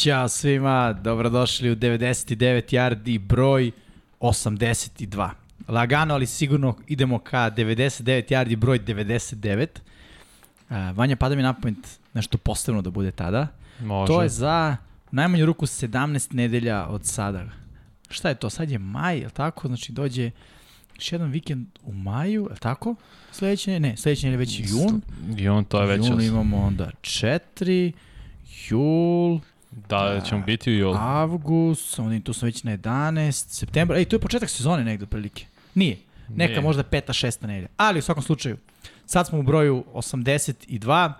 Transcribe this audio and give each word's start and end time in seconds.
Ćao 0.00 0.28
svima, 0.28 0.92
dobrodošli 0.92 1.70
u 1.70 1.76
99 1.76 2.74
yardi 2.74 3.18
broj 3.18 3.70
82. 4.20 5.30
Lagano, 5.68 6.14
ali 6.14 6.26
sigurno 6.26 6.76
idemo 6.86 7.18
ka 7.18 7.50
99 7.50 8.32
yardi 8.32 8.56
broj 8.56 8.78
99. 8.78 9.66
Uh, 10.70 10.96
Vanja, 10.96 11.16
pada 11.16 11.34
mi 11.34 11.42
na 11.42 11.52
pamet 11.52 11.98
nešto 12.14 12.38
posebno 12.38 12.82
da 12.82 12.90
bude 12.90 13.10
tada. 13.10 13.46
Može. 13.80 14.12
To 14.12 14.22
je 14.22 14.28
za 14.28 14.76
najmanju 15.10 15.46
ruku 15.46 15.66
17 15.66 16.34
nedelja 16.34 16.86
od 16.86 17.04
sada. 17.04 17.44
Šta 18.10 18.28
je 18.28 18.34
to? 18.34 18.50
Sad 18.50 18.70
je 18.70 18.78
maj, 18.78 19.18
je 19.18 19.30
tako? 19.30 19.68
Znači 19.68 19.92
dođe 19.92 20.30
još 20.94 21.12
jedan 21.12 21.30
vikend 21.30 21.66
u 21.84 21.92
maju, 21.92 22.48
je 22.50 22.56
tako? 22.56 22.94
Sledeće, 23.32 23.80
ne, 23.80 23.96
sledeće 23.96 24.28
je 24.28 24.36
već 24.36 24.60
jun. 24.60 25.02
On 25.50 25.64
to 25.64 25.80
je 25.80 25.86
već... 25.86 26.08
Jun 26.08 26.20
imamo 26.20 26.56
onda 26.56 26.90
4, 27.02 27.92
jul, 28.68 29.40
Da, 29.70 30.20
ćemo 30.20 30.42
biti 30.46 30.70
u 30.70 30.74
julu. 30.74 30.94
avgust, 30.94 31.98
onda 31.98 32.20
tu 32.24 32.32
sam 32.32 32.46
već 32.46 32.64
na 32.64 32.76
11, 32.78 33.30
septembar, 33.48 33.96
ej, 33.96 34.04
to 34.04 34.16
je 34.16 34.20
početak 34.20 34.50
sezone 34.50 34.84
negde 34.84 35.06
prilike. 35.06 35.46
Nije. 35.74 35.96
Neka 36.28 36.50
Nije. 36.50 36.60
možda 36.62 36.82
peta, 36.82 37.12
šesta 37.12 37.46
nedelja. 37.46 37.68
Ali 37.76 37.98
u 37.98 38.02
svakom 38.02 38.22
slučaju, 38.22 38.56
sad 39.06 39.26
smo 39.26 39.38
u 39.38 39.42
broju 39.42 39.84
82, 39.94 41.12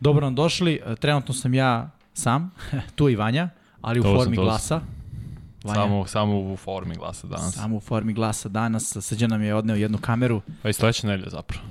dobro 0.00 0.26
nam 0.26 0.34
došli, 0.34 0.80
e, 0.86 0.96
trenutno 0.96 1.34
sam 1.34 1.54
ja 1.54 1.90
sam, 2.14 2.50
tu 2.96 3.08
i 3.08 3.16
Vanja, 3.16 3.48
ali 3.80 4.00
u 4.00 4.02
To 4.02 4.16
formi 4.16 4.36
sam. 4.36 4.44
glasa. 4.44 4.80
Vanja, 5.64 5.74
Samo, 5.74 6.06
samo 6.06 6.52
u 6.52 6.56
formi 6.56 6.94
glasa 6.94 7.26
danas. 7.26 7.54
Samo 7.54 7.76
u 7.76 7.80
formi 7.80 8.12
glasa 8.12 8.48
danas. 8.48 8.96
Srđan 9.00 9.30
nam 9.30 9.42
je 9.42 9.54
odneo 9.54 9.76
jednu 9.76 9.98
kameru 9.98 10.40
Pa 10.62 10.68
i 10.68 10.72
sledeće 10.72 11.06
nedelje 11.06 11.30
zapravo. 11.30 11.64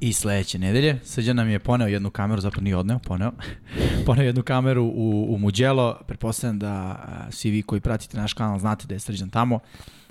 I 0.00 0.12
sledeće 0.12 0.58
nedelje. 0.58 1.00
Srđan 1.04 1.36
nam 1.36 1.48
je 1.48 1.58
poneo 1.58 1.88
jednu 1.88 2.10
kameru, 2.10 2.40
zapravo 2.40 2.64
nije 2.64 2.76
odneo, 2.76 2.98
poneo. 2.98 3.32
poneo 4.06 4.24
jednu 4.24 4.42
kameru 4.42 4.84
u, 4.84 5.26
u 5.34 5.38
Muđelo. 5.38 6.00
Pretpostavljam 6.06 6.58
da 6.58 6.72
a, 6.72 7.30
svi 7.30 7.50
vi 7.50 7.62
koji 7.62 7.80
pratite 7.80 8.16
naš 8.16 8.32
kanal 8.32 8.58
znate 8.58 8.86
da 8.86 8.94
je 8.94 9.00
Srđan 9.00 9.30
tamo, 9.30 9.58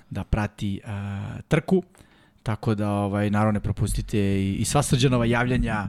da 0.09 0.23
prati 0.23 0.81
a, 0.85 1.37
trku. 1.47 1.83
Tako 2.43 2.75
da, 2.75 2.91
ovaj, 2.91 3.29
naravno, 3.29 3.51
ne 3.51 3.59
propustite 3.59 4.19
i, 4.19 4.55
i 4.55 4.65
sva 4.65 4.83
Srđanova 4.83 5.25
javljanja 5.25 5.87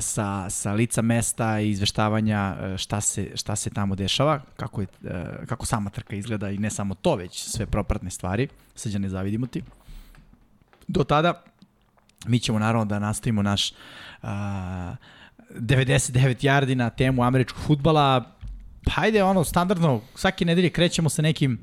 sa, 0.00 0.50
sa 0.50 0.72
lica 0.72 1.02
mesta 1.02 1.60
i 1.60 1.70
izveštavanja 1.70 2.56
šta 2.76 3.00
se, 3.00 3.30
šta 3.34 3.56
se 3.56 3.70
tamo 3.70 3.94
dešava, 3.94 4.40
kako, 4.56 4.80
je, 4.80 4.86
kako 5.46 5.66
sama 5.66 5.90
trka 5.90 6.16
izgleda 6.16 6.50
i 6.50 6.58
ne 6.58 6.70
samo 6.70 6.94
to, 6.94 7.16
već 7.16 7.42
sve 7.42 7.66
propratne 7.66 8.10
stvari. 8.10 8.48
Srđan, 8.74 9.02
ne 9.02 9.08
zavidimo 9.08 9.46
ti. 9.46 9.62
Do 10.88 11.04
tada, 11.04 11.42
mi 12.26 12.38
ćemo 12.38 12.58
naravno 12.58 12.84
da 12.84 12.98
nastavimo 12.98 13.42
naš 13.42 13.72
uh, 14.22 14.28
99 15.50 16.44
yardi 16.44 16.74
na 16.74 16.90
temu 16.90 17.22
američkog 17.22 17.62
futbala. 17.66 18.24
Hajde, 18.90 19.22
ono, 19.22 19.44
standardno, 19.44 20.00
svake 20.14 20.44
nedelje 20.44 20.70
krećemo 20.70 21.08
sa 21.08 21.22
nekim 21.22 21.58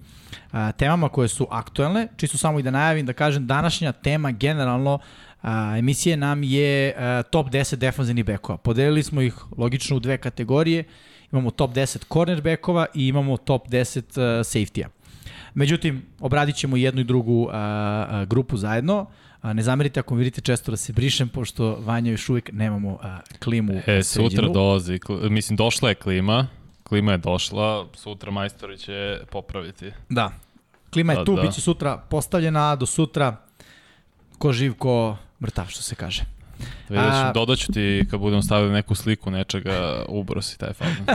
uh, 0.54 0.60
temama 0.78 1.10
koje 1.10 1.28
su 1.28 1.48
aktuelne. 1.52 2.08
Čisto 2.18 2.38
samo 2.38 2.60
i 2.60 2.64
da 2.64 2.72
najavim, 2.72 3.06
da 3.06 3.14
kažem, 3.14 3.48
današnja 3.48 3.92
tema 3.92 4.32
generalno 4.32 4.94
uh, 4.94 5.50
emisije 5.78 6.18
nam 6.18 6.44
je 6.44 6.96
uh, 6.96 7.30
top 7.32 7.48
10 7.48 7.76
defanzivnih 7.76 8.26
bekova. 8.26 8.58
Podelili 8.58 9.04
smo 9.04 9.22
ih 9.22 9.36
logično 9.58 9.98
u 9.98 10.00
dve 10.00 10.18
kategorije. 10.18 10.84
Imamo 11.32 11.52
top 11.52 11.72
10 11.72 12.14
cornerbackova 12.14 12.86
i 12.94 13.08
imamo 13.08 13.38
top 13.38 13.68
10 13.68 13.98
uh, 13.98 14.46
safety-a. 14.46 14.88
Međutim, 15.54 16.06
obradit 16.20 16.56
ćemo 16.56 16.78
jednu 16.78 17.02
i 17.02 17.04
drugu 17.04 17.50
a, 17.52 18.26
grupu 18.28 18.58
zajedno. 18.58 19.06
A, 19.42 19.54
ne 19.54 19.64
zamerite 19.64 20.00
ako 20.00 20.16
vidite 20.16 20.42
često 20.42 20.72
da 20.72 20.78
se 20.78 20.94
brišem, 20.94 21.30
pošto 21.30 21.76
Vanja 21.76 22.12
još 22.12 22.30
uvijek 22.30 22.50
nemamo 22.54 22.98
a, 23.02 23.20
klimu 23.40 23.74
E, 23.78 24.04
sređenu. 24.04 24.30
sutra 24.32 24.48
dolazi, 24.50 25.00
mislim, 25.22 25.58
došla 25.58 25.90
je 25.90 25.96
klima, 25.96 26.48
klima 26.84 27.12
je 27.12 27.18
došla, 27.18 27.88
sutra 27.94 28.32
majstori 28.32 28.78
će 28.78 29.20
popraviti. 29.32 29.92
Da. 30.10 30.32
Klima 30.90 31.14
je 31.14 31.18
Da, 31.18 31.26
tu, 31.26 31.36
da. 31.36 31.42
bit 31.42 31.54
će 31.54 31.62
sutra 31.62 31.98
postavljena, 32.00 32.76
do 32.76 32.86
sutra 32.86 33.36
ko 34.38 34.54
živ, 34.54 34.74
ko 34.74 35.18
mrtav, 35.42 35.66
što 35.66 35.82
se 35.82 35.96
kaže. 35.96 36.24
Vidjet 36.90 37.10
ću, 37.10 37.18
A- 37.18 37.32
dodaću 37.34 37.72
ti 37.72 38.06
kad 38.10 38.20
budem 38.20 38.42
stavili 38.42 38.74
neku 38.74 38.96
sliku 38.96 39.32
nečega, 39.32 39.72
ubrosi 40.08 40.60
taj 40.60 40.74
fazon. 40.74 41.06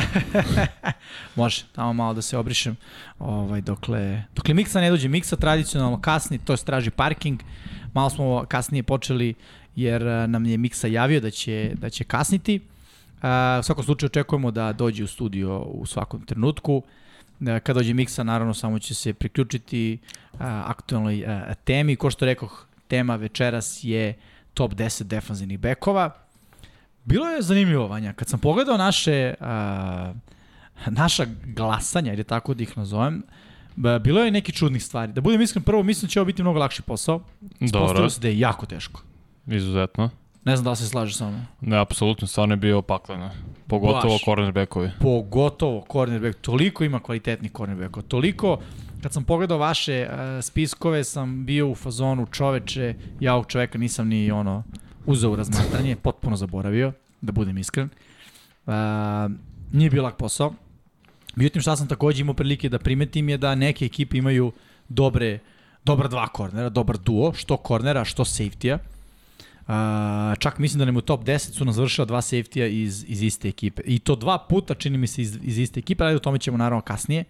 Može, 1.36 1.64
tamo 1.72 1.92
malo 1.92 2.14
da 2.14 2.22
se 2.22 2.38
obrišem. 2.38 2.76
Ovaj, 3.18 3.60
dokle, 3.60 4.22
dokle 4.34 4.54
Miksa 4.54 4.80
ne 4.80 4.90
dođe, 4.90 5.08
Miksa 5.08 5.36
tradicionalno 5.36 6.00
kasni, 6.00 6.38
to 6.38 6.52
je 6.52 6.56
traži 6.58 6.90
parking. 6.90 7.40
Malo 7.96 8.10
smo 8.10 8.44
kasnije 8.48 8.82
počeli 8.82 9.34
jer 9.76 10.08
a, 10.08 10.26
nam 10.26 10.46
je 10.46 10.56
Miksa 10.58 10.86
javio 10.86 11.20
da 11.20 11.30
će, 11.30 11.72
da 11.74 11.90
će 11.90 12.04
kasniti. 12.04 12.60
A, 13.22 13.56
u 13.60 13.62
svakom 13.62 13.84
slučaju 13.84 14.06
očekujemo 14.06 14.50
da 14.50 14.72
dođe 14.72 15.04
u 15.04 15.06
studio 15.06 15.58
u 15.58 15.86
svakom 15.86 16.20
trenutku. 16.20 16.82
A, 17.46 17.60
Kad 17.60 17.76
dođe 17.76 17.94
Miksa, 17.94 18.24
naravno, 18.24 18.54
samo 18.54 18.78
će 18.78 18.94
se 18.94 19.14
priključiti 19.14 19.98
a, 20.38 20.62
aktualnoj 20.66 21.24
a, 21.26 21.54
temi. 21.54 21.96
Ko 21.96 22.10
što 22.10 22.24
rekoh, 22.24 22.66
tema 22.88 23.16
večeras 23.16 23.80
je 23.82 24.14
top 24.54 24.72
10 24.72 25.02
defanzivnih 25.02 25.58
bekova. 25.58 26.10
Bilo 27.04 27.26
je 27.26 27.42
zanimljivo, 27.42 27.88
Vanja. 27.88 28.12
Kad 28.12 28.28
sam 28.28 28.40
pogledao 28.40 28.76
naše 28.76 29.34
a, 29.40 30.12
naša 30.86 31.26
glasanja, 31.44 32.12
ili 32.12 32.24
tako 32.24 32.54
da 32.54 32.62
ih 32.62 32.78
nazovem, 32.78 33.22
bilo 33.76 34.24
je 34.24 34.30
neki 34.30 34.52
čudnih 34.52 34.84
stvari. 34.84 35.12
Da 35.12 35.20
budem 35.20 35.40
iskren, 35.40 35.62
prvo 35.62 35.82
mislim 35.82 36.06
da 36.06 36.10
će 36.10 36.20
ovo 36.20 36.26
biti 36.26 36.42
mnogo 36.42 36.58
lakši 36.58 36.82
posao. 36.82 37.20
Dobro, 37.60 38.10
se 38.10 38.20
da 38.20 38.28
je 38.28 38.38
jako 38.38 38.66
teško. 38.66 39.02
izuzetno. 39.46 40.10
Ne 40.44 40.56
znam 40.56 40.64
da 40.64 40.70
li 40.70 40.76
se 40.76 40.86
slažeš 40.86 41.16
sa 41.16 41.28
mnom. 41.28 41.40
Ne, 41.60 41.78
apsolutno, 41.78 42.26
stvarno 42.26 42.52
je 42.52 42.56
bio 42.56 42.82
pakleno. 42.82 43.30
Pogotovo 43.66 44.14
Baš. 44.14 44.24
cornerbackovi. 44.24 44.90
Pogotovo 45.00 45.84
cornerback, 45.92 46.40
toliko 46.40 46.84
ima 46.84 47.00
kvalitetnih 47.00 47.50
cornerbackova, 47.56 48.06
toliko 48.08 48.58
kad 49.02 49.12
sam 49.12 49.24
pogledao 49.24 49.58
vaše 49.58 50.08
uh, 50.10 50.44
spiskove 50.44 51.04
sam 51.04 51.46
bio 51.46 51.68
u 51.68 51.74
fazonu 51.74 52.26
čoveče, 52.26 52.94
ja 53.20 53.34
ovog 53.34 53.46
čoveka 53.46 53.78
nisam 53.78 54.08
ni 54.08 54.30
ono 54.30 54.64
uzeo 55.06 55.30
u 55.30 55.36
razmatranje, 55.36 55.96
potpuno 55.96 56.36
zaboravio, 56.36 56.92
da 57.20 57.32
budem 57.32 57.58
iskren. 57.58 57.88
Uh, 58.66 58.72
nije 59.72 59.90
bio 59.90 60.02
lak 60.02 60.16
posao. 60.16 60.52
Međutim, 61.36 61.62
šta 61.62 61.76
sam 61.76 61.88
takođe 61.88 62.20
imao 62.20 62.34
prilike 62.34 62.68
da 62.68 62.78
primetim 62.78 63.28
je 63.28 63.38
da 63.38 63.54
neke 63.54 63.84
ekipe 63.84 64.18
imaju 64.18 64.52
dobre, 64.88 65.38
dobra 65.84 66.08
dva 66.08 66.28
kornera, 66.28 66.68
dobar 66.68 66.98
duo, 66.98 67.32
što 67.32 67.56
kornera, 67.56 68.04
što 68.04 68.24
safety-a. 68.24 68.78
Uh, 69.66 70.38
čak 70.38 70.58
mislim 70.58 70.78
da 70.78 70.84
nam 70.84 70.96
u 70.96 71.00
top 71.00 71.24
10 71.24 71.38
su 71.38 71.64
nam 71.64 71.74
završila 71.74 72.04
dva 72.04 72.20
safety-a 72.20 72.66
iz, 72.66 73.04
iz 73.08 73.22
iste 73.22 73.48
ekipe. 73.48 73.82
I 73.84 73.98
to 73.98 74.16
dva 74.16 74.38
puta 74.38 74.74
čini 74.74 74.98
mi 74.98 75.06
se 75.06 75.22
iz, 75.22 75.38
iz 75.42 75.58
iste 75.58 75.80
ekipe, 75.80 76.04
ali 76.04 76.14
o 76.14 76.18
tome 76.18 76.38
ćemo 76.38 76.56
naravno 76.56 76.80
kasnije. 76.80 77.24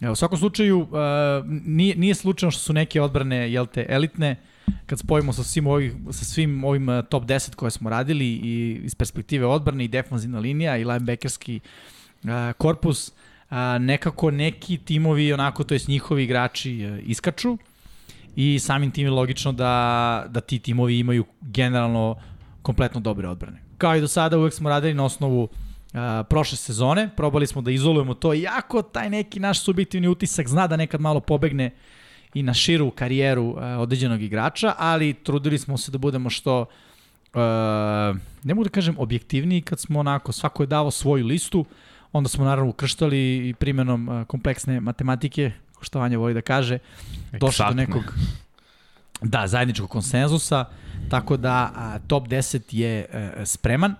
Evo, 0.00 0.12
u 0.12 0.16
svakom 0.16 0.38
slučaju, 0.38 0.80
uh, 0.80 0.88
nije, 1.46 1.96
nije 1.96 2.14
slučajno 2.14 2.50
što 2.50 2.60
su 2.60 2.72
neke 2.72 3.00
odbrane, 3.00 3.52
jel 3.52 3.66
te, 3.66 3.86
elitne, 3.88 4.36
kad 4.86 4.98
spojimo 4.98 5.32
sa 5.32 5.42
svim, 5.42 5.66
ovih, 5.66 5.92
sa 6.10 6.24
svim 6.24 6.64
ovim 6.64 6.88
uh, 6.88 7.04
top 7.04 7.24
10 7.24 7.54
koje 7.54 7.70
smo 7.70 7.90
radili 7.90 8.26
i 8.26 8.80
iz 8.84 8.94
perspektive 8.94 9.46
odbrane 9.46 9.84
i 9.84 9.88
defanzivna 9.88 10.38
linija 10.38 10.76
i 10.76 10.84
linebackerski 10.84 11.60
uh, 11.64 11.99
korpus, 12.58 13.12
nekako 13.80 14.30
neki 14.30 14.78
timovi, 14.78 15.32
onako, 15.32 15.64
to 15.64 15.74
jest 15.74 15.88
njihovi 15.88 16.24
igrači 16.24 16.86
uh, 16.86 17.08
iskaču 17.08 17.58
i 18.36 18.58
samim 18.58 18.90
tim 18.90 19.06
je 19.06 19.10
logično 19.10 19.52
da, 19.52 20.26
da 20.28 20.40
ti 20.40 20.58
timovi 20.58 20.98
imaju 20.98 21.24
generalno 21.40 22.16
kompletno 22.62 23.00
dobre 23.00 23.28
odbrane. 23.28 23.62
Kao 23.78 23.96
i 23.96 24.00
do 24.00 24.08
sada 24.08 24.38
uvek 24.38 24.54
smo 24.54 24.68
radili 24.68 24.94
na 24.94 25.04
osnovu 25.04 25.42
uh, 25.42 25.48
prošle 26.28 26.56
sezone, 26.56 27.10
probali 27.16 27.46
smo 27.46 27.62
da 27.62 27.70
izolujemo 27.70 28.14
to, 28.14 28.32
jako 28.32 28.82
taj 28.82 29.10
neki 29.10 29.40
naš 29.40 29.60
subjektivni 29.60 30.08
utisak 30.08 30.48
zna 30.48 30.66
da 30.66 30.76
nekad 30.76 31.00
malo 31.00 31.20
pobegne 31.20 31.70
i 32.34 32.42
na 32.42 32.54
širu 32.54 32.90
karijeru 32.90 33.44
uh, 33.44 33.56
određenog 33.78 34.22
igrača, 34.22 34.74
ali 34.78 35.14
trudili 35.14 35.58
smo 35.58 35.78
se 35.78 35.90
da 35.90 35.98
budemo 35.98 36.30
što 36.30 36.60
uh, 36.60 37.40
ne 38.42 38.54
mogu 38.54 38.64
da 38.64 38.70
kažem 38.70 38.94
objektivniji 38.98 39.62
kad 39.62 39.80
smo 39.80 40.00
onako, 40.00 40.32
svako 40.32 40.62
je 40.62 40.66
davo 40.66 40.90
svoju 40.90 41.26
listu, 41.26 41.64
onda 42.12 42.28
smo 42.28 42.44
naravno 42.44 42.70
ukrštali 42.70 43.48
i 43.48 43.54
primjenom 43.54 44.08
uh, 44.08 44.26
kompleksne 44.26 44.80
matematike, 44.80 45.52
što 45.80 45.98
Vanja 45.98 46.18
voli 46.18 46.34
da 46.34 46.40
kaže, 46.40 46.78
došli 47.40 47.64
do 47.68 47.74
nekog 47.74 48.02
da, 49.22 49.46
zajedničkog 49.46 49.90
konsenzusa, 49.90 50.64
tako 51.10 51.36
da 51.36 51.72
a, 51.76 51.98
top 52.06 52.28
10 52.28 52.60
je 52.70 53.06
e, 53.12 53.46
spreman, 53.46 53.94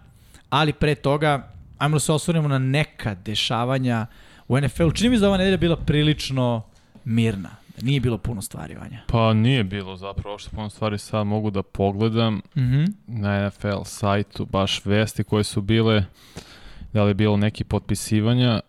ali 0.51 0.73
pre 0.73 0.95
toga 0.95 1.53
ajmo 1.79 1.97
da 1.97 2.01
se 2.01 2.13
osvrnemo 2.13 2.49
na 2.49 2.59
neka 2.59 3.15
dešavanja 3.15 4.07
u 4.49 4.61
NFL-u. 4.61 4.93
Čini 4.93 5.11
mi 5.11 5.17
se 5.17 5.21
da 5.21 5.29
ova 5.29 5.37
nedelja 5.37 5.57
bila 5.57 5.77
prilično 5.77 6.63
mirna, 7.05 7.51
nije 7.83 8.01
bilo 8.01 8.19
puno 8.19 8.43
stvari, 8.43 8.75
Vanja. 8.75 9.01
Pa 9.07 9.33
nije 9.33 9.65
bilo 9.65 9.97
zapravo 9.97 10.39
što 10.39 10.51
puno 10.51 10.71
stvari 10.71 10.99
sad 10.99 11.27
mogu 11.27 11.51
da 11.51 11.63
pogledam 11.63 12.35
Mm 12.35 12.61
-hmm. 12.61 12.93
na 13.07 13.47
NFL 13.47 13.83
sajtu 13.85 14.45
baš 14.45 14.85
vesti 14.85 15.25
koje 15.25 15.45
su 15.45 15.61
bile 15.61 16.05
da 16.93 17.03
li 17.05 17.11
je 17.11 17.15
bilo 17.15 17.37
neki 17.37 17.65
potpisivanja 17.65 18.61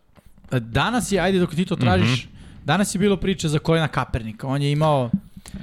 Danas 0.52 1.12
je, 1.12 1.20
ajde 1.20 1.40
dok 1.40 1.56
ti 1.56 1.66
to 1.66 1.76
tražiš, 1.76 2.26
mm 2.26 2.30
-hmm. 2.30 2.66
danas 2.66 2.96
je 2.96 3.00
bilo 3.00 3.18
priče 3.18 3.48
za 3.48 3.60
Kolina 3.60 3.88
Kapernika. 3.88 4.48
On 4.48 4.62
je 4.62 4.72
imao 4.72 5.10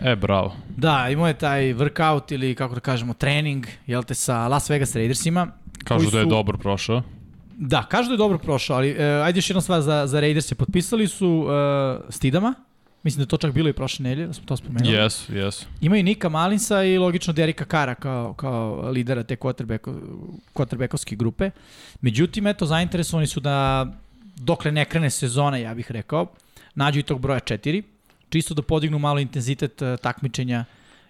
e 0.05 0.16
bravo 0.16 0.56
Da, 0.76 1.08
imao 1.10 1.28
je 1.28 1.34
taj 1.34 1.62
workout 1.75 2.32
ili 2.34 2.55
kako 2.55 2.75
da 2.75 2.81
kažemo 2.81 3.14
trening, 3.14 3.66
jel 3.87 4.02
te, 4.02 4.14
sa 4.14 4.49
Las 4.49 4.70
Vegas 4.70 4.94
Raidersima. 4.96 5.46
kažu 5.84 6.05
koji 6.05 6.12
da 6.12 6.19
je 6.19 6.25
su- 6.25 6.31
dobro 6.31 6.58
prošao 6.58 7.02
Da, 7.56 7.82
kažu 7.82 8.08
da 8.08 8.14
je 8.14 8.19
dobro 8.19 8.38
prošao, 8.38 8.76
ali 8.76 8.90
uh, 8.93 8.99
ajde 9.25 9.38
još 9.38 9.50
jedna 9.50 9.61
stvar 9.61 9.81
za, 9.81 10.06
za 10.06 10.20
Raiders. 10.20 10.54
Potpisali 10.54 11.08
su 11.08 11.28
uh, 11.28 11.50
Stidama, 12.08 12.54
mislim 13.02 13.18
da 13.18 13.22
je 13.22 13.28
to 13.28 13.36
čak 13.36 13.52
bilo 13.52 13.68
i 13.68 13.72
prošle 13.72 14.02
nelje, 14.02 14.26
da 14.26 14.32
smo 14.32 14.46
to 14.46 14.56
spomenuli. 14.56 14.94
Jesu, 14.94 15.34
jesu. 15.34 15.66
Imaju 15.80 16.02
Nika 16.02 16.28
Malinsa 16.28 16.82
i 16.84 16.98
logično 16.98 17.32
Derika 17.32 17.64
Kara 17.64 17.94
kao, 17.94 18.34
kao 18.34 18.90
lidera 18.90 19.22
te 19.22 19.36
quarterbackovske 20.54 21.16
grupe. 21.16 21.50
Međutim, 22.00 22.46
eto, 22.46 22.66
zainteresovani 22.66 23.26
su 23.26 23.40
da 23.40 23.86
dokle 24.36 24.72
ne 24.72 24.84
krene 24.84 25.10
sezona, 25.10 25.56
ja 25.56 25.74
bih 25.74 25.90
rekao, 25.90 26.26
nađu 26.74 27.00
i 27.00 27.02
tog 27.02 27.20
broja 27.20 27.40
4, 27.40 27.82
čisto 28.28 28.54
da 28.54 28.62
podignu 28.62 28.98
malo 28.98 29.18
intenzitet 29.18 29.82
uh, 29.82 29.96
takmičenja 30.02 30.64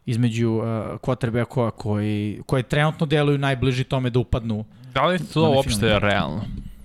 između 0.07 0.51
uh, 0.51 0.63
quarterbacka 1.01 1.71
koji, 1.71 2.43
koje 2.47 2.63
trenutno 2.63 3.07
deluju 3.07 3.39
najbliži 3.39 3.85
tome 3.85 4.11
da 4.11 4.19
upadnu. 4.19 4.65
Da 4.95 5.07
li 5.07 5.15
je 5.15 5.27
to 5.33 5.51
uopšte 5.51 5.99
realno? 5.99 6.45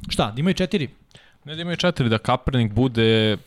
Šta, 0.09 0.31
da 0.31 0.39
imaju 0.39 0.53
četiri? 0.53 0.89
Ne 1.45 1.55
da 1.55 1.61
imaju 1.61 1.77
četiri, 1.77 2.09
da 2.09 2.17
Kaepernick 2.17 2.73
bude. 2.73 3.37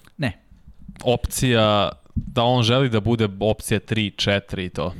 Opcija, 1.04 1.88
da 2.14 2.42
on 2.42 2.62
želi 2.62 2.88
da 2.88 3.00
bude 3.00 3.28
opcija 3.40 3.80
3, 3.80 4.30
4 4.30 4.66
i 4.66 4.68
to. 4.68 4.94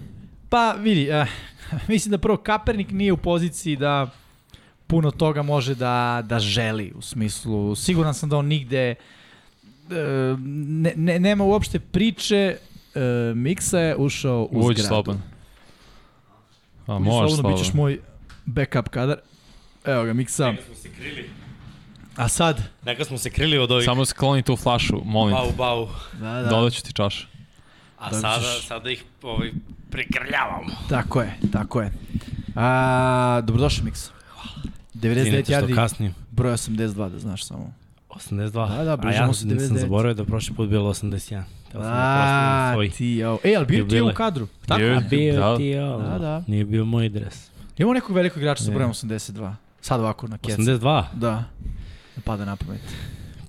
Pa 0.49 0.73
vidi, 0.73 1.11
uh, 1.11 1.27
mislim 1.89 2.11
da 2.11 2.19
prvo 2.19 2.37
Kaepernick 2.37 2.91
nije 2.91 3.13
u 3.13 3.17
poziciji 3.17 3.77
da 3.77 4.11
puno 4.87 5.11
toga 5.11 5.43
može 5.43 5.75
da, 5.75 6.23
da 6.25 6.39
želi 6.39 6.93
u 6.95 7.03
smislu, 7.03 7.75
siguran 7.75 8.15
sam 8.15 8.29
da 8.29 8.37
on 8.37 8.47
nigde 8.47 8.95
uh, 9.85 9.95
ne, 10.41 10.93
ne, 10.97 11.19
nema 11.19 11.45
uopšte 11.45 11.79
priče 11.81 12.57
uh, 12.95 13.03
Miksa 13.37 13.79
je 13.79 13.97
ušao 13.97 14.49
u 14.51 14.59
Uđi 14.59 14.83
zgradu. 14.83 14.89
sloban. 14.89 15.23
A, 16.87 16.97
Uđi 16.97 17.05
možeš 17.05 17.19
slobodno, 17.19 17.37
sloban. 17.37 17.53
bit 17.53 17.65
ćeš 17.65 17.75
moj 17.75 18.01
backup 18.45 18.89
kadar. 18.89 19.19
Evo 19.85 20.05
ga, 20.05 20.13
Miksa. 20.13 20.51
Neka 20.51 20.63
smo 20.63 20.75
se 20.75 20.89
krili. 20.99 21.31
A 22.17 22.29
sad? 22.29 22.61
Neka 22.85 23.05
smo 23.05 23.19
se 23.19 23.31
krili 23.31 23.59
od 23.59 23.71
ovih 23.71 23.85
Samo 23.85 24.05
skloni 24.05 24.43
tu 24.43 24.57
flašu, 24.57 25.01
molim. 25.05 25.35
bau 25.35 25.53
bau. 25.53 25.89
Da, 26.13 26.33
da. 26.33 26.43
Dodat 26.45 26.73
ću 26.73 26.83
ti 26.83 26.93
čašu. 26.93 27.27
A 27.99 28.05
Dobit 28.05 28.21
sada, 28.21 28.43
ćeš- 28.43 28.67
sada 28.67 28.91
ih 28.91 29.05
ovaj, 29.23 29.51
prikrljavamo. 29.91 30.71
Tako 30.89 31.21
je, 31.23 31.33
tako 31.53 31.83
je. 31.83 31.93
A, 32.57 33.41
dobrodošao, 33.45 33.85
Miksa. 33.85 34.11
99 34.95 35.17
Izvinite 35.19 35.45
što 35.45 35.53
yardi, 35.57 35.75
kasnim. 35.75 36.15
broj 36.31 36.53
82, 36.53 37.09
da 37.09 37.19
znaš 37.19 37.45
samo. 37.45 37.73
82. 38.11 38.69
Da, 38.69 38.85
da, 38.85 38.93
A 38.93 38.97
bližimo 38.97 39.25
ja 39.25 39.33
se 39.33 39.41
sam 39.41 39.51
99. 39.51 39.79
zaboravio 39.79 40.15
da 40.15 40.25
prošli 40.25 40.55
put 40.57 40.69
bilo 40.69 40.91
81. 40.91 41.43
Teo 41.73 41.83
sam 41.83 41.83
da 41.83 41.89
A, 41.93 42.71
svoj. 42.75 42.91
ti, 42.91 43.07
jo. 43.07 43.39
E, 43.45 43.55
ali 43.57 43.67
bio 43.67 43.85
ti 43.85 44.01
u 44.03 44.11
kadru. 44.15 44.47
Tako? 44.67 44.79
Bio. 44.79 44.97
A 44.97 45.01
bio 45.01 45.41
Da. 45.41 45.57
ti 45.57 45.65
je, 45.65 45.81
Da, 45.81 46.19
da. 46.19 46.43
Nije 46.47 46.65
bio 46.65 46.85
moj 46.85 47.09
dres. 47.09 47.49
Imamo 47.79 47.95
nekog 47.95 48.17
velikog 48.17 48.39
igrača 48.39 48.65
sa 48.65 48.71
brojem 48.71 48.91
82. 48.91 49.55
Sad 49.81 50.01
ovako 50.01 50.29
na 50.29 50.39
kecu. 50.39 50.53
82? 50.55 51.05
Da. 51.15 51.45
Ne 52.17 52.23
pada 52.23 52.45
na 52.45 52.57
pamet. 52.57 52.81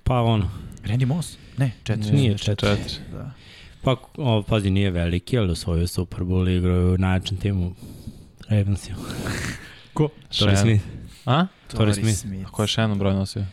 Pa 0.03 0.21
ono. 0.21 0.49
Randy 0.83 1.05
Moss? 1.05 1.37
Ne, 1.57 1.71
četiri. 1.83 2.11
Nije 2.11 2.37
četiri. 2.37 2.69
Četiri. 2.69 2.93
Da. 3.11 3.31
Pa, 3.81 3.95
o, 4.15 4.43
pazi, 4.43 4.69
nije 4.69 4.91
veliki, 4.91 5.37
ali 5.37 5.51
osvojio 5.51 5.87
Super 5.87 6.19
Bowl 6.19 6.49
i 6.49 6.57
igraju 6.57 6.93
u 6.93 6.97
najjačem 6.97 7.37
timu 7.37 7.73
Ravensima. 8.49 8.97
Ko? 9.93 10.09
Torrey 10.29 10.35
Shannon. 10.55 10.57
Smith. 10.57 10.85
A? 11.25 11.47
Torrey 11.69 11.93
Smith. 12.15 12.51
Ko 12.51 12.61
je 12.61 12.67
Shannon 12.67 12.99
broj 12.99 13.13
nosio? 13.13 13.45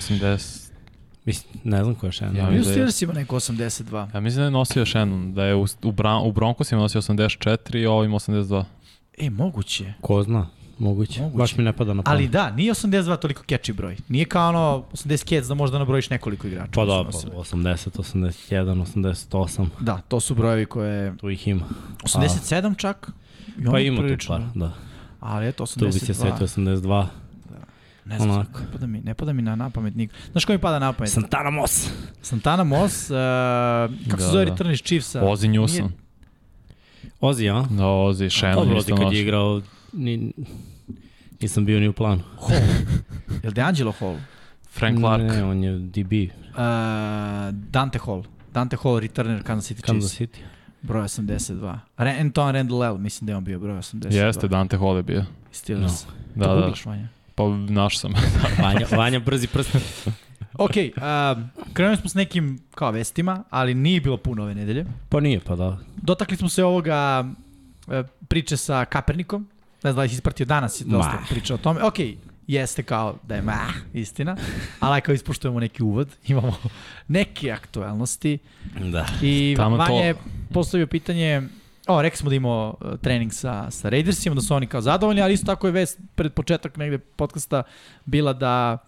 80. 0.00 0.70
Mislim, 1.24 1.60
ne 1.64 1.82
znam 1.82 1.94
ko 1.94 2.06
je 2.06 2.12
Shannon. 2.12 2.36
Ja 2.36 2.42
mislim 2.42 2.62
da 2.64 2.68
je- 2.70 2.74
Steelers 2.74 3.02
ima 3.02 3.12
neko 3.12 3.36
82. 3.36 4.08
Ja 4.14 4.20
mislim 4.20 4.38
da 4.38 4.44
je 4.44 4.50
nosio 4.50 4.86
Shannon, 4.86 5.34
da 5.34 5.44
je 5.44 5.54
u, 5.54 5.66
u, 5.82 5.92
Bra, 5.92 6.16
u 6.16 6.32
Broncosima 6.32 6.80
nosio 6.80 7.00
84 7.00 7.48
a 7.86 7.92
ovim 7.92 8.12
82. 8.12 8.64
E, 9.18 9.30
moguće. 9.30 9.92
Ko 10.00 10.22
zna? 10.22 10.46
Moguće. 10.80 11.20
Moguće. 11.20 11.38
Baš 11.38 11.56
mi 11.56 11.64
ne 11.64 11.72
pada 11.72 11.94
na 11.94 12.02
pamet. 12.02 12.14
Ali 12.14 12.28
da, 12.28 12.50
nije 12.50 12.72
82 12.72 13.16
toliko 13.16 13.42
catchy 13.44 13.72
broj. 13.72 13.96
Nije 14.08 14.24
kao 14.24 14.48
ono 14.48 14.84
80 14.92 15.24
cats 15.28 15.48
da 15.48 15.54
možda 15.54 15.78
nabrojiš 15.78 16.10
nekoliko 16.10 16.46
igrača. 16.46 16.70
Pa 16.74 16.84
da, 16.84 16.92
pa, 16.94 17.02
nosili. 17.04 17.32
80, 17.32 17.90
81, 18.48 18.84
88, 18.86 19.66
Da, 19.80 19.98
to 19.98 20.20
su 20.20 20.34
brojevi 20.34 20.66
koje... 20.66 21.16
tu 21.16 21.30
ih 21.30 21.48
ima. 21.48 21.64
87 21.98 22.76
čak? 22.76 23.10
I 23.58 23.64
Pa 23.64 23.78
ima 23.78 23.96
tu 23.96 24.02
prilično. 24.02 24.36
par, 24.36 24.42
da. 24.54 24.72
Ali 25.20 25.48
eto, 25.48 25.66
Tu 25.68 25.86
bi 25.86 25.92
se 25.92 25.98
82. 26.06 26.14
setio 26.14 26.46
82. 26.46 27.06
Ne 28.04 28.16
znam, 28.16 28.30
onako. 28.30 28.60
ne 28.60 28.66
pada 28.72 28.86
mi, 28.86 29.00
ne 29.00 29.14
pada 29.14 29.32
mi 29.32 29.42
na 29.42 29.56
napamet 29.56 29.94
niko. 29.94 30.14
Znaš 30.32 30.44
ko 30.44 30.52
mi 30.52 30.58
pada 30.58 30.78
na 30.78 30.92
pamet? 30.92 31.10
Santana 31.10 31.50
Moss. 31.50 31.88
Santana 32.22 32.64
Moss, 32.64 33.10
uh, 33.10 33.16
kako 34.04 34.20
se 34.20 34.26
Da, 34.26 34.32
zove 34.32 34.44
da. 34.44 34.50
return 34.50 34.70
iz 34.70 34.78
Chiefsa? 34.78 35.20
Ozzy 35.20 35.48
Newsom. 35.48 35.80
Nije- 35.80 35.90
Ozi, 37.20 37.48
a? 37.48 37.62
Da, 37.70 37.84
Ozzy, 37.84 38.30
Shannon 38.30 38.68
Dobro, 38.68 38.96
kad 38.96 39.12
je 39.12 39.20
igrao, 39.22 39.60
ni, 39.92 40.32
nisam 41.40 41.64
bio 41.64 41.80
ni 41.80 41.88
u 41.88 41.92
planu. 41.92 42.22
Hall. 42.40 42.60
Jel 43.42 43.52
DeAngelo 43.52 43.92
Hall? 43.92 44.16
Frank 44.70 44.98
Clark. 44.98 45.22
Ne, 45.22 45.44
on 45.44 45.64
je 45.64 45.78
DB, 45.78 46.12
Uh, 46.50 46.56
Dante 47.52 47.98
Hall. 48.06 48.22
Dante 48.54 48.76
Hall, 48.82 48.98
returner 49.00 49.42
Kansas 49.42 49.70
City 49.70 49.82
Kansas 49.82 50.16
Chiefs. 50.16 50.32
City. 50.34 50.42
Broj 50.82 51.02
82. 51.02 51.78
Re, 51.96 52.16
Anton 52.20 52.54
Randall 52.54 52.84
L, 52.84 52.98
mislim 52.98 53.26
da 53.26 53.32
je 53.32 53.36
on 53.36 53.44
bio 53.44 53.58
broj 53.58 53.76
82. 53.78 54.12
Jeste, 54.14 54.48
Dante 54.48 54.76
Hall 54.76 54.96
je 54.96 55.02
bio. 55.02 55.24
Steelers. 55.52 56.04
Da, 56.34 56.44
to 56.44 56.54
da. 56.54 56.60
googlaš, 56.60 56.86
Vanja? 56.86 57.08
Pa 57.34 57.48
naš 57.48 57.98
sam. 57.98 58.12
Vanja, 58.62 58.86
Vanja 58.96 59.18
brzi 59.18 59.46
prst. 59.46 59.76
Ok, 60.54 60.70
uh, 60.70 61.42
krenuli 61.72 61.96
smo 61.96 62.08
s 62.10 62.14
nekim 62.14 62.58
kao 62.74 62.90
vestima, 62.90 63.44
ali 63.50 63.74
nije 63.74 64.00
bilo 64.00 64.16
puno 64.16 64.42
ove 64.42 64.54
nedelje. 64.54 64.86
Pa 65.08 65.20
nije, 65.20 65.40
pa 65.40 65.56
da. 65.56 65.78
Dotakli 65.96 66.36
smo 66.36 66.48
se 66.48 66.64
ovoga 66.64 67.24
e, 67.88 68.02
priče 68.28 68.56
sa 68.56 68.84
Kapernikom. 68.84 69.48
Ne 69.82 69.92
znam 69.92 69.96
da 69.96 70.08
si 70.08 70.14
ispratio 70.14 70.46
danas 70.46 70.80
je 70.80 70.84
dosta 70.86 71.12
Ma. 71.12 71.26
priča 71.30 71.54
o 71.54 71.58
tome. 71.58 71.82
Ok, 71.82 71.94
jeste 72.46 72.82
kao 72.82 73.16
da 73.22 73.34
je 73.34 73.42
ma, 73.42 73.58
istina, 73.94 74.36
ali 74.80 75.00
kao 75.00 75.14
ispoštujemo 75.14 75.60
neki 75.60 75.82
uvod, 75.82 76.08
imamo 76.26 76.56
neke 77.08 77.52
aktuelnosti 77.52 78.38
Da. 78.82 79.06
i 79.22 79.54
Tamo 79.56 79.76
to- 79.76 79.82
Vanja 79.84 80.04
je 80.04 80.14
postavio 80.52 80.86
pitanje 80.86 81.42
O, 81.86 82.02
rekli 82.02 82.16
smo 82.16 82.28
da 82.28 82.36
imamo 82.36 82.74
e, 82.82 82.96
trening 82.96 83.32
sa, 83.32 83.70
sa 83.70 83.88
Raidersima, 83.88 84.34
da 84.34 84.40
su 84.40 84.54
oni 84.54 84.66
kao 84.66 84.80
zadovoljni, 84.80 85.22
ali 85.22 85.34
isto 85.34 85.46
tako 85.46 85.66
je 85.66 85.72
vest 85.72 85.98
pred 86.14 86.32
početak 86.32 86.76
negde 86.76 86.98
podcasta 86.98 87.62
bila 88.04 88.32
da 88.32 88.78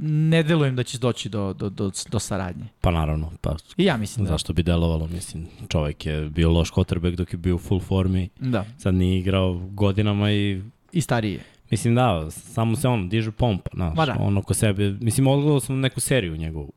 ne 0.00 0.42
delujem 0.42 0.76
da 0.76 0.82
će 0.82 0.98
doći 0.98 1.28
do, 1.28 1.52
do, 1.52 1.68
do, 1.68 1.90
do 2.10 2.18
saradnje. 2.18 2.64
Pa 2.80 2.90
naravno, 2.90 3.30
pa 3.40 3.56
I 3.76 3.84
ja 3.84 3.96
mislim 3.96 4.26
da. 4.26 4.32
zašto 4.32 4.52
bi 4.52 4.62
delovalo, 4.62 5.06
mislim, 5.06 5.46
čovjek 5.68 6.06
je 6.06 6.20
bio 6.22 6.50
loš 6.50 6.70
quarterback 6.70 7.16
dok 7.16 7.32
je 7.32 7.38
bio 7.38 7.54
u 7.54 7.58
full 7.58 7.80
formi, 7.80 8.28
Da, 8.40 8.64
sad 8.78 8.94
nije 8.94 9.18
igrao 9.18 9.54
godinama 9.54 10.32
i 10.32 10.62
i 10.92 11.00
stariji 11.00 11.32
je. 11.32 11.40
Mislim 11.70 11.94
da, 11.94 12.30
samo 12.30 12.76
se 12.76 12.88
on 12.88 13.08
diže 13.08 13.30
pompa, 13.30 13.70
znaš, 13.74 13.96
da. 13.96 14.16
on 14.20 14.38
oko 14.38 14.54
sebe, 14.54 14.90
mislim 14.90 15.26
odgledao 15.26 15.60
sam 15.60 15.80
neku 15.80 16.00
seriju 16.00 16.36
njegovu, 16.36 16.72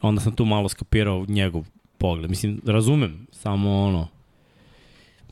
onda 0.00 0.20
sam 0.20 0.32
tu 0.32 0.44
malo 0.44 0.68
skapirao 0.68 1.24
njegov 1.28 1.64
pogled, 1.98 2.30
mislim, 2.30 2.60
razumem, 2.66 3.26
samo 3.32 3.78
ono, 3.78 4.08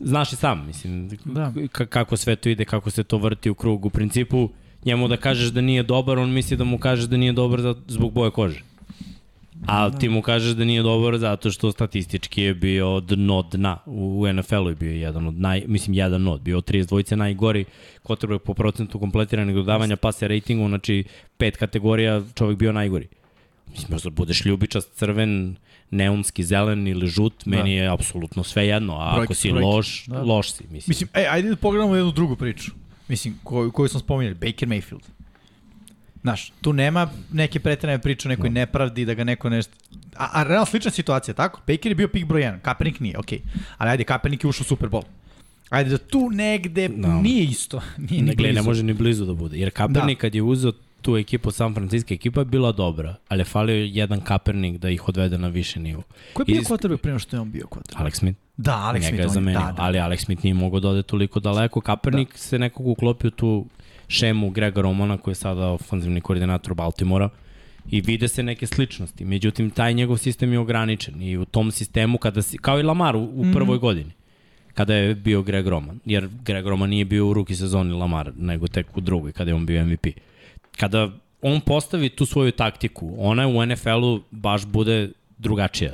znaš 0.01 0.33
i 0.33 0.37
sam, 0.37 0.67
mislim, 0.67 1.09
Da. 1.25 1.53
ka- 1.53 1.87
kako 1.87 2.17
sve 2.17 2.37
to 2.37 2.49
ide, 2.49 2.65
kako 2.65 2.91
se 2.91 3.05
to 3.05 3.19
vrti 3.19 3.51
u 3.51 3.55
krug, 3.55 3.85
u 3.87 3.91
principu, 3.91 4.49
njemu 4.87 5.09
da 5.09 5.17
kažeš 5.17 5.49
da 5.49 5.61
nije 5.61 5.83
dobar, 5.83 6.19
on 6.19 6.31
misli 6.31 6.57
da 6.57 6.65
mu 6.65 6.79
kažeš 6.79 7.05
da 7.05 7.17
nije 7.17 7.33
dobar 7.33 7.61
za, 7.61 7.75
zbog 7.89 8.13
boje 8.13 8.31
kože. 8.31 8.61
A 9.67 9.91
ti 9.91 10.09
mu 10.09 10.23
kažeš 10.23 10.53
da 10.53 10.65
nije 10.65 10.83
dobar 10.83 11.19
zato 11.19 11.51
što 11.51 11.73
statistički 11.73 12.43
je 12.43 12.55
bio 12.55 13.01
dno 13.01 13.43
dna. 13.43 13.79
U 13.87 14.27
NFL-u 14.33 14.69
je 14.69 14.75
bio 14.75 14.93
jedan 14.93 15.27
od 15.27 15.35
naj, 15.35 15.63
mislim 15.67 15.95
jedan 15.95 16.29
od, 16.29 16.41
bio 16.41 16.59
od 16.59 16.71
32 16.71 17.17
najgori 17.17 17.65
quarterback 18.05 18.39
po 18.39 18.55
procentu 18.55 18.99
kompletiranih 18.99 19.55
dodavanja 19.55 19.97
pase 19.97 20.29
ratingu, 20.29 20.69
znači 20.69 21.05
pet 21.37 21.57
kategorija 21.57 22.23
čovjek 22.35 22.59
bio 22.59 22.73
najgori. 22.73 23.09
Mislim, 23.71 23.87
možda 23.91 24.11
budeš 24.11 24.45
ljubičast, 24.45 24.93
crven, 24.95 25.57
neonski, 25.91 26.45
zelen 26.45 26.89
ili 26.89 27.07
žut, 27.07 27.33
Da. 27.45 27.57
meni 27.57 27.75
je 27.75 27.89
apsolutno 27.89 28.45
sve 28.45 28.67
jedno. 28.67 28.97
A 29.01 29.13
Brojke 29.15 29.25
ako 29.25 29.35
si 29.35 29.51
brojke. 29.51 29.67
loš, 29.67 30.05
Da. 30.07 30.23
loš 30.23 30.53
si, 30.53 30.65
mislim. 30.65 30.85
Mislim, 30.89 31.09
ej, 31.15 31.27
ajde 31.31 31.49
da 31.49 31.57
pogledamo 31.57 31.97
jednu 31.97 32.13
drugu 32.13 32.37
priču. 32.37 32.71
Mislim, 33.09 33.39
koju, 33.45 33.73
koju 33.73 33.89
smo 33.89 34.01
spominjali, 34.01 34.35
Baker 34.37 34.69
Mayfield. 34.69 35.03
Znaš, 36.23 36.53
tu 36.61 36.73
nema 36.73 37.11
neke 37.33 37.61
pretrene 37.61 37.99
priče 37.99 38.29
o 38.29 38.31
nekoj 38.31 38.51
nepravdi, 38.51 39.05
da 39.05 39.15
ga 39.15 39.25
neko 39.25 39.49
nešto... 39.51 39.73
A, 40.17 40.29
a 40.33 40.43
realno 40.43 40.67
slična 40.67 40.91
situacija, 40.91 41.35
tako? 41.35 41.61
Baker 41.61 41.87
je 41.87 41.95
bio 41.95 42.09
pik 42.09 42.25
broj 42.27 42.43
1, 42.43 42.61
Kaepernick 42.61 43.01
nije, 43.01 43.19
okej. 43.19 43.41
Ali 43.79 43.91
ajde, 43.91 44.05
Kaepernick 44.05 44.45
je 44.45 44.49
ušao 44.49 44.63
u 44.63 44.67
Super 44.67 44.89
Bowl. 44.89 45.03
Ajde 45.71 45.91
da 45.91 45.99
tu 45.99 46.31
negde 46.31 46.89
Da. 46.89 47.09
nije 47.15 47.45
isto. 47.45 47.81
Nije 48.11 48.23
ni 48.23 48.23
Ne, 48.23 48.35
gle, 48.35 48.47
ne 48.47 48.53
blizu. 48.53 48.65
može 48.65 48.83
ni 48.83 48.93
blizu 48.93 49.25
da 49.25 49.35
bude. 49.35 49.59
Jer 49.59 49.71
Kaepernick 49.71 50.21
kad 50.21 50.35
je 50.35 50.43
uzeo 50.43 50.73
tu 51.07 51.17
ekipu 51.17 51.51
San 51.51 51.75
Francisco, 51.75 52.15
ekipa 52.15 52.41
je 52.41 52.45
bila 52.47 52.73
dobra, 52.73 53.15
ali 53.29 53.41
je 53.41 53.45
falio 53.47 53.75
jedan 53.77 54.21
Kaepernick 54.21 54.79
da 54.79 54.91
ih 54.91 55.09
odvede 55.09 55.39
na 55.39 55.49
više 55.49 55.81
nivo. 55.81 56.03
Ko 56.33 56.43
je 56.43 56.47
bio 56.47 56.61
Iz- 56.61 56.67
quarterback 56.67 56.97
pre 56.97 57.11
nego 57.11 57.19
što 57.19 57.37
je 57.37 57.41
on 57.41 57.51
bio 57.51 57.67
quarterback? 57.67 58.01
Alex 58.01 58.15
Smith. 58.15 58.39
Da, 58.57 58.73
Alex 58.75 58.95
Njega 58.95 59.07
Smith. 59.09 59.21
je 59.21 59.29
zamenio, 59.29 59.61
da, 59.61 59.67
da. 59.67 59.83
ali 59.83 59.99
Alex 59.99 60.17
Smith 60.19 60.45
nije 60.45 60.55
mogao 60.55 60.81
da 60.81 60.89
ode 60.89 61.03
toliko 61.05 61.41
daleko. 61.41 61.81
Kaepernick 61.81 62.33
da. 62.33 62.39
se 62.39 62.59
nekako 62.59 62.83
uklopio 62.85 63.31
tu 63.31 63.67
šemu 64.09 64.51
Grega 64.51 64.81
Romana 64.81 65.19
koji 65.19 65.33
je 65.33 65.37
sada 65.37 65.67
ofenzivni 65.69 66.21
koordinator 66.21 66.75
Baltimora 66.75 67.29
i 67.91 68.01
vide 68.01 68.29
se 68.29 68.43
neke 68.43 68.67
sličnosti. 68.67 69.25
Međutim, 69.25 69.71
taj 69.71 69.95
njegov 69.95 70.17
sistem 70.19 70.53
je 70.53 70.59
ograničen 70.59 71.23
i 71.23 71.37
u 71.37 71.45
tom 71.45 71.71
sistemu, 71.71 72.19
kada 72.19 72.43
si, 72.43 72.59
kao 72.59 72.81
i 72.81 72.83
Lamar 72.83 73.17
u, 73.17 73.25
u 73.25 73.43
Mhm. 73.43 73.53
prvoj 73.53 73.79
godini, 73.79 74.11
kada 74.75 74.95
je 74.95 75.15
bio 75.15 75.43
Greg 75.43 75.67
Roman, 75.67 76.01
jer 76.05 76.29
Greg 76.45 76.67
Roman 76.67 76.91
nije 76.91 77.05
bio 77.05 77.29
u 77.29 77.35
ruki 77.35 77.55
sezoni 77.57 77.93
Lamar, 77.93 78.33
nego 78.37 78.69
tek 78.69 78.97
u 78.97 79.01
drugoj, 79.01 79.33
kada 79.33 79.51
je 79.51 79.55
on 79.55 79.67
bio 79.67 79.87
MVP. 79.87 80.07
Kada 80.77 81.11
on 81.43 81.61
postavi 81.61 82.09
tu 82.09 82.27
svoju 82.27 82.53
taktiku, 82.53 83.15
ona 83.19 83.47
u 83.49 83.67
NFL-u 83.67 84.21
baš 84.31 84.67
bude 84.67 85.11
drugačija. 85.39 85.93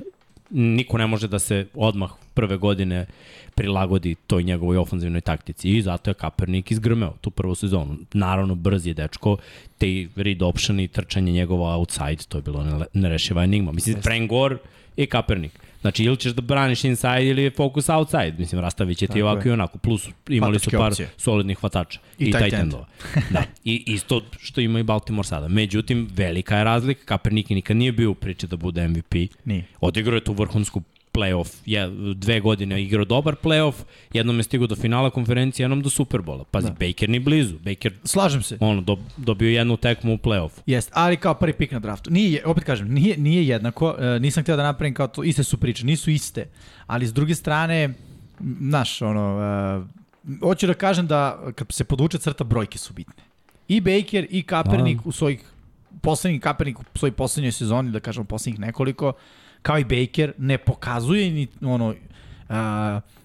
Niko 0.50 0.98
ne 0.98 1.06
može 1.06 1.28
da 1.28 1.38
se 1.38 1.66
odmah 1.74 2.10
prve 2.34 2.56
godine 2.56 3.06
prilagodi 3.54 4.14
toj 4.26 4.42
njegovoj 4.42 4.76
ofanzivnoj 4.76 5.20
taktici 5.20 5.70
i 5.70 5.82
zato 5.82 6.10
je 6.10 6.14
Kaepernick 6.14 6.70
izgrmeo 6.70 7.12
tu 7.20 7.30
prvu 7.30 7.54
sezonu. 7.54 7.96
Naravno, 8.12 8.54
brz 8.54 8.86
je 8.86 8.94
dečko, 8.94 9.36
te 9.78 10.06
read 10.16 10.42
option 10.42 10.80
i 10.80 10.88
trčanje 10.88 11.32
njegovo 11.32 11.74
outside, 11.76 12.24
to 12.28 12.38
je 12.38 12.42
bilo 12.42 12.84
nerešiva 12.92 13.44
enigma. 13.44 13.72
Mislim, 13.72 14.02
Frank 14.02 14.30
Gore 14.30 14.56
i 14.96 15.06
Kaepernick. 15.06 15.54
Znači, 15.82 16.04
ili 16.04 16.16
ćeš 16.16 16.32
da 16.32 16.42
braniš 16.42 16.84
inside 16.84 17.26
ili 17.26 17.42
je 17.42 17.50
fokus 17.50 17.88
outside. 17.88 18.34
Mislim, 18.38 18.60
rastavit 18.60 18.98
će 18.98 19.06
ti 19.06 19.12
Tako 19.12 19.20
ovako 19.20 19.48
je. 19.48 19.50
i 19.50 19.52
onako. 19.52 19.78
Plus, 19.78 20.08
imali 20.28 20.52
Hvatačke 20.52 20.70
su 20.70 20.78
par 20.78 20.88
opcije. 20.88 21.08
solidnih 21.16 21.58
hvatača. 21.58 22.00
I, 22.18 22.24
I 22.24 22.32
tight 22.32 22.52
endova. 22.52 22.86
da. 23.30 23.42
I 23.64 23.82
isto 23.86 24.22
što 24.40 24.60
ima 24.60 24.80
i 24.80 24.82
Baltimore 24.82 25.26
sada. 25.28 25.48
Međutim, 25.48 26.08
velika 26.14 26.56
je 26.56 26.64
razlika. 26.64 27.04
Kaepernick 27.04 27.50
nikad 27.50 27.76
nije 27.76 27.92
bio 27.92 28.10
u 28.10 28.14
priči 28.14 28.46
da 28.46 28.56
bude 28.56 28.88
MVP. 28.88 29.14
Nije. 29.44 29.64
Odigrao 29.80 30.14
je 30.14 30.24
tu 30.24 30.32
vrhunsku 30.32 30.82
playoff, 31.12 31.48
je, 31.66 31.90
dve 32.14 32.40
godine 32.40 32.82
igrao 32.82 33.04
dobar 33.04 33.34
playoff, 33.42 33.74
jednom 34.12 34.36
je 34.36 34.42
stigao 34.42 34.66
do 34.66 34.76
finala 34.76 35.10
konferencije, 35.10 35.64
jednom 35.64 35.82
do 35.82 35.90
Superbola. 35.90 36.44
Pazi, 36.44 36.66
da. 36.66 36.86
Baker 36.86 37.08
ni 37.08 37.18
blizu. 37.18 37.58
Baker, 37.58 37.92
Slažem 38.04 38.42
se. 38.42 38.56
Ono, 38.60 38.80
do, 38.80 38.96
dobio 39.16 39.50
jednu 39.50 39.76
tekmu 39.76 40.14
u 40.14 40.16
playoffu. 40.16 40.60
Jest, 40.66 40.90
ali 40.94 41.16
kao 41.16 41.34
prvi 41.34 41.52
pik 41.52 41.70
na 41.72 41.78
draftu. 41.78 42.10
Nije, 42.10 42.46
opet 42.46 42.64
kažem, 42.64 42.94
nije, 42.94 43.16
nije 43.16 43.46
jednako. 43.46 43.90
Uh, 43.90 44.22
nisam 44.22 44.42
htio 44.42 44.56
da 44.56 44.62
napravim 44.62 44.94
kao 44.94 45.08
to, 45.08 45.22
iste 45.22 45.44
su 45.44 45.56
priče, 45.56 45.86
nisu 45.86 46.10
iste. 46.10 46.46
Ali 46.86 47.06
s 47.06 47.12
druge 47.12 47.34
strane, 47.34 47.94
znaš, 48.60 49.02
ono, 49.02 49.38
uh, 50.28 50.40
hoću 50.40 50.66
da 50.66 50.74
kažem 50.74 51.06
da 51.06 51.52
kad 51.54 51.72
se 51.72 51.84
podvuče 51.84 52.18
crta, 52.18 52.44
brojke 52.44 52.78
su 52.78 52.92
bitne. 52.92 53.22
I 53.68 53.80
Baker 53.80 54.26
i 54.30 54.42
Kaepernick 54.42 55.02
da. 55.02 55.08
u 55.08 55.12
svojih 55.12 55.44
poslednjih 56.02 56.40
Kaepernick 56.40 56.80
u 56.80 56.98
svojoj 56.98 57.12
poslednjoj 57.12 57.52
sezoni, 57.52 57.90
da 57.90 58.00
kažem 58.00 58.26
poslednjih 58.26 58.60
nekoliko, 58.60 59.08
uh, 59.08 59.14
kao 59.62 59.78
i 59.78 59.84
Baker, 59.84 60.32
ne 60.38 60.58
pokazuje 60.58 61.30
ni 61.30 61.46
ono, 61.62 61.88
uh, 61.88 62.56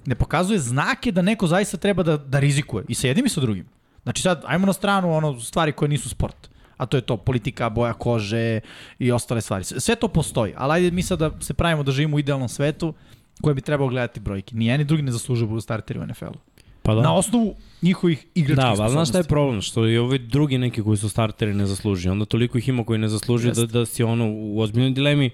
ne 0.05 0.15
pokazuje 0.15 0.59
znake 0.59 1.11
da 1.11 1.21
neko 1.21 1.47
zaista 1.47 1.77
treba 1.77 2.03
da, 2.03 2.17
da 2.17 2.39
rizikuje. 2.39 2.85
I 2.87 2.95
sa 2.95 3.07
jednim 3.07 3.25
i 3.25 3.29
sa 3.29 3.41
drugim. 3.41 3.65
Znači 4.03 4.21
sad, 4.21 4.43
ajmo 4.45 4.65
na 4.65 4.73
stranu 4.73 5.13
ono 5.13 5.39
stvari 5.39 5.71
koje 5.71 5.89
nisu 5.89 6.09
sport. 6.09 6.49
A 6.77 6.85
to 6.85 6.97
je 6.97 7.01
to 7.01 7.17
politika, 7.17 7.69
boja 7.69 7.93
kože 7.93 8.59
i 8.99 9.11
ostale 9.11 9.41
stvari. 9.41 9.63
Sve 9.63 9.95
to 9.95 10.07
postoji, 10.07 10.53
ali 10.57 10.73
ajde 10.73 10.91
mi 10.91 11.03
sad 11.03 11.19
da 11.19 11.31
se 11.41 11.53
pravimo 11.53 11.83
da 11.83 11.91
živimo 11.91 12.15
u 12.15 12.19
idealnom 12.19 12.49
svetu 12.49 12.93
koje 13.41 13.55
bi 13.55 13.61
trebalo 13.61 13.89
gledati 13.89 14.19
brojke. 14.19 14.55
Ni 14.55 14.65
jedan 14.65 14.79
ni 14.79 14.85
drugi 14.85 15.03
ne 15.03 15.11
zaslužuju 15.11 15.47
da 15.47 15.49
budu 15.49 15.61
starteri 15.61 15.99
u 15.99 16.05
NFL-u. 16.05 16.39
Pa 16.83 16.95
da. 16.95 17.01
Na 17.01 17.15
osnovu 17.15 17.55
njihovih 17.81 18.25
igračkih 18.35 18.55
da, 18.55 18.75
sposobnosti. 18.75 18.83
Da, 18.83 18.89
znaš 18.89 19.09
šta 19.09 19.17
je 19.17 19.23
problem? 19.23 19.61
Što 19.61 19.87
i 19.87 19.97
ovi 19.97 20.19
drugi 20.19 20.57
neki 20.57 20.83
koji 20.83 20.97
su 20.97 21.09
starteri 21.09 21.53
ne 21.53 21.65
zaslužuju. 21.65 22.11
Onda 22.11 22.25
toliko 22.25 22.57
ih 22.57 22.69
ima 22.69 22.83
koji 22.83 22.99
ne 22.99 23.07
zaslužuju 23.07 23.53
da, 23.53 23.65
da 23.65 23.85
si 23.85 24.03
ono 24.03 24.31
u 24.31 24.59
ozbiljnoj 24.59 24.91
dilemi 24.91 25.29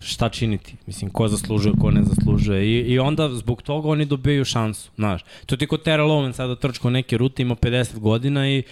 šta 0.00 0.28
činiti. 0.28 0.74
Mislim, 0.86 1.10
ko 1.10 1.28
zaslužuje, 1.28 1.74
ko 1.80 1.90
ne 1.90 2.02
zaslužuje. 2.02 2.66
I, 2.66 2.92
i 2.92 2.98
onda 2.98 3.28
zbog 3.28 3.62
toga 3.62 3.88
oni 3.88 4.04
dobijaju 4.04 4.44
šansu, 4.44 4.90
znaš. 4.96 5.24
To 5.46 5.56
ti 5.56 5.66
ko 5.66 5.76
Terrell 5.76 6.10
Owens 6.10 6.32
sada 6.32 6.56
trčko 6.56 6.90
neke 6.90 7.18
rute, 7.18 7.42
ima 7.42 7.54
50 7.54 7.98
godina 7.98 8.50
i 8.50 8.62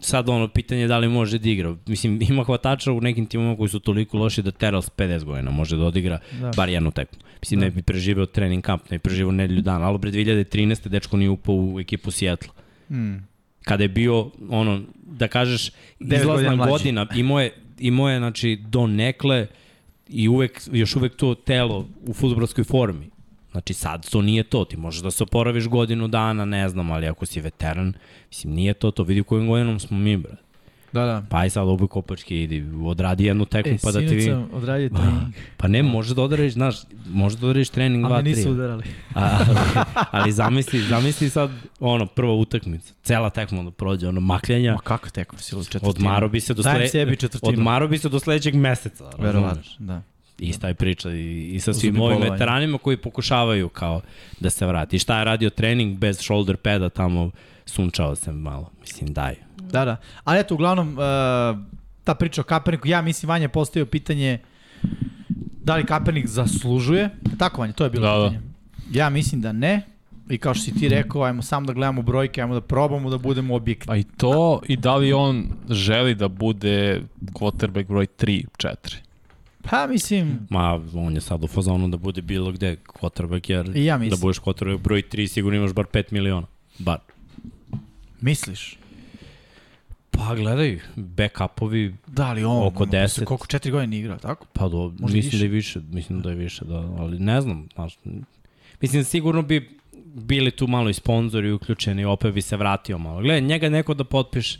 sad 0.00 0.28
ono, 0.28 0.48
pitanje 0.48 0.80
je 0.80 0.88
da 0.88 0.98
li 0.98 1.08
može 1.08 1.38
da 1.38 1.48
igra. 1.48 1.76
Mislim, 1.86 2.22
ima 2.30 2.44
hvatača 2.44 2.92
u 2.92 3.00
nekim 3.00 3.26
timama 3.26 3.56
koji 3.56 3.68
su 3.68 3.80
toliko 3.80 4.18
loši 4.18 4.42
da 4.42 4.50
Terrell 4.50 4.82
s 4.82 4.90
50 4.90 5.24
godina 5.24 5.50
može 5.50 5.76
da 5.76 5.84
odigra 5.84 6.18
da. 6.40 6.50
bar 6.56 6.68
jednu 6.68 6.90
tekmu. 6.90 7.18
Mislim, 7.40 7.60
da. 7.60 7.66
ne 7.66 7.70
bi 7.70 7.82
preživeo 7.82 8.26
trening 8.26 8.64
kamp, 8.64 8.90
ne 8.90 8.98
bi 8.98 9.02
preživeo 9.02 9.32
nedelju 9.32 9.62
dana, 9.62 9.86
ali 9.86 9.98
pre 9.98 10.10
2013. 10.10 10.88
dečko 10.88 11.16
nije 11.16 11.30
upao 11.30 11.54
u 11.54 11.80
ekipu 11.80 12.10
Seattle. 12.10 12.50
Hmm. 12.88 13.26
Kada 13.64 13.84
je 13.84 13.88
bio, 13.88 14.30
ono, 14.48 14.80
da 15.02 15.28
kažeš, 15.28 15.70
izlazna 16.00 16.66
godina, 16.66 17.06
imao 17.14 17.40
je, 17.40 17.52
imao 17.78 18.10
je, 18.10 18.18
znači, 18.18 18.58
do 18.68 18.86
nekle, 18.86 19.46
i 20.10 20.28
uvek, 20.28 20.60
još 20.72 20.96
uvek 20.96 21.16
to 21.16 21.34
telo 21.34 21.88
u 22.06 22.12
futbolskoj 22.12 22.64
formi. 22.64 23.10
Znači 23.50 23.74
sad 23.74 24.10
to 24.10 24.22
nije 24.22 24.42
to, 24.42 24.64
ti 24.64 24.76
možeš 24.76 25.02
da 25.02 25.10
se 25.10 25.22
oporaviš 25.22 25.68
godinu 25.68 26.08
dana, 26.08 26.44
ne 26.44 26.68
znam, 26.68 26.90
ali 26.90 27.06
ako 27.06 27.26
si 27.26 27.40
veteran, 27.40 27.92
mislim 28.28 28.54
nije 28.54 28.74
to 28.74 28.90
to, 28.90 29.02
vidi 29.02 29.22
kojim 29.22 29.48
godinom 29.48 29.80
smo 29.80 29.98
mi, 29.98 30.16
brad. 30.16 30.49
Da, 30.92 31.04
da. 31.04 31.22
Pa 31.30 31.38
aj 31.38 31.50
sad 31.50 31.68
obuj 31.68 31.88
kopački, 31.88 32.42
idi, 32.42 32.64
odradi 32.84 33.24
jednu 33.24 33.44
tekmu 33.44 33.72
e, 33.72 33.78
pa 33.82 33.92
da 33.92 33.98
ti 33.98 34.14
vi... 34.14 34.30
Odradi 34.52 34.90
trening. 34.90 35.34
Pa 35.56 35.68
ne, 35.68 35.82
može 35.82 36.14
da 36.14 36.22
odradiš, 36.22 36.52
znaš, 36.52 36.76
može 37.06 37.36
da 37.36 37.46
odradiš 37.46 37.68
trening 37.68 38.04
2-3. 38.04 38.12
A 38.12 38.16
me 38.16 38.22
nisu 38.22 38.50
udarali. 38.50 38.84
A, 39.14 39.38
ali, 39.48 39.84
ali 40.10 40.32
zamisli, 40.32 40.80
zamisli 40.80 41.30
sad, 41.30 41.50
ono, 41.80 42.06
prva 42.06 42.32
utakmica, 42.32 42.94
cela 43.02 43.30
tekma 43.30 43.62
da 43.62 43.70
prođe, 43.70 44.08
ono, 44.08 44.20
makljanja. 44.20 44.72
Ma 44.72 44.78
kakva 44.78 45.10
tekma, 45.10 45.38
si 45.38 45.56
u 45.56 45.64
četvrtinu? 45.64 45.90
Odmaro 45.90 46.28
bi 46.28 46.40
se 46.40 46.54
do, 46.54 46.62
sle... 46.62 46.88
sebi 46.88 47.16
četvrtinu. 47.16 47.52
Odmaro 47.52 47.88
bi 47.88 47.98
se 47.98 48.08
do 48.08 48.20
sledećeg 48.20 48.54
meseca. 48.54 49.10
Verovatno, 49.18 49.62
da. 49.78 50.02
Ista 50.38 50.68
je 50.68 50.74
priča 50.74 51.10
i, 51.10 51.50
i 51.54 51.60
sa 51.60 51.72
svim 51.72 52.00
ovim 52.00 52.20
veteranima 52.20 52.78
koji 52.78 52.96
pokušavaju 52.96 53.68
kao 53.68 54.00
da 54.40 54.50
se 54.50 54.66
vrati. 54.66 54.96
I 54.96 54.98
šta 54.98 55.18
je 55.18 55.24
radio 55.24 55.50
trening 55.50 55.98
bez 55.98 56.18
shoulder 56.18 56.56
pada 56.56 56.88
tamo, 56.88 57.30
sunčao 57.66 58.16
se 58.16 58.32
malo. 58.32 58.70
Mislim, 58.80 59.12
daj. 59.12 59.34
Da, 59.56 59.84
da. 59.84 59.96
Ali 60.24 60.40
eto, 60.40 60.54
uglavnom, 60.54 60.88
uh, 60.88 60.98
ta 62.04 62.14
priča 62.14 62.40
o 62.40 62.44
Kaepernicku, 62.44 62.88
ja 62.88 63.02
mislim, 63.02 63.28
Vanja 63.28 63.48
postavio 63.48 63.86
pitanje 63.86 64.38
da 65.64 65.76
li 65.76 65.86
Kaepernick 65.86 66.28
zaslužuje. 66.28 67.10
Tako, 67.38 67.60
Vanja, 67.60 67.72
to 67.72 67.84
je 67.84 67.90
bilo 67.90 68.06
da, 68.06 68.18
da. 68.18 68.28
pitanje. 68.28 68.50
Da. 68.88 68.98
Ja 68.98 69.10
mislim 69.10 69.40
da 69.40 69.52
ne. 69.52 69.82
I 70.30 70.38
kao 70.38 70.54
što 70.54 70.64
si 70.64 70.74
ti 70.74 70.88
rekao, 70.88 71.22
ajmo 71.22 71.42
samo 71.42 71.66
da 71.66 71.72
gledamo 71.72 72.02
brojke, 72.02 72.40
ajmo 72.40 72.54
da 72.54 72.60
probamo 72.60 73.10
da 73.10 73.18
budemo 73.18 73.54
objektivni. 73.54 73.86
Pa 73.86 73.96
i 73.96 74.04
to, 74.16 74.60
i 74.68 74.76
da 74.76 74.96
li 74.96 75.12
on 75.12 75.46
želi 75.70 76.14
da 76.14 76.28
bude 76.28 77.02
quarterback 77.32 77.86
broj 77.86 78.06
3, 78.18 78.44
4? 78.58 78.96
Pa 79.62 79.86
mislim... 79.86 80.38
Ma, 80.50 80.80
on 80.94 81.14
je 81.14 81.20
sad 81.20 81.44
u 81.44 81.46
fazonu 81.46 81.88
da 81.88 81.96
bude 81.96 82.22
bilo 82.22 82.52
gde 82.52 82.76
quarterback, 82.86 83.50
jer 83.50 83.76
ja 83.76 83.98
da 83.98 84.16
budeš 84.20 84.40
quarterback 84.40 84.78
broj 84.78 85.02
3 85.12 85.26
sigurno 85.26 85.58
imaš 85.58 85.72
bar 85.72 85.86
5 85.92 86.04
miliona. 86.10 86.46
Bar. 86.78 86.98
Misliš? 88.20 88.76
Pa 90.10 90.34
gledaj, 90.34 90.78
backupovi 90.96 91.94
da, 92.06 92.32
li 92.32 92.44
on, 92.44 92.66
oko 92.66 92.86
10. 92.86 93.24
Koliko, 93.24 93.46
4 93.46 93.70
godine 93.70 93.98
igra, 93.98 94.18
tako? 94.18 94.46
Pa 94.52 94.68
do, 94.68 94.92
Možda 94.98 95.16
mislim 95.16 95.22
više. 95.22 95.38
da 95.38 95.44
je 95.44 95.48
više, 95.48 95.80
mislim 95.92 96.20
da 96.20 96.30
je 96.30 96.36
više, 96.36 96.64
da, 96.64 96.76
ali 96.98 97.18
ne 97.18 97.40
znam, 97.40 97.68
znaš, 97.74 97.98
mislim 98.80 99.04
sigurno 99.04 99.42
bi 99.42 99.78
bili 100.04 100.50
tu 100.50 100.66
malo 100.66 100.90
i 100.90 100.94
sponzori 100.94 101.52
uključeni, 101.52 102.04
opet 102.04 102.34
bi 102.34 102.42
se 102.42 102.56
vratio 102.56 102.98
malo. 102.98 103.20
Gledaj, 103.20 103.40
njega 103.40 103.68
neko 103.68 103.94
da 103.94 104.04
potpiše, 104.04 104.58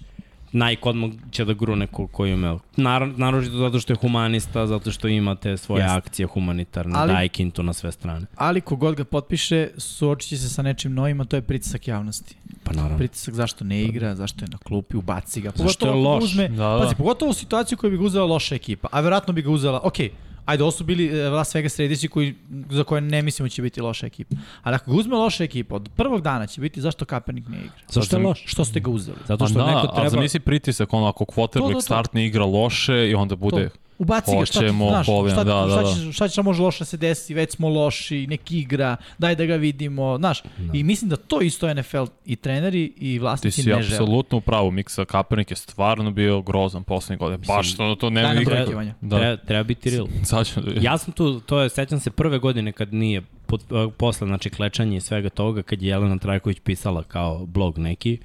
Nike 0.52 0.88
odmah 0.88 1.10
će 1.30 1.44
da 1.44 1.52
grune 1.52 1.86
ko, 1.86 2.06
koju 2.06 2.32
ima. 2.32 2.58
Nar, 2.76 3.08
naročito 3.16 3.56
zato 3.56 3.80
što 3.80 3.92
je 3.92 3.96
humanista, 3.96 4.66
zato 4.66 4.90
što 4.90 5.08
ima 5.08 5.34
te 5.34 5.56
svoje 5.56 5.82
Jest. 5.82 5.94
akcije 5.94 6.26
humanitarne, 6.26 6.92
ali, 6.96 7.12
daje 7.12 7.28
kintu 7.28 7.62
na 7.62 7.72
sve 7.72 7.92
strane. 7.92 8.26
Ali 8.36 8.60
kogod 8.60 8.94
ga 8.94 9.04
potpiše, 9.04 9.68
suočit 9.76 10.28
će 10.28 10.38
se 10.38 10.48
sa 10.48 10.62
nečim 10.62 10.94
novim, 10.94 11.20
a 11.20 11.24
to 11.24 11.36
je 11.36 11.42
pritisak 11.42 11.88
javnosti. 11.88 12.36
Pa 12.64 12.72
naravno. 12.72 12.98
Pritisak 12.98 13.34
zašto 13.34 13.64
ne 13.64 13.82
igra, 13.82 14.14
zašto 14.14 14.44
je 14.44 14.48
na 14.48 14.58
klupi, 14.58 14.96
ubaci 14.96 15.40
ga. 15.40 15.52
Pogotovo 15.52 15.68
zašto 15.68 15.86
je 15.86 15.92
loš? 15.92 16.24
Uzme, 16.24 16.48
da, 16.48 16.54
da. 16.54 16.78
Pazi, 16.78 16.94
pogotovo 16.94 17.30
u 17.30 17.34
situaciju 17.34 17.78
koju 17.78 17.90
bi 17.90 17.96
ga 17.96 18.04
uzela 18.04 18.26
loša 18.26 18.54
ekipa, 18.54 18.88
a 18.92 19.00
verovatno 19.00 19.32
bi 19.32 19.42
ga 19.42 19.50
uzela, 19.50 19.80
okej, 19.82 20.08
okay, 20.08 20.29
ajde, 20.50 20.62
ovo 20.62 20.70
su 20.70 20.84
bili 20.84 21.18
e, 21.18 21.28
Las 21.28 21.54
Vegas 21.54 21.78
Raidersi 21.78 22.08
koji, 22.08 22.34
za 22.70 22.84
koje 22.84 23.00
ne 23.00 23.22
mislimo 23.22 23.46
da 23.46 23.50
će 23.50 23.62
biti 23.62 23.80
loša 23.80 24.06
ekipa. 24.06 24.36
Ali 24.62 24.74
ako 24.74 24.90
ga 24.90 24.96
uzme 24.96 25.16
loša 25.16 25.44
ekipa, 25.44 25.74
od 25.74 25.88
prvog 25.96 26.22
dana 26.22 26.46
će 26.46 26.60
biti 26.60 26.80
zašto 26.80 27.04
Kaepernick 27.04 27.48
ne 27.48 27.58
igra. 27.58 27.72
Zašto 27.88 28.16
je 28.16 28.22
loš? 28.22 28.42
Što 28.46 28.64
ste 28.64 28.80
ga 28.80 28.90
uzeli? 28.90 29.18
Zato 29.26 29.46
što 29.46 29.58
da, 29.58 29.66
neko 29.66 29.86
treba... 29.86 30.06
A 30.06 30.10
zamisli 30.10 30.40
pritisak, 30.40 30.92
ono, 30.92 31.06
ako 31.06 31.24
quarterback 31.24 31.82
start 31.82 32.14
ne 32.14 32.26
igra 32.26 32.44
loše 32.44 33.10
i 33.10 33.14
onda 33.14 33.36
bude... 33.36 33.68
To 33.68 33.89
Ubaci 34.00 34.36
ga, 34.38 34.46
šta, 34.46 34.60
znaš, 34.68 35.06
šta, 35.06 35.44
da, 35.44 35.54
da, 35.54 35.70
šta, 35.70 35.94
će, 35.94 36.12
šta 36.12 36.28
će 36.28 36.42
može 36.42 36.62
loše 36.62 36.78
da 36.78 36.84
se 36.84 36.96
desi, 36.96 37.34
već 37.34 37.50
smo 37.50 37.68
loši, 37.68 38.26
neki 38.26 38.58
igra, 38.58 38.96
daj 39.18 39.36
da 39.36 39.46
ga 39.46 39.56
vidimo, 39.56 40.16
znaš. 40.18 40.42
Da. 40.42 40.78
I 40.78 40.82
mislim 40.82 41.08
da 41.08 41.16
to 41.16 41.40
isto 41.40 41.74
NFL 41.74 42.04
i 42.24 42.36
treneri 42.36 42.92
i 42.96 43.18
vlasnici 43.18 43.60
ne 43.60 43.64
žele. 43.64 43.82
Ti 43.82 43.88
si 43.88 43.94
apsolutno 43.94 44.38
u 44.38 44.40
pravu, 44.40 44.70
Miksa 44.70 45.04
Kaepernick 45.04 45.50
je 45.50 45.56
stvarno 45.56 46.10
bio 46.10 46.42
grozan 46.42 46.84
poslednje 46.84 47.18
godine. 47.18 47.38
Baš 47.46 47.76
to, 47.76 47.94
to 47.94 48.10
nema 48.10 48.32
nikakve. 48.32 48.94
Da. 49.00 49.18
Treba, 49.18 49.36
treba 49.36 49.62
biti 49.62 49.90
real. 49.90 50.06
Da 50.30 50.80
ja 50.80 50.98
sam 50.98 51.12
tu, 51.12 51.40
to 51.40 51.60
je, 51.60 51.68
sećam 51.68 52.00
se 52.00 52.10
prve 52.10 52.38
godine 52.38 52.72
kad 52.72 52.94
nije, 52.94 53.22
pod, 53.46 53.64
posle, 53.96 54.26
znači, 54.26 54.50
klečanje 54.50 54.96
i 54.96 55.00
svega 55.00 55.28
toga, 55.28 55.62
kad 55.62 55.82
je 55.82 55.88
Jelena 55.88 56.18
Trajković 56.18 56.58
pisala 56.64 57.02
kao 57.02 57.46
blog 57.46 57.78
neki, 57.78 58.18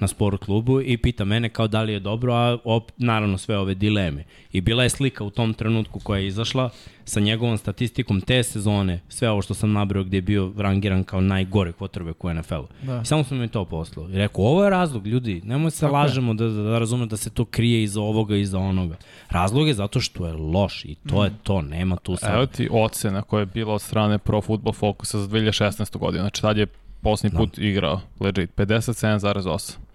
na 0.00 0.08
sport 0.08 0.44
klubu 0.44 0.80
i 0.80 0.96
pita 0.96 1.24
mene 1.24 1.48
kao 1.48 1.68
da 1.68 1.82
li 1.82 1.92
je 1.92 2.00
dobro, 2.00 2.34
a 2.34 2.58
op, 2.64 2.90
naravno 2.96 3.38
sve 3.38 3.58
ove 3.58 3.74
dileme. 3.74 4.24
I 4.52 4.60
bila 4.60 4.82
je 4.82 4.88
slika 4.88 5.24
u 5.24 5.30
tom 5.30 5.54
trenutku 5.54 6.00
koja 6.00 6.18
je 6.18 6.26
izašla 6.26 6.70
sa 7.04 7.20
njegovom 7.20 7.58
statistikom 7.58 8.20
te 8.20 8.42
sezone, 8.42 9.00
sve 9.08 9.30
ovo 9.30 9.42
što 9.42 9.54
sam 9.54 9.72
nabrao 9.72 10.04
gde 10.04 10.16
je 10.16 10.22
bio 10.22 10.52
rangiran 10.56 11.04
kao 11.04 11.20
najgore 11.20 11.72
kvotrbe 11.72 12.12
u 12.20 12.34
NFL-u. 12.34 12.86
Da. 12.86 13.00
I 13.02 13.04
samo 13.04 13.24
sam 13.24 13.38
mi 13.38 13.48
to 13.48 13.64
poslao. 13.64 14.08
I 14.10 14.12
rekao, 14.12 14.44
ovo 14.44 14.64
je 14.64 14.70
razlog, 14.70 15.06
ljudi, 15.06 15.40
nemoj 15.44 15.70
se 15.70 15.80
Tako 15.80 15.94
lažemo 15.94 16.34
da, 16.34 16.48
da, 16.48 16.62
da 16.62 16.78
razume 16.78 17.06
da 17.06 17.16
se 17.16 17.30
to 17.30 17.44
krije 17.44 17.82
iza 17.82 18.00
ovoga 18.00 18.36
i 18.36 18.40
iza 18.40 18.58
onoga. 18.58 18.96
Razlog 19.30 19.68
je 19.68 19.74
zato 19.74 20.00
što 20.00 20.26
je 20.26 20.32
loš 20.32 20.84
i 20.84 20.94
to 20.94 21.20
mm. 21.20 21.24
je 21.24 21.30
to, 21.42 21.62
nema 21.62 21.96
tu 21.96 22.16
sad. 22.16 22.34
Evo 22.34 22.46
ti 22.46 22.68
ocena 22.72 23.22
koja 23.22 23.40
je 23.40 23.46
bila 23.46 23.74
od 23.74 23.82
strane 23.82 24.18
Pro 24.18 24.40
Football 24.40 24.72
Focusa 24.72 25.18
za 25.18 25.28
2016. 25.28 25.98
godinu. 25.98 26.22
Znači 26.22 26.42
tad 26.42 26.56
je 26.56 26.66
poslednji 27.00 27.36
da. 27.36 27.38
put 27.38 27.58
igrao, 27.58 28.00
legit, 28.20 28.50
57,8. 28.56 29.87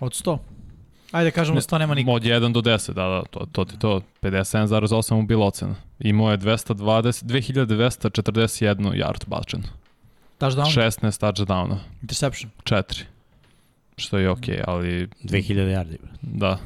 Od 0.00 0.12
100. 0.12 0.38
Ajde 1.12 1.30
kažemo 1.30 1.60
da 1.60 1.66
to 1.66 1.78
nema 1.78 1.94
niko. 1.94 2.10
Od 2.10 2.22
1 2.22 2.52
do 2.52 2.60
10, 2.60 2.92
da, 2.92 3.02
da, 3.08 3.22
to, 3.30 3.46
to 3.52 3.64
ti 3.64 3.78
to. 3.78 4.00
57,8 4.22 5.14
mu 5.14 5.22
bila 5.22 5.46
ocena. 5.46 5.74
Imao 5.98 6.30
je 6.30 6.38
220, 6.38 7.24
2241 7.24 8.76
yard 8.76 9.26
bačen. 9.26 9.62
Touchdown? 10.38 10.64
16 11.00 11.20
touchdowna, 11.20 11.76
Interception. 12.02 12.50
4. 12.64 13.02
Što 13.96 14.18
je 14.18 14.30
okej, 14.30 14.56
okay, 14.56 14.64
ali 14.66 15.08
2000 15.22 15.54
yardi. 15.54 15.96
da. 16.22 16.58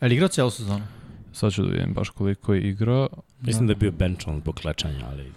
Je 0.00 0.08
li 0.08 0.14
igrao 0.14 0.28
cijelu 0.28 0.50
sezonu? 0.50 0.84
Sad 1.32 1.52
ću 1.52 1.62
da 1.62 1.68
vidim 1.68 1.92
baš 1.94 2.08
koliko 2.08 2.54
je 2.54 2.60
igrao. 2.68 3.08
Mislim 3.40 3.66
da 3.66 3.70
je 3.70 3.76
bio 3.76 3.90
bench 3.90 4.28
on 4.28 4.40
zbog 4.40 4.54
klečanja, 4.54 5.06
ali 5.10 5.32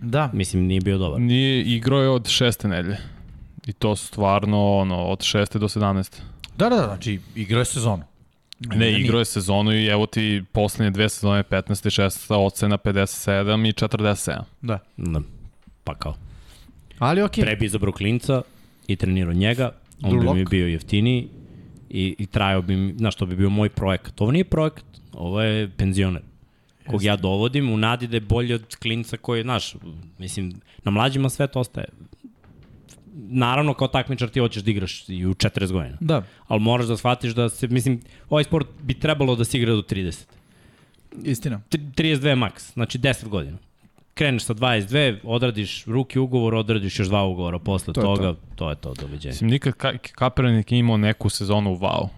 Da. 0.00 0.30
mislim 0.32 0.62
nije 0.66 0.80
bio 0.80 0.98
dobar. 0.98 1.20
Nije 1.20 1.62
igrao 1.62 2.02
je 2.02 2.08
od 2.08 2.28
šeste 2.28 2.68
nedelje. 2.68 2.98
I 3.66 3.72
to 3.72 3.96
stvarno 3.96 4.76
ono, 4.76 5.04
od 5.04 5.18
6. 5.18 5.58
do 5.58 5.68
17. 5.68 6.20
Da, 6.56 6.68
da, 6.68 6.76
da, 6.76 6.86
znači 6.86 7.20
igrao 7.34 7.58
je 7.58 7.64
sezonu. 7.64 8.02
Ne, 8.60 9.00
igrao 9.00 9.18
je 9.18 9.24
sezonu 9.24 9.72
i 9.72 9.86
evo 9.86 10.06
ti 10.06 10.42
poslednje 10.52 10.90
dve 10.90 11.08
sezone 11.08 11.42
15. 11.42 11.86
i 11.86 11.90
16. 11.90 12.34
ocena 12.34 12.78
57 12.78 13.68
i 13.68 13.72
47. 13.72 14.42
Da. 14.60 14.78
Da. 14.96 15.20
Pa 15.84 15.94
kao. 15.94 16.14
Ali 16.98 17.22
okej. 17.22 17.44
Pre 17.44 17.56
bi 17.56 17.66
izabrao 17.66 17.92
klinca 17.92 18.42
i 18.86 18.96
trenirao 18.96 19.32
njega, 19.32 19.72
on 20.02 20.12
Drew 20.12 20.32
bi 20.32 20.38
mi 20.38 20.44
bio 20.44 20.66
jeftiniji 20.66 21.28
i, 21.90 22.16
i 22.18 22.26
trajao 22.26 22.62
bi 22.62 22.76
mi, 22.76 22.94
znaš, 22.98 23.14
to 23.14 23.26
bi 23.26 23.36
bio 23.36 23.50
moj 23.50 23.68
projekat. 23.68 24.20
Ovo 24.20 24.32
nije 24.32 24.44
projekat, 24.44 24.84
ovo 25.12 25.42
je 25.42 25.70
penzioner 25.70 26.22
kog 26.86 27.02
ja 27.02 27.16
dovodim 27.16 27.72
u 27.72 27.76
nadi 27.76 28.06
da 28.06 28.16
je 28.16 28.20
bolji 28.20 28.54
od 28.54 28.76
klinca 28.76 29.16
koji, 29.16 29.42
znaš, 29.42 29.74
mislim, 30.18 30.52
na 30.84 30.90
mlađima 30.90 31.28
sve 31.28 31.46
to 31.46 31.60
ostaje. 31.60 31.86
Naravno, 33.18 33.74
kao 33.74 33.88
takmičar 33.88 34.28
ti 34.28 34.40
hoćeš 34.40 34.62
da 34.62 34.70
igraš 34.70 35.08
i 35.08 35.26
u 35.26 35.34
40 35.34 35.72
godina. 35.72 35.96
Da. 36.00 36.22
Ali 36.48 36.60
moraš 36.60 36.86
da 36.86 36.96
shvatiš 36.96 37.32
da 37.32 37.48
se, 37.48 37.68
mislim, 37.68 38.00
ovaj 38.30 38.44
sport 38.44 38.66
bi 38.82 38.94
trebalo 38.94 39.36
da 39.36 39.44
se 39.44 39.58
igra 39.58 39.72
do 39.72 39.82
30. 39.82 40.24
Istina. 41.22 41.60
Tri- 41.70 41.80
32 41.96 42.34
maks, 42.34 42.72
znači 42.72 42.98
10 42.98 43.28
godina. 43.28 43.58
Kreneš 44.14 44.44
sa 44.44 44.54
22, 44.54 45.18
odradiš 45.24 45.84
ruki 45.84 46.18
ugovor, 46.18 46.54
odradiš 46.54 46.98
još 46.98 47.08
dva 47.08 47.24
ugovora 47.24 47.58
posle 47.58 47.94
To 47.94 48.00
je 48.00 48.04
toga, 48.04 48.34
to 48.54 48.70
je 48.70 48.76
to, 48.76 48.94
doviđenja. 48.94 49.32
Mislim, 49.32 49.50
nikad 49.50 49.72
ka 49.72 49.92
Kaepernick 50.12 50.70
nije 50.70 50.80
imao 50.80 50.96
neku 50.96 51.28
sezonu 51.28 51.76
wow. 51.76 52.08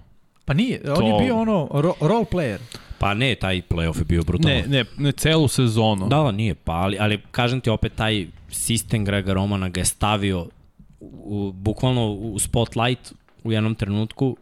Pa 0.44 0.54
nije, 0.54 0.80
on 0.88 0.96
To- 0.96 1.06
je 1.06 1.24
bio 1.24 1.36
ono 1.36 1.68
ro 1.72 1.94
role 2.00 2.24
player. 2.24 2.58
Pa 2.98 3.14
ne, 3.14 3.34
taj 3.34 3.62
playoff 3.70 3.98
je 3.98 4.04
bio 4.04 4.22
brutalan. 4.22 4.56
Ne, 4.56 4.64
ne, 4.68 4.84
ne 4.98 5.12
celu 5.12 5.48
sezonu. 5.48 6.08
Da, 6.08 6.16
da, 6.16 6.32
nije, 6.32 6.54
pa 6.54 6.72
ali, 6.72 6.96
ali 7.00 7.18
kažem 7.30 7.60
ti 7.60 7.70
opet 7.70 7.92
taj 7.94 8.26
sistem 8.50 9.04
Grega 9.04 9.32
Romana 9.32 9.68
ga 9.68 9.80
je 9.80 9.84
stavio 9.84 10.46
u, 11.00 11.52
bukvalno 11.52 12.12
u 12.12 12.38
spotlight 12.38 13.12
u 13.44 13.52
jednom 13.52 13.74
trenutku 13.74 14.36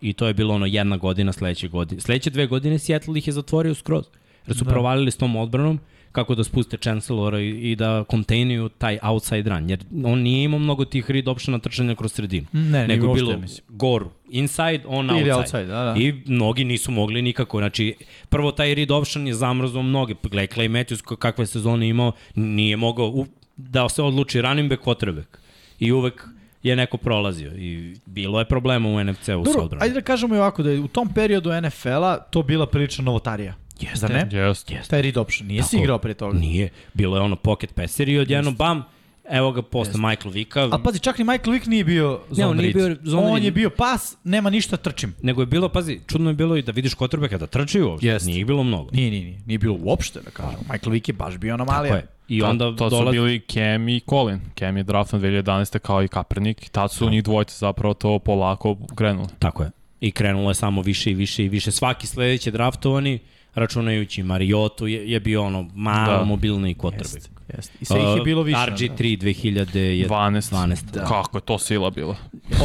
i 0.00 0.12
to 0.12 0.26
je 0.26 0.34
bilo 0.34 0.54
ono 0.54 0.66
jedna 0.66 0.96
godina 0.96 1.32
sledeće 1.32 1.68
godine. 1.68 2.00
Sledeće 2.00 2.30
dve 2.30 2.46
godine 2.46 2.78
Seattle 2.78 3.18
ih 3.18 3.26
je 3.26 3.32
zatvorio 3.32 3.74
skroz. 3.74 4.04
Jer 4.46 4.56
su 4.56 4.64
da. 4.64 4.70
provalili 4.70 5.10
s 5.10 5.16
tom 5.16 5.36
odbranom 5.36 5.80
kako 6.12 6.34
da 6.34 6.44
spuste 6.44 6.76
Chancellora 6.76 7.40
i, 7.40 7.48
i 7.48 7.76
da 7.76 8.04
kontejnuju 8.04 8.68
taj 8.68 8.98
outside 9.02 9.50
run. 9.50 9.70
Jer 9.70 9.84
on 10.04 10.18
nije 10.18 10.44
imao 10.44 10.58
mnogo 10.58 10.84
tih 10.84 11.10
read 11.10 11.28
optiona 11.28 11.58
trčanja 11.58 11.94
kroz 11.94 12.12
sredinu. 12.12 12.46
Ne, 12.52 12.88
nego 12.88 13.14
bilo 13.14 13.38
mislim. 13.38 13.64
gore 13.68 14.04
inside, 14.30 14.80
on 14.86 15.10
Ili 15.10 15.30
outside. 15.30 15.34
outside, 15.34 15.66
da, 15.66 15.84
da. 15.84 15.94
I 15.98 16.22
mnogi 16.26 16.64
nisu 16.64 16.92
mogli 16.92 17.22
nikako. 17.22 17.58
Znači, 17.58 17.94
prvo 18.28 18.52
taj 18.52 18.74
read 18.74 18.90
option 18.90 19.26
je 19.26 19.34
zamrzao 19.34 19.82
mnoge. 19.82 20.14
Gledaj, 20.22 20.46
Clay 20.46 20.68
Matthews 20.68 21.16
kakve 21.16 21.46
sezone 21.46 21.88
imao, 21.88 22.12
nije 22.34 22.76
mogao 22.76 23.06
u, 23.06 23.26
da 23.56 23.88
se 23.88 24.02
odluči 24.02 24.42
running 24.42 24.70
back, 24.70 24.82
quarterback. 24.82 25.38
I 25.78 25.92
uvek 25.92 26.24
je 26.62 26.76
neko 26.76 26.96
prolazio 26.96 27.52
i 27.56 27.94
bilo 28.06 28.38
je 28.38 28.44
problema 28.44 28.88
u 28.88 29.04
NFC-u 29.04 29.44
Dobro, 29.44 29.62
odbranom. 29.62 29.82
ajde 29.82 29.94
da 29.94 30.00
kažemo 30.00 30.34
i 30.34 30.38
ovako, 30.38 30.62
da 30.62 30.70
je 30.70 30.80
u 30.80 30.88
tom 30.88 31.08
periodu 31.14 31.50
NFL-a 31.60 32.16
to 32.30 32.42
bila 32.42 32.66
prilična 32.66 33.04
novotarija. 33.04 33.54
Jeste. 33.80 33.98
Zar 33.98 34.10
ne? 34.10 34.28
Jeste. 34.38 34.80
Taj 34.88 35.02
read 35.02 35.16
option. 35.16 35.48
Nije 35.48 35.62
si 35.62 35.70
Tako. 35.70 35.82
igrao 35.82 35.98
pre 35.98 36.14
toga. 36.14 36.38
Nije. 36.38 36.68
Bilo 36.94 37.16
je 37.16 37.22
ono 37.22 37.36
pocket 37.36 37.74
passer 37.74 38.08
i 38.08 38.18
odjedno 38.18 38.50
bam, 38.50 38.84
evo 39.30 39.52
ga 39.52 39.62
posle 39.62 39.92
Michael 40.08 40.30
Vicka. 40.32 40.68
A 40.72 40.78
pazi, 40.78 40.98
čak 40.98 41.18
ni 41.18 41.24
Michael 41.24 41.52
Vick 41.52 41.66
nije 41.66 41.84
bio 41.84 42.20
zone 42.30 42.48
on 42.48 42.56
nije 42.56 42.72
bio 42.72 42.96
zone 43.02 43.22
On 43.22 43.32
read. 43.32 43.44
je 43.44 43.50
bio 43.50 43.70
pas, 43.70 44.16
nema 44.24 44.50
ništa, 44.50 44.76
trčim. 44.76 45.14
Nego 45.22 45.42
je 45.42 45.46
bilo, 45.46 45.68
pazi, 45.68 46.00
čudno 46.06 46.30
je 46.30 46.34
bilo 46.34 46.56
i 46.56 46.62
da 46.62 46.72
vidiš 46.72 46.94
quarterbacka 46.96 47.38
da 47.38 47.46
trči 47.46 47.80
uopšte. 47.82 48.06
Jeste. 48.06 48.26
Nije 48.30 48.38
ih 48.40 48.46
bilo 48.46 48.62
mnogo. 48.62 48.90
Nije, 48.92 49.10
nije, 49.10 49.24
nije. 49.24 49.40
Nije 49.46 49.58
bilo 49.58 49.78
uopšte, 49.82 50.20
da 50.20 50.30
kažem. 50.30 50.60
Michael 50.72 50.92
Vick 50.92 51.08
je 51.08 51.12
baš 51.14 51.36
bio 51.36 51.54
anomalija. 51.54 51.94
Tako 51.94 52.06
je. 52.06 52.17
I 52.28 52.40
To- 52.40 52.46
onda 52.46 52.64
to, 52.64 52.72
to 52.72 52.90
su 52.90 52.96
dolazi... 52.96 53.18
bili 53.18 53.40
Cam 53.48 53.88
i 53.88 54.00
Colin. 54.10 54.40
Cam 54.58 54.76
je 54.76 54.82
draftan 54.82 55.20
2011. 55.20 55.78
kao 55.78 56.02
i 56.02 56.08
Kaepernick. 56.08 56.68
Tad 56.68 56.92
su 56.92 57.10
njih 57.10 57.22
dvojice 57.22 57.56
zapravo 57.58 57.94
to 57.94 58.18
polako 58.18 58.76
krenuli. 58.94 59.28
Tako 59.38 59.62
je. 59.62 59.70
I 60.00 60.10
krenulo 60.10 60.50
je 60.50 60.54
samo 60.54 60.82
više 60.82 61.10
i 61.10 61.14
više 61.14 61.44
i 61.44 61.48
više. 61.48 61.70
Svaki 61.70 62.06
sledeći 62.06 62.50
draftovani, 62.50 63.18
računajući 63.54 64.22
Mariotu, 64.22 64.86
je, 64.86 65.10
je 65.10 65.20
bio 65.20 65.42
ono 65.42 65.68
malo 65.74 66.12
da. 66.12 66.18
Da. 66.18 66.24
mobilni 66.24 66.74
quarterback. 66.74 67.14
Jeste, 67.14 67.30
jeste. 67.56 67.72
I 67.80 67.84
sve 67.84 68.00
ih 68.00 68.16
je 68.16 68.22
bilo 68.24 68.42
više. 68.42 68.58
RG3 68.58 69.18
2012. 69.18 70.08
12. 70.08 70.54
12. 70.54 70.90
Da. 70.92 71.04
Kako 71.04 71.38
je 71.38 71.42
to 71.42 71.58
sila 71.58 71.90
bila? 71.90 72.16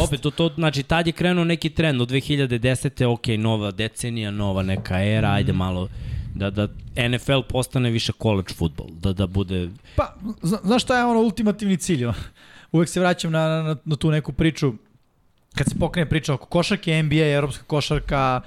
Opet, 0.03 0.21
to, 0.21 0.31
to, 0.31 0.49
znači, 0.55 0.83
tad 0.83 1.07
je 1.07 1.13
krenuo 1.13 1.43
neki 1.43 1.69
trend, 1.69 2.01
od 2.01 2.09
2010. 2.11 3.05
ok, 3.05 3.27
nova 3.27 3.71
decenija, 3.71 4.31
nova 4.31 4.63
neka 4.63 5.03
era, 5.03 5.29
ajde 5.31 5.53
malo 5.53 5.87
da, 6.35 6.49
da 6.49 6.67
NFL 7.09 7.41
postane 7.49 7.89
više 7.89 8.11
college 8.21 8.53
football, 8.53 8.89
da, 8.91 9.13
da 9.13 9.27
bude... 9.27 9.69
Pa, 9.95 10.15
zna, 10.41 10.57
znaš 10.63 10.83
šta 10.83 10.97
je 10.97 11.05
ono 11.05 11.19
ultimativni 11.19 11.77
cilj? 11.77 12.05
Uvek 12.71 12.89
se 12.89 12.99
vraćam 12.99 13.31
na, 13.31 13.47
na, 13.47 13.75
na 13.85 13.95
tu 13.95 14.11
neku 14.11 14.33
priču, 14.33 14.73
kad 15.55 15.69
se 15.69 15.79
pokrene 15.79 16.09
priča 16.09 16.33
oko 16.33 16.45
košarke, 16.45 17.03
NBA, 17.03 17.25
evropska 17.25 17.63
košarka, 17.63 18.41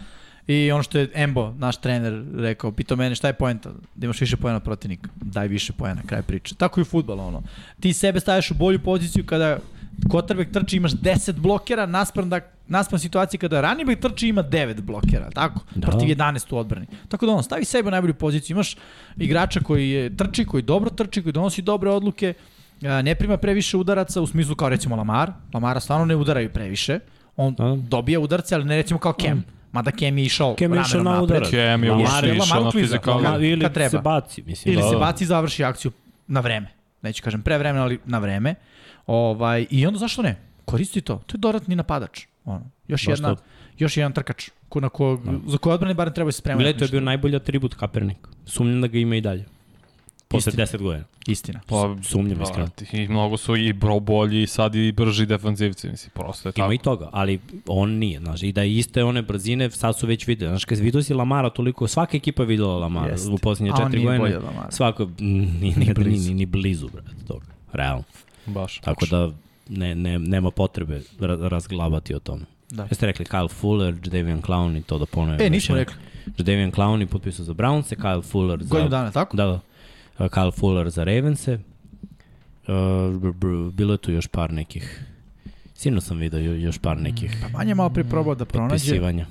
I 0.47 0.73
ono 0.73 0.83
što 0.83 0.99
je 0.99 1.11
Embo, 1.15 1.55
naš 1.59 1.77
trener, 1.77 2.25
rekao, 2.37 2.73
pitao 2.73 2.97
mene 2.97 3.15
šta 3.15 3.27
je 3.27 3.35
poenta, 3.35 3.71
da 3.95 4.07
imaš 4.07 4.21
više 4.21 4.37
poena 4.37 4.61
protivnika. 4.61 5.09
Daj 5.17 5.49
više 5.49 5.73
poena, 5.73 6.03
kraj 6.07 6.23
priče. 6.23 6.55
Tako 6.55 6.81
i 6.81 6.83
u 6.83 6.85
futbalu, 6.85 7.21
ono. 7.21 7.43
Ti 7.81 7.93
sebe 7.93 8.21
stavljaš 8.21 8.51
u 8.51 8.55
bolju 8.55 8.79
poziciju 8.79 9.27
kada 9.27 9.59
quarterback 10.05 10.53
trči 10.53 10.77
imaš 10.77 10.93
10 10.93 11.33
blokera 11.33 11.87
naspram 11.87 12.29
da 12.31 12.41
naspram 12.69 12.99
situacije 12.99 13.39
kada 13.39 13.77
back 13.87 14.01
trči 14.01 14.29
ima 14.29 14.43
9 14.43 14.81
blokera, 14.81 15.31
tako? 15.31 15.61
Da. 15.75 15.81
Da. 15.81 15.87
Protiv 15.87 16.09
11 16.09 16.55
u 16.55 16.59
odbrani. 16.59 16.87
Tako 17.09 17.27
da 17.27 17.33
on 17.33 17.43
stavi 17.43 17.65
sebe 17.65 17.89
u 17.89 17.91
najbolju 17.91 18.15
poziciju. 18.15 18.55
Imaš 18.55 18.77
igrača 19.17 19.61
koji 19.61 19.91
je 19.91 20.17
trči, 20.17 20.45
koji 20.45 20.63
dobro 20.63 20.91
trči, 20.91 21.23
koji 21.23 21.33
donosi 21.33 21.63
dobre 21.63 21.91
odluke, 21.91 22.35
ne 22.81 23.15
prima 23.15 23.37
previše 23.37 23.77
udaraca 23.77 24.21
u 24.21 24.27
smislu 24.27 24.55
kao 24.55 24.69
recimo 24.69 24.97
Lamar. 24.97 25.33
Lamara 25.55 25.81
stvarno 25.81 26.05
ne 26.07 26.17
udaraju 26.17 26.51
previše. 26.51 26.99
On 27.37 27.55
Da. 27.55 27.77
dobija 27.89 28.21
udarce, 28.21 28.55
ali 28.55 28.65
ne 28.65 28.77
recimo 28.77 29.01
kao 29.01 29.13
Cam. 29.21 29.45
Mada 29.73 29.91
Cam 29.91 30.19
je 30.19 30.25
išao 30.25 30.55
Cam 30.59 30.75
je 30.75 30.81
išao 30.81 31.03
na 31.03 31.23
udarac. 31.23 31.51
Cam 31.51 31.85
je 31.85 31.91
Lamar 31.91 32.25
je 32.25 32.37
išao 32.37 32.47
Lamar 32.59 32.75
na 32.75 32.81
fizikalno. 32.81 33.39
Ili 33.41 33.69
se 33.91 33.99
baci, 33.99 34.43
mislim. 34.47 34.75
Ili 34.75 34.83
da, 34.83 34.89
se 34.89 34.95
da. 34.95 35.01
baci 35.01 35.25
i 35.25 35.27
završi 35.27 35.65
akciju 35.65 35.93
na 36.27 36.41
vreme. 36.41 36.69
Neću 37.03 37.23
kažem 37.23 37.43
pre 37.43 37.59
vremena, 37.59 37.85
ali 37.85 37.99
na 38.05 38.19
vreme. 38.19 38.55
Ovaj, 39.07 39.67
I 39.71 39.87
onda 39.87 39.99
zašto 39.99 40.23
ne? 40.23 40.37
Koristi 40.65 41.01
to. 41.01 41.21
To 41.27 41.37
je 41.37 41.41
dodatni 41.41 41.77
napadač. 41.77 42.21
Ono, 42.45 42.63
još, 42.89 43.07
Baš 43.07 43.09
jedna, 43.09 43.35
to. 43.35 43.43
još 43.79 43.97
jedan 43.97 44.13
trkač 44.13 44.51
ko, 44.69 44.81
na 44.81 44.89
ko, 44.89 45.21
za 45.47 45.59
koje 45.59 45.75
odbrane 45.75 45.95
barem 45.95 46.15
treba 46.15 46.33
se 46.33 46.39
spremati. 46.39 46.65
Gledaj, 46.65 46.79
to 46.79 46.85
je 46.85 46.91
bio 46.91 47.01
najbolji 47.01 47.37
atribut 47.37 47.75
Kaepernick. 47.75 48.21
Sumnjam 48.45 48.81
da 48.81 48.87
ga 48.87 48.99
ima 48.99 49.17
i 49.17 49.21
dalje. 49.21 49.45
Posle 50.29 50.51
Istina. 50.51 50.67
10 50.67 50.83
godina. 50.83 51.05
Istina. 51.27 51.61
Pa, 51.67 51.97
Sumnjam, 52.03 52.43
iskreno. 52.43 52.69
da, 52.93 52.99
I 52.99 53.09
mnogo 53.09 53.37
su 53.37 53.57
i 53.57 53.73
bro 53.73 54.01
bolji 54.01 54.43
i 54.43 54.47
sad 54.47 54.75
i 54.75 54.93
brži 54.93 55.27
defanzivci, 55.27 55.89
mislim, 55.89 56.11
prosto 56.15 56.49
je 56.49 56.53
tako. 56.53 56.65
Ima 56.65 56.75
i 56.75 56.79
toga, 56.79 57.09
ali 57.13 57.41
on 57.67 57.91
nije, 57.91 58.19
znaš, 58.21 58.43
i 58.43 58.53
da 58.53 58.63
je 58.63 58.77
iste 58.77 59.05
one 59.05 59.23
brzine, 59.23 59.71
sad 59.71 59.99
su 59.99 60.07
već 60.07 60.27
videli. 60.27 60.51
Znaš, 60.51 60.65
kad 60.65 60.79
vidio 60.79 61.03
si 61.03 61.15
Lamara 61.15 61.51
toliko, 61.51 61.89
svaka 61.89 62.17
ekipa 62.17 62.43
je 62.43 62.47
videla 62.47 62.79
Lamara 62.79 63.13
Jeste. 63.13 63.31
u 63.31 63.39
posljednje 63.39 63.71
A 63.71 63.75
on 63.75 63.83
četiri 63.85 63.99
nije 64.05 64.19
godine. 64.19 64.37
od 64.39 64.45
Lamara. 64.45 64.71
Svako, 64.71 65.09
ni, 65.19 65.47
ni, 65.61 65.75
ni, 65.77 66.19
ni, 66.19 66.35
ni 66.35 66.47
blizu, 66.47 66.89
brate, 66.89 67.11
toga. 67.29 67.47
Realno. 67.73 68.05
Baš. 68.47 68.79
Tako 68.79 69.07
da 69.07 69.31
ne, 69.69 69.95
ne, 69.95 70.19
nema 70.19 70.51
potrebe 70.51 71.01
ra 71.21 71.49
razglabati 71.49 72.15
o 72.15 72.19
tome. 72.19 72.45
Da. 72.71 72.83
Jeste 72.83 73.07
rekli 73.07 73.25
Kyle 73.25 73.51
Fuller, 73.51 73.95
Jadavion 73.95 74.43
Clowney, 74.43 74.83
to 74.83 74.99
da 74.99 75.07
ponovim. 75.07 75.41
E, 75.41 75.45
još 75.45 75.51
nismo 75.51 75.75
rekli. 75.75 75.95
Jadavion 76.39 76.73
Clowney 76.73 77.07
potpisao 77.07 77.45
za 77.45 77.55
Brownse, 77.55 77.97
Kyle 77.97 78.23
Fuller 78.23 78.63
za... 78.63 78.69
Godinu 78.69 78.89
dana, 78.91 79.11
tako? 79.11 79.37
Da, 79.37 79.45
da. 79.45 79.53
Uh, 79.53 79.61
Kyle 80.27 80.53
Fuller 80.53 80.91
za 80.91 81.05
Ravense. 81.05 81.59
Uh, 82.63 82.75
br, 83.13 83.31
br, 83.31 83.47
bilo 83.73 83.95
je 83.95 83.99
tu 83.99 84.13
još 84.13 84.27
par 84.27 84.53
nekih... 84.53 85.05
Sino 85.75 86.01
sam 86.01 86.19
vidio 86.19 86.39
jo- 86.41 86.55
još 86.57 86.79
par 86.79 86.99
nekih 86.99 87.37
Pa 87.43 87.59
manje 87.59 87.75
malo 87.75 87.91
priprobao 87.91 88.35
da 88.35 88.45
pronađe. 88.45 88.73
potpisivanja. 88.75 89.27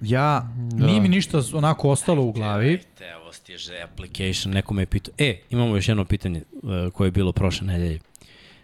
Ja, 0.00 0.48
Da. 0.70 0.86
nije 0.86 1.00
mi 1.00 1.08
ništa 1.08 1.42
onako 1.52 1.90
ostalo 1.90 2.22
u 2.22 2.32
glavi. 2.32 2.78
Te, 2.98 3.04
evo 3.06 3.32
stiže 3.32 3.72
application, 3.82 4.52
neko 4.52 4.74
me 4.74 4.82
je 4.82 4.86
pitao. 4.86 5.14
E, 5.18 5.40
imamo 5.50 5.76
još 5.76 5.88
jedno 5.88 6.04
pitanje 6.04 6.42
uh, 6.52 6.92
koje 6.92 7.06
je 7.08 7.12
bilo 7.12 7.32
prošle 7.32 7.66
nedelje. 7.66 7.98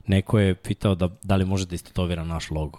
Neko 0.06 0.38
je 0.38 0.54
pitao 0.54 0.94
da, 0.94 1.08
da 1.22 1.36
li 1.36 1.44
može 1.44 1.66
da 1.66 1.74
istetovira 1.74 2.24
naš 2.24 2.50
logo. 2.50 2.78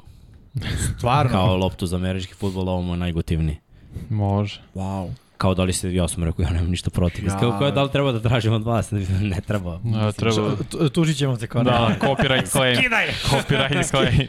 Stvarno. 0.98 1.32
Kao 1.32 1.58
loptu 1.58 1.86
za 1.86 1.96
američki 1.96 2.34
futbol, 2.34 2.70
ovo 2.70 2.82
mu 2.82 2.94
je 2.94 2.98
najgotivniji. 2.98 3.58
Može. 4.10 4.62
Wow. 4.76 5.12
Kao 5.38 5.54
da 5.54 5.64
li 5.64 5.74
se, 5.74 5.94
ja 5.94 6.08
sam 6.08 6.24
rekao, 6.24 6.44
ja 6.44 6.50
nemam 6.50 6.70
ništa 6.70 6.90
protiv. 6.90 7.26
Ja. 7.26 7.40
Kao, 7.40 7.60
kao 7.60 7.72
da 7.72 7.84
li 7.84 7.92
treba 7.92 8.12
da 8.12 8.20
tražim 8.20 8.54
od 8.54 8.64
vas? 8.64 8.92
Ne 9.22 9.42
treba. 9.42 9.80
Ne, 9.84 10.12
treba... 10.12 10.56
Tu- 10.72 10.90
Tužit 10.90 11.18
ćemo 11.18 11.38
se 11.38 11.48
kao 11.48 11.64
Da, 11.64 11.90
ne. 11.90 11.96
copyright 12.00 12.50
claim. 12.50 12.78
Kidaj! 12.78 13.08
copyright 13.32 13.90
claim. 13.92 14.28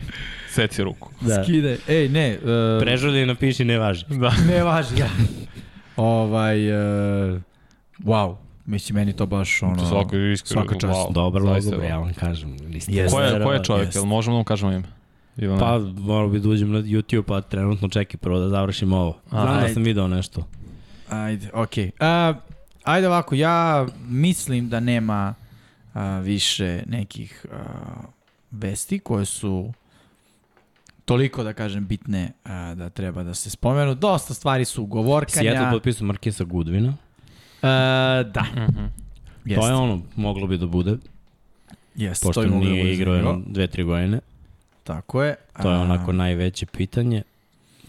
seci 0.50 0.82
ruku. 0.85 1.11
Da. 1.20 1.44
Skide. 1.44 1.78
Ej, 1.88 2.09
ne. 2.09 2.38
Uh, 2.38 2.82
Prežalje 2.82 3.22
i 3.22 3.26
napiši 3.26 3.64
ne 3.64 3.78
važi. 3.78 4.04
Da. 4.11 4.32
ne 4.48 4.62
važi, 4.62 4.94
da. 4.96 5.09
ovaj, 5.96 6.70
uh, 6.70 7.40
wow. 7.98 8.37
Mislim, 8.66 8.94
meni 8.94 9.12
to 9.12 9.26
baš 9.26 9.62
ono... 9.62 9.76
To 9.76 9.87
svako 9.87 10.16
je 10.16 10.33
iskreno. 10.33 10.62
svaka 10.62 10.81
čast. 10.81 10.92
Wow, 10.92 11.12
Dobar 11.12 11.42
logo, 11.42 11.83
ja 11.83 11.98
vam 11.98 12.14
kažem. 12.14 12.57
Jeste. 12.70 13.09
Ko 13.11 13.20
je, 13.20 13.42
ko 13.44 13.52
je 13.52 13.64
čovjek? 13.64 13.94
Jel 13.94 14.05
možemo 14.05 14.37
da 14.37 14.38
mu 14.38 14.44
kažemo 14.44 14.72
ime? 14.72 14.88
Ne? 15.37 15.59
Pa, 15.59 15.79
morao 15.79 16.29
bi 16.29 16.40
da 16.40 16.48
uđem 16.48 16.72
na 16.72 16.79
YouTube, 16.79 17.22
pa 17.22 17.40
trenutno 17.40 17.88
čekaj 17.88 18.18
prvo 18.18 18.38
da 18.38 18.48
završim 18.48 18.92
ovo. 18.92 19.18
Znam 19.29 19.46
da 19.46 19.52
Ajde. 19.52 19.74
sam 19.74 19.83
video 19.83 20.09
nešto. 20.09 20.46
Ajde, 21.09 21.50
okej. 21.52 21.90
Okay. 22.00 22.31
Uh, 22.31 22.37
ajde 22.85 23.09
ovako, 23.09 23.35
ja 23.35 23.87
mislim 24.09 24.68
da 24.68 24.81
nema 24.81 25.35
uh, 25.94 26.00
više 26.22 26.83
nekih 26.87 27.46
uh, 27.50 27.59
vesti 28.50 28.98
koje 28.98 29.24
su 29.24 29.72
toliko, 31.05 31.42
da 31.42 31.52
kažem, 31.52 31.87
bitne 31.87 32.33
uh, 32.44 32.50
da 32.79 32.88
treba 32.88 33.22
da 33.22 33.35
se 33.35 33.50
spomenu. 33.50 33.94
Dosta 33.94 34.35
stvari 34.35 34.64
su 34.64 34.87
govorkanja. 34.87 35.50
Seattle 35.50 35.70
potpisao 35.70 36.07
Markisa 36.07 36.44
Goodwina. 36.44 36.92
Uh, 37.66 37.72
da, 38.26 38.42
Mhm. 38.68 38.85
jeste. 39.44 39.61
To 39.61 39.68
je 39.68 39.74
ono, 39.74 40.02
moglo 40.16 40.46
bi 40.46 40.59
da 40.59 40.66
bude, 40.66 40.96
Jeste, 41.96 42.24
pošto 42.24 42.33
to 42.35 42.42
je 42.42 42.50
da 42.50 42.57
nije 42.57 42.83
bude 42.83 42.92
igrao 42.94 43.14
jedno 43.14 43.42
dve, 43.46 43.66
tri 43.66 43.83
godine. 43.83 44.20
Tako 44.85 45.22
je. 45.22 45.35
To 45.62 45.70
je 45.70 45.76
A, 45.76 45.81
onako 45.81 46.12
najveće 46.12 46.66
pitanje. 46.66 47.22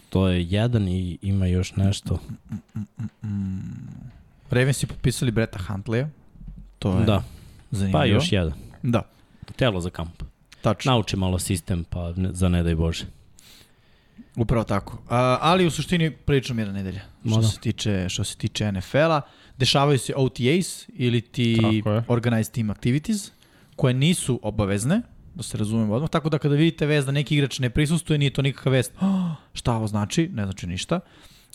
To 0.08 0.28
je 0.28 0.44
jedan 0.44 0.88
i 0.88 1.18
ima 1.22 1.46
još 1.46 1.76
nešto. 1.76 2.18
Mm, 3.22 3.58
Ravensi 4.50 4.86
potpisali 4.86 5.30
Breta 5.30 5.58
Huntleya. 5.60 6.08
To 6.78 6.98
je 6.98 7.04
Da, 7.04 7.22
zanimljivo. 7.70 8.00
pa 8.00 8.06
još 8.06 8.32
jedan. 8.32 8.52
Da, 8.82 9.02
Telo 9.56 9.80
za 9.80 9.90
kamp. 9.90 10.22
tačno. 10.62 10.92
Nauči 10.92 11.16
malo 11.16 11.38
sistem, 11.38 11.84
pa 11.84 12.12
ne, 12.12 12.32
za 12.32 12.48
ne 12.48 12.62
daj 12.62 12.74
Bože. 12.74 13.04
Upravo 14.36 14.64
tako. 14.64 14.98
A, 15.08 15.38
ali 15.40 15.66
u 15.66 15.70
suštini 15.70 16.10
prilično 16.10 16.54
mirna 16.54 16.72
nedelja. 16.72 17.00
Što 17.26 17.36
da. 17.36 17.42
se 17.42 17.60
tiče, 17.60 18.06
što 18.08 18.24
se 18.24 18.36
tiče 18.36 18.64
NFL-a. 18.66 19.20
Dešavaju 19.58 19.98
se 19.98 20.14
OTAs 20.16 20.88
ili 20.94 21.20
ti. 21.20 21.82
Organized 22.08 22.54
Team 22.54 22.70
Activities, 22.70 23.30
koje 23.76 23.94
nisu 23.94 24.40
obavezne, 24.42 25.02
da 25.34 25.42
se 25.42 25.58
razumemo 25.58 25.94
odmah. 25.94 26.10
Tako 26.10 26.28
da 26.28 26.38
kada 26.38 26.54
vidite 26.54 26.86
vez 26.86 27.06
da 27.06 27.12
neki 27.12 27.34
igrač 27.34 27.58
ne 27.58 27.70
prisustuje, 27.70 28.18
nije 28.18 28.30
to 28.30 28.42
nikakva 28.42 28.72
vest. 28.72 28.92
Oh, 29.00 29.30
šta 29.58 29.72
ovo 29.74 29.86
znači? 29.86 30.28
Ne 30.28 30.44
znači 30.44 30.66
ništa. 30.66 31.00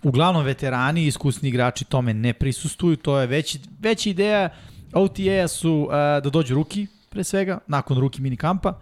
Uglavnom 0.03 0.43
veterani 0.45 1.03
i 1.03 1.07
iskusni 1.07 1.49
igrači 1.49 1.85
tome 1.85 2.13
ne 2.13 2.33
prisustuju. 2.33 2.95
To 2.95 3.19
je 3.19 3.27
već, 3.27 3.57
već 3.79 4.05
ideja 4.05 4.49
OTA 4.93 5.47
su 5.47 5.73
uh, 5.73 5.91
da 6.23 6.29
dođu 6.29 6.55
ruki, 6.55 6.87
pre 7.09 7.23
svega, 7.23 7.59
nakon 7.67 7.97
ruki 7.97 8.21
minikampa 8.21 8.79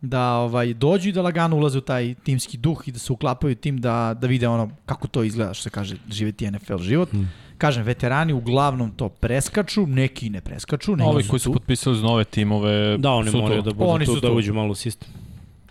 da 0.00 0.32
ovaj 0.34 0.74
dođu 0.74 1.08
i 1.08 1.12
da 1.12 1.22
lagano 1.22 1.56
ulaze 1.56 1.78
u 1.78 1.80
taj 1.80 2.14
timski 2.14 2.58
duh 2.58 2.88
i 2.88 2.92
da 2.92 2.98
se 2.98 3.12
uklapaju 3.12 3.54
tim 3.54 3.80
da, 3.80 4.16
da 4.20 4.26
vide 4.26 4.48
ono 4.48 4.70
kako 4.86 5.08
to 5.08 5.22
izgleda, 5.22 5.54
što 5.54 5.62
se 5.62 5.70
kaže, 5.70 5.96
živeti 6.08 6.50
NFL 6.50 6.78
život. 6.78 7.10
Hmm. 7.10 7.28
Kažem, 7.60 7.84
veterani 7.84 8.32
uglavnom 8.32 8.90
to 8.90 9.08
preskaču, 9.08 9.86
neki 9.86 10.26
i 10.26 10.30
ne 10.30 10.40
preskaču, 10.40 10.96
neki 10.96 11.08
Ovi 11.08 11.28
koji 11.28 11.40
su 11.40 11.48
tu. 11.48 11.52
potpisali 11.52 11.96
za 11.96 12.02
nove 12.02 12.24
timove 12.24 12.98
Da, 12.98 13.10
oni 13.10 13.30
su 13.30 13.36
moraju 13.38 13.62
tu. 13.62 13.68
da 13.68 13.74
budu 13.74 13.90
Oni 13.90 14.04
tu, 14.04 14.14
su 14.14 14.20
da 14.20 14.28
tu. 14.28 14.34
uđu 14.34 14.54
malo 14.54 14.70
u 14.70 14.74
sistem. 14.74 15.08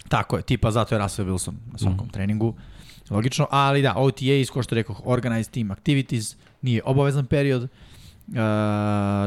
Tako 0.07 0.37
je, 0.37 0.43
tipa 0.43 0.71
zato 0.71 0.95
je 0.95 0.99
Russell 0.99 1.29
Wilson 1.29 1.53
na 1.71 1.77
svakom 1.77 2.05
mm. 2.07 2.09
treningu. 2.09 2.53
Logično, 3.09 3.47
ali 3.51 3.81
da, 3.81 3.93
OTAs, 3.97 4.49
ko 4.53 4.63
što 4.63 4.75
rekao, 4.75 4.95
Organized 5.05 5.53
Team 5.53 5.71
Activities, 5.71 6.35
nije 6.61 6.81
obavezan 6.85 7.25
period. 7.25 7.63
Uh, 7.63 8.35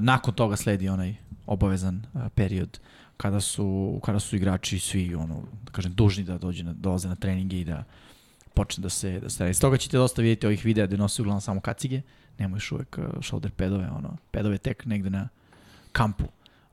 nakon 0.00 0.34
toga 0.34 0.56
sledi 0.56 0.88
onaj 0.88 1.14
obavezan 1.46 2.02
uh, 2.14 2.22
period 2.34 2.78
kada 3.16 3.40
su, 3.40 4.00
kada 4.04 4.20
su 4.20 4.36
igrači 4.36 4.78
svi, 4.78 5.14
ono, 5.14 5.42
da 5.64 5.72
kažem, 5.72 5.94
dužni 5.94 6.24
da 6.24 6.38
dođu 6.38 6.64
na, 6.64 6.72
dolaze 6.72 7.08
na 7.08 7.14
treninge 7.14 7.60
i 7.60 7.64
da 7.64 7.84
počne 8.54 8.82
da 8.82 8.88
se, 8.88 9.20
da 9.20 9.28
se 9.28 9.44
radi. 9.44 9.54
Stoga 9.54 9.76
ćete 9.76 9.96
dosta 9.96 10.22
vidjeti 10.22 10.46
ovih 10.46 10.64
videa 10.64 10.86
gde 10.86 10.96
nose 10.96 11.22
uglavnom 11.22 11.40
samo 11.40 11.60
kacige, 11.60 11.96
nemaju 11.96 12.12
još 12.38 12.72
uvek 12.72 12.98
uh, 12.98 13.24
shoulder 13.24 13.50
pedove, 13.50 13.88
ono, 13.90 14.16
pedove 14.30 14.58
tek 14.58 14.86
negde 14.86 15.10
na 15.10 15.28
kampu 15.92 16.24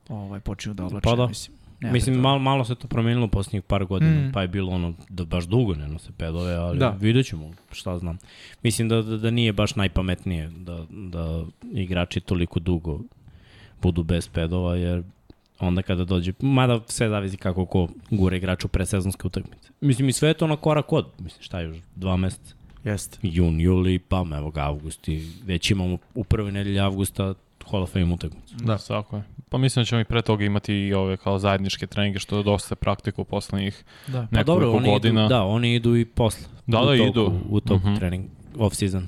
ovaj, 0.08 0.40
počinju 0.40 0.74
da 0.74 0.84
oblače, 0.84 1.04
Pa 1.04 1.16
da. 1.16 1.26
mislim. 1.26 1.56
Mislim, 1.82 2.14
to. 2.16 2.20
malo, 2.22 2.38
malo 2.38 2.64
se 2.64 2.74
to 2.74 2.88
promenilo 2.88 3.28
poslednjih 3.28 3.62
par 3.62 3.84
godina, 3.84 4.28
Mm. 4.28 4.32
pa 4.32 4.42
je 4.42 4.48
bilo 4.48 4.72
ono 4.72 4.94
da 5.08 5.24
baš 5.24 5.44
dugo 5.44 5.74
ne 5.74 5.88
nose 5.88 6.12
pedove, 6.16 6.54
ali 6.54 6.78
Da. 6.78 6.90
vidjet 6.90 7.26
ćemo, 7.26 7.50
šta 7.72 7.98
znam. 7.98 8.18
Mislim 8.62 8.88
da, 8.88 9.02
da, 9.02 9.16
da 9.16 9.30
nije 9.30 9.52
baš 9.52 9.74
najpametnije 9.74 10.48
da, 10.48 10.84
da 10.90 11.44
igrači 11.72 12.20
toliko 12.20 12.60
dugo 12.60 13.00
budu 13.82 14.02
bez 14.02 14.28
pedova, 14.28 14.76
jer 14.76 15.02
onda 15.58 15.82
kada 15.82 16.04
dođe, 16.04 16.32
mada 16.40 16.80
sve 16.86 17.08
zavisi 17.08 17.36
kako 17.36 17.66
ko 17.66 17.88
gura 18.10 18.36
igraču 18.36 18.68
pre 18.68 18.86
sezonske 18.86 19.26
utakmice. 19.26 19.68
Mislim, 19.80 20.08
i 20.08 20.12
sve 20.12 20.28
je 20.28 20.34
to 20.34 20.46
na 20.46 20.56
korak 20.56 20.92
od, 20.92 21.06
mislim, 21.18 21.42
šta 21.42 21.60
je 21.60 21.66
još, 21.66 21.76
dva 21.96 22.16
meseca, 22.16 22.54
Jeste. 22.84 23.18
jun, 23.22 23.60
juli, 23.60 23.98
pa 23.98 24.24
evo 24.36 24.50
ga 24.50 24.60
avgust 24.60 25.08
i 25.08 25.32
već 25.44 25.70
imamo 25.70 25.98
u 26.14 26.24
prvoj 26.24 26.52
nedelji 26.52 26.80
avgusta 26.80 27.34
Hall 27.70 27.82
of 27.82 27.92
Fame 27.92 28.14
utakmicu. 28.14 28.54
Da. 28.56 28.78
Tako 28.78 29.16
je. 29.16 29.22
Pa 29.48 29.58
mislim 29.58 29.80
da 29.80 29.86
ćemo 29.86 30.00
i 30.00 30.04
pre 30.04 30.22
toga 30.22 30.44
imati 30.44 30.74
i 30.74 30.94
ove 30.94 31.16
kao 31.16 31.38
zajedničke 31.38 31.86
treninge, 31.86 32.18
što 32.18 32.36
je 32.36 32.44
dosta 32.44 32.74
praktika 32.74 33.22
u 33.22 33.24
poslednjih 33.24 33.84
Da. 34.06 34.26
Pa 34.32 34.42
dobro, 34.42 34.66
nekoliko 34.66 34.76
oni 34.78 34.88
godina. 34.90 35.20
idu, 35.20 35.28
da, 35.28 35.42
oni 35.42 35.74
idu 35.74 35.96
i 35.96 36.04
posle. 36.04 36.46
Da, 36.66 36.80
u 36.80 36.86
da, 36.86 36.96
toku, 36.96 37.08
idu. 37.08 37.40
U 37.48 37.60
toku 37.60 37.86
Mhm. 37.86 37.96
trening, 37.96 38.24
off-season. 38.54 39.06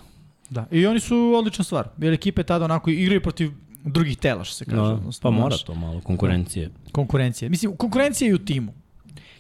Da. 0.50 0.66
I 0.70 0.86
oni 0.86 1.00
su 1.00 1.32
odlična 1.36 1.64
stvar. 1.64 1.88
Jer 1.98 2.12
ekipe 2.12 2.42
tada 2.42 2.64
onako 2.64 2.90
igraju 2.90 3.20
protiv 3.22 3.50
drugih 3.84 4.16
tela, 4.18 4.44
što 4.44 4.54
se 4.54 4.64
kaže. 4.64 4.76
No, 4.76 4.84
odnosno, 4.84 5.20
pa 5.22 5.30
mora 5.32 5.56
to 5.56 5.74
malo, 5.74 6.00
konkurencije. 6.00 6.70
Konkurencije. 6.92 7.48
Mislim, 7.48 7.76
konkurencija 7.76 8.26
je 8.26 8.30
i 8.30 8.34
u 8.34 8.38
timu. 8.38 8.72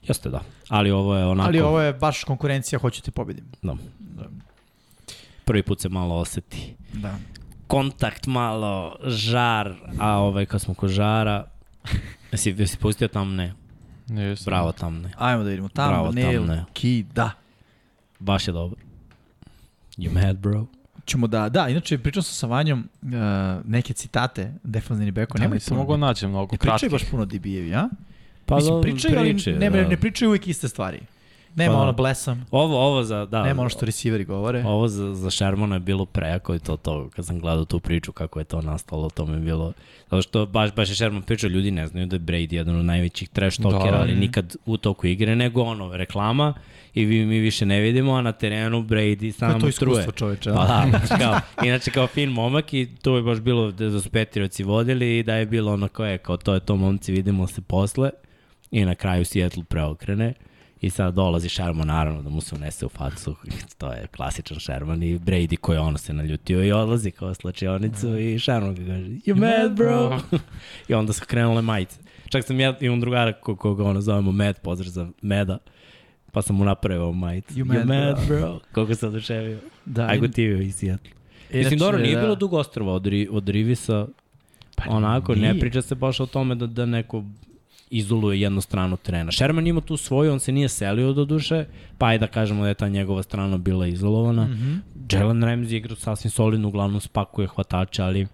Jeste 0.02 0.30
da, 0.30 0.40
ali 0.68 0.90
ovo 0.90 1.16
je 1.16 1.26
onako, 1.26 1.46
Ali 1.48 1.60
ovo 1.60 1.80
je 1.80 1.92
baš 1.92 2.24
konkurencija, 2.24 2.78
hoćete 2.78 3.10
pobedim. 3.10 3.44
da, 3.62 3.76
Da. 4.22 5.14
prvi 5.44 5.62
put 5.62 5.80
se 5.80 5.88
malo 5.88 6.14
oseti. 6.14 6.74
da. 6.92 7.16
Kontakt 7.66 8.26
malo, 8.26 8.96
žar, 9.04 9.74
a 9.98 10.18
ovaj 10.18 10.46
kad 10.46 10.60
smo 10.60 10.74
kod 10.74 10.90
žara, 10.90 11.44
jesi, 12.32 12.54
jesi 12.58 12.76
pustio 12.76 13.08
tamne? 13.08 13.54
Jesam. 14.08 14.44
Bravo 14.44 14.72
tamne. 14.72 15.10
Ajmo 15.18 15.42
da 15.42 15.50
vidimo. 15.50 15.68
Tamo, 15.68 15.88
Bravo, 15.88 16.12
Nail, 16.12 16.32
thumbnail. 16.32 16.64
Kida. 16.72 17.30
Baš 18.18 18.48
je 18.48 18.52
dobro. 18.52 18.80
You 19.96 20.12
mad 20.12 20.36
bro? 20.36 20.66
Ćemo 21.06 21.26
da, 21.26 21.48
da, 21.48 21.68
inače 21.68 21.98
pričao 21.98 22.22
sam 22.22 22.34
sa 22.34 22.46
Vanjom 22.46 22.88
uh, 23.02 23.10
neke 23.64 23.92
citate 23.92 24.52
defanzivni 24.62 25.10
beko. 25.10 25.38
Da, 25.38 25.42
Nema 25.42 25.54
nisam 25.54 25.76
mogao 25.76 25.96
naći 25.96 26.26
mnogo 26.26 26.52
Ne 26.52 26.58
pričaju 26.58 26.90
baš 26.90 27.10
puno 27.10 27.24
DB-evi, 27.24 27.74
a? 27.74 27.88
Pa 28.46 28.56
Mislim, 28.56 28.82
pričaju, 28.82 29.18
ali 29.18 29.32
priče, 29.32 29.52
ne, 29.52 29.70
da. 29.70 29.88
ne 29.88 29.96
pričaju 29.96 30.28
uvijek 30.28 30.48
iste 30.48 30.68
stvari. 30.68 31.00
Nema 31.54 31.72
Pa 31.72 31.76
da. 31.76 31.82
ono 31.82 31.92
blesam, 31.92 32.46
Ovo, 32.50 32.80
ovo 32.80 33.02
za, 33.02 33.26
da. 33.26 33.42
nema 33.42 33.60
ono 33.62 33.68
što 33.70 33.86
receiveri 33.86 34.24
govore. 34.24 34.64
Ovo 34.66 34.88
za, 34.88 35.14
za 35.14 35.30
Shermana 35.30 35.76
je 35.76 35.80
bilo 35.80 36.04
prejako 36.04 36.54
i 36.54 36.58
to, 36.58 36.76
to, 36.76 37.08
kad 37.10 37.26
sam 37.26 37.40
gledao 37.40 37.64
tu 37.64 37.80
priču 37.80 38.12
kako 38.12 38.38
je 38.38 38.44
to 38.44 38.60
nastalo, 38.62 39.10
to 39.10 39.26
mi 39.26 39.32
je 39.32 39.40
bilo, 39.40 39.72
zato 40.02 40.22
što 40.22 40.46
baš, 40.46 40.74
baš 40.74 40.88
je 40.88 40.94
Sherman 40.94 41.22
pričao, 41.22 41.48
ljudi 41.48 41.70
ne 41.70 41.86
znaju 41.86 42.06
da 42.06 42.16
je 42.16 42.20
Brady 42.20 42.54
jedan 42.54 42.78
od 42.78 42.84
najvećih 42.84 43.28
trash 43.28 43.60
talkera, 43.62 43.90
Da. 43.90 44.00
ali 44.00 44.14
nikad 44.16 44.56
u 44.66 44.76
toku 44.76 45.06
igre, 45.06 45.36
nego 45.36 45.62
ono, 45.62 45.96
reklama 45.96 46.54
i 46.94 47.04
vi, 47.04 47.26
mi 47.26 47.38
više 47.38 47.66
ne 47.66 47.80
vidimo, 47.80 48.12
a 48.12 48.22
na 48.22 48.32
terenu 48.32 48.82
Brady 48.82 49.24
je 49.24 49.32
samo 49.32 49.52
to 49.52 49.58
truje. 49.60 49.70
iskustvo 49.70 50.12
čoveče. 50.12 50.50
Pa 50.50 50.60
a? 50.60 50.66
da, 50.66 50.98
znači 50.98 51.22
kao, 51.22 51.40
inače 51.64 51.90
kao 51.90 52.06
fin 52.06 52.30
momak 52.30 52.74
i 52.74 52.88
to 53.02 53.16
je 53.16 53.22
baš 53.22 53.40
bilo 53.40 53.70
da 53.70 53.88
da 53.88 54.00
su 54.00 54.10
Petrioci 54.10 54.62
vodili 54.64 55.18
i 55.18 55.22
da 55.22 55.34
je 55.34 55.46
bilo 55.46 55.72
ono 55.72 55.88
koje, 55.88 56.18
kao 56.18 56.36
to 56.36 56.54
je 56.54 56.60
to 56.60 56.76
momci, 56.76 57.12
vidimo 57.12 57.46
se 57.46 57.60
posle 57.60 58.10
i 58.70 58.84
na 58.84 58.94
kraju 58.94 59.24
Seattle 59.24 59.64
preokrene 59.64 60.34
i 60.82 60.90
sad 60.90 61.14
dolazi 61.14 61.48
Sherman 61.48 61.86
naravno 61.86 62.22
da 62.22 62.30
mu 62.30 62.40
se 62.40 62.54
unese 62.54 62.86
u 62.86 62.88
facu, 62.88 63.36
to 63.78 63.92
je 63.92 64.06
klasičan 64.06 64.60
Sherman 64.60 65.02
i 65.02 65.18
Brady 65.18 65.56
koji 65.56 65.78
ono 65.78 65.98
se 65.98 66.12
naljutio 66.12 66.64
i 66.64 66.72
odlazi 66.72 67.10
kao 67.10 67.34
slačionicu 67.34 68.18
i 68.18 68.38
Sherman 68.38 68.74
ga 68.74 68.86
kaže 68.86 69.04
you 69.06 69.34
mad 69.36 69.76
bro 69.76 70.20
i 70.88 70.94
onda 70.94 71.12
su 71.12 71.24
krenule 71.26 71.62
majice. 71.62 71.98
Čak 72.28 72.44
sam 72.44 72.60
ja, 72.60 72.76
imam 72.80 73.00
drugara 73.00 73.32
ko- 73.32 73.56
koga 73.56 73.84
ono 73.84 74.00
zovemo 74.00 74.32
Mad, 74.32 74.60
pozdrav 74.60 74.90
za 74.90 75.08
Meda, 75.22 75.58
pa 76.32 76.42
sam 76.42 76.56
mu 76.56 76.64
napravio 76.64 77.12
majicu. 77.12 77.54
You 77.54 77.64
You, 77.64 77.74
mad, 77.74 77.86
mad, 77.86 78.26
bro. 78.28 78.60
Koliko 78.72 78.94
sam 78.94 79.08
oduševio. 79.08 79.58
Da, 79.84 80.06
Aj 80.06 80.18
go 80.18 80.28
ti 80.28 80.44
iz 80.44 80.74
Seattle. 80.74 81.10
Mislim, 81.54 81.78
dobro, 81.78 81.98
nije 81.98 82.14
da. 82.14 82.20
bilo 82.22 82.34
dugo 82.34 82.58
ostrava 82.58 82.92
od, 82.92 83.06
od 83.30 83.48
Rivisa. 83.48 84.06
Pa 84.76 84.84
Onako, 84.90 85.34
nije. 85.34 85.54
ne 85.54 85.60
priča 85.60 85.82
se 85.82 85.94
baš 85.94 86.20
o 86.20 86.26
tome 86.26 86.54
da, 86.54 86.66
da 86.66 86.86
neko 86.86 87.24
izoluje 87.92 88.40
jednu 88.40 88.60
stranu 88.60 88.96
terena. 88.96 89.32
Sherman 89.32 89.66
ima 89.66 89.80
tu 89.80 89.96
svoju, 89.96 90.32
on 90.32 90.40
se 90.40 90.52
nije 90.52 90.68
selio 90.68 91.12
do 91.12 91.24
duše, 91.24 91.64
pa 91.98 92.06
ajde 92.06 92.18
da 92.18 92.32
kažemo 92.32 92.62
da 92.62 92.68
je 92.68 92.74
ta 92.74 92.88
njegova 92.88 93.22
strana 93.22 93.58
bila 93.58 93.86
izolovana. 93.86 94.44
Mm. 94.44 94.50
-hmm. 94.50 94.78
Jalen 95.12 95.36
Ramsey 95.38 95.76
igra 95.76 95.94
sasvim 95.96 96.30
solidno, 96.30 96.68
uglavnom 96.68 97.00
spakuje 97.00 97.48
hvatača, 97.48 98.04
ali 98.04 98.26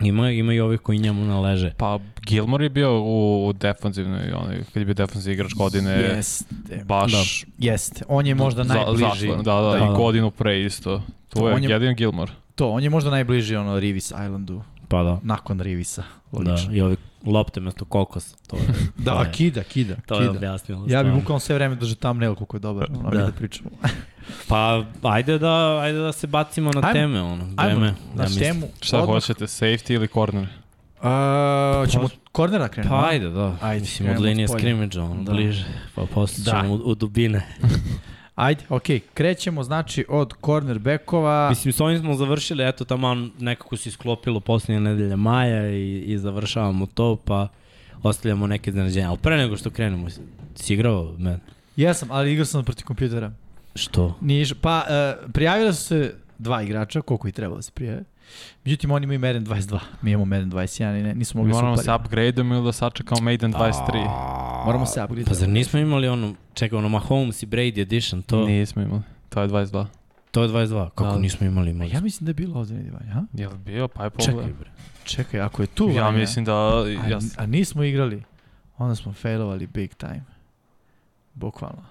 ima, 0.00 0.30
ima 0.30 0.52
i 0.54 0.60
ovih 0.60 0.80
koji 0.80 0.98
njemu 0.98 1.24
naleže. 1.24 1.72
Pa 1.76 1.98
Gilmore 2.22 2.64
je 2.64 2.70
bio 2.70 3.00
u, 3.00 3.46
u 3.46 3.52
defanzivnoj, 3.52 4.32
onaj, 4.34 4.56
kad 4.64 4.76
je 4.76 4.84
bio 4.84 4.94
defanzivni 4.96 5.34
igrač 5.34 5.54
godine, 5.54 5.90
Jeste. 5.90 6.84
baš 6.84 7.12
Da. 7.12 7.52
Jeste. 7.60 8.04
On 8.08 8.26
je 8.26 8.34
možda 8.34 8.64
za- 8.64 8.74
najbliži. 8.74 9.04
zaslan. 9.26 9.42
Da, 9.44 9.54
da, 9.54 9.78
Da. 9.78 9.84
i 9.84 9.96
godinu 9.96 10.30
pre 10.30 10.62
isto. 10.62 11.02
To 11.28 11.48
je 11.48 11.54
On 11.54 11.62
je- 11.64 11.70
jedin 11.70 11.94
Gilmore. 11.94 12.32
To, 12.54 12.70
on 12.70 12.82
je 12.82 12.90
možda 12.90 13.10
najbliži 13.10 13.56
ono 13.56 13.80
Rivis 13.80 14.04
Islandu 14.04 14.62
Pa 14.92 15.02
da. 15.02 15.18
nakon 15.22 15.60
Rivisa. 15.60 16.02
Da, 16.32 16.38
Logično. 16.40 16.74
i 16.74 16.80
ovi 16.80 16.96
lopte 17.26 17.60
mesto 17.60 17.84
kokosa. 17.84 18.36
To 18.46 18.56
je, 18.56 18.62
Da, 18.96 19.12
to 19.12 19.22
je, 19.22 19.32
kida, 19.32 19.62
kida, 19.62 19.94
to 20.06 20.14
je 20.14 20.20
kida. 20.20 20.30
objasnilo. 20.30 20.84
Ja 20.88 21.02
bih 21.02 21.12
bukvalno 21.12 21.40
sve 21.40 21.54
vreme 21.54 21.74
držao 21.76 21.94
thumbnail 21.96 22.34
koliko 22.34 22.56
je 22.56 22.60
dobar, 22.60 22.86
ono, 22.90 23.10
Da. 23.10 23.18
da. 23.18 23.26
da 23.26 23.32
pričamo. 23.32 23.70
Pa, 24.48 24.84
ajde 25.04 25.38
da, 25.38 25.52
ajde 25.78 25.98
da 25.98 26.12
se 26.12 26.26
bacimo 26.26 26.70
na 26.70 26.80
Ajmo. 26.80 26.92
teme, 26.92 27.20
ono. 27.22 27.44
Ajmo, 27.56 27.78
Vreme, 27.78 27.94
na 28.14 28.22
mislim. 28.22 28.44
temu. 28.44 28.66
Šta 28.80 28.98
odmah. 28.98 29.14
hoćete, 29.14 29.44
safety 29.44 29.92
ili 29.92 30.08
corner? 30.08 30.48
A, 31.02 31.84
ćemo 31.88 32.04
od 32.04 32.12
kornera 32.32 32.68
krenemo. 32.68 32.96
Pa 32.96 33.08
ajde, 33.08 33.28
da. 33.28 33.56
Ajde, 33.60 33.80
Mislim, 33.80 34.10
od 34.10 34.20
linije 34.20 34.48
skrimidža, 34.48 35.02
ono, 35.04 35.22
Da. 35.22 35.32
bliže. 35.32 35.64
Pa 35.94 36.06
posle 36.06 36.44
Da. 36.44 36.50
ćemo 36.50 36.74
u, 36.74 36.80
u 36.84 36.94
dubine. 36.94 37.46
Ajde, 38.34 38.64
okej. 38.68 39.00
Krećemo, 39.14 39.62
znači, 39.62 40.04
od 40.08 40.34
cornerbackova. 40.44 41.48
Mislim, 41.48 41.72
s 41.72 41.80
ovim 41.80 41.98
smo 41.98 42.14
završili, 42.14 42.68
eto, 42.68 42.84
tamo 42.84 43.28
nekako 43.38 43.76
se 43.76 43.88
isklopilo 43.88 44.40
posljednje 44.40 44.80
nedelje 44.80 45.16
maja 45.16 45.70
i, 45.70 45.98
i 46.06 46.18
završavamo 46.18 46.86
to, 46.86 47.16
pa 47.16 47.48
ostavljamo 48.02 48.46
neke 48.46 48.70
iznenađenja. 48.70 49.08
Ali 49.08 49.18
pre 49.18 49.36
nego 49.36 49.56
što 49.56 49.70
krenemo, 49.70 50.08
si 50.54 50.74
igrao, 50.74 51.14
men? 51.18 51.40
Jesam, 51.76 52.08
ali 52.10 52.32
igrao 52.32 52.44
sam 52.44 52.64
protiv 52.64 52.86
kompjutera. 52.86 53.32
Što? 53.74 54.18
Nije 54.20 54.42
išao. 54.42 54.58
Pa, 54.60 54.84
uh, 54.88 55.32
prijavila 55.32 55.72
su 55.72 55.82
se 55.82 56.14
dva 56.38 56.62
igrača, 56.62 57.00
koliko 57.00 57.28
i 57.28 57.32
trebalo 57.32 57.56
da 57.56 57.62
se 57.62 57.72
prijave. 57.74 58.04
Međutim, 58.64 58.90
oni 58.90 59.04
imaju 59.04 59.20
Madden 59.20 59.46
22, 59.46 59.78
mi 60.02 60.10
imamo 60.10 60.24
Madden 60.26 60.50
21 60.50 61.00
i 61.00 61.02
ne, 61.02 61.14
nismo 61.14 61.38
mogli 61.38 61.52
Moramo 61.52 61.76
super. 61.76 61.84
se 61.84 61.94
upgrade-om 61.96 62.52
ili 62.52 62.64
da 62.64 62.72
sačekamo 62.72 63.20
Maiden 63.20 63.52
23? 63.52 64.64
Moramo 64.64 64.86
se 64.86 65.02
upgrade. 65.02 65.24
Pa 65.24 65.34
zar 65.34 65.48
nismo 65.48 65.78
imali 65.80 66.08
ono, 66.08 66.34
čekaj, 66.54 66.78
ono 66.78 66.88
Mahomes 66.88 67.42
i 67.42 67.46
Brady 67.46 67.80
edition, 67.80 68.22
to, 68.22 68.46
Nismo 68.46 68.82
imali. 68.82 69.02
To 69.28 69.42
je 69.42 69.48
22. 69.48 69.86
to 70.30 70.42
je 70.42 70.48
22. 70.48 70.84
Kako 70.86 71.04
Da. 71.04 71.18
nismo 71.18 71.46
imali, 71.46 71.70
imali 71.70 71.90
Ja 71.90 72.00
mislim 72.00 72.24
da 72.24 72.30
je 72.30 72.34
bilo 72.36 72.60
ovde 72.60 72.74
negdje 72.74 72.92
ha? 73.04 73.24
Je 73.32 73.48
li 73.48 73.58
bio? 73.58 73.88
Pa 73.88 74.04
je 74.04 74.10
Čekaj, 74.10 74.34
pogled. 74.34 74.56
bre. 74.56 74.70
Čekaj, 75.04 75.40
ako 75.40 75.62
je 75.62 75.66
tu 75.66 75.88
Ja 75.88 76.04
Vanja, 76.04 76.18
mislim 76.18 76.44
da... 76.44 76.52
a, 76.54 76.88
Ja, 77.08 77.18
a 77.36 77.46
nismo 77.46 77.82
igrali, 77.82 78.22
onda 78.78 78.94
smo 78.94 79.12
failovali 79.12 79.66
big 79.66 79.94
time. 79.94 80.22
Bukvalno. 81.34 81.82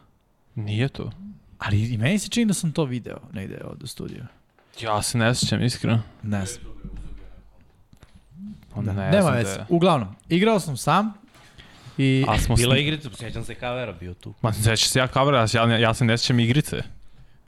nije 0.55 0.89
to. 0.89 1.11
Ali 1.59 1.81
i 1.83 1.97
meni 1.97 2.19
se 2.19 2.29
čini 2.29 2.45
da 2.45 2.53
sam 2.53 2.71
to 2.71 2.83
video 2.85 3.17
negde 3.33 3.61
ovde 3.63 3.83
u 3.83 3.87
studiju. 3.87 4.23
Ja 4.79 5.01
se 5.01 5.17
ne 5.17 5.35
sjećam, 5.35 5.63
iskreno. 5.63 6.01
Ne 6.23 6.45
znam. 6.45 6.71
Pa 8.69 8.81
Da. 8.81 8.93
ne 8.93 9.03
Nema 9.03 9.21
znam 9.21 9.33
veze. 9.33 9.43
da 9.45 9.51
je. 9.53 9.65
Uglavnom, 9.69 10.07
igrao 10.29 10.59
sam 10.59 10.77
sam 10.77 11.13
i 11.97 12.25
A 12.27 12.37
smo 12.37 12.55
Bila 12.55 12.75
sni- 12.75 12.81
igrica, 12.81 13.09
sjećam 13.11 13.43
se 13.43 13.55
kavera 13.55 13.91
bio 13.93 14.13
tu. 14.13 14.33
Ma 14.41 14.53
seća 14.53 14.87
se 14.87 14.99
ja 14.99 15.07
kavera, 15.07 15.45
ja, 15.53 15.77
ja 15.77 15.93
se 15.93 16.05
ne 16.05 16.17
sjećam 16.17 16.39
igrice. 16.39 16.77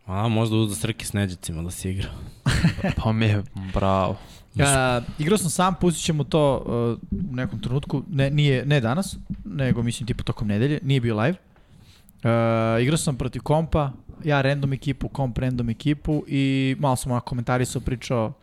A, 0.05 0.27
možda 0.27 0.55
uzda 0.55 0.75
srke 0.77 1.05
s 1.05 1.13
neđacima 1.13 1.61
da 1.61 1.71
si 1.71 1.89
igra. 1.89 2.09
Pa 2.97 3.11
mi 3.11 3.25
je, 3.25 3.43
bravo. 3.73 4.17
Ja, 4.55 5.01
igrao 5.19 5.37
sam 5.37 5.49
sam, 5.49 5.75
pustit 5.75 6.05
ćemo 6.05 6.23
to 6.23 6.63
uh, 7.11 7.29
u 7.29 7.35
nekom 7.35 7.59
trenutku, 7.61 8.03
ne, 8.09 8.29
nije, 8.29 8.65
ne 8.65 8.79
danas, 8.81 9.15
nego 9.45 9.83
mislim 9.83 10.07
tipa 10.07 10.23
tokom 10.23 10.47
nedelje, 10.47 10.79
nije 10.83 11.01
bio 11.01 11.17
live. 11.17 11.35
Uh, 12.23 12.81
igrao 12.81 12.97
sam 12.97 13.15
protiv 13.15 13.41
kompa, 13.41 13.91
ja 14.23 14.41
random 14.41 14.73
ekipu, 14.73 15.07
komp 15.07 15.37
random 15.37 15.69
ekipu 15.69 16.23
i 16.27 16.75
malo 16.79 16.95
sam 16.95 17.11
onako 17.11 17.25
komentarisao, 17.25 17.81
pričao 17.81 18.33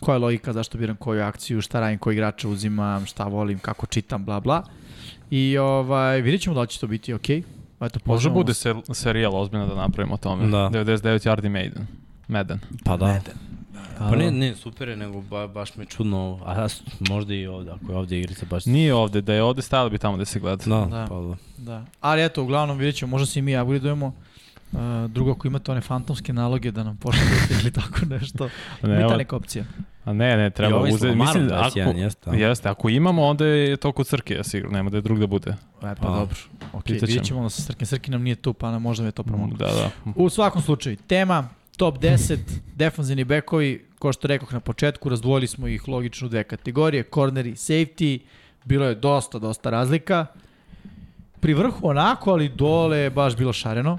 koja 0.00 0.14
je 0.14 0.18
logika, 0.18 0.52
zašto 0.52 0.78
biram 0.78 0.96
koju 0.96 1.22
akciju, 1.22 1.60
šta 1.60 1.80
radim, 1.80 1.98
koji 1.98 2.14
igrača 2.14 2.48
uzimam, 2.48 3.06
šta 3.06 3.24
volim, 3.24 3.58
kako 3.58 3.86
čitam, 3.86 4.24
bla 4.24 4.40
bla. 4.40 4.62
I 5.30 5.58
ovaj, 5.58 6.20
vidjet 6.20 6.42
ćemo 6.42 6.54
da 6.54 6.60
li 6.60 6.66
će 6.66 6.80
to 6.80 6.86
biti 6.86 7.14
okej. 7.14 7.40
Okay. 7.40 7.44
Eto, 7.76 7.84
Može 7.84 8.04
pozdravljamo 8.04 8.34
bude 8.34 8.54
se. 8.54 8.74
se, 8.86 8.94
serijal 8.94 9.36
ozbiljno 9.36 9.66
da 9.66 9.74
napravimo 9.74 10.14
o 10.14 10.18
tome. 10.18 10.46
Da. 10.46 10.70
99 10.70 11.28
yardi 11.28 11.48
Maiden. 11.48 11.86
Madden. 12.28 12.58
Pa 12.84 12.96
da. 12.96 13.06
Madden. 13.06 13.45
Pa 13.98 14.10
ne, 14.12 14.30
ne, 14.30 14.54
super 14.54 14.88
je, 14.88 14.96
nego 14.96 15.20
ba, 15.20 15.46
baš 15.48 15.76
me 15.76 15.82
je 15.82 15.86
čudno, 15.86 16.18
ovo. 16.18 16.40
a 16.44 16.54
ja 16.54 16.66
možda 17.00 17.34
i 17.34 17.46
ovde, 17.46 17.70
ako 17.72 17.92
je 17.92 17.98
ovde 17.98 18.18
igrica 18.18 18.46
baš... 18.46 18.64
Nije 18.66 18.94
ovde, 18.94 19.20
da 19.20 19.34
je 19.34 19.42
ovde 19.42 19.62
stajalo 19.62 19.90
bi 19.90 19.98
tamo 19.98 20.16
da 20.16 20.24
se 20.24 20.40
gleda. 20.40 20.64
Da, 20.66 20.76
Da. 20.76 20.86
da. 20.88 21.06
pa 21.08 21.14
da. 21.16 21.36
Da. 21.58 21.84
Ali 22.00 22.24
eto, 22.24 22.42
uglavnom 22.42 22.78
vidjet 22.78 22.94
ćemo, 22.94 23.10
možda 23.10 23.26
se 23.26 23.38
i 23.38 23.42
mi 23.42 23.56
upgradeujemo. 23.56 24.12
Uh, 24.72 24.80
drugo, 25.08 25.30
ako 25.30 25.46
imate 25.46 25.72
one 25.72 25.80
fantomske 25.80 26.32
naloge 26.32 26.70
da 26.70 26.82
nam 26.82 26.96
pošaljete 26.96 27.34
ili 27.62 27.72
tako 27.72 28.06
nešto, 28.06 28.44
Ne, 28.82 28.88
ima 28.90 28.96
ta 28.96 29.04
evo- 29.04 29.16
neka 29.16 29.36
opcija. 29.36 29.64
a 30.04 30.12
ne, 30.12 30.36
ne, 30.36 30.50
treba 30.50 30.76
ovaj 30.76 30.90
uzeti. 30.90 31.16
Mislim, 31.16 31.42
21, 31.44 31.82
ako, 31.82 31.98
jeste, 31.98 32.30
a? 32.30 32.34
jeste, 32.34 32.68
ako 32.68 32.88
imamo, 32.88 33.22
onda 33.24 33.46
je 33.46 33.76
to 33.76 33.92
kod 33.92 34.06
Crke, 34.06 34.34
ja 34.34 34.44
sigurno, 34.44 34.72
nema 34.72 34.90
da 34.90 34.96
je 34.96 35.00
drug 35.00 35.18
da 35.18 35.26
bude. 35.26 35.50
E, 35.50 35.56
pa 35.80 35.94
Pa. 35.94 36.08
dobro. 36.08 36.36
Ok, 36.72 36.84
Pitaćemo. 36.84 37.06
vidjet 37.06 37.24
ćemo 37.24 37.40
onda 37.40 37.50
sa 37.50 37.62
Srkin. 37.62 37.86
Srkin 37.86 38.12
nam 38.12 38.22
nije 38.22 38.34
tu, 38.36 38.52
pa 38.52 38.70
nam 38.70 38.82
možda 38.82 39.02
mi 39.02 39.08
je 39.08 39.12
to 39.12 39.22
promoglo. 39.22 39.56
Da, 39.56 39.66
da. 39.66 39.90
U 40.16 40.28
svakom 40.28 40.62
slučaju, 40.62 40.96
tema 40.98 41.48
top 41.76 41.98
10, 41.98 42.38
defanzivni 42.74 43.24
bekovi, 43.24 43.85
ko 43.98 44.12
što 44.12 44.28
rekoh 44.28 44.52
na 44.52 44.60
početku, 44.60 45.08
razdvojili 45.08 45.46
smo 45.46 45.68
ih 45.68 45.88
logično 45.88 46.26
u 46.26 46.30
dve 46.30 46.44
kategorije, 46.44 47.08
corner 47.14 47.46
i 47.46 47.52
safety, 47.52 48.18
bilo 48.64 48.86
je 48.86 48.94
dosta, 48.94 49.38
dosta 49.38 49.70
razlika. 49.70 50.26
Pri 51.40 51.54
vrhu 51.54 51.88
onako, 51.88 52.30
ali 52.30 52.48
dole 52.48 52.98
je 52.98 53.10
baš 53.10 53.36
bilo 53.36 53.52
šareno. 53.52 53.98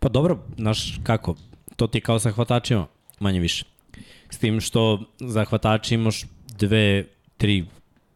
Pa 0.00 0.08
dobro, 0.08 0.38
znaš 0.56 1.00
kako, 1.02 1.34
to 1.76 1.86
ti 1.86 2.00
kao 2.00 2.18
sa 2.18 2.30
hvatačima, 2.30 2.86
manje 3.20 3.40
više. 3.40 3.64
S 4.30 4.38
tim 4.38 4.60
što 4.60 5.00
za 5.20 5.44
hvatače 5.44 5.94
imaš 5.94 6.24
dve, 6.58 7.04
tri 7.36 7.66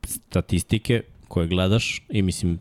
statistike 0.05 1.03
koje 1.29 1.49
gledaš 1.49 2.03
i 2.09 2.23
mislim 2.23 2.59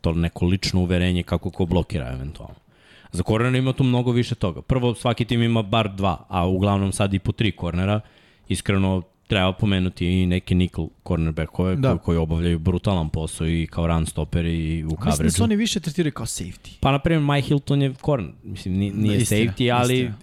to 0.00 0.12
neko 0.12 0.46
lično 0.46 0.80
uverenje 0.80 1.22
kako 1.22 1.50
ko 1.50 1.66
blokira 1.66 2.08
eventualno. 2.12 2.67
Za 3.12 3.22
kornera 3.22 3.58
ima 3.58 3.72
tu 3.72 3.84
mnogo 3.84 4.12
više 4.12 4.34
toga. 4.34 4.62
Prvo, 4.62 4.94
svaki 4.94 5.24
tim 5.24 5.42
ima 5.42 5.62
bar 5.62 5.94
dva, 5.94 6.24
a 6.28 6.46
uglavnom 6.46 6.92
sad 6.92 7.14
i 7.14 7.18
po 7.18 7.32
tri 7.32 7.52
kornera. 7.52 8.00
Iskreno, 8.48 9.02
treba 9.26 9.52
pomenuti 9.52 10.06
i 10.12 10.26
neke 10.26 10.54
nickel 10.54 10.86
cornerbackove 11.04 11.76
Da. 11.76 11.88
koji, 11.88 11.98
koji 11.98 12.18
obavljaju 12.18 12.58
brutalan 12.58 13.08
posao 13.08 13.48
i 13.48 13.66
kao 13.66 13.86
run 13.86 14.06
stoperi 14.06 14.54
i 14.68 14.84
u 14.84 14.86
Mislim 14.86 14.98
da 15.00 15.10
coverage 15.10 15.30
se 15.30 15.42
oni 15.42 15.56
više 15.56 15.80
tretiraju 15.80 16.12
kao 16.12 16.26
safety. 16.26 16.70
Pa, 16.80 16.92
na 16.92 16.98
primjer, 16.98 17.22
Mike 17.24 17.46
Hilton 17.48 17.82
je 17.82 17.94
corner. 17.94 18.30
Mislim, 18.42 18.74
ni- 18.74 18.90
nije 18.90 19.16
Da, 19.16 19.22
istina, 19.22 19.52
safety, 19.52 19.74
ali 19.74 19.94
istina. 19.94 20.14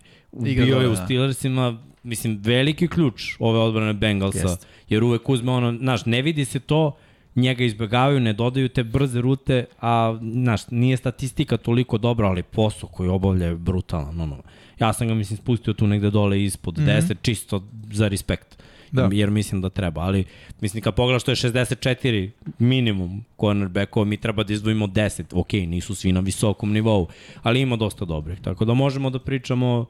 Igra 0.46 0.66
bio 0.66 0.78
je 0.78 0.88
u 0.88 0.92
da. 0.92 1.06
Steelersima, 1.06 1.78
mislim, 2.04 2.38
veliki 2.38 2.88
ključ 2.88 3.36
ove 3.40 3.60
odbrane 3.60 3.94
Bengalsa. 3.94 4.40
Jeste. 4.40 4.66
Jer 4.90 5.04
uvek 5.04 5.30
uzme 5.30 5.52
ono, 5.52 5.78
znaš, 5.78 6.06
ne 6.06 6.22
vidi 6.22 6.46
se 6.46 6.60
to, 6.60 6.96
njega 7.36 7.64
izbegavaju, 7.64 8.20
ne 8.20 8.34
dodaju 8.34 8.70
te 8.70 8.84
brze 8.84 9.22
rute, 9.22 9.66
a, 9.82 10.20
znaš, 10.22 10.70
nije 10.70 10.98
statistika 10.98 11.58
toliko 11.58 11.98
dobra, 11.98 12.28
ali 12.28 12.44
posao 12.44 12.90
koji 12.90 13.10
obavlja 13.10 13.46
je 13.46 13.56
brutalan. 13.56 14.22
Ono. 14.22 14.38
Ja 14.80 14.94
sam 14.94 15.08
ga, 15.08 15.14
mislim, 15.14 15.38
spustio 15.38 15.74
tu 15.74 15.88
negde 15.88 16.10
dole 16.10 16.44
ispod 16.44 16.78
mm. 16.78 16.82
-hmm. 16.82 17.02
10, 17.02 17.16
čisto 17.22 17.64
za 17.92 18.08
respekt. 18.08 18.64
Da. 18.92 19.10
Jer 19.12 19.32
mislim 19.32 19.62
da 19.62 19.70
treba, 19.70 20.02
ali 20.02 20.26
mislim 20.62 20.84
kad 20.84 20.96
pogledaš 20.96 21.24
to 21.24 21.32
je 21.32 21.36
64 21.36 22.30
minimum 22.60 23.26
cornerbackova, 23.40 24.06
mi 24.06 24.18
treba 24.18 24.44
da 24.44 24.54
izdvojimo 24.54 24.88
10, 24.88 25.24
ok, 25.34 25.54
nisu 25.54 25.96
svi 25.96 26.12
na 26.12 26.20
visokom 26.20 26.72
nivou, 26.72 27.08
ali 27.44 27.62
ima 27.62 27.76
dosta 27.76 28.06
dobrih, 28.06 28.40
tako 28.42 28.66
da 28.66 28.74
možemo 28.74 29.10
da 29.10 29.20
pričamo 29.20 29.86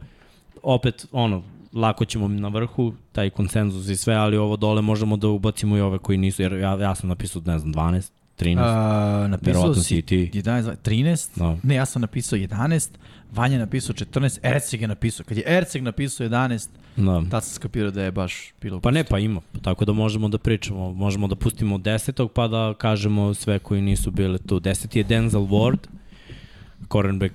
opet, 0.64 1.08
ono, 1.12 1.44
lako 1.76 2.06
ćemo 2.06 2.28
na 2.28 2.48
vrhu, 2.48 2.94
taj 3.12 3.30
konsenzus 3.30 3.88
i 3.90 3.96
sve, 3.96 4.14
ali 4.16 4.38
ovo 4.38 4.56
dole 4.58 4.82
možemo 4.82 5.18
da 5.18 5.28
ubacimo 5.28 5.78
i 5.78 5.82
ove 5.82 5.98
koji 5.98 6.18
nisu, 6.18 6.42
jer 6.42 6.54
ja, 6.54 6.82
ja 6.82 6.96
sam 6.96 7.10
napisao, 7.10 7.42
ne 7.46 7.60
znam, 7.60 7.74
12, 7.74 8.12
13, 8.40 8.58
A, 8.60 9.28
napisao 9.28 9.76
si 9.76 10.02
ti. 10.02 10.30
11, 10.34 10.76
13, 10.84 11.30
Da. 11.40 11.58
ne, 11.64 11.76
ja 11.76 11.86
sam 11.86 12.02
napisao 12.02 12.40
11, 12.40 12.90
Vanja 13.32 13.58
napisao 13.58 13.94
14, 13.96 14.40
Erceg 14.44 14.82
je 14.82 14.88
napisao. 14.88 15.26
Kad 15.26 15.38
je 15.38 15.44
Erceg 15.48 15.84
napisao 15.84 16.28
11, 16.28 16.68
Da. 16.98 17.24
tad 17.32 17.44
sam 17.44 17.54
skapirao 17.54 17.92
da 17.92 18.04
je 18.04 18.12
baš 18.12 18.54
bilo... 18.62 18.80
Pa 18.80 18.92
ne, 18.92 19.04
pa 19.04 19.20
ima. 19.20 19.42
Tako 19.62 19.86
da 19.86 19.94
možemo 19.94 20.28
da 20.30 20.38
pričamo, 20.38 20.94
možemo 20.94 21.28
da 21.28 21.36
pustimo 21.36 21.78
desetog 21.78 22.32
pa 22.32 22.48
da 22.48 22.74
kažemo 22.78 23.34
sve 23.34 23.60
koji 23.60 23.82
nisu 23.82 24.12
bile 24.12 24.38
tu. 24.38 24.60
Deseti 24.60 25.00
je 25.00 25.04
Denzel 25.04 25.42
Ward, 25.42 25.78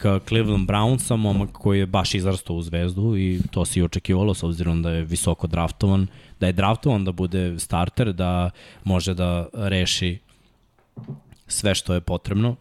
uh, 0.05 0.23
Cleveland 0.29 0.69
Brownsa, 0.69 1.17
momak 1.17 1.53
koji 1.53 1.79
je 1.79 1.87
baš 1.87 2.15
izrastao 2.15 2.57
u 2.57 2.63
zvezdu 2.63 3.17
i 3.17 3.41
to 3.51 3.65
se 3.65 3.81
i 3.81 3.83
očekivalo 3.83 4.35
s 4.35 4.43
obzirom 4.43 4.83
da 4.83 4.91
je 4.91 5.05
visoko 5.05 5.47
draftovan, 5.47 6.07
da 6.41 6.47
je 6.47 6.53
draftovan 6.53 7.05
da 7.05 7.13
bude 7.13 7.59
starter, 7.59 8.13
da 8.13 8.51
može 8.85 9.15
da 9.15 9.47
reši 9.53 10.19
sve 11.47 11.75
što 11.75 11.95
je 11.95 12.01
potrebno 12.01 12.57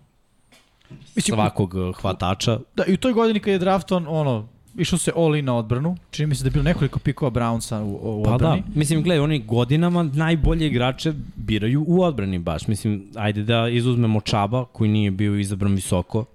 Mislim, 1.16 1.36
svakog 1.36 1.74
uh, 1.74 1.96
hvatača. 1.96 2.60
Da, 2.76 2.86
i 2.86 2.94
u 2.94 2.98
toj 2.98 3.14
godini 3.14 3.40
kad 3.40 3.52
je 3.54 3.60
draftovan, 3.60 4.06
ono, 4.08 4.48
išao 4.78 5.00
se 5.00 5.12
all 5.16 5.36
in 5.36 5.46
na 5.46 5.56
odbranu. 5.58 5.98
Čini 6.12 6.28
mi 6.28 6.36
se 6.36 6.44
da 6.44 6.48
je 6.48 6.52
bilo 6.52 6.64
nekoliko 6.64 7.00
pikova 7.00 7.32
Brownsa 7.32 7.82
u, 7.82 8.20
u 8.20 8.24
Pa 8.24 8.30
da, 8.30 8.36
odbrani. 8.36 8.64
mislim, 8.76 9.04
gledaj, 9.04 9.20
oni 9.20 9.40
godinama 9.40 10.04
najbolje 10.04 10.68
igrače 10.68 11.14
biraju 11.36 11.86
u 11.88 12.04
odbrani 12.04 12.40
baš. 12.40 12.68
Mislim, 12.68 13.04
ajde 13.16 13.44
da 13.44 13.70
izuzmemo 13.70 14.22
Čaba, 14.22 14.66
koji 14.66 14.90
nije 14.90 15.12
bio 15.12 15.36
izabran 15.36 15.76
visoko. 15.76 16.26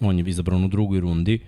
On 0.00 0.18
je 0.18 0.24
izabran 0.26 0.64
u 0.64 0.68
drugoj 0.68 1.00
rundi. 1.00 1.38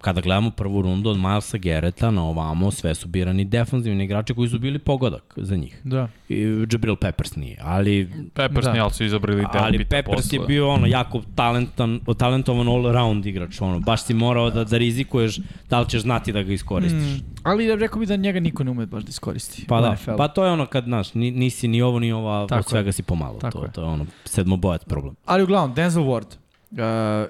kada 0.00 0.20
gledamo 0.20 0.50
prvu 0.50 0.82
rundu 0.82 1.10
od 1.10 1.18
Milesa 1.18 1.58
Gereta 1.58 2.10
na 2.10 2.24
ovamo, 2.24 2.70
sve 2.70 2.94
su 2.94 3.08
birani 3.08 3.44
defanzivni 3.44 4.04
igrači 4.04 4.34
koji 4.34 4.48
su 4.48 4.58
bili 4.58 4.78
pogodak 4.78 5.34
za 5.36 5.56
njih. 5.56 5.80
Da. 5.84 6.08
I 6.28 6.40
Jabril 6.72 6.96
Peppers 6.96 7.36
nije, 7.36 7.58
ali 7.60 8.10
Peppers 8.34 8.66
Da. 8.66 8.72
da. 8.72 8.90
su 8.90 9.04
izabrali 9.04 9.44
ali 9.44 9.70
Delbita 9.70 9.88
Peppers 9.90 10.16
posle. 10.16 10.38
je 10.38 10.46
bio 10.46 10.68
ono 10.68 10.86
jako 10.86 11.22
talentan, 11.34 12.00
talentovan 12.18 12.66
all-around 12.66 13.26
igrač, 13.26 13.60
ono, 13.60 13.80
baš 13.80 14.02
si 14.04 14.14
morao 14.14 14.50
da, 14.50 14.64
da 14.64 14.78
rizikuješ 14.78 15.38
da 15.70 15.80
li 15.80 15.88
ćeš 15.88 16.02
znati 16.02 16.32
da 16.32 16.42
ga 16.42 16.52
iskoristiš. 16.52 17.20
Mm, 17.20 17.24
ali 17.42 17.76
rekao 17.76 18.00
bi 18.00 18.06
da 18.06 18.16
njega 18.16 18.40
niko 18.40 18.64
ne 18.64 18.70
ume 18.70 18.86
baš 18.86 19.02
da 19.02 19.08
iskoristi. 19.08 19.64
Pa 19.68 19.80
da, 19.80 19.92
NFL-u. 19.92 20.16
pa 20.16 20.28
to 20.28 20.44
je 20.44 20.50
ono 20.50 20.66
kad, 20.66 20.84
znaš, 20.84 21.14
ni- 21.14 21.30
nisi 21.30 21.68
ni 21.68 21.82
ovo 21.82 21.98
ni 21.98 22.12
ova, 22.12 22.46
Tako 22.46 22.58
od 22.58 22.66
svega 22.66 22.92
si 22.92 23.02
pomalo. 23.02 23.38
Tako 23.38 23.58
to, 23.58 23.64
je. 23.64 23.72
to 23.72 23.80
je 23.80 23.86
ono, 23.86 24.06
sedmobojac 24.24 24.84
problem. 24.84 25.14
Ali 25.24 25.42
uglavnom, 25.42 25.74
Denzel 25.74 26.02
Ward 26.02 26.41
uh, 26.72 26.78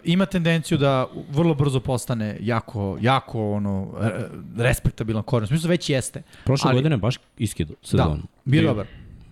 ima 0.04 0.26
tendenciju 0.26 0.78
da 0.78 1.06
vrlo 1.30 1.54
brzo 1.54 1.80
postane 1.80 2.36
jako, 2.40 2.98
jako 3.00 3.52
ono, 3.52 3.92
re- 4.00 4.28
respektabilan 4.56 5.22
korner. 5.22 5.48
Smislu 5.48 5.68
već 5.68 5.90
jeste. 5.90 6.22
Prošle 6.44 6.68
Ali- 6.70 6.78
godine 6.78 6.96
baš 6.96 7.18
iskidu 7.38 7.74
sezonu. 7.82 8.22
Bio 8.44 8.60
je 8.60 8.66
dobar. 8.66 8.86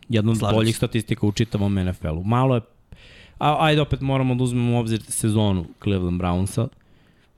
Jedna 0.08 0.32
od 0.32 0.38
boljih 0.54 0.76
statistika 0.76 1.26
u 1.26 1.32
čitavom 1.32 1.74
NFL-u. 1.74 2.24
Malo 2.24 2.54
je, 2.54 2.60
a, 3.38 3.56
ajde 3.60 3.80
opet 3.80 4.00
moramo 4.00 4.34
da 4.34 4.44
uzmemo 4.44 4.76
u 4.76 4.80
obzir 4.80 5.02
sezonu 5.08 5.64
Cleveland 5.82 6.20
Brownsa. 6.20 6.68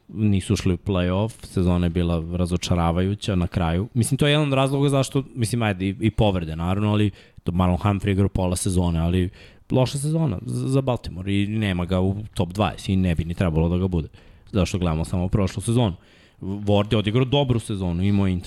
Nisu 0.09 0.53
ušli 0.53 0.75
u 0.75 0.77
play-off, 0.77 1.47
sezona 1.47 1.87
je 1.87 1.91
bila 1.91 2.25
razočaravajuća 2.37 3.35
na 3.35 3.47
kraju. 3.47 3.89
Mislim, 3.95 4.19
to 4.19 4.27
je 4.27 4.33
jedan 4.33 4.47
od 4.47 4.53
razloga 4.53 4.89
zašto, 4.89 5.25
mislim, 5.35 5.63
ajde, 5.63 5.87
i, 5.87 5.97
i 6.01 6.11
povrede, 6.11 6.57
naravno, 6.57 6.91
ali 6.91 7.11
to 7.43 7.53
Marlon 7.53 7.79
Humphrey 7.79 8.11
igra 8.11 8.29
pola 8.29 8.57
sezone, 8.57 9.01
ali 9.01 9.31
loša 9.73 9.99
sezona 9.99 10.39
za 10.47 10.81
Baltimore 10.81 11.33
i 11.33 11.47
nema 11.47 11.85
ga 11.85 12.01
u 12.01 12.17
top 12.35 12.49
20 12.49 12.93
i 12.93 12.97
ne 12.97 13.15
bi 13.15 13.25
ni 13.25 13.35
trebalo 13.35 13.69
da 13.69 13.77
ga 13.77 13.89
bude. 13.89 14.09
Zašto 14.53 14.79
gledamo 14.79 15.05
samo 15.05 15.29
prošlu 15.29 15.63
sezonu. 15.63 15.95
Ward 16.43 16.93
je 16.93 16.99
odigrao 16.99 17.25
dobru 17.25 17.61
sezonu, 17.61 18.03
imao 18.03 18.27
je 18.27 18.41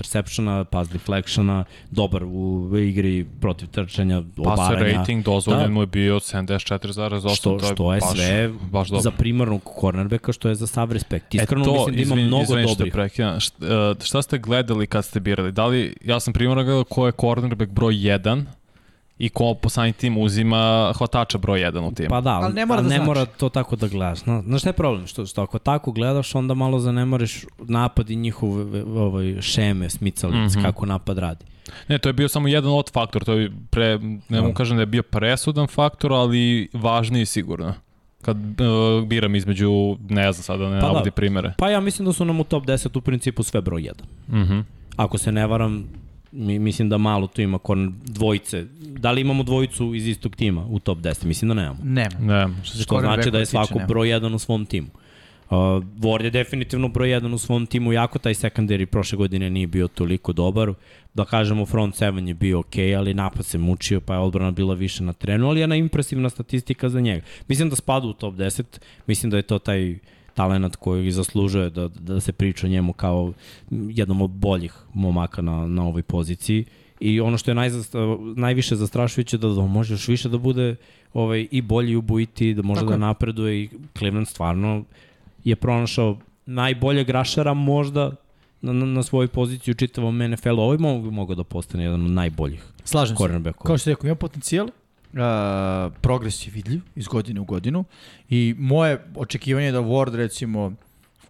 pass 0.72 0.92
deflectiona, 0.92 1.64
dobar 1.92 2.24
u 2.24 2.78
igri 2.78 3.26
protiv 3.42 3.68
trčanja, 3.68 4.24
obaranja. 4.38 4.98
rating 4.98 5.26
dozvoljen 5.26 5.62
Da. 5.62 5.68
da. 5.68 5.74
mu 5.74 5.82
je 5.82 5.86
bio 5.86 6.16
74,8. 6.16 7.36
Što, 7.36 7.60
što 7.60 7.94
je 7.94 8.00
baš, 8.00 8.16
sve 8.16 8.50
baš 8.72 8.88
dobro. 8.88 9.02
za 9.02 9.12
primarnog 9.12 9.62
cornerbacka, 9.82 10.34
što 10.34 10.50
je 10.50 10.56
za 10.56 10.68
sav 10.68 10.92
respekt. 10.92 11.34
Iskreno 11.34 11.62
e 11.62 11.66
to, 11.66 11.72
mislim 11.72 11.96
da 11.96 12.02
ima 12.02 12.16
izvin, 12.16 12.28
mnogo 12.28 12.60
izvin 12.60 12.76
dobrih. 12.78 13.12
Šta, 13.40 13.40
uh, 13.62 14.04
šta 14.04 14.22
ste 14.22 14.38
gledali 14.38 14.88
kad 14.88 15.06
ste 15.06 15.20
birali? 15.20 15.52
Da 15.52 15.66
li, 15.66 15.96
ja 16.06 16.20
sam 16.20 16.34
primjerno 16.34 16.64
gledao 16.64 16.84
ko 16.84 17.06
je 17.06 17.12
cornerback 17.12 17.72
broj 17.72 17.94
1 17.94 18.44
i 19.18 19.30
ko 19.30 19.54
po 19.54 19.70
samim 19.70 19.94
tim 19.94 20.18
uzima 20.18 20.94
hvatača 20.98 21.38
broj 21.38 21.60
1 21.60 21.80
u 21.80 21.92
timu. 21.92 22.10
Pa 22.10 22.22
da, 22.22 22.30
Ali 22.30 22.46
ali 22.46 22.54
ne 22.54 22.66
mora 22.66 22.82
da 22.82 22.88
ne 22.88 22.96
znači. 22.96 23.08
mora 23.08 23.26
to 23.26 23.50
tako 23.50 23.76
da 23.76 23.88
gledaš. 23.88 24.20
Zna, 24.20 24.42
znaš 24.42 24.62
šta 24.62 24.70
je 24.70 24.74
problem? 24.74 25.08
Što, 25.08 25.26
što 25.26 25.42
ako 25.42 25.60
tako 25.60 25.92
gledaš, 25.92 26.36
onda 26.36 26.54
malo 26.54 26.80
zanemariš 26.80 27.46
napad 27.60 28.10
i 28.10 28.16
njihove 28.16 28.84
ovaj, 28.84 29.42
šeme, 29.42 29.90
smicalice, 29.90 30.38
mm. 30.60 30.62
-hmm. 30.62 30.66
kako 30.66 30.86
napad 30.86 31.18
radi. 31.18 31.46
Ne, 31.88 31.98
to 31.98 32.10
je 32.10 32.14
bio 32.14 32.28
samo 32.28 32.48
jedan 32.48 32.72
od 32.72 32.92
faktor, 32.92 33.24
to 33.24 33.34
je 33.34 33.52
pre, 33.70 34.00
ne 34.30 34.42
mogu 34.42 34.48
Da. 34.48 34.54
kažem 34.54 34.78
da 34.78 34.82
je 34.82 34.86
bio 34.86 35.04
presudan 35.04 35.68
faktor, 35.68 36.14
ali 36.14 36.70
važniji 36.74 37.26
sigurno. 37.26 37.74
Kad 38.22 38.38
uh, 38.38 39.08
biram 39.08 39.36
između, 39.36 39.98
ne 40.10 40.32
znam 40.34 40.44
sada, 40.44 40.70
ne 40.70 40.82
Pa 40.82 40.88
da. 40.88 40.94
navodi 40.94 41.12
primere. 41.12 41.54
Pa 41.58 41.70
ja 41.70 41.80
mislim 41.80 42.06
da 42.06 42.14
su 42.14 42.26
nam 42.26 42.40
u 42.40 42.44
top 42.44 42.66
10 42.66 42.98
u 42.98 43.02
principu 43.02 43.44
sve 43.44 43.62
broj 43.62 43.82
1. 43.82 44.44
Mhm. 44.44 44.60
Ako 44.96 45.18
se 45.18 45.32
ne 45.32 45.48
varam, 45.48 45.88
mi, 46.36 46.60
mislim 46.60 46.90
da 46.90 46.98
malo 46.98 47.28
tu 47.28 47.42
ima 47.42 47.58
korner 47.58 47.90
dvojice. 48.06 48.66
Da 48.80 49.12
li 49.12 49.22
imamo 49.22 49.44
dvojicu 49.44 49.96
iz 49.96 50.08
istog 50.08 50.36
tima 50.36 50.66
u 50.70 50.80
top 50.80 50.98
10? 50.98 51.26
Mislim 51.26 51.50
da 51.50 51.56
nemamo. 51.56 51.80
Nema. 51.84 52.20
Ne, 52.20 52.54
Što 52.64 53.00
znači 53.00 53.32
da 53.32 53.40
je 53.40 53.46
svako 53.46 53.80
broj 53.88 54.08
1 54.08 54.36
u 54.36 54.40
svom 54.40 54.66
timu. 54.66 54.88
Uh, 55.50 55.58
Ward 56.00 56.24
je 56.24 56.30
definitivno 56.30 56.88
broj 56.88 57.10
1 57.10 57.34
u 57.34 57.38
svom 57.38 57.66
timu, 57.66 57.94
jako 57.94 58.20
taj 58.20 58.34
secondary 58.34 58.86
prošle 58.86 59.18
godine 59.18 59.50
nije 59.50 59.68
bio 59.68 59.88
toliko 59.88 60.34
dobar. 60.34 60.74
Da 61.14 61.26
kažemo 61.26 61.66
front 61.66 61.96
7 61.96 62.28
je 62.28 62.34
bio 62.34 62.60
ok, 62.60 62.76
ali 62.98 63.14
napad 63.14 63.46
se 63.46 63.58
mučio, 63.58 64.02
pa 64.02 64.14
je 64.14 64.20
odbrana 64.20 64.52
bila 64.52 64.74
više 64.74 65.04
na 65.04 65.14
terenu, 65.14 65.48
ali 65.48 65.60
jedna 65.60 65.76
impresivna 65.76 66.30
statistika 66.30 66.90
za 66.90 67.00
njega. 67.00 67.26
Mislim 67.48 67.70
da 67.70 67.76
spada 67.76 68.08
u 68.08 68.14
top 68.14 68.34
10, 68.34 68.64
mislim 69.08 69.30
da 69.30 69.38
je 69.38 69.44
to 69.44 69.60
taj 69.60 69.98
talenat 70.36 70.76
koji 70.76 71.12
zaslužuje 71.12 71.70
da, 71.70 71.88
da 71.88 72.20
se 72.20 72.32
priča 72.32 72.68
njemu 72.68 72.94
kao 72.94 73.34
jednom 73.72 74.22
od 74.22 74.30
boljih 74.30 74.74
momaka 74.94 75.42
na, 75.42 75.68
na 75.68 75.84
ovoj 75.84 76.04
poziciji. 76.04 76.66
I 77.00 77.22
ono 77.22 77.38
što 77.38 77.52
je 77.52 77.56
najzast, 77.56 77.94
najviše 78.36 78.76
zastrašujuće 78.76 79.38
da, 79.38 79.48
da 79.48 79.62
može 79.62 79.94
još 79.94 80.08
više 80.08 80.30
da 80.30 80.38
bude 80.38 80.76
ovaj, 81.14 81.48
i 81.52 81.62
bolji 81.62 81.92
i 81.92 81.96
ubojiti, 81.96 82.54
da 82.54 82.62
može 82.62 82.82
Tako 82.82 82.90
da 82.90 82.96
je. 82.96 83.00
napreduje 83.00 83.64
i 83.64 83.70
Cleveland 83.98 84.28
stvarno 84.28 84.84
je 85.44 85.56
pronašao 85.56 86.18
najboljeg 86.46 87.10
rašara 87.10 87.54
možda 87.54 88.12
na, 88.62 88.74
na, 88.74 88.86
na 88.86 89.04
svoju 89.04 89.28
poziciju 89.28 89.72
u 89.72 89.76
čitavom 89.76 90.18
NFL-u. 90.18 90.60
Ovo 90.60 90.78
mogu, 90.78 91.12
mogao 91.12 91.36
da 91.36 91.44
postane 91.44 91.84
jedan 91.84 92.06
od 92.06 92.12
najboljih 92.12 92.64
Slažem 92.84 93.16
se. 93.16 93.68
Kao 93.68 93.78
što 93.78 93.90
rekao, 93.90 94.08
ima 94.08 94.16
potencijal, 94.16 94.68
uh, 95.16 95.94
progres 96.02 96.48
je 96.48 96.52
vidljiv 96.52 96.82
iz 96.96 97.08
godine 97.08 97.40
u 97.40 97.46
godinu 97.46 97.84
i 98.30 98.56
moje 98.58 99.06
očekivanje 99.16 99.66
je 99.66 99.72
da 99.72 99.82
Ward 99.82 100.16
recimo 100.16 100.74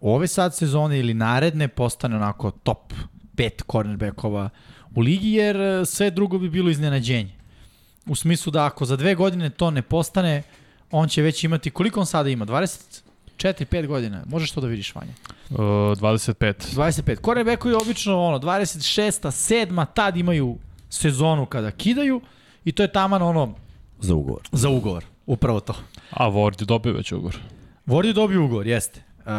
ove 0.00 0.26
sad 0.26 0.56
sezone 0.56 0.98
ili 0.98 1.14
naredne 1.14 1.68
postane 1.68 2.16
onako 2.16 2.50
top 2.50 2.92
5 3.36 3.62
cornerbackova 3.72 4.48
u 4.94 5.00
ligi 5.00 5.32
jer 5.32 5.56
uh, 5.56 5.86
sve 5.86 6.10
drugo 6.10 6.38
bi 6.38 6.50
bilo 6.50 6.70
iznenađenje. 6.70 7.32
U 8.06 8.16
smislu 8.16 8.50
da 8.50 8.64
ako 8.64 8.84
za 8.84 8.96
dve 8.96 9.14
godine 9.14 9.50
to 9.50 9.70
ne 9.70 9.82
postane, 9.82 10.42
on 10.90 11.08
će 11.08 11.22
već 11.22 11.44
imati, 11.44 11.70
koliko 11.70 12.00
on 12.00 12.06
sada 12.06 12.28
ima? 12.28 12.46
24, 12.46 12.72
5 13.38 13.86
godina. 13.86 14.22
Možeš 14.26 14.52
to 14.52 14.60
da 14.60 14.66
vidiš, 14.66 14.94
Vanja. 14.94 15.12
Uh, 15.50 15.56
25. 15.58 16.54
25. 16.74 17.24
Cornerbackovi 17.24 17.74
obično 17.74 18.22
ono 18.22 18.38
26. 18.38 19.26
7. 19.26 19.86
tad 19.94 20.16
imaju 20.16 20.58
sezonu 20.90 21.46
kada 21.46 21.70
kidaju 21.70 22.20
i 22.64 22.72
to 22.72 22.82
je 22.82 22.92
taman 22.92 23.22
ono 23.22 23.54
Za 24.00 24.14
ugovor. 24.14 24.42
za 24.52 24.68
ugovor. 24.68 25.04
Upravo 25.26 25.60
to. 25.60 25.74
A 26.10 26.30
Ward 26.30 26.62
je 26.62 26.66
dobio 26.66 26.92
već 26.92 27.12
ugovor. 27.12 27.36
Ward 27.86 28.06
je 28.06 28.12
dobio 28.12 28.44
ugovor, 28.44 28.66
jeste. 28.66 29.02
Uh, 29.18 29.32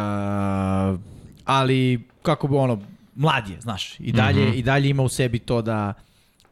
ali 1.44 2.08
kako 2.22 2.48
bi 2.48 2.56
ono 2.56 2.80
mlad 3.14 3.48
je, 3.48 3.60
znaš, 3.60 4.00
i 4.00 4.12
dalje 4.12 4.44
mm 4.44 4.52
-hmm. 4.52 4.58
i 4.58 4.62
dalje 4.62 4.88
ima 4.88 5.02
u 5.02 5.08
sebi 5.08 5.38
to 5.38 5.62
da 5.62 5.94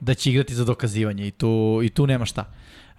da 0.00 0.14
će 0.14 0.30
igrati 0.30 0.54
za 0.54 0.64
dokazivanje 0.64 1.26
i 1.26 1.30
tu 1.30 1.80
i 1.84 1.88
tu 1.88 2.06
nema 2.06 2.24
šta. 2.24 2.44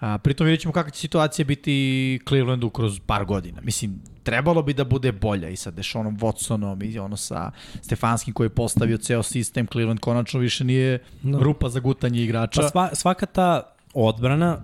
A, 0.00 0.18
pritom 0.18 0.44
vidjet 0.44 0.60
ćemo 0.60 0.72
kakva 0.72 0.90
će 0.90 1.00
situacija 1.00 1.44
biti 1.44 2.20
Clevelandu 2.28 2.70
kroz 2.70 3.00
par 3.06 3.24
godina. 3.24 3.60
Mislim, 3.60 4.02
trebalo 4.22 4.62
bi 4.62 4.74
da 4.74 4.84
bude 4.84 5.12
bolja 5.12 5.48
i 5.48 5.56
sa 5.56 5.70
Deshaonom 5.70 6.18
Watsonom 6.18 6.92
i 6.92 6.98
ono 6.98 7.16
sa 7.16 7.50
Stefanskim 7.82 8.34
koji 8.34 8.44
je 8.44 8.54
postavio 8.54 8.98
ceo 8.98 9.22
sistem. 9.22 9.66
Cleveland 9.66 10.00
konačno 10.00 10.40
više 10.40 10.64
nije 10.64 10.98
Da. 11.22 11.38
rupa 11.38 11.68
za 11.68 11.80
gutanje 11.80 12.22
igrača. 12.22 12.60
Pa 12.60 12.68
sva, 12.68 12.94
svaka 12.94 13.26
ta 13.26 13.62
odbrana 13.94 14.58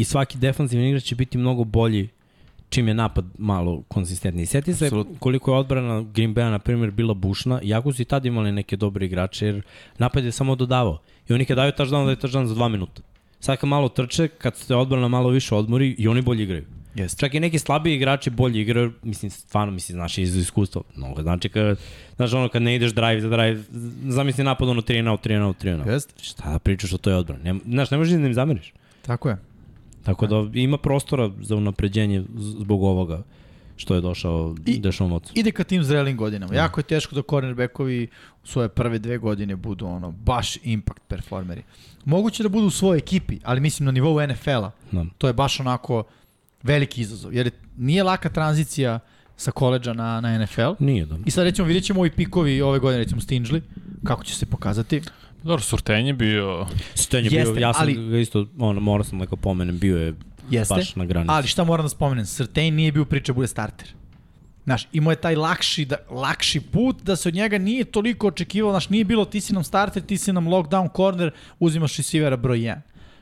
i 0.00 0.04
svaki 0.04 0.38
defanzivni 0.38 0.88
igrač 0.88 1.02
će 1.02 1.14
biti 1.14 1.38
mnogo 1.38 1.64
bolji 1.64 2.08
čim 2.68 2.88
je 2.88 2.94
napad 2.94 3.24
malo 3.38 3.82
konsistentniji. 3.88 4.46
Sjeti 4.46 4.74
se 4.74 4.90
koliko 5.18 5.52
je 5.52 5.58
odbrana 5.58 6.02
Green 6.14 6.34
Bay, 6.34 6.50
na 6.50 6.58
primjer, 6.58 6.90
bila 6.90 7.14
bušna, 7.14 7.60
iako 7.62 7.92
su 7.92 8.02
i 8.02 8.04
tad 8.04 8.26
imali 8.26 8.52
neke 8.52 8.76
dobre 8.76 9.06
igrače, 9.06 9.46
jer 9.46 9.62
napad 9.98 10.24
je 10.24 10.32
samo 10.32 10.54
dodavao. 10.54 10.98
I 11.28 11.32
oni 11.32 11.44
kad 11.44 11.56
daju 11.56 11.72
touchdown, 11.72 12.04
daju 12.04 12.16
touchdown 12.16 12.44
za 12.44 12.54
dva 12.54 12.68
minuta. 12.68 13.02
Sad 13.40 13.58
kad 13.58 13.68
malo 13.68 13.88
trče, 13.88 14.28
kad 14.28 14.56
se 14.56 14.74
odbrana 14.74 15.08
malo 15.08 15.28
više 15.28 15.54
odmori, 15.54 15.94
i 15.98 16.08
oni 16.08 16.22
bolje 16.22 16.42
igraju. 16.42 16.64
Jeste. 16.94 17.20
Čak 17.20 17.34
i 17.34 17.40
neki 17.40 17.58
slabiji 17.58 17.94
igrači 17.94 18.30
bolje 18.30 18.60
igraju, 18.60 18.92
mislim, 19.02 19.30
stvarno, 19.30 19.72
mislim, 19.72 19.96
znaš, 19.96 20.18
iz 20.18 20.36
iskustva. 20.36 20.82
Mnogo 20.96 21.22
znači 21.22 21.48
kad, 21.48 21.78
znaš, 22.16 22.32
ono, 22.32 22.48
kad 22.48 22.62
ne 22.62 22.74
ideš 22.74 22.92
drive 22.92 23.20
za 23.20 23.28
drive, 23.28 23.62
zamisli 24.08 24.44
napad 24.44 24.68
ono 24.68 24.82
3 24.82 25.02
na 25.02 25.12
3 25.12 25.38
na 25.38 25.46
3 25.48 25.76
na. 25.76 25.92
Jeste. 25.92 26.14
Šta 26.22 26.52
da 26.52 26.58
pričaš 26.58 26.92
o 26.92 26.98
toj 26.98 27.14
odbrani? 27.14 27.42
Ne, 27.44 27.60
znaš, 27.66 27.90
ne 27.90 27.98
možeš 27.98 28.18
da 28.18 28.26
im 28.26 28.34
zameriš. 28.34 28.72
Tako 29.02 29.28
je. 29.28 29.47
Tako 30.08 30.26
da 30.26 30.50
ima 30.54 30.78
prostora 30.78 31.30
za 31.40 31.56
unapređenje 31.56 32.24
zbog 32.36 32.82
ovoga 32.82 33.22
što 33.76 33.94
je 33.94 34.00
došao 34.00 34.56
I- 34.66 34.78
Dešon 34.80 35.10
Watson. 35.10 35.30
ide 35.34 35.50
ka 35.50 35.64
tim 35.64 35.84
zrelim 35.84 36.16
godinama. 36.16 36.54
Jako 36.54 36.80
je 36.80 36.84
teško 36.84 37.14
da 37.14 37.22
cornerbackovi 37.30 38.08
u 38.44 38.46
svoje 38.46 38.68
prve 38.68 38.98
dve 38.98 39.18
godine 39.18 39.56
budu 39.56 39.86
ono 39.86 40.10
baš 40.10 40.56
impact 40.64 41.00
performeri. 41.08 41.62
Moguće 42.04 42.42
da 42.42 42.48
budu 42.48 42.66
u 42.66 42.70
svojoj 42.70 42.98
ekipi, 42.98 43.38
ali 43.44 43.60
mislim 43.60 43.84
na 43.86 43.92
nivou 43.92 44.26
NFL-a. 44.26 44.70
Da. 44.92 45.04
To 45.18 45.26
je 45.26 45.32
baš 45.32 45.60
onako 45.60 46.04
veliki 46.62 47.00
izazov, 47.00 47.34
jer 47.34 47.50
nije 47.76 48.02
laka 48.02 48.28
tranzicija 48.28 48.98
sa 49.36 49.50
koleđa 49.50 49.92
na, 49.92 50.20
na 50.20 50.38
NFL. 50.38 50.70
Nije 50.78 51.06
da. 51.06 51.16
I 51.26 51.30
sad 51.30 51.44
recimo 51.44 51.66
vidjet 51.66 51.84
ćemo 51.84 52.00
ovi 52.00 52.10
pikovi 52.10 52.62
ove 52.62 52.78
godine, 52.78 53.02
recimo 53.04 53.20
Stingley, 53.20 53.60
kako 54.04 54.24
će 54.24 54.34
se 54.34 54.46
pokazati. 54.46 55.00
Dobro, 55.42 55.62
Surten 55.62 56.06
je 56.06 56.12
bio... 56.12 56.66
Sten 56.94 57.24
je 57.24 57.30
Jeste, 57.32 57.52
bio, 57.52 57.60
ja 57.60 57.72
sam 57.72 57.82
ali- 57.82 58.10
ga 58.10 58.18
isto, 58.18 58.46
ono, 58.58 58.80
morao 58.80 59.04
sam 59.04 59.18
neko 59.18 59.36
pomenem, 59.36 59.78
bio 59.78 59.98
je 59.98 60.14
Jeste. 60.50 60.74
baš 60.74 60.96
na 60.96 61.04
granici. 61.04 61.30
Ali 61.30 61.46
šta 61.46 61.64
moram 61.64 61.84
da 61.84 61.90
spomenem, 61.90 62.26
Srtain 62.26 62.74
nije 62.74 62.92
bio 62.92 63.04
priča 63.04 63.32
da 63.32 63.34
bude 63.34 63.46
starter. 63.48 63.88
Znaš, 64.64 64.88
imao 64.92 65.12
je 65.12 65.16
taj 65.16 65.36
lakši, 65.36 65.84
da, 65.84 65.96
lakši 66.10 66.60
put 66.60 67.02
da 67.02 67.16
se 67.16 67.28
od 67.28 67.34
njega 67.34 67.58
nije 67.58 67.84
toliko 67.84 68.26
očekivalo, 68.26 68.72
znaš, 68.72 68.88
nije 68.88 69.04
bilo 69.04 69.24
ti 69.24 69.40
si 69.40 69.52
nam 69.52 69.64
starter, 69.64 70.02
ti 70.02 70.18
si 70.18 70.32
nam 70.32 70.46
lockdown 70.46 70.88
corner, 70.96 71.30
uzimaš 71.58 71.96
receivera 71.96 72.36
broj 72.36 72.58
1. 72.58 72.80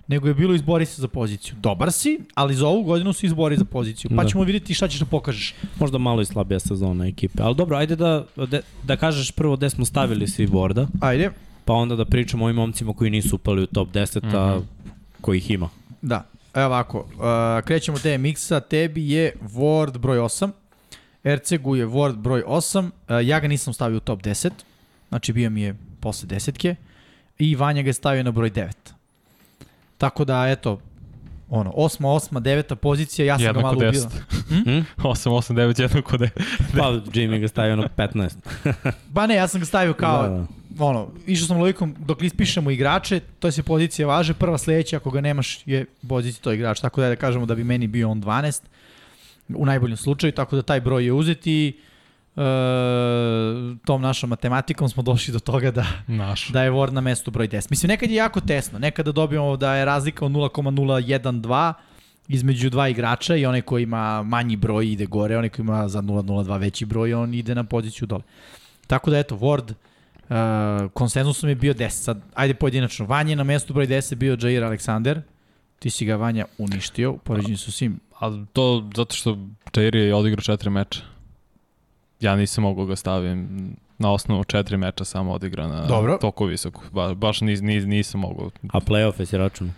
nego 0.08 0.28
je 0.28 0.34
bilo 0.34 0.54
izbori 0.54 0.86
se 0.86 1.00
za 1.02 1.08
poziciju. 1.08 1.54
Dobar 1.60 1.92
si, 1.92 2.20
ali 2.34 2.54
za 2.54 2.66
ovu 2.66 2.82
godinu 2.82 3.12
su 3.12 3.26
izbori 3.26 3.56
za 3.56 3.64
poziciju. 3.64 4.10
Pa 4.16 4.22
Da. 4.22 4.28
ćemo 4.28 4.44
vidjeti 4.44 4.74
šta 4.74 4.88
ćeš 4.88 5.00
da 5.00 5.06
pokažeš. 5.06 5.54
Možda 5.78 5.98
malo 5.98 6.22
i 6.22 6.24
slabija 6.24 6.60
sezona 6.60 7.06
ekipe. 7.06 7.42
Ali 7.42 7.54
dobro, 7.54 7.76
ajde 7.76 7.96
da, 7.96 8.26
da, 8.36 8.60
da 8.82 8.96
kažeš 8.96 9.30
prvo 9.30 9.56
gde 9.56 9.70
smo 9.70 9.84
stavili 9.84 10.28
svi 10.28 10.46
borda, 10.46 10.86
Ajde. 11.00 11.30
Pa 11.66 11.72
onda 11.72 11.96
da 11.96 12.04
pričamo 12.04 12.44
o 12.44 12.46
ovim 12.46 12.56
momcima 12.56 12.92
koji 12.92 13.10
nisu 13.10 13.36
upali 13.36 13.62
u 13.62 13.66
top 13.66 13.88
10, 13.88 14.24
mm 14.24 14.28
-hmm. 14.28 14.36
a 14.36 14.60
kojih 15.20 15.50
ima. 15.50 15.68
Da. 16.02 16.24
Evo 16.54 16.66
ovako, 16.66 16.98
uh, 16.98 17.64
krećemo 17.64 17.98
te 17.98 18.18
miksa, 18.18 18.60
tebi 18.60 19.10
je 19.10 19.32
Ward 19.42 19.98
broj 19.98 20.18
8, 20.18 20.50
Ercegu 21.24 21.76
je 21.76 21.86
Ward 21.86 22.16
broj 22.16 22.42
8, 22.46 22.84
uh, 22.84 22.90
ja 23.26 23.40
ga 23.40 23.48
nisam 23.48 23.72
stavio 23.72 23.96
u 23.96 24.00
top 24.00 24.22
10, 24.22 24.50
znači 25.08 25.32
bio 25.32 25.50
mi 25.50 25.62
je 25.62 25.76
posle 26.00 26.26
desetke, 26.26 26.74
i 27.38 27.56
Vanja 27.56 27.82
ga 27.82 27.88
je 27.88 27.92
stavio 27.92 28.22
na 28.22 28.30
broj 28.30 28.50
9. 28.50 28.70
Tako 29.98 30.24
da, 30.24 30.48
eto, 30.48 30.80
ono, 31.50 31.72
osma, 31.74 32.12
osma, 32.12 32.40
deveta 32.40 32.76
pozicija, 32.76 33.26
ja 33.26 33.38
sam 33.38 33.42
ga 33.42 33.48
Jednako 33.48 33.66
malo 33.66 33.76
ubio. 33.76 33.90
10. 33.90 34.08
Hm? 34.48 35.02
8, 35.02 35.30
8, 35.30 35.54
9, 35.54 35.80
jednako 35.80 36.16
10. 36.16 36.30
Pa 36.78 36.82
Jimmy 37.12 37.40
ga 37.40 37.48
stavio 37.48 37.76
na 37.76 37.88
15. 37.96 38.34
Ba 39.14 39.26
ne, 39.26 39.34
ja 39.34 39.48
sam 39.48 39.60
ga 39.60 39.66
stavio 39.66 39.94
kao, 39.94 40.22
Da, 40.22 40.28
da. 40.28 40.46
Ono, 40.78 41.08
išao 41.26 41.46
sam 41.46 41.58
logikom 41.58 41.94
dok 41.98 42.22
ispišemo 42.22 42.70
igrače, 42.70 43.20
to 43.38 43.50
se 43.50 43.62
pozicija 43.62 44.08
važe, 44.08 44.34
prva 44.34 44.58
sledeća, 44.58 44.96
ako 44.96 45.10
ga 45.10 45.20
nemaš, 45.20 45.66
je 45.66 45.84
pozicija 46.08 46.42
to 46.42 46.52
igrač, 46.52 46.80
tako 46.80 47.00
da 47.00 47.08
da 47.08 47.16
kažemo 47.16 47.46
da 47.46 47.54
bi 47.54 47.64
meni 47.64 47.86
bio 47.86 48.10
on 48.10 48.22
12, 48.22 48.62
u 49.54 49.66
najboljem 49.66 49.96
slučaju, 49.96 50.32
tako 50.32 50.56
da 50.56 50.62
taj 50.62 50.80
broj 50.80 51.04
je 51.04 51.12
uzet 51.12 51.46
i 51.46 51.72
e, 52.36 52.40
tom 53.84 54.02
našom 54.02 54.30
matematikom 54.30 54.88
smo 54.88 55.02
došli 55.02 55.32
do 55.32 55.38
toga 55.38 55.70
da 55.70 55.86
Naš. 56.06 56.48
da 56.48 56.62
je 56.62 56.70
Ward 56.70 56.90
na 56.90 57.00
mestu 57.00 57.30
broj 57.30 57.48
10. 57.48 57.66
Mislim, 57.70 57.88
nekad 57.88 58.10
je 58.10 58.16
jako 58.16 58.40
tesno, 58.40 58.78
nekada 58.78 59.12
dobijemo 59.12 59.56
da 59.56 59.74
je 59.74 59.84
razlika 59.84 60.24
od 60.24 60.32
0,012 60.32 61.72
između 62.28 62.70
dva 62.70 62.88
igrača 62.88 63.36
i 63.36 63.46
onaj 63.46 63.62
koji 63.62 63.82
ima 63.82 64.22
manji 64.22 64.56
broj 64.56 64.92
ide 64.92 65.06
gore, 65.06 65.36
onaj 65.36 65.48
koji 65.48 65.64
ima 65.64 65.88
za 65.88 66.02
0,02 66.02 66.60
veći 66.60 66.84
broj, 66.84 67.14
on 67.14 67.34
ide 67.34 67.54
na 67.54 67.64
poziciju 67.64 68.06
dole. 68.06 68.22
Tako 68.86 69.10
da, 69.10 69.18
eto, 69.18 69.36
Ward 69.36 69.74
uh, 70.28 70.90
konsenzusom 70.94 71.48
je 71.48 71.54
bio 71.54 71.74
10. 71.74 71.88
Sad, 71.88 72.20
ajde 72.34 72.54
pojedinačno. 72.54 73.06
Vanja 73.06 73.30
je 73.30 73.36
na 73.36 73.44
mestu 73.44 73.74
broj 73.74 73.86
10 73.86 74.14
bio 74.14 74.36
Jair 74.40 74.62
Alexander. 74.62 75.20
Ti 75.78 75.90
si 75.90 76.04
ga 76.04 76.16
Vanja 76.16 76.46
uništio, 76.58 77.12
u 77.12 77.18
poređenju 77.18 77.56
su 77.56 77.72
svim. 77.72 78.00
Ali 78.18 78.46
to 78.52 78.90
zato 78.96 79.14
što 79.14 79.38
Jair 79.76 79.94
je 79.94 80.14
odigrao 80.14 80.42
četiri 80.42 80.70
meča. 80.70 81.00
Ja 82.20 82.36
nisam 82.36 82.62
mogao 82.62 82.86
ga 82.86 82.96
stavim 82.96 83.70
na 83.98 84.12
osnovu 84.12 84.44
četiri 84.44 84.76
meča 84.76 85.04
samo 85.04 85.32
odigra 85.32 85.68
na 85.68 85.86
Dobro. 85.86 86.18
toliko 86.18 86.44
visoko. 86.44 86.82
Ba, 86.92 87.14
baš 87.14 87.40
nis, 87.40 87.60
nis, 87.60 87.84
nisam 87.84 88.20
mogao. 88.20 88.50
A 88.68 88.80
playoff 88.80 89.20
je 89.20 89.26
si 89.26 89.36
račun? 89.36 89.72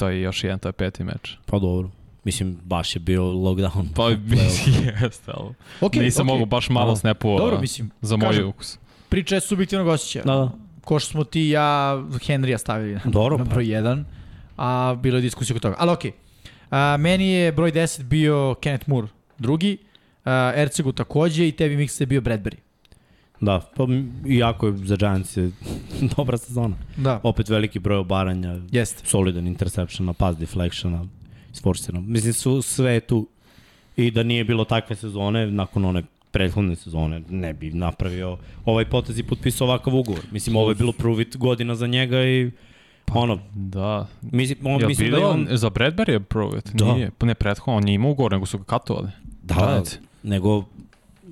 To 0.00 0.08
je 0.08 0.20
još 0.20 0.44
jedan, 0.44 0.58
to 0.58 0.68
je 0.68 0.72
peti 0.72 1.04
meč. 1.04 1.36
Pa 1.46 1.58
dobro. 1.58 1.90
Mislim, 2.24 2.58
baš 2.64 2.96
je 2.96 3.00
bio 3.00 3.22
lockdown. 3.22 3.86
Pa 3.94 4.08
mislim, 4.34 4.74
jeste, 5.02 5.32
ali 5.34 5.54
Okay, 5.80 6.02
nisam 6.02 6.26
okay. 6.26 6.30
mogao 6.30 6.46
baš 6.46 6.70
malo 6.70 6.94
Da. 7.02 7.14
Dobro, 7.22 7.60
mislim, 7.60 7.90
za 8.00 8.16
moj 8.16 8.28
kažem, 8.28 8.48
ukus. 8.48 8.78
Priča 9.10 9.34
je 9.34 9.40
subjektivnog 9.40 9.88
osjećaja. 9.88 10.24
Da, 10.24 10.34
da. 10.34 10.50
Ko 10.84 10.98
što 10.98 11.10
smo 11.10 11.24
ti 11.24 11.40
i 11.40 11.50
ja 11.50 11.96
Henrya 12.26 12.58
stavili 12.58 12.94
na, 12.94 13.00
Dobro, 13.04 13.38
na 13.38 13.44
pa. 13.44 13.50
broj 13.50 13.64
1, 13.64 14.04
a 14.56 14.96
bilo 15.02 15.16
je 15.16 15.22
diskusija 15.22 15.54
oko 15.54 15.60
toga. 15.60 15.76
Ali 15.78 15.90
okej, 15.90 16.12
okay. 16.70 16.98
meni 16.98 17.30
je 17.30 17.52
broj 17.52 17.72
10 17.72 18.02
bio 18.02 18.54
Kenneth 18.60 18.88
Moore 18.88 19.08
drugi, 19.38 19.78
a, 20.24 20.52
Ercegu 20.56 20.92
takođe 20.92 21.48
i 21.48 21.52
tebi 21.52 21.76
Miksa 21.76 22.02
je 22.02 22.06
bio 22.06 22.20
Bradbury. 22.20 22.56
Da, 23.40 23.60
pa 23.76 23.86
iako 24.28 24.66
je 24.66 24.72
za 24.76 24.96
Giants 24.96 25.36
je 25.36 25.50
dobra 26.16 26.38
sezona. 26.38 26.76
Da, 26.96 27.20
Opet 27.22 27.48
veliki 27.48 27.78
broj 27.78 27.98
obaranja, 27.98 28.56
jeste. 28.70 29.06
solidan 29.06 29.46
interceptiona, 29.46 30.12
pass 30.12 30.38
deflectiona, 30.38 31.04
isforcirano. 31.52 32.04
Mislim, 32.06 32.32
su 32.32 32.62
sve 32.62 32.92
je 32.92 33.00
tu. 33.00 33.28
I 33.96 34.10
da 34.10 34.22
nije 34.22 34.44
bilo 34.44 34.64
takve 34.64 34.96
sezone, 34.96 35.50
nakon 35.50 35.84
one 35.84 36.02
prethodne 36.30 36.76
sezone, 36.76 37.22
ne 37.28 37.52
bi 37.52 37.70
napravio 37.70 38.38
ovaj 38.64 38.84
potez 38.84 39.18
i 39.18 39.22
potpisao 39.22 39.66
ovakav 39.66 39.94
ugovor. 39.94 40.20
Mislim, 40.30 40.56
ovo 40.56 40.70
je 40.70 40.74
bilo 40.74 40.92
pruvit 40.92 41.36
godina 41.36 41.74
za 41.74 41.86
njega 41.86 42.24
i 42.24 42.50
ono, 43.14 43.38
Da. 43.54 44.06
mislim, 44.22 44.58
on, 44.66 44.80
Jel 44.80 44.88
mislim 44.88 45.10
da 45.10 45.16
je 45.16 45.26
on... 45.26 45.46
Za 45.50 45.70
Bradbury 45.70 46.10
je 46.10 46.20
provat? 46.20 46.70
Da. 46.74 46.94
Nije. 46.94 47.10
Pa 47.18 47.26
ne 47.26 47.34
prethodno, 47.34 47.74
on 47.74 47.88
je 47.88 47.94
imao 47.94 48.10
ugovor, 48.10 48.32
nego 48.32 48.46
su 48.46 48.58
ga 48.58 48.64
katovali. 48.64 49.08
Da, 49.42 49.54
Giants. 49.54 49.98
nego 50.22 50.64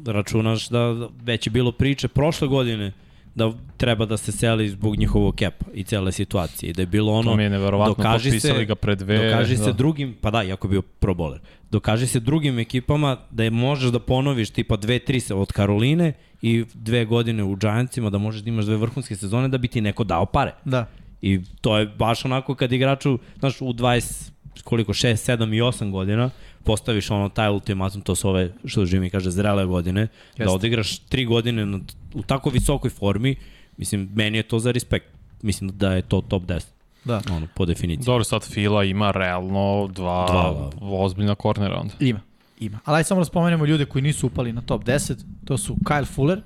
računaš 0.06 0.68
da 0.68 0.78
da 0.78 1.08
već 1.24 1.46
je 1.46 1.50
bilo 1.50 1.72
priče 1.72 2.08
prošle 2.08 2.48
godine 2.48 2.92
da 3.38 3.52
treba 3.76 4.06
da 4.06 4.16
se 4.16 4.32
seli 4.32 4.68
zbog 4.68 4.96
njihovog 4.96 5.34
kepa 5.34 5.64
i 5.74 5.84
cele 5.84 6.12
situacije. 6.12 6.70
I 6.70 6.72
da 6.72 6.82
je 6.82 6.86
bilo 6.86 7.12
ono... 7.12 7.30
to 7.30 7.36
mi 7.36 7.42
je 7.42 7.50
neverovatno, 7.50 7.94
dokaži 7.94 8.40
se- 8.40 8.64
ga 8.64 8.74
pre 8.74 8.96
dve. 8.96 9.30
Dokaži 9.30 9.56
da. 9.56 9.64
se 9.64 9.72
drugim, 9.72 10.16
pa 10.20 10.30
da, 10.30 10.42
jako 10.42 10.68
bio 10.68 10.82
pro 10.82 11.14
bowler. 11.14 11.38
Dokaži 11.70 12.06
se 12.06 12.20
drugim 12.20 12.58
ekipama 12.58 13.16
da 13.30 13.44
je 13.44 13.50
možeš 13.50 13.90
da 13.90 13.98
ponoviš 13.98 14.50
tipa 14.50 14.76
dve, 14.76 14.98
tri 14.98 15.20
se 15.20 15.34
od 15.34 15.52
Karoline 15.52 16.12
i 16.42 16.64
dve 16.74 17.04
godine 17.04 17.44
u 17.44 17.56
Giantsima 17.56 18.10
da 18.10 18.18
možeš 18.18 18.42
da 18.42 18.48
imaš 18.48 18.64
dve 18.64 18.76
vrhunske 18.76 19.16
sezone 19.16 19.48
da 19.48 19.58
bi 19.58 19.68
ti 19.68 19.80
neko 19.80 20.04
dao 20.04 20.26
pare. 20.26 20.54
Da. 20.64 20.86
I 21.22 21.40
to 21.60 21.78
je 21.78 21.86
baš 21.86 22.24
onako 22.24 22.54
kad 22.54 22.72
igraču, 22.72 23.18
znaš, 23.38 23.60
u 23.60 23.72
20, 23.72 24.30
koliko, 24.64 24.92
6, 24.92 25.36
7 25.36 25.56
i 25.56 25.60
8 25.60 25.90
godina, 25.90 26.30
postaviš 26.68 27.10
ono 27.10 27.28
taj 27.28 27.48
ultimatum, 27.50 28.00
to 28.00 28.14
su 28.14 28.28
ove, 28.28 28.52
što 28.64 28.80
Jimmy 28.82 29.10
kaže, 29.10 29.30
zrele 29.30 29.64
godine, 29.66 30.00
Jeste. 30.00 30.14
da 30.36 30.44
Jeste. 30.44 30.54
odigraš 30.54 31.00
3 31.02 31.26
godine 31.26 31.66
na, 31.66 31.80
u 32.14 32.22
tako 32.22 32.50
visokoj 32.50 32.90
formi, 32.90 33.36
mislim, 33.76 34.08
meni 34.14 34.38
je 34.38 34.42
to 34.42 34.58
za 34.58 34.70
respekt. 34.70 35.06
Mislim 35.42 35.70
da 35.70 35.92
je 35.92 36.02
to 36.02 36.20
top 36.20 36.42
10, 36.42 36.64
Da. 37.04 37.20
ono, 37.30 37.48
po 37.54 37.64
definiciji. 37.66 38.04
Dobro, 38.04 38.24
sad 38.24 38.44
Fila 38.44 38.84
ima 38.84 39.10
realno 39.10 39.88
dva, 39.88 40.26
Dva, 40.26 40.52
da. 40.52 40.86
ozbiljna 40.86 41.34
kornera 41.34 41.76
onda. 41.76 41.94
Ima. 42.00 42.20
Ima. 42.60 42.78
Ali 42.84 42.96
ajde 42.96 43.04
samo 43.04 43.20
da 43.20 43.24
spomenemo 43.24 43.66
ljude 43.66 43.84
koji 43.84 44.02
nisu 44.02 44.26
upali 44.26 44.52
na 44.52 44.60
top 44.60 44.84
10. 44.84 45.16
To 45.44 45.58
su 45.58 45.74
Kyle 45.76 46.06
Fuller, 46.06 46.42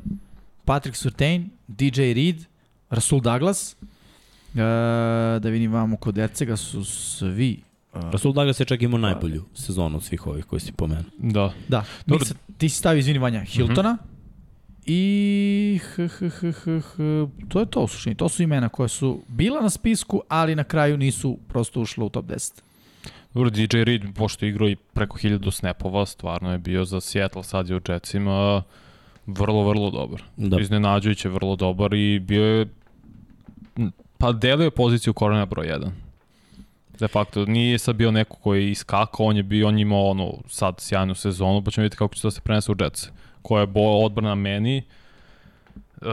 Patrick 0.64 0.96
Surtain, 0.96 1.50
DJ 1.68 2.00
Reed, 2.12 2.44
Rasul 2.90 3.20
Douglas. 3.20 3.76
E, 4.54 4.58
da 5.40 5.48
vidim 5.48 5.72
vamo 5.72 5.96
kod 5.96 6.18
Ercega 6.18 6.56
su 6.56 6.84
svi 6.84 7.60
Rasul 7.93 8.32
Douglas 8.32 8.61
je 8.61 8.66
čak 8.66 8.82
imao 8.82 8.99
najbolju 8.99 9.45
sezonu 9.55 9.97
od 9.97 10.03
svih 10.03 10.26
ovih 10.26 10.45
koji 10.45 10.61
si 10.61 10.72
pomenuo. 10.72 11.05
Da. 11.18 11.53
Da, 11.68 11.84
Dobro. 12.07 12.18
Miksa, 12.18 12.34
ti 12.59 12.68
si 12.68 12.76
stavio, 12.76 12.99
izvini 12.99 13.18
Vanja, 13.18 13.45
Hiltona 13.45 13.99
i 14.86 15.80
h, 15.82 16.09
h, 16.09 16.28
h, 16.28 16.53
h, 16.53 16.80
h, 16.80 16.97
to 17.49 17.61
je 17.61 17.66
to 17.66 17.80
u 17.80 17.88
suštini. 17.88 18.14
To 18.14 18.28
su 18.28 18.43
imena 18.43 18.68
koja 18.68 18.88
su 18.88 19.20
bila 19.28 19.61
na 19.61 19.70
spisku, 19.70 20.22
ali 20.28 20.55
na 20.55 20.64
kraju 20.64 20.97
nisu 20.97 21.38
prosto 21.49 21.80
ušla 21.80 22.05
u 22.05 22.09
top 22.09 22.26
10. 22.26 22.62
Dobro, 23.34 23.51
DJ 23.51 23.82
Reed, 23.82 24.03
pošto 24.14 24.45
je 24.45 24.49
igrao 24.49 24.68
i 24.68 24.76
preko 24.76 25.18
1000 25.18 25.51
snapova, 25.51 26.07
stvarno 26.07 26.53
je 26.53 26.59
bio 26.59 26.84
za 26.84 27.01
Seattle, 27.01 27.45
sad 27.45 27.68
je 27.68 27.76
u 27.76 27.80
Jetsima 27.88 28.62
vrlo, 29.26 29.68
vrlo 29.68 29.90
dobar. 29.90 30.22
Da. 30.36 30.61
Iznenađujuće 30.61 31.28
vrlo 31.28 31.57
dobar 31.57 31.95
i 31.95 32.18
bio 32.18 32.45
je 32.45 32.66
pa 34.18 34.32
delio 34.32 34.64
je 34.64 34.70
poziciju 34.70 35.14
korena 35.14 35.47
broj 35.47 35.66
1. 35.66 35.90
De 37.03 37.09
facto, 37.09 37.44
nije 37.46 37.78
sad 37.78 37.96
bio 37.96 38.11
neko 38.11 38.36
koji 38.36 38.62
je 38.62 38.70
iskakao, 38.70 39.26
on 39.26 39.36
je 39.36 39.42
bio, 39.42 39.68
on 39.68 39.78
je 39.78 39.82
imao 39.82 40.07
ono, 40.07 40.34
sad 40.48 40.74
sjajnu 40.78 41.14
sezonu, 41.14 41.62
pa 41.62 41.70
ćemo 41.70 41.82
vidjeti 41.82 41.96
kako 41.96 42.14
će 42.14 42.22
to 42.22 42.26
da 42.26 42.30
se 42.30 42.40
prenese 42.40 42.72
u 42.72 42.76
Jets. 42.80 43.09
Koja 43.42 43.61
je 43.61 43.66
bo, 43.66 43.80
odbrana 43.80 44.34
meni 44.34 44.82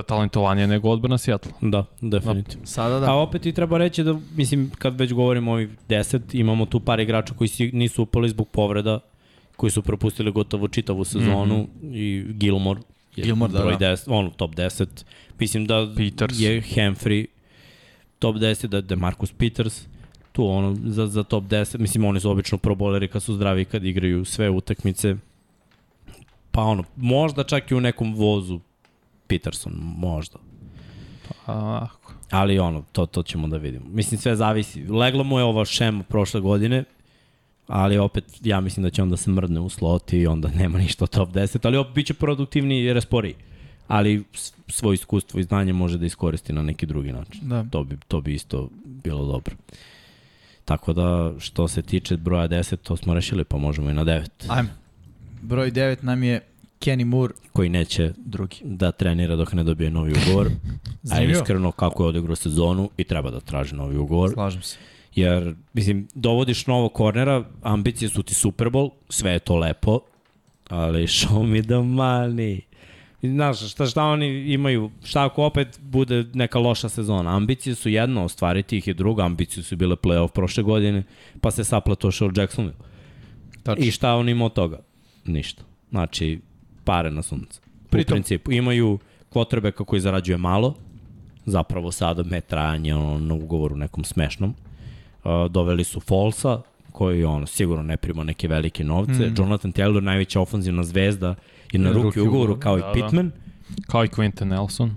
talentovanije 0.07 0.67
nego 0.67 0.89
odbrana 0.89 1.17
Seattle. 1.17 1.51
Da, 1.61 1.85
definitivno. 2.01 2.65
Sada 2.65 2.93
Da. 2.93 2.99
da. 2.99 3.11
A 3.11 3.15
opet 3.15 3.45
i 3.45 3.53
treba 3.53 3.77
reći 3.77 4.03
da, 4.03 4.19
mislim, 4.35 4.71
kad 4.77 4.99
već 4.99 5.13
govorimo 5.13 5.51
o 5.51 5.53
ovih 5.53 5.69
10, 5.89 6.19
imamo 6.33 6.65
tu 6.65 6.79
par 6.79 6.99
igrača 6.99 7.33
koji 7.33 7.47
si, 7.47 7.71
nisu 7.71 8.03
upali 8.03 8.29
zbog 8.29 8.47
povreda, 8.47 8.99
koji 9.55 9.71
su 9.71 9.81
propustili 9.81 10.31
gotovo 10.31 10.67
čitavu 10.67 11.05
sezonu 11.05 11.57
mm 11.57 11.67
-hmm. 11.83 11.95
i 11.95 12.33
Gilmore 12.33 12.79
je 13.15 13.23
Gilmore, 13.23 13.53
da, 13.53 13.59
broj 13.59 13.77
da. 13.77 13.85
10, 13.85 14.03
on 14.07 14.31
top 14.31 14.55
10. 14.55 14.87
Mislim 15.39 15.65
da 15.65 15.93
Peters. 15.97 16.39
je 16.39 16.61
Humphrey 16.61 17.25
top 18.19 18.35
10, 18.35 18.67
da 18.67 18.93
je 18.93 18.97
Marcus 18.97 19.31
Peters 19.31 19.87
tu 20.39 20.47
ono 20.47 20.75
za, 20.85 21.07
za 21.07 21.23
top 21.23 21.43
10. 21.43 21.77
Mislim, 21.77 22.05
oni 22.05 22.19
su 22.19 22.31
obično 22.31 22.57
proboleri 22.57 23.07
kad 23.07 23.23
su 23.23 23.35
zdravi, 23.35 23.65
kad 23.65 23.85
igraju 23.85 24.25
sve 24.25 24.49
utakmice. 24.49 25.15
Pa 26.51 26.61
ono, 26.63 26.83
možda 26.95 27.43
čak 27.43 27.71
i 27.71 27.75
u 27.75 27.81
nekom 27.81 28.15
vozu 28.15 28.59
Peterson, 29.27 29.73
možda. 29.97 30.39
A, 31.47 31.87
Ali 32.31 32.59
ono, 32.59 32.83
to, 32.91 33.05
to 33.05 33.23
ćemo 33.23 33.47
da 33.47 33.57
vidimo. 33.57 33.85
Mislim, 33.87 34.19
sve 34.19 34.35
zavisi. 34.35 34.83
Leglo 34.83 35.23
mu 35.23 35.39
je 35.39 35.43
ova 35.43 35.65
šema 35.65 36.03
prošle 36.03 36.41
godine, 36.41 36.83
ali 37.67 37.97
opet 37.97 38.23
ja 38.43 38.59
mislim 38.59 38.83
da 38.83 38.89
će 38.89 39.03
onda 39.03 39.17
se 39.17 39.31
mrdne 39.31 39.59
u 39.59 39.69
slot 39.69 40.13
i 40.13 40.27
onda 40.27 40.49
nema 40.51 40.77
ništa 40.77 41.07
top 41.07 41.29
10, 41.29 41.59
ali 41.63 41.77
opet 41.77 41.93
bit 41.95 42.07
će 42.07 42.13
produktivniji 42.13 42.83
i 42.83 42.93
resporiji. 42.93 43.35
Ali 43.87 44.23
s- 44.33 44.53
svoje 44.67 44.95
iskustvo 44.95 45.39
i 45.39 45.43
znanje 45.43 45.73
može 45.73 45.97
da 45.97 46.05
iskoristi 46.05 46.53
na 46.53 46.61
neki 46.63 46.85
drugi 46.85 47.11
način. 47.11 47.41
Da. 47.43 47.65
To 47.65 47.83
bi, 47.83 47.97
to 48.07 48.21
bi 48.21 48.33
isto 48.33 48.69
bilo 48.83 49.25
dobro. 49.25 49.55
Tako 50.69 50.93
da, 50.93 51.31
što 51.39 51.67
se 51.67 51.81
tiče 51.81 52.17
broja 52.17 52.47
10, 52.47 52.75
to 52.75 52.97
smo 52.97 53.13
rešili, 53.13 53.43
pa 53.43 53.57
možemo 53.57 53.89
i 53.89 53.93
na 53.93 54.05
9. 54.05 54.27
Ajme. 54.47 54.69
Broj 55.41 55.71
9 55.71 56.03
nam 56.03 56.23
je 56.23 56.41
Kenny 56.79 57.05
Moore, 57.05 57.33
koji 57.53 57.69
neće 57.69 58.13
drugi. 58.17 58.57
da 58.63 58.91
trenira 58.91 59.35
dok 59.35 59.53
ne 59.53 59.63
dobije 59.63 59.89
novi 59.89 60.13
ugovor. 60.21 60.49
A 61.13 61.21
iskreno 61.21 61.71
kako 61.71 62.03
je 62.03 62.07
odigrao 62.09 62.35
sezonu 62.35 62.89
i 62.97 63.03
treba 63.03 63.31
da 63.31 63.39
traži 63.39 63.75
novi 63.75 63.97
ugovor. 63.97 64.31
Slažem 64.33 64.61
se. 64.61 64.77
Jer, 65.15 65.55
mislim, 65.73 66.07
dovodiš 66.13 66.67
novog 66.67 66.93
kornera, 66.93 67.43
ambicije 67.61 68.09
su 68.09 68.23
ti 68.23 68.33
Super 68.33 68.67
Bowl, 68.67 68.89
sve 69.09 69.31
je 69.31 69.39
to 69.39 69.55
lepo, 69.55 69.99
ali 70.67 71.07
show 71.07 71.43
me 71.43 71.61
the 71.61 71.73
money. 71.73 72.61
Znaš, 73.21 73.71
šta, 73.71 73.85
šta 73.85 74.03
oni 74.03 74.27
imaju, 74.27 74.91
šta 75.03 75.25
ako 75.25 75.43
opet 75.43 75.79
bude 75.81 76.25
neka 76.33 76.59
loša 76.59 76.89
sezona? 76.89 77.35
Ambicije 77.35 77.75
su 77.75 77.89
jedno, 77.89 78.23
ostvariti 78.23 78.77
ih 78.77 78.87
je 78.87 78.93
druga, 78.93 79.25
ambicije 79.25 79.63
su 79.63 79.75
bile 79.75 79.95
playoff 79.95 80.27
prošle 80.27 80.63
godine, 80.63 81.03
pa 81.41 81.51
se 81.51 81.63
saplatoše 81.63 82.25
u 82.25 82.31
Jacksonville. 82.35 82.79
Tačno. 83.63 83.85
I 83.85 83.91
šta 83.91 84.15
on 84.15 84.29
ima 84.29 84.45
od 84.45 84.53
toga? 84.53 84.79
Ništa. 85.25 85.63
Znači, 85.89 86.39
pare 86.83 87.11
na 87.11 87.21
sunce. 87.21 87.61
U 87.85 87.89
Pritom- 87.89 88.05
principu. 88.05 88.51
Imaju 88.51 88.99
kvotrbeka 89.29 89.83
koji 89.83 89.99
zarađuje 89.99 90.37
malo, 90.37 90.75
zapravo 91.45 91.91
sada 91.91 92.23
me 92.23 92.41
trajanje 92.41 92.95
ono, 92.95 93.19
na 93.19 93.33
ugovoru 93.33 93.75
nekom 93.75 94.03
smešnom. 94.03 94.55
Uh, 95.23 95.51
doveli 95.51 95.83
su 95.83 95.99
Folsa, 95.99 96.61
koji 96.91 97.23
ono, 97.23 97.45
sigurno 97.45 97.83
ne 97.83 97.97
prima 97.97 98.23
neke 98.23 98.47
velike 98.47 98.83
novce. 98.83 99.29
Mm. 99.29 99.33
Jonathan 99.37 99.73
Taylor, 99.73 99.99
najveća 99.99 100.41
ofanzivna 100.41 100.83
zvezda, 100.83 101.35
i 101.71 101.77
na 101.77 101.91
ruki 101.91 102.19
ugovoru 102.19 102.53
ugovor, 102.53 102.59
kao 102.59 102.77
i 102.77 102.81
da, 102.81 102.87
da. 102.87 102.93
Pittman. 102.93 103.31
Kao 103.87 104.05
i 104.05 104.07
Quinton 104.07 104.43
Nelson. 104.43 104.95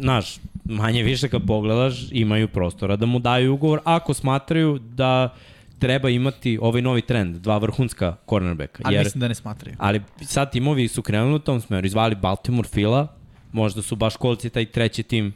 Znaš, 0.00 0.38
manje 0.64 1.02
više 1.02 1.28
kad 1.28 1.46
pogledaš, 1.46 2.08
imaju 2.10 2.48
prostora 2.48 2.96
da 2.96 3.06
mu 3.06 3.18
daju 3.18 3.54
ugovor, 3.54 3.80
ako 3.84 4.14
smatraju 4.14 4.78
da 4.78 5.34
treba 5.78 6.10
imati 6.10 6.58
ovaj 6.62 6.82
novi 6.82 7.02
trend, 7.02 7.36
dva 7.36 7.58
vrhunska 7.58 8.16
cornerbacka. 8.28 8.82
Ali 8.86 8.94
jer, 8.94 9.04
mislim 9.04 9.20
da 9.20 9.28
ne 9.28 9.34
smatraju. 9.34 9.76
Ali 9.78 10.02
sad 10.22 10.52
timovi 10.52 10.88
su 10.88 11.02
krenuli 11.02 11.34
u 11.34 11.38
tom 11.38 11.60
smeru, 11.60 11.86
izvali 11.86 12.14
Baltimore 12.14 12.68
Fila, 12.68 13.06
možda 13.52 13.82
su 13.82 13.96
baš 13.96 14.16
kolci 14.16 14.50
taj 14.50 14.66
treći 14.66 15.02
tim 15.02 15.32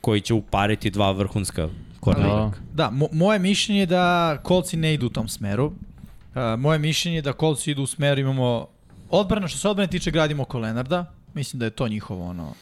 koji 0.00 0.20
će 0.20 0.34
upariti 0.34 0.90
dva 0.90 1.12
vrhunska 1.12 1.68
cornerbacka. 2.04 2.60
Da, 2.72 2.90
mo 2.90 3.08
moje 3.12 3.38
mišljenje 3.38 3.80
je 3.80 3.86
da 3.86 4.38
kolci 4.42 4.76
ne 4.76 4.94
idu 4.94 5.06
u 5.06 5.10
tom 5.10 5.28
smeru. 5.28 5.66
Uh, 5.66 6.60
moje 6.60 6.78
mišljenje 6.78 7.18
je 7.18 7.22
da 7.22 7.32
kolci 7.32 7.70
idu 7.70 7.82
u 7.82 7.86
smeru, 7.86 8.20
imamo 8.20 8.66
odbrana, 9.14 9.48
što 9.48 9.58
se 9.58 9.68
odbrane 9.68 9.90
tiče, 9.90 10.10
gradimo 10.10 10.42
oko 10.42 10.58
Lenarda. 10.58 11.12
Mislim 11.34 11.58
da 11.60 11.64
je 11.66 11.70
to 11.70 11.88
njihovo 11.88 12.26
ono... 12.26 12.52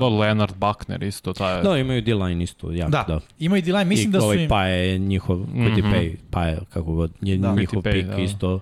Do 0.00 0.08
Leonard 0.08 0.54
Buckner 0.56 1.02
isto, 1.02 1.32
taj... 1.32 1.62
Da, 1.62 1.78
imaju 1.78 2.02
D-line 2.02 2.44
isto, 2.44 2.72
jako, 2.72 2.90
Da, 2.90 3.04
da. 3.08 3.14
da. 3.14 3.20
ima 3.38 3.58
i 3.58 3.62
D-line, 3.62 3.84
mislim 3.84 4.10
I 4.10 4.12
da 4.12 4.20
su 4.20 4.24
ovaj 4.24 4.42
im... 4.42 4.48
Paje 4.48 4.88
je 4.92 4.98
njihov, 4.98 5.38
ti 5.46 5.82
Mhm. 5.82 5.92
pay, 5.92 6.16
Paje, 6.30 6.60
kako 6.72 6.92
god, 6.94 7.12
je 7.20 7.36
Da. 7.36 7.48
da. 7.48 7.54
njihov 7.60 7.82
ti 7.82 7.90
pik 7.90 8.04
pay, 8.06 8.16
da. 8.16 8.22
isto. 8.22 8.60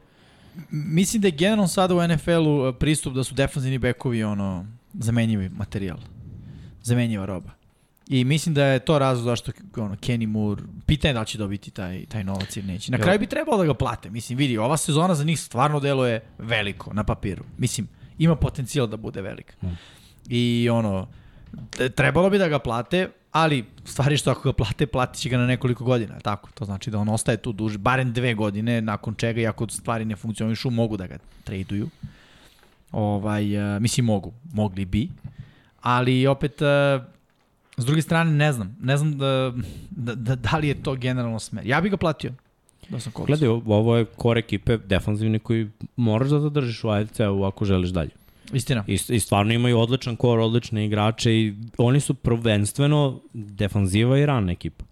Mislim 0.70 1.22
da 1.22 1.28
je 1.28 1.32
generalno 1.32 1.68
sada 1.68 1.94
u 1.94 2.08
NFL-u 2.08 2.68
uh, 2.68 2.74
pristup 2.80 3.14
da 3.14 3.24
su 3.24 3.34
defanzivni 3.34 3.78
bekovi 3.78 4.24
ono, 4.24 4.66
zamenjivi 4.94 5.48
materijal. 5.48 5.98
Zamenjiva 6.82 7.24
roba. 7.26 7.50
I 8.08 8.24
mislim 8.24 8.54
da 8.54 8.64
je 8.64 8.78
to 8.78 8.98
razlog 8.98 9.24
zašto 9.24 9.52
ono, 9.76 9.94
Kenny 9.96 10.26
Moore, 10.26 10.62
pitanje 10.86 11.10
je 11.10 11.14
da 11.14 11.24
će 11.24 11.38
dobiti 11.38 11.70
taj, 11.70 12.06
taj 12.06 12.24
novac 12.24 12.56
ili 12.56 12.66
neće. 12.66 12.92
Na 12.92 12.98
kraju 12.98 13.18
bi 13.18 13.26
trebalo 13.26 13.58
da 13.58 13.64
ga 13.64 13.74
plate. 13.74 14.10
Mislim, 14.10 14.38
vidi, 14.38 14.58
ova 14.58 14.76
sezona 14.76 15.14
za 15.14 15.24
njih 15.24 15.40
stvarno 15.40 15.80
deluje 15.80 16.20
veliko 16.38 16.92
na 16.92 17.04
papiru. 17.04 17.44
Mislim, 17.58 17.88
ima 18.18 18.36
potencijal 18.36 18.86
da 18.86 18.96
bude 18.96 19.22
velik. 19.22 19.56
Mm. 19.62 19.66
I 20.28 20.68
ono, 20.72 21.08
trebalo 21.94 22.30
bi 22.30 22.38
da 22.38 22.48
ga 22.48 22.58
plate, 22.58 23.08
ali 23.32 23.64
stvari 23.84 24.16
što 24.16 24.30
ako 24.30 24.42
ga 24.42 24.52
plate, 24.52 24.86
platit 24.86 25.22
će 25.22 25.28
ga 25.28 25.38
na 25.38 25.46
nekoliko 25.46 25.84
godina. 25.84 26.20
Tako, 26.20 26.50
to 26.54 26.64
znači 26.64 26.90
da 26.90 26.98
on 26.98 27.08
ostaje 27.08 27.36
tu 27.36 27.52
duže, 27.52 27.78
barem 27.78 28.12
dve 28.12 28.34
godine, 28.34 28.80
nakon 28.80 29.14
čega, 29.14 29.40
i 29.40 29.46
ako 29.46 29.68
stvari 29.68 30.04
ne 30.04 30.16
funkcionišu, 30.16 30.70
mogu 30.70 30.96
da 30.96 31.06
ga 31.06 31.18
traduju. 31.44 31.88
Ovaj, 32.92 33.74
uh, 33.76 33.82
mislim, 33.82 34.06
mogu, 34.06 34.32
mogli 34.52 34.84
bi. 34.84 35.08
Ali 35.80 36.26
opet, 36.26 36.60
uh, 36.62 37.13
s 37.76 37.84
druge 37.84 38.02
strane, 38.02 38.30
ne 38.30 38.52
znam. 38.52 38.76
Ne 38.80 38.96
znam 38.96 39.18
da, 39.18 39.52
da, 39.90 40.14
da, 40.14 40.34
da 40.34 40.56
li 40.58 40.68
je 40.68 40.82
to 40.82 40.94
generalno 40.94 41.38
smer. 41.38 41.66
Ja 41.66 41.80
bih 41.80 41.90
ga 41.90 41.96
platio. 41.96 42.32
Da 42.88 43.00
sam 43.00 43.12
koliko. 43.12 43.26
Gledaj, 43.26 43.48
ovo 43.48 43.96
je 43.96 44.06
core 44.22 44.38
ekipe 44.38 44.76
defanzivni 44.76 45.38
koji 45.38 45.70
moraš 45.96 46.28
da 46.28 46.40
zadržiš 46.40 46.84
u 46.84 46.88
AFC-u 46.88 47.44
ako 47.44 47.64
želiš 47.64 47.90
dalje. 47.90 48.10
Istina. 48.52 48.84
I, 48.86 48.98
I 49.08 49.20
stvarno 49.20 49.52
imaju 49.52 49.78
odličan 49.78 50.16
kor, 50.16 50.38
odlične 50.38 50.86
igrače 50.86 51.32
i 51.32 51.54
oni 51.78 52.00
su 52.00 52.14
prvenstveno 52.14 53.20
defanziva 53.32 54.18
i 54.18 54.26
rana 54.26 54.52
ekipa. 54.52 54.84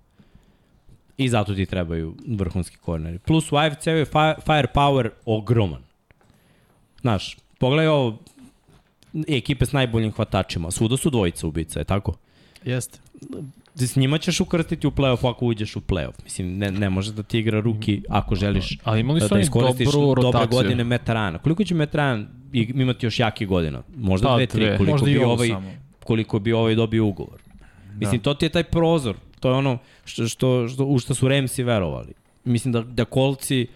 I 1.16 1.28
zato 1.28 1.54
ti 1.54 1.66
trebaju 1.66 2.14
vrhunski 2.28 2.76
korneri. 2.76 3.18
Plus 3.18 3.52
u 3.52 3.56
AFC-u 3.56 3.90
je 3.90 4.04
fi- 4.04 4.40
firepower 4.46 5.10
ogroman. 5.24 5.82
Znaš, 7.00 7.36
pogledaj 7.58 7.86
ovo, 7.86 8.18
ekipe 9.28 9.66
s 9.66 9.72
najboljim 9.72 10.12
hvatačima. 10.12 10.70
Svuda 10.70 10.96
su 10.96 11.10
dvojica 11.10 11.46
ubica, 11.46 11.78
je 11.78 11.84
tako? 11.84 12.14
Jeste. 12.64 12.98
S 13.74 13.96
njima 13.96 14.18
ćeš 14.18 14.40
ukrstiti 14.40 14.86
u 14.86 14.90
play-off 14.90 15.30
ako 15.30 15.46
uđeš 15.46 15.76
u 15.76 15.80
play-off. 15.80 16.24
Mislim, 16.24 16.58
ne, 16.58 16.70
ne 16.70 16.90
može 16.90 17.12
da 17.12 17.22
ti 17.22 17.38
igra 17.38 17.60
ruki 17.60 18.02
ako 18.08 18.34
želiš 18.34 18.78
Ali 18.84 19.00
imali 19.00 19.20
da, 19.20 19.28
su 19.28 19.34
da 19.34 19.40
iskoristiš 19.40 19.92
dobru 19.92 20.22
dobre 20.22 20.46
godine 20.46 20.84
Metarana. 20.84 21.38
Koliko 21.38 21.64
će 21.64 21.74
Metaran 21.74 22.28
imati 22.52 23.06
još 23.06 23.18
jaki 23.18 23.46
godina? 23.46 23.82
Možda 23.96 24.28
Da, 24.28 24.36
dve, 24.36 24.46
tri. 24.46 24.64
Koliko 24.76 24.84
Možda 24.84 25.06
bi 25.06 25.18
ovaj, 25.18 25.48
samo. 25.48 25.70
koliko 26.04 26.38
bi 26.38 26.52
ovaj 26.52 26.74
dobio 26.74 27.06
ugovor. 27.06 27.40
Mislim, 27.94 28.20
to 28.20 28.34
ti 28.34 28.44
je 28.44 28.48
taj 28.48 28.64
prozor. 28.64 29.16
To 29.40 29.48
je 29.48 29.54
ono 29.54 29.78
što, 30.04 30.28
što, 30.28 30.68
što, 30.68 30.84
u 30.84 30.98
što 30.98 31.14
su 31.14 31.28
Ramsi 31.28 31.62
verovali. 31.62 32.12
Mislim 32.44 32.72
da, 32.72 32.82
da 32.82 33.04
kolci 33.04 33.66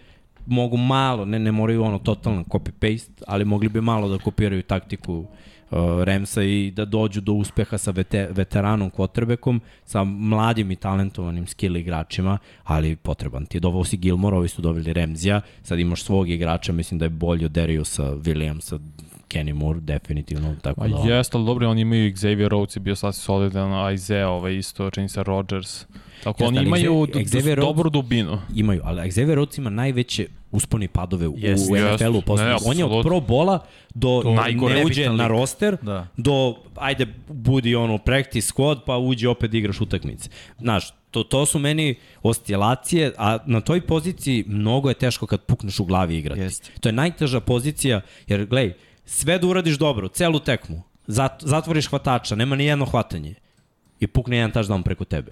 mogu 0.45 0.77
malo, 0.77 1.25
ne, 1.25 1.39
ne 1.39 1.51
moraju 1.51 1.83
ono 1.83 1.99
totalno 1.99 2.43
copy-paste, 2.43 3.23
ali 3.27 3.45
mogli 3.45 3.69
bi 3.69 3.81
malo 3.81 4.09
da 4.09 4.17
kopiraju 4.17 4.63
taktiku 4.63 5.13
uh, 5.13 5.27
Ramsa 6.03 6.43
i 6.43 6.71
da 6.71 6.85
dođu 6.85 7.21
do 7.21 7.33
uspeha 7.33 7.77
sa 7.77 7.91
vete, 7.91 8.27
veteranom 8.31 8.91
quarterbackom, 8.91 9.59
sa 9.85 10.03
mladim 10.03 10.71
i 10.71 10.75
talentovanim 10.75 11.47
skill 11.47 11.77
igračima, 11.77 12.37
ali 12.63 12.95
potreban 12.95 13.45
ti 13.45 13.57
je. 13.57 13.59
Dovao 13.59 13.83
si 13.83 13.97
Gilmore, 13.97 14.37
ovi 14.37 14.47
su 14.47 14.61
doveli 14.61 14.93
Ramzija, 14.93 15.41
sad 15.63 15.79
imaš 15.79 16.03
svog 16.03 16.29
igrača, 16.29 16.71
mislim 16.71 16.99
da 16.99 17.05
je 17.05 17.09
bolji 17.09 17.45
od 17.45 17.51
Dariusa 17.51 18.03
Williamsa, 18.03 18.79
Kenny 19.27 19.53
Moore, 19.53 19.79
definitivno, 19.79 20.55
tako 20.61 20.87
da... 20.87 21.13
jeste, 21.13 21.37
ali 21.37 21.45
dobro, 21.45 21.69
oni 21.69 21.81
imaju 21.81 22.11
Xavier 22.11 22.49
Rhodes 22.49 22.75
je 22.75 22.79
bio 22.79 22.95
sasvim 22.95 23.23
solidan, 23.23 23.93
Isaiah, 23.93 24.29
ovaj 24.29 24.57
isto, 24.57 24.89
čini 24.89 25.09
se 25.09 25.23
Rodgers. 25.23 25.85
Tako 26.23 26.43
Jeste, 26.43 26.57
oni 26.59 26.67
imaju 26.67 27.07
Xavier 27.13 27.59
dobru 27.59 27.89
dubinu. 27.89 28.39
Imaju, 28.55 28.81
ali 28.83 29.09
Xavier 29.09 29.35
Rhodes 29.35 29.57
ima 29.57 29.69
najveće 29.69 30.27
usponi 30.51 30.85
i 30.85 30.87
padove 30.87 31.27
u, 31.27 31.33
Jeste, 31.37 31.73
u 31.73 31.75
jeste. 31.75 32.09
NFL-u. 32.09 32.35
Ne. 32.35 32.55
On 32.65 32.77
je 32.77 32.85
od 32.85 33.03
pro 33.03 33.19
bola 33.19 33.65
do 33.93 34.21
ne 34.69 34.85
uđe 34.85 35.09
na 35.09 35.27
roster, 35.27 35.77
Da. 35.81 36.07
do 36.17 36.55
ajde 36.75 37.07
budi 37.27 37.75
ono 37.75 37.97
practice 37.97 38.53
squad 38.53 38.79
pa 38.85 38.97
uđe 38.97 39.29
opet 39.29 39.51
da 39.51 39.57
igraš 39.57 39.81
utakmice. 39.81 40.29
Znaš, 40.59 40.93
to, 41.11 41.23
to 41.23 41.45
su 41.45 41.59
meni 41.59 41.95
oscilacije, 42.23 43.13
a 43.17 43.37
na 43.45 43.61
toj 43.61 43.81
poziciji 43.81 44.43
mnogo 44.47 44.89
je 44.89 44.95
teško 44.95 45.27
kad 45.27 45.41
pukneš 45.41 45.79
u 45.79 45.85
glavi 45.85 46.17
igrati. 46.17 46.41
Jeste. 46.41 46.71
To 46.79 46.89
je 46.89 46.93
najteža 46.93 47.39
pozicija, 47.39 48.01
jer 48.27 48.45
gledaj, 48.45 48.73
sve 49.07 49.39
da 49.39 49.47
uradiš 49.47 49.77
dobro, 49.77 50.07
celu 50.07 50.39
tekmu, 50.39 50.81
zat, 51.07 51.43
zatvoriš 51.45 51.87
hvatača, 51.89 52.35
nema 52.35 52.55
ni 52.55 52.65
jedno 52.65 52.85
hvatanje 52.85 53.35
i 53.99 54.07
pukne 54.07 54.37
jedan 54.37 54.51
touchdown 54.51 54.83
preko 54.83 55.05
tebe. 55.05 55.31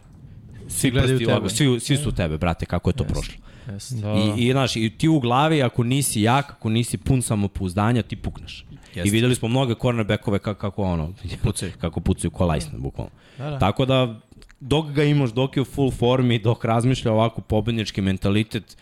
Svi, 0.68 0.92
prsti 0.92 1.26
tebe. 1.26 1.50
svi, 1.50 1.80
svi 1.80 1.98
su 1.98 2.10
u 2.10 2.12
tebe, 2.12 2.38
brate, 2.38 2.66
kako 2.66 2.90
je 2.90 2.94
to 2.94 3.04
prošlo. 3.04 3.36
Jeste. 3.72 3.96
Da. 3.96 4.14
I, 4.14 4.48
i, 4.48 4.52
znaš, 4.52 4.76
i 4.76 4.90
ti 4.98 5.08
u 5.08 5.20
glavi, 5.20 5.64
ako 5.64 5.84
nisi 5.84 6.22
jak, 6.22 6.52
ako 6.52 6.70
nisi 6.70 6.98
pun 6.98 7.22
samopouzdanja, 7.22 8.02
ti 8.02 8.16
pukneš. 8.16 8.66
Jeste. 8.96 9.08
I 9.08 9.12
videli 9.12 9.36
smo 9.36 9.48
mnoge 9.48 9.76
cornerbackove 9.82 10.40
kako, 10.40 10.60
kako 10.60 10.84
ono, 10.84 11.14
Pucaju. 11.44 11.72
kako 11.82 12.00
pucaju 12.00 12.32
ko 12.32 12.46
lajsne, 12.46 12.80
bukvalno. 12.80 13.12
Da, 13.38 13.50
da. 13.50 13.60
Tako 13.60 13.86
da, 13.86 14.20
dok 14.60 14.92
ga 14.92 15.04
imaš, 15.04 15.32
dok 15.32 15.58
je 15.58 15.62
u 15.62 15.66
full 15.66 15.92
formi, 15.92 16.40
dok 16.40 16.66
razmišlja 16.66 17.12
ovako 17.12 17.42
pobednički 17.42 18.02
mentalitet, 18.02 18.78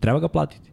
treba 0.00 0.20
ga 0.20 0.28
platiti. 0.28 0.70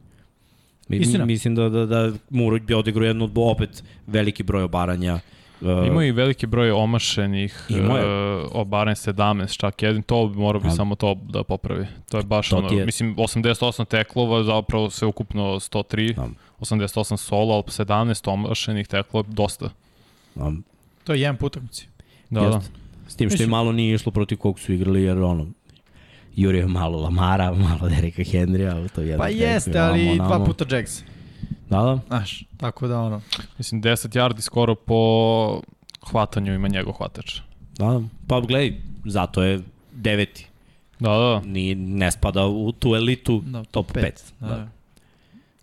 Mi, 0.88 0.98
Istina. 0.98 1.26
mislim 1.26 1.56
da, 1.56 1.70
da, 1.70 1.86
da 1.86 2.12
Muruć 2.30 2.62
bi 2.62 2.74
odigrao 2.74 3.06
jednu, 3.06 3.30
opet 3.38 3.84
veliki 4.08 4.44
broj 4.44 4.64
obaranja. 4.64 5.20
Uh, 5.62 5.68
Imaju 5.88 6.08
i 6.08 6.12
veliki 6.12 6.48
broj 6.48 6.72
omašenih, 6.72 7.66
Ima 7.70 7.98
je. 7.98 8.06
uh, 8.38 8.50
obaren 8.52 8.96
17, 8.96 9.58
čak 9.58 9.82
jedan, 9.82 10.02
to 10.02 10.28
bi 10.28 10.38
morao 10.38 10.62
bi 10.62 10.68
Ali- 10.68 10.76
samo 10.76 10.96
to 10.96 11.16
da 11.24 11.44
popravi. 11.44 11.86
To 12.10 12.18
je 12.18 12.24
baš 12.24 12.50
To 12.50 12.58
ono, 12.58 12.70
je- 12.70 12.86
mislim, 12.86 13.16
88 13.16 13.86
teklova, 13.86 14.44
zapravo 14.44 14.90
sve 14.90 15.08
ukupno 15.08 15.44
103, 15.54 16.14
Da. 16.14 16.28
88 16.60 17.18
solo, 17.18 17.54
ali 17.54 17.64
17 17.64 17.88
omašenih 18.28 18.88
teklova, 18.88 19.26
dosta. 19.30 19.70
um, 20.36 20.64
To 21.04 21.14
je 21.14 21.22
jedan 21.22 21.38
put 21.38 21.52
utakmici. 21.52 21.88
Da, 22.30 22.40
da. 22.42 22.46
Jeste. 22.48 22.72
S 23.08 23.16
tim 23.16 23.30
što 23.30 23.34
i 23.34 23.38
Mislim- 23.38 23.50
malo 23.50 23.72
nije 23.72 23.96
išlo 23.96 24.12
protiv 24.12 24.38
kog 24.38 24.60
su 24.60 24.74
igrali, 24.74 25.04
jer 25.04 25.18
ono, 25.18 25.48
Jurio 26.36 26.68
malo 26.68 27.00
Lamara, 27.00 27.54
malo 27.70 27.90
Derika 27.90 28.24
Henrya, 28.24 28.76
ali 28.76 28.90
to 28.90 29.02
je 29.02 29.08
jedan 29.08 29.20
Pa 29.20 29.28
tekmi, 29.28 29.42
jeste, 29.42 29.80
ali 29.80 30.20
vamo, 30.20 30.28
dva 30.28 30.46
puta 30.46 30.76
Jags. 30.76 31.04
Da, 31.70 31.82
da. 31.82 32.00
Znaš, 32.08 32.44
tako 32.58 32.88
da 32.88 33.00
ono... 33.00 33.22
Mislim, 33.58 33.82
10 33.82 34.18
yardi 34.18 34.42
skoro 34.42 34.76
po 34.76 35.62
hvatanju 36.12 36.54
ima 36.54 36.68
njegov 36.68 36.94
hvatač. 36.94 37.40
Da, 37.78 37.86
da. 37.86 38.02
Pa 38.28 38.40
gledaj, 38.40 38.74
zato 39.06 39.44
je 39.44 39.62
deveti. 39.92 40.48
Da, 41.00 41.10
da, 41.10 41.42
Ni, 41.46 41.76
ne 41.76 42.12
spada 42.12 42.46
u 42.46 42.72
tu 42.72 42.96
elitu 42.96 43.42
Da, 43.46 43.64
top 43.64 43.92
5. 43.92 44.12
Da. 44.40 44.48
Da. 44.48 44.68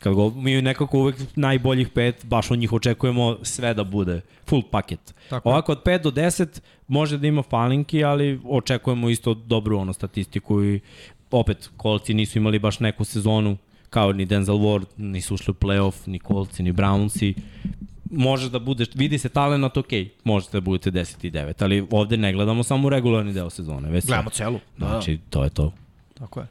Da. 0.03 0.11
Kad 0.11 0.15
go, 0.15 0.31
mi 0.31 0.63
nekako 0.63 0.99
uvek 0.99 1.17
najboljih 1.37 1.89
pet, 1.89 2.27
baš 2.27 2.51
od 2.51 2.59
njih 2.59 2.73
očekujemo 2.73 3.39
sve 3.43 3.75
da 3.75 3.85
bude, 3.85 4.21
full 4.47 4.63
paket. 4.71 5.15
Tako. 5.29 5.49
Ovako 5.49 5.73
od 5.73 5.83
5 5.83 6.03
do 6.03 6.11
10 6.11 6.61
može 6.89 7.19
da 7.19 7.27
ima 7.27 7.43
falinki, 7.43 8.05
ali 8.05 8.41
očekujemo 8.45 9.09
isto 9.09 9.35
dobru 9.35 9.79
ono 9.79 9.93
statistiku 9.93 10.65
i 10.65 10.81
opet 11.31 11.71
kolci 11.77 12.15
nisu 12.15 12.39
imali 12.39 12.59
baš 12.59 12.81
neku 12.81 13.05
sezonu 13.05 13.57
kao 13.93 14.13
ni 14.13 14.25
Denzel 14.25 14.55
Ward, 14.55 14.87
nisu 14.97 15.35
ušli 15.35 15.51
u 15.51 15.55
playoff, 15.55 16.09
ni 16.09 16.19
kolci, 16.19 16.63
ni 16.63 16.73
Brownsi. 16.73 17.35
Može 18.11 18.51
da 18.51 18.59
bude, 18.59 18.87
vidi 18.95 19.19
se 19.19 19.29
talent, 19.29 19.77
ok, 19.77 19.87
možete 20.25 20.57
da 20.57 20.61
budete 20.61 20.91
10 20.91 21.27
i 21.27 21.31
9, 21.31 21.63
ali 21.65 21.87
ovde 21.91 22.17
ne 22.17 22.33
gledamo 22.33 22.63
samo 22.63 22.89
regularni 22.89 23.33
deo 23.33 23.51
sezone. 23.51 23.91
Već 23.91 24.07
Gledamo 24.07 24.31
celu. 24.31 24.61
Da, 24.77 24.89
Znači, 24.89 25.19
to 25.31 25.45
je 25.45 25.51
to. 25.51 25.73
Tako 26.15 26.41
je. 26.41 26.47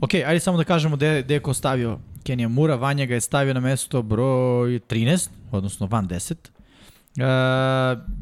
Ok, 0.00 0.14
ajde 0.14 0.40
samo 0.40 0.56
da 0.56 0.64
kažemo 0.64 0.96
gde, 0.96 1.24
je 1.28 1.40
ko 1.40 1.54
stavio 1.54 1.98
Kenija 2.24 2.48
Mura. 2.48 2.76
Vanja 2.76 3.06
ga 3.06 3.14
je 3.14 3.20
stavio 3.20 3.54
na 3.54 3.60
mesto 3.60 4.02
broj 4.02 4.80
13, 4.88 5.28
odnosno 5.50 5.86
van 5.86 6.08
10. 6.08 6.34
Uh, 7.16 7.22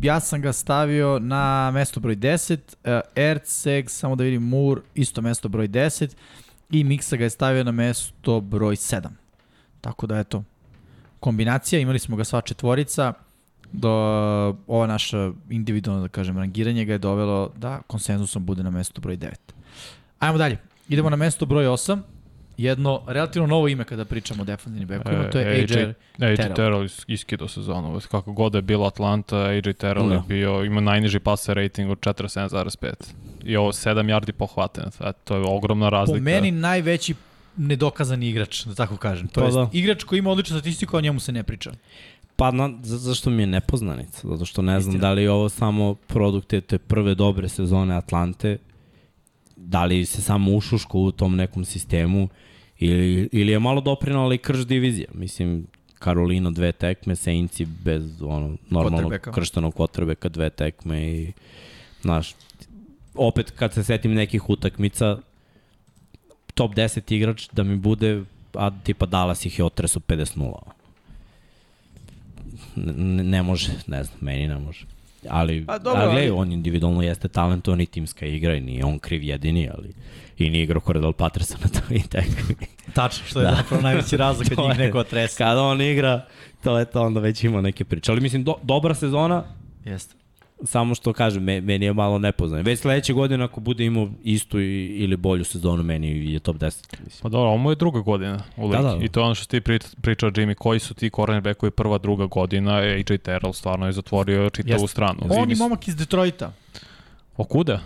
ja 0.03 0.21
sam 0.21 0.41
ga 0.41 0.53
stavio 0.53 1.19
na 1.19 1.71
mesto 1.71 2.01
broj 2.01 2.17
10, 2.17 2.59
uh, 2.59 3.01
Erceg, 3.17 3.91
samo 3.91 4.17
da 4.17 4.25
vidim, 4.25 4.43
Mur, 4.43 4.83
isto 4.95 5.23
mesto 5.23 5.49
broj 5.49 5.69
10 5.69 6.15
i 6.71 6.85
Miksa 6.85 7.17
ga 7.17 7.25
je 7.25 7.31
stavio 7.31 7.65
na 7.65 7.73
mesto 7.73 8.41
broj 8.41 8.77
7. 8.77 9.09
Tako 9.81 10.07
da 10.07 10.19
eto, 10.19 10.45
kombinacija, 11.21 11.81
imali 11.81 11.99
smo 11.99 12.17
ga 12.17 12.25
sva 12.25 12.41
četvorica, 12.41 13.13
do 13.73 13.91
ova 14.67 14.87
naša 14.87 15.33
individualno, 15.51 16.03
da 16.03 16.09
kažem, 16.09 16.39
rangiranje 16.39 16.85
ga 16.85 16.93
je 16.93 16.99
dovelo 16.99 17.53
da 17.57 17.81
konsenzusom 17.87 18.47
bude 18.47 18.63
na 18.63 18.71
mesto 18.71 19.01
broj 19.01 19.17
9. 19.17 19.33
Ajmo 20.19 20.39
dalje. 20.39 20.59
Idemo 20.89 21.11
na 21.11 21.17
mesto 21.17 21.47
broj 21.47 21.65
8. 21.67 21.99
Jedno 22.57 23.03
relativno 23.07 23.47
novo 23.49 23.69
ime 23.69 23.85
kada 23.85 24.05
pričamo 24.05 24.43
o 24.43 24.47
defensivnim 24.47 24.89
bekovima, 24.89 25.31
to 25.31 25.39
je 25.39 25.47
AJ, 25.47 25.55
AJ 25.55 25.67
Terrell. 26.37 26.55
Terrell 26.55 26.85
is- 26.85 27.05
iskido 27.09 27.49
sezonu. 27.49 28.01
Kako 28.03 28.33
god 28.33 28.53
da 28.53 28.59
je 28.59 28.63
bilo 28.63 28.87
Atlanta, 28.87 29.37
AJ 29.39 29.73
Terrell 29.73 30.09
Da. 30.09 30.15
je 30.15 30.23
bio, 30.29 30.65
ima 30.65 30.81
najniži 30.81 31.19
passer 31.19 31.57
rating 31.57 31.91
od 31.91 31.99
47,5. 31.99 32.93
I 33.45 33.57
ovo 33.57 33.73
7 33.73 33.81
yardi 34.09 34.33
pohvaten. 34.33 34.85
E, 35.01 35.13
To 35.25 35.37
je 35.37 35.45
ogromna 35.45 35.89
razlika. 35.89 36.19
Po 36.19 36.25
meni 36.25 36.51
najveći 36.51 37.15
nedokazani 37.57 38.29
igrač, 38.29 38.65
da 38.65 38.75
tako 38.75 38.97
kažem. 38.97 39.29
To 39.29 39.41
Pa 39.41 39.47
je 39.47 39.53
da. 39.53 39.69
igrač 39.73 40.05
koji 40.05 40.19
ima 40.19 40.31
odličnu 40.31 40.57
statistiku, 40.57 40.97
a 40.97 40.99
o 40.99 41.03
njemu 41.03 41.21
se 41.21 41.33
ne 41.33 41.43
priča. 41.43 41.73
Pa 42.37 42.51
na, 42.51 42.71
za, 42.83 42.99
zašto 42.99 43.31
mi 43.31 43.43
je 43.43 43.47
nepoznanica? 43.47 44.21
Zato 44.25 44.45
što 44.45 44.63
ne 44.63 44.81
znam 44.81 44.95
Istina. 44.95 45.09
da 45.09 45.13
li 45.13 45.23
je 45.23 45.31
ovo 45.31 45.49
samo 45.49 45.95
produkt 45.95 46.49
te, 46.49 46.61
te 46.61 46.79
prve 46.79 47.15
dobre 47.15 47.49
sezone 47.49 47.95
Atlante, 47.95 48.59
da 49.65 49.85
li 49.85 50.05
se 50.07 50.23
samo 50.23 50.57
ušuško 50.57 50.99
u 50.99 51.13
tom 51.13 51.37
nekom 51.37 51.65
sistemu 51.65 52.29
ili, 52.79 53.29
ili 53.33 53.53
je 53.53 53.59
malo 53.59 53.81
doprinala 53.81 54.35
i 54.35 54.39
krš 54.39 54.67
divizija. 54.67 55.09
Mislim, 55.15 55.67
Karolina 55.99 56.51
dve 56.51 56.73
tekme, 56.73 57.17
Saintsi 57.17 57.65
bez 57.65 58.23
ono, 58.23 58.57
Quarterbacka. 58.71 59.33
krštenog 59.33 59.75
kvotrbeka 59.75 60.29
dve 60.29 60.51
tekme 60.51 61.03
i 61.03 61.33
znaš, 62.03 62.35
opet 63.15 63.51
kad 63.51 63.73
se 63.73 63.85
setim 63.85 64.15
nekih 64.15 64.51
utakmica, 64.51 65.19
top 66.55 66.75
10 66.75 67.15
igrač 67.15 67.49
da 67.53 67.63
mi 67.63 67.77
bude, 67.77 68.25
a 68.55 68.71
tipa 68.85 69.07
Dallas 69.07 69.47
ih 69.47 69.59
je 69.59 69.65
otreso 69.65 70.01
50-0 70.01 70.75
ne, 72.77 73.25
ne 73.25 73.43
može, 73.43 73.73
ne 73.87 74.05
znam, 74.05 74.19
meni 74.21 74.49
ne 74.49 74.59
može. 74.59 74.87
Ali, 75.31 75.67
Pa 75.67 75.79
dobro, 75.79 76.01
ali, 76.01 76.11
gledaj, 76.11 76.29
ali- 76.29 76.31
on 76.33 76.53
individualno 76.53 77.03
jeste 77.03 77.29
talentovan 77.29 77.81
i 77.81 77.87
timska 77.87 78.27
igra 78.27 78.55
i 78.55 78.61
nije 78.61 78.85
on 78.85 78.99
kriv 78.99 79.23
jedini, 79.23 79.71
ali 79.75 79.93
i 80.39 80.51
nije 80.51 80.63
igrao 80.63 80.81
Cordell 80.81 81.13
Patterson 81.13 81.57
na 81.63 81.81
toj 81.81 81.99
tekmi. 82.01 82.67
Tačno, 82.95 83.25
što 83.27 83.41
je 83.41 83.47
Da. 83.47 83.55
zapravo 83.57 83.83
najveći 83.83 84.17
razlog 84.17 84.49
kad 84.49 84.59
njih 84.59 84.79
neko 84.79 84.99
otrese. 84.99 85.39
Kada 85.39 85.63
on 85.63 85.81
igra, 85.81 86.27
to 86.65 86.79
je 86.79 86.85
to, 86.85 87.03
onda 87.03 87.21
već 87.21 87.45
ima 87.45 87.61
neke 87.61 87.85
priče. 87.85 88.13
Ali 88.13 88.21
mislim, 88.21 88.45
do, 88.45 88.55
dobra 88.63 88.95
sezona, 88.95 89.45
Jeste. 89.85 90.15
Samo 90.65 90.95
što 90.95 91.13
kažem, 91.13 91.43
me, 91.43 91.61
meni 91.61 91.85
je 91.85 91.93
malo 91.93 92.19
nepoznano. 92.19 92.63
Već 92.63 92.81
sledeće 92.81 93.13
godine 93.13 93.45
ako 93.45 93.61
bude 93.61 93.85
imao 93.85 94.09
istu 94.25 94.61
i, 94.61 94.87
ili 94.87 95.17
bolju 95.17 95.45
sezonu, 95.45 95.83
meni 95.83 96.33
je 96.33 96.41
top 96.41 96.57
10. 96.57 96.65
Mislim. 97.05 97.23
Pa 97.23 97.29
dobro, 97.29 97.51
ovo 97.51 97.71
je 97.71 97.77
druga 97.77 98.01
godina 98.01 98.43
u 98.57 98.63
ligi. 98.63 98.77
Da, 98.77 98.83
Da, 98.85 98.97
da. 98.97 99.05
I 99.05 99.09
to 99.09 99.21
je 99.21 99.25
ono 99.25 99.35
što 99.35 99.47
ti 99.47 99.61
pri- 99.61 99.97
pričao, 100.01 100.31
Jimmy, 100.31 100.55
koji 100.55 100.81
su 100.81 100.95
ti 100.95 101.11
cornerbackovi 101.11 101.71
prva, 101.71 101.99
druga 101.99 102.27
godina, 102.27 102.75
AJ 102.75 103.19
Terrell 103.19 103.53
stvarno 103.53 103.87
je 103.87 103.93
zatvorio 103.93 104.51
čitavu 104.51 104.75
Jeste. 104.75 104.89
stranu. 104.89 105.19
On 105.31 105.49
Mis- 105.49 105.59
momak 105.59 105.89
iz 105.89 105.97
Detroita. 105.97 106.53
O 107.37 107.45
kuda? 107.45 107.81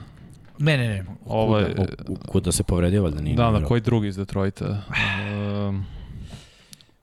Ne, 0.58 0.76
ne, 0.76 0.88
ne. 0.88 1.04
Ovo 1.26 1.58
je, 1.58 1.74
kuda 2.28 2.52
se 2.52 2.62
povredio, 2.62 3.02
valjda 3.02 3.20
nije. 3.20 3.36
da, 3.36 3.42
na 3.42 3.50
igrao. 3.50 3.68
koji 3.68 3.80
drugi 3.80 4.08
iz 4.08 4.16
Detroita? 4.16 4.82
Um, 5.68 5.84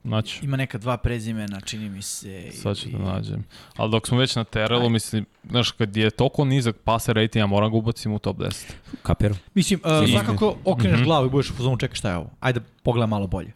znači, 0.06 0.40
Ima 0.42 0.56
neka 0.56 0.78
dva 0.78 0.96
prezimena, 0.96 1.60
čini 1.60 1.88
mi 1.88 2.02
se. 2.02 2.48
sad 2.52 2.76
ću 2.76 2.88
da 2.88 2.98
nađem. 2.98 3.44
Ali 3.76 3.90
dok 3.90 4.06
smo 4.06 4.18
već 4.18 4.36
na 4.36 4.44
Terrellu, 4.44 4.82
Ajde. 4.82 4.92
mislim, 4.92 5.26
znaš, 5.44 5.70
kad 5.70 5.96
je 5.96 6.10
toliko 6.10 6.44
nizak 6.44 6.76
passer 6.76 7.16
rating, 7.16 7.36
ja 7.36 7.46
moram 7.46 7.70
ga 7.70 7.76
ubacim 7.76 8.12
u 8.12 8.18
top 8.18 8.36
10. 8.38 8.64
Kapiram. 9.02 9.38
Mislim, 9.54 9.80
uh, 9.82 10.10
svakako 10.10 10.56
okreneš 10.64 10.96
Mhm. 10.96 11.04
glavu 11.04 11.26
i 11.26 11.30
budeš 11.30 11.50
u 11.50 11.54
fazonu 11.54 11.76
čekaj 11.76 11.94
šta 11.94 12.10
je 12.10 12.16
ovo. 12.16 12.30
Ajde 12.40 12.60
pogledaj 12.82 13.08
malo 13.08 13.26
bolje. 13.26 13.52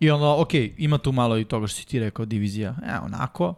I 0.00 0.10
onda, 0.10 0.30
ok, 0.32 0.48
ima 0.76 0.98
tu 0.98 1.12
malo 1.12 1.38
i 1.38 1.44
toga 1.44 1.66
što 1.66 1.76
si 1.76 1.86
ti 1.86 1.98
rekao, 1.98 2.24
divizija, 2.24 2.74
e, 2.84 2.98
onako, 3.00 3.54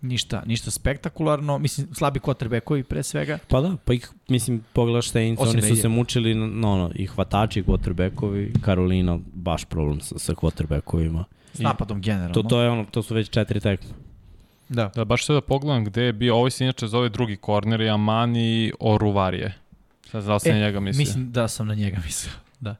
ništa, 0.00 0.42
ništa 0.46 0.70
spektakularno, 0.70 1.58
mislim, 1.58 1.86
slabi 1.92 2.20
quarterbackovi 2.20 2.82
pre 2.82 3.02
svega. 3.02 3.38
Pa 3.48 3.60
da, 3.60 3.76
pa 3.76 3.92
ih, 3.92 4.10
mislim, 4.28 4.64
pogledaš 4.72 5.10
Saints, 5.10 5.42
Osim 5.42 5.50
oni 5.50 5.62
su 5.62 5.68
je- 5.68 5.76
se 5.76 5.88
mučili, 5.88 6.34
na 6.34 6.68
ono, 6.68 6.90
i 6.94 7.06
hvatači, 7.06 7.62
quarterbackovi, 7.62 8.52
Karolina, 8.60 9.18
baš 9.26 9.64
problem 9.64 10.00
sa, 10.00 10.18
sa 10.18 10.32
quarterbackovima. 10.34 11.24
S 11.54 11.58
napadom 11.58 12.00
generalno. 12.00 12.34
To, 12.34 12.42
to, 12.42 12.60
je 12.60 12.68
ono, 12.70 12.84
to 12.84 13.02
su 13.02 13.14
već 13.14 13.30
četiri 13.30 13.60
tekme. 13.60 13.88
Da. 14.68 14.90
Da, 14.94 15.04
baš 15.04 15.26
sad 15.26 15.34
da 15.36 15.40
pogledam 15.40 15.84
gde 15.84 16.02
je 16.02 16.12
bio, 16.12 16.36
ovo 16.36 16.50
se 16.50 16.64
inače 16.64 16.86
zove 16.86 17.08
drugi 17.08 17.36
korner, 17.36 17.80
je 17.80 17.90
Amani 17.90 18.72
Oruvarije. 18.80 19.54
Sad 20.10 20.22
znao 20.22 20.38
sam 20.38 20.50
E, 20.50 20.54
na 20.54 20.60
njega 20.60 20.80
mislio. 20.80 20.98
Mislim 21.00 21.32
da 21.32 21.48
sam 21.48 21.66
na 21.66 21.74
njega 21.74 21.98
mislio, 22.06 22.32
da. 22.60 22.76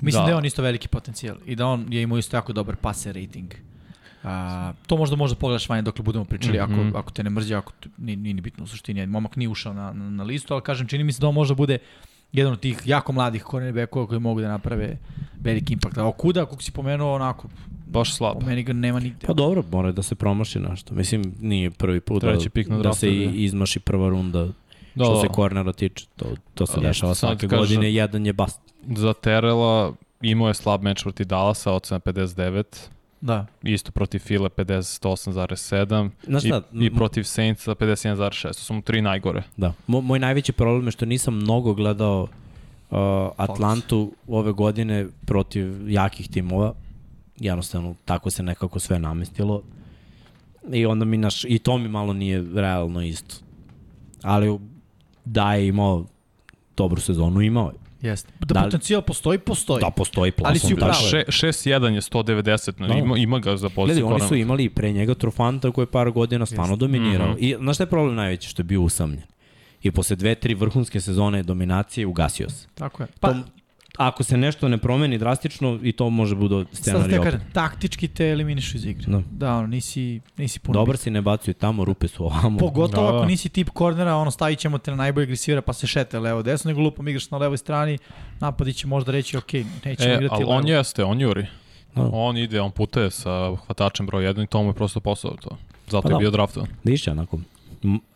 Mislim 0.00 0.22
da. 0.22 0.24
Da. 0.24 0.30
je 0.30 0.36
on 0.36 0.44
isto 0.44 0.62
veliki 0.62 0.88
potencijal 0.88 1.36
i 1.46 1.56
da 1.56 1.66
on 1.66 1.86
je 1.92 2.02
imao 2.02 2.18
isto 2.18 2.36
jako 2.36 2.52
dobar 2.52 2.76
passer 2.76 3.14
rating. 3.16 3.54
A, 4.24 4.72
to 4.86 4.96
možda 4.96 5.16
možda 5.16 5.36
pogledaš 5.36 5.68
vanje 5.68 5.82
dok 5.82 6.00
budemo 6.00 6.24
pričali, 6.24 6.58
mm 6.58 6.62
Mhm. 6.62 6.72
-hmm. 6.80 6.88
ako, 6.88 6.98
ako 6.98 7.10
te 7.10 7.22
ne 7.22 7.30
mrzi, 7.30 7.54
ako 7.54 7.72
te, 7.80 7.88
nije, 7.98 8.16
nije 8.16 8.34
ni 8.34 8.40
bitno 8.40 8.64
u 8.64 8.66
suštini. 8.66 9.06
Momak 9.06 9.36
nije 9.36 9.48
ušao 9.48 9.72
na, 9.72 9.92
na, 9.92 10.10
na 10.10 10.24
listu, 10.24 10.54
ali 10.54 10.62
kažem, 10.62 10.88
čini 10.88 11.04
mi 11.04 11.12
se 11.12 11.20
da 11.20 11.28
on 11.28 11.34
možda 11.34 11.54
bude 11.54 11.78
jedan 12.32 12.52
od 12.52 12.60
tih 12.60 12.82
jako 12.84 13.12
mladih 13.12 13.44
cornerbackova 13.44 14.06
koji 14.06 14.20
mogu 14.20 14.40
da 14.40 14.48
naprave 14.48 14.96
veliki 15.36 15.72
impakt. 15.72 15.98
A 15.98 16.06
okuda, 16.06 16.40
kako 16.42 16.62
si 16.62 16.72
pomenuo, 16.72 17.14
onako, 17.14 17.48
Baš 17.86 18.14
slab. 18.14 18.36
u 18.36 18.46
meni 18.46 18.62
ga 18.62 18.72
nema 18.72 19.00
nigde. 19.00 19.26
Pa 19.26 19.32
dobro, 19.32 19.64
mora 19.72 19.92
da 19.92 20.02
se 20.02 20.14
promaši 20.14 20.58
nešto. 20.60 20.94
Mislim, 20.94 21.34
nije 21.40 21.70
prvi 21.70 22.00
put 22.00 22.22
da, 22.22 22.28
Treći 22.28 22.50
pik 22.50 22.68
na 22.68 22.76
da 22.76 22.82
draftu, 22.82 22.98
se 22.98 23.12
i, 23.12 23.26
da. 23.26 23.32
izmaši 23.34 23.80
prva 23.80 24.08
runda. 24.08 24.44
Da, 24.94 25.04
što 25.04 25.14
da. 25.14 25.20
se 25.20 25.28
kornera 25.28 25.72
tiče, 25.72 26.06
to, 26.16 26.24
to 26.54 26.66
se 26.66 26.80
Da, 26.80 26.86
dešava 26.88 27.14
svake 27.14 27.48
kažem- 27.48 27.58
godine, 27.58 27.94
jedan 27.94 28.26
je 28.26 28.32
bast. 28.32 28.60
Za 28.88 29.12
Terela 29.12 29.92
imao 30.22 30.48
je 30.48 30.54
slab 30.54 30.82
meč 30.82 31.02
protiv 31.02 31.26
Dallasa, 31.26 31.72
ocena 31.72 32.00
59. 32.00 32.62
Da. 33.22 33.46
Isto 33.62 33.92
protiv 33.92 34.18
File 34.18 34.48
58,7. 34.48 36.10
Znaš 36.26 36.42
šta, 36.44 36.62
I, 36.72 36.84
I 36.84 36.94
protiv 36.94 37.22
Saintsa 37.22 37.74
51,6. 37.74 38.46
To 38.46 38.54
su 38.54 38.74
mu 38.74 38.82
tri 38.82 39.02
najgore. 39.02 39.42
Da. 39.56 39.72
Mo, 39.86 40.00
moj 40.00 40.18
najveći 40.18 40.52
problem 40.52 40.86
je 40.86 40.90
što 40.90 41.06
nisam 41.06 41.34
mnogo 41.34 41.74
gledao 41.74 42.22
uh, 42.22 42.98
Atlantu 43.36 44.12
ove 44.28 44.52
godine 44.52 45.06
protiv 45.26 45.90
jakih 45.90 46.28
timova. 46.28 46.74
Jednostavno, 47.36 47.94
tako 48.04 48.30
se 48.30 48.42
nekako 48.42 48.78
sve 48.78 48.98
namestilo. 48.98 49.62
I 50.72 50.86
onda 50.86 51.04
mi 51.04 51.16
naš, 51.16 51.44
i 51.44 51.58
to 51.58 51.78
mi 51.78 51.88
malo 51.88 52.12
nije 52.12 52.44
realno 52.54 53.02
isto. 53.02 53.36
Ali 54.22 54.58
da 55.24 55.54
je 55.54 55.68
imao 55.68 56.04
dobru 56.76 57.00
sezonu, 57.00 57.40
imao 57.40 57.66
je. 57.66 57.81
Jeste. 58.02 58.32
Da, 58.32 58.46
Da 58.46 58.54
da 58.54 58.60
li- 58.60 58.66
potencijal 58.66 59.02
postoji, 59.02 59.38
postoji. 59.40 59.80
Da, 59.80 59.90
postoji 59.90 60.32
Ali 60.38 60.58
si 60.58 60.62
plasom. 60.64 60.72
u 60.72 60.78
pravu. 60.78 60.92
tako 60.94 61.16
je. 61.16 61.24
Še, 61.28 61.46
6-1 61.46 61.70
je 61.86 62.00
190, 62.02 62.72
no, 62.78 62.88
Da. 62.88 62.94
ima, 62.94 63.18
ima 63.18 63.38
ga 63.38 63.50
za 63.52 63.56
Gledaj, 63.58 63.74
poziciju 63.76 64.06
oni 64.08 64.20
su 64.20 64.34
imali 64.36 64.64
i 64.64 64.70
pre 64.70 64.92
njega 64.92 65.14
Trufanta 65.14 65.70
koji 65.70 65.82
je 65.82 65.90
par 65.90 66.10
godina 66.10 66.46
stvarno 66.46 66.72
Jeste. 66.72 66.80
dominirao. 66.80 67.28
Mhm. 67.28 67.36
I 67.38 67.56
znaš 67.56 67.76
šta 67.76 67.82
je 67.82 67.88
problem 67.88 68.14
najveći? 68.16 68.48
Što 68.48 68.60
je 68.60 68.64
bio 68.64 68.82
usamljen. 68.82 69.22
I 69.82 69.90
posle 69.90 70.16
dve, 70.16 70.34
tri 70.34 70.54
vrhunske 70.54 71.00
sezone 71.00 71.42
dominacije 71.42 72.06
ugasio 72.06 72.50
se. 72.50 72.66
Tako 72.74 73.02
je. 73.02 73.06
Pa, 73.20 73.28
Pa, 73.28 73.34
to, 73.34 73.40
ako 73.98 74.22
se 74.22 74.36
nešto 74.36 74.68
ne 74.68 74.78
promeni 74.78 75.18
drastično 75.18 75.78
i 75.82 75.92
to 75.92 76.10
može 76.10 76.34
bude 76.34 76.64
scenarij 76.72 77.18
opet. 77.18 77.24
kažem, 77.24 77.48
taktički 77.52 78.08
te 78.08 78.26
eliminišu 78.26 78.76
iz 78.76 78.84
igre. 78.84 79.04
Da. 79.08 79.22
Da, 79.30 79.54
ono, 79.54 79.66
nisi, 79.66 80.20
nisi 80.36 80.60
puno 80.60 80.78
Dobar 80.78 80.96
si, 80.96 81.10
ne 81.10 81.22
bacuju 81.22 81.54
tamo, 81.54 81.84
rupe 81.84 82.08
su 82.08 82.24
ovamo. 82.24 82.58
Pogotovo 82.58 83.06
Da, 83.06 83.12
da. 83.12 83.16
ako 83.16 83.26
nisi 83.26 83.48
tip 83.48 83.70
kornera, 83.70 84.16
ono 84.16 84.30
stavit 84.30 84.58
ćemo 84.58 84.78
te 84.78 84.90
na 84.90 84.96
najbolje 84.96 85.22
agresivera 85.22 85.62
pa 85.62 85.72
se 85.72 85.86
šete 85.86 86.18
levo 86.18 86.42
desno, 86.42 86.68
nego 86.68 86.80
lupom 86.80 87.08
igraš 87.08 87.30
na 87.30 87.38
levoj 87.38 87.58
strani, 87.58 87.98
napadi 88.40 88.72
će 88.72 88.86
možda 88.86 89.12
reći 89.12 89.36
ok, 89.36 89.52
nećemo 89.84 90.10
E, 90.10 90.14
igrati 90.14 90.28
ali 90.30 90.40
levo. 90.40 90.52
on 90.52 90.68
jeste, 90.68 91.04
on 91.04 91.20
juri. 91.20 91.46
Da. 91.94 92.08
On 92.12 92.36
ide, 92.36 92.60
on 92.60 92.70
putuje 92.70 93.10
sa 93.10 93.30
hvatačem 93.56 94.06
broj 94.06 94.24
1 94.24 94.44
i 94.44 94.46
to 94.46 94.62
mu 94.62 94.68
je 94.68 94.74
prosto 94.74 95.00
posao 95.00 95.30
to. 95.32 95.56
Zato 95.88 96.02
Pa 96.02 96.08
je 96.08 96.12
da. 96.12 96.18
bio 96.18 96.30
draftovan. 96.30 96.68
Viš 96.84 97.08
onako, 97.08 97.38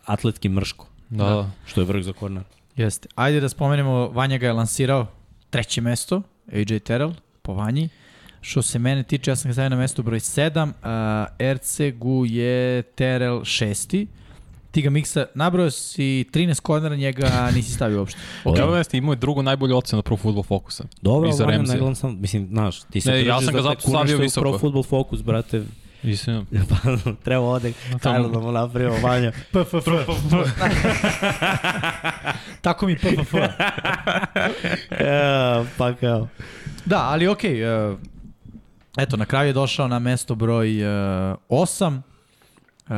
atletski 0.05 0.49
mrško, 0.49 0.85
Da, 1.09 1.23
Da. 1.23 1.29
da. 1.31 1.49
što 1.65 1.81
je 1.81 1.85
vrh 1.85 2.03
za 2.03 2.13
korner. 2.13 2.43
Jeste. 2.75 3.07
Ajde 3.15 3.39
da 3.39 3.49
spomenemo, 3.49 4.07
Vanja 4.07 4.37
ga 4.37 4.45
je 4.45 4.53
lansirao 4.53 5.05
treće 5.49 5.81
mesto, 5.81 6.21
AJ 6.53 6.79
Terrell, 6.79 7.13
po 7.41 7.53
Vanji. 7.53 7.89
Što 8.41 8.61
se 8.61 8.79
mene 8.79 9.03
tiče, 9.03 9.31
ja 9.31 9.35
sam 9.35 9.49
ga 9.49 9.53
stavio 9.53 9.69
na 9.69 9.75
mesto 9.75 10.03
broj 10.03 10.19
7, 10.19 10.71
a 10.83 11.25
Ercegu 11.39 12.25
je 12.25 12.81
Terel 12.81 13.39
6. 13.39 14.07
Ti 14.71 14.81
ga 14.81 14.89
miksa, 14.89 15.25
nabrao 15.35 15.71
si 15.71 16.25
13 16.33 16.61
kornera, 16.61 16.95
njega 16.95 17.51
nisi 17.55 17.71
stavio 17.71 17.99
uopšte. 17.99 18.19
Okay. 18.45 18.59
Evo 18.61 18.75
jeste, 18.75 18.97
imao 18.97 19.11
je 19.13 19.15
drugu 19.15 19.41
najbolju 19.41 19.77
ocenu 19.77 19.97
na 19.97 20.01
Pro 20.01 20.17
Football 20.17 20.43
Focusa. 20.43 20.83
Dobro, 21.01 21.29
ali 21.29 21.51
ne 21.51 21.57
Ramsey. 21.57 21.77
gledam 21.77 21.95
sam, 21.95 22.17
mislim, 22.21 22.47
znaš, 22.47 22.81
ti 22.81 23.01
se 23.01 23.11
Ne, 23.11 23.25
ja 23.25 23.41
sam 23.41 23.53
ga 23.53 23.61
zato 23.61 23.89
stavio 23.89 24.17
visoko. 24.17 24.49
Pro 24.49 24.59
Football 24.59 24.83
Focus, 24.83 25.21
brate. 25.21 25.63
Mislim, 26.03 26.45
Pa, 26.69 26.75
treba 27.23 27.45
ode 27.45 27.73
Kajlo 28.01 28.29
da 28.29 28.39
mu 28.39 28.51
napravimo 28.51 28.95
vanja. 29.03 29.31
PFF. 29.53 29.85
Tako 32.61 32.87
mi 32.87 32.95
PFF. 32.95 33.33
ja, 35.01 35.65
pa 35.77 35.93
kao. 35.93 36.27
Da, 36.85 36.97
ali 36.97 37.27
okej. 37.27 37.55
Okay, 37.55 37.91
uh, 37.91 37.99
eto, 38.97 39.17
na 39.17 39.25
kraju 39.25 39.49
je 39.49 39.53
došao 39.53 39.87
na 39.87 39.99
mesto 39.99 40.35
broj 40.35 40.83
uh, 40.83 40.89
8. 41.49 42.01
Uh, 42.87 42.93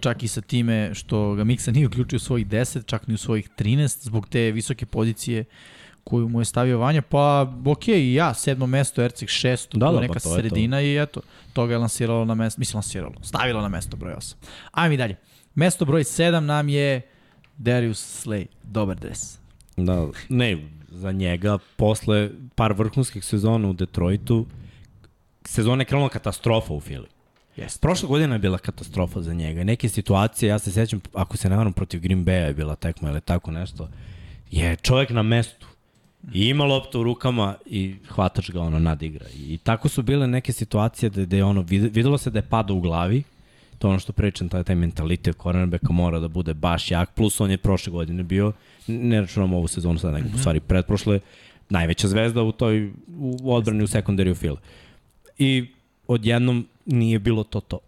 čak 0.00 0.22
i 0.22 0.28
sa 0.28 0.40
time 0.40 0.94
što 0.94 1.34
ga 1.34 1.44
Miksa 1.44 1.70
nije 1.70 1.86
uključio 1.86 2.16
u 2.16 2.20
svojih 2.20 2.46
10, 2.46 2.86
čak 2.86 3.06
ni 3.06 3.14
u 3.14 3.18
svojih 3.18 3.48
13, 3.58 4.04
zbog 4.04 4.28
te 4.28 4.50
visoke 4.50 4.86
pozicije 4.86 5.44
koju 6.04 6.28
mu 6.28 6.40
je 6.40 6.44
stavio 6.44 6.78
Vanja, 6.78 7.02
pa 7.02 7.52
okej, 7.66 8.00
i 8.00 8.14
ja, 8.14 8.34
sedmo 8.34 8.66
mesto, 8.66 9.02
Ercik 9.02 9.28
šesto, 9.28 9.78
Da, 9.78 9.86
da, 9.86 9.92
da, 9.92 9.96
pa 9.96 10.02
neka 10.02 10.20
to 10.20 10.28
je 10.28 10.34
to. 10.34 10.40
sredina 10.40 10.80
i 10.80 10.96
eto, 10.98 11.20
to 11.52 11.66
ga 11.66 11.74
je 11.74 11.78
lansiralo 11.78 12.24
na 12.24 12.34
mesto, 12.34 12.58
mislim 12.58 12.76
lansiralo, 12.76 13.14
stavilo 13.22 13.60
na 13.60 13.68
mesto 13.68 13.96
broj 13.96 14.14
8. 14.14 14.34
Ajmo 14.72 14.94
i 14.94 14.96
dalje. 14.96 15.16
Mesto 15.54 15.84
broj 15.84 16.04
7 16.04 16.40
nam 16.40 16.68
je 16.68 17.00
Darius 17.58 18.24
Slay, 18.26 18.46
dobar 18.62 18.96
dres. 18.96 19.38
Da, 19.76 20.06
ne, 20.28 20.58
za 20.88 21.12
njega, 21.12 21.58
posle 21.76 22.30
par 22.54 22.72
vrhunskih 22.72 23.24
sezona 23.24 23.68
u 23.68 23.72
Detroitu, 23.72 24.46
sezona 25.44 25.82
je 25.82 25.86
krenula 25.86 26.08
katastrofa 26.08 26.74
u 26.74 26.80
Fili. 26.80 27.06
Jeste. 27.56 27.80
Prošla 27.80 28.08
godina 28.08 28.34
je 28.34 28.38
bila 28.38 28.58
katastrofa 28.58 29.20
za 29.20 29.34
njega. 29.34 29.64
Neke 29.64 29.88
situacije, 29.88 30.48
ja 30.48 30.58
se 30.58 30.72
sećam, 30.72 31.00
ako 31.14 31.36
se 31.36 31.48
ne 31.50 31.56
varam, 31.56 31.72
protiv 31.72 32.00
Green 32.00 32.24
Bay 32.24 32.46
je 32.46 32.54
bila 32.54 32.76
tekma 32.76 33.10
ili 33.10 33.20
tako 33.20 33.50
nešto, 33.50 33.88
je 34.50 34.76
čovjek 34.76 35.10
na 35.10 35.22
mestu. 35.22 35.66
I 36.34 36.48
ima 36.48 36.64
loptu 36.64 37.00
u 37.00 37.02
rukama 37.02 37.54
i 37.66 37.94
hvatač 38.08 38.50
ga 38.50 38.60
ono 38.60 38.78
nadigra. 38.78 39.26
I, 39.36 39.58
tako 39.58 39.88
su 39.88 40.02
bile 40.02 40.26
neke 40.26 40.52
situacije 40.52 41.10
da, 41.10 41.26
da 41.26 41.36
je 41.36 41.44
ono, 41.44 41.62
vid- 41.62 41.94
videlo 41.94 42.18
se 42.18 42.30
da 42.30 42.38
je 42.38 42.42
pada 42.42 42.72
u 42.72 42.80
glavi, 42.80 43.22
to 43.78 43.88
ono 43.88 43.98
što 43.98 44.12
pričam, 44.12 44.48
taj, 44.48 44.64
taj 44.64 44.76
mentalitet 44.76 45.36
cornerbacka 45.42 45.92
mora 45.92 46.18
da 46.20 46.28
bude 46.28 46.54
baš 46.54 46.90
jak, 46.90 47.14
plus 47.14 47.40
on 47.40 47.50
je 47.50 47.56
prošle 47.58 47.90
godine 47.92 48.22
bio, 48.22 48.52
ne 48.86 49.20
računam 49.20 49.52
ovu 49.52 49.68
sezonu 49.68 49.98
sad, 49.98 50.12
nego 50.12 50.28
u 50.34 50.38
stvari 50.38 50.60
pretprošle, 50.60 51.20
najveća 51.68 52.08
zvezda 52.08 52.42
u 52.42 52.52
toj 52.52 52.90
u 53.18 53.54
odbrani 53.54 53.82
u 53.84 53.86
sekundariju 53.86 54.34
fila. 54.34 54.56
I 55.38 55.66
odjednom 56.08 56.66
nije 56.86 57.18
bilo 57.18 57.44
to 57.44 57.60
to. 57.60 57.78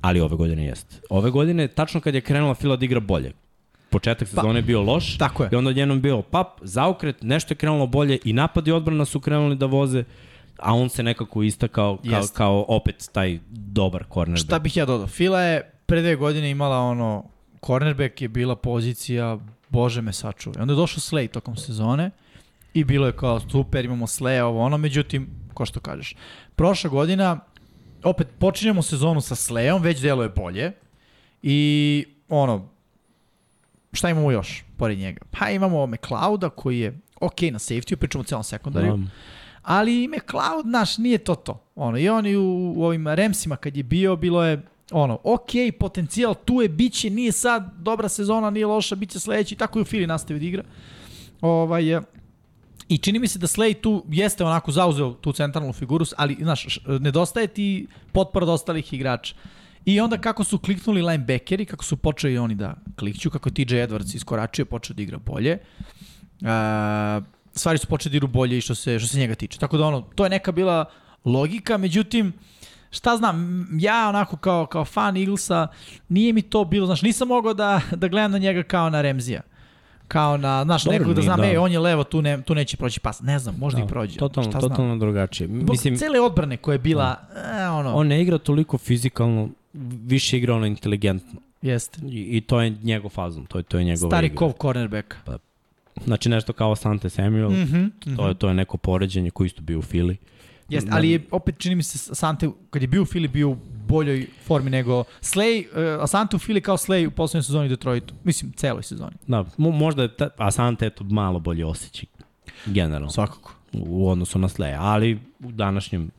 Ali 0.00 0.20
ove 0.20 0.36
godine 0.36 0.64
jeste. 0.64 0.96
Ove 1.10 1.30
godine, 1.30 1.68
tačno 1.68 2.00
kad 2.00 2.14
je 2.14 2.20
krenula 2.20 2.54
Fila 2.54 2.76
da 2.76 2.84
igra 2.84 3.00
bolje. 3.00 3.32
Početak 3.90 4.28
sezone 4.28 4.58
je 4.58 4.62
bio 4.62 4.82
loš. 4.82 5.18
tako 5.18 5.42
je. 5.42 5.48
I 5.52 5.56
onda 5.56 5.70
odjednom 5.70 6.00
bio 6.00 6.22
pap, 6.22 6.46
zaokret, 6.62 7.22
nešto 7.22 7.52
je 7.52 7.56
krenulo 7.56 7.86
bolje 7.86 8.18
i 8.24 8.32
napad 8.32 8.68
i 8.68 8.72
odbrana 8.72 9.04
su 9.04 9.20
krenuli 9.20 9.56
da 9.56 9.66
voze, 9.66 10.04
a 10.58 10.74
on 10.74 10.88
se 10.88 11.02
nekako 11.02 11.42
istakao 11.42 11.96
kao, 11.96 12.18
Jeste. 12.18 12.36
kao 12.36 12.64
opet 12.68 13.10
taj 13.12 13.38
dobar 13.50 14.04
cornerback. 14.14 14.46
Šta 14.46 14.58
bih 14.58 14.76
ja 14.76 14.86
dodao? 14.86 15.06
Fila 15.06 15.40
je 15.40 15.70
pre 15.86 16.00
dve 16.00 16.16
godine 16.16 16.50
imala 16.50 16.78
ono, 16.78 17.24
cornerback 17.66 18.22
je 18.22 18.28
bila 18.28 18.56
pozicija, 18.56 19.38
bože 19.68 20.02
me 20.02 20.12
sačuvaj. 20.12 20.62
Onda 20.62 20.72
je 20.72 20.76
došao 20.76 21.00
Slay 21.00 21.28
tokom 21.28 21.56
sezone 21.56 22.10
i 22.74 22.84
bilo 22.84 23.06
je 23.06 23.12
kao 23.12 23.40
super, 23.40 23.84
imamo 23.84 24.06
Slay, 24.06 24.40
ovo 24.40 24.60
ono, 24.60 24.78
međutim, 24.78 25.28
ko 25.54 25.66
što 25.66 25.80
kažeš. 25.80 26.14
Prošla 26.56 26.90
godina, 26.90 27.38
opet 28.04 28.28
počinjemo 28.38 28.82
sezonu 28.82 29.20
sa 29.20 29.34
Slayom, 29.34 29.82
već 29.82 30.00
deluje 30.00 30.28
bolje 30.28 30.72
i 31.42 32.04
ono, 32.28 32.68
šta 33.92 34.10
imamo 34.10 34.30
još 34.30 34.64
pored 34.76 34.98
njega? 34.98 35.20
Pa 35.30 35.50
imamo 35.50 35.86
McLeoda 35.86 36.50
koji 36.50 36.78
je 36.78 37.00
ok 37.20 37.40
na 37.40 37.58
safety, 37.58 37.96
pričamo 37.96 38.20
o 38.22 38.24
celom 38.24 38.44
sekundariju. 38.44 38.94
Um, 38.94 39.10
Ali 39.62 40.08
McLeod, 40.08 40.66
naš, 40.66 40.98
nije 40.98 41.18
to 41.18 41.34
to. 41.34 41.64
Ono, 41.74 41.98
I 41.98 42.08
on 42.08 42.26
i 42.26 42.36
u, 42.36 42.72
u 42.76 42.84
ovim 42.84 43.08
Remsima 43.08 43.56
kad 43.56 43.76
je 43.76 43.82
bio, 43.82 44.16
bilo 44.16 44.44
je 44.44 44.62
ono, 44.90 45.18
ok, 45.24 45.50
potencijal 45.78 46.34
tu 46.34 46.62
je, 46.62 46.68
bit 46.68 46.92
će, 46.92 47.10
nije 47.10 47.32
sad 47.32 47.70
dobra 47.78 48.08
sezona, 48.08 48.50
nije 48.50 48.66
loša, 48.66 48.94
bit 48.94 49.10
će 49.10 49.20
sledeći, 49.20 49.56
tako 49.56 49.78
i 49.78 49.82
u 49.82 49.84
Fili 49.84 50.06
nastavi 50.06 50.40
da 50.40 50.46
igra. 50.46 50.62
Ovaj, 51.40 52.00
I 52.88 52.98
čini 52.98 53.18
mi 53.18 53.28
se 53.28 53.38
da 53.38 53.46
Slay 53.46 53.80
tu 53.80 54.04
jeste 54.08 54.44
onako 54.44 54.72
zauzeo 54.72 55.12
tu 55.12 55.32
centralnu 55.32 55.72
figuru, 55.72 56.04
ali, 56.16 56.36
znaš, 56.40 56.78
nedostaje 57.00 57.46
ti 57.46 57.86
potpora 58.12 58.44
od 58.44 58.48
ostalih 58.48 58.92
igrača. 58.92 59.34
I 59.84 60.00
onda 60.00 60.18
kako 60.18 60.44
su 60.44 60.58
kliknuli 60.58 61.02
linebackeri, 61.02 61.64
kako 61.64 61.84
su 61.84 61.96
počeli 61.96 62.38
oni 62.38 62.54
da 62.54 62.74
klikću, 62.98 63.30
kako 63.30 63.48
je 63.48 63.54
TJ 63.54 63.74
Edwards 63.74 64.16
iskoračio, 64.16 64.64
počeo 64.64 64.94
da 64.94 65.02
igra 65.02 65.18
bolje. 65.18 65.58
Uh, 66.40 66.46
stvari 67.54 67.78
su 67.78 67.86
počeli 67.86 68.10
da 68.10 68.16
idu 68.16 68.26
bolje 68.26 68.58
i 68.58 68.60
što 68.60 68.74
se, 68.74 68.98
što 68.98 69.08
se 69.08 69.18
njega 69.18 69.34
tiče. 69.34 69.58
Tako 69.58 69.76
da 69.76 69.86
ono, 69.86 70.00
to 70.00 70.24
je 70.24 70.30
neka 70.30 70.52
bila 70.52 70.84
logika, 71.24 71.78
međutim, 71.78 72.32
šta 72.90 73.16
znam, 73.16 73.66
ja 73.80 74.08
onako 74.08 74.36
kao, 74.36 74.66
kao 74.66 74.84
fan 74.84 75.16
Eaglesa, 75.16 75.66
nije 76.08 76.32
mi 76.32 76.42
to 76.42 76.64
bilo, 76.64 76.86
znaš, 76.86 77.02
nisam 77.02 77.28
mogao 77.28 77.54
da, 77.54 77.80
da 77.96 78.08
gledam 78.08 78.32
na 78.32 78.38
njega 78.38 78.62
kao 78.62 78.90
na 78.90 79.02
Remzija. 79.02 79.40
Kao 80.08 80.36
na, 80.36 80.64
znaš, 80.64 80.84
Dobro, 80.84 80.98
nekog 80.98 81.14
da 81.14 81.22
znam, 81.22 81.40
da. 81.40 81.46
ej, 81.46 81.56
on 81.58 81.72
je 81.72 81.78
levo, 81.78 82.04
tu, 82.04 82.22
ne, 82.22 82.42
tu 82.42 82.54
neće 82.54 82.76
proći 82.76 83.00
pas. 83.00 83.22
Ne 83.22 83.38
znam, 83.38 83.54
možda 83.58 83.80
i 83.80 83.86
prođe. 83.86 84.18
Totalno, 84.18 84.50
šta 84.50 84.60
znam. 84.60 84.70
totalno 84.70 84.96
drugačije. 84.96 85.46
Zbog 85.46 85.70
Mislim, 85.70 85.96
cele 85.96 86.20
odbrane 86.20 86.56
koja 86.56 86.74
je 86.74 86.78
bila, 86.78 87.16
e, 87.60 87.68
ono, 87.68 87.94
on 87.94 88.06
ne 88.06 88.22
igra 88.22 88.38
toliko 88.38 88.78
fizikalno, 88.78 89.48
više 90.06 90.38
igra 90.38 90.54
ono 90.54 90.66
inteligentno. 90.66 91.40
jeste. 91.62 92.00
I, 92.06 92.36
i 92.36 92.40
to 92.40 92.60
je 92.60 92.70
njegov 92.82 93.10
fazon, 93.10 93.46
to 93.46 93.58
je, 93.58 93.62
to 93.62 93.78
je 93.78 93.84
njegova 93.84 94.10
Stari 94.10 94.26
igra. 94.26 94.38
kov 94.38 94.52
cornerback. 94.62 95.14
Znači 96.04 96.28
nešto 96.28 96.52
kao 96.52 96.76
Sante 96.76 97.10
Samuel, 97.10 97.50
mm 97.50 97.54
-hmm. 97.54 98.16
to, 98.16 98.28
je, 98.28 98.34
to 98.34 98.48
je 98.48 98.54
neko 98.54 98.76
poređenje 98.76 99.30
koji 99.30 99.46
isto 99.46 99.62
bio 99.62 99.78
u 99.78 99.82
Fili. 99.82 100.16
Jeste, 100.68 100.90
ali 100.92 101.10
je, 101.10 101.20
opet 101.30 101.58
čini 101.58 101.74
mi 101.74 101.82
se 101.82 102.14
Sante, 102.14 102.48
kad 102.70 102.82
je 102.82 102.88
bio 102.88 103.02
u 103.02 103.06
Fili, 103.06 103.28
bio 103.28 103.48
u 103.48 103.56
boljoj 103.88 104.26
formi 104.46 104.70
nego 104.70 105.04
Slay, 105.20 105.66
uh, 105.96 106.04
Asante 106.04 106.36
u 106.36 106.38
Fili 106.38 106.60
kao 106.60 106.76
Slay 106.76 107.06
u 107.06 107.10
poslednjoj 107.10 107.42
sezoni 107.42 107.66
u 107.66 107.68
Detroitu. 107.68 108.14
Mislim, 108.24 108.52
celoj 108.52 108.82
sezoni. 108.82 109.16
Da, 109.26 109.44
mo, 109.56 109.70
možda 109.70 110.02
je 110.02 110.16
ta, 110.16 110.28
Asante 110.36 110.86
eto 110.86 111.04
malo 111.04 111.38
bolje 111.38 111.66
osjećaj 111.66 112.04
generalno 112.66 113.10
Svakako. 113.10 113.54
u 113.72 114.08
odnosu 114.08 114.38
na 114.38 114.48
Sleja, 114.48 114.78
ali 114.80 115.18
u 115.40 115.52
današnjem 115.52 116.10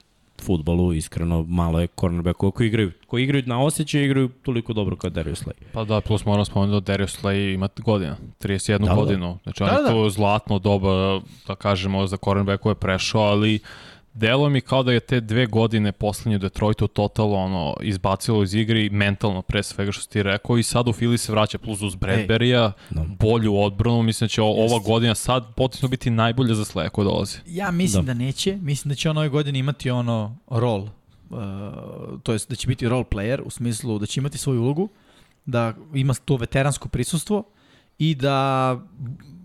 futbolu 0.42 0.94
iskreno 0.94 1.46
malo 1.48 1.80
je 1.80 1.88
cornerbackova 2.00 2.52
koji 2.52 2.68
igraju, 2.68 2.92
koji 3.08 3.24
igraju 3.24 3.44
na 3.46 3.64
osjećaj 3.64 4.06
igraju 4.06 4.30
toliko 4.30 4.74
dobro 4.74 4.96
kao 4.96 5.10
Darius 5.10 5.44
Slay. 5.44 5.54
Pa 5.74 5.84
da, 5.84 6.02
plus 6.02 6.26
moram 6.26 6.46
spomenuti 6.46 6.74
da 6.86 6.92
Darius 6.94 7.22
Slay 7.22 7.54
ima 7.54 7.70
godina, 7.78 8.18
31 8.40 8.80
Da, 8.80 8.86
da, 8.86 8.96
godinu. 8.96 9.38
Znači, 9.44 9.64
on 9.64 9.70
Da, 9.70 9.76
je 9.76 9.82
da. 9.82 9.90
to 9.90 10.10
zlatno 10.10 10.60
doba, 10.60 11.22
da 11.48 11.56
kažemo, 11.56 12.08
za 12.08 12.18
cornerbackove 12.18 12.76
prešao, 12.76 13.22
ali 13.22 13.60
delo 14.14 14.50
mi 14.50 14.62
kao 14.62 14.84
da 14.84 14.92
je 14.92 15.00
te 15.00 15.20
dve 15.22 15.46
godine 15.46 15.92
poslednje 15.92 16.36
u 16.36 16.40
Detroitu 16.40 16.88
totalno 16.88 17.36
ono, 17.36 17.76
izbacilo 17.82 18.44
iz 18.44 18.54
igre 18.54 18.86
i 18.86 18.90
mentalno 18.90 19.42
pre 19.42 19.64
svega 19.64 19.92
što 19.92 20.02
si 20.02 20.10
ti 20.10 20.24
rekao 20.24 20.58
i 20.58 20.64
sad 20.64 20.88
u 20.88 20.94
Fili 20.94 21.18
se 21.18 21.32
vraća 21.32 21.58
plus 21.58 21.82
uz 21.82 21.96
Bradberija, 21.96 22.72
Da. 22.90 23.06
bolju 23.20 23.58
odbranu, 23.58 24.04
mislim 24.04 24.26
da 24.26 24.30
će 24.30 24.42
o- 24.42 24.46
ova 24.48 24.80
godina 24.80 25.16
sad 25.16 25.56
potencijalno 25.56 25.92
biti 25.92 26.10
najbolja 26.10 26.54
za 26.54 26.66
Slaya 26.66 26.90
koja 26.90 27.06
dolazi. 27.06 27.38
Ja 27.46 27.72
mislim 27.72 28.06
da. 28.06 28.14
Da. 28.14 28.18
da 28.18 28.26
neće. 28.26 28.58
Mislim 28.58 28.90
da 28.90 28.96
će 28.96 29.10
on 29.10 29.18
ove 29.18 29.30
godine 29.30 29.60
imati 29.60 29.90
ono 29.90 30.38
rol. 30.48 30.88
Uh, 31.30 31.40
to 32.24 32.34
jest 32.34 32.50
da 32.50 32.56
će 32.56 32.68
biti 32.68 32.90
role 32.90 33.04
player 33.06 33.42
u 33.42 33.50
smislu 33.50 34.00
da 34.00 34.06
će 34.06 34.20
imati 34.20 34.38
svoju 34.38 34.62
ulogu, 34.62 34.90
da 35.46 35.74
ima 35.94 36.14
to 36.16 36.36
veteransko 36.36 36.90
prisustvo 36.90 37.44
i 37.98 38.16
da 38.16 38.78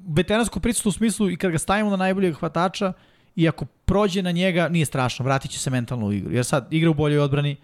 veteransko 0.08 0.60
prisustvo 0.60 0.88
u 0.88 0.92
smislu 0.92 1.30
i 1.30 1.36
kad 1.36 1.52
ga 1.52 1.58
stavimo 1.58 1.90
na 1.90 1.96
najboljeg 1.96 2.34
hvatača 2.34 2.92
i 3.36 3.48
ako 3.48 3.66
prođe 3.86 4.22
na 4.22 4.30
njega 4.30 4.68
nije 4.68 4.86
strašno, 4.86 5.24
vratit 5.24 5.50
će 5.50 5.58
se 5.58 5.70
mentalno 5.70 6.06
u 6.06 6.12
igru. 6.12 6.32
Jer 6.32 6.44
sad 6.44 6.68
igra 6.70 6.90
u 6.90 6.94
boljoj 6.94 7.18
odbrani, 7.18 7.56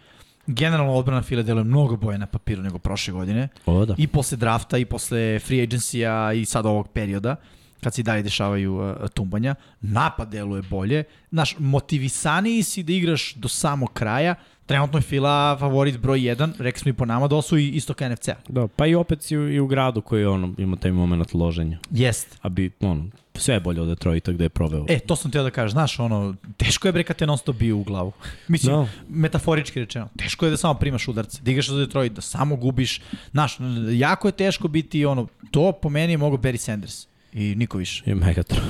generalno 0.47 0.93
odbrana 0.93 1.23
Fila 1.23 1.43
deluje 1.43 1.64
mnogo 1.64 1.97
boje 1.97 2.18
na 2.18 2.27
papiru 2.27 2.62
nego 2.62 2.79
prošle 2.79 3.12
godine. 3.12 3.49
O, 3.66 3.87
da. 3.87 3.95
I 3.99 4.07
posle 4.07 4.37
drafta, 4.37 4.79
i 4.79 4.85
posle 4.85 5.39
free 5.39 5.66
agency-a, 5.66 6.33
i 6.33 6.45
sad 6.45 6.66
ovog 6.66 6.89
perioda, 6.89 7.37
kad 7.81 7.95
se 7.95 8.01
i 8.01 8.05
dalje 8.05 8.23
dešavaju 8.23 8.75
uh, 8.75 9.09
tumbanja, 9.14 9.55
napad 9.81 10.31
deluje 10.31 10.62
bolje, 10.62 11.05
znaš, 11.31 11.57
motivisaniji 11.59 12.62
si 12.62 12.83
da 12.83 12.93
igraš 12.93 13.35
do 13.35 13.49
samog 13.49 13.93
kraja, 13.93 14.35
trenutno 14.66 14.99
je 14.99 15.03
Fila 15.03 15.57
favorit 15.61 15.99
broj 15.99 16.18
1, 16.18 16.53
rekli 16.59 16.81
smo 16.81 16.89
i 16.89 16.93
po 16.93 17.05
nama 17.05 17.29
da 17.29 17.37
osu 17.37 17.59
i 17.59 17.68
isto 17.68 17.95
NFC-a. 18.11 18.35
Da, 18.49 18.68
pa 18.68 18.87
i 18.87 18.95
opet 18.95 19.23
si 19.23 19.37
u, 19.37 19.49
i 19.49 19.61
u 19.61 19.66
gradu 19.66 20.01
koji 20.01 20.25
ono, 20.25 20.55
ima 20.59 20.77
taj 20.77 20.93
moment 20.93 21.35
loženja. 21.35 21.79
Jest. 21.91 22.39
A 22.43 22.49
bi, 22.49 22.70
ono, 22.81 23.07
sve 23.35 23.55
je 23.55 23.61
bolje 23.61 23.80
od 23.80 23.89
Detroita 23.89 24.33
gde 24.33 24.45
je 24.45 24.49
proveo. 24.49 24.85
E, 24.89 24.99
to 24.99 25.16
sam 25.16 25.30
teo 25.30 25.43
da 25.43 25.51
kažem, 25.51 25.70
znaš, 25.70 25.99
ono, 25.99 26.35
teško 26.57 26.89
je 26.89 26.93
bre 26.93 27.05
kad 27.05 27.16
te 27.16 27.26
non 27.26 27.39
stop 27.39 27.57
biju 27.57 27.78
u 27.78 27.85
glavu. 27.85 28.12
Mislim, 28.49 28.76
Da. 28.76 28.87
metaforički 29.09 29.80
rečeno, 29.80 30.09
teško 30.18 30.47
je 30.47 30.51
da 30.51 30.57
samo 30.57 30.74
primaš 30.74 31.09
udarce, 31.09 31.43
da 31.43 31.51
igraš 31.51 31.68
za 31.68 31.76
Detroit, 31.76 32.12
da 32.12 32.20
samo 32.20 32.57
gubiš, 32.57 33.01
znaš, 33.33 33.59
jako 33.93 34.28
je 34.28 34.33
teško 34.33 34.68
biti, 34.68 35.05
ono, 35.07 35.26
to 35.51 35.72
po 35.72 35.89
meni 35.89 36.12
je 36.12 36.16
mogo 36.16 36.37
Barry 36.37 36.57
Sanders 36.57 37.07
i 37.33 37.55
niko 37.55 37.78
više. 37.78 38.03
I 38.07 38.14
Megatron. 38.14 38.64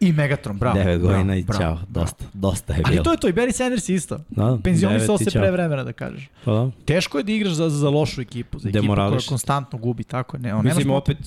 I 0.00 0.12
Megatron, 0.12 0.58
bravo. 0.58 0.78
9 0.78 0.98
godina 0.98 1.36
i 1.36 1.42
bravo, 1.42 1.60
ćao, 1.60 1.74
bravo. 1.74 1.86
dosta, 1.88 2.24
dosta 2.32 2.72
je 2.74 2.82
Ali 2.84 2.92
bilo. 2.92 3.04
to 3.04 3.10
je 3.12 3.16
to, 3.16 3.28
i 3.28 3.32
Barry 3.32 3.52
Sanders 3.52 3.88
isto. 3.88 4.18
Da, 4.30 4.58
Penzionisao 4.64 5.18
se 5.18 5.30
pre 5.30 5.50
vremena, 5.50 5.84
da 5.84 5.92
kažeš. 5.92 6.28
Pa 6.44 6.52
da. 6.52 6.70
Teško 6.84 7.18
je 7.18 7.24
da 7.24 7.32
igraš 7.32 7.52
za, 7.52 7.68
za 7.70 7.90
lošu 7.90 8.20
ekipu, 8.20 8.58
za 8.58 8.68
ekipu 8.68 8.86
koja 8.86 9.18
konstantno 9.28 9.78
gubi, 9.78 10.04
tako 10.04 10.36
je. 10.36 10.40
Ne, 10.40 10.54
on 10.54 10.64
Mislim, 10.64 10.90
opet 10.90 11.18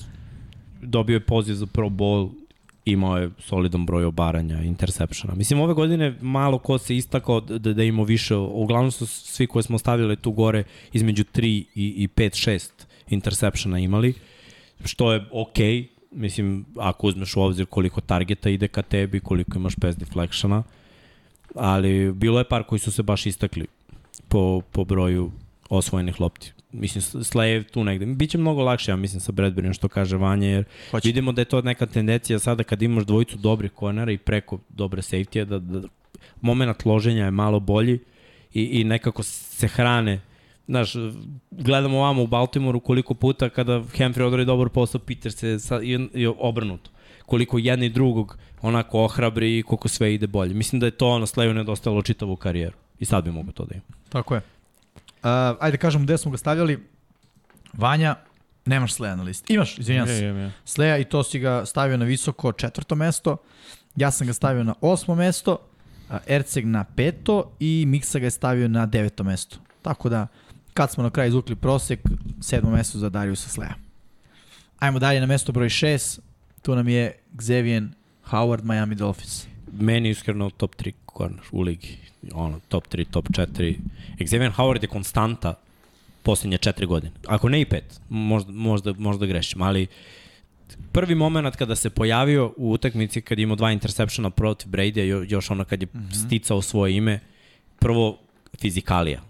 dobio 0.82 1.14
je 1.14 1.20
poziv 1.20 1.54
za 1.54 1.66
Pro 1.66 1.88
Bowl, 1.88 2.30
imao 2.84 3.18
je 3.18 3.30
solidan 3.38 3.86
broj 3.86 4.04
obaranja, 4.04 4.62
interceptiona. 4.62 5.34
Mislim, 5.34 5.60
ove 5.60 5.74
godine 5.74 6.14
malo 6.20 6.58
ko 6.58 6.78
se 6.78 6.96
istakao 6.96 7.40
da, 7.40 7.72
da 7.72 7.82
ima 7.82 8.02
više, 8.02 8.36
uglavnom 8.36 8.90
su 8.90 9.06
svi 9.06 9.46
koje 9.46 9.62
smo 9.62 9.78
stavili 9.78 10.16
tu 10.16 10.32
gore 10.32 10.64
između 10.92 11.24
3 11.34 11.44
i, 11.44 11.66
i 11.74 12.08
5, 12.08 12.50
6 12.50 12.70
interceptiona 13.10 13.78
imali, 13.78 14.14
što 14.84 15.12
je 15.12 15.26
okej, 15.32 15.82
okay. 15.82 15.86
mislim, 16.10 16.64
ako 16.76 17.06
uzmeš 17.06 17.36
u 17.36 17.42
obzir 17.42 17.66
koliko 17.66 18.00
targeta 18.00 18.50
ide 18.50 18.68
ka 18.68 18.82
tebi, 18.82 19.20
koliko 19.20 19.58
imaš 19.58 19.74
pass 19.74 19.98
deflectiona, 19.98 20.62
ali 21.54 22.12
bilo 22.12 22.38
je 22.38 22.48
par 22.48 22.64
koji 22.64 22.78
su 22.78 22.92
se 22.92 23.02
baš 23.02 23.26
istakli 23.26 23.66
po, 24.28 24.60
po 24.72 24.84
broju 24.84 25.30
osvojenih 25.68 26.20
lopti. 26.20 26.52
Mislim, 26.72 27.02
Slay 27.02 27.44
je 27.44 27.62
tu 27.62 27.84
negde. 27.84 28.06
Biće 28.06 28.38
mnogo 28.38 28.62
lakše, 28.62 28.90
ja 28.90 28.96
mislim, 28.96 29.20
sa 29.20 29.32
Bradburyom 29.32 29.72
što 29.72 29.88
kaže 29.88 30.16
Vanja, 30.16 30.48
jer 30.48 30.64
Hoće. 30.90 31.08
vidimo 31.08 31.32
da 31.32 31.40
je 31.40 31.44
to 31.44 31.62
neka 31.62 31.86
tendencija 31.86 32.38
sada 32.38 32.62
kad 32.62 32.82
imaš 32.82 33.04
dvojicu 33.04 33.36
dobrih 33.36 33.70
kornera 33.70 34.12
i 34.12 34.18
preko 34.18 34.58
dobre 34.68 35.02
safety 35.02 35.44
da, 35.44 35.58
da 35.58 35.88
moment 36.40 36.84
loženja 36.84 37.24
je 37.24 37.30
malo 37.30 37.60
bolji 37.60 37.98
i, 38.54 38.80
i 38.80 38.84
nekako 38.84 39.22
se 39.22 39.68
hrane 39.68 40.20
Znaš, 40.70 40.92
gledamo 41.50 41.98
ovamo 41.98 42.22
u 42.22 42.26
Baltimoru 42.26 42.80
koliko 42.80 43.14
puta 43.14 43.48
kada 43.48 43.72
Humphrey 43.72 44.22
odradi 44.22 44.44
dobar 44.44 44.68
posao, 44.68 45.00
Peter 45.00 45.32
se 45.32 45.58
sa, 45.58 45.82
i, 45.82 46.08
i 46.14 46.26
obrnuto. 46.26 46.90
Koliko 47.26 47.58
jedni 47.58 47.88
drugog 47.88 48.38
onako 48.62 49.04
ohrabri 49.04 49.58
i 49.58 49.62
koliko 49.62 49.88
sve 49.88 50.14
ide 50.14 50.26
bolje. 50.26 50.54
Mislim 50.54 50.80
da 50.80 50.86
je 50.86 50.90
to 50.90 51.08
ono 51.08 51.26
Slayu 51.26 51.52
nedostajalo 51.52 52.02
čitavu 52.02 52.36
karijeru. 52.36 52.76
I 52.98 53.04
sad 53.04 53.24
bi 53.24 53.30
mogo 53.30 53.52
to 53.52 53.64
da 53.64 53.74
ima. 53.74 53.84
Tako 54.08 54.34
je. 54.34 54.40
Uh, 55.22 55.56
ajde 55.60 55.76
kažemo 55.76 56.04
gde 56.04 56.18
smo 56.18 56.30
ga 56.30 56.36
stavljali. 56.36 56.86
Vanja, 57.72 58.16
nemaš 58.64 58.94
Sleja 58.94 59.16
na 59.16 59.22
listi. 59.22 59.52
Imaš, 59.52 59.78
izvinjam 59.78 60.06
se. 60.06 60.12
Je, 60.12 60.22
je, 60.22 60.34
je. 60.34 60.52
Sleja 60.64 60.98
i 60.98 61.04
to 61.04 61.22
si 61.22 61.38
ga 61.38 61.66
stavio 61.66 61.96
na 61.96 62.04
visoko 62.04 62.52
četvrto 62.52 62.94
mesto. 62.94 63.36
Ja 63.96 64.10
sam 64.10 64.26
ga 64.26 64.32
stavio 64.32 64.64
na 64.64 64.74
osmo 64.80 65.14
mesto, 65.14 65.58
a 66.10 66.18
Erceg 66.26 66.66
na 66.66 66.84
peto 66.84 67.52
i 67.60 67.84
Miksa 67.86 68.18
ga 68.18 68.26
je 68.26 68.30
stavio 68.30 68.68
na 68.68 68.86
deveto 68.86 69.24
mesto. 69.24 69.56
Tako 69.82 70.08
da, 70.08 70.26
kad 70.74 70.90
smo 70.90 71.02
na 71.02 71.10
kraju 71.10 71.28
izvukli 71.28 71.56
prosek, 71.56 72.00
sedmo 72.40 72.70
mesto 72.70 72.98
za 72.98 73.08
Dariusa 73.08 73.48
Sleja. 73.48 73.74
Ajmo 74.78 74.98
dalje 74.98 75.20
na 75.20 75.26
mesto 75.26 75.52
broj 75.52 75.68
6. 75.68 76.18
Tu 76.62 76.74
nam 76.74 76.88
je 76.88 77.18
Xavier 77.36 77.88
Howard, 78.24 78.64
Miami 78.64 78.94
Dolphins. 78.94 79.46
Meni 79.72 80.10
iskreno 80.10 80.50
top 80.50 80.76
3 80.76 80.92
corner 81.16 81.40
u 81.52 81.62
ligi. 81.62 81.98
Ono, 82.32 82.60
top 82.68 82.88
3, 82.88 83.04
top 83.10 83.28
4. 83.28 83.76
Xavier 84.18 84.52
Howard 84.56 84.82
je 84.82 84.88
konstanta 84.88 85.54
poslednje 86.22 86.58
4 86.58 86.86
godine. 86.86 87.12
Ako 87.26 87.48
ne 87.48 87.60
i 87.60 87.64
5, 87.64 87.80
možda, 88.08 88.52
možda, 88.52 88.92
možda 88.98 89.26
grešim, 89.26 89.62
ali 89.62 89.86
prvi 90.92 91.14
moment 91.14 91.56
kada 91.56 91.76
se 91.76 91.90
pojavio 91.90 92.52
u 92.56 92.72
utakmici 92.72 93.20
kad 93.20 93.38
je 93.38 93.42
imao 93.42 93.56
dva 93.56 93.72
interseptiona 93.72 94.30
protiv 94.30 94.68
Brady-a, 94.68 95.24
još 95.28 95.50
ono 95.50 95.64
kad 95.64 95.82
je 95.82 95.88
mm 95.94 95.98
-hmm. 95.98 96.26
sticao 96.26 96.62
svoje 96.62 96.96
ime, 96.96 97.20
prvo 97.78 98.18
fizikalija. 98.60 99.20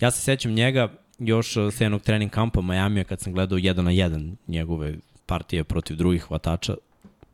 Ja 0.00 0.10
se 0.10 0.20
sećam 0.20 0.52
njega 0.52 0.92
još 1.18 1.56
uh, 1.56 1.72
sa 1.72 1.84
jednog 1.84 2.02
trening 2.02 2.30
kampa 2.30 2.60
Majamija 2.60 3.04
kad 3.04 3.20
sam 3.20 3.32
gledao 3.32 3.58
1 3.58 3.80
na 3.80 3.90
1 3.90 4.34
njegove 4.46 4.94
partije 5.26 5.64
protiv 5.64 5.96
drugih 5.96 6.22
hvatača 6.22 6.74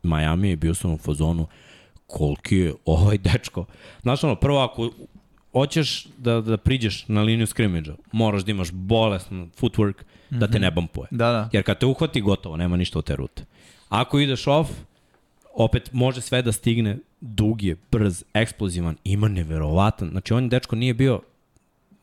Majamija 0.03 0.53
i 0.53 0.55
bio 0.55 0.73
sam 0.73 0.91
u 0.91 0.97
fazonu 0.97 1.47
koliki 2.07 2.55
je 2.55 2.73
ovaj 2.85 3.17
dečko. 3.17 3.65
Znaš 4.01 4.23
ono, 4.23 4.35
prvo 4.35 4.59
ako 4.59 4.91
hoćeš 5.51 6.07
da, 6.17 6.41
da 6.41 6.57
priđeš 6.57 7.07
na 7.07 7.21
liniju 7.21 7.47
skrimidža, 7.47 7.95
moraš 8.11 8.43
da 8.43 8.51
imaš 8.51 8.71
bolestan 8.71 9.51
footwork, 9.59 9.93
mm 9.93 10.35
-hmm. 10.35 10.39
da 10.39 10.47
te 10.47 10.59
ne 10.59 10.71
bumpuje. 10.71 11.07
Da, 11.11 11.31
da. 11.31 11.49
Jer 11.53 11.63
kad 11.63 11.79
te 11.79 11.85
uhvati, 11.85 12.21
gotovo, 12.21 12.57
nema 12.57 12.77
ništa 12.77 12.99
od 12.99 13.05
te 13.05 13.15
rute. 13.15 13.45
Ako 13.89 14.19
ideš 14.19 14.47
off, 14.47 14.69
opet 15.53 15.93
može 15.93 16.21
sve 16.21 16.41
da 16.41 16.51
stigne, 16.51 16.97
dug 17.21 17.63
je, 17.63 17.75
brz, 17.91 18.23
eksplozivan, 18.33 18.95
ima 19.03 19.27
neverovatan. 19.27 20.09
Znači, 20.09 20.33
on 20.33 20.49
dečko 20.49 20.75
nije 20.75 20.93
bio 20.93 21.21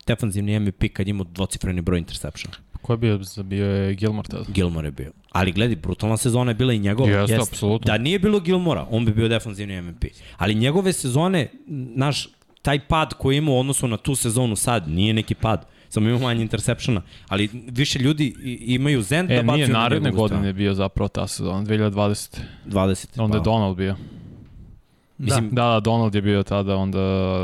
defanzivni 0.07 0.61
MVP 0.61 0.85
kad 0.93 1.09
imao 1.09 1.27
dvocifreni 1.31 1.81
broj 1.81 1.99
interceptiona. 1.99 2.57
Ko 2.85 2.93
je 2.93 2.97
bio? 2.97 3.21
Bio 3.45 3.67
je 3.67 3.95
Gilmore 3.95 4.29
tada. 4.29 4.45
Gilmore 4.49 4.89
je 4.89 4.93
bio. 4.93 5.13
Ali 5.31 5.53
gledaj, 5.53 5.77
brutalna 5.77 6.17
sezona 6.17 6.51
je 6.51 6.55
bila 6.55 6.73
i 6.73 6.79
njegova. 6.79 7.11
Jeste, 7.11 7.37
apsolutno. 7.37 7.87
Da 7.87 7.99
nije 7.99 8.19
bilo 8.19 8.41
Gilmora, 8.41 8.87
on 8.91 9.05
bi 9.05 9.13
bio 9.13 9.29
defanzivni 9.29 9.83
MVP. 9.83 10.05
Ali 10.37 10.55
njegove 10.55 10.93
sezone, 10.93 11.51
naš, 11.97 12.29
taj 12.63 12.81
pad 12.89 13.15
koji 13.15 13.37
ima 13.37 13.51
u 13.53 13.59
odnosu 13.59 13.89
na 13.89 13.97
tu 13.97 14.15
sezonu 14.15 14.57
sad, 14.57 14.89
nije 14.89 15.15
neki 15.15 15.35
pad. 15.35 15.67
Samo 15.89 16.09
ima 16.09 16.19
manje 16.19 16.43
interceptiona. 16.43 17.03
Ali 17.29 17.49
više 17.53 17.99
ljudi 17.99 18.35
imaju 18.61 19.03
zen 19.03 19.27
da 19.27 19.35
E, 19.35 19.43
bacuju 19.43 19.57
nije 19.57 19.69
na 19.69 19.79
naredne 19.79 20.11
njegovu 20.11 20.29
godine 20.29 20.53
bio 20.53 20.75
zapravo 20.75 21.09
ta 21.09 21.27
sezona, 21.27 21.63
2020. 21.63 22.39
20. 22.67 23.21
Onda 23.21 23.37
je 23.37 23.41
pa. 23.41 23.45
Donald 23.45 23.77
bio. 23.77 23.97
Mislim, 25.19 25.51
Da, 25.51 25.63
da, 25.63 25.81
Donald 25.81 26.15
je 26.15 26.23
bio 26.23 26.43
tada 26.43 26.77
onda 26.77 27.01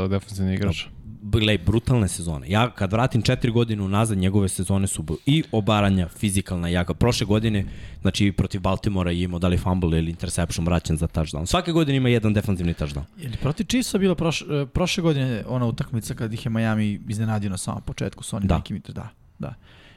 defensivni 0.09 0.53
igrač. 0.53 0.85
Glej, 1.23 1.57
brutalne 1.57 2.07
sezone. 2.07 2.49
Ja 2.49 2.69
kad 2.69 2.91
vratim 2.91 3.21
četiri 3.21 3.51
godine 3.51 3.83
unazad, 3.83 4.17
njegove 4.17 4.49
sezone 4.49 4.87
su 4.87 5.05
i 5.25 5.43
obaranja, 5.51 6.07
fizikalna 6.09 6.67
jaka. 6.67 6.93
Prošle 6.93 7.25
godine, 7.25 7.65
znači 8.01 8.31
protiv 8.31 8.61
Baltimora 8.61 9.11
je 9.11 9.23
imao 9.23 9.39
da 9.39 9.47
li 9.47 9.57
fumble 9.57 9.99
ili 9.99 10.11
interception 10.11 10.65
vraćan 10.65 10.97
za 10.97 11.07
touchdown. 11.07 11.45
Svake 11.45 11.71
godine 11.71 11.97
ima 11.97 12.09
jedan 12.09 12.33
defanzivni 12.33 12.73
touchdown. 12.73 13.03
Je 13.17 13.29
li 13.29 13.37
protiv 13.37 13.65
Chiefsa 13.65 13.97
bila 13.97 14.15
proš, 14.15 14.41
e, 14.41 14.45
prošle 14.65 15.01
godine 15.03 15.43
ona 15.47 15.65
utakmica 15.65 16.13
kad 16.13 16.33
ih 16.33 16.45
je 16.45 16.49
Miami 16.49 16.99
iznenadio 17.07 17.49
na 17.49 17.57
samom 17.57 17.81
početku 17.81 18.23
sa 18.23 18.35
onim 18.35 18.47
Da. 18.47 18.57
nekim 18.57 18.81
da, 18.87 19.09
da. 19.39 19.53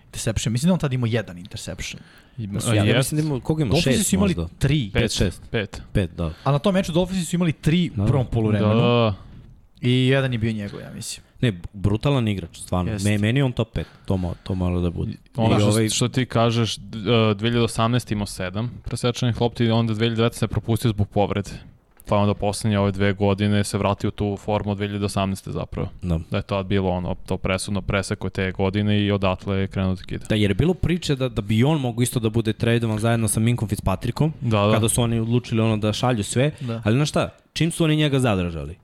Interception. 0.06 0.52
Mislim 0.52 0.68
da 0.68 0.72
on 0.72 0.78
tad 0.78 0.92
imao 0.92 1.06
jedan 1.06 1.38
interception. 1.38 2.02
Ima, 2.38 2.60
Ja, 2.66 2.84
ja 2.84 2.96
mislim 2.96 3.20
da 3.20 3.26
ima, 3.26 3.40
koga 3.40 3.62
ima? 3.62 3.70
Dolphinsi 3.70 3.98
Šest 3.98 4.10
su 4.10 4.16
imali 4.16 4.34
možda? 4.34 4.54
tri. 4.58 4.90
Pet, 4.92 5.12
šest. 5.12 5.42
Pet. 5.50 5.82
Pet, 5.92 6.10
da. 6.16 6.32
A 6.44 6.52
na 6.52 6.58
tom 6.58 6.74
meču 6.74 6.92
Dolphinsi 6.92 7.24
su 7.24 7.36
imali 7.36 7.52
tri 7.52 7.90
Da. 7.96 8.02
u 8.02 8.06
prvom 8.06 8.24
Da, 8.24 8.30
poluvremenu. 8.30 8.74
da, 8.74 9.14
I 9.84 10.06
jedan 10.06 10.32
je 10.32 10.38
bio 10.38 10.52
njegov, 10.52 10.80
ja 10.80 10.90
mislim. 10.90 11.24
Ne, 11.40 11.52
brutalan 11.72 12.28
igrač, 12.28 12.58
stvarno. 12.58 12.92
Jeste. 12.92 13.10
Me, 13.10 13.18
meni 13.18 13.40
je 13.40 13.44
on 13.44 13.52
top 13.52 13.76
5, 13.76 13.84
to, 14.04 14.16
mo, 14.16 14.34
to 14.42 14.54
malo 14.54 14.80
da 14.80 14.90
bude. 14.90 15.12
Ono 15.36 15.58
što, 15.58 15.68
ovaj- 15.68 15.88
što 15.88 16.08
ti 16.08 16.26
kažeš, 16.26 16.76
d- 16.76 16.98
uh, 16.98 17.04
2018 17.06 18.12
imao 18.12 18.26
7 18.26 18.68
presečanih 18.84 19.40
lopti, 19.40 19.70
onda 19.70 19.94
2019 19.94 20.32
se 20.32 20.48
propustio 20.48 20.90
zbog 20.90 21.08
povrede. 21.08 21.50
Pa 22.08 22.16
onda 22.16 22.34
poslednje 22.34 22.78
ove 22.78 22.92
dve 22.92 23.12
godine 23.12 23.64
se 23.64 23.78
vratio 23.78 24.08
u 24.08 24.12
tu 24.12 24.36
formu 24.36 24.72
od 24.72 24.78
2018. 24.78 25.50
zapravo. 25.50 25.88
Da. 26.02 26.18
Da 26.30 26.36
je 26.36 26.42
to 26.42 26.62
bilo 26.62 26.90
ono, 26.90 27.14
to 27.16 27.36
presudno 27.36 27.82
preseko 27.82 28.28
te 28.28 28.52
godine 28.52 29.00
i 29.00 29.10
odatle 29.10 29.56
je 29.56 29.66
krenuo 29.66 29.94
da 29.94 30.02
kida. 30.02 30.26
Da, 30.26 30.34
jer 30.34 30.50
je 30.50 30.54
bilo 30.54 30.74
priče 30.74 31.14
da, 31.16 31.28
da 31.28 31.42
bi 31.42 31.64
on 31.64 31.80
mogu 31.80 32.02
isto 32.02 32.20
da 32.20 32.30
bude 32.30 32.52
tradovan 32.52 32.98
zajedno 32.98 33.28
sa 33.28 33.40
Minkom 33.40 33.68
Fitzpatrickom, 33.68 34.32
Da, 34.40 34.60
da. 34.60 34.72
kada 34.72 34.88
su 34.88 35.02
oni 35.02 35.18
odlučili 35.18 35.60
ono 35.60 35.76
da 35.76 35.92
šalju 35.92 36.22
sve, 36.24 36.50
Da. 36.60 36.82
ali 36.84 36.94
znaš 36.94 37.08
šta, 37.08 37.28
čim 37.52 37.70
su 37.70 37.84
oni 37.84 37.96
njega 37.96 38.18
zadržali, 38.18 38.76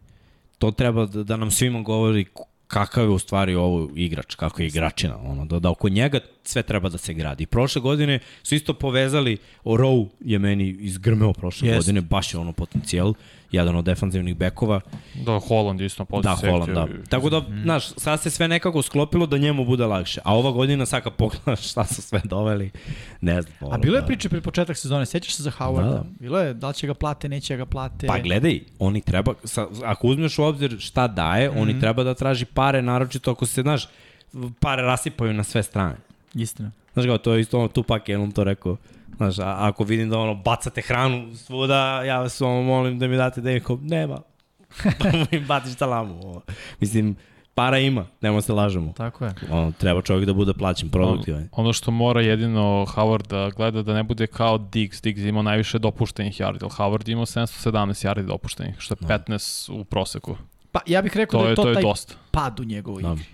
to 0.61 0.71
treba 0.71 1.07
da, 1.07 1.23
da 1.25 1.37
nam 1.37 1.51
svima 1.51 1.81
govori 1.81 2.25
kakav 2.67 3.05
je 3.05 3.11
u 3.11 3.19
stvari 3.19 3.55
ovo 3.55 3.91
igrač, 3.97 4.35
kako 4.35 4.63
je 4.63 4.69
igračina, 4.69 5.17
ono, 5.23 5.45
da, 5.45 5.59
da 5.59 5.71
oko 5.71 5.89
njega 5.89 6.21
sve 6.45 6.63
treba 6.63 6.89
da 6.89 6.99
se 6.99 7.15
gradi. 7.15 7.47
Prošle 7.47 7.81
godine 7.81 8.19
su 8.43 8.55
isto 8.55 8.75
povezali, 8.75 9.39
o 9.65 9.77
Rowe 9.77 10.07
je 10.21 10.39
meni 10.39 10.69
izgrmeo 10.69 11.33
prošle 11.33 11.69
Jest. 11.69 11.79
godine, 11.79 12.01
baš 12.01 12.35
je 12.35 12.41
ono 12.41 12.53
potencijal, 12.53 13.15
jedan 13.53 13.77
od 13.77 13.85
defanzivnih 13.85 14.37
bekova, 14.37 14.81
Da, 15.15 15.39
Holland 15.49 15.81
isto 15.81 16.07
na 16.09 16.21
Da. 16.21 16.37
Holland, 16.51 16.73
da. 16.75 16.87
Tako 17.09 17.31
da, 17.31 17.43
znaš, 17.63 17.89
sad 17.89 18.21
se 18.21 18.31
sve 18.31 18.49
nekako 18.49 18.83
sklopilo 18.83 19.27
da 19.27 19.39
njemu 19.39 19.65
bude 19.65 19.87
lakše. 19.87 20.21
A 20.25 20.37
ova 20.37 20.51
godina, 20.51 20.87
sad 20.87 21.03
kad 21.03 21.13
pogledaš 21.13 21.71
šta 21.71 21.85
su 21.85 22.03
sve 22.03 22.21
doveli, 22.25 22.71
ne 23.21 23.43
znam. 23.43 23.55
A 23.61 23.67
ono, 23.67 23.79
bilo 23.79 23.97
je 23.97 24.01
da. 24.01 24.07
priče 24.07 24.29
pred 24.29 24.43
početak 24.43 24.77
sezone, 24.77 25.07
sećaš 25.07 25.35
se 25.35 25.43
za 25.43 25.51
Howarda? 25.59 25.83
Da, 25.83 25.91
da. 25.91 26.05
Bilo 26.21 26.41
je, 26.41 26.55
da 26.55 26.69
li 26.69 26.75
će 26.75 26.87
ga 26.87 26.95
plate, 26.95 27.29
neće 27.29 27.57
ga 27.57 27.67
plate. 27.67 28.07
Pa 28.07 28.19
gledaj, 28.19 28.61
oni 28.79 29.01
treba, 29.01 29.35
sa, 29.45 29.67
ako 29.85 30.09
uzmeš 30.09 30.39
u 30.39 30.43
obzir 30.43 30.77
šta 30.79 31.09
daje, 31.09 31.51
mm 31.51 31.53
-hmm. 31.53 31.63
Oni 31.63 31.81
treba 31.81 32.05
da 32.05 32.15
traži 32.15 32.45
pare, 32.45 32.83
naročito 32.83 33.31
ako 33.31 33.47
se, 33.47 33.63
znaš, 33.63 33.89
pare 34.61 34.83
rasipaju 34.83 35.33
na 35.33 35.45
sve 35.45 35.63
strane. 35.63 35.97
Istina. 36.35 36.71
Znaš 36.93 37.07
kao, 37.07 37.19
to 37.19 37.35
je 37.35 37.41
isto 37.41 37.59
ono, 37.59 37.69
Tupak 37.69 38.09
je 38.09 38.19
on 38.19 38.33
to 38.33 38.45
rekao. 38.45 38.77
Znaš, 39.21 39.39
a, 39.39 39.57
ako 39.59 39.85
vidim 39.85 40.11
da 40.11 40.19
ono, 40.19 40.35
bacate 40.35 40.83
hranu 40.83 41.37
svuda, 41.37 41.75
ja 42.05 42.21
vas 42.21 42.41
ono, 42.41 42.63
molim 42.63 42.99
da 42.99 43.09
mi 43.09 43.17
date 43.17 43.41
da 43.41 43.61
kao, 43.61 43.79
nema. 43.83 44.19
Pa 44.99 45.09
im 45.37 45.47
batiš 45.47 45.75
talamu. 45.75 46.41
Mislim, 46.81 47.17
para 47.55 47.79
ima, 47.79 48.07
nemo 48.21 48.41
se 48.41 48.53
lažemo. 48.53 48.93
Tako 48.93 49.25
je. 49.25 49.35
Ono, 49.51 49.73
treba 49.73 50.03
čovjek 50.03 50.27
da 50.27 50.33
bude 50.33 50.53
plaćen, 50.55 50.89
produktivan. 50.91 51.49
Ono 51.53 51.73
što 51.73 51.91
mora 51.91 52.21
jedino 52.21 52.63
Howard 52.89 53.27
da 53.27 53.51
gleda 53.51 53.83
da 53.83 53.95
ne 53.95 54.03
bude 54.03 54.27
kao 54.27 54.59
Diggs. 54.59 55.03
Diggs 55.03 55.23
je 55.23 55.29
imao 55.29 55.43
najviše 55.43 55.79
dopuštenih 55.79 56.35
yardi, 56.35 56.59
ali 56.63 56.71
Howard 56.71 57.09
je 57.09 57.13
imao 57.13 57.27
717 57.27 57.71
yardi 58.07 58.27
dopuštenih, 58.27 58.75
što 58.79 58.95
je 58.95 59.09
15 59.09 59.81
u 59.81 59.85
proseku. 59.85 60.37
Pa 60.73 60.81
ja 60.87 61.03
bih 61.03 61.17
rekao 61.17 61.41
To 61.41 61.45
da 61.45 61.49
je, 61.49 61.53
je 61.53 61.57
to, 61.57 61.63
to 61.63 61.69
je 61.69 61.75
taj 61.75 61.83
dosta. 61.83 62.15
pad 62.31 62.61
u 62.61 62.65
njegovoj 62.65 63.03
Da. 63.03 63.13
igri. 63.13 63.25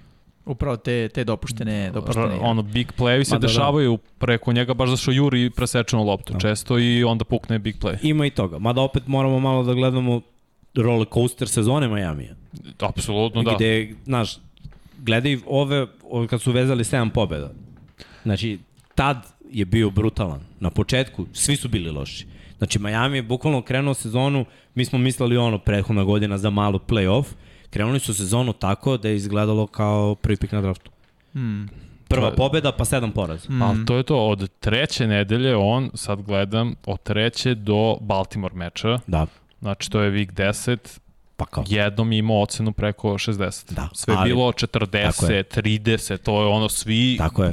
Upravo 0.46 0.76
te, 0.76 1.08
te 1.08 1.24
dopuštene, 1.24 1.90
dopuštene. 1.90 2.34
R, 2.34 2.38
ono, 2.40 2.62
big 2.62 2.92
play 2.98 3.24
se 3.24 3.34
Ma 3.34 3.38
da, 3.38 3.40
da. 3.40 3.46
dešavaju 3.46 3.98
preko 4.18 4.52
njega 4.52 4.74
baš 4.74 4.88
zašto 4.90 5.10
juri 5.10 5.50
presečenu 5.50 6.04
loptu 6.04 6.32
Da. 6.32 6.38
često 6.38 6.78
i 6.78 7.04
onda 7.04 7.24
pukne 7.24 7.58
big 7.58 7.76
play. 7.80 7.96
Ima 8.02 8.26
i 8.26 8.30
toga. 8.30 8.58
Mada 8.58 8.80
opet 8.80 9.06
moramo 9.06 9.40
malo 9.40 9.62
da 9.62 9.74
gledamo 9.74 10.20
roller 10.74 11.06
coaster 11.14 11.48
sezone 11.48 11.88
Majamija. 11.88 12.34
Apsolutno 12.80 13.42
da. 13.42 13.54
Gde, 13.54 13.94
znaš, 14.04 14.36
gledaj 14.98 15.38
ove, 15.46 15.86
ove 16.10 16.26
kad 16.28 16.40
su 16.40 16.52
vezali 16.52 16.84
7 16.84 17.10
pobjeda. 17.10 17.50
Znači, 18.22 18.58
tad 18.94 19.16
je 19.52 19.64
bio 19.64 19.90
brutalan. 19.90 20.40
Na 20.60 20.70
početku 20.70 21.26
svi 21.32 21.56
su 21.56 21.68
bili 21.68 21.90
loši. 21.90 22.26
Znači, 22.58 22.78
Miami 22.78 23.18
je 23.18 23.22
bukvalno 23.22 23.62
krenuo 23.62 23.94
sezonu, 23.94 24.44
mi 24.74 24.84
smo 24.84 24.98
mislili 24.98 25.36
ono, 25.36 25.58
prethodna 25.58 26.04
godina 26.04 26.38
za 26.38 26.50
malo 26.50 26.78
play-off, 26.88 27.24
krenuli 27.76 28.00
su 28.00 28.14
sezonu 28.14 28.52
tako 28.52 28.96
da 28.96 29.08
je 29.08 29.16
izgledalo 29.16 29.66
kao 29.66 30.14
prvi 30.14 30.36
pik 30.36 30.52
na 30.52 30.60
draftu. 30.60 30.90
Hmm. 31.32 31.68
Prva 32.08 32.30
To 32.30 32.36
pobjeda, 32.36 32.72
pa 32.72 32.84
sedam 32.84 33.12
poraza. 33.12 33.52
Mm. 33.52 33.62
Ali 33.62 33.86
to 33.86 33.96
je 33.96 34.02
to, 34.02 34.26
od 34.26 34.50
treće 34.60 35.06
nedelje 35.06 35.56
on, 35.56 35.90
sad 35.94 36.22
gledam, 36.22 36.74
od 36.86 37.02
treće 37.02 37.54
do 37.54 37.96
Baltimore 38.00 38.54
meča, 38.54 38.98
Da, 39.06 39.26
znači 39.60 39.90
to 39.90 40.00
je 40.00 40.10
week 40.12 40.32
10, 40.32 40.98
pa 41.36 41.46
kao. 41.46 41.64
jednom 41.66 42.12
je 42.12 42.18
imao 42.18 42.42
ocenu 42.42 42.72
preko 42.72 43.08
60. 43.08 43.72
Da, 43.74 43.88
Sve 43.92 44.14
je 44.14 44.18
ali- 44.18 44.28
bilo 44.30 44.52
Tako 44.52 44.76
40, 44.78 45.30
je. 45.30 45.44
30, 45.44 46.16
to 46.18 46.40
je 46.42 46.46
ono 46.46 46.68
svi... 46.68 47.16
Tako 47.18 47.44
je. 47.44 47.52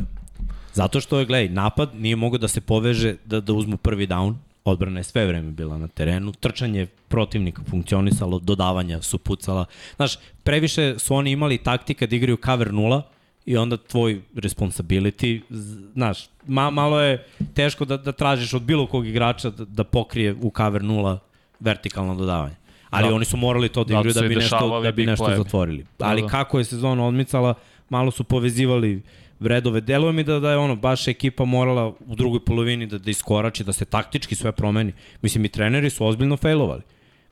Zato 0.73 0.99
što 1.01 1.19
je, 1.19 1.25
gledaj, 1.25 1.49
napad 1.49 1.89
nije 1.95 2.15
mogao 2.15 2.37
da 2.37 2.47
se 2.47 2.61
poveže 2.61 3.15
da, 3.25 3.41
da 3.41 3.53
uzmu 3.53 3.77
prvi 3.77 4.07
down, 4.07 4.33
odbrana 4.65 4.99
je 4.99 5.03
sve 5.03 5.25
vreme 5.25 5.51
bila 5.51 5.77
na 5.77 5.87
terenu, 5.87 6.31
trčanje 6.31 6.87
protivnika 7.07 7.61
funkcionisalo, 7.69 8.39
dodavanja 8.39 9.01
su 9.01 9.17
pucala. 9.17 9.65
Znaš, 9.95 10.17
previše 10.43 10.95
su 10.99 11.15
oni 11.15 11.31
imali 11.31 11.57
taktika 11.57 12.05
da 12.07 12.15
igraju 12.15 12.37
cover 12.45 12.73
nula 12.73 13.01
i 13.45 13.57
onda 13.57 13.77
tvoj 13.77 14.21
responsibility, 14.35 15.41
znaš, 15.93 16.29
ma, 16.47 16.69
malo 16.69 17.01
je 17.01 17.25
teško 17.53 17.85
da, 17.85 17.97
da 17.97 18.11
tražiš 18.11 18.53
od 18.53 18.61
bilo 18.61 18.87
kog 18.87 19.07
igrača 19.07 19.49
da, 19.49 19.65
da 19.65 19.83
pokrije 19.83 20.35
u 20.41 20.51
cover 20.57 20.83
nula 20.83 21.19
vertikalno 21.59 22.15
dodavanje. 22.15 22.55
Ali 22.89 23.09
Da. 23.09 23.15
oni 23.15 23.25
su 23.25 23.37
morali 23.37 23.69
to 23.69 23.83
da 23.83 23.93
Zato 23.93 23.99
igraju 23.99 24.13
da 24.13 24.25
i 24.25 24.29
bi 24.29 24.35
nešto, 24.35 24.81
da 24.83 24.91
bi 24.91 25.05
nešto 25.05 25.35
zatvorili. 25.37 25.85
Da, 25.99 26.05
Ali 26.05 26.21
da. 26.21 26.27
kako 26.27 26.59
je 26.59 26.65
sezona 26.65 27.07
odmicala, 27.07 27.53
malo 27.89 28.11
su 28.11 28.23
povezivali 28.23 29.01
vredove. 29.43 29.81
Deluje 29.81 30.13
mi 30.13 30.23
da, 30.23 30.39
da 30.39 30.51
je 30.51 30.57
ono, 30.57 30.75
baš 30.75 31.07
ekipa 31.07 31.45
morala 31.45 31.87
u 32.07 32.15
drugoj 32.15 32.45
polovini 32.45 32.87
da, 32.87 32.97
da 32.97 33.11
iskorači, 33.11 33.63
da 33.63 33.73
se 33.73 33.85
taktički 33.85 34.35
sve 34.35 34.51
promeni. 34.51 34.93
Mislim, 35.21 35.45
i 35.45 35.49
treneri 35.49 35.89
su 35.89 36.05
ozbiljno 36.05 36.37
failovali. 36.37 36.81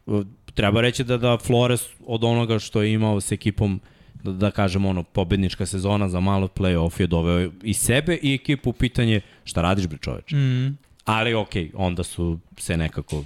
E, 0.07 0.11
Treba 0.53 0.81
reći 0.81 1.03
da, 1.03 1.17
da 1.17 1.37
Flores 1.37 1.87
od 2.05 2.23
onoga 2.23 2.59
što 2.59 2.81
je 2.81 2.93
imao 2.93 3.21
s 3.21 3.31
ekipom 3.31 3.79
da, 4.23 4.31
da 4.31 4.51
kažem 4.51 4.85
ono, 4.85 5.03
pobednička 5.03 5.65
sezona 5.65 6.09
za 6.09 6.19
malo 6.19 6.47
play-off 6.47 7.01
je 7.01 7.07
doveo 7.07 7.51
i 7.63 7.73
sebe 7.73 8.17
i 8.21 8.33
ekipu 8.33 8.69
u 8.69 8.73
pitanje 8.73 9.21
šta 9.43 9.61
radiš 9.61 9.87
bre 9.87 9.97
čoveče. 9.97 10.35
Mm. 10.35 10.77
Ali 11.05 11.33
okej, 11.33 11.63
okay, 11.63 11.71
onda 11.75 12.03
su 12.03 12.39
se 12.57 12.77
nekako 12.77 13.23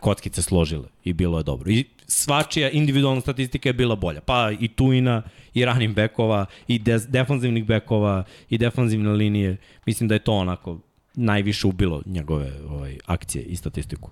kockice 0.00 0.42
složile 0.42 0.88
i 1.04 1.12
bilo 1.12 1.38
je 1.38 1.44
dobro. 1.44 1.70
I 1.70 1.84
svačija 2.06 2.70
individualna 2.70 3.20
statistika 3.20 3.68
je 3.68 3.72
bila 3.72 3.96
bolja. 3.96 4.20
Pa 4.20 4.50
i 4.60 4.68
Tuina, 4.68 5.22
i 5.54 5.64
running 5.64 5.94
backova, 5.94 6.46
i 6.68 6.78
de 6.78 6.98
defanzivnih 7.08 7.66
backova, 7.66 8.24
i 8.50 8.58
defanzivne 8.58 9.10
linije. 9.10 9.56
Mislim 9.86 10.08
da 10.08 10.14
je 10.14 10.18
to 10.18 10.32
onako 10.32 10.78
najviše 11.14 11.66
ubilo 11.66 12.02
njegove 12.06 12.52
ovaj, 12.68 12.98
akcije 13.06 13.44
i 13.44 13.56
statistiku. 13.56 14.10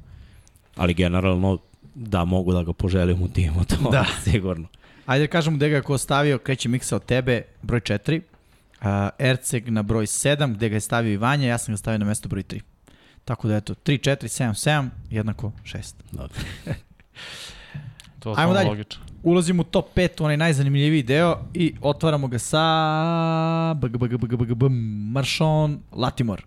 Ali 0.76 0.95
generalno, 0.95 1.59
da, 1.95 2.24
mogu 2.24 2.53
da 2.53 2.62
ga 2.62 2.72
poželim 2.72 3.22
u 3.22 3.28
timu, 3.28 3.64
to 3.64 3.91
Da. 3.91 4.07
sigurno. 4.30 4.68
Ajde 5.07 5.26
da 5.26 5.30
kažemo 5.30 5.57
gde 5.57 5.68
ga 5.68 5.82
ko 5.82 5.99
stavio, 5.99 6.38
kreće 6.38 6.68
miksa 6.68 6.97
od 6.97 7.05
tebe, 7.05 7.43
broj 7.62 7.80
4. 7.80 8.20
Uh, 8.80 8.86
Erceg 9.18 9.68
na 9.68 9.82
broj 9.82 10.07
7, 10.07 10.55
gde 10.55 10.68
ga 10.68 10.76
je 10.76 10.80
stavio 10.80 11.12
i 11.12 11.16
Vanja, 11.16 11.49
ja 11.49 11.59
sam 11.59 11.72
ga 11.72 11.76
stavio 11.76 11.99
na 11.99 12.05
mesto 12.05 12.28
broj 12.28 12.43
3. 12.43 12.61
Tako 13.24 13.49
da 13.49 13.57
eto, 13.57 13.74
3, 13.74 14.11
4, 14.11 14.16
7, 14.24 14.68
7, 14.70 14.88
jednako 15.11 15.53
6. 15.64 15.95
Da. 16.12 16.28
To 18.21 18.31
je 18.31 18.35
Ajmo 18.39 18.53
dalje. 18.53 18.68
logično. 18.68 19.05
Ulazimo 19.23 19.61
u 19.61 19.64
top 19.64 19.87
5, 19.95 20.23
onaj 20.23 20.37
najzanimljiviji 20.37 21.03
deo 21.03 21.39
i 21.55 21.75
otvaramo 21.81 22.29
ga 22.29 22.39
sa 22.39 23.75
bg, 23.75 23.97
bg, 23.97 24.16
bg, 24.16 24.37
bg, 24.37 24.55
bg, 24.55 24.71
Marshawn 25.12 25.79
Latimore. 25.93 26.43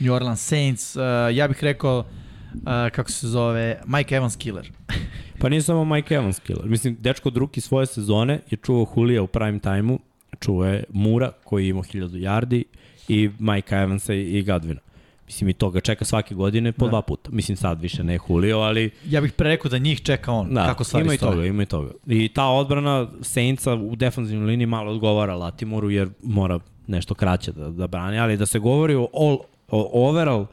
New 0.00 0.14
Orleans 0.14 0.40
Saints, 0.48 0.96
uh, 0.96 1.02
ja 1.32 1.48
bih 1.48 1.64
rekao 1.64 1.98
uh, 1.98 2.62
kako 2.92 3.10
se 3.10 3.28
zove, 3.28 3.80
Mike 3.86 4.14
Evans 4.14 4.36
killer. 4.36 4.70
Pa 5.40 5.48
nije 5.48 5.62
samo 5.62 5.84
Mike 5.84 6.14
Evans 6.14 6.38
killer. 6.40 6.66
Mislim, 6.68 6.96
dečko 7.00 7.28
od 7.28 7.36
ruki 7.36 7.60
svoje 7.60 7.86
sezone 7.86 8.40
je 8.50 8.56
čuvao 8.56 8.86
Julija 8.96 9.22
u 9.22 9.26
prime 9.26 9.58
time-u, 9.58 9.98
čuvao 10.40 10.68
je 10.68 10.84
Mura 10.92 11.32
koji 11.44 11.64
je 11.64 11.68
imao 11.68 11.82
1000 11.82 12.08
yardi 12.08 12.62
i 13.08 13.30
Mike 13.38 13.74
Evansa 13.74 14.14
i 14.14 14.42
Gadvina. 14.42 14.80
Mislim, 15.26 15.48
i 15.50 15.52
to 15.52 15.70
ga 15.70 15.80
čeka 15.80 16.04
svake 16.04 16.34
godine 16.34 16.72
po 16.72 16.84
Da. 16.84 16.88
dva 16.90 17.02
puta. 17.02 17.30
Mislim, 17.32 17.56
sad 17.56 17.80
više 17.80 18.04
ne 18.04 18.18
Julio, 18.28 18.58
ali 18.58 18.90
Ja 19.08 19.20
bih 19.20 19.32
pre 19.32 19.48
rekao 19.48 19.68
da 19.68 19.78
njih 19.78 20.02
čeka 20.02 20.32
on, 20.32 20.54
da, 20.54 20.66
kako 20.66 20.84
stvari 20.84 21.04
ima 21.04 21.14
i 21.14 21.16
stoje. 21.16 21.32
toga, 21.32 21.46
ima 21.46 21.62
i 21.62 21.66
toga. 21.66 21.90
I 22.06 22.28
ta 22.28 22.46
odbrana 22.48 23.08
Saintsa 23.22 23.74
u 23.74 23.96
defanzivnoj 23.96 24.46
liniji 24.46 24.66
malo 24.66 24.92
odgovara 24.92 25.34
Latimoru 25.34 25.90
jer 25.90 26.08
mora 26.22 26.58
nešto 26.86 27.14
kraće 27.14 27.52
da, 27.52 27.70
da 27.70 27.86
brani, 27.86 28.18
ali 28.18 28.36
da 28.36 28.46
se 28.46 28.58
govori 28.58 28.94
o, 28.94 29.08
all, 29.14 29.38
o 29.70 30.08
overall 30.08 30.46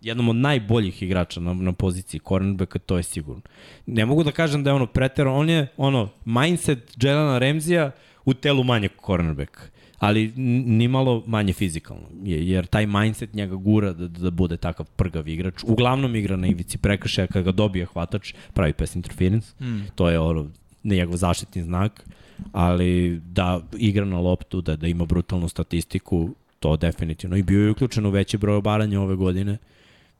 jednom 0.00 0.28
od 0.28 0.36
najboljih 0.36 1.02
igrača 1.02 1.40
na, 1.40 1.54
na 1.54 1.72
poziciji 1.72 2.20
cornerbacka, 2.28 2.78
to 2.78 2.96
je 2.96 3.02
sigurno. 3.02 3.42
Ne 3.86 4.06
mogu 4.06 4.24
da 4.24 4.30
kažem 4.32 4.64
da 4.64 4.70
je 4.70 4.74
ono 4.74 4.86
pretero, 4.86 5.34
on 5.34 5.50
je 5.50 5.66
ono 5.76 6.08
mindset 6.24 6.92
Jelena 7.02 7.38
Remzija 7.38 7.90
u 8.24 8.34
telu 8.34 8.64
manje 8.64 8.88
cornerbacka 9.06 9.62
ali 10.02 10.32
nimalo 10.66 11.22
manje 11.26 11.52
fizikalno, 11.52 12.08
je, 12.24 12.48
jer 12.48 12.66
taj 12.66 12.86
mindset 12.86 13.34
njega 13.34 13.54
gura 13.56 13.92
da, 13.92 14.08
da 14.08 14.30
bude 14.30 14.56
takav 14.56 14.86
prgav 14.96 15.28
igrač. 15.28 15.62
Uglavnom 15.64 16.16
igra 16.16 16.36
na 16.36 16.46
ivici 16.46 16.78
prekršaja, 16.78 17.26
kada 17.26 17.42
ga 17.42 17.52
dobije 17.52 17.86
hvatač, 17.86 18.32
pravi 18.54 18.72
pass 18.72 18.96
interference, 18.96 19.52
Mm. 19.60 19.80
to 19.94 20.08
je 20.10 20.18
ono 20.18 20.48
njegov 20.84 21.16
zaštitni 21.16 21.62
znak, 21.62 22.04
ali 22.52 23.20
da 23.26 23.60
igra 23.78 24.04
na 24.04 24.18
loptu, 24.20 24.60
da, 24.60 24.76
da 24.76 24.86
ima 24.86 25.04
brutalnu 25.04 25.48
statistiku, 25.48 26.30
to 26.60 26.76
definitivno. 26.76 27.36
I 27.36 27.42
bio 27.42 27.64
je 27.64 27.70
uključen 27.70 28.06
u 28.06 28.10
veći 28.10 28.38
broj 28.38 28.56
obaranja 28.56 29.00
ove 29.00 29.16
godine. 29.16 29.58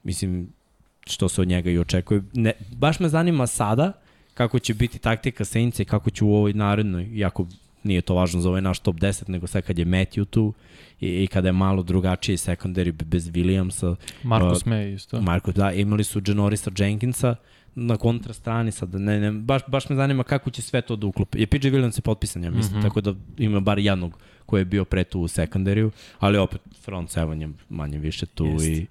Mislim, 0.02 0.48
što 1.06 1.28
se 1.28 1.40
od 1.40 1.48
njega 1.48 1.70
i 1.70 1.78
očekuje. 1.78 2.22
Ne, 2.32 2.52
baš 2.76 3.00
me 3.00 3.08
zanima 3.08 3.46
sada 3.46 3.92
kako 4.34 4.58
će 4.58 4.74
biti 4.74 4.98
taktika 4.98 5.44
Saintsa 5.44 5.82
i 5.82 5.86
kako 5.86 6.10
će 6.10 6.24
u 6.24 6.34
ovoj 6.34 6.52
narednoj, 6.52 7.04
iako 7.14 7.46
nije 7.84 8.00
to 8.00 8.14
važno 8.14 8.40
za 8.40 8.48
ovaj 8.48 8.62
naš 8.62 8.78
top 8.78 8.96
10, 8.96 9.28
nego 9.28 9.46
sad 9.46 9.62
kad 9.62 9.78
je 9.78 9.84
Matthew 9.84 10.24
tu 10.24 10.52
i, 11.00 11.24
i 11.24 11.26
kada 11.26 11.48
je 11.48 11.52
malo 11.52 11.82
drugačiji 11.82 12.36
secondary 12.36 13.04
bez 13.04 13.30
Williamsa, 13.30 13.96
Marcus 14.22 14.66
Uh, 14.66 14.72
May 14.72 14.94
isto. 14.94 15.20
Marko, 15.20 15.52
da, 15.52 15.72
imali 15.72 16.04
su 16.04 16.22
Janorisa 16.26 16.70
Jenkinsa 16.78 17.36
na 17.74 17.96
kontrastrani 17.96 18.72
sad, 18.72 18.94
ne, 18.94 19.20
ne, 19.20 19.32
baš, 19.32 19.62
baš 19.66 19.88
me 19.88 19.96
zanima 19.96 20.24
kako 20.24 20.50
će 20.50 20.62
sve 20.62 20.82
to 20.82 20.96
da 20.96 21.06
uklope. 21.06 21.38
Je 21.38 21.46
PJ 21.46 21.68
Williams 21.68 21.98
je 21.98 22.02
potpisan, 22.02 22.44
ja 22.44 22.50
mislim, 22.50 22.74
mm. 22.74 22.78
-hmm. 22.78 22.82
tako 22.82 23.00
da 23.00 23.14
ima 23.38 23.60
bar 23.60 23.78
jednog 23.78 24.18
koji 24.46 24.60
je 24.60 24.64
bio 24.64 24.84
pre 24.84 25.04
tu 25.04 25.20
u 25.20 25.28
sekundariju, 25.28 25.90
ali 26.18 26.38
opet 26.38 26.60
front 26.84 27.10
seven 27.10 27.42
je 27.42 27.48
manje 27.68 27.98
više 27.98 28.26
tu 28.26 28.46
Jest. 28.46 28.66
i 28.66 28.86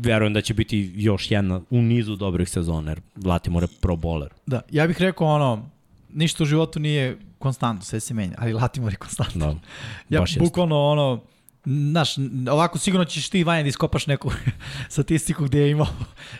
verujem 0.00 0.32
da 0.32 0.40
će 0.40 0.54
biti 0.54 0.92
još 0.96 1.30
jedna 1.30 1.60
u 1.70 1.82
nizu 1.82 2.16
dobrih 2.16 2.48
sezona, 2.48 2.90
jer 2.90 3.00
Latimore 3.24 3.64
je 3.64 3.76
pro 3.80 3.96
bowler. 3.96 4.28
Da, 4.46 4.60
ja 4.70 4.86
bih 4.86 5.00
rekao 5.00 5.26
ono, 5.26 5.68
ništa 6.12 6.42
u 6.42 6.46
životu 6.46 6.80
nije 6.80 7.16
konstantno, 7.38 7.84
sve 7.84 8.00
se 8.00 8.14
menja, 8.14 8.34
ali 8.38 8.52
Latimore 8.52 8.92
je 8.92 8.98
konstantno. 8.98 9.46
Da, 9.46 9.60
Ja 10.10 10.20
baš 10.20 10.30
jeste. 10.30 10.40
bukvalno 10.40 10.82
ono, 10.82 11.20
Znaš, 11.64 12.10
ovako 12.50 12.78
sigurno 12.78 13.04
ćeš 13.04 13.28
ti, 13.28 13.44
Vanja, 13.44 13.62
da 13.62 13.68
iskopaš 13.68 14.06
neku 14.06 14.30
statistiku 14.88 15.44
gde 15.44 15.58
je 15.58 15.70
imao 15.70 15.86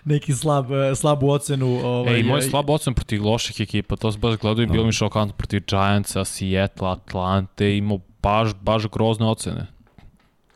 neki 0.05 0.33
slab, 0.33 0.67
slabu 0.97 1.31
ocenu. 1.31 1.67
Ovaj, 1.85 2.15
Ej, 2.15 2.23
moj 2.23 2.39
eh, 2.39 2.43
slab 2.43 2.71
ocen 2.71 2.95
protiv 2.95 3.25
loših 3.25 3.61
ekipa, 3.61 3.97
to 3.97 4.13
se 4.13 4.19
baš 4.19 4.37
gledao 4.37 4.63
i 4.63 4.67
bilo 4.67 4.85
mi 4.85 4.93
šokantno 4.93 5.35
protiv 5.37 5.63
Giantsa, 5.67 6.25
Seattle, 6.25 6.89
Atlante, 6.89 7.77
imao 7.77 7.99
baš, 8.23 8.55
baš 8.55 8.87
grozne 8.87 9.27
ocene. 9.27 9.67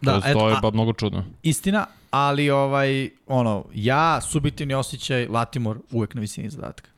Da, 0.00 0.12
Da, 0.12 0.20
to, 0.20 0.28
eto, 0.28 0.38
to 0.38 0.48
je 0.48 0.54
a- 0.56 0.60
ba 0.60 0.70
mnogo 0.70 0.92
čudno. 0.92 1.24
istina, 1.42 1.86
ali 2.10 2.50
ovaj, 2.50 3.10
ono, 3.26 3.64
ja, 3.74 4.20
subjektivni 4.20 4.74
osjećaj, 4.74 5.26
Latimor 5.26 5.78
uvek 5.90 6.14
na 6.14 6.20
visini 6.20 6.50
zadatka. 6.50 6.90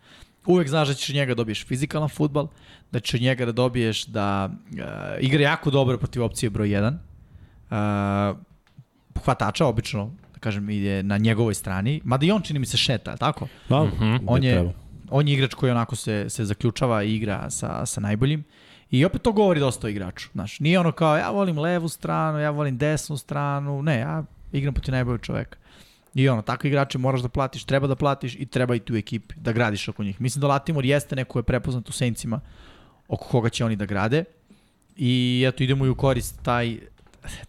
Uvek 0.46 0.68
znaš 0.68 0.88
da 0.88 0.94
ćeš 0.94 1.08
njega 1.08 1.30
da 1.30 1.36
dobiješ 1.36 1.66
fizikalan 1.66 2.08
futbal, 2.08 2.48
da 2.94 3.00
od 3.14 3.20
njega 3.20 3.46
da 3.46 3.52
dobiješ 3.52 4.04
da 4.06 4.50
uh, 4.50 4.78
igra 5.20 5.42
jako 5.42 5.70
dobro 5.70 5.98
protiv 5.98 6.22
opcije 6.24 6.50
broj 6.50 6.68
1. 6.68 6.94
Uh, 7.70 8.38
hvatača, 9.24 9.66
obično, 9.66 10.10
da 10.34 10.38
kažem, 10.40 10.70
ide 10.70 11.02
na 11.02 11.18
njegovoj 11.18 11.54
strani, 11.54 12.00
mada 12.04 12.26
i 12.26 12.30
on 12.30 12.42
čini 12.42 12.58
mi 12.58 12.66
se 12.66 12.76
šeta, 12.76 13.16
tako? 13.16 13.48
Da, 13.68 13.84
Mhm. 13.84 14.14
gde 14.16 14.24
On 14.26 14.44
je, 14.44 14.72
on 15.10 15.28
je 15.28 15.34
igrač 15.34 15.54
koji 15.54 15.70
onako 15.72 15.96
se, 15.96 16.26
se 16.28 16.44
zaključava 16.44 17.02
i 17.02 17.14
igra 17.14 17.50
sa, 17.50 17.86
sa 17.86 18.00
najboljim. 18.00 18.44
I 18.90 19.04
opet 19.04 19.22
to 19.22 19.32
govori 19.32 19.60
dosta 19.60 19.86
o 19.86 19.90
igraču. 19.90 20.28
Znaš, 20.32 20.60
nije 20.60 20.80
ono 20.80 20.92
kao 20.92 21.16
ja 21.16 21.30
volim 21.30 21.58
levu 21.58 21.88
stranu, 21.88 22.38
ja 22.38 22.50
volim 22.50 22.78
desnu 22.78 23.16
stranu. 23.16 23.82
Ne, 23.82 23.98
ja 23.98 24.24
igram 24.52 24.74
protiv 24.74 24.92
najboljeg 24.92 25.20
čoveka. 25.20 25.58
I 26.14 26.28
ono, 26.28 26.42
takve 26.42 26.68
igrače 26.68 26.98
moraš 26.98 27.20
da 27.20 27.28
platiš, 27.28 27.64
treba 27.64 27.86
da 27.86 27.96
platiš 27.96 28.34
i 28.34 28.46
treba 28.46 28.74
i 28.74 28.78
tu 28.78 28.96
ekipi 28.96 29.34
da 29.36 29.52
gradiš 29.52 29.88
oko 29.88 30.04
njih. 30.04 30.20
Mislim 30.20 30.40
da 30.40 30.46
Latimor 30.46 30.84
jeste 30.84 31.16
neko 31.16 31.32
ko 31.32 31.38
je 31.38 31.42
prepoznat 31.42 31.88
u 31.88 31.92
Saintsima 31.92 32.40
oko 33.08 33.28
koga 33.28 33.48
će 33.48 33.64
oni 33.64 33.76
da 33.76 33.86
grade. 33.86 34.24
I 34.96 35.44
eto, 35.48 35.62
idemo 35.64 35.86
i 35.86 35.88
u 35.88 35.94
korist 35.94 36.42
taj 36.42 36.78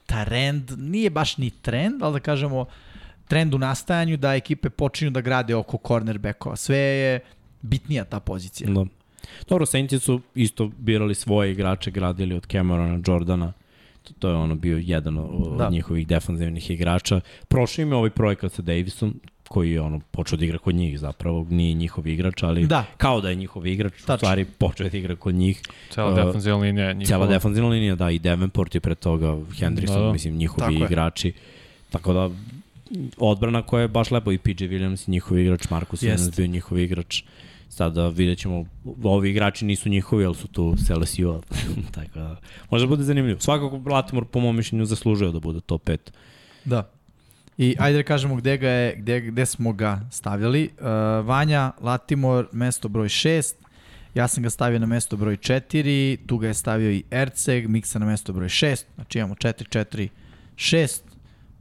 trend, 0.06 0.72
nije 0.78 1.10
baš 1.10 1.38
ni 1.38 1.50
trend, 1.50 2.04
ali 2.04 2.14
da 2.14 2.20
kažemo 2.20 2.66
trend 3.28 3.54
u 3.54 3.58
nastajanju 3.58 4.18
da 4.18 4.36
ekipe 4.36 4.70
počinju 4.70 5.12
da 5.12 5.22
grade 5.22 5.56
oko 5.56 5.78
cornerbackova. 5.88 6.56
Sve 6.56 6.78
je 6.78 7.20
bitnija 7.62 8.04
ta 8.04 8.20
pozicija. 8.20 8.70
Da. 8.72 8.86
Dobro, 9.50 9.66
Saintsi 9.66 10.00
su 10.00 10.22
isto 10.36 10.72
birali 10.78 11.16
svoje 11.16 11.52
igrače, 11.52 11.92
gradili 11.92 12.36
od 12.36 12.48
Camerona, 12.52 13.00
Jordana, 13.08 13.54
to, 14.04 14.14
to 14.20 14.30
je 14.30 14.36
ono 14.36 14.56
bio 14.56 14.78
jedan 14.78 15.18
od 15.18 15.58
Da. 15.58 15.70
njihovih 15.70 16.08
defanzivnih 16.08 16.70
igrača. 16.72 17.22
Prošao 17.48 17.84
im 17.84 17.90
je 17.92 17.96
ovaj 17.96 18.10
projekat 18.10 18.52
sa 18.52 18.62
Davisom, 18.62 19.20
koji 19.48 19.72
je 19.72 19.82
ono 19.82 20.00
počeo 20.12 20.38
da 20.38 20.46
igra 20.46 20.58
kod 20.58 20.76
njih 20.76 21.00
zapravo, 21.00 21.48
nije 21.50 21.74
njihov 21.74 22.08
igrač, 22.08 22.44
ali 22.44 22.68
Da. 22.68 22.86
kao 22.98 23.22
da 23.22 23.30
je 23.30 23.36
njihov 23.36 23.68
igrač, 23.68 23.94
u 23.94 23.98
Tačno. 23.98 24.18
stvari 24.18 24.46
počeo 24.48 24.90
da 24.90 24.98
igra 24.98 25.16
kod 25.16 25.36
njih. 25.36 25.62
Cela 25.90 26.10
Uh, 26.12 26.16
defensivna 26.18 26.58
linija 26.58 26.86
je 26.86 26.94
njihova. 26.94 27.06
Cijela 27.08 27.28
defanzivna 27.28 27.70
linija, 27.70 27.96
da, 27.96 28.12
i 28.12 28.20
Davenport 28.20 28.76
je 28.76 28.82
pre 28.82 28.96
toga, 28.96 29.38
Hendrickson, 29.60 29.98
Da, 29.98 30.06
da, 30.06 30.14
mislim, 30.14 30.36
njihovi 30.36 30.60
Tako 30.62 30.74
je. 30.74 30.86
igrači. 30.86 31.34
Tako 31.90 32.14
da, 32.14 32.30
odbrana 33.18 33.62
koja 33.62 33.82
je 33.82 33.88
baš 33.88 34.12
lepo 34.12 34.32
i 34.32 34.38
PJ 34.38 34.64
Williams, 34.64 35.10
njihov 35.10 35.38
igrač, 35.38 35.70
Marcus 35.70 36.04
Jest. 36.04 36.24
Williams 36.24 36.38
bio 36.38 36.48
njihov 36.48 36.80
igrač. 36.80 37.24
Sada 37.70 38.08
vidjet 38.08 38.40
ćemo, 38.40 38.66
ovi 39.04 39.30
igrači 39.30 39.66
nisu 39.66 39.90
njihovi, 39.90 40.26
ali 40.26 40.36
su 40.36 40.48
tu 40.48 40.76
s. 40.78 40.88
Tako 41.92 42.20
da, 42.20 42.36
može 42.70 42.86
da 42.86 42.90
bude 42.90 43.04
zanimljivo. 43.04 43.40
Svakako 43.40 43.82
Latimore, 43.86 44.28
po 44.32 44.40
mom 44.40 44.56
mišljenju, 44.56 44.86
zaslužio 44.86 45.32
da 45.32 45.40
bude 45.40 45.62
top 45.62 45.84
5. 45.84 45.98
Da. 46.66 46.90
I 47.58 47.76
ajde 47.80 47.98
da 47.98 48.04
kažemo 48.04 48.36
gde, 48.36 48.58
ga 48.58 48.70
je, 48.70 48.96
gde, 48.96 49.22
gde 49.22 49.46
smo 49.46 49.74
ga 49.74 50.02
stavljali. 50.12 50.70
Uh, 50.80 50.86
Vanja, 51.28 51.72
Latimor, 51.82 52.48
mesto 52.52 52.88
broj 52.88 53.08
6. 53.08 53.54
Ja 54.16 54.28
sam 54.28 54.44
ga 54.44 54.50
stavio 54.50 54.80
na 54.80 54.86
mesto 54.86 55.18
broj 55.18 55.38
4, 55.38 56.18
tu 56.28 56.38
ga 56.38 56.48
je 56.48 56.54
stavio 56.54 56.92
i 56.92 57.04
Erceg, 57.12 57.68
Miksa 57.68 58.00
na 58.00 58.06
mesto 58.06 58.34
broj 58.34 58.48
6, 58.48 58.84
znači 58.96 59.20
imamo 59.20 59.36
4, 59.36 59.86
4, 59.86 60.08
6, 60.56 61.02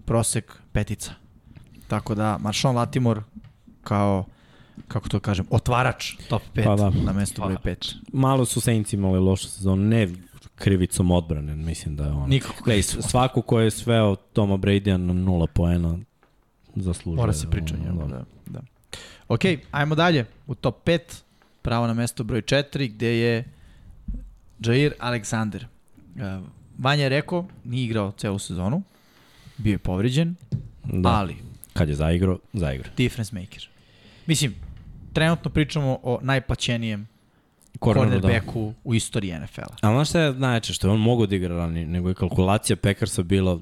prosek 0.04 0.52
petica. 0.72 1.10
Tako 1.88 2.14
da 2.14 2.38
Maršon 2.38 2.76
Latimor 2.76 3.22
kao, 3.82 4.24
kako 4.88 5.08
to 5.08 5.20
kažem, 5.20 5.46
otvarač 5.50 6.12
top 6.28 6.42
5 6.54 6.64
Pa 6.64 6.76
da. 6.76 6.90
na 7.04 7.12
mesto 7.12 7.42
broj 7.42 7.54
Otvarač. 7.54 7.86
5. 7.86 7.94
Malo 8.12 8.44
su 8.44 8.60
Saints 8.60 8.92
imali 8.92 9.18
lošu 9.18 9.48
sezonu, 9.48 9.82
ne 9.82 10.08
krivicom 10.64 11.10
odbrane, 11.10 11.56
mislim 11.56 11.96
da 11.96 12.04
je 12.04 12.10
ono. 12.10 12.26
Nikako. 12.26 12.70
Svako 12.82 13.42
ko 13.42 13.60
je 13.60 13.70
sveo 13.70 14.16
Toma 14.16 14.56
Brady-a 14.56 14.96
na 14.96 15.12
nula 15.12 15.46
poena, 15.46 15.98
zaslužuje. 16.76 17.16
Mora 17.16 17.32
se 17.32 17.50
priča 17.50 17.74
njemu, 17.76 18.08
da. 18.08 18.24
da. 18.46 18.60
Ok, 19.28 19.40
ajmo 19.70 19.94
dalje. 19.94 20.26
U 20.46 20.54
top 20.54 20.88
5, 20.88 20.98
pravo 21.62 21.86
na 21.86 21.94
mesto 21.94 22.24
broj 22.24 22.42
4, 22.42 22.94
gde 22.94 23.18
je 23.18 23.44
Jair 24.60 24.92
Alexander. 25.00 25.64
Uh, 26.14 26.46
Vanja 26.78 27.02
je 27.02 27.08
rekao, 27.08 27.46
nije 27.64 27.84
igrao 27.84 28.12
celu 28.12 28.38
sezonu, 28.38 28.82
bio 29.58 29.72
je 29.72 29.78
povređen, 29.78 30.34
Da. 30.84 30.98
da. 31.00 31.08
ali 31.08 31.36
Kad 31.72 31.88
je 31.88 31.94
zaigrao, 31.94 32.38
zaigrao. 32.52 32.92
difference 32.96 33.34
maker. 33.34 33.68
Mislim, 34.26 34.54
trenutno 35.12 35.50
pričamo 35.50 35.98
o 36.02 36.18
najplaćenijem 36.22 37.08
Da. 37.74 37.78
cornerbacku 37.80 38.72
u 38.84 38.94
istoriji 38.94 39.32
NFL-a. 39.34 39.74
A 39.82 39.92
znaš 39.92 40.08
šta 40.08 40.20
je 40.20 40.32
najjače? 40.32 40.72
Što 40.72 40.86
je 40.86 40.92
on 40.92 41.00
mogao 41.00 41.26
da 41.26 41.36
igra 41.36 41.56
ranije, 41.56 41.86
nego 41.86 42.08
je 42.08 42.14
kalkulacija 42.14 42.76
Packersa 42.76 43.22
bila 43.22 43.58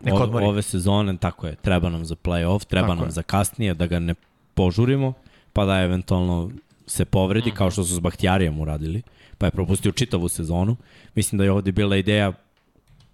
Nek 0.00 0.14
o, 0.14 0.16
odmori. 0.16 0.44
ove 0.46 0.62
sezone, 0.62 1.16
tako 1.16 1.46
je, 1.46 1.54
treba 1.56 1.88
nam 1.90 2.04
za 2.04 2.14
playoff, 2.14 2.64
treba 2.64 2.86
Tako 2.86 2.94
nam 2.94 3.04
je. 3.04 3.10
za 3.10 3.22
kasnije, 3.22 3.74
da 3.74 3.86
ga 3.86 3.98
ne 3.98 4.14
požurimo, 4.54 5.12
pa 5.52 5.64
da 5.64 5.80
eventualno 5.80 6.50
se 6.86 7.04
povredi, 7.04 7.50
kao 7.50 7.70
što 7.70 7.84
su 7.84 7.94
s 7.94 8.00
Bahtijarijem 8.00 8.60
uradili, 8.60 9.02
pa 9.38 9.46
je 9.46 9.50
propustio 9.50 9.92
čitavu 9.92 10.28
sezonu. 10.28 10.76
Mislim 11.14 11.38
da 11.38 11.44
je 11.44 11.50
ovde 11.52 11.72
bila 11.72 11.96
ideja 11.96 12.32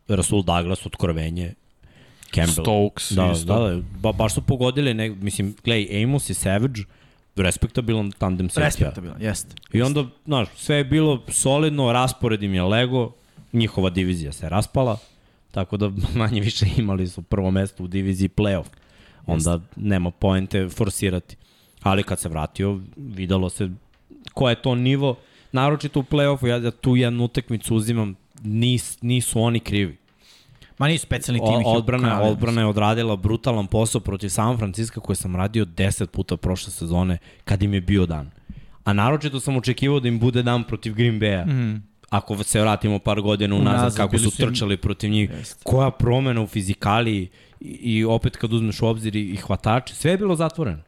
Rasul 0.08 0.42
Douglas, 0.42 0.86
otkrovenje, 0.86 1.54
Campbell. 2.34 2.64
Stokes 2.64 3.12
Da, 3.12 3.32
isto. 3.32 3.44
da, 3.58 3.70
da, 3.70 3.82
ba, 4.00 4.12
baš 4.12 4.34
su 4.34 4.42
pogodili, 4.42 4.94
ne, 4.94 5.08
mislim, 5.10 5.54
gledaj, 5.64 6.04
Amos 6.04 6.30
i 6.30 6.34
Savage, 6.34 6.80
respektabilan 7.42 8.12
tandem 8.12 8.48
safety 8.48 8.64
Respektabilan, 8.64 9.22
jeste. 9.22 9.54
I 9.72 9.82
onda, 9.82 10.06
znaš, 10.24 10.48
sve 10.56 10.76
je 10.76 10.84
bilo 10.84 11.22
solidno, 11.28 11.92
raspored 11.92 12.42
im 12.42 12.54
je 12.54 12.62
lego, 12.62 13.12
njihova 13.52 13.90
divizija 13.90 14.32
se 14.32 14.48
raspala, 14.48 14.98
tako 15.50 15.76
da 15.76 15.90
manje 16.20 16.40
više 16.40 16.66
imali 16.76 17.08
su 17.08 17.22
prvo 17.22 17.50
mesto 17.50 17.84
u 17.84 17.88
diviziji 17.88 18.28
playoff. 18.28 18.66
Onda 19.26 19.60
nema 19.76 20.10
poente 20.10 20.68
forsirati. 20.68 21.36
Ali 21.82 22.02
kad 22.02 22.20
se 22.20 22.28
vratio, 22.28 22.80
videlo 22.96 23.50
se 23.50 23.70
ko 24.34 24.48
je 24.48 24.62
to 24.62 24.74
nivo, 24.74 25.16
naročito 25.52 26.00
u 26.00 26.02
playoffu, 26.02 26.46
ja 26.46 26.58
da 26.58 26.70
tu 26.70 26.96
jednu 26.96 27.24
utakmicu 27.24 27.76
uzimam, 27.76 28.14
nis, 28.42 29.02
nisu 29.02 29.40
oni 29.40 29.60
krivi. 29.60 29.96
Ma 30.80 30.88
nisu 30.88 31.02
specijalni 31.02 31.40
tim. 31.40 31.62
odbrana, 31.66 32.22
odbrana 32.22 32.60
je 32.60 32.66
odradila 32.66 33.16
brutalan 33.16 33.66
posao 33.66 34.00
protiv 34.00 34.28
San 34.28 34.58
Francisco 34.58 35.00
koje 35.00 35.16
sam 35.16 35.36
radio 35.36 35.64
10 35.64 36.06
puta 36.06 36.36
prošle 36.36 36.72
sezone 36.72 37.18
kad 37.44 37.62
im 37.62 37.74
je 37.74 37.80
bio 37.80 38.06
dan. 38.06 38.30
A 38.84 38.92
naročito 38.92 39.40
sam 39.40 39.56
očekivao 39.56 40.00
da 40.00 40.08
im 40.08 40.18
bude 40.18 40.42
dan 40.42 40.64
protiv 40.64 40.94
Green 40.94 41.20
Bay-a. 41.20 41.44
Mhm. 41.46 41.76
Ako 42.10 42.44
se 42.44 42.60
vratimo 42.60 42.98
par 42.98 43.20
godina 43.20 43.54
unazad, 43.54 43.80
Unazad, 43.80 43.96
kako 43.96 44.18
su 44.18 44.30
trčali 44.36 44.76
protiv 44.76 45.10
njih, 45.10 45.30
Jeste. 45.30 45.60
koja 45.64 45.90
promena 45.90 46.42
u 46.42 46.46
fizikaliji 46.46 47.28
i, 47.60 47.68
i 47.68 48.04
opet 48.04 48.36
kad 48.36 48.52
uzmeš 48.52 48.82
u 48.82 48.86
obzir 48.86 49.16
i, 49.16 49.30
i 49.30 49.36
hvatače, 49.36 49.94
sve 49.94 50.10
je 50.10 50.18
bilo 50.18 50.36
zatvoreno. 50.36 50.82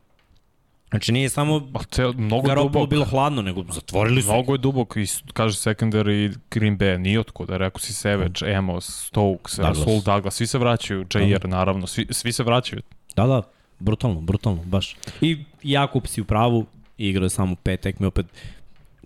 Znači 0.93 1.13
nije 1.13 1.29
samo 1.29 1.69
cel, 1.91 2.13
mnogo 2.13 2.49
Garoppolo 2.49 2.87
bilo 2.87 3.05
hladno, 3.05 3.43
nego 3.43 3.65
zatvorili 3.73 4.23
su. 4.23 4.29
Mnogo 4.29 4.55
je 4.55 4.59
dubok 4.59 4.97
i 4.97 5.07
kaže 5.33 5.57
secondary 5.57 6.37
Green 6.51 6.79
Bay, 6.79 6.99
nije 6.99 7.21
otkuda, 7.21 7.57
rekao 7.57 7.81
si 7.81 7.93
Savage, 7.93 8.55
Amos, 8.55 9.07
Stokes, 9.07 9.57
Douglas. 9.57 9.79
Rasul 9.79 10.03
Douglas, 10.03 10.35
svi 10.35 10.47
se 10.47 10.59
vraćaju, 10.59 11.07
Jair 11.15 11.49
naravno, 11.49 11.87
svi, 11.87 12.07
svi 12.11 12.33
se 12.33 12.43
vraćaju. 12.43 12.83
Da, 13.17 13.27
da, 13.27 13.43
brutalno, 13.79 14.21
brutalno, 14.21 14.63
baš. 14.65 14.97
I 15.21 15.45
Jakub 15.63 16.07
si 16.07 16.21
u 16.21 16.25
pravu, 16.25 16.67
igrao 16.99 17.25
je 17.25 17.31
samo 17.31 17.55
pet 17.55 17.81
tekme, 17.81 18.07
opet 18.07 18.27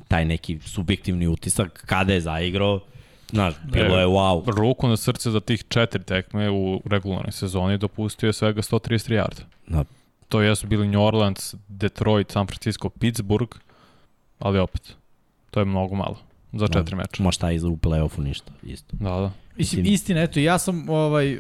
taj 0.09 0.25
neki 0.25 0.59
subjektivni 0.65 1.27
utisak, 1.27 1.83
kada 1.87 2.13
je 2.13 2.21
zaigrao, 2.21 2.81
znaš, 3.31 3.55
bilo 3.65 3.99
je 3.99 4.07
wow. 4.07 4.59
Ruku 4.59 4.89
na 4.89 4.97
srce 4.97 5.31
za 5.31 5.41
tih 5.41 5.65
četiri 5.69 6.03
tekme 6.03 6.51
u 6.51 6.83
regularnoj 6.85 7.33
sezoni 7.33 7.79
dopustio 7.79 8.27
je 8.27 8.33
svega 8.33 8.63
133 8.63 9.15
yarda. 9.15 9.43
Da. 9.67 9.85
To 10.29 10.41
jesu 10.41 10.67
bili 10.67 10.89
New 10.89 11.03
Orleans, 11.03 11.55
Detroit, 11.69 12.31
San 12.31 12.47
Francisco, 12.47 12.89
Pittsburgh, 12.89 13.51
ali 14.39 14.59
opet, 14.59 14.97
to 15.51 15.61
je 15.61 15.65
mnogo 15.65 15.95
malo 15.95 16.19
za 16.53 16.69
četiri 16.69 16.97
meča. 16.97 17.23
Ma 17.23 17.33
šta 17.33 17.51
iza 17.51 17.69
u 17.69 17.77
play-offu 17.77 18.19
ništa, 18.21 18.53
isto. 18.63 18.97
Da, 18.97 19.11
da. 19.11 19.31
Mislim, 19.57 19.81
Mislim- 19.81 19.95
istina, 19.95 20.21
eto, 20.23 20.41
ja 20.41 20.59
sam, 20.59 20.89
ovaj, 20.89 21.39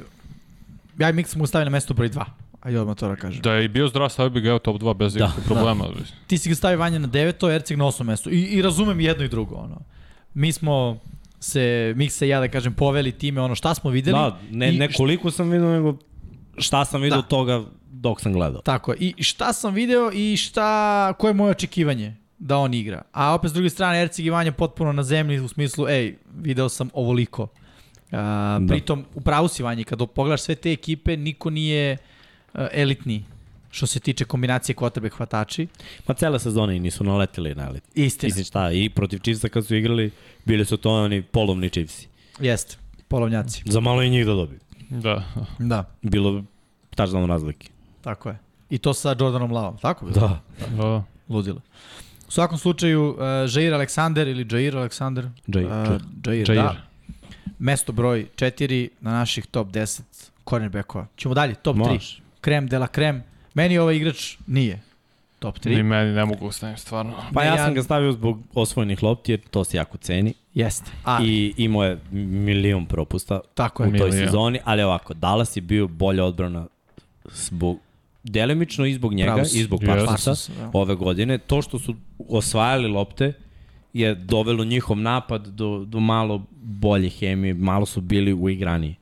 ja 0.98 1.10
i 1.10 1.12
Mik 1.12 1.26
sam 1.28 1.38
mu 1.38 1.46
stavio 1.46 1.64
na 1.64 1.70
mesto 1.70 1.94
broj 1.94 2.08
2. 2.08 2.24
Ajde 2.60 2.80
odmah 2.80 2.96
to 2.96 3.08
da 3.08 3.16
kažem. 3.16 3.42
Da 3.42 3.52
je 3.52 3.64
i 3.64 3.68
bio 3.68 3.88
zdrav, 3.88 4.08
stavio 4.08 4.30
bi 4.30 4.40
ga 4.40 4.48
evo 4.48 4.58
top 4.58 4.80
2 4.80 4.94
bez 4.94 5.14
Da, 5.14 5.18
ikakvog 5.18 5.44
problema. 5.44 5.84
Ti 6.26 6.38
si 6.38 6.48
ga 6.48 6.54
stavio 6.54 6.78
Vanja 6.78 6.98
na 6.98 7.08
9, 7.08 7.50
Erceg 7.50 7.78
na 7.78 7.84
8 7.84 8.02
mesto. 8.02 8.30
I, 8.30 8.42
I 8.42 8.62
razumem 8.62 9.00
jedno 9.00 9.24
i 9.24 9.28
drugo, 9.28 9.54
ono. 9.54 9.80
Mi 10.34 10.52
smo 10.52 10.98
se, 11.40 11.92
Miksa 11.96 12.26
i 12.26 12.28
ja 12.28 12.40
da 12.40 12.48
kažem, 12.48 12.74
poveli 12.74 13.12
time, 13.12 13.40
ono, 13.40 13.54
šta 13.54 13.74
smo 13.74 13.90
videli. 13.90 14.18
Da, 14.18 14.38
ne, 14.50 14.74
i 14.74 14.78
ne 14.78 14.92
koliko 14.92 15.30
sam 15.30 15.50
vidio, 15.50 15.68
nego 15.68 15.96
šta 16.58 16.84
sam 16.84 17.00
vidio 17.00 17.16
Da. 17.16 17.28
toga 17.28 17.64
dok 18.00 18.20
sam 18.20 18.32
gledao. 18.32 18.62
Tako 18.62 18.92
je. 18.92 18.98
I 19.00 19.22
šta 19.22 19.52
sam 19.52 19.74
video 19.74 20.10
i 20.12 20.36
šta, 20.36 21.12
koje 21.12 21.30
je 21.30 21.34
moje 21.34 21.50
očekivanje 21.50 22.16
da 22.38 22.56
on 22.56 22.74
igra. 22.74 23.02
A 23.12 23.34
opet 23.34 23.50
s 23.50 23.54
druge 23.54 23.70
strane, 23.70 24.02
Erceg 24.02 24.26
i 24.26 24.30
Vanja 24.30 24.52
potpuno 24.52 24.92
na 24.92 25.02
zemlji 25.02 25.40
u 25.40 25.48
smislu, 25.48 25.88
ej, 25.88 26.16
video 26.34 26.68
sam 26.68 26.90
ovoliko. 26.94 27.42
Uh, 27.42 27.48
da. 28.10 28.64
Pritom, 28.68 29.04
u 29.14 29.20
pravu 29.20 29.48
si 29.48 29.62
Vanja, 29.62 29.84
kada 29.84 30.06
pogledaš 30.06 30.42
sve 30.42 30.54
te 30.54 30.72
ekipe, 30.72 31.16
niko 31.16 31.50
nije 31.50 31.96
uh, 32.54 32.60
elitni 32.72 33.24
što 33.70 33.86
se 33.86 34.00
tiče 34.00 34.24
kombinacije 34.24 34.74
kvotrbe 34.76 35.08
hvatači. 35.08 35.66
Pa 36.06 36.14
cele 36.14 36.38
sezone 36.40 36.76
i 36.76 36.80
nisu 36.80 37.04
naletili 37.04 37.54
na 37.54 37.66
elit. 37.66 37.82
Istina. 37.94 38.28
Mislim 38.28 38.44
šta, 38.44 38.72
i 38.72 38.88
protiv 38.88 39.18
Chiefsa 39.18 39.48
kad 39.48 39.66
su 39.66 39.76
igrali, 39.76 40.10
bili 40.44 40.64
su 40.64 40.76
to 40.76 40.90
oni 40.90 41.22
polovni 41.22 41.70
Chiefsi. 41.70 42.08
Jeste. 42.40 42.76
Polovnjaci. 43.08 43.62
Za 43.66 43.80
malo 43.80 44.02
i 44.02 44.10
njih 44.10 44.26
da 44.26 44.34
dobiju. 44.34 44.60
Da. 44.90 45.24
Da, 45.58 45.84
Bilo 46.02 46.44
tačdan 46.94 47.26
razlike. 47.26 47.68
Tako 48.06 48.28
je. 48.28 48.38
I 48.70 48.78
to 48.78 48.94
sa 48.94 49.16
Jordanom 49.20 49.52
Lavom, 49.52 49.76
tako? 49.78 50.06
Da. 50.10 50.40
da. 50.76 51.02
Ludilo. 51.28 51.60
U 52.28 52.30
svakom 52.30 52.58
slučaju, 52.58 53.08
uh, 53.10 53.18
Jair 53.56 53.72
Alexander 53.74 54.30
ili 54.30 54.46
Jair 54.50 54.74
Alexander, 54.74 55.28
Jair, 55.46 55.66
uh, 55.66 56.00
Jair, 56.26 56.50
Jair. 56.50 56.62
da, 56.62 56.76
mesto 57.58 57.92
broj 57.92 58.26
4 58.36 58.88
na 59.00 59.10
naših 59.10 59.46
top 59.46 59.68
10 59.68 60.00
cornerbackova. 60.48 61.06
Ćemo 61.16 61.34
dalje, 61.34 61.54
top 61.54 61.76
3. 61.76 61.78
Može. 61.92 62.20
Krem 62.40 62.66
de 62.66 62.78
la 62.78 62.86
krem. 62.86 63.22
Meni 63.54 63.78
ovaj 63.78 63.96
igrač 63.96 64.36
nije 64.46 64.80
top 65.38 65.58
3. 65.58 65.76
Ni 65.76 65.82
meni 65.82 66.12
ne 66.12 66.24
mogu 66.24 66.46
ostaviti, 66.46 66.80
stvarno. 66.80 67.12
Pa 67.34 67.42
ja 67.44 67.54
ja- 67.54 67.64
sam 67.64 67.74
ga 67.74 67.82
stavio 67.82 68.12
zbog 68.12 68.38
osvojenih 68.54 69.02
lopti, 69.02 69.32
jer 69.32 69.40
to 69.50 69.64
se 69.64 69.76
jako 69.76 69.98
ceni. 69.98 70.34
Jeste. 70.54 70.90
I 71.22 71.54
imao 71.56 71.84
je 71.84 71.98
milion 72.12 72.86
propusta 72.86 73.40
tako 73.54 73.82
je. 73.82 73.88
u 73.88 73.98
toj 73.98 74.10
Milion. 74.10 74.26
sezoni, 74.26 74.60
ali 74.64 74.82
ovako, 74.82 75.14
Dallas 75.14 75.56
je 75.56 75.60
bio 75.60 75.88
bolja 75.88 76.24
odbrana 76.24 76.66
zbog 77.24 77.78
delimično 78.30 78.86
i 78.86 78.94
zbog 78.94 79.14
njega 79.14 79.32
Pravo 79.32 79.44
si. 79.44 79.60
i 79.60 79.62
zbog. 79.62 79.80
Parsonsa 79.86 80.10
Parsons, 80.10 80.50
da. 80.58 80.70
ove 80.72 80.94
godine. 80.94 81.38
To 81.38 81.62
što 81.62 81.78
su 81.78 81.94
osvajali 82.28 82.88
lopte 82.88 83.32
je 83.92 84.14
dovelo 84.14 84.64
njihov 84.64 84.96
napad 84.96 85.46
do, 85.46 85.84
do 85.84 86.00
malo 86.00 86.42
bolje 86.62 87.08
hemije, 87.08 87.54
malo 87.54 87.86
su 87.86 88.00
bili 88.00 88.32
uigrani. 88.32 88.94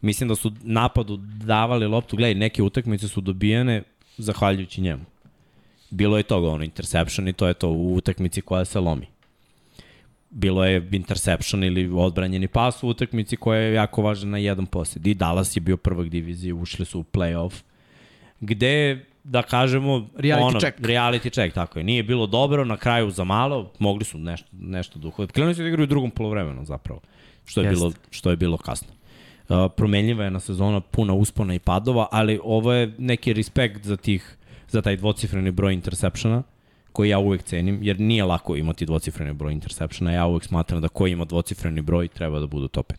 Mislim 0.00 0.28
da 0.28 0.34
su 0.34 0.52
napadu 0.62 1.16
davali 1.44 1.86
loptu, 1.86 2.16
gledaj, 2.16 2.34
neke 2.34 2.62
utakmice 2.62 3.08
su 3.08 3.20
dobijane 3.20 3.82
zahvaljujući 4.16 4.80
njemu. 4.80 5.04
Bilo 5.90 6.16
je 6.16 6.22
toga, 6.22 6.48
ono, 6.48 6.64
interception 6.64 7.28
i 7.28 7.32
to 7.32 7.46
je 7.48 7.54
to 7.54 7.68
u 7.70 7.94
utakmici 7.94 8.40
koja 8.40 8.64
se 8.64 8.80
lomi. 8.80 9.06
Bilo 10.30 10.64
je 10.64 10.88
interception 10.92 11.64
ili 11.64 11.90
odbranjeni 11.94 12.48
pas 12.48 12.82
u 12.82 12.88
utakmici 12.88 13.36
koja 13.36 13.60
je 13.60 13.74
jako 13.74 14.02
važna 14.02 14.30
na 14.30 14.38
jedan 14.38 14.66
posjed. 14.66 15.06
I 15.06 15.14
Dallas 15.14 15.56
je 15.56 15.60
bio 15.60 15.76
prvak 15.76 16.08
divizije, 16.08 16.52
ušli 16.54 16.84
su 16.84 17.00
u 17.00 17.04
playoff, 17.12 17.52
gde 18.40 19.04
da 19.24 19.42
kažemo 19.42 20.08
Reality 20.16 20.42
ono, 20.42 20.60
check. 20.60 20.80
reality 20.80 21.32
check, 21.32 21.54
tako 21.54 21.78
je. 21.78 21.84
Nije 21.84 22.02
bilo 22.02 22.26
dobro, 22.26 22.64
na 22.64 22.76
kraju 22.76 23.10
za 23.10 23.24
malo, 23.24 23.72
mogli 23.78 24.04
su 24.04 24.18
nešto 24.18 24.48
nešto 24.52 24.98
da. 24.98 25.26
Krenuli 25.26 25.54
su 25.54 25.62
da 25.62 25.68
igraju 25.68 25.84
u 25.84 25.86
drugom 25.86 26.10
polovremenu 26.10 26.64
zapravo, 26.64 27.00
što 27.44 27.60
je 27.60 27.64
Jeste. 27.64 27.76
bilo 27.76 27.92
što 28.10 28.30
je 28.30 28.36
bilo 28.36 28.56
kasno. 28.56 28.88
Uh, 29.48 29.56
promenljiva 29.76 30.24
je 30.24 30.30
na 30.30 30.40
sezona 30.40 30.80
puna 30.80 31.14
uspona 31.14 31.54
i 31.54 31.58
padova, 31.58 32.08
ali 32.10 32.40
ovo 32.44 32.72
je 32.72 32.94
neki 32.98 33.32
respekt 33.32 33.84
za 33.84 33.96
tih 33.96 34.36
za 34.68 34.82
taj 34.82 34.96
dvocifreni 34.96 35.50
broj 35.50 35.74
intersepšena 35.74 36.42
koji 36.92 37.08
ja 37.08 37.18
uvek 37.18 37.42
cenim, 37.42 37.78
jer 37.82 38.00
nije 38.00 38.24
lako 38.24 38.56
imati 38.56 38.86
dvocifreni 38.86 39.32
broj 39.32 39.52
intersepšena, 39.52 40.12
ja 40.12 40.26
uvek 40.26 40.44
smatram 40.44 40.80
da 40.80 40.88
ko 40.88 41.06
ima 41.06 41.24
dvocifreni 41.24 41.82
broj 41.82 42.08
treba 42.08 42.38
da 42.38 42.46
budu 42.46 42.68
top 42.68 42.92
5. 42.92 42.96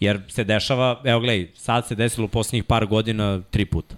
Jer 0.00 0.20
se 0.28 0.44
dešava, 0.44 1.02
evo 1.04 1.20
gledaj, 1.20 1.50
sad 1.54 1.86
se 1.86 1.94
desilo 1.94 2.24
u 2.24 2.28
poslednjih 2.28 2.64
par 2.64 2.86
godina 2.86 3.42
tri 3.50 3.64
puta. 3.64 3.96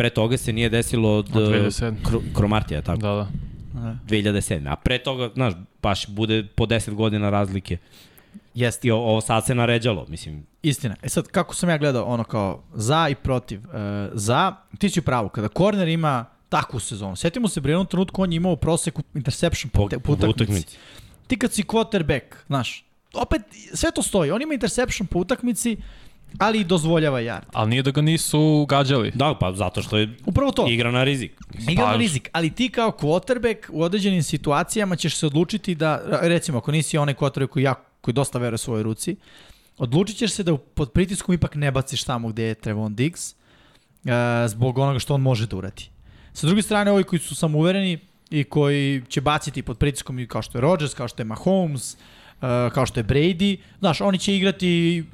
Pre 0.00 0.10
toga 0.10 0.36
se 0.36 0.52
nije 0.52 0.68
desilo 0.68 1.18
od, 1.18 1.36
Od 1.36 1.42
2007. 1.42 1.94
Kro, 2.04 2.20
Kromartija, 2.34 2.82
tako, 2.82 3.00
Da, 3.00 3.08
da. 3.08 3.28
Da. 3.72 3.96
2007. 4.06 4.72
A 4.72 4.76
pre 4.76 4.98
toga, 4.98 5.30
znaš, 5.34 5.54
baš 5.82 6.06
bude 6.06 6.46
po 6.54 6.66
10 6.66 6.94
godina 6.94 7.30
razlike. 7.30 7.76
Jeste. 8.54 8.88
I 8.88 8.90
o- 8.90 8.96
ovo 8.96 9.20
sad 9.20 9.46
se 9.46 9.54
naređalo, 9.54 10.06
mislim, 10.08 10.46
Istina. 10.62 10.96
E 11.02 11.08
sad, 11.08 11.26
kako 11.26 11.54
sam 11.54 11.68
ja 11.68 11.78
gledao 11.78 12.04
ono 12.04 12.24
kao 12.24 12.62
za 12.74 13.08
i 13.08 13.14
protiv. 13.14 13.60
E, 13.60 14.10
za, 14.12 14.54
ti 14.78 14.90
si 14.90 15.00
u 15.00 15.02
pravu, 15.02 15.28
kada 15.28 15.48
korner 15.48 15.88
ima 15.88 16.24
takvu 16.48 16.80
sezonu. 16.80 17.16
Sjetimo 17.16 17.48
se, 17.48 17.60
u 17.60 17.68
jednom 17.68 17.86
trenutku 17.86 18.22
on 18.22 18.32
je 18.32 18.36
imao 18.36 18.56
prosek 18.56 18.98
u 18.98 19.02
interception 19.14 19.70
po, 19.70 19.88
po, 19.88 20.16
po, 20.16 20.26
utakmici. 20.28 20.76
Ti 21.26 21.38
kad 21.38 21.52
si 21.52 21.62
quarterback, 21.62 22.22
znaš, 22.46 22.84
opet 23.14 23.42
sve 23.74 23.90
to 23.90 24.02
stoji. 24.02 24.30
On 24.30 24.42
ima 24.42 24.54
interception 24.54 25.06
po 25.06 25.18
utakmici, 25.18 25.76
ali 26.38 26.60
i 26.60 26.64
dozvoljava 26.64 27.20
yard. 27.20 27.42
Ali 27.52 27.70
nije 27.70 27.82
da 27.82 27.90
ga 27.90 28.00
nisu 28.00 28.66
gađali. 28.68 29.10
Da, 29.14 29.36
pa 29.40 29.52
zato 29.52 29.82
što 29.82 29.98
je 29.98 30.16
Upravo 30.26 30.52
to. 30.52 30.66
igra 30.68 30.90
na 30.90 31.04
rizik. 31.04 31.32
Igra 31.68 31.84
na 31.86 31.92
Pa- 31.92 31.98
rizik, 31.98 32.28
ali 32.32 32.50
ti 32.50 32.68
kao 32.68 32.90
quarterback 32.90 33.56
u 33.68 33.82
određenim 33.82 34.22
situacijama 34.22 34.96
ćeš 34.96 35.16
se 35.16 35.26
odlučiti 35.26 35.74
da, 35.74 36.00
recimo, 36.22 36.58
ako 36.58 36.72
nisi 36.72 36.98
onaj 36.98 37.14
quarterback 37.14 37.46
koji, 37.48 37.62
jako, 37.62 37.82
koji 38.00 38.14
dosta 38.14 38.38
veruje 38.38 38.58
svojoj 38.58 38.82
ruci, 38.82 39.16
odlučit 39.78 40.16
ćeš 40.16 40.32
se 40.32 40.42
da 40.42 40.56
pod 40.56 40.92
pritiskom 40.92 41.34
ipak 41.34 41.54
ne 41.54 41.70
baciš 41.70 42.04
tamo 42.04 42.28
gde 42.28 42.42
je 42.44 42.54
Trevon 42.54 42.94
Diggs, 42.94 43.32
uh, 43.32 44.10
zbog 44.46 44.78
onoga 44.78 44.98
što 44.98 45.14
on 45.14 45.20
može 45.20 45.46
da 45.46 45.56
uradi. 45.56 45.84
Sa 46.32 46.46
druge 46.46 46.62
strane, 46.62 46.90
ovi 46.90 47.04
koji 47.04 47.20
su 47.20 47.34
samouvereni 47.34 47.98
i 48.30 48.44
koji 48.44 49.02
će 49.08 49.20
baciti 49.20 49.62
pod 49.62 49.78
pritiskom 49.78 50.18
i 50.18 50.26
kao 50.26 50.42
što 50.42 50.58
je 50.58 50.62
Rodgers, 50.62 50.94
kao 50.94 51.08
što 51.08 51.20
je 51.22 51.26
Mahomes, 51.26 51.94
uh, 51.94 52.00
kao 52.74 52.86
što 52.86 53.00
je 53.00 53.04
Brady, 53.04 53.56
znaš, 53.78 54.00
oni 54.00 54.18
će 54.18 54.36
igrati 54.36 55.04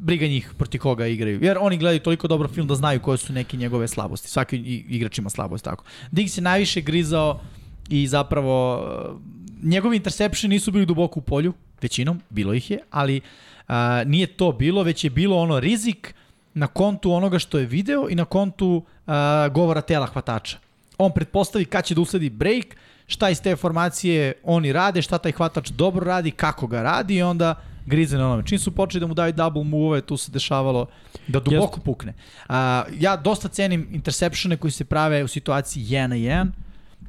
briga 0.00 0.26
njih 0.26 0.52
proti 0.58 0.78
koga 0.78 1.06
igraju. 1.06 1.38
Jer 1.42 1.58
oni 1.60 1.76
gledaju 1.76 2.00
toliko 2.00 2.28
dobro 2.28 2.48
film 2.48 2.66
da 2.66 2.74
znaju 2.74 3.00
koje 3.00 3.18
su 3.18 3.32
neke 3.32 3.56
njegove 3.56 3.88
slabosti. 3.88 4.28
Svaki 4.28 4.56
igrač 4.88 5.18
ima 5.18 5.30
slabost, 5.30 5.64
tako. 5.64 5.84
Diggs 6.10 6.38
je 6.38 6.42
najviše 6.42 6.80
grizao 6.80 7.40
i 7.88 8.06
zapravo 8.06 8.76
uh, 8.76 9.20
njegovi 9.62 9.96
interception 9.96 10.50
nisu 10.50 10.72
bili 10.72 10.86
duboko 10.86 11.20
u 11.20 11.22
polju, 11.22 11.52
većinom, 11.82 12.20
bilo 12.30 12.54
ih 12.54 12.70
je, 12.70 12.78
ali 12.90 13.20
uh, 13.20 13.74
nije 14.06 14.26
to 14.26 14.52
bilo, 14.52 14.82
već 14.82 15.04
je 15.04 15.10
bilo 15.10 15.36
ono 15.36 15.60
rizik 15.60 16.14
na 16.54 16.66
kontu 16.66 17.12
onoga 17.12 17.38
što 17.38 17.58
je 17.58 17.66
video 17.66 18.06
i 18.10 18.14
na 18.14 18.24
kontu 18.24 18.66
uh, 18.66 19.14
govora 19.52 19.80
tela 19.80 20.06
hvatača. 20.06 20.58
On 20.98 21.12
pretpostavi 21.12 21.64
kad 21.64 21.84
će 21.84 21.94
da 21.94 22.00
usledi 22.00 22.30
break, 22.30 22.76
šta 23.06 23.30
iz 23.30 23.42
te 23.42 23.56
formacije 23.56 24.32
oni 24.42 24.72
rade, 24.72 25.02
šta 25.02 25.18
taj 25.18 25.32
hvatač 25.32 25.70
dobro 25.70 26.04
radi, 26.04 26.30
kako 26.30 26.66
ga 26.66 26.82
radi 26.82 27.16
i 27.16 27.22
onda 27.22 27.54
grize 27.86 28.18
na 28.18 28.26
onome. 28.26 28.42
Čim 28.46 28.58
su 28.58 28.70
počeli 28.70 29.00
da 29.00 29.06
mu 29.06 29.14
daju 29.14 29.32
double 29.32 29.64
move, 29.64 30.00
tu 30.00 30.16
se 30.16 30.32
dešavalo 30.32 30.86
da 31.26 31.40
duboko 31.40 31.80
pukne. 31.80 32.14
Uh, 32.48 32.54
ja 32.98 33.16
dosta 33.16 33.48
cenim 33.48 33.88
interceptione 33.92 34.56
koji 34.56 34.70
se 34.70 34.84
prave 34.84 35.24
u 35.24 35.28
situaciji 35.28 35.84
1 35.84 36.06
na 36.06 36.16
1, 36.16 36.50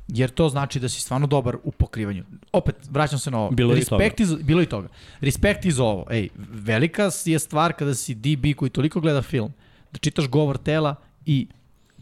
jer 0.08 0.30
to 0.30 0.50
znači 0.50 0.80
da 0.80 0.90
si 0.90 1.02
stvarno 1.02 1.28
dobar 1.28 1.58
u 1.64 1.72
pokrivanju. 1.72 2.24
Opet, 2.52 2.76
vraćam 2.90 3.20
se 3.20 3.32
na 3.32 3.40
ovo. 3.40 3.52
Bilo 3.52 3.74
je 3.74 3.78
i 3.78 3.80
Respekt 3.80 4.20
iz, 4.20 4.34
bilo 4.34 4.62
i 4.62 4.66
toga. 4.66 4.88
Respekt 5.22 5.66
iz 5.66 5.80
ovo. 5.80 6.06
Ej, 6.12 6.30
velika 6.52 7.10
je 7.26 7.40
stvar 7.40 7.74
kada 7.74 7.96
si 7.96 8.16
DB 8.16 8.56
koji 8.56 8.70
toliko 8.70 9.00
gleda 9.00 9.22
film, 9.22 9.54
da 9.92 10.00
čitaš 10.00 10.28
govor 10.28 10.58
tela 10.58 10.96
i 11.26 11.48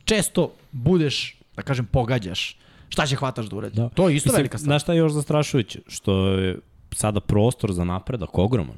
često 0.05 0.51
budeš, 0.71 1.37
da 1.55 1.61
kažem, 1.61 1.85
pogađaš 1.85 2.57
šta 2.89 3.05
će 3.05 3.15
hvataš 3.15 3.45
da 3.45 3.55
uradi. 3.55 3.75
Da. 3.75 3.89
To 3.89 4.09
je 4.09 4.15
isto 4.15 4.27
Mislim, 4.27 4.39
velika 4.39 4.57
stvar. 4.57 4.67
Znaš 4.67 4.81
šta 4.81 4.93
je 4.93 4.97
još 4.97 5.11
zastrašujuće? 5.11 5.79
Što 5.87 6.27
je 6.27 6.59
sada 6.91 7.19
prostor 7.19 7.73
za 7.73 7.83
napredak 7.83 8.37
ogroman. 8.37 8.77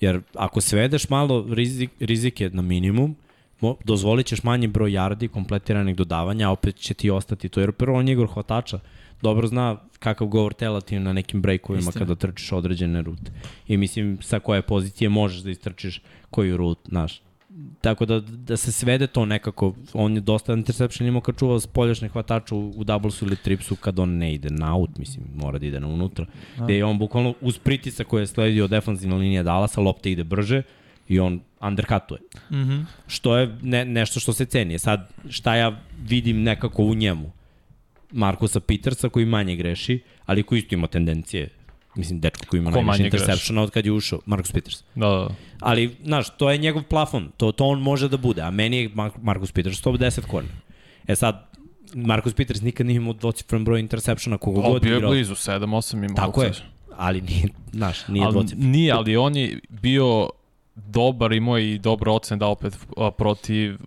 Jer 0.00 0.20
ako 0.34 0.60
svedeš 0.60 1.08
malo 1.08 1.46
rizik, 1.50 1.90
rizike 2.00 2.50
na 2.50 2.62
minimum, 2.62 3.16
dozvolit 3.84 4.26
ćeš 4.26 4.42
manji 4.42 4.66
broj 4.66 4.90
yardi 4.90 5.28
kompletiranih 5.28 5.96
dodavanja, 5.96 6.48
a 6.48 6.52
opet 6.52 6.76
će 6.76 6.94
ti 6.94 7.10
ostati 7.10 7.48
to. 7.48 7.60
Jer 7.60 7.72
prvo 7.72 7.98
on 7.98 8.08
je 8.08 8.12
igor 8.12 8.28
hvatača, 8.28 8.78
dobro 9.22 9.46
zna 9.46 9.76
kakav 9.98 10.26
govor 10.26 10.52
tela 10.52 10.80
ti 10.80 10.98
na 10.98 11.12
nekim 11.12 11.42
breakovima 11.42 11.88
Istina. 11.88 12.06
kada 12.06 12.14
trčiš 12.14 12.52
određene 12.52 13.02
rute. 13.02 13.32
I 13.68 13.76
mislim 13.76 14.18
sa 14.22 14.38
koje 14.38 14.62
pozicije 14.62 15.08
možeš 15.08 15.42
da 15.42 15.50
istrčiš 15.50 16.02
koju 16.30 16.56
rut, 16.56 16.78
znaš. 16.88 17.22
Tako 17.80 18.06
da, 18.06 18.20
da 18.20 18.56
se 18.56 18.72
svede 18.72 19.06
to 19.06 19.26
nekako, 19.26 19.74
on 19.92 20.14
je 20.14 20.20
dosta 20.20 20.52
interception 20.52 21.08
imao 21.08 21.20
kad 21.20 21.38
čuva 21.38 21.60
spoljašnje 21.60 22.08
hvatača 22.08 22.54
u, 22.54 22.72
u 22.76 22.84
doublesu 22.84 23.26
ili 23.26 23.36
tripsu 23.36 23.76
kad 23.76 23.98
on 23.98 24.16
ne 24.18 24.34
ide 24.34 24.50
na 24.50 24.76
out, 24.76 24.98
mislim, 24.98 25.24
mora 25.34 25.58
da 25.58 25.66
ide 25.66 25.80
na 25.80 25.86
unutra. 25.86 26.26
Da. 26.56 26.64
Gde 26.64 26.76
je 26.76 26.84
on 26.84 26.98
bukvalno 26.98 27.34
uz 27.40 27.58
pritisak 27.58 28.06
koji 28.06 28.22
je 28.22 28.26
sledio 28.26 28.66
defanzivna 28.66 29.16
linija 29.16 29.42
Dallasa, 29.42 29.80
lopta 29.80 30.08
ide 30.08 30.24
brže 30.24 30.62
i 31.08 31.20
on 31.20 31.40
undercutuje. 31.60 32.20
Mm 32.50 32.56
-hmm. 32.56 32.84
Što 33.06 33.36
je 33.36 33.58
ne, 33.62 33.84
nešto 33.84 34.20
što 34.20 34.32
se 34.32 34.44
ceni. 34.44 34.78
Sad, 34.78 35.10
šta 35.28 35.56
ja 35.56 35.80
vidim 36.08 36.42
nekako 36.42 36.82
u 36.82 36.94
njemu? 36.94 37.32
Markusa 38.12 38.60
Petersa 38.60 39.08
koji 39.08 39.26
manje 39.26 39.56
greši, 39.56 40.00
ali 40.26 40.42
koji 40.42 40.58
isto 40.58 40.74
ima 40.74 40.86
tendencije 40.86 41.48
Mislim, 41.96 42.20
dečko 42.20 42.46
koji 42.46 42.60
ima 42.60 42.72
Ko 42.72 42.82
najviše 42.82 43.04
interseptiona 43.04 43.62
od 43.62 43.70
kad 43.70 43.86
je 43.86 43.92
ušao, 43.92 44.20
Marcus 44.26 44.52
Peters. 44.52 44.82
Da, 44.94 45.06
da. 45.06 45.28
Ali, 45.60 45.96
znaš, 46.04 46.36
to 46.36 46.50
je 46.50 46.58
njegov 46.58 46.82
plafon, 46.82 47.30
to, 47.36 47.52
to 47.52 47.66
on 47.66 47.80
može 47.80 48.08
da 48.08 48.16
bude, 48.16 48.42
a 48.42 48.50
meni 48.50 48.76
je 48.76 48.90
Mar 48.94 49.10
Marcus 49.22 49.52
Peters 49.52 49.84
110 49.84 50.20
korner. 50.20 50.52
E 51.06 51.16
sad, 51.16 51.48
Marcus 51.94 52.34
Peters 52.34 52.60
nikad 52.60 52.86
nije 52.86 52.96
imao 52.96 53.12
dvocifren 53.12 53.64
broj 53.64 53.80
interseptiona 53.80 54.38
kogo 54.38 54.60
O, 54.60 54.72
god 54.72 54.82
bio 54.82 54.92
je 54.92 54.96
igrao. 54.96 55.10
blizu, 55.10 55.34
7-8 55.34 56.04
ima. 56.04 56.14
Tako 56.14 56.42
je, 56.42 56.52
ali 56.96 57.20
nije, 57.20 57.48
znaš, 57.72 58.08
nije 58.08 58.30
dvocifren. 58.30 58.70
nije, 58.70 58.92
ali 58.92 59.16
on 59.16 59.36
je 59.36 59.60
bio 59.68 60.30
dobar, 60.74 61.32
imao 61.32 61.56
je 61.56 61.74
i 61.74 61.78
dobro 61.78 62.12
ocen 62.12 62.38
da 62.38 62.46
opet 62.46 62.78
a, 62.96 63.10
protiv 63.10 63.78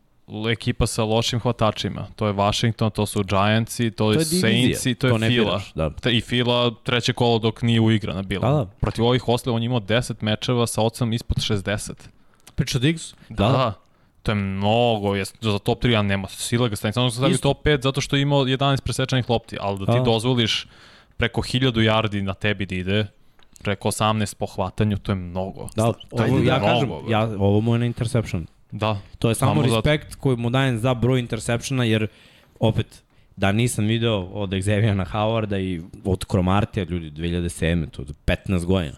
ekipa 0.49 0.87
sa 0.87 1.03
lošim 1.03 1.39
hvatačima. 1.39 2.07
To 2.15 2.27
je 2.27 2.33
Washington, 2.33 2.91
to 2.91 3.05
su 3.05 3.23
Giantsi, 3.23 3.91
to, 3.91 3.95
To 3.95 4.11
je 4.11 4.17
je 4.17 4.25
Saintsi, 4.25 4.95
to 4.95 5.07
je 5.07 5.11
to 5.11 5.17
ne 5.17 5.27
Fila. 5.27 5.45
biraš, 5.45 5.73
da. 5.73 6.09
I 6.09 6.21
Fila 6.21 6.71
treće 6.83 7.13
kolo 7.13 7.39
dok 7.39 7.61
nije 7.61 7.81
uigrana 7.81 8.21
bila. 8.21 8.49
Da, 8.49 8.55
da. 8.55 8.65
Protiv 8.65 9.05
ovih 9.05 9.27
osle 9.27 9.51
on 9.51 9.61
je 9.61 9.65
imao 9.65 9.79
10 9.79 10.13
mečeva 10.21 10.67
sa 10.67 10.81
ocenom 10.81 11.13
ispod 11.13 11.37
60. 11.37 11.91
Priča 12.55 12.79
Diggs? 12.79 13.13
Da, 13.29 13.35
Da. 13.37 13.51
da. 13.51 13.73
To 14.23 14.31
je 14.31 14.35
mnogo, 14.35 15.15
je, 15.15 15.25
za 15.41 15.59
top 15.59 15.83
3 15.83 15.89
ja 15.89 16.01
nema 16.01 16.27
sile 16.27 16.69
ga 16.69 16.75
stavim, 16.75 16.93
samo 16.93 17.09
sam 17.09 17.17
stavio 17.17 17.37
top 17.37 17.65
5 17.65 17.81
zato 17.81 18.01
što 18.01 18.15
je 18.15 18.21
imao 18.21 18.39
11 18.39 18.81
presečanih 18.81 19.29
lopti, 19.29 19.57
ali 19.59 19.79
da 19.79 19.85
ti 19.85 19.91
Da. 19.91 20.03
dozvoliš 20.03 20.67
preko 21.17 21.41
1000 21.41 21.71
yardi 21.83 22.21
na 22.21 22.33
tebi 22.33 22.65
da 22.65 22.75
ide, 22.75 23.07
preko 23.63 23.87
18 23.89 24.35
po 24.35 24.45
hvatanju, 24.45 24.97
to 24.97 25.11
je 25.11 25.15
mnogo. 25.15 25.67
Da, 25.75 25.83
je 25.83 25.91
ovo, 26.23 26.39
ja 26.39 26.57
mnogo, 26.57 26.65
kažem, 26.65 27.11
ja, 27.11 27.21
ovo 27.39 27.61
mu 27.61 27.75
je 27.75 27.79
na 27.79 27.85
interception. 27.85 28.47
Da. 28.71 28.99
To 29.19 29.29
je 29.29 29.35
samo, 29.35 29.51
Samo 29.51 29.69
zato. 29.69 29.75
respekt 29.75 30.15
koji 30.15 30.37
mu 30.37 30.49
dajem 30.49 30.77
za 30.79 30.93
broj 30.93 31.19
interseptiona, 31.19 31.83
jer 31.83 32.07
opet, 32.59 33.03
da 33.35 33.51
nisam 33.51 33.85
video 33.85 34.19
od 34.19 34.49
Xaviera 34.49 35.05
Howarda 35.05 35.59
i 35.59 35.81
od 36.05 36.25
Cromartija, 36.31 36.85
ljudi, 36.89 37.11
2007. 37.11 37.89
to 37.89 38.01
je 38.01 38.07
15 38.25 38.65
godina. 38.65 38.95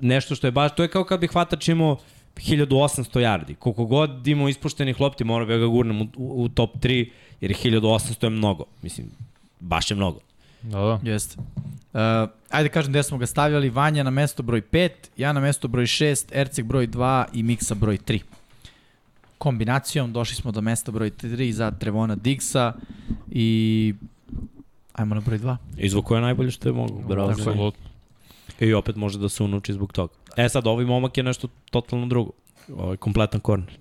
Nešto 0.00 0.34
što 0.34 0.46
je 0.46 0.50
baš, 0.50 0.74
to 0.74 0.82
je 0.82 0.88
kao 0.88 1.04
kad 1.04 1.20
bi 1.20 1.26
hvatač 1.26 1.68
imao 1.68 1.96
1800 2.36 3.20
yardi. 3.20 3.54
Koliko 3.54 3.84
god 3.84 4.26
imao 4.26 4.48
ispuštenih 4.48 5.00
lopti, 5.00 5.24
mora 5.24 5.44
bi 5.44 5.58
ga 5.58 5.66
gurnem 5.66 6.02
u, 6.02 6.04
u, 6.16 6.42
u 6.42 6.48
top 6.48 6.76
3, 6.76 7.10
jer 7.40 7.50
1800 7.50 8.24
je 8.24 8.30
mnogo. 8.30 8.64
Mislim, 8.82 9.10
baš 9.60 9.90
je 9.90 9.94
mnogo. 9.96 10.20
Da, 10.62 10.78
da. 10.78 11.10
Jeste. 11.10 11.36
Uh, 11.38 12.00
ajde 12.50 12.68
kažem 12.68 12.92
gde 12.92 13.02
smo 13.02 13.18
ga 13.18 13.26
stavljali. 13.26 13.70
Vanja 13.70 14.02
na 14.02 14.10
mesto 14.10 14.42
broj 14.42 14.62
5, 14.62 14.90
ja 15.16 15.32
na 15.32 15.40
mesto 15.40 15.68
broj 15.68 15.86
6, 15.86 16.24
Erceg 16.32 16.64
broj 16.64 16.86
2 16.88 17.24
i 17.32 17.42
Miksa 17.42 17.74
broj 17.74 17.98
3. 17.98 18.20
Kombinacijom 19.38 20.12
došli 20.12 20.36
smo 20.36 20.52
do 20.52 20.60
mesta 20.60 20.92
broj 20.92 21.10
3 21.10 21.50
za 21.50 21.70
Trevona 21.70 22.14
Diggsa 22.14 22.72
i 23.30 23.94
Ajmo 24.98 25.14
na 25.14 25.20
broj 25.20 25.38
2. 25.38 25.56
Izvuko 25.76 26.14
je 26.14 26.20
najbolje 26.20 26.50
što 26.50 26.68
je 26.68 26.72
mogu. 26.72 27.02
Bravo. 27.08 27.30
Apsolutno. 27.30 27.88
I 28.60 28.72
opet 28.74 28.96
može 28.96 29.18
da 29.18 29.28
se 29.28 29.42
unuči 29.42 29.72
zbog 29.72 29.92
toga. 29.92 30.12
E 30.36 30.48
sad, 30.48 30.66
ovaj 30.66 30.84
momak 30.84 31.16
je 31.16 31.22
nešto 31.22 31.48
totalno 31.70 32.06
drugo. 32.06 32.30
Ovo 32.76 32.90
je 32.90 32.96
kompletan 32.96 33.40
korner. 33.40 33.78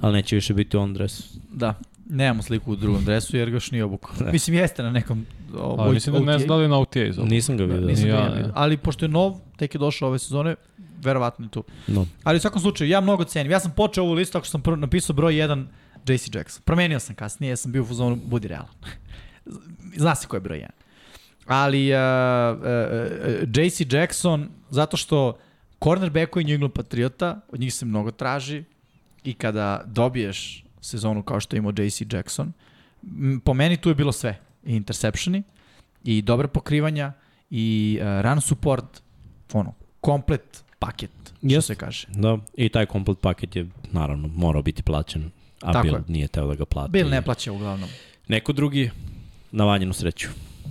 Ali 0.00 0.12
neće 0.12 0.36
više 0.36 0.54
biti 0.54 0.76
on 0.76 0.94
dres. 0.94 1.36
Da. 1.52 1.74
Nemamo 2.10 2.42
sliku 2.42 2.72
u 2.72 2.76
drugom 2.76 3.04
dresu 3.04 3.36
jer 3.36 3.50
ga 3.50 3.56
još 3.56 3.70
nije 3.70 3.84
obukao. 3.84 4.14
Mislim 4.32 4.56
jeste 4.56 4.82
na 4.82 4.90
nekom 4.90 5.26
o, 5.56 5.76
Ali 5.78 5.94
mislim 5.94 6.14
da 6.14 6.20
ne 6.32 6.38
znam 6.38 6.48
da 6.48 6.56
li 6.56 6.64
je 6.64 6.68
na 6.68 6.78
OTA 6.78 7.04
izobao. 7.04 7.28
Nisam 7.28 7.56
ga 7.56 7.64
vidio. 7.64 7.86
Nisam 7.86 8.08
Ja, 8.08 8.16
ga 8.16 8.22
ja, 8.22 8.28
ne. 8.28 8.36
vidio. 8.36 8.52
Ali 8.54 8.76
pošto 8.76 9.04
je 9.04 9.08
nov, 9.08 9.34
tek 9.56 9.74
je 9.74 9.78
došao 9.78 10.08
ove 10.08 10.18
sezone, 10.18 10.54
verovatno 11.02 11.44
je 11.44 11.50
tu. 11.50 11.64
No. 11.86 12.06
Ali 12.24 12.36
u 12.36 12.40
svakom 12.40 12.60
slučaju, 12.60 12.90
ja 12.90 13.00
mnogo 13.00 13.24
cenim. 13.24 13.52
Ja 13.52 13.60
sam 13.60 13.72
počeo 13.76 14.04
ovu 14.04 14.12
listu 14.12 14.38
ako 14.38 14.46
sam 14.46 14.60
prvo 14.62 14.76
napisao 14.76 15.14
broj 15.14 15.32
1 15.34 15.64
JC 16.06 16.34
Jackson. 16.34 16.62
Promenio 16.64 17.00
sam 17.00 17.14
kasnije, 17.14 17.50
jer 17.50 17.58
sam 17.58 17.72
bio 17.72 17.82
u 17.82 17.86
fazonu 17.86 18.16
budi 18.24 18.48
realan. 18.48 18.74
Zna 20.02 20.14
se 20.14 20.26
ko 20.26 20.36
je 20.36 20.40
broj 20.40 20.58
1. 20.58 20.66
Ali 21.46 21.92
uh, 21.92 21.98
uh, 22.58 22.64
uh, 23.42 23.64
JC 23.66 23.92
Jackson, 23.92 24.48
zato 24.70 24.96
što 24.96 25.38
cornerbackovi 25.84 26.44
New 26.44 26.54
England 26.54 26.72
Patriota, 26.72 27.40
od 27.52 27.60
njih 27.60 27.74
se 27.74 27.86
mnogo 27.86 28.10
traži 28.10 28.64
i 29.24 29.34
kada 29.34 29.82
dobiješ 29.86 30.64
sezonu 30.80 31.22
kao 31.22 31.40
što 31.40 31.56
je 31.56 31.58
imao 31.58 31.72
JC 31.76 32.02
Jackson, 32.12 32.52
po 33.44 33.54
meni 33.54 33.76
tu 33.76 33.88
je 33.88 33.94
bilo 33.94 34.12
sve. 34.12 34.38
I 34.64 34.76
interceptioni, 34.76 35.42
i 36.04 36.22
dobre 36.22 36.48
pokrivanja, 36.48 37.12
i 37.50 37.98
uh, 38.02 38.24
run 38.24 38.40
support, 38.40 39.02
ono, 39.52 39.72
komplet 40.00 40.64
paket, 40.78 41.10
što 41.22 41.34
Jest. 41.42 41.66
se 41.66 41.74
kaže. 41.74 42.06
Da, 42.08 42.38
i 42.56 42.68
taj 42.68 42.86
komplet 42.86 43.18
paket 43.20 43.56
je 43.56 43.66
naravno 43.92 44.28
morao 44.28 44.62
biti 44.62 44.82
plaćen, 44.82 45.30
a 45.62 45.72
Tako 45.72 45.82
Bill 45.82 45.96
je. 45.96 46.02
nije 46.08 46.28
teo 46.28 46.46
da 46.46 46.54
ga 46.54 46.64
plati. 46.64 46.90
Bill 46.90 47.10
ne 47.10 47.22
plaća 47.22 47.52
uglavnom. 47.52 47.88
Neko 48.28 48.52
drugi 48.52 48.90
na 49.52 49.64
vanjenu 49.64 49.92
sreću. 49.92 50.28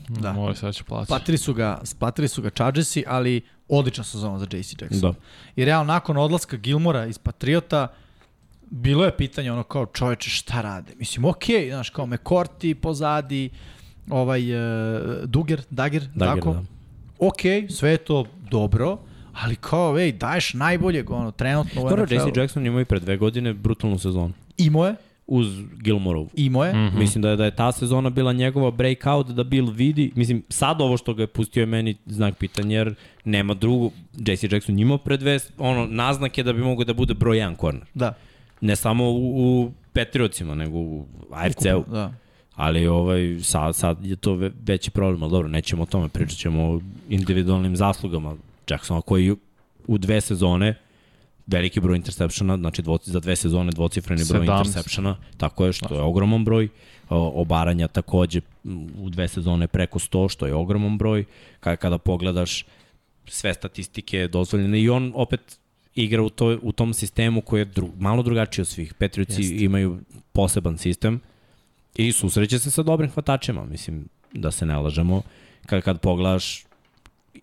Da. 0.10 0.32
Ovo 0.32 0.54
sad 0.56 0.76
će 0.76 0.84
plaći. 0.84 1.08
Platili 1.08 1.38
su 1.38 1.54
ga, 1.54 1.82
platili 2.00 2.28
su 2.28 2.42
ga 2.42 2.50
Chargersi, 2.50 3.04
ali 3.08 3.42
odlična 3.68 4.04
sezona 4.04 4.40
za 4.40 4.46
JC 4.52 4.82
Jackson. 4.82 5.02
Da. 5.02 5.14
I 5.56 5.66
realno 5.66 5.94
nakon 5.94 6.18
odlaska 6.18 6.58
Gilmora 6.58 7.06
iz 7.06 7.18
Patriota, 7.18 7.88
bilo 8.70 9.06
je 9.06 9.18
pitanje 9.18 9.52
ono 9.52 9.64
kao 9.64 9.86
čoveče 9.86 10.30
šta 10.30 10.62
rade. 10.62 10.94
Mislim, 11.00 11.26
okej, 11.26 11.56
okay, 11.56 11.70
znaš, 11.70 11.90
kao 11.90 12.06
McCourty 12.06 12.74
pozadi, 12.74 13.50
ovaj 14.10 14.54
uh, 14.54 15.02
Duger, 15.26 15.62
Dagger, 15.70 16.04
Dagger, 16.16 16.44
tako? 16.44 16.54
da. 16.54 16.64
Okej, 17.20 17.68
sve 17.70 17.90
je 17.92 17.98
to 17.98 18.26
dobro, 18.52 18.98
ali 19.34 19.56
kao, 19.56 20.00
ej, 20.00 20.12
daješ 20.12 20.54
najboljeg, 20.54 21.10
ono, 21.12 21.32
trenutno 21.32 21.82
u 21.82 21.86
NFL-u. 21.86 22.30
JC 22.30 22.38
Jackson 22.38 22.66
imao 22.66 22.82
i 22.82 22.86
pre 22.86 23.00
dve 23.00 23.18
godine 23.18 23.54
brutalnu 23.54 24.00
sezonu. 24.00 24.34
Imao 24.58 24.86
je, 24.86 24.96
Uz 25.28 25.48
Gilmorovu. 25.74 26.30
imao 26.34 26.66
je, 26.66 26.74
Mhm. 26.74 27.00
Mislim 27.00 27.22
da 27.22 27.30
je, 27.30 27.36
da 27.36 27.46
je 27.46 27.56
ta 27.56 27.72
sezona 27.72 28.10
bila 28.10 28.34
njegova 28.34 28.72
breakout 28.72 29.28
da 29.28 29.44
Bill 29.44 29.72
vidi, 29.72 30.12
mislim 30.16 30.44
sad 30.50 30.82
ovo 30.82 30.98
što 30.98 31.14
ga 31.14 31.24
je 31.24 31.28
pustio 31.28 31.62
je 31.62 31.66
meni 31.66 31.96
znak 32.06 32.38
pitanja 32.38 32.78
jer 32.78 32.96
nema 33.26 33.54
drugu, 33.54 33.92
JC 34.18 34.44
Jackson 34.52 34.80
imao 34.80 34.98
pre 34.98 35.18
dve, 35.18 35.40
ono, 35.58 35.86
naznake 35.86 36.44
da 36.44 36.54
bi 36.54 36.60
mogao 36.62 36.86
da 36.86 36.94
bude 36.94 37.14
broj 37.14 37.38
1 37.38 37.60
corner. 37.60 37.84
da. 37.94 38.14
Ne 38.62 38.76
samo 38.76 39.04
u, 39.12 39.62
u 39.64 39.72
Patriotsima, 39.94 40.56
nego 40.56 40.78
u 40.78 41.06
AFC-u. 41.32 41.84
Da. 41.92 42.14
Ali 42.56 42.88
ovaj, 42.88 43.38
sad, 43.44 43.76
sad 43.76 44.06
je 44.06 44.16
to 44.16 44.34
ve- 44.34 44.52
veći 44.66 44.92
problem, 44.92 45.24
ali 45.24 45.32
dobro, 45.32 45.48
nećemo 45.48 45.84
o 45.84 45.86
tome, 45.86 46.10
pričat 46.10 46.38
ćemo 46.38 46.64
o 46.64 46.82
individualnim 47.10 47.76
zaslugama 47.76 48.36
Jacksona 48.70 49.02
koji 49.02 49.36
u 49.88 49.98
dve 49.98 50.22
sezone 50.22 50.76
veliki 51.48 51.80
broj 51.80 51.96
interceptiona, 51.96 52.58
znači 52.58 52.82
dvo, 52.82 53.00
za 53.04 53.20
dve 53.20 53.36
sezone 53.36 53.72
dvocifreni 53.72 54.22
broj 54.30 54.48
17. 54.48 54.58
interceptiona, 54.68 55.16
tako 55.38 55.66
je, 55.66 55.74
što 55.74 55.96
je 55.96 56.02
ogroman 56.02 56.46
broj, 56.46 56.70
o, 57.10 57.42
obaranja 57.42 57.88
takođe 57.88 58.42
u 58.98 59.10
dve 59.10 59.28
sezone 59.28 59.68
preko 59.68 60.00
100, 60.00 60.32
što 60.32 60.48
je 60.48 60.54
ogroman 60.54 60.98
broj, 60.98 61.26
kada, 61.60 61.76
kada 61.76 61.98
pogledaš 61.98 62.66
sve 63.26 63.54
statistike 63.54 64.28
dozvoljene 64.28 64.82
i 64.82 64.90
on 64.90 65.12
opet 65.16 65.60
igra 65.98 66.22
u, 66.22 66.30
to, 66.30 66.58
u 66.62 66.72
tom 66.72 66.94
sistemu 66.94 67.42
koji 67.42 67.62
je 67.62 67.66
dru, 67.66 67.90
malo 68.00 68.24
drugačiji 68.24 68.64
od 68.64 68.68
svih. 68.68 68.94
Patriotsi 68.94 69.42
Jeste. 69.42 69.64
imaju 69.66 70.00
poseban 70.34 70.78
sistem 70.78 71.20
i 71.96 72.12
susreće 72.12 72.60
se 72.60 72.72
sa 72.72 72.84
dobrim 72.84 73.10
hvatačima, 73.12 73.66
mislim, 73.66 74.08
da 74.34 74.52
se 74.52 74.66
ne 74.66 74.78
lažemo. 74.78 75.22
Kad, 75.66 75.84
kad 75.84 76.00
pogledaš 76.00 76.64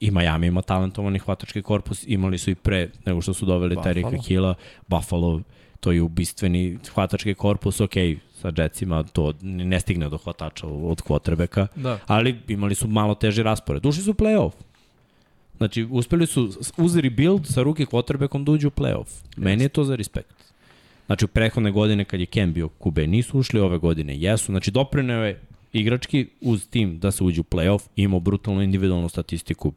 i 0.01 0.11
Miami 0.11 0.47
ima 0.47 0.63
talentovani 0.63 1.19
hvatački 1.19 1.63
korpus, 1.63 2.05
imali 2.07 2.39
su 2.39 2.51
i 2.51 2.55
pre 2.55 2.91
nego 3.07 3.21
što 3.21 3.35
su 3.35 3.47
doveli. 3.47 3.77
Terika 3.83 4.11
Hilla, 4.27 4.55
Buffalo, 4.87 5.41
to 5.81 5.93
je 5.93 6.03
ubistveni 6.03 6.79
hvatački 6.95 7.35
korpus, 7.35 7.81
ok, 7.81 7.95
sa 8.35 8.53
Jetsima 8.57 9.03
to 9.03 9.33
ne 9.43 9.81
stigne 9.81 10.09
do 10.09 10.19
hvatača 10.19 10.67
od 10.67 11.03
kvotrbeka, 11.03 11.67
Da. 11.77 11.99
ali 12.07 12.41
imali 12.49 12.75
su 12.75 12.89
malo 12.89 13.15
teži 13.15 13.43
raspored. 13.43 13.87
Ušli 13.87 14.03
su 14.03 14.11
u 14.11 14.15
playoff. 14.15 14.53
Znači, 15.57 15.87
uspeli 15.91 16.27
su 16.27 16.51
uz 16.77 16.97
rebuild 16.97 17.47
sa 17.47 17.63
ruke 17.63 17.87
quarterbackom 17.87 18.45
da 18.45 18.53
uđu 18.53 18.69
u 18.69 18.71
playoff. 18.71 19.07
Meni 19.37 19.65
je 19.65 19.69
to 19.69 19.85
za 19.85 19.97
respekt. 19.97 20.35
Znači, 21.07 21.25
u 21.25 21.29
prethodne 21.29 21.71
godine 21.71 22.05
kad 22.05 22.21
je 22.21 22.27
Cam 22.27 22.53
bio 22.53 22.69
Kube 22.69 23.07
nisu 23.07 23.39
ušli, 23.39 23.61
ove 23.61 23.79
godine 23.79 24.17
jesu. 24.17 24.53
Znači, 24.53 24.71
doprineo 24.71 25.25
je 25.25 25.41
igrački 25.73 26.29
uz 26.41 26.67
tim 26.71 26.99
da 26.99 27.11
se 27.11 27.25
uđe 27.25 27.41
u 27.41 27.45
playoff, 27.45 27.81
imao 27.97 28.21
brutalnu 28.21 28.63
individualnu 28.63 29.09
statistiku. 29.09 29.73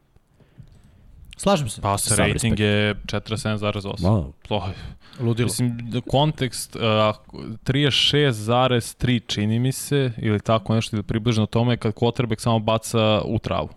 Slažem 1.36 1.68
se. 1.68 1.80
Pass 1.80 2.08
Sav 2.08 2.18
rating 2.18 2.34
respekt. 2.34 2.60
je 2.60 2.94
47,8. 3.20 4.02
Malo. 4.02 4.32
To 4.48 4.66
je 4.66 4.74
Ludilo. 5.20 5.46
Mislim, 5.46 5.90
da 5.90 6.00
kontekst, 6.00 6.76
uh, 6.76 6.82
36,3 6.82 9.20
čini 9.26 9.58
mi 9.58 9.72
se, 9.72 10.12
ili 10.18 10.40
tako 10.40 10.74
nešto, 10.74 10.96
ili 10.96 11.02
približno 11.02 11.46
tome, 11.46 11.76
kad 11.76 11.94
quarterback 11.94 12.40
samo 12.40 12.58
baca 12.58 13.22
u 13.24 13.38
travu. 13.38 13.68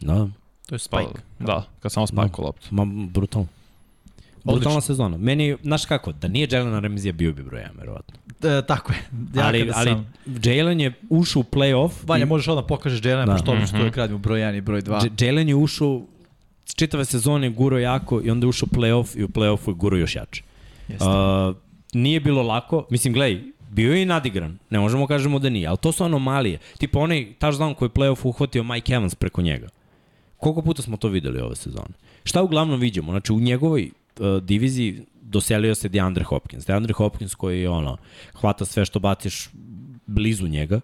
Da, 0.00 0.28
To 0.66 0.74
je 0.74 0.78
spike. 0.78 1.20
Pa, 1.38 1.44
da, 1.44 1.64
kad 1.80 1.92
samo 1.92 2.06
spajko 2.06 2.42
loptu. 2.42 2.66
ma, 2.70 2.84
brutalno. 3.06 3.48
Brutalna 4.44 4.80
sezona. 4.80 5.16
Meni, 5.16 5.56
znaš 5.62 5.86
kako, 5.86 6.12
da 6.12 6.28
nije 6.28 6.48
Jalen 6.50 6.72
Ramsey 6.74 7.12
bio 7.12 7.32
bi 7.32 7.42
broj 7.42 7.60
1, 7.62 7.78
verovatno. 7.78 8.14
E, 8.42 8.62
tako 8.62 8.92
je. 8.92 8.98
Ja 9.34 9.46
ali, 9.46 9.70
ali 9.74 9.84
sam... 9.86 10.06
Jalen 10.44 10.80
je 10.80 10.92
ušao 11.10 11.40
u 11.40 11.46
playoff. 11.46 11.90
Vanja, 12.02 12.22
i- 12.22 12.26
možeš 12.26 12.48
odmah 12.48 12.64
pokažeš 12.68 13.04
Jalen, 13.04 13.26
Da. 13.26 13.32
pošto 13.32 13.52
odlično 13.52 13.74
Mhm. 13.74 13.82
uvek 13.82 13.96
radimo 13.96 14.18
broj 14.18 14.40
1 14.40 14.56
i 14.56 14.60
broj 14.60 14.82
2. 14.82 15.04
J- 15.20 15.26
Jalen 15.26 15.48
je 15.48 15.54
ušao 15.54 16.02
čitave 16.66 17.04
sezone 17.04 17.50
guro 17.50 17.78
jako 17.78 18.20
i 18.24 18.30
onda 18.30 18.44
je 18.44 18.48
ušao 18.48 18.68
u 18.72 18.76
playoff 18.76 19.18
i 19.18 19.24
u 19.24 19.28
playoffu 19.28 19.68
je 19.68 19.74
guro 19.74 19.96
još 19.96 20.16
jače. 20.16 20.42
Jeste. 20.88 21.04
Uh, 21.04 21.56
nije 21.92 22.20
bilo 22.20 22.42
lako, 22.42 22.86
mislim, 22.90 23.12
gledaj, 23.12 23.42
bio 23.70 23.94
je 23.94 24.02
i 24.02 24.06
nadigran, 24.06 24.58
ne 24.70 24.78
možemo 24.78 25.06
kažemo 25.06 25.38
da 25.38 25.48
nije, 25.48 25.66
ali 25.68 25.78
to 25.78 25.92
su 25.92 26.04
anomalije. 26.04 26.58
Tipa 26.78 26.98
onaj 26.98 27.26
touchdown 27.40 27.74
koji 27.74 27.86
je 27.86 27.92
playoff 27.92 28.20
uhvatio 28.24 28.64
Mike 28.64 28.92
Evans 28.92 29.14
preko 29.14 29.42
njega. 29.42 29.68
Koliko 30.46 30.62
puta 30.62 30.82
smo 30.82 30.96
to 30.96 31.08
videli 31.08 31.40
ove 31.40 31.56
sezone? 31.56 31.94
Šta 32.24 32.42
uglavnom 32.42 32.80
vidimo? 32.80 33.12
Znači, 33.12 33.32
u 33.32 33.40
njegovoj 33.40 33.90
uh, 33.90 34.42
diviziji 34.42 35.02
doselio 35.22 35.74
se 35.74 35.88
DeAndre 35.88 36.24
Hopkins. 36.24 36.66
DeAndre 36.66 36.92
Hopkins 36.92 37.34
koji 37.34 37.60
je 37.60 37.68
ono, 37.68 37.96
hvata 38.34 38.64
sve 38.64 38.84
što 38.84 38.98
baciš 38.98 39.48
blizu 40.06 40.46
njega, 40.46 40.80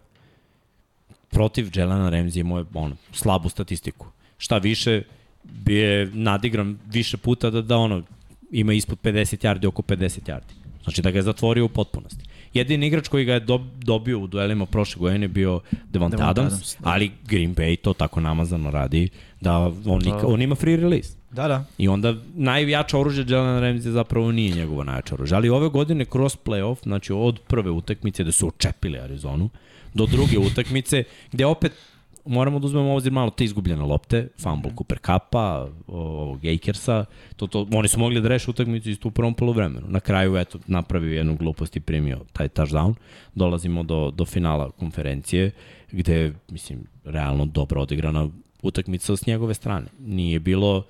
protiv 1.31 1.71
Jelena 1.75 2.11
Ramsey 2.11 2.41
imao 2.41 2.59
je 2.59 2.65
ono, 2.75 2.97
slabu 3.13 3.49
statistiku. 3.49 4.07
Šta 4.39 4.59
više, 4.59 5.03
bio 5.45 5.91
je 5.91 6.11
nadigran 6.13 6.79
više 6.87 7.17
puta 7.17 7.51
da, 7.51 7.63
da 7.63 7.77
ono, 7.77 8.03
ima 8.51 8.73
ispod 8.73 8.99
50 9.03 9.47
yardi, 9.47 9.67
oko 9.67 9.83
50 9.83 10.21
yardi. 10.27 10.53
Znači 10.83 11.03
da 11.03 11.11
ga 11.11 11.19
je 11.19 11.23
zatvorio 11.23 11.65
u 11.65 11.69
potpunosti. 11.69 12.25
Jedini 12.55 12.87
igrač 12.87 13.09
koji 13.09 13.24
ga 13.24 13.35
je 13.35 13.41
dob, 13.41 13.62
dobio 13.85 14.19
u 14.19 14.27
duelima 14.27 14.66
prošle 14.66 15.01
godine 15.01 15.24
je 15.24 15.29
bio 15.29 15.61
Devonta 15.70 16.16
Devonta 16.16 16.31
Adams, 16.31 16.53
Adams, 16.53 16.77
da. 16.81 16.91
ali 16.91 17.11
Green 17.24 17.55
Bay 17.55 17.77
to 17.77 17.93
tako 17.93 18.20
namazano 18.20 18.70
radi 18.70 19.09
da 19.41 19.59
on, 19.87 20.03
nika, 20.05 20.27
on 20.27 20.43
ima 20.43 20.55
free 20.55 20.77
release. 20.77 21.16
Da, 21.31 21.49
da. 21.49 21.65
I 21.79 21.89
onda 21.89 22.15
najjača 22.35 22.99
oružje 22.99 23.24
Jelena 23.29 23.61
Ramsey 23.61 23.91
zapravo 23.91 24.33
nije 24.33 24.55
njegovo 24.55 24.85
najjače 24.85 25.15
oružje. 25.15 25.37
Ali 25.37 25.49
ove 25.49 25.69
godine 25.69 26.05
kroz 26.05 26.37
playoff, 26.45 26.83
znači 26.83 27.12
od 27.12 27.41
prve 27.47 27.70
utakmice 27.70 28.24
da 28.24 28.33
su 28.33 28.49
očepili 28.49 28.99
Arizonu, 28.99 29.51
do 29.95 30.07
druge 30.07 30.39
utakmice, 30.53 31.05
gde 31.33 31.47
opet 31.47 31.73
moramo 32.24 32.59
da 32.59 32.66
uzmemo 32.66 32.94
obzir 32.94 33.12
malo 33.12 33.31
te 33.31 33.44
izgubljene 33.44 33.82
lopte, 33.82 34.28
fumble 34.39 34.70
Cooper 34.78 34.99
Cupa, 34.99 35.69
ovog 35.86 36.40
Akersa, 36.47 37.05
to, 37.36 37.47
to, 37.47 37.66
oni 37.73 37.89
su 37.89 37.99
mogli 37.99 38.20
da 38.20 38.28
reše 38.28 38.51
utakmicu 38.51 38.90
isto 38.90 39.09
u 39.09 39.11
prvom 39.11 39.35
polovremenu. 39.35 39.86
Na 39.89 40.01
kraju, 40.01 40.36
eto, 40.36 40.59
napravio 40.66 41.16
jednu 41.16 41.36
glupost 41.36 41.77
i 41.77 41.81
primio 41.81 42.20
taj 42.32 42.49
touchdown. 42.49 42.94
Dolazimo 43.35 43.82
do, 43.82 44.11
do 44.11 44.24
finala 44.24 44.70
konferencije, 44.70 45.51
gde, 45.93 46.32
mislim, 46.51 46.86
realno 47.05 47.47
dobro 47.47 47.82
odigrana 47.82 48.28
utakmica 48.62 49.16
s 49.16 49.27
njegove 49.27 49.55
strane. 49.55 49.86
Nije 49.99 50.40
bilo 50.40 50.85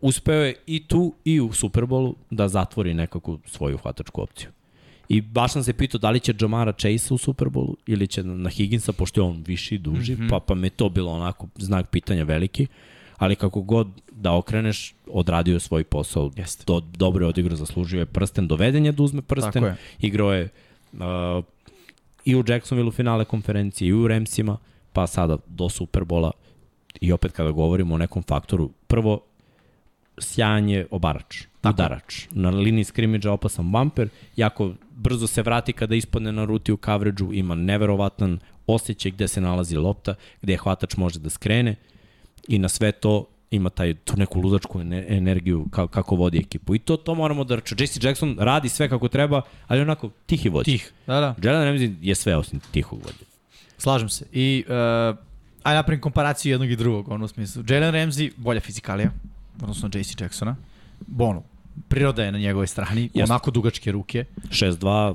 uspeo 0.00 0.42
je 0.42 0.54
i 0.66 0.86
tu 0.86 1.14
i 1.24 1.40
u 1.40 1.52
Superbolu 1.52 2.14
da 2.30 2.48
zatvori 2.48 2.94
nekakvu 2.94 3.38
svoju 3.46 3.78
hvatačku 3.78 4.22
opciju. 4.22 4.50
I 5.12 5.20
baš 5.20 5.52
sam 5.52 5.64
se 5.64 5.72
pitao 5.72 5.98
da 5.98 6.10
li 6.10 6.20
će 6.20 6.34
Jamara 6.40 6.72
Chase 6.72 7.14
u 7.14 7.18
Superbolu 7.18 7.76
ili 7.86 8.06
će 8.06 8.22
na 8.22 8.50
Higginsa, 8.50 8.92
pošto 8.92 9.20
je 9.20 9.24
on 9.24 9.42
viši, 9.46 9.78
duži, 9.78 10.12
mm 10.12 10.18
-hmm. 10.18 10.30
pa, 10.30 10.40
pa 10.40 10.54
me 10.54 10.70
to 10.70 10.88
bilo 10.88 11.12
onako 11.12 11.48
znak 11.56 11.90
pitanja 11.90 12.24
veliki. 12.24 12.66
Ali 13.16 13.36
kako 13.36 13.62
god 13.62 13.88
da 14.10 14.32
okreneš, 14.32 14.94
odradio 15.06 15.54
je 15.54 15.60
svoj 15.60 15.84
posao. 15.84 16.30
Jeste. 16.36 16.64
Do, 16.66 16.80
dobro 16.80 17.24
je 17.24 17.28
odigrao, 17.28 17.56
zaslužio 17.56 17.98
je 17.98 18.06
prsten, 18.06 18.48
doveden 18.48 18.86
je 18.86 18.92
da 18.92 19.02
uzme 19.02 19.22
prsten. 19.22 19.52
Tako 19.52 19.66
je. 19.66 19.76
Igrao 20.00 20.32
je 20.32 20.48
uh, 20.92 20.98
i 22.24 22.36
u 22.36 22.44
Jacksonville 22.48 22.88
u 22.88 22.92
finale 22.92 23.24
konferencije, 23.24 23.88
i 23.88 23.92
u 23.92 24.08
Ramsima. 24.08 24.56
pa 24.92 25.06
sada 25.06 25.36
do 25.46 25.68
Superbola 25.68 26.30
i 27.00 27.12
opet 27.12 27.32
kada 27.32 27.50
govorimo 27.50 27.94
o 27.94 27.98
nekom 27.98 28.22
faktoru, 28.22 28.70
prvo, 28.86 29.20
sjajan 30.18 30.68
je 30.68 30.86
obarač, 30.90 31.42
Tako. 31.60 31.74
udarač. 31.74 32.26
Na 32.30 32.50
liniji 32.50 32.84
skrimidža 32.84 33.32
opasan 33.32 33.72
bumper, 33.72 34.08
jako 34.36 34.74
brzo 35.02 35.26
se 35.26 35.42
vrati 35.42 35.72
kada 35.72 35.94
ispadne 35.94 36.32
na 36.32 36.44
ruti 36.44 36.72
u 36.72 36.78
coverage 36.84 37.24
ima 37.32 37.54
neverovatan 37.54 38.38
osjećaj 38.66 39.10
gde 39.10 39.28
se 39.28 39.40
nalazi 39.40 39.76
lopta, 39.76 40.14
gde 40.42 40.56
hvatač 40.56 40.96
može 40.96 41.18
da 41.18 41.30
skrene 41.30 41.76
i 42.48 42.58
na 42.58 42.68
sve 42.68 42.92
to 42.92 43.26
ima 43.50 43.70
taj 43.70 43.94
tu 43.94 44.16
neku 44.16 44.40
ludačku 44.40 44.80
energiju 45.08 45.66
kako, 45.70 45.92
kako 45.92 46.16
vodi 46.16 46.38
ekipu. 46.38 46.74
I 46.74 46.78
to 46.78 46.96
to 46.96 47.14
moramo 47.14 47.44
da 47.44 47.54
raču. 47.54 47.74
JC 47.78 48.04
Jackson 48.04 48.36
radi 48.38 48.68
sve 48.68 48.88
kako 48.88 49.08
treba, 49.08 49.42
ali 49.66 49.80
onako 49.80 50.10
tihi 50.26 50.48
vodi. 50.48 50.64
Tih, 50.64 50.92
da, 51.06 51.20
da. 51.20 51.34
Jalen 51.42 51.68
Ramsey 51.68 51.94
je 52.00 52.14
sve 52.14 52.36
osim 52.36 52.60
tihog 52.70 52.98
vodi. 53.04 53.24
Slažem 53.78 54.08
se. 54.08 54.26
I 54.32 54.64
uh, 54.68 54.72
ajde 55.62 55.76
napravim 55.76 56.00
komparaciju 56.00 56.52
jednog 56.52 56.70
i 56.70 56.76
drugog, 56.76 57.08
ono 57.08 57.24
u 57.24 57.28
smislu. 57.28 57.64
Jalen 57.68 57.94
Ramsey, 57.94 58.30
bolja 58.36 58.60
fizikalija, 58.60 59.10
odnosno 59.62 59.90
JC 59.94 60.20
Jacksona. 60.20 60.56
Bono, 61.06 61.42
priroda 61.88 62.24
je 62.24 62.32
na 62.32 62.38
njegovoj 62.38 62.66
strani, 62.66 63.10
Jest. 63.14 63.30
onako 63.30 63.50
dugačke 63.50 63.92
ruke. 63.92 64.24
6-2, 64.48 65.14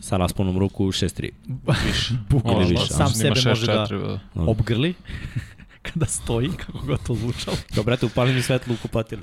sa 0.00 0.16
rasponom 0.16 0.58
ruku 0.58 0.86
6-3. 0.86 1.30
Bukvalno, 2.30 2.68
više. 2.68 2.86
Sam 2.86 3.08
sebe 3.08 3.40
može 3.46 3.66
da, 3.66 3.86
da 3.90 4.18
obgrli 4.34 4.94
kada 5.92 6.06
stoji, 6.06 6.50
kako 6.50 6.86
ga 6.86 6.96
to 6.96 7.14
zvučalo. 7.14 7.56
Kao, 7.74 7.84
brate, 7.84 8.06
upali 8.06 8.32
mi 8.32 8.42
svetlu 8.42 8.74
u 8.74 8.76
kupatir. 8.82 9.20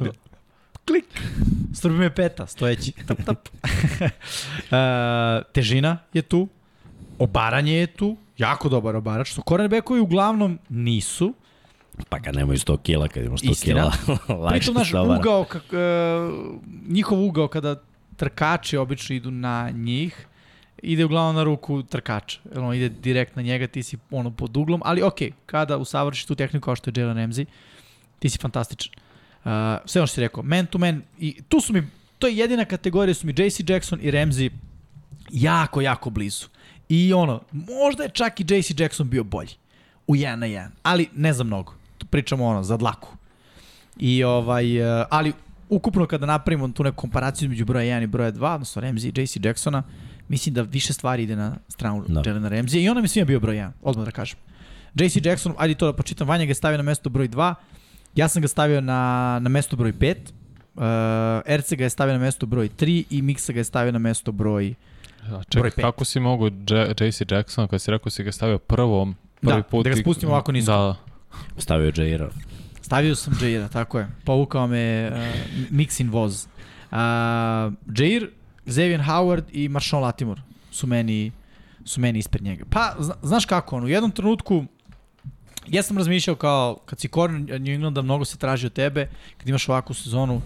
Klik. 0.85 1.05
Strbi 1.73 1.95
me 1.95 2.15
peta, 2.15 2.47
stojeći. 2.47 2.91
Tap, 3.07 3.17
tap. 3.25 3.47
uh, 3.47 4.07
težina 5.53 5.97
je 6.13 6.21
tu, 6.21 6.47
obaranje 7.19 7.73
je 7.73 7.87
tu, 7.87 8.17
jako 8.37 8.69
dobar 8.69 8.95
obarač, 8.95 9.31
što 9.31 9.41
cornerbackovi 9.47 9.99
uglavnom 9.99 10.59
nisu. 10.69 11.33
Pa 12.09 12.19
kad 12.19 12.35
nemaju 12.35 12.59
100 12.59 12.77
kila, 12.81 13.07
kad 13.07 13.23
imamo 13.23 13.37
100 13.37 13.51
Istina. 13.51 13.91
kila, 14.05 14.37
lakše 14.37 14.59
Pritom 14.59 14.75
naš 14.79 14.93
ugao, 14.93 15.43
kak, 15.43 15.63
uh, 15.63 16.55
njihov 16.87 17.23
ugao 17.23 17.47
kada 17.47 17.75
trkači 18.15 18.77
obično 18.77 19.15
idu 19.15 19.31
na 19.31 19.69
njih, 19.69 20.27
ide 20.81 21.05
uglavnom 21.05 21.35
na 21.35 21.43
ruku 21.43 21.83
trkača. 21.83 22.39
Ono, 22.55 22.73
ide 22.73 22.89
direkt 22.89 23.35
na 23.35 23.41
njega, 23.41 23.67
ti 23.67 23.83
si 23.83 23.97
ono 24.11 24.31
pod 24.31 24.57
uglom, 24.57 24.81
ali 24.85 25.01
ok, 25.01 25.19
kada 25.45 25.77
usavršiš 25.77 26.25
tu 26.25 26.35
tehniku 26.35 26.65
kao 26.65 26.75
što 26.75 26.89
je 26.89 27.01
Jalen 27.01 27.17
Ramsey, 27.17 27.45
ti 28.19 28.29
si 28.29 28.37
fantastičan. 28.37 28.93
Uh, 28.93 29.51
sve 29.85 30.01
ono 30.01 30.07
što 30.07 30.15
si 30.15 30.21
rekao, 30.21 30.43
man 30.43 30.65
to 30.65 30.77
man, 30.77 31.01
i 31.19 31.41
tu 31.49 31.59
su 31.61 31.73
mi, 31.73 31.87
to 32.19 32.27
je 32.27 32.37
jedina 32.37 32.65
kategorija, 32.65 33.13
su 33.13 33.27
mi 33.27 33.33
JC 33.37 33.69
Jackson 33.69 33.99
i 34.01 34.11
Ramsey 34.11 34.49
jako, 35.31 35.81
jako 35.81 36.09
blizu. 36.09 36.47
I 36.89 37.13
ono, 37.13 37.41
možda 37.51 38.03
je 38.03 38.09
čak 38.09 38.39
i 38.39 38.43
JC 38.43 38.79
Jackson 38.79 39.09
bio 39.09 39.23
bolji 39.23 39.49
u 40.07 40.15
1 40.15 40.35
na 40.35 40.47
1, 40.47 40.67
ali 40.83 41.09
ne 41.15 41.33
za 41.33 41.43
mnogo. 41.43 41.73
Pričamo 42.15 42.45
ono, 42.45 42.63
za 42.63 42.77
dlaku. 42.77 43.09
I 43.97 44.23
ovaj, 44.23 44.81
uh, 44.81 45.05
ali 45.09 45.33
ukupno 45.69 46.05
kada 46.05 46.25
napravimo 46.25 46.67
tu 46.67 46.83
neku 46.83 46.95
komparaciju 46.95 47.45
između 47.45 47.65
broja 47.65 47.99
1 47.99 48.03
i 48.03 48.07
broja 48.07 48.31
2, 48.31 48.53
odnosno 48.53 48.81
Ramsey 48.81 49.19
i 49.19 49.21
JC 49.21 49.45
Jacksona, 49.45 49.83
mislim 50.27 50.55
da 50.55 50.61
više 50.61 50.93
stvari 50.93 51.23
ide 51.23 51.35
na 51.35 51.57
stranu 51.67 52.05
da. 52.07 52.21
Jelena 52.25 52.49
Ramsey 52.49 52.83
i 52.83 52.89
ona 52.89 53.01
mi 53.01 53.07
svima 53.07 53.25
bio 53.25 53.39
broj 53.39 53.55
1, 53.55 53.71
odmah 53.81 54.05
da 54.05 54.11
kažem. 54.11 54.37
JC 54.93 55.25
Jackson, 55.25 55.53
ajde 55.57 55.75
to 55.75 55.85
da 55.85 55.93
počitam, 55.93 56.27
Vanja 56.27 56.45
ga 56.45 56.51
je 56.51 56.55
stavio 56.55 56.77
na 56.77 56.83
mesto 56.83 57.09
broj 57.09 57.29
2, 57.29 57.53
ja 58.15 58.27
sam 58.27 58.41
ga 58.41 58.47
stavio 58.47 58.81
na, 58.81 59.39
na 59.41 59.49
mesto 59.49 59.75
broj 59.75 59.93
5, 59.93 60.15
uh, 60.75 60.83
Erce 61.53 61.75
ga 61.75 61.83
je 61.83 61.89
stavio 61.89 62.13
na 62.13 62.19
mesto 62.19 62.45
broj 62.45 62.69
3 62.69 63.03
i 63.09 63.21
Miksa 63.21 63.53
ga 63.53 63.59
je 63.59 63.63
stavio 63.63 63.91
na 63.91 63.99
mesto 63.99 64.31
broj 64.31 64.75
Ja, 65.31 65.43
čekaj, 65.49 65.71
kako 65.71 66.05
si 66.05 66.19
mogu 66.19 66.47
JC 66.99 67.21
Jackson, 67.31 67.67
kad 67.67 67.81
si 67.81 67.91
rekao 67.91 68.09
si 68.09 68.23
ga 68.23 68.31
stavio 68.31 68.57
prvom, 68.57 69.15
prvi 69.41 69.55
da, 69.55 69.63
put... 69.63 69.83
Da, 69.83 69.89
da 69.89 69.95
ga 69.95 70.01
spustimo 70.01 70.31
ovako 70.31 70.51
nisko. 70.51 70.71
Da. 70.71 70.95
Stavio 71.57 71.91
Jaira. 71.95 72.29
Stavio 72.81 73.15
sam 73.15 73.33
Jaira, 73.41 73.67
tako 73.67 73.99
je. 73.99 74.07
Povukao 74.23 74.67
me 74.67 75.11
uh, 75.11 75.17
Mixin 75.71 76.11
voz. 76.11 76.47
Uh, 76.91 76.97
Jair 77.97 78.29
Xavier 78.65 79.01
Howard 79.01 79.43
i 79.51 79.69
Marshawn 79.69 80.01
Latimore 80.01 80.41
su 80.71 80.87
meni, 80.87 81.31
su 81.85 82.01
meni 82.01 82.19
ispred 82.19 82.43
njega. 82.43 82.65
Pa, 82.69 82.95
zna, 82.99 83.13
znaš 83.23 83.45
kako, 83.45 83.77
on, 83.77 83.83
u 83.83 83.87
jednom 83.87 84.11
trenutku 84.11 84.65
ja 85.67 85.83
sam 85.83 85.97
razmišljao 85.97 86.35
kao, 86.35 86.77
kad 86.85 86.99
si 86.99 87.07
corner 87.07 87.61
New 87.61 87.73
Englanda, 87.73 88.01
mnogo 88.01 88.25
se 88.25 88.37
traži 88.37 88.65
od 88.65 88.73
tebe, 88.73 89.09
kad 89.37 89.49
imaš 89.49 89.69
ovakvu 89.69 89.93
sezonu, 89.93 90.41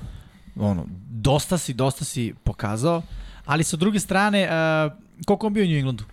ono, 0.56 0.86
dosta 1.10 1.58
si, 1.58 1.74
dosta 1.74 2.06
si 2.06 2.34
pokazao, 2.44 3.02
ali 3.46 3.64
sa 3.64 3.78
druge 3.78 4.00
strane, 4.00 4.44
uh, 4.44 4.92
koliko 5.26 5.48
on 5.48 5.54
bio 5.54 5.64
u 5.64 5.68
New 5.68 5.78
Englandu? 5.78 6.04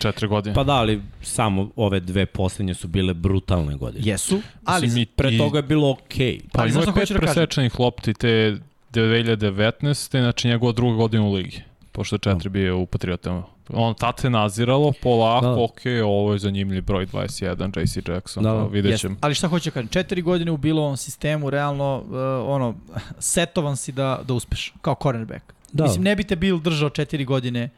Četiri 0.00 0.28
godine. 0.28 0.54
Pa 0.54 0.64
da, 0.64 0.72
ali 0.72 1.02
samo 1.22 1.70
ove 1.76 2.00
dve 2.00 2.26
poslednje 2.26 2.74
su 2.74 2.88
bile 2.88 3.14
brutalne 3.14 3.76
godine. 3.76 4.10
Jesu, 4.10 4.40
ali 4.64 4.86
Mislim, 4.86 5.06
pre 5.16 5.38
toga 5.38 5.58
je 5.58 5.62
bilo 5.62 5.90
okej. 5.90 6.38
Okay. 6.38 6.40
Pa, 6.52 6.58
pa 6.58 6.66
ima 6.66 6.92
pet 6.94 7.08
da 7.08 7.18
presečenih 7.18 7.80
lopti 7.80 8.14
te 8.14 8.56
2019. 8.92 10.20
znači 10.20 10.48
njegova 10.48 10.72
druga 10.72 10.96
godina 10.96 11.24
u 11.24 11.32
ligi, 11.32 11.62
pošto 11.92 12.14
je 12.14 12.20
četiri 12.20 12.48
no. 12.48 12.52
bio 12.52 12.78
u 12.78 12.86
Patriotama. 12.86 13.42
On 13.72 13.94
tad 13.94 14.18
se 14.18 14.30
naziralo, 14.30 14.92
polako, 15.02 15.46
da. 15.46 15.62
ok, 15.62 15.80
ovo 16.04 16.32
je 16.32 16.38
zanimljiv 16.38 16.84
broj 16.84 17.06
21, 17.06 17.80
JC 17.80 18.08
Jackson, 18.08 18.42
da, 18.42 18.52
da. 18.52 18.64
vidjet 18.64 19.00
ćemo. 19.00 19.16
Ali 19.20 19.34
šta 19.34 19.48
hoće 19.48 19.70
da 19.70 19.74
kažem, 19.74 19.88
četiri 19.88 20.22
godine 20.22 20.50
u 20.50 20.56
bilo 20.56 20.82
ovom 20.82 20.96
sistemu, 20.96 21.50
realno, 21.50 22.02
uh, 22.06 22.14
ono, 22.54 22.74
setovan 23.18 23.76
si 23.76 23.92
da, 23.92 24.20
da 24.28 24.34
uspeš, 24.34 24.72
kao 24.80 24.96
cornerback. 25.02 25.44
Da. 25.72 25.84
Mislim, 25.84 26.04
ne 26.04 26.16
bi 26.16 26.24
te 26.24 26.36
bil 26.36 26.58
držao 26.58 26.90
četiri 26.90 27.24
godine 27.24 27.68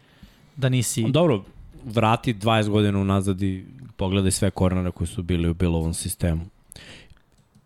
da 0.57 0.69
nisi... 0.69 1.05
Dobro, 1.09 1.45
vrati 1.85 2.35
20 2.35 2.69
godina 2.69 2.99
unazad 2.99 3.43
i 3.43 3.65
pogledaj 3.97 4.31
sve 4.31 4.51
kornere 4.51 4.91
koji 4.91 5.09
su 5.09 5.23
bili 5.23 5.49
u 5.49 5.55
bilo 5.55 5.79
ovom 5.79 5.95
sistemu. 5.95 6.47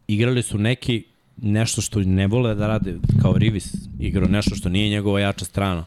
Igrali 0.08 0.42
su 0.42 0.58
neki 0.58 1.04
nešto 1.36 1.80
što 1.80 2.00
ne 2.00 2.26
vole 2.26 2.54
da 2.54 2.66
rade, 2.66 2.98
kao 3.22 3.32
Rivis, 3.32 3.74
igrao 3.98 4.28
nešto 4.28 4.54
što 4.54 4.68
nije 4.68 4.90
njegova 4.90 5.20
jača 5.20 5.44
strana, 5.44 5.84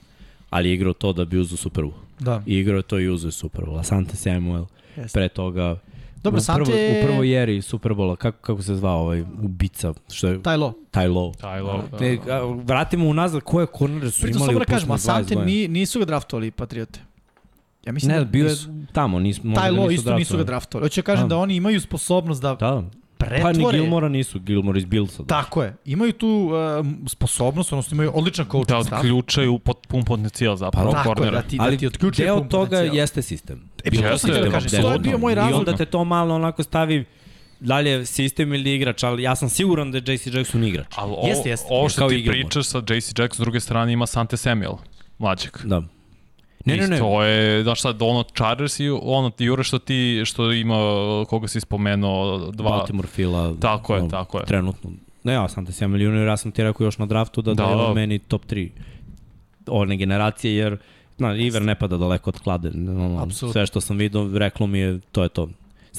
ali 0.50 0.70
je 0.70 0.74
igrao 0.76 0.94
to 0.94 1.14
da 1.14 1.26
bi 1.26 1.38
uzao 1.38 1.58
Super 1.58 1.84
Bowl. 1.84 1.94
Da. 2.20 2.44
I 2.46 2.58
igrao 2.58 2.82
to 2.82 3.00
i 3.00 3.10
uzao 3.10 3.32
Super 3.32 3.66
Bowl. 3.66 3.80
Asante 3.80 4.16
Samuel, 4.16 4.66
Jeste. 4.98 5.20
pre 5.20 5.30
toga 5.30 5.80
Dobro, 6.24 6.42
u, 6.42 6.56
prvo, 6.56 6.70
u 6.70 7.06
prvoj 7.06 7.30
jeri 7.30 7.62
Super 7.62 7.92
Bowla, 7.92 8.16
kako, 8.16 8.38
kako 8.42 8.62
se 8.62 8.76
zvao 8.76 9.00
ovaj 9.00 9.22
ubica? 9.22 9.94
Što 10.12 10.28
je, 10.28 10.40
Ty 10.40 10.58
Low. 10.58 10.74
Ty 10.92 11.10
Low. 11.10 11.34
Ty 11.42 11.62
Low, 11.62 11.82
da. 11.92 12.00
Ne, 12.00 12.20
vratimo 12.64 13.06
unazad 13.06 13.42
koje 13.42 13.66
kornere 13.66 14.12
su 14.12 14.22
Pritom 14.22 14.42
imali 14.42 14.56
u 14.56 14.60
da 14.60 14.66
kažem, 14.66 14.92
Asante 14.92 15.36
ni, 15.36 15.68
nisu 15.68 16.00
ga 16.00 16.06
draftovali 16.06 16.52
Patriote. 16.52 17.00
Ja 17.86 17.92
mislim 17.92 18.12
ne, 18.12 18.20
da 18.20 18.26
bio 18.26 18.48
je 18.48 18.56
tamo, 18.92 19.20
nis, 19.20 19.44
možda 19.44 19.62
Taj 19.62 19.72
Low 19.72 19.94
isto 19.94 20.16
nisu 20.16 20.38
ga 20.38 20.44
draftovali. 20.44 20.86
Hoće 20.86 21.02
da 21.02 21.06
kažem 21.06 21.30
da. 21.30 21.36
da 21.36 21.38
oni 21.38 21.56
imaju 21.56 21.82
sposobnost 21.82 22.42
da, 22.42 22.56
da 22.56 22.84
pretvore... 23.18 23.54
Pa 23.54 23.72
ni 23.72 23.72
Gilmora 23.72 24.10
nisu, 24.10 24.40
Gilmore 24.40 24.80
iz 24.80 24.86
Billsa. 24.86 25.24
Da. 25.24 25.28
Tako 25.28 25.64
je. 25.64 25.76
Imaju 25.86 26.14
tu 26.14 26.28
uh, 26.28 26.86
sposobnost, 27.08 27.74
odnosno 27.74 27.96
imaju 27.96 28.12
odličan 28.14 28.46
coaching 28.46 28.78
da 28.78 28.84
stav. 28.84 29.00
Odključaju 29.00 29.60
pot, 29.60 29.88
pun 29.88 30.04
potencijal 30.04 30.56
zapravo 30.56 30.92
pa, 30.92 31.04
tako 31.04 31.24
je, 31.24 31.32
da 31.32 31.42
ti, 31.42 31.58
da 31.58 31.78
ti 31.78 31.88
odključuje 31.88 32.26
deo 32.26 32.40
toga 32.40 32.70
potencijal. 32.70 32.96
jeste 32.96 33.22
sistem. 33.22 33.70
E, 33.84 33.92
pa 33.92 34.10
to 34.10 34.18
sam 34.18 34.30
da 34.30 34.52
kažem, 34.52 34.82
to 34.82 34.92
je 34.92 35.00
bio 35.00 35.18
moj 35.18 35.36
razlog. 35.36 35.54
I 35.54 35.60
onda 35.60 35.78
te 35.78 35.86
to 35.86 36.04
malo 36.04 36.36
onako 36.36 36.64
stavi 36.64 37.06
dalje 37.60 38.06
sistem 38.06 38.54
ili 38.54 38.76
igrač, 38.76 39.04
ali 39.04 39.24
ja 39.24 39.36
sam 39.36 39.50
siguran 39.50 39.92
da 39.92 39.98
je 39.98 40.04
JC 40.14 40.28
Jackson 40.28 40.64
igrač. 40.64 40.88
Ali 40.96 41.12
ovo, 41.12 41.28
jeste, 41.28 41.50
jeste. 41.50 41.68
ovo 41.70 41.90
što 41.90 42.10
ti 42.10 42.26
pričaš 42.28 42.68
sa 42.68 42.78
JC 42.78 43.20
Jackson, 43.20 43.44
s 43.44 43.46
druge 43.46 43.60
strane 43.60 43.94
ima 43.94 44.08
Sante 44.08 44.38
Samuel, 44.38 44.74
mlađak. 45.18 45.66
Da. 45.66 45.82
Ne, 46.66 46.78
ne, 46.78 46.88
ne. 46.88 46.98
To 46.98 47.24
je, 47.24 47.64
znaš 47.64 47.82
sad, 47.82 48.02
ono 48.02 48.24
Chargers 48.24 48.80
i 48.80 48.90
ono 48.90 49.32
Jure 49.38 49.64
što 49.64 49.80
ti, 49.80 50.22
što 50.26 50.52
ima, 50.52 50.76
koga 51.30 51.48
si 51.48 51.60
spomenuo, 51.60 52.38
dva... 52.52 52.70
Baltimore 52.70 53.08
Fila. 53.08 53.54
Tako 53.60 53.96
je, 53.96 54.10
tako 54.10 54.38
je. 54.38 54.46
Trenutno. 54.46 54.92
Ne, 55.24 55.34
ja 55.34 55.48
sam 55.48 55.66
te 55.66 55.72
7 55.72 55.88
milijuna, 55.88 56.22
ja 56.22 56.38
sam 56.38 56.52
ti 56.52 56.64
rekao 56.64 56.86
još 56.86 56.98
na 56.98 57.06
draftu 57.06 57.42
da, 57.42 57.54
da, 57.54 57.66
da 57.66 57.72
je 57.72 57.94
meni 57.94 58.20
top 58.20 58.46
3 58.46 58.70
one 59.68 59.98
generacije, 59.98 60.56
jer 60.56 60.78
na, 61.18 61.36
Iver 61.36 61.62
ne 61.62 61.76
pada 61.76 61.98
daleko 61.98 62.30
od 62.30 62.40
klade. 62.40 62.72
Ono, 62.76 63.30
sve 63.30 63.66
što 63.66 63.82
sam 63.82 63.98
vidio, 63.98 64.30
reklo 64.34 64.68
mi 64.68 64.80
je, 64.80 65.00
to 65.12 65.24
je 65.24 65.30
to 65.30 65.50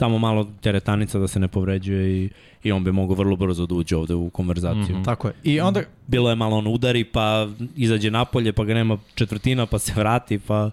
samo 0.01 0.19
malo 0.19 0.47
teretanica 0.61 1.19
da 1.19 1.29
se 1.29 1.41
ne 1.41 1.49
povređuje 1.49 2.25
i, 2.25 2.31
i 2.63 2.73
on 2.73 2.85
bi 2.85 2.93
mogao 2.93 3.17
vrlo 3.17 3.37
brzo 3.37 3.67
da 3.67 3.75
uđe 3.75 3.97
ovde 3.97 4.15
u 4.15 4.31
konverzaciju. 4.31 4.97
Mm 4.97 5.01
-hmm. 5.01 5.05
Tako 5.05 5.29
je. 5.29 5.35
I 5.45 5.61
onda... 5.61 5.83
Bilo 6.07 6.31
je 6.31 6.37
malo 6.37 6.57
on 6.57 6.67
udari, 6.67 7.05
pa 7.05 7.49
izađe 7.77 8.11
napolje, 8.11 8.53
pa 8.53 8.65
ga 8.65 8.75
nema 8.75 8.99
četvrtina, 9.15 9.67
pa 9.67 9.79
se 9.79 9.93
vrati, 9.97 10.39
pa... 10.39 10.71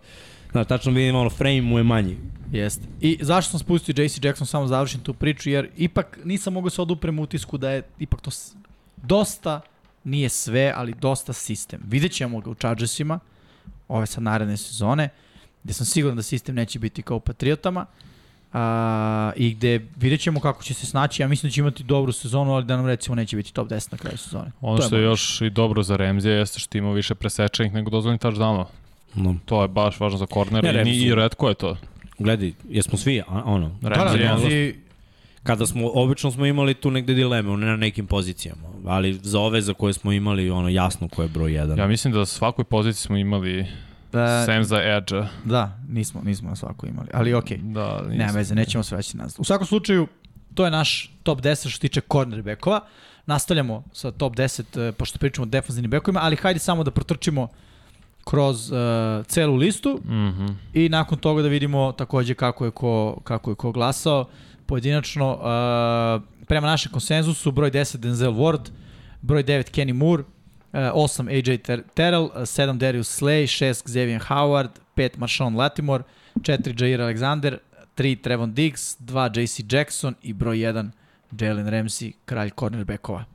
Znaš, 0.51 0.67
tačno 0.67 0.91
vidim, 0.91 1.15
ono, 1.15 1.29
frame 1.29 1.61
mu 1.61 1.77
je 1.77 1.83
manji. 1.83 2.17
Jeste. 2.51 2.87
I 3.01 3.17
zašto 3.21 3.51
sam 3.51 3.59
spustio 3.59 4.03
JC 4.03 4.19
Jackson, 4.23 4.47
samo 4.47 4.67
završim 4.67 5.01
tu 5.01 5.13
priču, 5.13 5.49
jer 5.49 5.69
ipak 5.77 6.19
nisam 6.23 6.53
mogao 6.53 6.69
se 6.69 6.81
oduprem 6.81 7.19
utisku 7.19 7.57
da 7.57 7.71
je 7.71 7.81
ipak 7.99 8.21
to 8.21 8.31
dosta, 8.97 9.61
nije 10.03 10.29
sve, 10.29 10.73
ali 10.75 10.93
dosta 10.93 11.33
sistem. 11.33 11.81
Vidjet 11.87 12.11
ćemo 12.11 12.39
ga 12.39 12.49
u 12.49 12.55
Chargersima, 12.55 13.19
ove 13.87 14.05
sad 14.05 14.23
naredne 14.23 14.57
sezone, 14.57 15.09
gde 15.63 15.73
sam 15.73 15.85
siguran 15.85 16.15
da 16.15 16.23
sistem 16.23 16.55
neće 16.55 16.79
biti 16.79 17.01
kao 17.01 17.17
u 17.17 17.19
Patriotama, 17.19 17.85
a, 18.53 19.31
i 19.35 19.53
gde 19.53 19.79
vidjet 19.97 20.21
ćemo 20.21 20.39
kako 20.39 20.63
će 20.63 20.73
se 20.73 20.85
snaći. 20.85 21.21
Ja 21.21 21.27
mislim 21.27 21.49
da 21.49 21.53
će 21.53 21.61
imati 21.61 21.83
dobru 21.83 22.11
sezonu, 22.11 22.53
ali 22.53 22.65
da 22.65 22.77
nam 22.77 22.85
recimo 22.85 23.15
neće 23.15 23.35
biti 23.35 23.53
top 23.53 23.69
10 23.69 23.91
na 23.91 23.97
kraju 23.97 24.17
sezone. 24.17 24.51
Ono 24.61 24.81
što 24.81 24.95
je, 24.95 25.01
je 25.01 25.05
još 25.05 25.41
i 25.41 25.49
dobro 25.49 25.83
za 25.83 25.95
Remzija 25.95 26.35
jeste 26.35 26.59
što 26.59 26.77
ima 26.77 26.91
više 26.91 27.15
presečenih 27.15 27.73
nego 27.73 27.89
dozvoljnih 27.89 28.21
touchdownova. 28.21 28.65
No. 29.15 29.35
To 29.45 29.61
je 29.61 29.67
baš 29.67 29.99
važno 29.99 30.17
za 30.17 30.25
kornera 30.25 30.81
i, 30.81 31.01
i 31.01 31.15
redko 31.15 31.49
je 31.49 31.55
to. 31.55 31.77
Gledaj, 32.19 32.53
jesmo 32.69 32.97
svi, 32.97 33.21
a, 33.27 33.41
ono, 33.45 33.77
Da, 33.81 33.89
da, 33.89 33.95
Ramsey, 33.95 34.73
kada 35.43 35.65
smo, 35.65 35.91
obično 35.93 36.31
smo 36.31 36.45
imali 36.45 36.73
tu 36.73 36.91
negde 36.91 37.13
dileme, 37.13 37.57
ne 37.57 37.65
na 37.65 37.75
nekim 37.75 38.07
pozicijama, 38.07 38.61
ali 38.85 39.13
za 39.13 39.39
ove 39.39 39.61
za 39.61 39.73
koje 39.73 39.93
smo 39.93 40.11
imali, 40.11 40.49
ono, 40.49 40.69
jasno 40.69 41.07
ko 41.07 41.21
je 41.21 41.27
broj 41.27 41.51
1. 41.51 41.79
Ja 41.79 41.87
mislim 41.87 42.13
da 42.13 42.19
na 42.19 42.25
svakoj 42.25 42.65
poziciji 42.65 43.01
smo 43.01 43.17
imali 43.17 43.65
da, 44.11 44.45
Sam 44.45 44.63
za 44.63 44.77
Edge-a. 44.77 45.27
da, 45.45 45.79
nismo, 45.89 46.21
nismo 46.23 46.49
na 46.49 46.55
svako 46.55 46.87
imali, 46.87 47.07
ali 47.13 47.33
okej. 47.33 47.57
Okay. 47.57 47.73
Da, 47.73 48.01
Nema 48.01 48.13
nisam. 48.15 48.35
veze, 48.35 48.55
nećemo 48.55 48.83
se 48.83 48.95
vraćati 48.95 49.17
nazad. 49.17 49.35
U 49.39 49.43
svakom 49.43 49.67
slučaju, 49.67 50.07
to 50.53 50.65
je 50.65 50.71
naš 50.71 51.11
top 51.23 51.41
10 51.41 51.55
što 51.59 51.69
se 51.69 51.79
tiče 51.79 52.01
cornerbackova. 52.11 52.81
Nastavljamo 53.25 53.83
sa 53.93 54.11
top 54.11 54.35
10, 54.35 54.61
eh, 54.79 54.91
pošto 54.91 55.19
pričamo 55.19 55.43
o 55.43 55.49
defensivnim 55.49 55.91
bekovima, 55.91 56.19
ali 56.23 56.35
hajde 56.35 56.59
samo 56.59 56.83
da 56.83 56.91
protrčimo 56.91 57.47
kroz 58.23 58.71
uh, 58.71 58.77
celu 59.25 59.55
listu 59.55 59.99
Mhm. 60.05 60.45
i 60.73 60.89
nakon 60.89 61.17
toga 61.17 61.41
da 61.41 61.47
vidimo 61.47 61.91
takođe 61.91 62.33
kako 62.33 62.65
je 62.65 62.71
ko, 62.71 63.17
kako 63.23 63.51
je 63.51 63.55
ko 63.55 63.71
glasao. 63.71 64.25
Pojedinačno, 64.65 65.31
uh, 65.31 66.23
prema 66.47 66.67
našem 66.67 66.91
konsenzusu, 66.91 67.51
broj 67.51 67.71
10 67.71 67.97
Denzel 67.97 68.31
Ward, 68.31 68.69
broj 69.21 69.43
9 69.43 69.71
Kenny 69.71 69.93
Moore, 69.93 70.23
8 70.81 71.29
AJ 71.29 71.57
Ter 71.57 71.83
Terrell, 71.93 72.23
uh, 72.23 72.41
7 72.45 72.77
Darius 72.77 73.21
Slay, 73.21 73.47
6 73.47 73.83
Xavier 73.85 74.21
Howard, 74.27 74.69
5 74.95 75.09
Marshawn 75.17 75.55
Latimore, 75.55 76.03
4 76.43 76.73
Jair 76.79 77.01
Alexander, 77.01 77.57
3 77.95 78.15
Trevon 78.21 78.53
Diggs, 78.53 78.97
2 78.99 79.41
JC 79.41 79.73
Jackson 79.73 80.15
i 80.21 80.33
broj 80.33 80.57
1 80.57 80.89
Jalen 81.39 81.67
Ramsey, 81.67 82.11
kralj 82.25 82.49
cornerbackova. 82.59 83.25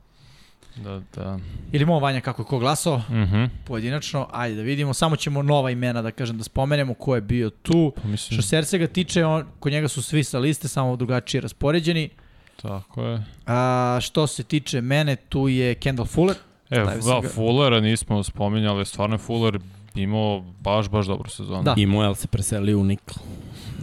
Da, 0.75 1.01
da. 1.15 1.39
Ili 1.71 1.83
imamo 1.83 1.99
Vanja 1.99 2.21
kako 2.21 2.41
je 2.41 2.45
ko 2.45 2.59
glasao? 2.59 2.97
Mhm. 3.09 3.43
Pojedinačno, 3.65 4.27
ajde 4.31 4.55
da 4.55 4.61
vidimo. 4.61 4.93
Samo 4.93 5.15
ćemo 5.15 5.41
nova 5.41 5.71
imena 5.71 6.01
da 6.01 6.11
kažem 6.11 6.37
da 6.37 6.43
spomenemo 6.43 6.93
ko 6.93 7.15
je 7.15 7.21
bio 7.21 7.49
tu. 7.49 7.93
Pa 8.01 8.07
mislim, 8.07 8.39
Što 8.39 8.47
se 8.47 8.57
Ersega 8.57 8.87
tiče, 8.87 9.25
on, 9.25 9.45
kod 9.59 9.71
njega 9.71 9.87
su 9.87 10.01
svi 10.01 10.23
sa 10.23 10.39
liste, 10.39 10.67
samo 10.67 10.95
drugačije 10.95 11.41
raspoređeni. 11.41 12.09
tako 12.61 13.03
je. 13.03 13.23
A, 13.45 13.97
što 14.01 14.27
se 14.27 14.43
tiče 14.43 14.81
mene, 14.81 15.15
tu 15.15 15.47
je 15.47 15.75
Kendall 15.75 16.07
Fuller. 16.07 16.35
E, 16.73 16.85
da, 16.85 17.21
ga. 17.21 17.29
Fullera 17.29 17.79
nismo 17.79 18.23
spominjali, 18.23 18.85
stvarno 18.85 19.15
je 19.15 19.19
Fuller 19.19 19.59
imao 19.95 20.43
baš, 20.61 20.89
baš 20.89 21.05
dobru 21.05 21.29
sezonu. 21.29 21.63
Da. 21.63 21.73
I 21.77 21.85
Moel 21.85 22.15
se 22.15 22.27
preselio 22.27 22.79
u 22.79 22.83
Nikl. 22.83 23.13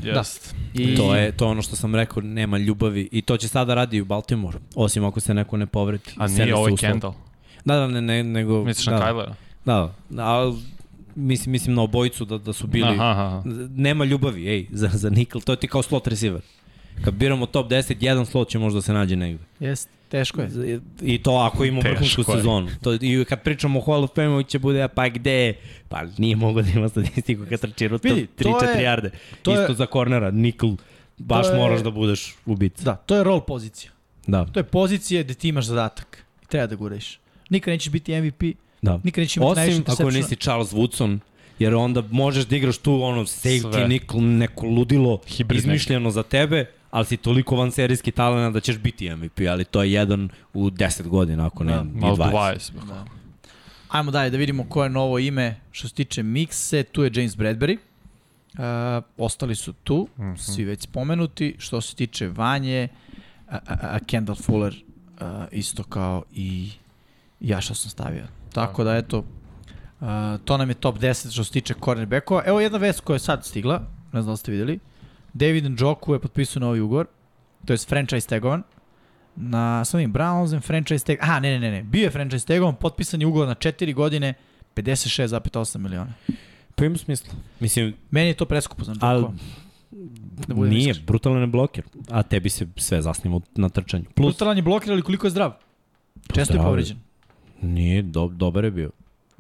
Jest. 0.03 0.55
I 0.75 0.97
To 0.97 1.17
je 1.17 1.33
to 1.33 1.45
je 1.45 1.51
ono 1.51 1.63
što 1.63 1.77
sam 1.77 1.95
rekao, 1.95 2.23
nema 2.23 2.59
ljubavi 2.59 3.09
i 3.13 3.23
to 3.23 3.37
će 3.37 3.49
sada 3.49 3.75
radi 3.75 4.01
u 4.01 4.05
Baltimore, 4.05 4.59
osim 4.75 5.05
ako 5.05 5.21
se 5.21 5.35
neko 5.35 5.57
ne 5.57 5.67
povredi. 5.67 6.11
A 6.17 6.27
nije 6.27 6.47
se 6.47 6.55
ovaj 6.55 6.71
slot. 6.71 6.81
Kendall. 6.81 7.15
Da, 7.65 7.77
da, 7.77 7.87
ne, 7.87 8.01
ne, 8.01 8.25
nego... 8.25 8.65
Misliš 8.65 8.87
da, 8.87 8.99
na 8.99 9.07
Kylera? 9.07 9.33
Da, 9.65 9.95
da, 10.11 10.25
ali 10.25 10.57
mislim, 11.15 11.53
mislim 11.53 11.75
na 11.75 11.83
obojicu 11.83 12.25
da, 12.25 12.39
da 12.39 12.53
su 12.53 12.67
bili... 12.67 12.95
Aha, 12.95 13.11
aha. 13.11 13.43
Nema 13.75 14.05
ljubavi, 14.05 14.49
ej, 14.49 14.67
za, 14.71 14.91
za 14.93 15.11
Nikl, 15.11 15.39
to 15.39 15.53
je 15.53 15.57
ti 15.57 15.69
kao 15.69 15.83
slot 15.83 16.07
receiver. 16.07 16.41
Kad 17.05 17.15
biramo 17.15 17.47
top 17.47 17.71
10, 17.71 17.97
jedan 18.01 18.27
slot 18.27 18.49
će 18.49 18.59
možda 18.59 18.83
se 18.83 18.93
nađe 18.93 19.17
negde. 19.17 19.45
Jest, 19.61 19.89
teško 20.11 20.41
je. 20.41 20.81
I 21.03 21.19
to 21.19 21.33
ako 21.33 21.65
ima 21.65 21.81
vrhunsku 21.81 22.23
sezonu. 22.25 22.69
To, 22.83 22.95
I 22.95 23.25
kad 23.25 23.43
pričamo 23.43 23.79
o 23.79 23.83
Hall 23.83 24.05
of 24.05 24.11
Fame, 24.15 24.45
će 24.45 24.59
bude, 24.59 24.89
pa 24.89 25.09
gde? 25.09 25.55
Pa 25.89 26.03
nije 26.19 26.37
mogo 26.37 26.63
da 26.63 26.69
ima 26.71 26.89
statistiku 26.89 27.43
kad 27.47 27.61
trči 27.61 27.89
to 27.89 27.99
3-4 27.99 28.77
je- 28.77 28.83
jarde. 28.83 29.11
to 29.43 29.53
je- 29.53 29.63
Isto 29.63 29.75
za 29.75 29.87
kornera, 29.87 30.31
Nikl, 30.31 30.67
baš 31.19 31.47
je- 31.47 31.55
moraš 31.55 31.81
da 31.81 31.91
budeš 31.91 32.35
ubica. 32.47 32.85
Da, 32.85 32.97
to 32.97 33.17
je 33.17 33.25
rol 33.25 33.41
pozicija. 33.41 33.93
Da, 34.27 34.45
To 34.45 34.61
je 34.61 34.65
pozicija 34.65 35.23
gde 35.23 35.35
ti 35.35 35.49
imaš 35.49 35.65
zadatak. 35.65 36.25
I 36.43 36.47
treba 36.47 36.67
da 36.67 36.75
guraš. 36.75 37.19
Nikad 37.51 37.73
nećeš 37.73 37.93
biti 37.93 38.13
MVP, 38.15 38.43
da. 38.83 39.01
nikad 39.05 39.23
nećeš 39.23 39.37
imati 39.37 39.57
najviše 39.57 39.83
Osim 39.83 39.95
ako 39.97 40.11
nisi 40.11 40.37
Charles 40.37 40.73
Woodson, 40.73 41.19
jer 41.59 41.75
onda 41.75 42.03
možeš 42.11 42.45
da 42.45 42.57
igraš 42.57 42.79
tu 42.79 43.03
ono 43.03 43.23
safety, 43.23 43.73
Sve. 43.73 43.89
nikl, 43.89 44.19
neko 44.19 44.67
ludilo, 44.67 45.21
Hibrid 45.29 45.59
izmišljeno 45.59 46.11
za 46.11 46.23
tebe, 46.23 46.67
ali 46.91 47.05
si 47.05 47.17
toliko 47.17 47.57
vanserijski 47.57 48.11
talent 48.11 48.55
da 48.55 48.61
ćeš 48.61 48.79
biti 48.79 49.11
MVP, 49.17 49.41
ali 49.51 49.65
to 49.65 49.83
je 49.83 49.93
jedan 49.93 50.29
u 50.55 50.71
10 50.71 51.09
godina, 51.09 51.47
ako 51.47 51.65
ne 51.65 51.73
Da, 51.73 51.81
i 51.81 52.01
Malo 52.01 52.17
20. 52.17 52.31
20. 52.33 52.87
Da. 52.87 53.05
Ajmo 53.89 54.11
dalje 54.11 54.31
da 54.31 54.37
vidimo 54.37 54.65
ko 54.69 54.83
je 54.83 54.91
novo 54.91 55.19
ime 55.19 55.61
što 55.71 55.89
se 55.89 55.95
tiče 55.95 56.23
mikse. 56.23 56.83
Tu 56.83 57.03
je 57.03 57.11
James 57.15 57.37
Bradbury. 57.37 57.79
Uh, 57.79 59.05
ostali 59.17 59.55
su 59.55 59.73
tu, 59.73 60.09
mm. 60.17 60.23
-hmm. 60.23 60.37
svi 60.37 60.65
već 60.65 60.83
spomenuti. 60.83 61.57
Što 61.59 61.81
se 61.81 61.97
tiče 61.97 62.29
Vanje, 62.29 62.89
a, 63.49 63.59
a, 63.67 63.75
a 63.81 63.99
Kendall 63.99 64.39
Fuller 64.39 64.75
uh, 64.75 65.27
isto 65.51 65.83
kao 65.83 66.23
i 66.33 66.71
ja 67.41 67.61
što 67.61 67.75
sam 67.75 67.91
stavio. 67.91 68.25
Tako 68.53 68.85
da 68.85 68.97
eto, 68.97 69.19
uh, 69.19 70.07
to 70.45 70.57
nam 70.57 70.69
je 70.69 70.75
top 70.75 70.99
10 70.99 71.33
što 71.33 71.45
se 71.45 71.53
tiče 71.53 71.75
cornerbackova. 71.85 72.43
Evo 72.47 72.61
jedna 72.61 72.79
vest 72.79 73.01
koja 73.01 73.15
je 73.15 73.19
sad 73.19 73.45
stigla, 73.45 73.83
ne 74.13 74.23
znam 74.23 74.33
da 74.33 74.37
ste 74.37 74.53
videli. 74.53 74.79
David 75.35 75.81
Njoku 75.81 76.13
je 76.13 76.19
potpisao 76.19 76.61
novi 76.61 76.81
ugovor, 76.81 77.07
to 77.65 77.73
je 77.73 77.79
franchise 77.79 78.29
tagovan 78.29 78.63
na 79.37 79.85
samim 79.85 80.13
Browns 80.13 80.53
and 80.53 80.63
franchise 80.63 81.05
tag. 81.05 81.17
Aha, 81.21 81.41
ne, 81.41 81.51
ne, 81.51 81.59
ne, 81.61 81.71
ne. 81.71 81.83
Bio 81.83 82.03
je 82.03 82.11
franchise 82.11 82.47
tagovan, 82.47 82.75
potpisan 82.75 83.21
je 83.21 83.27
ugovor 83.27 83.49
na 83.49 83.55
4 83.55 83.95
godine, 83.95 84.35
56,8 84.77 85.79
miliona. 85.79 86.13
Pa 86.75 86.85
ima 86.85 86.97
smisla. 86.97 87.35
Mislim, 87.61 87.95
Meni 88.11 88.29
je 88.29 88.35
to 88.35 88.45
preskupo 88.47 88.85
za 88.85 88.93
Njoku. 88.93 89.33
Da 90.49 90.55
nije, 90.57 90.91
iskren. 90.91 91.07
brutalan 91.07 91.41
je 91.41 91.47
bloker, 91.47 91.85
a 92.11 92.23
tebi 92.23 92.51
se 92.51 92.67
sve 92.77 93.03
zasniva 93.03 93.41
na 93.55 93.69
trčanju. 93.69 94.05
Plus, 94.15 94.27
Brutalan 94.27 94.57
je 94.57 94.63
blokiran, 94.63 94.93
ali 94.93 95.03
koliko 95.03 95.27
je 95.27 95.31
zdrav. 95.31 95.53
Često 96.25 96.41
je 96.41 96.45
Zdrav 96.45 96.59
je. 96.59 96.65
povređen. 96.65 96.97
nije, 97.63 98.03
do, 98.03 98.29
dobar 98.29 98.65
je 98.65 98.71
bio. 98.71 98.91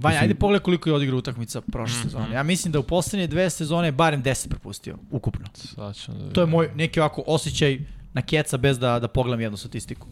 Vanja, 0.00 0.18
ajde 0.18 0.34
pogledaj 0.34 0.62
koliko 0.62 0.88
je 0.88 0.94
odigrao 0.94 1.18
utakmica 1.18 1.60
prošle 1.62 1.96
Mhm. 1.96 2.02
sezone. 2.02 2.34
Ja 2.34 2.42
mislim 2.42 2.72
da 2.72 2.78
u 2.78 2.82
poslednje 2.84 3.26
dve 3.26 3.50
sezone 3.50 3.88
je 3.88 3.92
barem 3.92 4.22
10 4.22 4.48
propustio, 4.48 4.96
ukupno. 5.10 5.46
Ćemo 5.94 6.18
da 6.18 6.32
To 6.32 6.40
je 6.40 6.46
moj 6.46 6.70
neki 6.74 7.00
ovako 7.00 7.24
osjećaj 7.26 7.78
na 8.12 8.22
keca 8.22 8.56
bez 8.56 8.78
da, 8.78 8.98
da 8.98 9.08
pogledam 9.08 9.40
jednu 9.40 9.56
statistiku. 9.56 10.06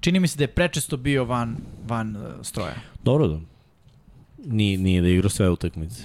Čini 0.00 0.20
mi 0.20 0.28
se 0.28 0.38
da 0.38 0.44
je 0.44 0.48
prečesto 0.48 0.96
bio 0.96 1.24
van, 1.24 1.56
van 1.86 2.16
uh, 2.16 2.22
stroja. 2.42 2.74
Dobro 3.02 3.28
da. 3.28 3.40
Nije, 4.38 4.78
nije 4.78 5.00
da 5.02 5.08
igra 5.08 5.28
sve 5.28 5.50
utakmice. 5.50 6.02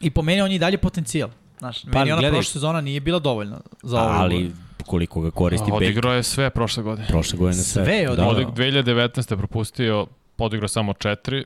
I 0.00 0.10
po 0.10 0.22
meni 0.22 0.40
on 0.40 0.50
je 0.50 0.56
i 0.56 0.60
dalje 0.60 0.78
potencijal. 0.78 1.30
Znaš, 1.58 1.84
meni 1.84 1.92
Pa, 1.92 2.00
ona 2.02 2.14
gledaj- 2.14 2.30
prošla 2.30 2.52
sezona 2.52 2.80
nije 2.80 3.00
bila 3.00 3.18
dovoljna 3.18 3.60
za 3.82 4.00
ovo. 4.00 4.10
Ali 4.10 4.52
koliko 4.86 5.20
ga 5.20 5.30
koristi 5.30 5.70
A. 5.70 5.74
Odigrao 5.74 6.12
je 6.12 6.22
sve 6.22 6.50
prošle 6.50 6.82
godine. 6.82 7.06
Prošle 7.08 7.38
godine 7.38 7.62
sve. 7.62 7.84
Sve 7.84 7.94
je 7.94 8.06
da, 8.06 8.12
odigrao. 8.12 8.34
da. 8.34 8.38
Odig 8.38 8.46
2019. 8.48 9.36
propustio, 9.36 10.06
odigrao 10.38 10.68
samo 10.68 10.92
4, 10.94 11.44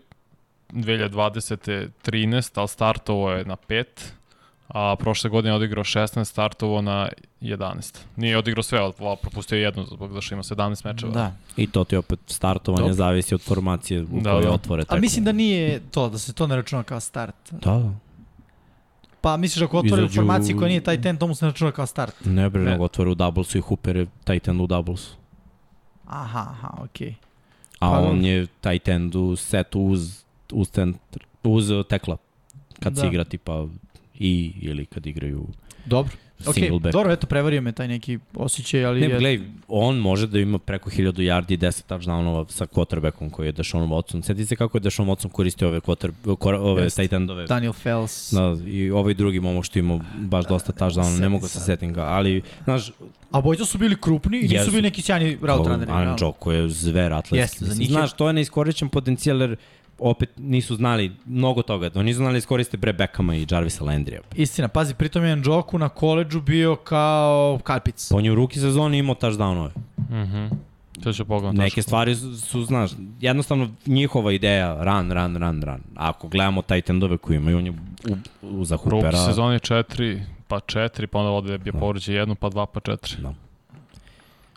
2020. 0.70 1.56
13, 2.02 2.50
ali 2.54 2.68
startovo 2.68 3.30
je 3.30 3.44
na 3.44 3.56
5, 3.58 3.84
a 4.68 4.96
prošle 4.96 5.30
godine 5.30 5.50
je 5.50 5.56
odigrao 5.56 5.84
16, 5.84 6.24
startovo 6.24 6.82
na 6.82 7.08
11. 7.40 7.98
Nije 8.16 8.38
odigrao 8.38 8.62
sve, 8.62 8.78
ali 8.78 8.92
propustio 9.16 9.56
je 9.56 9.62
jedno 9.62 9.84
zbog 9.84 10.14
da 10.14 10.20
što 10.20 10.34
ima 10.34 10.42
17 10.42 10.84
mečeva. 10.84 11.12
Da. 11.12 11.32
I 11.56 11.66
to 11.66 11.84
ti 11.84 11.96
opet 11.96 12.18
startovanje 12.26 12.80
Dobro. 12.82 12.94
zavisi 12.94 13.34
od 13.34 13.42
formacije 13.42 14.02
u 14.02 14.06
Da, 14.12 14.30
kojoj 14.30 14.42
da. 14.42 14.50
otvore. 14.50 14.84
A 14.88 14.96
mislim 14.96 15.24
da 15.24 15.32
nije 15.32 15.80
to, 15.90 16.08
da 16.08 16.18
se 16.18 16.32
to 16.32 16.46
ne 16.46 16.56
računa 16.56 16.82
kao 16.82 17.00
start. 17.00 17.34
Da, 17.50 17.70
da. 17.70 17.90
Pa 19.20 19.36
misliš 19.36 19.62
ako 19.62 19.78
otvore 19.78 20.02
u 20.02 20.06
Izađu- 20.06 20.14
formaciji 20.16 20.56
koja 20.56 20.68
nije 20.68 20.80
taj 20.80 21.02
ten, 21.02 21.16
to 21.16 21.26
mu 21.26 21.34
se 21.34 21.44
ne 21.44 21.50
računa 21.50 21.72
kao 21.72 21.86
start. 21.86 22.14
Ne 22.24 22.50
bre, 22.50 22.62
Ne. 22.62 22.70
nego 22.70 22.84
otvore 22.84 23.10
u 23.10 23.14
doublesu 23.14 23.58
i 23.58 23.62
Hooper 23.62 23.96
je 23.96 24.06
tight 24.24 24.48
end 24.48 24.60
u 24.60 24.66
doublesu. 24.66 25.16
Aha, 26.06 26.46
aha, 26.50 26.68
okej. 26.80 27.14
A 27.78 27.90
Pa, 27.90 27.98
on 28.00 28.24
je 28.24 28.46
tight 28.46 28.88
end 28.88 29.14
u 29.14 29.36
setu 29.36 29.80
uz, 29.80 30.24
uz, 30.52 30.68
centr, 30.68 31.18
uz 31.44 31.70
tekla. 31.88 32.16
Kad 32.80 32.92
Da. 32.92 33.00
se 33.00 33.06
igra 33.06 33.24
tipa 33.24 33.66
i 34.14 34.52
ili 34.60 34.86
kad 34.86 35.06
igraju 35.06 35.46
Dobro. 35.86 36.12
Ok, 36.40 36.54
single 36.54 36.78
back. 36.80 36.92
dobro, 36.92 37.12
eto, 37.12 37.26
prevario 37.26 37.60
me 37.60 37.72
taj 37.72 37.88
neki 37.88 38.18
osjećaj, 38.34 38.84
ali 38.84 39.00
Ne, 39.00 39.06
je... 39.06 39.18
gledaj, 39.18 39.40
on 39.68 39.96
može 39.96 40.26
da 40.26 40.38
ima 40.38 40.58
preko 40.58 40.90
1000 40.90 41.12
yardi 41.12 41.52
i 41.52 41.58
10 41.58 41.82
touchdownova 41.88 42.50
sa 42.50 42.66
quarterbackom 42.66 43.30
koji 43.30 43.46
je 43.46 43.52
Deshaun 43.52 43.88
Watson. 43.88 44.22
Sjeti 44.22 44.46
se 44.46 44.56
kako 44.56 44.76
je 44.76 44.82
Deshaun 44.82 45.08
Watson 45.08 45.28
koristio 45.28 45.68
ove, 45.68 45.80
quarter, 45.80 46.10
ove 46.56 46.82
Jeste. 46.82 47.02
tight 47.02 47.12
endove. 47.12 47.46
Daniel 47.46 47.72
Fels. 47.72 48.32
Da, 48.32 48.56
i 48.66 48.90
ovaj 48.90 49.14
drugi 49.14 49.40
momak 49.40 49.64
što 49.64 49.78
ima 49.78 50.00
baš 50.16 50.44
dosta 50.46 50.72
touchdowna, 50.74 51.20
ne 51.20 51.28
mogu 51.28 51.48
se 51.48 51.54
sad. 51.54 51.64
setim 51.64 51.92
ga, 51.92 52.02
ali, 52.02 52.42
znaš, 52.64 52.90
A 53.30 53.40
bojica 53.40 53.64
su 53.64 53.78
bili 53.78 53.96
krupni 53.96 54.38
i 54.38 54.48
nisu 54.48 54.70
bili 54.70 54.82
neki 54.82 55.02
sjajni 55.02 55.38
route 55.42 55.68
runneri. 55.68 55.90
Realno. 55.90 56.16
Joko 56.20 56.52
je 56.52 56.68
zver 56.68 57.12
atletski. 57.12 57.64
Njih 57.64 57.80
je- 57.80 57.86
Znaš, 57.86 58.12
to 58.12 58.26
je 58.26 58.32
neiskorišćen 58.32 58.88
potencijal 58.88 59.40
jer 59.40 59.56
opet 59.98 60.30
nisu 60.36 60.76
znali 60.76 61.12
mnogo 61.26 61.62
toga. 61.62 61.90
Oni 61.94 62.04
nisu 62.04 62.16
znali 62.16 62.32
da 62.32 62.38
iskoriste 62.38 62.76
Bre 62.76 62.92
Beckama 62.92 63.36
i 63.36 63.46
Jarvisa 63.50 63.84
Landrija. 63.84 64.20
Istina, 64.34 64.68
pazi, 64.68 64.94
pritom 64.94 65.24
je 65.24 65.36
Njoku 65.36 65.78
na 65.78 65.88
koleđu 65.88 66.40
bio 66.40 66.76
kao 66.76 67.58
Karpic. 67.64 68.12
On 68.12 68.24
je 68.24 68.32
u 68.32 68.34
ruki 68.34 68.58
sezoni 68.60 68.98
imao 68.98 69.14
touchdownove. 69.14 69.70
Mhm. 70.10 70.46
To 71.02 71.12
ću 71.12 71.24
pogledati. 71.24 71.58
Neke 71.58 71.82
stvari 71.82 72.14
su, 72.14 72.36
su, 72.36 72.64
znaš, 72.64 72.90
jednostavno 73.20 73.68
njihova 73.86 74.32
ideja, 74.32 74.84
run, 74.84 75.12
run, 75.12 75.36
run, 75.36 75.62
run. 75.62 75.80
Ako 75.94 76.28
gledamo 76.28 76.62
tight 76.62 76.90
endove 76.90 77.16
koji 77.16 77.36
imaju, 77.36 77.58
on 77.58 77.66
je 77.66 77.72
u, 77.72 77.76
u, 78.42 78.64
za 78.64 78.74
Ruki 78.76 78.90
Hoopera. 78.90 79.18
sezoni 79.18 79.58
4, 79.58 80.20
pa 80.48 80.56
4, 80.56 81.06
pa 81.06 81.18
onda 81.18 81.30
ovde 81.30 81.52
je 81.52 81.58
bio 81.58 81.72
Da. 81.72 81.78
povređe 81.78 82.14
jednu, 82.14 82.34
pa 82.34 82.50
2, 82.50 82.66
pa 82.66 82.80
4. 82.80 83.20
Da. 83.20 83.34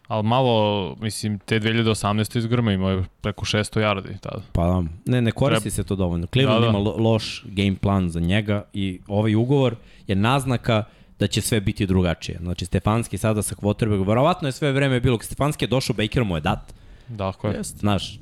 Ali 0.09 0.23
malo, 0.23 0.95
mislim, 1.01 1.39
te 1.39 1.59
2018. 1.59 2.37
iz 2.37 2.45
Grma 2.45 2.73
imao 2.73 2.89
je 2.89 3.03
preko 3.21 3.45
600 3.45 3.79
yardi 3.79 4.19
tada. 4.19 4.41
Pa 4.51 4.67
da, 4.67 4.83
ne, 5.05 5.21
ne 5.21 5.31
koristi 5.31 5.69
se 5.69 5.83
to 5.83 5.95
dovoljno. 5.95 6.27
Cleveland 6.27 6.61
Da, 6.61 6.71
da. 6.71 6.77
ima 6.77 6.79
lo, 6.79 6.95
loš 6.97 7.43
game 7.45 7.75
plan 7.75 8.09
za 8.09 8.19
njega 8.19 8.63
i 8.73 8.99
ovaj 9.07 9.35
ugovor 9.35 9.75
je 10.07 10.15
naznaka 10.15 10.83
da 11.19 11.27
će 11.27 11.41
sve 11.41 11.61
biti 11.61 11.85
drugačije. 11.85 12.37
Znači, 12.41 12.65
Stefanski 12.65 13.17
sada 13.17 13.41
sa 13.41 13.55
quarterbackom, 13.55 14.07
verovatno 14.07 14.47
je 14.47 14.51
sve 14.51 14.71
vreme 14.71 14.99
bilo, 14.99 15.19
Stefanski 15.21 15.65
je 15.65 15.69
došao, 15.69 15.95
Baker 15.95 16.23
mu 16.23 16.37
je 16.37 16.41
dat. 16.41 16.73
Dakle, 17.07 17.51
je. 17.51 17.57
Jeste. 17.57 17.77
Znaš, 17.77 18.19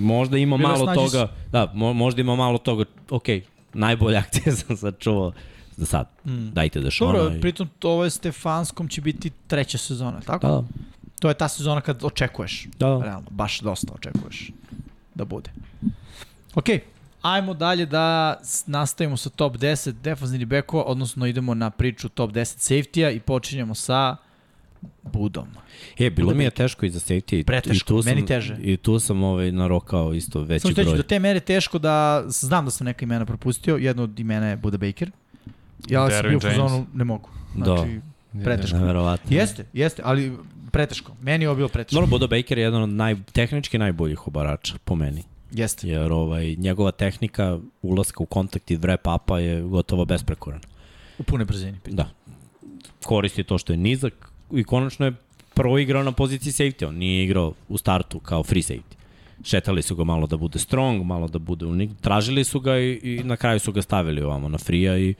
možda 0.00 0.38
ima 0.38 0.56
Bilo 0.56 0.68
malo 0.68 0.84
snađi 0.84 0.98
toga, 0.98 1.32
da, 1.52 1.72
mo, 1.74 1.92
možda 1.92 2.20
ima 2.20 2.36
malo 2.36 2.58
toga, 2.58 2.84
ok, 3.10 3.24
najbolja 3.74 4.18
akcija 4.26 4.56
sam 4.56 4.76
sačuvao 4.76 5.32
za 5.76 5.86
sad. 5.86 6.08
Mm. 6.24 6.48
Dajte 6.52 6.80
da 6.80 6.90
šona. 6.90 7.18
Dobro, 7.18 7.36
i... 7.36 7.40
pritom 7.40 7.68
ovo 7.82 8.04
je 8.04 8.10
Stefanskom 8.10 8.88
će 8.88 9.00
biti 9.00 9.30
treća 9.46 9.78
sezona, 9.78 10.20
tako? 10.20 10.46
Da, 10.46 10.52
da. 10.52 10.64
To 11.20 11.28
je 11.28 11.34
ta 11.34 11.48
sezona 11.48 11.80
kad 11.80 12.04
očekuješ. 12.04 12.66
Da, 12.78 12.88
da. 12.88 12.98
Realno, 13.00 13.26
baš 13.30 13.60
dosta 13.60 13.92
očekuješ 13.94 14.50
da 15.14 15.24
bude. 15.24 15.50
Ok, 16.54 16.64
ajmo 17.22 17.54
dalje 17.54 17.86
da 17.86 18.36
nastavimo 18.66 19.16
sa 19.16 19.30
top 19.30 19.56
10 19.56 19.92
defensivnih 19.92 20.46
bekova, 20.46 20.84
odnosno 20.84 21.26
idemo 21.26 21.54
na 21.54 21.70
priču 21.70 22.08
top 22.08 22.30
10 22.30 22.40
safety-a 22.40 23.10
i 23.10 23.20
počinjemo 23.20 23.74
sa 23.74 24.16
Budom. 25.04 25.46
E, 25.98 26.10
bilo 26.10 26.34
mi 26.34 26.44
je 26.44 26.50
teško 26.52 26.86
i 26.86 26.90
za 26.90 27.00
safety. 27.00 27.34
i- 27.34 27.44
Preteško, 27.44 27.74
i 27.76 27.88
tu 27.88 28.02
sam, 28.02 28.10
meni 28.10 28.26
teže. 28.26 28.56
I 28.60 28.76
tu 28.76 28.98
sam 28.98 29.22
ovaj, 29.22 29.52
narokao 29.52 30.14
isto 30.14 30.40
veći 30.40 30.60
Samo 30.60 30.72
što 30.72 30.82
ću 30.82 30.86
broj. 30.86 30.96
do 30.96 31.02
te 31.02 31.18
mere 31.18 31.40
teško 31.40 31.78
da, 31.78 32.24
znam 32.26 32.64
da 32.64 32.70
sam 32.70 32.84
neka 32.84 33.04
imena 33.04 33.26
propustio, 33.26 33.76
jedno 33.76 34.02
od 34.02 34.18
imena 34.20 34.46
je 34.46 34.56
Buda 34.56 34.78
Baker. 34.78 35.10
Ja 35.88 36.10
sam 36.10 36.18
Derwin 36.18 36.40
bio 36.40 36.64
u 36.64 36.68
James. 36.68 36.86
ne 36.94 37.04
mogu. 37.04 37.28
Da. 37.56 37.86
Preteško. 38.44 38.78
Neverovatno. 38.78 39.36
Jeste, 39.36 39.64
jeste, 39.72 40.02
ali 40.04 40.32
preteško. 40.72 41.12
Meni 41.22 41.44
je 41.44 41.48
ovo 41.48 41.56
bilo 41.56 41.68
preteško. 41.68 41.94
Dobro, 41.94 42.06
Bodo 42.06 42.28
Baker 42.28 42.58
je 42.58 42.64
jedan 42.64 42.82
od 42.82 42.88
naj, 42.88 43.16
tehnički 43.32 43.78
najboljih 43.78 44.26
obarača, 44.26 44.74
po 44.84 44.94
meni. 44.94 45.22
Jeste. 45.52 45.88
Jer 45.88 46.12
ovaj, 46.12 46.56
njegova 46.58 46.90
tehnika 46.90 47.58
ulaska 47.82 48.22
u 48.22 48.26
kontakt 48.26 48.70
i 48.70 48.78
wrap 48.78 49.14
upa 49.14 49.38
je 49.38 49.62
gotovo 49.62 50.04
besprekoran. 50.04 50.60
U 51.18 51.22
pune 51.22 51.44
brzini. 51.44 51.78
Da. 51.86 52.10
Koristi 53.04 53.44
to 53.44 53.58
što 53.58 53.72
je 53.72 53.76
nizak 53.76 54.30
i 54.52 54.64
konačno 54.64 55.06
je 55.06 55.12
prvo 55.54 55.78
igrao 55.78 56.02
na 56.02 56.12
poziciji 56.12 56.52
safety. 56.52 56.86
On 56.86 56.94
nije 56.94 57.24
igrao 57.24 57.54
u 57.68 57.78
startu 57.78 58.18
kao 58.18 58.42
free 58.42 58.62
safety. 58.62 59.00
Šetali 59.44 59.82
su 59.82 59.96
ga 59.96 60.04
malo 60.04 60.26
da 60.26 60.36
bude 60.36 60.58
strong, 60.58 61.04
malo 61.04 61.28
da 61.28 61.38
bude 61.38 61.66
unik. 61.66 61.90
Tražili 62.00 62.44
su 62.44 62.60
ga 62.60 62.78
i, 62.78 63.00
i 63.02 63.20
na 63.24 63.36
kraju 63.36 63.60
su 63.60 63.72
ga 63.72 63.82
stavili 63.82 64.22
ovamo 64.22 64.48
na 64.48 64.58
free 64.58 65.00
i 65.00 65.14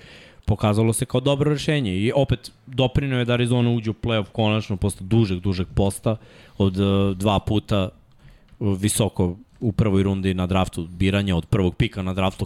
pokazalo 0.50 0.92
se 0.92 1.06
kao 1.06 1.20
dobro 1.20 1.52
rešenje. 1.52 1.94
I 1.94 2.12
opet 2.14 2.52
doprinio 2.66 3.18
je 3.18 3.24
da 3.24 3.32
Arizona 3.32 3.70
uđe 3.70 3.90
u 3.90 3.94
playoff 3.94 4.32
konačno 4.32 4.76
posle 4.76 5.06
dužeg, 5.06 5.40
dužeg 5.40 5.66
posta 5.74 6.16
od 6.58 6.78
uh, 6.78 7.16
dva 7.16 7.38
puta 7.38 7.88
uh, 7.88 8.78
visoko 8.80 9.36
u 9.60 9.72
prvoj 9.72 10.02
rundi 10.02 10.34
na 10.34 10.46
draftu 10.46 10.88
biranja 10.90 11.36
od 11.36 11.46
prvog 11.46 11.76
pika 11.76 12.02
na 12.02 12.14
draftu 12.14 12.44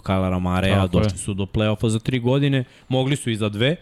Tako 0.81 0.97
je. 0.97 1.03
došli 1.03 1.17
su 1.17 1.33
do 1.33 1.45
play-offa 1.45 1.87
za 1.87 1.99
tri 1.99 2.19
godine, 2.19 2.63
mogli 2.89 3.15
su 3.15 3.31
i 3.31 3.35
za 3.35 3.49
dve, 3.49 3.75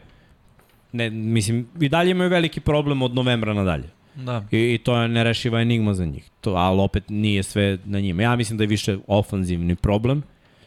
ne, 0.92 1.10
mislim, 1.10 1.68
i 1.82 1.90
dalje 1.90 2.12
imaju 2.12 2.30
veliki 2.30 2.60
problem 2.60 3.02
od 3.02 3.16
novembra 3.16 3.54
nadalje. 3.54 3.90
Da. 4.16 4.46
I, 4.52 4.74
I 4.74 4.78
to 4.78 4.96
je 5.02 5.08
nerešiva 5.08 5.62
enigma 5.62 5.94
za 5.94 6.06
njih. 6.06 6.30
To, 6.42 6.54
ali 6.54 6.82
opet 6.82 7.10
nije 7.10 7.44
sve 7.44 7.78
na 7.86 8.00
njima. 8.00 8.24
Ja 8.24 8.36
mislim 8.36 8.58
da 8.58 8.64
je 8.64 8.68
više 8.68 8.98
ofanzivni 9.08 9.76
problem 9.76 10.24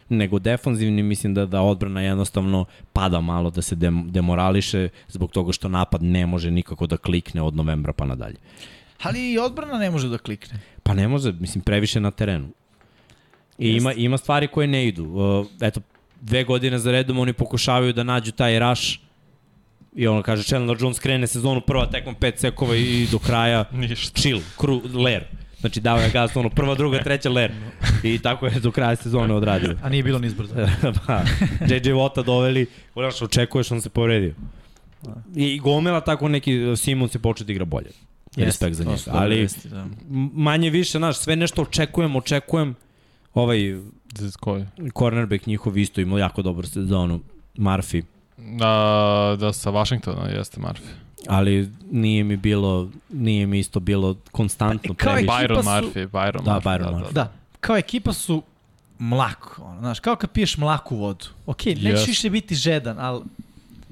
nego 0.09 0.39
defanzivni. 0.39 1.03
Mislim 1.03 1.35
da, 1.35 1.47
da 1.47 1.61
odbrana 1.61 2.01
jednostavno 2.01 2.65
pada 2.93 3.21
malo 3.21 3.51
da 3.51 3.63
se 3.63 3.75
dem, 3.75 4.11
demorališe 4.11 4.89
zbog 5.09 5.33
toga 5.33 5.53
što 5.53 5.69
napad 5.69 6.03
ne 6.03 6.27
može 6.27 6.51
nikako 6.51 6.87
da 6.87 6.97
klikne 6.97 7.43
od 7.43 7.57
novembra 7.57 7.93
pa 7.93 8.07
nadalje. 8.07 8.37
Ali 9.03 9.33
i 9.33 9.39
odbrana 9.39 9.79
ne 9.79 9.91
može 9.91 10.09
da 10.09 10.19
klikne. 10.19 10.61
Pa 10.83 10.95
ne 10.95 11.09
može, 11.09 11.33
mislim, 11.33 11.65
previše 11.65 12.01
na 12.01 12.11
terenu. 12.11 12.49
I 13.59 13.69
ima, 13.71 13.93
ima 13.93 14.19
stvari 14.19 14.49
koje 14.49 14.67
ne 14.67 14.89
idu. 14.89 15.05
Uh, 15.05 15.47
eto, 15.61 15.81
dve 16.21 16.45
godine 16.45 16.79
za 16.79 16.93
redom 16.93 17.19
oni 17.19 17.33
pokušavaju 17.33 17.93
da 17.93 18.03
nađu 18.05 18.33
taj 18.33 18.59
rush 18.59 18.99
i 19.97 20.07
ono 20.07 20.23
kaže 20.23 20.43
Chandler 20.43 20.77
Jones 20.81 20.99
krene 20.99 21.27
sezonu 21.27 21.61
prva 21.61 21.87
tekma 21.87 22.15
pet 22.21 22.39
sekova 22.39 22.77
i 22.77 23.07
do 23.13 23.19
kraja 23.19 23.65
ništa. 23.73 24.21
chill, 24.21 24.41
kru, 24.59 24.83
ler. 24.95 25.25
Znači 25.61 25.81
dao 25.81 25.99
je 25.99 26.11
gas, 26.11 26.37
ono, 26.37 26.51
prva, 26.51 26.75
druga, 26.75 26.99
treća, 26.99 27.31
ler. 27.31 27.53
I 28.03 28.19
tako 28.19 28.47
je 28.47 28.61
do 28.61 28.71
kraja 28.71 28.97
sezone 28.97 29.35
odradio. 29.35 29.77
A 29.83 29.89
nije 29.89 30.03
bilo 30.03 30.19
ni 30.19 30.27
izbrzo. 30.27 30.55
pa, 31.07 31.23
JJ 31.61 31.93
Watt 31.93 32.25
doveli, 32.25 32.67
znaš, 32.95 33.23
očekuješ, 33.23 33.71
on 33.73 33.81
se 33.81 33.89
povredio. 33.89 34.35
I 35.35 35.59
gomela 35.59 36.01
tako 36.01 36.29
neki 36.29 36.77
Simon 36.77 37.09
se 37.09 37.19
počeo 37.19 37.45
da 37.47 37.53
igra 37.53 37.65
bolje. 37.65 37.91
Respekt 38.37 38.75
za 38.77 38.85
njega. 38.85 39.01
Ali 39.07 39.49
da. 39.65 39.87
manje 40.35 40.71
više, 40.71 40.99
znaš, 40.99 41.19
sve 41.19 41.37
nešto 41.37 41.63
očekujem, 41.63 42.17
očekujem. 42.17 42.75
Ovaj 43.35 43.59
Z- 44.15 44.37
Koji? 44.41 44.65
cornerback 44.99 45.47
njihov 45.47 45.79
isto 45.79 46.01
imao 46.01 46.19
jako 46.19 46.43
dobru 46.43 46.67
sezonu, 46.67 47.21
Murphy. 47.57 48.03
Da, 48.37 49.37
da 49.41 49.53
sa 49.53 49.71
Washingtona 49.71 50.29
jeste 50.29 50.61
Murphy. 50.61 51.06
Ali 51.29 51.71
nije 51.91 52.25
mi 52.25 52.37
bilo, 52.37 52.89
nije 53.11 53.47
mi 53.47 53.59
isto 53.59 53.81
bilo 53.81 54.17
konstantno 54.33 54.95
Pa, 54.95 55.05
kao 55.05 55.13
previše. 55.13 55.35
ekipa 55.35 55.55
Byron 55.55 55.63
su- 55.63 55.69
Murphy, 55.89 56.09
Byron 56.09 56.43
Da, 56.45 56.51
Murphy. 56.53 56.63
Byron 56.63 56.95
Murphy. 56.95 57.13
Da, 57.13 57.33
kao 57.61 57.77
ekipa 57.77 58.13
su 58.13 58.43
mlak, 58.99 59.59
ono, 59.59 59.79
znaš, 59.81 60.01
kao 60.01 60.17
kad 60.17 60.31
piješ 60.31 60.57
mlaku 60.57 60.97
vodu. 60.97 61.25
Ok, 61.47 61.65
nećeš 61.67 61.83
Yes. 61.83 62.07
više 62.07 62.31
biti 62.31 62.55
žedan, 62.55 62.97
ali 62.99 63.21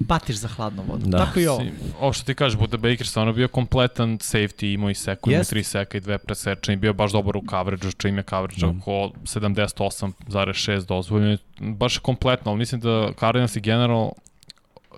patiš 0.07 0.35
za 0.35 0.47
hladnu 0.47 0.83
vodu. 0.83 1.05
Da. 1.05 1.17
Tako 1.17 1.39
i 1.39 1.47
ovo. 1.47 1.63
Ovo 1.99 2.13
što 2.13 2.23
ti 2.23 2.35
kažeš, 2.35 2.59
Buda 2.59 2.77
Baker 2.77 3.07
stvarno 3.07 3.33
bio 3.33 3.47
kompletan 3.47 4.09
safety, 4.11 4.73
imao 4.73 4.89
i 4.89 4.95
sekund, 4.95 5.31
imao 5.31 5.39
Jest. 5.39 5.49
tri 5.49 5.63
seka 5.63 5.97
i 5.97 6.01
dve 6.01 6.17
presečene, 6.17 6.77
bio 6.77 6.93
baš 6.93 7.11
dobar 7.11 7.37
u 7.37 7.43
coverage, 7.49 7.91
čim 7.91 8.17
je 8.17 8.23
coverage 8.23 8.61
Da. 8.61 8.67
oko 8.69 9.11
78,6 9.25 10.85
dozvoljeno. 10.85 11.37
Baš 11.59 11.95
je 11.95 12.01
kompletno, 12.01 12.51
ali 12.51 12.57
mislim 12.57 12.81
da 12.81 13.11
Cardinals 13.13 13.55
i 13.55 13.61
general 13.61 14.11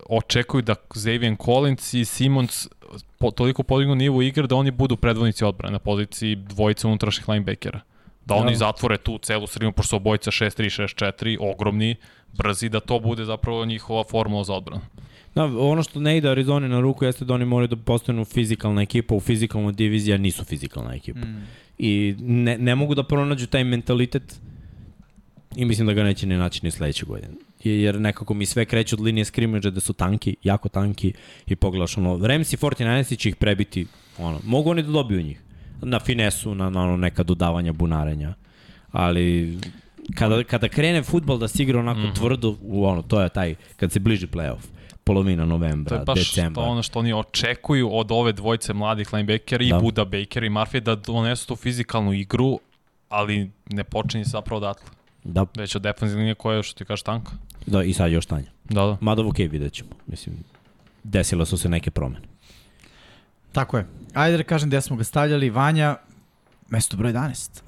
očekuju 0.09 0.61
da 0.61 0.75
Xavier 0.75 1.35
Collins 1.45 1.93
i 1.93 2.05
Simons 2.05 2.67
po, 3.17 3.31
toliko 3.31 3.63
podignu 3.63 3.95
nivu 3.95 4.21
igre 4.21 4.47
da 4.47 4.55
oni 4.55 4.71
budu 4.71 4.95
predvodnici 4.95 5.45
odbrane 5.45 5.73
na 5.73 5.79
poziciji 5.79 6.35
dvojice 6.35 6.87
unutrašnjih 6.87 7.29
linebackera. 7.29 7.79
Da 8.25 8.35
oni 8.35 8.51
Da. 8.51 8.57
zatvore 8.57 8.97
tu 8.97 9.17
celu 9.17 9.47
sredinu, 9.47 9.71
pošto 9.71 9.89
su 9.89 9.95
obojica 9.95 10.31
6-3, 10.31 10.83
6-4, 10.83 11.37
ogromni, 11.39 11.95
brzi, 12.37 12.69
da 12.69 12.79
to 12.79 12.99
bude 12.99 13.25
zapravo 13.25 13.65
njihova 13.65 14.03
formula 14.03 14.43
za 14.43 14.53
odbranu. 14.53 14.81
Da, 15.35 15.43
ono 15.43 15.83
što 15.83 15.99
ne 15.99 16.17
ide 16.17 16.29
Arizoni 16.29 16.69
na 16.69 16.79
ruku 16.79 17.05
jeste 17.05 17.25
da 17.25 17.33
oni 17.33 17.45
moraju 17.45 17.67
da 17.67 17.75
postanu 17.75 18.25
fizikalna 18.25 18.81
ekipa, 18.81 19.15
u 19.15 19.19
fizikalnoj 19.19 19.73
diviziji, 19.73 20.13
a 20.13 20.17
nisu 20.17 20.43
fizikalna 20.45 20.95
ekipa. 20.95 21.19
Mm. 21.19 21.47
I 21.77 22.15
ne, 22.19 22.57
ne 22.57 22.75
mogu 22.75 22.95
da 22.95 23.03
pronađu 23.03 23.47
taj 23.47 23.63
mentalitet 23.63 24.39
i 25.55 25.65
mislim 25.65 25.87
da 25.87 25.93
ga 25.93 26.03
neće 26.03 26.27
ni 26.27 26.37
naći 26.37 26.59
ni 26.63 26.71
sledeće 26.71 27.05
godine. 27.05 27.33
Jer 27.63 28.01
nekako 28.01 28.33
mi 28.33 28.45
sve 28.45 28.65
kreće 28.65 28.95
od 28.95 29.01
linije 29.01 29.25
skrimidža 29.25 29.69
da 29.69 29.79
su 29.79 29.93
tanki, 29.93 30.35
jako 30.43 30.69
tanki 30.69 31.13
i 31.47 31.55
pogledaš 31.55 31.97
ono, 31.97 32.27
Rams 32.27 32.53
i 32.53 32.57
49 32.57 33.17
će 33.17 33.29
ih 33.29 33.35
prebiti, 33.35 33.87
ono, 34.17 34.39
mogu 34.43 34.69
oni 34.69 34.83
da 34.83 34.91
dobiju 34.91 35.21
njih. 35.21 35.41
Na 35.81 35.99
finesu, 35.99 36.55
na, 36.55 36.69
na 36.69 36.83
ono 36.83 36.97
neka 36.97 37.23
dodavanja 37.23 37.73
bunarenja. 37.73 38.33
Ali 38.91 39.57
kada, 40.15 40.43
kada 40.43 40.69
krene 40.69 41.03
futbol 41.03 41.37
da 41.37 41.47
se 41.47 41.63
igra 41.63 41.79
onako 41.79 41.99
mm. 41.99 42.03
-hmm. 42.03 42.15
tvrdo, 42.15 42.55
u 42.61 42.85
ono, 42.85 43.01
to 43.01 43.21
je 43.21 43.29
taj, 43.29 43.55
kad 43.75 43.91
se 43.91 43.99
bliži 43.99 44.27
playoff, 44.27 44.61
polovina 45.03 45.43
To 45.43 45.49
novembra, 45.49 45.97
je 45.97 46.03
baš 46.05 46.19
decembra. 46.19 46.63
to 46.63 46.69
ono 46.69 46.83
što 46.83 46.99
oni 46.99 47.13
očekuju 47.13 47.89
od 47.93 48.11
ove 48.11 48.31
dvojice 48.33 48.73
mladih 48.73 49.13
linebackera 49.13 49.63
i 49.63 49.69
Da. 49.69 49.79
Buda 49.79 50.05
Baker 50.05 50.43
i 50.43 50.49
Murphy 50.49 50.79
da 50.79 50.95
donesu 50.95 51.47
tu 51.47 51.55
fizikalnu 51.55 52.13
igru, 52.13 52.59
ali 53.09 53.51
ne 53.69 53.83
počinje 53.83 54.25
se 54.25 54.29
zapravo 54.29 54.57
odatle. 54.57 54.87
Da, 55.23 55.45
Već 55.57 55.75
od 55.75 55.81
defensivne 55.81 56.21
linije 56.21 56.35
koja 56.35 56.55
je, 56.57 56.63
što 56.63 56.77
ti 56.77 56.85
kažeš, 56.85 57.03
tanka. 57.03 57.31
Da, 57.67 57.83
i 57.83 57.93
sad 57.93 58.11
još 58.11 58.25
tanja. 58.25 58.47
Da, 58.69 58.81
da. 58.81 58.97
Mada 59.01 59.27
ok, 59.27 59.37
vidjet 59.37 59.73
ćemo. 59.73 59.89
Mislim, 60.07 60.35
desile 61.03 61.45
su 61.45 61.57
se 61.57 61.69
neke 61.69 61.91
promene. 61.91 62.25
Tako 63.51 63.77
je. 63.77 63.85
Ajde 64.13 64.37
da 64.37 64.43
kažem 64.43 64.69
gde 64.69 64.81
smo 64.81 64.95
ga 64.95 65.03
stavljali. 65.03 65.49
Vanja, 65.49 65.95
mesto 66.69 66.97
broj 66.97 67.13
11. 67.13 67.61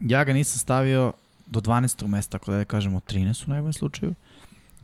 Ja 0.00 0.24
ga 0.24 0.32
nisam 0.32 0.58
stavio 0.58 1.12
do 1.46 1.60
12. 1.60 2.06
mesta, 2.06 2.36
ako 2.36 2.50
da 2.50 2.58
je 2.58 2.64
kažemo 2.64 3.00
13 3.00 3.46
u 3.46 3.50
najboljem 3.50 3.72
slučaju. 3.72 4.14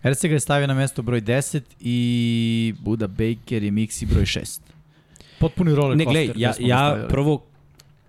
RC 0.05 0.23
ga 0.23 0.33
je 0.35 0.41
stavio 0.41 0.67
na 0.67 0.75
mesto 0.75 1.03
broj 1.03 1.21
10 1.23 1.61
i 1.81 2.75
Buda 2.81 3.07
Baker 3.07 3.63
i 3.63 3.71
Mixi 3.71 4.07
broj 4.07 4.25
6. 4.25 4.61
Potpuni 5.39 5.75
roller 5.75 5.97
Ne, 5.97 6.05
coaster. 6.05 6.25
glej, 6.25 6.29
gde 6.29 6.41
ja, 6.41 6.55
ja 6.61 7.07
prvo 7.09 7.43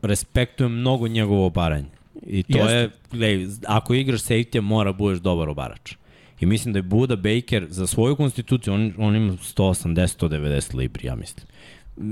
respektujem 0.02 0.72
mnogo 0.72 1.08
njegovo 1.08 1.46
obaranje. 1.46 1.88
I 2.24 2.44
to 2.44 2.58
Jeste. 2.58 2.74
je, 2.74 2.90
glej, 3.12 3.48
ako 3.68 3.94
igraš 3.94 4.22
safety 4.22 4.62
mora 4.62 4.94
budeš 4.94 5.20
dobar 5.20 5.50
obarač. 5.50 5.94
I 6.42 6.46
mislim 6.46 6.74
da 6.74 6.80
je 6.80 6.84
Buda 6.84 7.16
Baker 7.16 7.66
za 7.70 7.88
svoju 7.88 8.16
konstituciju, 8.16 8.74
on, 8.74 8.94
on 8.98 9.16
ima 9.16 9.34
180-190 9.34 10.76
libri, 10.76 11.08
ja 11.08 11.16
mislim. 11.16 11.46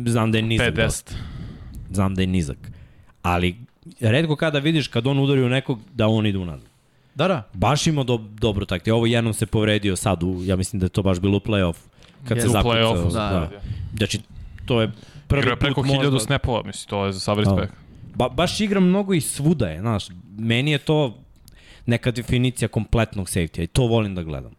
Znam 0.06 0.32
da 0.32 0.38
je 0.38 0.42
nizak. 0.42 0.68
50. 0.68 0.76
dosta. 0.76 1.14
Znam 1.92 2.16
da 2.16 2.22
je 2.22 2.28
nizak. 2.28 2.58
Ali 3.22 3.56
redko 4.00 4.36
kada 4.36 4.60
vidiš 4.60 4.88
kad 4.88 5.08
on 5.08 5.20
udari 5.20 5.44
u 5.44 5.50
nekog 5.50 5.80
da 5.94 6.08
on 6.08 6.26
ide 6.26 6.38
unazad. 6.38 6.70
Da, 7.16 7.28
da. 7.28 7.44
Baš 7.54 7.88
ima 7.88 8.04
do, 8.04 8.18
dobru 8.18 8.66
taktiku. 8.66 8.96
Ovo 8.96 9.06
jednom 9.06 9.34
se 9.34 9.46
povredio 9.46 9.96
sad, 9.96 10.24
u, 10.24 10.42
ja 10.44 10.56
mislim 10.56 10.80
da 10.80 10.86
je 10.86 10.90
to 10.90 11.04
baš 11.04 11.20
bilo 11.20 11.38
u 11.38 11.42
play-off. 11.42 11.76
Kad 12.28 12.38
Jeste. 12.38 12.42
se 12.42 12.50
U 12.50 12.52
zakucao. 12.52 12.74
play-offu, 12.76 13.14
da. 13.14 13.50
Znači, 13.98 14.20
to 14.66 14.82
je 14.82 14.92
prvi 15.28 15.42
Igra 15.42 15.56
preko 15.56 15.84
možda- 15.84 15.98
1000 16.02 16.20
snapova, 16.20 16.64
mislim, 16.64 16.90
to 16.90 17.06
je 17.06 17.14
za 17.14 17.20
sav 17.20 17.36
Da. 17.36 17.42
respekt. 17.42 17.74
Ba, 18.16 18.30
baš 18.30 18.60
igram 18.60 18.84
mnogo 18.84 19.14
i 19.14 19.22
svuda 19.22 19.68
je, 19.68 19.80
znaš. 19.80 20.06
Meni 20.30 20.72
je 20.72 20.78
to 20.78 21.18
neka 21.86 22.12
definicija 22.12 22.68
kompletnog 22.68 23.28
safety 23.28 23.64
i 23.64 23.68
to 23.68 23.88
volim 23.88 24.16
da 24.16 24.24
gledam. 24.24 24.52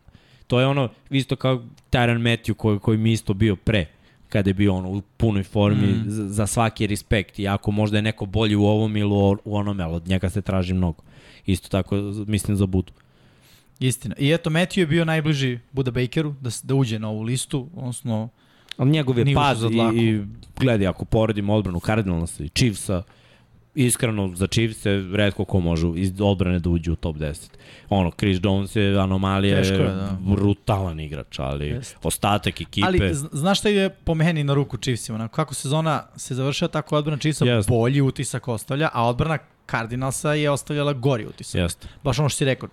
To 0.47 0.61
je 0.61 0.67
ono, 0.67 0.89
isto 1.11 1.37
kao 1.37 1.63
Tyron 1.91 2.19
Matthew 2.19 2.55
koji, 2.55 2.79
koji 2.79 2.99
mi 2.99 3.13
isto 3.13 3.35
bio 3.35 3.57
pre 3.57 3.87
kada 4.29 4.51
je 4.51 4.55
bio 4.55 4.75
ono 4.75 4.91
u 4.91 5.03
punoj 5.17 5.43
formi 5.43 5.87
mm. 5.87 6.05
za, 6.07 6.29
za 6.29 6.47
svaki 6.47 6.87
respekt 6.87 7.39
i 7.39 7.49
ako 7.49 7.71
možda 7.71 7.99
je 7.99 8.03
neko 8.03 8.27
bolji 8.27 8.57
u 8.57 8.65
ovom 8.65 8.97
ili 8.97 9.13
u, 9.13 9.37
u 9.45 9.57
onome, 9.57 9.85
ali 9.85 9.95
od 9.95 10.09
njega 10.09 10.31
se 10.31 10.43
traži 10.43 10.75
mnogo. 10.75 11.03
Isto 11.47 11.69
tako 11.69 11.97
mislim 12.27 12.57
za 12.57 12.67
Budu. 12.67 12.93
Istina. 13.81 14.15
I 14.19 14.33
eto, 14.33 14.51
Matthew 14.51 14.79
je 14.79 14.87
bio 14.87 15.05
najbliži 15.05 15.59
Buda 15.73 15.91
Bakeru 15.91 16.35
da, 16.41 16.51
da 16.63 16.75
uđe 16.75 16.99
na 16.99 17.09
ovu 17.09 17.23
listu, 17.23 17.69
odnosno 17.75 18.29
Ali 18.77 18.91
njegov 18.91 19.19
je 19.19 19.35
pad 19.35 19.59
i, 19.95 20.01
i 20.01 20.25
gledaj, 20.61 20.87
ako 20.87 21.05
poredimo 21.05 21.55
odbranu 21.55 21.81
Cardinalsa 21.81 22.45
i 22.45 22.49
Chiefsa, 22.49 23.03
iskreno 23.75 24.31
za 24.35 24.47
Chiefse 24.47 24.91
redko 25.13 25.45
ko 25.45 25.61
može 25.61 25.87
iz 25.97 26.13
odbrane 26.21 26.59
da 26.59 26.71
uđe 26.71 26.93
u 26.93 26.97
top 26.97 27.17
10. 27.17 27.51
Ono, 27.89 28.11
Chris 28.11 28.39
Jones 28.43 28.77
je 28.77 28.99
anomalija, 28.99 29.57
Teško 29.57 29.75
je, 29.75 29.81
je 29.81 29.87
da. 29.87 30.17
brutalan 30.21 31.01
igrač, 31.01 31.39
ali 31.39 31.67
Jeste. 31.67 31.97
ostatak 32.03 32.61
ekipe... 32.61 32.87
Ali 32.87 32.99
zn- 33.01 33.29
znaš 33.33 33.59
šta 33.59 33.69
ide 33.71 33.89
po 33.91 34.15
meni 34.15 34.45
na 34.45 34.55
ruku 34.55 34.77
Chiefsima? 34.77 35.17
Onako, 35.17 35.35
kako 35.35 35.55
sezona 35.55 36.03
se 36.17 36.35
završava, 36.35 36.69
tako 36.71 36.97
odbrana 36.97 37.19
Chiefsa 37.19 37.45
Jeste. 37.45 37.71
bolji 37.71 38.01
utisak 38.01 38.49
ostavlja, 38.49 38.89
a 38.93 39.07
odbrana 39.07 39.39
Cardinalsa 39.71 40.35
je 40.35 40.51
ostavljala 40.51 40.93
gori 40.93 41.27
utisak. 41.27 41.55
Jeste. 41.55 41.89
Baš 42.05 42.19
ono 42.19 42.29
što 42.29 42.37
si 42.37 42.45
rekao, 42.45 42.69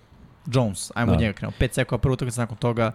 Jones, 0.46 0.90
ajmo 0.94 1.06
Da. 1.06 1.14
od 1.14 1.20
njega 1.20 1.32
krenuo. 1.32 1.52
5 1.60 1.72
sekova 1.72 1.98
prvu 1.98 2.12
utakmicu 2.12 2.40
nakon 2.40 2.56
toga 2.56 2.92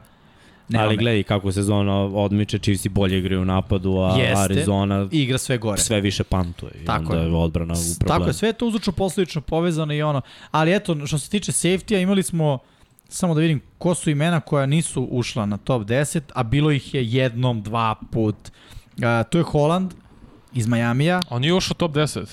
nema 0.70 0.84
ali 0.84 0.98
gledaj 0.98 1.24
kako 1.24 1.52
sezona 1.52 1.94
odmiče, 1.96 2.60
Chiefs 2.60 2.86
i 2.86 2.90
bolje 2.90 3.20
igraju 3.20 3.42
u 3.42 3.46
napadu, 3.46 3.98
a 3.98 4.16
Jeste. 4.18 4.36
Arizona 4.38 5.08
igra 5.12 5.38
sve 5.38 5.58
gore. 5.58 5.78
sve 5.78 6.02
više 6.02 6.24
pantuje. 6.24 6.72
I 6.82 6.86
Tako 6.86 7.04
onda 7.04 7.18
je. 7.18 7.28
je 7.28 7.36
odbrana 7.36 7.74
u 7.74 7.78
problemu. 8.00 8.20
Tako 8.20 8.30
je, 8.30 8.34
sve 8.34 8.50
je 8.50 8.54
to 8.54 8.68
uzročno 8.68 8.94
posledično 8.94 9.42
povezano 9.42 9.94
i 9.94 10.02
ono. 10.02 10.22
Ali 10.52 10.76
eto, 10.76 11.08
što 11.08 11.18
se 11.18 11.30
tiče 11.30 11.52
safety-a, 11.52 12.00
imali 12.00 12.24
smo, 12.24 12.58
samo 13.10 13.34
da 13.34 13.42
vidim 13.42 13.62
ko 13.78 13.96
su 13.96 14.10
imena 14.10 14.40
koja 14.40 14.66
nisu 14.66 15.04
ušla 15.04 15.46
na 15.46 15.58
top 15.58 15.82
10, 15.84 16.22
a 16.36 16.44
bilo 16.44 16.72
ih 16.72 16.94
je 16.94 17.06
jednom, 17.06 17.62
dva 17.62 17.96
put. 18.12 18.36
Uh, 18.92 19.02
to 19.30 19.38
je 19.38 19.44
Holland 19.44 19.94
iz 20.54 20.68
Majamija, 20.68 21.20
On 21.30 21.42
nije 21.42 21.54
ušao 21.54 21.74
u 21.74 21.78
top 21.78 21.92
10. 21.92 22.26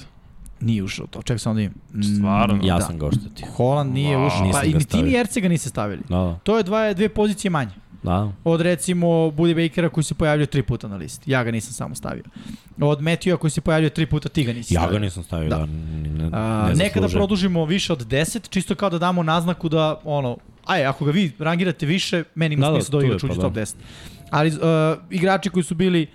nije 0.61 0.83
ušao 0.83 1.07
to, 1.07 1.23
čekaj 1.23 1.39
samo 1.39 1.55
da 1.55 1.59
vidim. 1.59 1.75
Mm, 1.95 2.03
Stvarno? 2.17 2.61
Ja 2.65 2.75
da. 2.75 2.81
sam 2.81 2.99
ga 2.99 3.07
oštetio. 3.07 3.47
Holland 3.49 3.95
nije 3.95 4.17
Wow. 4.17 4.27
ušao, 4.27 4.51
pa 4.53 4.65
i 4.65 4.75
ni 4.75 4.85
ti 4.85 5.03
ni 5.03 5.15
Ercega 5.15 5.49
niste 5.49 5.69
stavili. 5.69 6.03
Da, 6.09 6.17
da. 6.17 6.39
To 6.43 6.57
je 6.57 6.63
dva, 6.63 6.93
dve 6.93 7.09
pozicije 7.09 7.51
manje. 7.51 7.71
Da. 8.03 8.33
Od 8.45 8.61
recimo 8.61 9.07
Buddy 9.07 9.55
Bakera 9.63 9.89
koji 9.89 10.05
se 10.05 10.15
pojavljuje 10.15 10.47
tri 10.47 10.63
puta 10.63 10.89
na 10.89 10.97
listi. 10.97 11.31
Ja 11.31 11.45
ga 11.45 11.51
nisam 11.51 11.73
samo 11.73 11.95
stavio. 11.95 12.23
Od 12.81 12.99
Matthewa 13.01 13.37
koji 13.37 13.51
se 13.51 13.61
pojavljuje 13.61 13.91
tri 13.91 14.07
puta, 14.07 14.29
ti 14.29 14.45
ga 14.45 14.53
nisi 14.53 14.75
Ja 14.75 14.81
stavio. 14.81 14.93
ga 14.93 15.05
nisam 15.05 15.23
stavio, 15.23 15.49
Da. 15.49 15.57
da, 15.57 15.67
ne, 15.67 16.09
ne, 16.11 16.31
A, 16.33 16.63
ne 16.63 16.69
nekada 16.69 16.79
zaslužuje. 16.79 17.11
produžimo 17.13 17.65
više 17.65 17.93
od 17.93 18.07
10, 18.07 18.49
čisto 18.51 18.75
kao 18.75 18.91
da 18.91 18.99
damo 18.99 19.23
naznaku 19.23 19.69
da, 19.69 20.01
ono, 20.05 20.37
aj, 20.67 20.87
ako 20.87 21.05
ga 21.05 21.11
vi 21.11 21.33
rangirate 21.39 21.87
više, 21.87 22.25
meni 22.35 22.55
ima 22.55 22.67
Da, 22.67 22.73
da, 22.73 22.77
smisla 22.77 23.01
da 23.01 23.07
igrač 23.07 23.21
pa 23.21 23.27
uđe 23.27 23.37
da. 23.37 23.43
top 23.43 23.53
10. 23.53 23.75
Ali 24.31 24.49
uh, 24.51 24.57
igrači 25.11 25.51
koji 25.51 25.63
su 25.63 25.75
bili, 25.75 26.07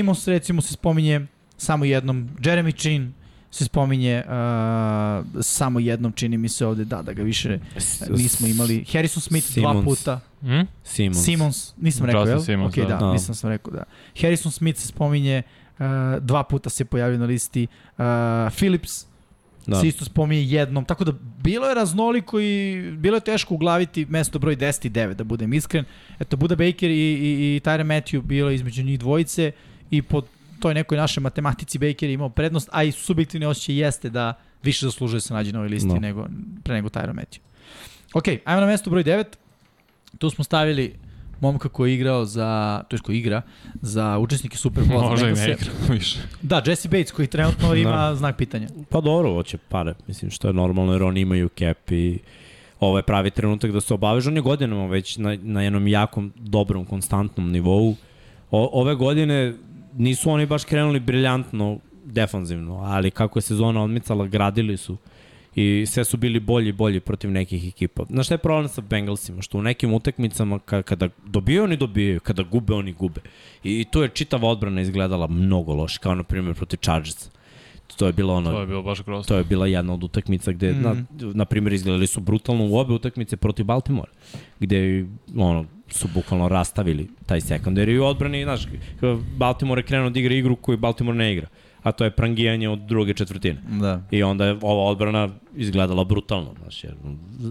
Amos 0.00 0.28
recimo 0.28 0.62
se 0.62 0.72
spominje 0.72 1.26
samo 1.56 1.84
jednom, 1.84 2.28
Jeremy 2.38 2.76
Chin 2.76 3.12
se 3.52 3.64
spominje 3.64 4.22
uh, 4.26 4.32
samo 5.40 5.80
jednom, 5.80 6.12
čini 6.12 6.36
mi 6.36 6.48
se 6.48 6.66
ovde, 6.66 6.84
da, 6.84 7.02
da 7.02 7.12
ga 7.12 7.22
više 7.22 7.58
nismo 8.10 8.46
imali. 8.46 8.84
Harrison 8.92 9.20
Smith 9.20 9.46
dva 9.54 9.72
Simmons. 9.72 9.84
puta. 9.84 10.20
Hm? 10.40 10.60
Simons. 10.84 11.24
Simons, 11.24 11.74
nisam 11.76 12.06
rekao, 12.06 12.20
Justin 12.20 12.34
jel? 12.34 12.44
Simmons, 12.44 12.78
ok, 12.78 12.82
da, 12.82 12.88
da. 12.88 12.96
da, 12.96 13.12
nisam 13.12 13.34
sam 13.34 13.50
rekao, 13.50 13.72
da. 13.72 13.82
Harrison 14.20 14.52
Smith 14.52 14.80
se 14.80 14.86
spominje, 14.86 15.42
uh, 15.78 15.84
dva 16.20 16.42
puta 16.42 16.70
se 16.70 16.84
pojavio 16.84 17.18
na 17.18 17.24
listi, 17.24 17.66
uh, 17.98 18.04
Phillips 18.56 19.06
da. 19.66 19.80
Se 19.80 19.88
isto 19.88 20.04
spominje 20.04 20.42
jednom, 20.42 20.84
tako 20.84 21.04
da 21.04 21.12
bilo 21.42 21.68
je 21.68 21.74
raznoliko 21.74 22.40
i 22.40 22.82
bilo 22.96 23.16
je 23.16 23.20
teško 23.20 23.54
uglaviti 23.54 24.06
mesto 24.06 24.38
broj 24.38 24.56
10 24.56 24.86
i 24.86 24.90
9, 24.90 25.14
da 25.14 25.24
budem 25.24 25.52
iskren. 25.52 25.84
Eto, 26.18 26.36
Buda 26.36 26.56
Baker 26.56 26.90
i, 26.90 26.94
i, 26.94 27.56
i 27.56 27.60
Tyre 27.64 27.84
Matthew 27.84 28.22
bilo 28.22 28.48
je 28.50 28.54
između 28.54 28.82
njih 28.82 28.98
dvojice 28.98 29.52
i 29.90 30.02
po 30.02 30.22
toj 30.62 30.74
nekoj 30.74 30.98
našoj 30.98 31.20
matematici 31.20 31.78
Baker 31.78 32.08
je 32.08 32.14
imao 32.14 32.28
prednost, 32.28 32.68
a 32.72 32.84
i 32.84 32.92
subjektivni 32.92 33.46
osjećaj 33.46 33.74
jeste 33.76 34.10
da 34.10 34.34
više 34.62 34.86
zaslužuje 34.86 35.16
da 35.16 35.20
se 35.20 35.34
nađe 35.34 35.52
na 35.52 35.58
ovoj 35.58 35.68
listi 35.68 35.88
No. 35.88 35.94
nego, 35.96 36.26
pre 36.64 36.74
nego 36.74 36.88
Tyre 36.88 37.12
Matthew. 37.12 37.38
Ok, 38.14 38.24
ajmo 38.44 38.60
na 38.60 38.66
mesto 38.66 38.90
broj 38.90 39.04
9. 39.04 39.24
Tu 40.18 40.30
smo 40.30 40.44
stavili 40.44 40.94
momka 41.40 41.68
koji 41.68 41.90
je 41.90 41.94
igrao 41.94 42.24
za, 42.24 42.82
to 42.88 42.96
je 42.96 43.00
koji 43.00 43.18
igra, 43.18 43.42
za 43.82 44.18
učesnike 44.18 44.56
Super 44.56 44.84
Bowl. 44.84 45.10
Može 45.10 45.28
i 45.28 45.32
ne 45.32 45.44
igra 45.44 45.70
više. 45.90 46.18
Da, 46.42 46.62
Jesse 46.66 46.88
Bates 46.88 47.12
koji 47.12 47.28
trenutno 47.28 47.74
ima 47.74 48.08
Da. 48.08 48.14
znak 48.14 48.36
pitanja. 48.36 48.68
Pa 48.88 49.00
dobro, 49.00 49.32
hoće 49.32 49.58
pare, 49.58 49.94
mislim 50.06 50.30
što 50.30 50.48
je 50.48 50.54
normalno 50.54 50.92
jer 50.92 51.02
oni 51.02 51.20
imaju 51.20 51.48
cap 51.48 51.90
i 51.90 52.18
ovo 52.80 52.96
je 52.96 53.02
pravi 53.02 53.30
trenutak 53.30 53.70
da 53.70 53.80
se 53.80 53.94
obavežu. 53.94 54.30
On 54.30 54.36
je 54.36 54.42
godinama 54.42 54.86
već 54.86 55.16
na, 55.16 55.36
na 55.42 55.62
jednom 55.62 55.88
jakom, 55.88 56.32
dobrom, 56.36 56.84
konstantnom 56.84 57.50
nivou. 57.52 57.96
O, 58.50 58.80
ove 58.80 58.94
godine 58.94 59.54
nisu 59.96 60.30
oni 60.30 60.46
baš 60.46 60.64
krenuli 60.64 61.00
briljantno 61.00 61.78
defanzivno, 62.04 62.74
ali 62.74 63.10
kako 63.10 63.38
je 63.38 63.42
sezona 63.42 63.82
odmicala, 63.82 64.26
gradili 64.26 64.76
su 64.76 64.96
i 65.54 65.86
sve 65.86 66.04
su 66.04 66.16
bili 66.16 66.40
bolji 66.40 66.68
i 66.68 66.72
bolji 66.72 67.00
protiv 67.00 67.30
nekih 67.30 67.68
ekipa. 67.68 68.04
Znaš 68.10 68.26
šta 68.26 68.34
je 68.34 68.38
problem 68.38 68.68
sa 68.68 68.80
Bengalsima? 68.80 69.42
Što 69.42 69.58
u 69.58 69.62
nekim 69.62 69.92
utakmicama 69.92 70.58
ka, 70.58 70.82
kada 70.82 71.08
dobiju 71.26 71.64
oni 71.64 71.76
dobijaju, 71.76 72.20
kada 72.20 72.42
gube 72.42 72.74
oni 72.74 72.92
gube. 72.92 73.20
I, 73.64 73.80
i 73.80 73.84
tu 73.84 74.02
je 74.02 74.08
čitava 74.08 74.48
odbrana 74.48 74.80
izgledala 74.80 75.26
mnogo 75.26 75.74
loše, 75.74 75.98
kao 76.02 76.14
na 76.14 76.22
primjer 76.22 76.56
protiv 76.56 76.76
Chargersa. 76.76 77.30
To 77.96 78.06
je 78.06 78.12
bilo 78.12 78.34
ono, 78.34 78.50
To 78.50 78.60
je 78.60 78.66
bilo 78.66 78.82
baš 78.82 79.02
grozno. 79.02 79.28
To 79.28 79.36
je 79.36 79.44
bila 79.44 79.66
jedna 79.66 79.94
od 79.94 80.04
utakmica 80.04 80.52
gde, 80.52 80.72
mm. 80.72 80.78
Mhm. 80.78 80.82
na, 80.82 81.32
na 81.34 81.44
primjer, 81.44 81.72
izgledali 81.72 82.06
su 82.06 82.20
brutalno 82.20 82.66
u 82.66 82.76
obe 82.76 82.94
utakmice 82.94 83.36
protiv 83.36 83.64
Baltimore, 83.64 84.10
gde 84.60 85.06
ono, 85.36 85.64
su 85.92 86.08
bukvalno 86.08 86.48
rastavili 86.48 87.08
taj 87.26 87.40
sekundar 87.40 87.88
i 87.88 87.98
u 87.98 88.04
odbrani, 88.04 88.44
znaš, 88.44 88.66
Baltimore 89.36 89.80
je 89.80 89.86
krenuo 89.86 90.10
da 90.10 90.20
igra 90.20 90.34
igru 90.34 90.56
koju 90.56 90.78
Baltimore 90.78 91.18
ne 91.18 91.32
igra, 91.32 91.46
a 91.82 91.92
to 91.92 92.04
je 92.04 92.10
prangijanje 92.10 92.68
od 92.68 92.78
druge 92.78 93.14
četvrtine. 93.14 93.62
Da. 93.70 94.02
I 94.10 94.22
onda 94.22 94.44
je 94.46 94.58
ova 94.62 94.84
odbrana 94.84 95.28
izgledala 95.54 96.04
brutalno, 96.04 96.54
znaš, 96.62 96.84
jer 96.84 96.94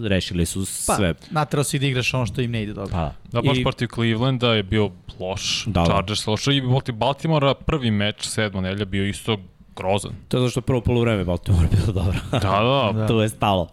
rešili 0.04 0.46
su 0.46 0.58
Pa, 0.86 0.96
sve. 0.96 1.14
naterao 1.30 1.64
si 1.64 1.78
da 1.78 1.86
igraš 1.86 2.14
ono 2.14 2.26
što 2.26 2.40
im 2.40 2.50
ne 2.50 2.62
ide 2.62 2.72
dobro. 2.72 2.92
Pa, 2.92 3.12
Da, 3.32 3.42
baš 3.42 3.58
I- 3.58 3.62
protiv 3.62 3.88
Clevelanda 3.88 4.48
je 4.48 4.62
bio 4.62 4.90
loš, 5.20 5.64
Da, 5.66 5.72
da. 5.72 5.84
Chargers 5.84 6.26
loš 6.26 6.46
i 6.46 6.62
protiv 6.62 6.94
Baltimora 6.94 7.54
prvi 7.56 7.90
meč 7.90 8.16
sedma 8.20 8.60
nelja 8.60 8.84
bio 8.84 9.06
isto 9.06 9.36
grozan. 9.76 10.12
To 10.28 10.36
je 10.36 10.42
zašto 10.42 10.60
prvo 10.60 10.80
polovreme 10.80 11.24
Baltimore 11.24 11.68
bilo 11.70 11.92
dobro. 11.94 12.18
Da, 12.32 12.38
da, 12.38 12.48
Da. 12.92 12.92
da. 12.98 13.06
tu 13.06 13.14
je 13.14 13.28
stalo. 13.28 13.68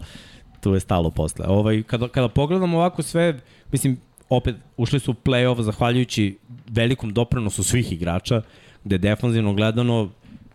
Tu 0.62 0.74
je 0.74 0.80
stalo 0.80 1.10
posle. 1.10 1.46
Ovaj, 1.48 1.84
kada, 1.84 2.08
kada 2.08 2.28
pogledamo 2.30 2.78
ovako 2.78 3.04
sve, 3.04 3.40
mislim, 3.72 3.98
opet 4.30 4.56
ušli 4.77 4.99
su 4.99 5.11
u 5.11 5.15
play-off 5.15 5.61
zahvaljujući 5.61 6.38
velikom 6.68 7.14
doprinosu 7.14 7.64
svih 7.64 7.91
igrača, 7.91 8.41
gde 8.84 8.97
defanzivno 8.97 9.53
gledano 9.53 10.10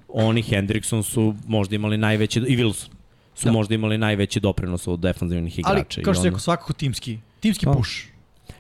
oni 0.09 0.43
Hendrickson 0.43 1.03
su 1.03 1.35
možda 1.47 1.75
imali 1.77 1.99
najveći, 1.99 2.39
i 2.39 2.57
Wilson 2.57 2.89
su 3.35 3.45
Da. 3.45 3.45
da. 3.45 3.53
možda 3.53 3.75
imali 3.75 3.99
najveći 3.99 4.41
doprinos 4.41 4.87
od 4.87 5.01
defanzivnih 5.01 5.59
Ali, 5.65 5.75
igrača. 5.75 6.03
kao 6.03 6.11
I 6.11 6.15
što 6.15 6.21
onda- 6.21 6.29
rekao, 6.29 6.39
svakako 6.41 6.73
timski. 6.73 7.19
Timski 7.41 7.67
Da. 7.67 7.73
push. 7.73 7.91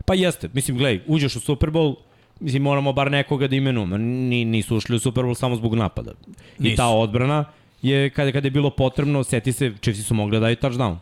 Pa 0.04 0.14
jeste, 0.14 0.48
mislim, 0.52 0.76
gledaj, 0.78 1.00
uđeš 1.06 1.36
u 1.36 1.40
Super 1.40 1.70
Bowl, 1.70 1.94
mislim, 2.40 2.62
moramo 2.62 2.92
bar 2.92 3.10
nekoga 3.10 3.48
da 3.48 3.56
imenujemo. 3.56 3.98
Ni, 3.98 4.44
nisu 4.44 4.76
ušli 4.76 4.96
u 4.96 5.00
Super 5.00 5.24
Bowl 5.24 5.34
samo 5.34 5.56
zbog 5.56 5.74
napada. 5.74 6.10
I 6.58 6.62
Nisu. 6.62 6.76
ta 6.76 6.86
odbrana 6.86 7.44
je, 7.82 8.10
kada, 8.10 8.32
kada 8.32 8.46
je 8.46 8.50
bilo 8.50 8.70
potrebno, 8.70 9.24
seti 9.24 9.52
se, 9.52 9.72
Chiefsi 9.80 10.02
su 10.02 10.14
mogli 10.14 10.36
da 10.36 10.40
daju 10.40 10.56
touchdown. 10.56 10.96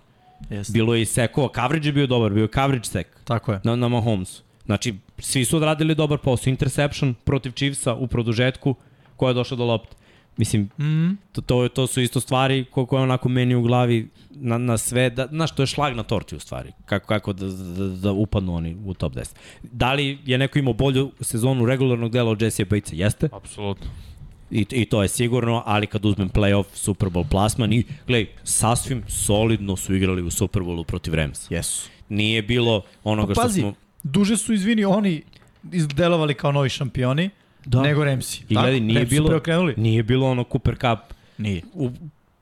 Jeste. 0.50 0.72
Bilo 0.72 0.94
je 0.94 1.02
i 1.02 1.04
sekova, 1.04 1.48
coverage 1.54 1.88
je 1.88 1.92
bio 1.92 2.06
dobar, 2.06 2.32
bio 2.32 2.42
je 2.42 2.48
coverage 2.54 2.84
sek 2.84 3.06
Tako 3.24 3.52
je. 3.52 3.60
na, 3.64 3.76
na 3.76 3.88
Mahomesu. 3.88 4.42
Znači, 4.66 4.94
svi 5.18 5.44
su 5.44 5.56
odradili 5.56 5.94
dobar 5.94 6.18
posao. 6.18 6.50
Interception 6.50 7.14
protiv 7.24 7.52
Chiefsa 7.52 7.94
u 7.94 8.06
produžetku, 8.06 8.74
koja 9.16 9.30
je 9.30 9.34
došla 9.34 9.56
do 9.56 9.64
lopte. 9.64 9.96
Mislim, 10.36 10.68
Mm, 10.78 11.10
to, 11.32 11.40
to, 11.40 11.68
to 11.68 11.86
su 11.86 12.00
isto 12.00 12.20
stvari 12.20 12.64
ko, 12.70 12.86
koje 12.86 13.02
onako 13.02 13.28
meni 13.28 13.54
u 13.54 13.62
glavi 13.62 14.08
na, 14.30 14.58
na 14.58 14.78
sve, 14.78 15.10
da, 15.10 15.26
znaš, 15.26 15.54
to 15.54 15.62
je 15.62 15.66
šlag 15.66 15.96
na 15.96 16.02
torti 16.02 16.36
u 16.36 16.40
stvari, 16.40 16.72
kako, 16.86 17.06
kako 17.06 17.32
da, 17.32 17.46
da, 17.46 17.88
da 17.88 18.12
upadnu 18.12 18.54
oni 18.54 18.76
u 18.84 18.94
top 18.94 19.12
10. 19.14 19.34
Da 19.62 19.92
li 19.92 20.18
je 20.24 20.38
neko 20.38 20.58
imao 20.58 20.72
bolju 20.72 21.12
sezonu 21.20 21.66
regularnog 21.66 22.10
dela 22.12 22.30
od 22.30 22.42
Jesse 22.42 22.64
Batesa? 22.64 22.96
Jeste. 22.96 23.28
Apsolutno. 23.32 23.86
I, 24.52 24.66
I 24.72 24.84
to 24.84 25.02
je 25.02 25.08
sigurno, 25.08 25.62
ali 25.66 25.86
kad 25.86 26.04
uzmem 26.04 26.28
playoff, 26.30 26.64
Super 26.74 27.08
Bowl 27.08 27.24
plasman 27.24 27.72
i, 27.72 27.84
gledaj, 28.06 28.26
sasvim 28.44 29.02
solidno 29.08 29.76
su 29.76 29.94
igrali 29.94 30.22
u 30.22 30.30
Super 30.30 30.62
Bowlu 30.62 30.84
protiv 30.84 31.14
Ramsa. 31.14 31.54
jesu. 31.54 31.88
Nije 32.08 32.42
bilo 32.42 32.82
onoga 33.04 33.34
Pa 33.34 33.42
pazi, 33.42 33.60
što 33.60 33.70
smo... 33.70 33.74
duže 34.02 34.36
su, 34.36 34.52
izvini, 34.52 34.84
oni 34.84 35.22
izdelovali 35.72 36.34
kao 36.34 36.52
novi 36.52 36.68
šampioni, 36.68 37.30
Da. 37.64 37.82
nego 37.82 38.04
Remsi. 38.04 38.42
I 38.48 38.54
gledaj, 38.54 38.80
nije 38.80 38.98
Remsi 38.98 39.10
bilo, 39.10 39.28
preokrenuli. 39.28 39.74
nije 39.76 40.02
bilo 40.02 40.30
ono 40.30 40.44
Cooper 40.44 40.74
Cup 40.76 41.14
Nije. 41.38 41.62
u 41.74 41.90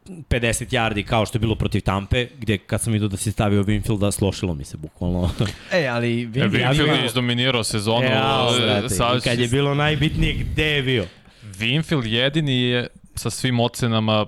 50 0.09 0.31
yardi 0.69 1.03
kao 1.05 1.27
što 1.27 1.37
je 1.37 1.41
bilo 1.41 1.55
protiv 1.55 1.81
Tampe, 1.81 2.27
gde 2.39 2.59
kad 2.59 2.81
sam 2.81 2.93
vidio 2.93 3.09
da 3.09 3.16
si 3.16 3.32
stavio 3.32 3.62
Winfielda, 3.62 4.11
slošilo 4.11 4.55
mi 4.55 4.65
se 4.65 4.77
bukvalno. 4.77 5.31
E, 5.73 5.87
ali 5.87 6.23
E, 6.23 6.27
Vin 6.27 6.43
Winfield 6.45 7.01
je 7.01 7.07
izdominirao 7.07 7.65
sezonu. 7.65 8.05
E, 8.05 8.11
brate, 8.61 8.89
sa- 8.89 9.16
i 9.16 9.20
kad 9.20 9.39
je 9.39 9.49
bilo 9.49 9.74
najbitnije, 9.74 10.35
gde 10.35 10.65
je 10.66 10.82
bio? 10.82 11.07
Winfield 11.61 12.07
jedini 12.07 12.53
je 12.55 12.87
sa 13.15 13.31
svim 13.31 13.61
ocenama 13.61 14.27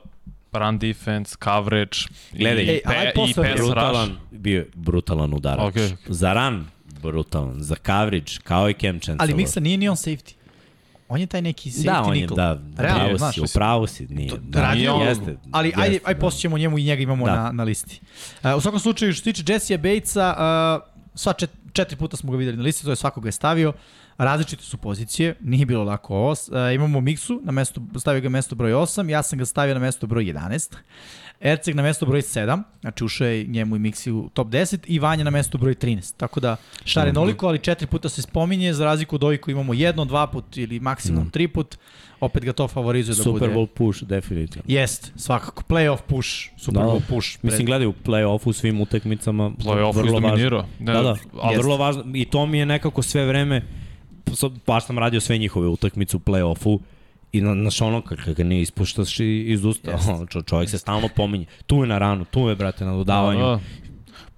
run 0.53 0.79
defense, 0.79 1.37
coverage 1.39 1.99
Gledaj, 2.33 2.65
i, 2.65 2.69
Ej, 2.69 2.81
pe, 2.85 2.93
i 3.21 3.35
pass 3.35 3.57
brutalan, 3.57 4.09
rush. 4.09 4.21
bio 4.33 4.59
je 4.59 4.69
brutalan 4.75 5.35
udarač. 5.35 5.69
Okej. 5.69 5.91
Za 6.09 6.33
ran, 6.33 6.67
brutalan. 7.03 7.57
Za 7.59 7.77
coverage, 7.77 8.33
kao 8.43 8.71
i 8.71 8.75
Cam 8.75 8.91
Chancellor. 8.93 9.21
Ali 9.21 9.35
Miksa 9.35 9.61
nije 9.61 9.77
ni 9.77 9.89
on 9.89 9.97
safety. 9.97 10.35
On 11.09 11.21
je 11.21 11.27
taj 11.27 11.43
neki 11.43 11.71
safety 11.71 11.85
Da, 11.85 12.03
on 12.03 12.15
je, 12.15 12.21
nickel. 12.21 12.37
da, 12.37 12.61
Realno, 12.79 12.99
upravo 12.99 13.19
znaš, 13.19 13.35
si, 13.35 13.41
upravo 13.43 13.87
si, 13.87 14.07
nije. 14.07 14.29
To- 14.29 14.37
Da, 14.39 14.61
radi 14.63 14.89
on. 14.89 15.03
jeste. 15.03 15.37
Ali 15.51 15.69
jeste, 15.69 15.81
ajde, 15.83 15.99
ajde 16.05 16.15
da. 16.15 16.21
posjećemo 16.21 16.59
njemu 16.59 16.79
i 16.79 16.85
njega 16.85 17.03
imamo 17.03 17.27
Da. 17.27 17.35
na, 17.35 17.53
na 17.53 17.65
listi. 17.65 18.01
Uh, 18.45 18.51
u 18.57 18.61
svakom 18.61 18.81
slučaju, 18.81 19.13
što 19.13 19.19
se 19.21 19.33
tiče 19.33 19.53
Jesse 19.53 19.79
Batesa, 19.79 20.35
uh, 20.35 20.89
sva 21.15 21.33
čet, 21.33 21.51
četiri 21.73 21.97
puta 21.97 22.17
smo 22.17 22.33
ga 22.33 22.39
videli 22.39 22.57
na 22.57 22.63
listi, 22.63 22.85
to 22.85 22.91
je 22.91 22.97
svako 22.97 23.21
ga 23.21 23.29
je 23.29 23.33
stavio. 23.33 23.73
Različite 24.25 24.63
su 24.63 24.77
pozicije, 24.77 25.35
nije 25.41 25.67
bilo 25.67 25.85
lako 25.85 26.15
ovo. 26.15 26.31
Uh, 26.31 26.75
imamo 26.75 27.01
Miksu, 27.01 27.41
na 27.45 27.53
mesto, 27.53 27.81
stavio 27.99 28.21
ga 28.21 28.29
na 28.29 28.33
mesto 28.33 28.55
broj 28.55 28.73
8, 28.73 29.11
ja 29.11 29.23
sam 29.23 29.39
ga 29.39 29.45
stavio 29.45 29.75
na 29.75 29.81
mesto 29.81 30.07
broj 30.07 30.25
11. 30.25 30.75
Erceg 31.41 31.75
na 31.75 31.83
mesto 31.83 32.07
broj 32.07 32.21
7, 32.21 32.63
znači 32.81 33.05
ušao 33.05 33.27
je 33.27 33.45
njemu 33.45 33.77
i 33.77 33.79
Miksi 33.79 34.11
u 34.13 34.29
top 34.35 34.49
10 34.49 34.79
i 34.87 34.99
Vanja 34.99 35.25
na 35.25 35.31
mesto 35.31 35.59
broj 35.59 35.75
13. 35.75 36.17
Tako 36.17 36.41
da 36.41 36.57
šare 36.85 37.13
noliko, 37.13 37.47
ali 37.47 37.59
četiri 37.59 37.87
puta 37.87 38.09
se 38.09 38.23
spominje, 38.23 38.75
za 38.75 38.85
razliku 38.85 39.15
od 39.15 39.25
ovih 39.25 39.41
koji 39.41 39.53
imamo 39.53 39.75
jedno, 39.75 40.05
dva 40.05 40.27
put 40.27 40.57
ili 40.57 40.81
maksimum 40.81 41.31
tri 41.31 41.49
put, 41.49 41.77
opet 42.21 42.45
ga 42.45 42.53
to 42.53 42.69
favorizuje 42.69 43.17
da 43.17 43.31
bude. 43.31 43.39
Super 43.39 43.57
Bowl 43.57 43.67
push, 43.67 44.03
definitivno. 44.05 44.63
Jest, 44.67 45.13
svakako. 45.17 45.63
Playoff 45.69 46.03
push, 46.07 46.29
Super 46.57 46.83
Da, 46.83 46.89
Bowl 46.89 47.01
push. 47.09 47.39
Mislim, 47.43 47.67
gledaj, 47.67 47.87
u 47.87 47.93
play-offu 48.05 48.49
u 48.49 48.53
svim 48.53 48.81
utakmicama. 48.81 49.51
Playoff 49.51 50.07
izdominirao. 50.07 50.65
Ne, 50.79 50.93
Da, 50.93 51.03
da, 51.03 51.17
a 51.43 51.51
Jeste. 51.51 51.63
vrlo 51.63 51.77
važno. 51.77 52.05
I 52.15 52.25
to 52.25 52.47
mi 52.47 52.59
je 52.59 52.67
nekako 52.67 53.03
sve 53.03 53.27
vreme, 53.27 53.63
baš 54.67 54.87
sam 54.87 54.99
radio 54.99 55.21
sve 55.21 55.39
njihove 55.39 55.69
utakmice 55.69 56.17
u 56.17 56.21
play-offu, 56.21 56.79
I 57.33 57.41
na, 57.41 57.55
naš 57.55 57.81
ono, 57.81 58.03
kada 58.03 58.33
ga 58.33 58.45
ne 58.45 58.61
ispuštaš 58.61 59.21
i- 59.21 59.45
iz 59.47 59.65
usta, 59.65 59.99
čo, 60.31 60.43
čovjek 60.43 60.71
se 60.71 60.79
stalno 60.79 61.09
pominje. 61.09 61.47
Tu 61.67 61.77
je 61.77 61.87
na 61.87 61.99
ranu, 61.99 62.25
tu 62.25 62.49
je, 62.49 62.57
brate, 62.57 62.85
na 62.85 62.93
dodavanju. 62.93 63.41
Da, 63.41 63.47
da. 63.47 63.61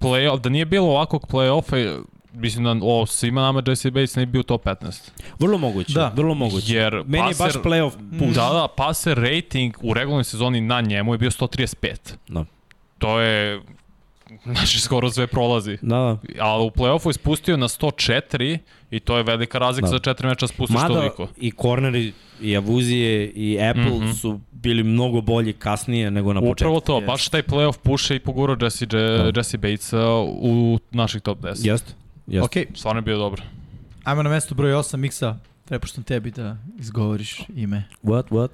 Playoff, 0.01 0.41
da 0.41 0.49
nije 0.49 0.65
bilo 0.65 0.87
ovakvog 0.89 1.27
play-offa, 1.27 2.03
mislim 2.33 2.65
da 2.65 2.77
o, 2.83 3.07
svima 3.07 3.41
nama 3.43 3.63
Jesse 3.67 3.91
Bates 3.91 4.17
ne 4.17 4.27
bi 4.27 4.33
bio 4.33 4.43
top 4.43 4.65
15. 4.65 5.11
Vrlo 5.39 5.59
moguće, 5.59 5.93
Da. 5.93 6.13
vrlo 6.17 6.35
moguće. 6.35 6.75
Jer 6.75 7.03
Meni 7.07 7.29
je 7.29 7.35
baš 7.39 7.53
play-off 7.55 7.93
push. 8.19 8.35
Da, 8.35 8.49
da, 8.51 8.69
passer 8.77 9.19
rating 9.19 9.75
u 9.83 9.95
regularnoj 9.95 10.25
sezoni 10.25 10.61
na 10.61 10.81
njemu 10.81 11.15
je 11.15 11.19
bio 11.19 11.31
135. 11.31 12.15
Da. 12.29 12.45
To 12.99 13.21
je, 13.21 13.61
znači, 14.55 14.81
skoro 14.81 15.11
sve 15.11 15.27
prolazi. 15.27 15.79
Da, 15.83 15.97
da. 15.97 16.19
A 16.45 16.63
u 16.63 16.71
play-offu 16.71 17.09
je 17.09 17.13
spustio 17.13 17.57
na 17.57 17.69
104 17.69 18.59
i 18.91 19.01
to 19.01 19.17
je 19.17 19.23
velika 19.23 19.59
razlika 19.59 19.87
Da. 19.87 19.91
za 19.91 19.99
četiri 19.99 20.29
meča 20.29 20.47
spustiš 20.47 20.75
Mada 20.75 20.95
toliko. 20.95 21.29
i 21.37 21.53
corneri, 21.63 22.13
i 22.41 22.57
Avuzije, 22.57 23.27
i 23.27 23.59
Apple 23.71 23.83
mm. 23.85 24.03
-hmm. 24.03 24.15
su 24.15 24.41
bili 24.53 24.83
mnogo 24.83 25.21
bolji 25.21 25.53
kasnije 25.53 26.11
nego 26.11 26.33
na 26.33 26.41
početku. 26.41 26.53
Upravo 26.53 26.81
to, 26.81 26.95
Jest. 26.97 27.07
baš 27.07 27.29
taj 27.29 27.43
play-off 27.43 27.79
puša 27.79 28.15
i 28.15 28.19
pogurao 28.19 28.57
Jesse, 28.61 28.85
Je, 28.85 28.89
Da. 29.33 29.33
Jesse 29.37 29.59
Batesa 29.59 30.07
u 30.27 30.79
naših 30.91 31.23
top 31.23 31.39
10. 31.39 31.67
Jeste. 31.67 31.93
Jeste. 32.27 32.61
Ok, 32.61 32.67
Stvarno 32.77 32.99
je 32.99 33.03
bio 33.03 33.19
dobro. 33.19 33.43
ajmo 34.05 34.23
na 34.23 34.31
mesto 34.31 34.55
broj 34.55 34.73
8, 34.73 34.97
Miksa. 34.97 35.37
Prepuštam 35.65 36.05
tebi 36.05 36.31
da 36.31 36.57
izgovoriš 36.79 37.41
ime. 37.57 37.85
What, 38.03 38.25
what? 38.31 38.49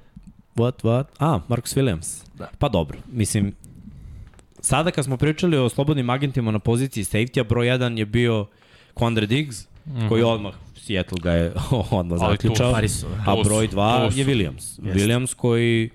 What, 0.55 0.73
what? 0.83 1.03
A, 1.19 1.39
Marcus 1.47 1.75
Williams. 1.77 2.23
Da. 2.37 2.49
Pa 2.59 2.69
dobro, 2.69 2.97
mislim, 3.11 3.53
sada 4.61 4.91
kad 4.91 5.05
smo 5.05 5.17
pričali 5.17 5.57
o 5.57 5.69
slobodnim 5.69 6.09
agentima 6.09 6.51
na 6.51 6.59
poziciji 6.59 7.03
safety-a, 7.03 7.43
broj 7.43 7.67
1 7.67 7.97
je 7.97 8.05
bio 8.05 8.45
Quandre 8.95 9.25
Diggs, 9.25 9.67
mm 9.85 9.91
-hmm. 9.91 10.09
koji 10.09 10.23
odmah, 10.23 10.53
Seattle 10.75 11.17
ga 11.23 11.31
je 11.31 11.53
odmah 11.91 12.19
zaključao. 12.19 12.71
Parisu. 12.71 13.07
A 13.25 13.35
broj 13.43 13.67
2 13.67 14.05
tu 14.05 14.11
su. 14.11 14.19
je 14.19 14.25
Williams. 14.25 14.85
Jeste. 14.85 14.99
Williams 14.99 15.35
koji 15.35 15.89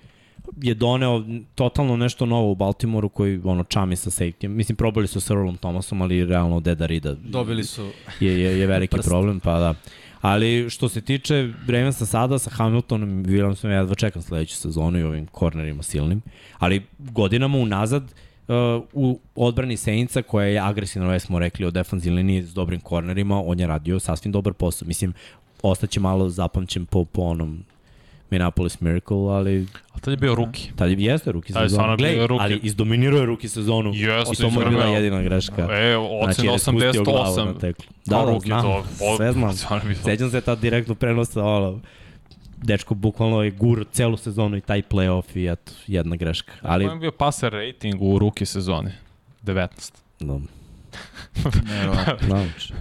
je 0.63 0.75
doneo 0.75 1.25
totalno 1.55 1.97
nešto 1.97 2.27
novo 2.27 2.51
u 2.51 2.55
Baltimoru 2.55 3.09
koji 3.09 3.41
ono 3.45 3.65
čami 3.65 3.97
sa 3.97 4.11
safety 4.11 4.49
Mislim 4.49 4.77
probali 4.77 5.07
su 5.07 5.21
sa 5.21 5.35
Earlom 5.35 5.57
Thomasom, 5.57 6.03
ali 6.03 6.27
realno 6.27 6.61
Deda 6.61 6.87
Rida 6.87 7.15
Dobili 7.15 7.65
su... 7.65 7.91
je, 8.21 8.41
je, 8.41 8.59
je 8.59 8.67
veliki 8.67 8.97
Prst. 8.97 9.09
problem, 9.09 9.41
pa 9.41 9.59
da. 9.59 9.75
Ali 10.21 10.71
što 10.71 10.89
se 10.89 11.01
tiče 11.01 11.53
Ravensa 11.69 12.07
sada 12.07 12.39
sa 12.39 12.51
Hamiltonom 12.51 13.21
i 13.21 13.23
Williamsom, 13.23 13.69
ja 13.69 13.79
jedva 13.79 13.95
čekam 13.95 14.23
sledeću 14.23 14.57
sezonu 14.57 14.99
i 14.99 15.03
ovim 15.03 15.27
kornerima 15.27 15.83
silnim, 15.83 16.23
ali 16.59 16.83
godinama 16.99 17.59
unazad 17.59 18.15
u 18.93 19.21
odbrani 19.37 19.77
Saintsa 19.77 20.23
koja 20.23 20.47
je 20.47 20.59
agresivna, 20.61 21.09
već 21.09 21.23
smo 21.23 21.39
rekli, 21.39 21.67
o 21.67 21.71
defanzivnoj 21.71 22.17
liniji 22.17 22.43
s 22.43 22.55
dobrim 22.55 22.81
kornerima, 22.81 23.43
on 23.43 23.61
je 23.61 23.67
radio 23.67 24.01
sasvim 24.01 24.33
dobar 24.33 24.53
posao. 24.53 24.87
Mislim, 24.89 25.13
ostaće 25.63 26.01
malo 26.01 26.29
zapamćen 26.29 26.87
po, 26.87 27.05
po 27.05 27.23
onom 27.23 27.65
Minneapolis 28.31 28.81
Miracle, 28.81 29.17
ali 29.17 29.67
A 29.93 29.99
tad 29.99 30.13
je 30.13 30.17
bio 30.17 30.35
ruki. 30.35 30.71
tad 30.77 30.91
je 30.91 30.97
jeste 31.01 31.33
ruki 31.33 31.53
Tad 31.53 31.63
je 31.63 31.69
sezonu. 31.69 31.87
bio 31.89 31.97
Glej, 31.97 32.27
rookie. 32.27 32.45
ali 32.45 32.61
izdominirao 32.63 33.19
je 33.21 33.27
ruki 33.27 33.49
sezonu. 33.49 33.93
Jeste, 33.95 34.33
I 34.33 34.37
to 34.37 34.51
mu 34.51 34.61
je 34.61 34.67
bila 34.67 34.85
jedina 34.85 35.23
greška. 35.23 35.69
E, 35.73 35.97
ocen 35.97 36.25
Znači, 36.25 36.47
jer 36.47 36.53
je 36.53 36.59
spustio 36.59 37.05
glavu 37.05 37.37
88. 37.37 37.47
na 37.47 37.55
teklu. 37.55 37.85
Da, 38.07 38.17
Da, 38.17 38.25
ruki 38.25 38.47
znam. 38.47 38.63
Sve 39.17 39.33
znam. 39.33 39.53
Sećam 40.05 40.31
se 40.31 40.41
tad 40.41 40.59
direktno 40.59 40.95
prenosa, 40.95 41.45
ono, 41.45 41.81
dečko 42.57 42.95
bukvalno 42.95 43.43
je 43.43 43.51
gur 43.51 43.85
celu 43.93 44.17
sezonu 44.17 44.57
i 44.57 44.61
taj 44.61 44.83
playoff 44.83 45.37
i 45.39 45.47
eto, 45.47 45.73
jedna 45.87 46.17
greška. 46.17 46.53
Ali... 46.63 46.85
Ali, 46.85 46.95
je 46.95 47.01
bio 47.01 47.13
passer 47.13 47.53
rating 47.53 48.03
u 48.03 48.19
ruki 48.19 48.47
sezoni? 48.47 48.91
19. 49.43 49.93
no, 50.21 50.41
Nevjerovatno. 51.69 52.29
nauč. 52.29 52.73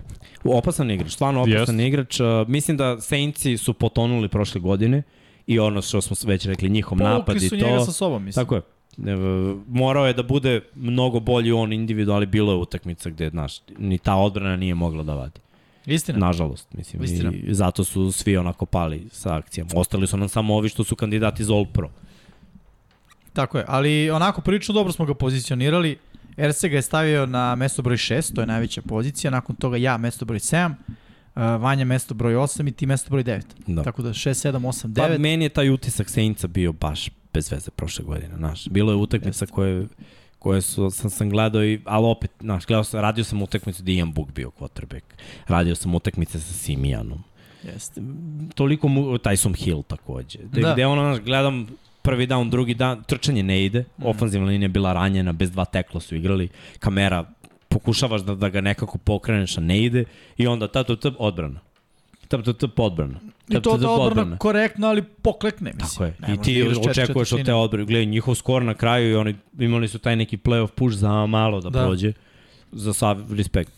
Opasan 0.43 0.91
igrač, 0.91 1.11
stvarno 1.11 1.41
opasan 1.41 1.79
Jest. 1.79 1.87
igrač. 1.87 2.19
Uh, 2.19 2.27
mislim 2.47 2.77
da 2.77 3.01
Saintsi 3.01 3.57
su 3.57 3.73
potonuli 3.73 4.29
prošle 4.29 4.61
godine 4.61 5.03
i 5.47 5.59
ono 5.59 5.81
što 5.81 6.01
smo 6.01 6.29
već 6.29 6.45
rekli, 6.45 6.69
njihov 6.69 6.97
napad 6.97 7.25
Povukli 7.25 7.45
i 7.45 7.49
su 7.49 7.55
njega 7.55 7.77
to. 7.77 7.85
sa 7.85 7.91
sobom, 7.91 8.23
mislim. 8.23 8.45
Tako 8.45 8.55
je. 8.55 8.61
E, 8.97 9.15
morao 9.67 10.07
je 10.07 10.13
da 10.13 10.23
bude 10.23 10.61
mnogo 10.75 11.19
bolji 11.19 11.51
on 11.51 11.73
individualni, 11.73 12.25
bilo 12.25 12.51
je 12.51 12.57
utakmica 12.57 13.09
gde, 13.09 13.29
znaš, 13.29 13.59
ni 13.77 13.97
ta 13.97 14.15
odbrana 14.15 14.55
nije 14.55 14.75
mogla 14.75 15.03
da 15.03 15.15
vadi. 15.15 15.39
Istina. 15.85 16.19
Nažalost, 16.19 16.73
mislim. 16.73 17.03
Istina. 17.03 17.31
I 17.33 17.53
zato 17.53 17.83
su 17.83 18.11
svi 18.11 18.37
onako 18.37 18.65
pali 18.65 19.07
sa 19.11 19.35
akcijama. 19.35 19.71
Ostali 19.75 20.07
su 20.07 20.17
nam 20.17 20.29
samo 20.29 20.55
ovi 20.55 20.69
što 20.69 20.83
su 20.83 20.95
kandidati 20.95 21.43
za 21.43 21.53
All 21.53 21.65
Pro. 21.65 21.89
Tako 23.33 23.57
je, 23.57 23.65
ali 23.67 24.09
onako 24.09 24.41
prilično 24.41 24.73
dobro 24.73 24.93
smo 24.93 25.05
ga 25.05 25.13
pozicionirali. 25.13 25.97
Erce 26.37 26.69
ga 26.69 26.75
je 26.75 26.81
stavio 26.81 27.25
na 27.25 27.55
mesto 27.55 27.81
broj 27.81 27.97
6, 27.97 28.35
to 28.35 28.41
je 28.41 28.47
najveća 28.47 28.81
pozicija, 28.81 29.31
nakon 29.31 29.55
toga 29.55 29.77
ja 29.77 29.97
mesto 29.97 30.25
broj 30.25 30.39
7, 30.39 30.69
uh, 30.69 30.75
Vanja 31.35 31.85
mesto 31.85 32.13
broj 32.13 32.33
8 32.33 32.69
i 32.69 32.71
ti 32.71 32.85
mesto 32.85 33.09
broj 33.09 33.23
9. 33.23 33.41
Da. 33.67 33.83
Tako 33.83 34.01
da 34.01 34.09
6, 34.09 34.51
7, 34.51 34.59
8, 34.59 34.87
9. 34.87 34.95
Pa 34.95 35.17
meni 35.17 35.45
je 35.45 35.49
taj 35.49 35.69
utisak 35.69 36.09
Saintsa 36.09 36.47
bio 36.47 36.73
baš 36.73 37.09
bez 37.33 37.51
veze 37.51 37.71
prošle 37.71 38.05
godine, 38.05 38.35
znaš. 38.37 38.67
Bilo 38.69 38.91
je 38.91 38.95
utakmica 38.95 39.45
koje 39.45 39.87
koje 40.45 40.61
su, 40.61 40.89
sam, 40.89 41.09
sam 41.09 41.29
gledao 41.29 41.63
i, 41.63 41.79
ali 41.85 42.05
opet, 42.05 42.31
znaš, 42.39 42.65
gledao 42.65 42.83
sam, 42.83 42.99
radio 42.99 43.23
sam 43.23 43.41
utakmicu 43.41 43.83
gde 43.83 43.93
Ian 43.93 44.13
Book 44.13 44.31
bio 44.31 44.51
quarterback. 44.59 45.01
Radio 45.47 45.75
sam 45.75 45.95
utakmice 45.95 46.39
sa 46.39 46.53
Simijanom. 46.53 47.23
Jeste. 47.63 48.01
Toliko 48.55 48.87
mu, 48.87 49.01
Tyson 49.01 49.55
Hill 49.63 49.81
takođe. 49.81 50.39
Da. 50.43 50.61
Da. 50.61 50.73
Gde 50.73 50.85
ono, 50.85 51.01
znaš, 51.01 51.25
gledam 51.25 51.67
prvi 52.01 52.27
dan, 52.27 52.49
drugi 52.49 52.73
dan, 52.73 53.03
trčanje 53.03 53.43
ne 53.43 53.65
ide, 53.65 53.85
mm. 53.97 54.05
ofenzivna 54.05 54.47
linija 54.47 54.65
je 54.65 54.69
bila 54.69 54.93
ranjena, 54.93 55.33
bez 55.33 55.51
dva 55.51 55.65
tekla 55.65 56.01
su 56.01 56.15
igrali, 56.15 56.49
kamera, 56.79 57.25
pokušavaš 57.69 58.21
da, 58.21 58.35
da 58.35 58.49
ga 58.49 58.61
nekako 58.61 58.97
pokreneš, 58.97 59.57
a 59.57 59.61
ne 59.61 59.83
ide, 59.83 60.05
i 60.37 60.47
onda 60.47 60.67
ta, 60.67 60.83
ta, 60.83 60.95
ta, 60.95 61.11
odbrana. 61.17 61.59
Ta, 62.27 62.41
ta, 62.43 62.53
ta, 62.53 62.67
odbrana. 62.77 63.19
I 63.49 63.61
to 63.61 63.77
da 63.77 63.89
odbrana 63.89 64.37
korektno, 64.37 64.87
ali 64.87 65.03
poklekne, 65.03 65.73
mislim. 65.73 65.89
Tako 65.89 66.03
je. 66.03 66.15
Ne 66.19 66.33
I 66.33 66.37
ti 66.41 66.63
da 66.63 66.89
očekuješ 66.89 67.31
od 67.31 67.45
te 67.45 67.53
odbrane. 67.53 67.85
Gledaj, 67.85 68.05
njihov 68.05 68.35
skor 68.35 68.63
na 68.63 68.73
kraju 68.73 69.11
i 69.11 69.15
oni 69.15 69.35
imali 69.59 69.87
su 69.87 69.99
taj 69.99 70.15
neki 70.15 70.37
playoff 70.37 70.67
push 70.67 70.97
za 70.97 71.25
malo 71.25 71.61
da, 71.61 71.69
Da. 71.69 71.79
da. 71.79 71.85
prođe. 71.85 72.13
Za 72.71 72.93
sav 72.93 73.33
respekt. 73.33 73.71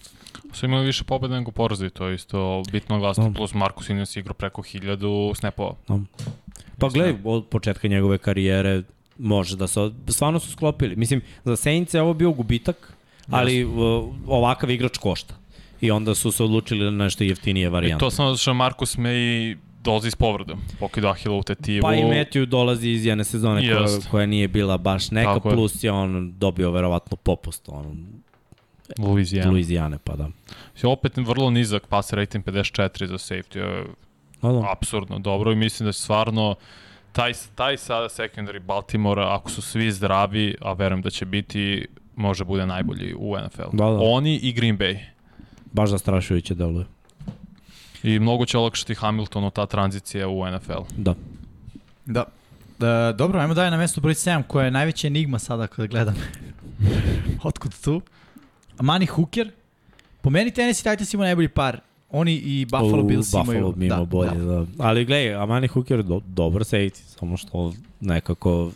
Su 0.54 0.66
imali 0.66 0.86
više 0.86 1.04
pobjeda 1.04 1.36
nego 1.36 1.52
porazi, 1.52 1.90
to 1.90 2.08
je 2.08 2.16
isto 2.16 2.64
bitno 2.72 3.00
glasiti. 3.00 3.28
Da. 3.28 3.34
Plus 3.34 3.54
Marcus 3.54 3.90
Ines 3.90 4.16
igrao 4.16 4.34
preko 4.34 4.62
1000 4.62 5.36
snapova. 5.36 5.76
Pa 6.78 6.88
gledaj, 6.90 7.16
od 7.24 7.46
početka 7.46 7.88
njegove 7.88 8.18
karijere 8.18 8.84
može 9.18 9.56
da 9.56 9.68
se... 9.68 9.92
Stvarno 10.08 10.40
su 10.40 10.52
sklopili. 10.52 10.96
Mislim, 10.96 11.22
za 11.44 11.56
Saints 11.56 11.94
je 11.94 12.02
ovo 12.02 12.14
bio 12.14 12.32
gubitak, 12.32 12.94
ali 13.30 13.66
uh, 13.66 13.74
ovakav 14.28 14.70
igrač 14.70 14.98
košta. 14.98 15.36
I 15.82 15.92
onda 15.92 16.16
su 16.16 16.32
se 16.32 16.44
odlučili 16.44 16.86
na 16.86 16.92
nešto 16.92 17.24
jeftinije 17.24 17.66
I 17.66 17.70
varijante. 17.70 18.00
to 18.00 18.10
samo 18.10 18.30
zato 18.30 18.38
što 18.38 18.54
Marcus 18.54 18.98
me 18.98 19.16
i 19.16 19.58
dolazi 19.84 20.12
s 20.12 20.16
povredom. 20.16 20.60
Pokida 20.80 21.10
Ahila 21.10 21.36
u 21.36 21.44
tetivu. 21.44 21.82
Pa 21.82 21.94
i 21.94 22.04
Matthew 22.04 22.46
dolazi 22.46 22.90
iz 22.90 23.06
jedne 23.06 23.24
sezone 23.24 23.74
koja, 23.74 23.88
koja 24.12 24.26
nije 24.26 24.48
bila 24.48 24.78
baš 24.78 25.12
neka, 25.12 25.34
Tako 25.34 25.50
plus 25.50 25.84
je 25.84 25.92
on 25.92 26.34
dobio 26.38 26.72
verovatno 26.72 27.18
popust 27.18 27.70
on, 27.70 28.08
Louisiana. 29.00 29.52
Louisiane, 29.52 29.98
pa 30.04 30.16
da. 30.16 30.30
Mislim, 30.74 30.92
Opet 30.92 31.18
vrlo 31.18 31.50
nizak 31.50 31.88
pass 31.88 32.14
rating 32.14 32.46
54 32.46 33.06
za 33.06 33.18
safety. 33.18 33.58
je 33.58 33.86
No, 34.42 34.54
da. 34.54 34.72
Apsurdno 34.72 35.20
dobro 35.20 35.52
i 35.52 35.56
mislim 35.56 35.86
da 35.86 35.90
je 35.90 35.94
stvarno 35.94 36.56
taj, 37.12 37.34
taj 37.56 37.78
sada 37.78 38.10
secondary 38.10 38.60
Baltimora, 38.60 39.36
ako 39.36 39.52
su 39.52 39.62
svi 39.62 39.92
zdravi, 39.92 40.56
a 40.62 40.74
verujem 40.74 41.02
da 41.02 41.10
će 41.10 41.26
biti, 41.26 41.88
može 42.16 42.44
bude 42.44 42.66
najbolji 42.66 43.16
u 43.18 43.36
NFL. 43.38 43.70
Da, 43.74 43.86
da. 43.86 44.00
Oni 44.02 44.36
i 44.36 44.54
Green 44.54 44.78
Bay. 44.78 44.98
Baš 45.78 45.90
zastrašujuće 45.90 46.56
deluje. 46.56 46.86
I 48.04 48.20
mnogo 48.20 48.46
će 48.46 48.58
olakšati 48.58 48.96
Hamiltonu 48.96 49.50
ta 49.50 49.66
tranzicija 49.66 50.28
u 50.28 50.52
NFL. 50.52 50.82
Da. 50.98 51.16
Da. 52.06 52.24
Da, 52.80 53.14
dobro, 53.18 53.40
ajmo 53.40 53.54
dalje 53.54 53.72
na 53.72 53.78
mesto 53.78 54.02
broj 54.02 54.14
7, 54.14 54.44
koja 54.48 54.66
je 54.66 54.72
najveća 54.72 55.08
enigma 55.08 55.40
sada 55.40 55.68
kada 55.68 55.88
gledam. 55.88 56.16
Otkud 57.44 57.82
tu? 57.84 58.02
Mani 58.80 59.06
Hooker, 59.06 59.52
Po 60.22 60.30
meni 60.30 60.52
Tennessee 60.52 60.92
Titans 60.92 61.14
ima 61.14 61.24
najbolji 61.24 61.48
par. 61.48 61.80
Oni 62.10 62.34
i 62.34 62.66
Buffalo 62.66 63.04
U, 63.04 63.04
Bills 63.04 63.32
Buffalo 63.32 63.58
imaju. 63.58 63.72
bi 63.72 63.86
imao 63.86 64.06
bolje, 64.06 64.32
da. 64.32 64.46
da. 64.46 64.66
Ali 64.80 65.06
gledaj, 65.06 65.36
Amani 65.36 65.68
Hooker 65.68 66.00
je 66.00 66.04
do, 66.04 66.22
dobar 66.26 66.62
safety, 66.62 67.02
samo 67.20 67.38
što 67.38 67.74
nekako 68.02 68.72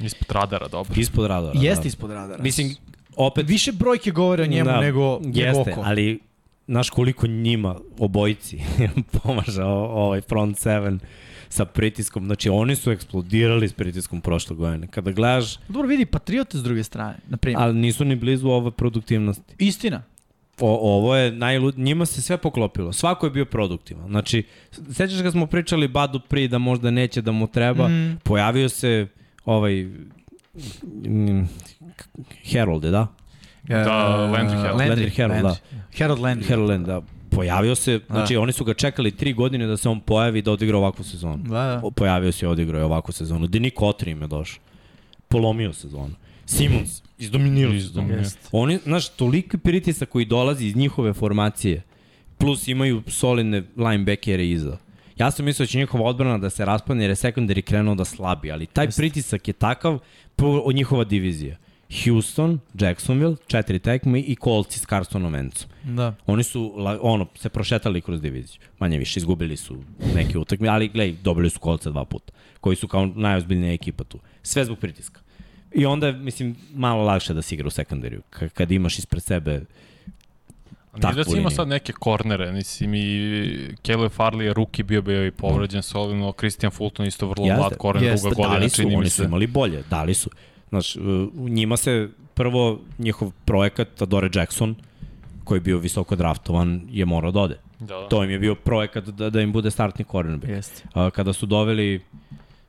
Ispod 0.00 0.30
radara, 0.30 0.68
dobro. 0.68 0.94
ispod 0.96 1.26
radara. 1.26 1.52
Jeste 1.54 1.82
da. 1.82 1.88
ispod 1.88 2.10
radara. 2.10 2.42
Mislim, 2.42 2.76
opet 3.16 3.48
Više 3.48 3.72
brojke 3.72 4.10
govore 4.10 4.42
o 4.42 4.46
njemu 4.46 4.64
da, 4.64 4.80
nego, 4.80 5.20
nego 5.22 5.38
jeste, 5.38 5.72
oko. 5.72 5.82
ali 5.84 6.20
znaš 6.66 6.90
koliko 6.90 7.26
njima 7.26 7.76
obojici 7.98 8.58
pomaže 9.14 9.62
o- 9.62 9.68
ovaj 9.96 10.20
front 10.20 10.58
seven 10.58 11.00
sa 11.48 11.64
pritiskom. 11.64 12.26
Znači, 12.26 12.48
oni 12.48 12.76
su 12.76 12.90
eksplodirali 12.90 13.68
s 13.68 13.72
pritiskom 13.72 14.20
prošle 14.20 14.56
godine. 14.56 14.86
Kada 14.86 15.10
gledaš, 15.10 15.56
Dobro 15.68 15.88
vidi 15.88 16.06
Patriote 16.06 16.58
s 16.58 16.62
druge 16.62 16.82
strane, 16.82 17.16
na 17.28 17.36
primjer. 17.36 17.62
ali 17.62 17.74
nisu 17.74 18.04
ni 18.04 18.16
blizu 18.16 18.48
ove 18.48 18.70
produktivnosti. 18.70 19.54
Istina. 19.58 20.02
O, 20.60 20.96
ovo 20.96 21.16
je 21.16 21.32
najlud... 21.32 21.78
Njima 21.78 22.06
se 22.06 22.22
sve 22.22 22.36
poklopilo. 22.36 22.92
Svako 22.92 23.26
je 23.26 23.30
bio 23.30 23.44
produktivan. 23.44 24.08
Znači, 24.08 24.42
sećaš 24.90 25.22
kad 25.22 25.32
smo 25.32 25.46
pričali 25.46 25.88
Badu 25.88 26.20
pri 26.20 26.48
da 26.48 26.58
možda 26.58 26.90
neće 26.90 27.22
da 27.22 27.32
mu 27.32 27.46
treba, 27.46 27.88
Mm. 27.88 28.18
pojavio 28.22 28.68
se 28.68 29.06
ovaj 29.44 29.86
Harold, 32.52 32.84
je 32.84 32.90
da? 32.90 33.06
Da, 33.68 33.76
Landry 33.76 34.56
Harold. 34.56 34.80
Landry 34.80 35.16
Harold, 35.16 35.42
da. 35.42 35.56
Harold 35.98 36.20
Landry. 36.20 36.48
Harold, 36.48 36.70
Land, 36.70 36.86
da. 36.86 37.02
Pojavio 37.30 37.74
se, 37.74 38.00
znači 38.10 38.36
oni 38.36 38.52
su 38.52 38.64
ga 38.64 38.74
čekali 38.74 39.10
tri 39.10 39.32
godine 39.32 39.66
da 39.66 39.76
se 39.76 39.88
on 39.88 40.00
pojavi 40.00 40.42
da 40.42 40.52
odigra 40.52 40.78
ovakvu 40.78 41.04
sezonu. 41.04 41.36
Da, 41.36 41.80
da. 41.82 41.90
Pojavio 41.96 42.32
se 42.32 42.46
i 42.46 42.48
odigrao 42.48 42.78
je 42.78 42.84
ovakvu 42.84 43.12
sezonu. 43.12 43.46
Denis 43.46 43.72
Kotri 43.76 44.10
im 44.10 44.22
je 44.22 44.28
došao. 44.28 44.62
Polomio 45.28 45.72
sezonu. 45.72 46.14
Simons, 46.46 47.02
izdominirao 47.18 47.72
sezonu. 47.72 47.86
Izdominirao. 47.86 48.20
Jest. 48.20 48.48
Oni, 48.52 48.78
znaš, 48.84 49.08
toliki 49.08 49.58
pritisak 49.58 50.08
koji 50.08 50.24
dolazi 50.24 50.66
iz 50.66 50.76
njihove 50.76 51.12
formacije, 51.12 51.82
plus 52.38 52.68
imaju 52.68 53.02
solidne 53.06 53.62
linebackere 53.76 54.48
iza. 54.48 54.78
Ja 55.20 55.30
sam 55.30 55.44
mislio 55.44 55.64
da 55.64 55.70
će 55.70 55.78
njihova 55.78 56.04
odbrana 56.04 56.38
da 56.38 56.50
se 56.50 56.64
raspadne 56.64 57.04
jer 57.04 57.10
je 57.10 57.16
secondary 57.16 57.62
krenuo 57.62 57.94
da 57.94 58.04
slabi, 58.04 58.52
ali 58.52 58.66
taj 58.66 58.84
Jeste. 58.84 59.00
pritisak 59.02 59.48
je 59.48 59.52
takav 59.52 59.98
od 60.38 60.74
njihova 60.74 61.04
divizija. 61.04 61.56
Houston, 62.04 62.58
Jacksonville, 62.74 63.36
četiri 63.46 63.78
tekme 63.78 64.20
i 64.20 64.36
Colts 64.44 64.78
s 64.78 64.86
Carsonom 64.86 65.32
Wentzom. 65.32 65.66
Da. 65.84 66.14
Oni 66.26 66.42
su 66.42 66.74
ono 67.00 67.26
se 67.34 67.48
prošetali 67.48 68.00
kroz 68.00 68.20
diviziju. 68.20 68.60
Manje 68.78 68.98
više 68.98 69.20
izgubili 69.20 69.56
su 69.56 69.76
neke 70.14 70.38
utakmice, 70.38 70.70
ali 70.70 70.88
glej, 70.88 71.16
dobili 71.22 71.50
su 71.50 71.58
kolce 71.58 71.90
dva 71.90 72.04
puta, 72.04 72.32
koji 72.60 72.76
su 72.76 72.88
kao 72.88 73.06
najozbiljnija 73.06 73.72
ekipa 73.72 74.04
tu. 74.04 74.18
Sve 74.42 74.64
zbog 74.64 74.78
pritiska. 74.78 75.20
I 75.74 75.86
onda 75.86 76.06
je, 76.06 76.12
mislim, 76.12 76.56
malo 76.74 77.04
lakše 77.04 77.34
da 77.34 77.42
se 77.42 77.54
igra 77.54 77.66
u 77.66 77.70
sekundariju. 77.70 78.22
Kad 78.54 78.70
imaš 78.70 78.98
ispred 78.98 79.22
sebe 79.22 79.52
Nije 79.52 79.66
takvu 81.00 81.16
da 81.16 81.24
si 81.24 81.30
ima 81.30 81.36
liniju. 81.36 81.56
sad 81.56 81.68
neke 81.68 81.92
kornere, 81.92 82.52
mislim 82.52 82.94
i 82.94 83.76
Caleb 83.86 84.12
Farley 84.12 84.40
je 84.40 84.54
ruki 84.54 84.82
bio 84.82 85.02
bio 85.02 85.26
i 85.26 85.30
povređen 85.30 85.82
solidno, 85.82 86.32
Christian 86.32 86.72
Fulton 86.72 87.06
isto 87.06 87.26
vrlo 87.26 87.46
Jeste, 87.46 87.60
mlad 87.60 87.76
korner, 87.76 88.04
jeste, 88.04 88.28
druga 88.28 88.42
godina, 88.42 88.54
dali 88.54 88.68
su, 88.68 88.76
čini 88.76 88.90
mi 88.90 88.96
oni 88.96 89.10
su 89.10 89.24
imali 89.24 89.46
bolje, 89.46 89.82
dali 89.90 90.14
su. 90.14 90.30
Znaš, 90.68 90.96
u 91.34 91.48
njima 91.48 91.76
se 91.76 92.08
prvo 92.34 92.80
njihov 92.98 93.30
projekat 93.44 94.02
Adore 94.02 94.30
Jackson, 94.34 94.74
koji 95.44 95.56
je 95.56 95.60
bio 95.60 95.78
visoko 95.78 96.16
draftovan, 96.16 96.82
je 96.90 97.04
morao 97.04 97.30
da 97.30 97.40
ode. 97.40 97.56
Da, 97.78 97.86
da. 97.86 98.08
To 98.08 98.24
im 98.24 98.30
je 98.30 98.38
bio 98.38 98.54
projekat 98.54 99.04
da, 99.04 99.30
da 99.30 99.40
im 99.40 99.52
bude 99.52 99.70
startni 99.70 100.04
cornerback. 100.10 100.50
Jeste. 100.50 100.82
Kada 101.12 101.32
su 101.32 101.46
doveli 101.46 102.00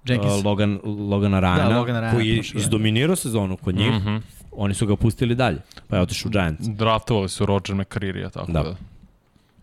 Jenkins. 0.06 0.34
uh, 0.34 0.45
Logan, 0.45 0.80
Logana 0.84 1.41
Da, 1.41 1.69
Logana 1.69 1.99
Ryana 2.02 2.11
koji 2.11 2.28
je 2.28 2.36
godine. 2.38 2.61
izdominirao 2.61 3.15
sezonu 3.15 3.57
kod 3.57 3.76
njih, 3.76 3.91
Mhm. 3.91 4.15
oni 4.52 4.73
su 4.73 4.88
ga 4.88 4.95
pustili 4.95 5.36
dalje, 5.36 5.57
pa 5.88 5.95
je 5.95 6.02
otišao 6.02 6.30
u 6.30 6.32
Giants. 6.32 6.68
Draftovali 6.68 7.30
su 7.30 7.45
Roger 7.45 7.76
McCreary, 7.76 8.32
tako 8.32 8.52
Da. 8.52 8.64
da. 8.64 8.76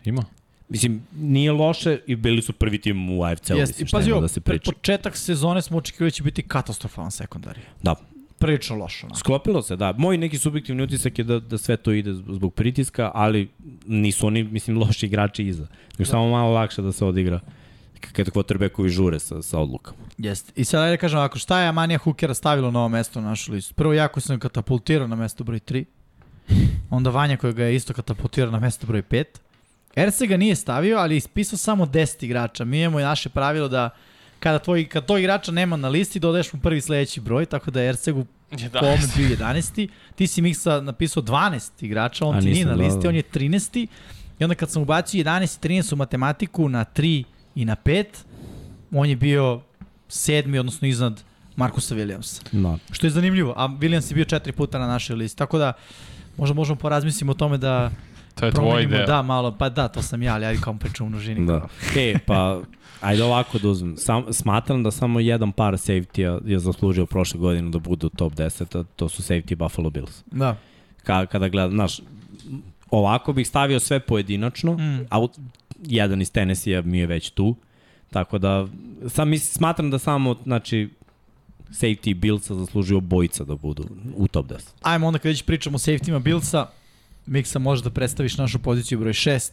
Ima. 0.05 0.23
Mislim, 0.69 1.01
nije 1.13 1.51
loše 1.51 1.99
i 2.07 2.15
bili 2.15 2.41
su 2.41 2.53
prvi 2.53 2.77
tim 2.77 3.09
u 3.09 3.23
AFC-u, 3.23 3.53
Jeste. 3.53 3.85
pazi, 3.91 4.11
da 4.11 4.27
se 4.27 4.41
priča. 4.41 4.71
početak 4.71 5.17
sezone 5.17 5.61
smo 5.61 5.77
očekivali 5.77 6.07
da 6.07 6.11
će 6.11 6.23
biti 6.23 6.41
katastrofalan 6.43 7.11
sekundari. 7.11 7.59
Da, 7.83 7.95
Prilično 8.39 8.75
loš. 8.75 9.03
Ono. 9.03 9.15
Sklopilo 9.15 9.61
se, 9.61 9.75
da. 9.75 9.93
Moj 9.93 10.17
neki 10.17 10.37
subjektivni 10.37 10.83
utisak 10.83 11.17
je 11.17 11.23
da, 11.23 11.39
da 11.39 11.57
sve 11.57 11.77
to 11.77 11.91
ide 11.91 12.13
zbog 12.13 12.53
pritiska, 12.53 13.11
ali 13.13 13.49
nisu 13.85 14.27
oni, 14.27 14.43
mislim, 14.43 14.77
loši 14.77 15.05
igrači 15.05 15.43
iza. 15.43 15.63
Nego 15.63 15.97
da. 15.97 16.05
samo 16.05 16.29
malo 16.29 16.53
lakše 16.53 16.81
da 16.81 16.91
se 16.91 17.05
odigra 17.05 17.39
kada 18.11 18.31
quarterbackovi 18.31 18.89
žure 18.89 19.19
sa, 19.19 19.41
sa 19.41 19.59
odlukama. 19.59 19.97
Jeste. 20.17 20.51
I 20.55 20.65
sad 20.65 20.81
ajde 20.81 20.97
da 20.97 21.01
kažem 21.01 21.19
ovako, 21.19 21.39
šta 21.39 21.59
je 21.59 21.67
Amanija 21.67 21.97
Hukera 21.97 22.33
stavilo 22.33 22.71
na 22.71 22.79
ovo 22.79 22.89
mesto 22.89 23.21
na 23.21 23.29
našu 23.29 23.51
listu? 23.51 23.73
Prvo 23.73 23.93
jako 23.93 24.19
sam 24.21 24.39
katapultirao 24.39 25.07
na 25.07 25.15
mesto 25.15 25.43
broj 25.43 25.59
3. 25.59 25.85
Onda 26.89 27.09
Vanja 27.09 27.37
koja 27.37 27.53
ga 27.53 27.63
je 27.63 27.75
isto 27.75 27.93
katapultirao 27.93 28.51
na 28.51 28.59
mesto 28.59 28.87
broj 28.87 29.03
5. 29.03 29.25
Erce 29.95 30.27
ga 30.27 30.37
nije 30.37 30.55
stavio, 30.55 30.97
ali 30.97 31.15
je 31.15 31.17
ispisao 31.17 31.57
samo 31.57 31.85
10 31.85 32.25
igrača. 32.25 32.65
Mi 32.65 32.81
imamo 32.81 32.99
i 32.99 33.03
naše 33.03 33.29
pravilo 33.29 33.67
da 33.67 33.89
kada, 34.39 34.59
tvoj, 34.59 34.85
kad 34.85 35.05
tog 35.05 35.19
igrača 35.19 35.51
nema 35.51 35.77
na 35.77 35.89
listi, 35.89 36.19
dodaješ 36.19 36.53
mu 36.53 36.59
prvi 36.59 36.81
sledeći 36.81 37.21
broj, 37.21 37.45
tako 37.45 37.71
da 37.71 37.81
je 37.81 37.89
Ercegu 37.89 38.25
po 38.49 38.85
ovome 38.85 39.07
bio 39.15 39.29
11. 39.29 39.89
Ti 40.15 40.27
si 40.27 40.41
Miksa 40.41 40.81
napisao 40.81 41.23
12 41.23 41.85
igrača, 41.85 42.25
on 42.25 42.35
A, 42.35 42.39
ti 42.39 42.49
nije 42.49 42.65
na 42.65 42.73
listi, 42.73 43.07
on 43.07 43.15
je 43.15 43.23
13. 43.23 43.87
I 44.39 44.43
onda 44.43 44.55
kad 44.55 44.71
sam 44.71 44.81
ubacio 44.81 45.23
11 45.23 45.67
i 45.67 45.69
13 45.69 45.93
u 45.93 45.95
matematiku 45.95 46.69
na 46.69 46.85
3 46.95 47.23
i 47.59 47.65
na 47.65 47.75
5, 47.75 48.05
on 48.93 49.09
je 49.09 49.15
bio 49.17 49.61
sedmi, 50.07 50.59
odnosno 50.59 50.87
iznad 50.87 51.23
Markusa 51.55 51.95
Williamsa. 51.95 52.41
Da. 52.53 52.77
Što 52.91 53.07
je 53.07 53.11
zanimljivo, 53.11 53.53
a 53.57 53.67
Williams 53.69 54.11
je 54.11 54.15
bio 54.15 54.25
četiri 54.25 54.51
puta 54.53 54.79
na 54.79 54.87
našoj 54.87 55.15
listi, 55.15 55.37
tako 55.37 55.57
da 55.57 55.73
možda 56.37 56.53
možemo 56.53 56.75
porazmisliti 56.77 57.31
o 57.31 57.35
tome 57.35 57.57
da 57.57 57.91
To 58.35 58.45
je 58.45 58.51
tvoj 58.51 58.63
promenimo, 58.63 58.93
ideja. 58.93 59.05
da, 59.07 59.21
malo, 59.21 59.51
pa 59.51 59.69
da, 59.69 59.87
to 59.87 60.01
sam 60.01 60.23
ja, 60.23 60.33
ali 60.33 60.45
ajde 60.45 60.61
kao 60.61 60.73
pričam 60.75 61.05
u 61.05 61.09
množini. 61.09 61.45
Da. 61.47 61.67
E, 61.97 62.15
pa, 62.19 62.61
ajde 63.01 63.23
ovako 63.23 63.59
da 63.59 63.67
uzmem. 63.69 63.97
Sam, 63.97 64.33
smatram 64.33 64.83
da 64.83 64.91
samo 64.91 65.19
jedan 65.19 65.51
par 65.51 65.73
safety-a 65.75 66.39
je 66.45 66.59
zaslužio 66.59 67.05
prošle 67.05 67.39
godine 67.39 67.69
da 67.69 67.79
bude 67.79 68.05
u 68.05 68.11
top 68.11 68.33
10, 68.33 68.79
a 68.79 68.85
to 68.85 69.09
su 69.09 69.21
safety 69.23 69.55
Buffalo 69.57 69.89
Bills. 69.89 70.23
Da. 70.25 70.55
Ka, 71.03 71.25
kada 71.25 71.47
gledam, 71.47 71.71
znaš, 71.71 71.99
ovako 72.89 73.33
bih 73.33 73.47
stavio 73.47 73.79
sve 73.79 73.99
pojedinačno, 73.99 74.73
Mm. 74.73 74.81
mm. 74.81 75.05
a 75.09 75.19
u- 75.19 75.29
jedan 75.85 76.21
iz 76.21 76.31
Tennessee 76.31 76.81
mi 76.81 76.97
je 76.97 77.07
već 77.07 77.29
tu, 77.29 77.55
tako 78.11 78.37
da 78.37 78.67
sam, 79.07 79.29
mis, 79.29 79.51
smatram 79.51 79.91
da 79.91 79.99
samo, 79.99 80.35
znači, 80.43 80.89
safety 81.69 82.13
Billsa 82.15 82.55
zaslužio 82.55 82.99
bojica 82.99 83.43
da 83.43 83.55
budu 83.55 83.85
u 84.15 84.27
top 84.27 84.45
10. 84.45 84.55
Ajmo 84.81 85.07
onda 85.07 85.19
kad 85.19 85.29
već 85.29 85.43
pričamo 85.43 85.75
o 85.75 85.79
safetyma 85.79 86.19
Billsa, 86.19 86.67
Miksa 87.25 87.59
može 87.59 87.83
da 87.83 87.89
predstaviš 87.89 88.37
našu 88.37 88.59
poziciju 88.59 88.99
broj 88.99 89.13
6. 89.13 89.51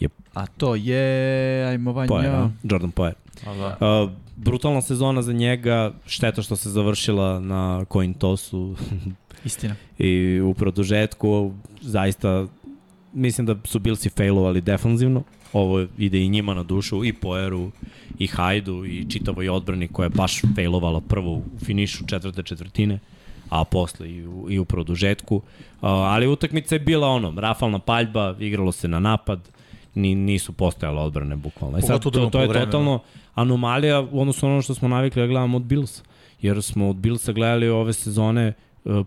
Yep. 0.00 0.10
A 0.34 0.46
to 0.46 0.74
je, 0.74 1.64
ajmo 1.66 1.92
Vanja. 1.92 2.08
Pojer, 2.08 2.30
a? 2.34 2.50
Jordan 2.62 2.92
Poyer. 2.92 3.12
A 3.46 3.54
da. 3.54 4.02
Uh, 4.02 4.10
brutalna 4.36 4.82
sezona 4.82 5.22
za 5.22 5.32
njega, 5.32 5.92
šteta 6.06 6.42
što 6.42 6.56
se 6.56 6.70
završila 6.70 7.40
na 7.40 7.84
coin 7.92 8.14
tossu 8.14 8.76
Istina. 9.44 9.74
i 9.98 10.40
u 10.40 10.54
produžetku, 10.54 11.52
zaista 11.80 12.46
mislim 13.12 13.46
da 13.46 13.56
su 13.64 13.78
Billsi 13.78 14.08
failovali 14.08 14.60
defanzivno. 14.60 15.22
Ovo 15.52 15.86
ide 15.98 16.24
i 16.24 16.28
njima 16.28 16.54
na 16.54 16.62
dušu, 16.62 17.04
i 17.04 17.12
Poeru, 17.12 17.70
i 18.18 18.26
Hajdu, 18.26 18.84
i 18.84 19.06
čitavoj 19.10 19.48
odbrani 19.48 19.88
koja 19.88 20.06
je 20.06 20.10
baš 20.10 20.42
failovala 20.54 21.00
prvo 21.00 21.32
u 21.32 21.42
finišu 21.64 22.06
četvrte 22.06 22.42
četvrtine, 22.42 22.98
a 23.48 23.64
posle 23.64 24.10
i 24.10 24.26
u, 24.26 24.46
i 24.50 24.58
u 24.58 24.64
produžetku. 24.64 25.36
Uh, 25.36 25.42
ali 25.82 26.26
utakmica 26.26 26.74
je 26.74 26.78
bila 26.78 27.08
ono, 27.08 27.40
rafalna 27.40 27.78
paljba, 27.78 28.36
igralo 28.40 28.72
se 28.72 28.88
na 28.88 29.00
napad, 29.00 29.48
ni, 29.94 30.14
nisu 30.14 30.52
postojale 30.52 31.00
odbrane 31.00 31.36
bukvalno. 31.36 31.78
E 31.78 31.82
sad, 31.82 32.02
to, 32.02 32.10
to 32.10 32.20
je 32.20 32.30
poluvremenu. 32.30 32.66
totalno 32.66 33.00
anomalija 33.34 34.00
u 34.00 34.20
odnosu 34.20 34.46
na 34.46 34.52
ono 34.52 34.62
što 34.62 34.74
smo 34.74 34.88
navikli 34.88 35.22
da 35.22 35.26
gledamo 35.26 35.56
od 35.56 35.62
Billsa. 35.62 36.02
Jer 36.42 36.62
smo 36.62 36.88
od 36.88 36.96
Billsa 36.96 37.32
gledali 37.32 37.68
ove 37.68 37.92
sezone 37.92 38.52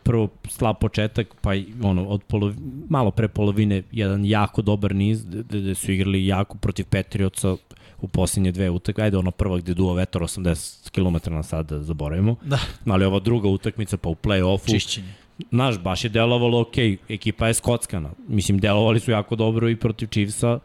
prvo 0.03 0.27
slab 0.49 0.75
početak, 0.79 1.35
pa 1.41 1.55
i 1.55 1.65
ono, 1.83 2.05
od 2.05 2.23
polovi, 2.23 2.55
malo 2.89 3.11
pre 3.11 3.27
polovine 3.27 3.83
jedan 3.91 4.25
jako 4.25 4.61
dobar 4.61 4.95
niz, 4.95 5.25
gde, 5.25 5.75
su 5.75 5.91
igrali 5.91 6.27
jako 6.27 6.57
protiv 6.57 6.85
Patriotsa 6.85 7.55
u 8.01 8.07
posljednje 8.07 8.51
dve 8.51 8.69
utakmice. 8.69 9.03
Ajde, 9.03 9.17
ona 9.17 9.31
prva 9.31 9.57
gde 9.57 9.73
duo 9.73 9.93
vetar 9.93 10.21
80 10.21 10.89
km 10.89 11.33
na 11.33 11.43
sat, 11.43 11.65
da 11.65 11.83
zaboravimo. 11.83 12.35
Da, 12.45 12.59
Ali 12.85 13.05
ova 13.05 13.19
druga 13.19 13.49
utakmica 13.49 13.97
pa 13.97 14.09
u 14.09 14.15
play-offu, 14.15 14.71
čišćenje. 14.71 15.13
Znaš, 15.49 15.79
baš 15.79 16.03
je 16.03 16.09
delovalo 16.09 16.61
ok, 16.61 16.77
ekipa 17.09 17.47
je 17.47 17.53
skockana. 17.53 18.09
Mislim, 18.27 18.59
delovali 18.59 18.99
su 18.99 19.11
jako 19.11 19.35
dobro 19.35 19.69
i 19.69 19.75
protiv 19.75 20.07
Chiefsa, 20.07 20.59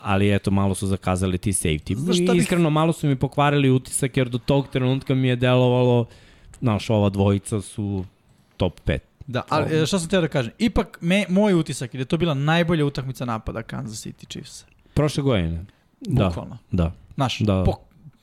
ali 0.00 0.34
eto, 0.34 0.50
malo 0.50 0.74
su 0.74 0.86
zakazali 0.86 1.38
ti 1.38 1.52
safety. 1.52 1.96
Znaš 1.96 2.18
I 2.18 2.22
bih- 2.22 2.36
iskreno, 2.36 2.70
malo 2.70 2.92
su 2.92 3.06
mi 3.06 3.16
pokvarili 3.16 3.70
utisak, 3.70 4.16
jer 4.16 4.28
do 4.28 4.38
tog 4.38 4.68
trenutka 4.68 5.14
mi 5.14 5.28
je 5.28 5.36
delovalo, 5.36 6.06
znaš, 6.66 6.90
ova 6.90 7.08
dvojica 7.08 7.60
su 7.60 8.04
top 8.56 8.80
5. 8.86 8.98
Da, 9.26 9.42
ali 9.48 9.82
e, 9.82 9.86
šta 9.86 9.98
sam 9.98 10.08
teo 10.08 10.20
da 10.20 10.28
kažem? 10.28 10.52
Ipak 10.58 10.98
me, 11.00 11.24
moj 11.28 11.54
utisak 11.54 11.94
je 11.94 11.98
da 11.98 12.02
je 12.02 12.04
to 12.04 12.16
bila 12.16 12.34
najbolja 12.34 12.84
utakmica 12.86 13.24
napada 13.24 13.62
Kansas 13.62 14.06
City 14.06 14.28
Chiefs. 14.28 14.64
Prošle 14.94 15.22
godine. 15.22 15.64
Da, 16.00 16.26
Bukvalno. 16.28 16.58
da. 16.70 16.92
Znaš, 17.14 17.38
Da. 17.38 17.62
po, 17.66 17.74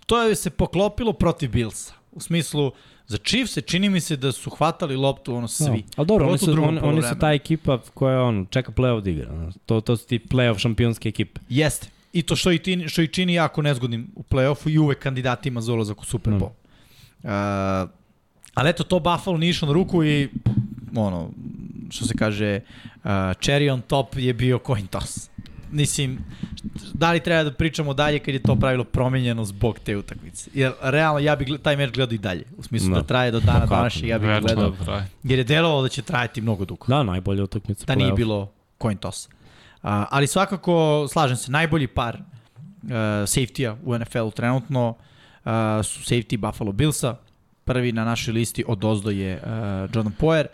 to 0.06 0.22
je 0.22 0.36
se 0.36 0.50
poklopilo 0.50 1.14
protiv 1.14 1.52
Billsa. 1.52 1.94
U 2.12 2.20
smislu, 2.20 2.72
za 3.08 3.18
Chiefs 3.18 3.54
se 3.54 3.62
čini 3.62 3.90
mi 3.90 4.00
se 4.00 4.16
da 4.16 4.32
su 4.32 4.50
hvatali 4.50 4.96
loptu 4.96 5.36
ono 5.36 5.48
svi. 5.48 5.66
Da. 5.66 5.94
Ali 5.96 6.08
dobro, 6.08 6.28
oni 6.28 6.38
su, 6.38 6.52
on, 6.52 6.80
oni 6.84 7.02
su 7.02 7.16
ta 7.20 7.32
ekipa 7.34 7.80
koja 7.94 8.22
on, 8.22 8.46
čeka 8.50 8.72
play-off 8.72 9.02
da 9.02 9.10
igra. 9.10 9.52
To, 9.66 9.82
to 9.82 9.98
su 9.98 10.08
ti 10.08 10.20
play-off 10.20 10.58
šampionske 10.58 11.10
ekipe. 11.10 11.42
Jeste. 11.50 11.88
I 12.14 12.22
to 12.22 12.36
što 12.36 12.52
i, 12.52 12.60
ti, 12.60 12.84
što 12.88 13.02
i 13.02 13.08
čini 13.08 13.34
jako 13.34 13.62
nezgodnim 13.62 14.12
u 14.16 14.24
play-offu 14.24 14.70
i 14.70 14.78
uvek 14.78 15.00
kandidatima 15.00 15.62
za 15.62 15.74
ulazak 15.74 16.02
u 16.02 16.06
Super 16.06 16.34
Bowl. 16.34 16.50
Uh, 17.24 17.90
ali 18.54 18.70
eto, 18.70 18.84
to 18.84 19.00
Buffalo 19.00 19.38
nije 19.38 19.50
išlo 19.50 19.68
na 19.68 19.74
ruku 19.74 20.04
i 20.04 20.30
ono, 20.96 21.30
što 21.90 22.06
se 22.06 22.14
kaže, 22.14 22.60
uh, 22.96 23.02
cherry 23.10 23.72
on 23.72 23.82
top 23.82 24.16
je 24.16 24.34
bio 24.34 24.60
coin 24.60 24.88
toss. 24.88 25.30
Mislim, 25.72 26.20
da 26.94 27.12
li 27.12 27.20
treba 27.20 27.44
da 27.44 27.54
pričamo 27.54 27.94
dalje 27.94 28.20
kad 28.20 28.34
je 28.34 28.42
to 28.42 28.56
pravilo 28.56 28.84
promenjeno 28.84 29.46
zbog 29.46 29.80
te 29.80 29.98
utakmice? 29.98 30.50
Jer 30.54 30.72
realno 30.82 31.20
ja 31.20 31.36
bih 31.36 31.48
taj 31.64 31.78
meč 31.78 31.92
gledao 31.92 32.14
i 32.14 32.18
dalje. 32.18 32.44
U 32.58 32.64
smislu 32.64 32.90
da, 32.90 32.96
Da. 32.96 33.02
da 33.02 33.08
traje 33.08 33.32
do 33.32 33.40
dana 33.40 33.66
današnjeg, 33.66 34.10
ja 34.10 34.20
bih 34.20 34.30
gledao. 34.42 34.70
da. 34.86 35.06
Jer 35.24 35.40
je 35.40 35.44
delovalo 35.46 35.82
da 35.82 35.90
će 35.90 36.02
trajati 36.02 36.42
mnogo 36.42 36.66
dugo 36.66 36.86
Da, 36.88 37.04
najbolja 37.04 37.44
utakmica 37.44 37.86
da 37.86 37.96
nije 37.96 38.08
play-off. 38.08 38.16
bilo 38.16 38.52
coin 38.82 38.98
toss. 38.98 39.28
Uh, 39.28 39.32
ali 39.84 40.28
svakako, 40.28 41.08
slažem 41.08 41.38
se, 41.38 41.52
najbolji 41.52 41.88
par 41.88 42.16
uh, 42.16 42.90
safety-a 43.24 43.76
u 43.84 43.98
NFL-u 43.98 44.32
trenutno 44.32 44.90
uh, 44.90 44.96
su 45.84 46.00
safety 46.02 46.38
Buffalo 46.38 46.72
Billsa. 46.72 47.16
Prvi 47.66 47.92
na 47.92 48.06
našoj 48.06 48.34
listi 48.34 48.64
od 48.68 48.86
ozdo 48.86 49.10
je 49.10 49.36
uh, 49.36 49.50
Jordan 49.96 50.14
Poyer. 50.20 50.46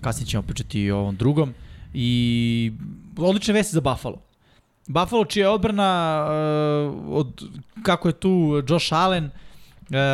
Kasnije 0.00 0.26
ćemo 0.26 0.42
pričati 0.42 0.80
i 0.80 0.90
o 0.90 0.98
ovom 0.98 1.16
drugom. 1.16 1.54
I 1.94 2.72
odlične 3.16 3.54
vesti 3.54 3.74
za 3.74 3.80
Buffalo. 3.80 4.18
Buffalo 4.86 5.24
čija 5.24 5.46
je 5.46 5.50
odbrana 5.50 6.22
uh, 6.26 6.94
od 7.08 7.42
kako 7.82 8.08
je 8.08 8.12
tu 8.12 8.62
Josh 8.68 8.92
Allen 8.92 9.24
uh, 9.24 9.30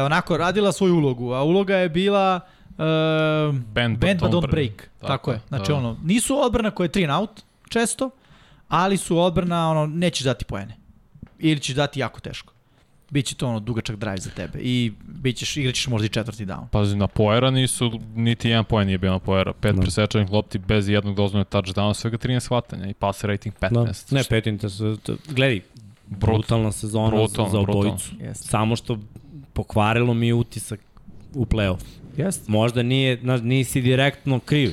onako 0.07 0.37
radila 0.37 0.73
svoju 0.73 0.95
ulogu, 0.97 1.33
a 1.33 1.43
uloga 1.43 1.77
je 1.77 1.89
bila 1.89 2.41
uh, 2.71 3.55
Bend, 3.55 3.99
bend 3.99 4.21
but 4.21 4.31
don't 4.31 4.41
break. 4.41 4.51
break. 4.51 4.91
Tako, 5.01 5.07
Tako 5.07 5.31
je. 5.31 5.41
Znači 5.49 5.73
da. 5.73 5.77
ono, 5.77 5.97
nisu 6.05 6.39
odbrana 6.43 6.71
koja 6.71 6.85
je 6.85 6.93
three 6.93 7.05
and 7.05 7.21
out 7.21 7.43
često, 7.69 8.11
ali 8.69 8.97
su 8.97 9.19
odbrana 9.19 9.71
ono 9.71 9.87
nećeš 9.87 10.25
dati 10.25 10.45
poene. 10.45 10.77
Ili 11.39 11.61
ćeš 11.61 11.75
dati 11.75 12.01
jako 12.01 12.21
teško. 12.21 12.52
Biće 13.13 13.35
to 13.35 13.49
ono 13.49 13.61
dugačak 13.61 13.97
drive 13.97 14.17
za 14.17 14.31
tebe 14.31 14.59
i 14.59 14.93
bićeš 15.05 15.57
igraćeš 15.57 15.87
možda 15.87 16.07
i 16.07 16.09
četvrti 16.09 16.47
down. 16.47 16.67
Pazi, 16.69 16.97
na 16.97 17.07
Poera 17.07 17.51
nisu, 17.51 17.91
niti 18.15 18.49
jedan 18.49 18.65
poen 18.65 18.87
nije 18.87 18.99
bio 18.99 19.11
na 19.11 19.19
Poera. 19.19 19.53
Pet 19.53 19.75
Da. 19.75 19.83
presečanih 19.83 20.31
lopti 20.31 20.59
bez 20.59 20.89
jednog 20.89 21.17
dozvoljnog 21.17 21.49
touchdowna, 21.49 21.95
svega 21.95 22.17
13 22.19 22.49
hvatanja 22.49 22.87
i 22.89 22.95
passer 22.95 23.31
rating 23.31 23.55
15. 23.57 23.71
Da. 24.11 24.17
Ne, 24.37 24.59
te 24.59 24.69
se, 24.69 24.97
to- 25.03 25.17
gledaj, 25.29 25.61
brutalna 26.07 26.73
sezona 26.73 27.09
Brutalno, 27.09 27.51
za 27.51 27.59
brutalno. 27.59 27.81
obojicu. 27.81 28.11
Jeste. 28.21 28.49
Samo 28.49 28.77
što 28.77 28.99
pokvarilo 29.53 30.15
mi 30.15 30.27
je 30.27 30.35
utisak 30.35 30.81
u 31.35 31.45
play-off. 31.47 31.85
Jeste. 32.17 32.45
Možda 32.49 32.83
nije, 32.83 33.19
znaš, 33.21 33.41
nisi 33.43 33.81
direktno 33.81 34.41
kriv, 34.41 34.73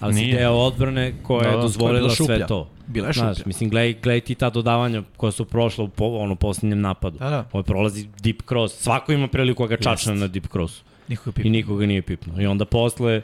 ali 0.00 0.14
Nije. 0.14 0.26
si 0.26 0.38
deo 0.38 0.52
odbrane 0.52 1.14
koja 1.22 1.42
Da, 1.42 1.48
je 1.48 1.56
da, 1.56 1.62
dozvolila 1.62 2.10
sve 2.10 2.46
to. 2.46 2.70
Bila 2.92 3.06
je 3.06 3.12
šuplja. 3.12 3.34
Znaš, 3.34 3.46
mislim, 3.46 3.70
gledaj, 3.70 3.94
gledaj 4.02 4.20
ti 4.20 4.34
ta 4.34 4.50
dodavanja 4.50 5.02
koja 5.16 5.32
su 5.32 5.44
prošla 5.44 5.84
u 5.84 5.88
po, 5.88 6.04
ono, 6.04 6.34
posljednjem 6.34 6.80
napadu. 6.80 7.18
Da, 7.18 7.30
da. 7.30 7.48
Ovo 7.52 7.62
prolazi 7.62 8.08
deep 8.22 8.42
cross. 8.48 8.74
Svako 8.74 9.12
ima 9.12 9.28
priliku 9.28 9.62
da 9.62 9.76
ga 9.76 9.82
čačne 9.82 10.14
na 10.14 10.26
deep 10.26 10.46
crossu. 10.52 10.82
Niko 11.08 11.30
je 11.36 11.46
I 11.46 11.50
nikoga 11.50 11.86
nije 11.86 12.02
pipnuo. 12.02 12.40
I 12.40 12.46
onda 12.46 12.64
posle, 12.64 13.22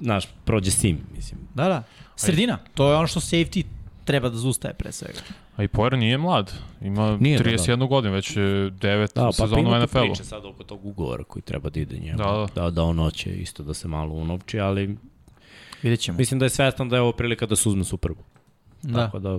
znaš, 0.00 0.24
prođe 0.44 0.70
sim, 0.70 0.98
mislim. 1.16 1.40
Da, 1.54 1.68
da. 1.68 1.82
Sredina. 2.16 2.58
To 2.74 2.90
je 2.90 2.96
ono 2.96 3.06
što 3.06 3.20
safety 3.20 3.64
treba 4.04 4.28
da 4.28 4.36
zustaje 4.36 4.74
pre 4.74 4.92
svega. 4.92 5.18
A 5.56 5.62
i 5.62 5.68
Poera 5.68 5.96
nije 5.96 6.18
mlad. 6.18 6.52
Ima 6.80 7.16
Nije, 7.16 7.38
da, 7.38 7.44
31 7.44 7.88
godinu, 7.88 8.14
već 8.14 8.36
je 8.36 8.42
9 8.42 9.14
Da, 9.14 9.26
pa 9.26 9.32
sezona 9.32 9.68
u 9.68 9.72
tu 9.72 9.86
NFL-u. 9.86 10.00
priče 10.00 10.24
sad 10.24 10.44
oko 10.44 10.64
tog 10.64 10.86
ugovora 10.86 11.24
koji 11.24 11.42
treba 11.42 11.70
da 11.70 11.80
ide 11.80 11.98
njemu. 11.98 12.18
Da, 12.18 12.46
da, 12.54 12.70
da 12.70 12.82
on 12.82 12.98
hoće 12.98 13.30
isto 13.30 13.62
da 13.62 13.74
se 13.74 13.88
malo 13.88 14.14
unovči, 14.14 14.60
ali 14.60 14.96
Vidjet 15.82 16.00
ćemo. 16.00 16.18
mislim 16.18 16.38
da 16.38 16.46
je 16.46 16.50
svestan 16.50 16.88
da 16.88 16.96
je 16.96 17.02
ovo 17.02 17.12
prilika 17.12 17.46
da 17.46 17.56
se 17.56 17.68
uzme 17.68 17.84
Super 17.84 18.10
Bowl. 18.10 18.33
Da. 18.84 19.04
Tako 19.04 19.18
da 19.18 19.38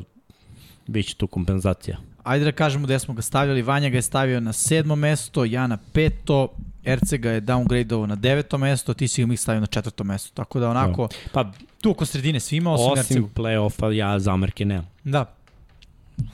bit 0.88 1.08
će 1.08 1.16
tu 1.16 1.28
kompenzacija. 1.28 1.98
Ajde 2.24 2.46
da 2.46 2.52
kažemo 2.52 2.86
gde 2.86 3.00
smo 3.00 3.14
ga 3.14 3.22
stavljali. 3.22 3.62
Vanja 3.62 3.90
ga 3.90 3.98
je 3.98 4.02
stavio 4.02 4.40
na 4.40 4.54
sedmo 4.54 4.96
mesto, 4.96 5.46
ja 5.46 5.68
na 5.68 5.78
peto, 5.94 6.54
Erce 6.86 7.18
ga 7.18 7.32
je 7.32 7.42
downgradeovao 7.42 8.06
na 8.06 8.16
deveto 8.16 8.58
mesto, 8.58 8.94
ti 8.94 9.08
si 9.08 9.22
ga 9.22 9.28
mi 9.28 9.38
stavio 9.38 9.60
na 9.60 9.66
četvrto 9.68 10.04
mesto. 10.04 10.32
Tako 10.34 10.60
da 10.60 10.70
onako, 10.70 11.08
Pa, 11.32 11.52
tu 11.82 11.92
oko 11.92 12.06
sredine 12.06 12.40
svima, 12.40 12.74
osim, 12.74 12.86
osim 12.86 13.00
Ercegu. 13.00 13.30
play-offa, 13.36 13.88
ja 13.88 14.20
zamerke 14.20 14.66
nemam. 14.66 14.88
Da, 15.04 15.26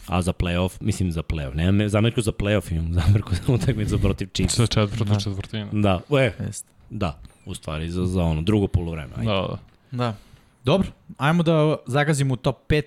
A 0.08 0.22
za 0.22 0.34
play-off, 0.34 0.78
mislim 0.82 1.12
za 1.12 1.22
play-off, 1.22 1.56
nemam 1.56 1.76
me- 1.76 1.90
zamerku 1.90 2.22
za 2.22 2.32
play-off, 2.32 2.72
imam 2.72 2.94
zamerku 2.94 3.36
za 3.36 3.54
utakmicu 3.54 4.00
protiv 4.00 4.28
Chiefs. 4.34 4.56
Sa 4.56 4.68
četvrtu 4.68 5.20
četvrtinu. 5.20 5.68
Da, 5.72 6.00
e, 6.12 6.32
jest. 6.40 6.66
da, 6.90 7.20
u 7.46 7.56
stvari 7.56 7.90
za, 7.90 8.06
za 8.06 8.24
ono, 8.24 8.42
drugo 8.42 8.68
polovreme. 8.68 9.14
Da, 9.18 9.24
da. 9.24 9.58
Da. 9.92 10.16
Dobro, 10.64 10.88
ajmo 11.18 11.44
da 11.44 11.76
zagazimo 11.88 12.34
u 12.34 12.38
top 12.38 12.58
5 12.70 12.84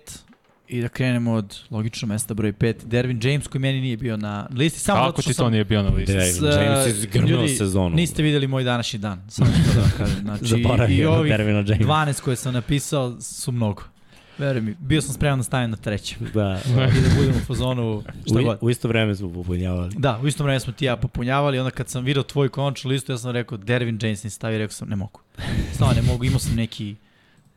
i 0.68 0.80
da 0.80 0.88
krenemo 0.88 1.32
od 1.32 1.58
logično 1.70 2.08
mesta 2.08 2.34
broj 2.34 2.52
5. 2.52 2.84
Dervin 2.84 3.20
James 3.22 3.46
koji 3.46 3.60
meni 3.62 3.80
nije 3.80 3.96
bio 3.96 4.16
na 4.16 4.48
listi. 4.50 4.80
Samo 4.80 5.06
Kako 5.06 5.22
što 5.22 5.30
ti 5.30 5.34
sam... 5.34 5.46
to 5.46 5.50
nije 5.50 5.64
bio 5.64 5.82
na 5.82 5.88
listi? 5.88 6.12
S, 6.12 6.42
James 6.42 6.86
je 6.86 6.92
zgrnuo 6.92 7.30
ljudi, 7.30 7.48
sezonu. 7.48 7.96
Niste 7.96 8.22
videli 8.22 8.46
moj 8.46 8.64
današnji 8.64 8.98
dan, 8.98 9.22
samo 9.28 9.50
što 9.70 9.80
da 9.80 10.04
kažem. 10.04 10.20
Znači, 10.24 10.44
i 10.44 10.48
Zaboravio 10.48 11.12
ovih 11.12 11.30
Dervina 11.30 11.58
James. 11.58 11.86
12 11.86 12.20
koje 12.20 12.36
sam 12.36 12.54
napisao 12.54 13.20
su 13.20 13.52
mnogo. 13.52 13.82
Veruj 14.38 14.62
mi, 14.62 14.74
bio 14.78 15.02
sam 15.02 15.14
spreman 15.14 15.38
da 15.38 15.42
stavim 15.42 15.70
na 15.70 15.76
trećem. 15.76 16.18
Da, 16.34 16.60
I 16.98 17.00
da 17.00 17.14
budem 17.16 17.36
u 17.36 17.44
fazonu 17.46 18.02
šta 18.26 18.40
u, 18.40 18.44
god. 18.44 18.58
u 18.60 18.70
isto 18.70 18.88
vreme 18.88 19.14
smo 19.14 19.32
popunjavali. 19.32 19.94
Da, 19.98 20.20
u 20.22 20.26
isto 20.26 20.44
vreme 20.44 20.60
smo 20.60 20.72
ti 20.72 20.84
ja 20.84 20.96
popunjavali, 20.96 21.58
onda 21.58 21.70
kad 21.70 21.88
sam 21.88 22.04
vidio 22.04 22.22
tvoju 22.22 22.50
konačnu 22.50 22.90
listu, 22.90 23.12
ja 23.12 23.18
sam 23.18 23.30
rekao, 23.30 23.58
Dervin 23.58 23.98
James 24.02 24.24
ni 24.24 24.30
stavio, 24.30 24.58
rekao 24.58 24.72
sam, 24.72 24.88
ne 24.88 24.96
mogu. 24.96 25.20
Stvarno 25.72 26.02
ne 26.02 26.02
mogu, 26.02 26.24
imao 26.24 26.38
sam 26.38 26.54
neki 26.54 26.96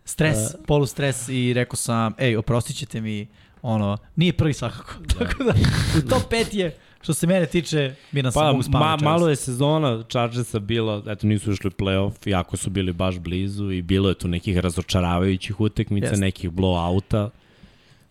stres, 0.07 0.38
polustres 0.67 1.29
i 1.29 1.53
rekao 1.53 1.75
sam, 1.77 2.13
ej, 2.17 2.38
oprostit 2.38 2.75
ćete 2.75 3.01
mi, 3.01 3.27
ono, 3.61 3.97
nije 4.15 4.34
prvi 4.34 4.53
svakako. 4.53 4.93
Tako 5.19 5.43
da, 5.43 5.53
u 5.97 6.01
top 6.01 6.31
5 6.31 6.45
je, 6.51 6.75
što 7.01 7.13
se 7.13 7.27
mene 7.27 7.45
tiče, 7.45 7.95
miran 8.11 8.31
sam 8.31 8.41
Pa, 8.41 8.47
mogu 8.47 8.63
spavati. 8.63 9.03
ma, 9.03 9.11
malo 9.11 9.29
je 9.29 9.35
sezona 9.35 10.03
Chargersa 10.03 10.59
bila, 10.59 11.03
eto 11.07 11.27
nisu 11.27 11.51
ušli 11.51 11.67
u 11.69 11.71
playoff, 11.73 12.27
jako 12.27 12.57
su 12.57 12.69
bili 12.69 12.93
baš 12.93 13.17
blizu 13.17 13.71
i 13.71 13.81
bilo 13.81 14.09
je 14.09 14.15
tu 14.15 14.27
nekih 14.27 14.57
razočaravajućih 14.57 15.59
utekmica, 15.59 16.05
Jeste. 16.05 16.17
nekih 16.17 16.49
blowouta, 16.51 17.29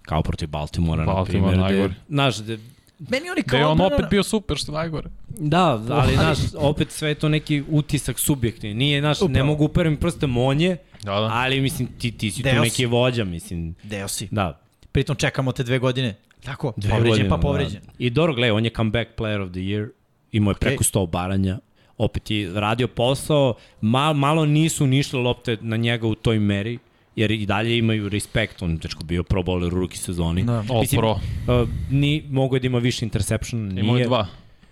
kao 0.03 0.23
protiv 0.23 0.49
Baltimora, 0.49 1.05
Baltimore, 1.05 1.57
na 1.57 1.67
primjer. 1.67 1.89
gde- 1.89 1.95
Znaš, 2.09 2.43
gde, 2.43 2.59
Meni 3.01 3.31
oni 3.31 3.43
Da 3.43 3.49
kao 3.49 3.59
je 3.59 3.67
on 3.67 3.73
odbrana- 3.73 3.95
opet 3.95 4.07
bio 4.11 4.23
super, 4.23 4.57
što 4.57 4.73
je 4.73 4.77
najgore. 4.77 5.09
da, 5.31 5.65
ali, 5.65 5.83
ali- 5.91 6.15
znaš, 6.15 6.39
opet 6.57 6.91
sve 6.91 7.09
je 7.09 7.15
to 7.15 7.29
neki 7.29 7.65
utisak 7.71 8.19
subjektivni. 8.19 8.75
Nije, 8.75 9.01
znaš, 9.01 9.19
ne 9.21 9.43
mogu 9.43 9.65
uperim 9.65 9.97
prstem 9.97 10.37
on 10.37 10.61
je, 10.61 10.77
Da, 11.03 11.21
da. 11.21 11.31
ali 11.33 11.61
mislim, 11.61 11.89
ti, 11.99 12.11
ti 12.11 12.31
si 12.31 12.43
Deo 12.43 12.53
tu 12.53 12.59
si. 12.59 12.65
neki 12.65 12.87
vođa, 12.87 13.25
mislim, 13.25 13.75
Deo 13.83 14.09
si. 14.09 14.29
da. 14.31 14.61
Pritom 14.93 15.17
čekamo 15.17 15.53
te 15.53 15.63
dve 15.63 15.79
godine. 15.79 16.15
Tako, 16.45 16.73
Dve 16.77 16.91
povređen 16.91 17.11
godine, 17.11 17.29
pa 17.29 17.37
povređen. 17.37 17.81
Da. 17.87 17.93
I 17.99 18.11
dobro, 18.11 18.35
gledaj, 18.35 18.51
on 18.51 18.65
je 18.65 18.71
comeback 18.71 19.11
player 19.17 19.43
of 19.43 19.51
the 19.51 19.61
year, 19.61 19.89
imao 20.33 20.51
je 20.51 20.55
preko 20.55 20.85
100 20.85 20.99
obaranja, 20.99 21.59
opet 21.99 22.31
je 22.31 22.61
radio 22.61 22.89
posao, 22.89 23.55
mal, 23.81 24.15
malo 24.15 24.47
nisu 24.47 24.87
nišle 24.87 25.21
lopte 25.21 25.59
na 25.61 25.77
njega 25.77 26.07
u 26.07 26.15
toj 26.15 26.39
meri, 26.39 26.79
jer 27.17 27.31
i 27.31 27.47
dalje 27.47 27.79
imaju 27.79 28.09
respekt, 28.09 28.63
on 28.63 28.71
je 28.71 28.79
teško 28.79 29.05
bio 29.05 29.23
pro 29.23 29.43
bowler 29.43 29.67
u 29.67 29.71
ruki 29.81 29.99
sezoni. 29.99 30.45
Da. 30.45 30.65
All 30.71 30.81
Mislim, 30.81 30.99
pro. 30.99 31.11
Uh, 31.11 31.69
ni, 31.91 32.25
mogo 32.31 32.57
je 32.57 32.61
da 32.61 32.67
ima 32.67 32.79
više 32.79 33.05
interception, 33.05 33.69
nije. 33.69 33.85
Imao 33.85 33.97
je 33.97 34.07
dva. 34.07 34.27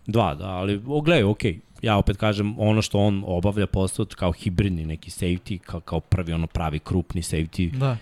Dva, 0.07 0.35
da, 0.35 0.47
ali 0.47 0.83
o, 0.87 1.01
gledaj, 1.01 1.25
okej. 1.25 1.59
Ja 1.85 1.97
opet 1.97 2.17
kažem, 2.17 2.55
ono 2.59 2.83
što 2.83 2.99
on 2.99 3.25
obavlja 3.27 3.67
posao 3.67 4.07
kao 4.17 4.33
hibridni 4.33 4.87
neki 4.87 5.11
safety, 5.11 5.59
kao, 5.59 5.81
kao 5.81 6.01
prvi 6.01 6.33
ono 6.33 6.47
pravi 6.47 6.79
krupni 6.79 7.23
safety, 7.23 7.71
Da. 7.71 7.97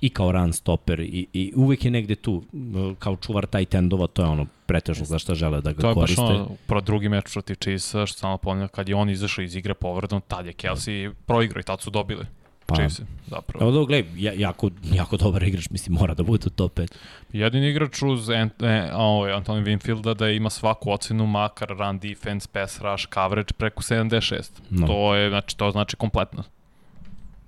i 0.00 0.08
kao 0.10 0.32
run 0.32 0.52
stopper 0.52 1.00
i, 1.00 1.26
i 1.32 1.52
uvek 1.56 1.84
je 1.84 1.90
negde 1.90 2.14
tu, 2.14 2.42
kao 2.98 3.16
čuvar 3.16 3.46
taj 3.46 3.64
tendova, 3.64 4.06
to 4.06 4.22
je 4.22 4.28
ono 4.28 4.46
pretežno 4.66 5.04
za 5.04 5.18
šta 5.18 5.34
žele 5.34 5.60
da 5.60 5.72
ga 5.72 5.80
To 5.82 5.88
je 5.88 5.94
baš 5.94 6.14
koriste. 6.14 6.22
ono, 6.22 6.50
pro 6.66 6.80
drugi 6.80 7.08
meč 7.08 7.32
protiv 7.32 7.54
Chiefsa, 7.54 8.06
što 8.06 8.18
samo 8.18 8.36
ponavljam, 8.36 8.68
kad 8.68 8.88
je 8.88 8.94
on 8.94 9.10
izašao 9.10 9.42
iz 9.44 9.56
igre 9.56 9.74
povredom, 9.74 10.20
tad 10.28 10.46
je 10.46 10.52
Kelsey 10.52 11.12
proigrao 11.26 11.60
i 11.60 11.64
tad 11.64 11.80
su 11.80 11.90
dobili. 11.90 12.26
Pa. 12.66 12.74
Chiefs, 12.74 13.00
zapravo. 13.26 13.64
Evo 13.64 13.78
da, 13.78 13.86
gledaj, 13.86 14.10
ja, 14.16 14.32
jako, 14.32 14.70
jako 14.92 15.16
dobar 15.16 15.42
igrač, 15.42 15.70
mislim, 15.70 15.94
mora 15.94 16.14
da 16.14 16.22
bude 16.22 16.46
u 16.46 16.50
top 16.50 16.78
5. 16.78 16.88
Jedini 17.32 17.68
igrač 17.68 18.02
uz 18.02 18.30
Ant, 18.30 18.62
e, 18.62 18.90
ovaj, 18.94 19.32
Anthony 19.32 19.64
Winfielda 19.64 20.14
da 20.14 20.30
ima 20.30 20.50
svaku 20.50 20.90
ocenu, 20.90 21.26
makar 21.26 21.68
run 21.68 21.98
defense, 21.98 22.48
pass 22.52 22.80
rush, 22.80 23.06
coverage 23.14 23.52
preko 23.56 23.82
76. 23.82 24.50
No. 24.70 24.86
To 24.86 25.14
je, 25.14 25.30
znači, 25.30 25.56
to 25.56 25.70
znači 25.70 25.96
kompletno. 25.96 26.42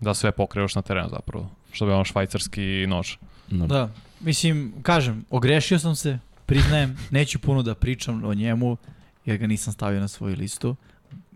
Da 0.00 0.14
sve 0.14 0.32
pokrevaš 0.32 0.74
na 0.74 0.82
terenu 0.82 1.08
zapravo. 1.08 1.50
Što 1.72 1.86
bi 1.86 1.92
on 1.92 2.04
švajcarski 2.04 2.86
nož. 2.88 3.16
No. 3.50 3.66
Da, 3.66 3.90
mislim, 4.20 4.72
kažem, 4.82 5.24
ogrešio 5.30 5.78
sam 5.78 5.96
se, 5.96 6.18
priznajem, 6.46 6.96
neću 7.10 7.38
puno 7.38 7.62
da 7.62 7.74
pričam 7.74 8.24
o 8.24 8.34
njemu, 8.34 8.76
jer 9.24 9.38
ga 9.38 9.46
nisam 9.46 9.72
stavio 9.72 10.00
na 10.00 10.08
svoju 10.08 10.36
listu. 10.36 10.76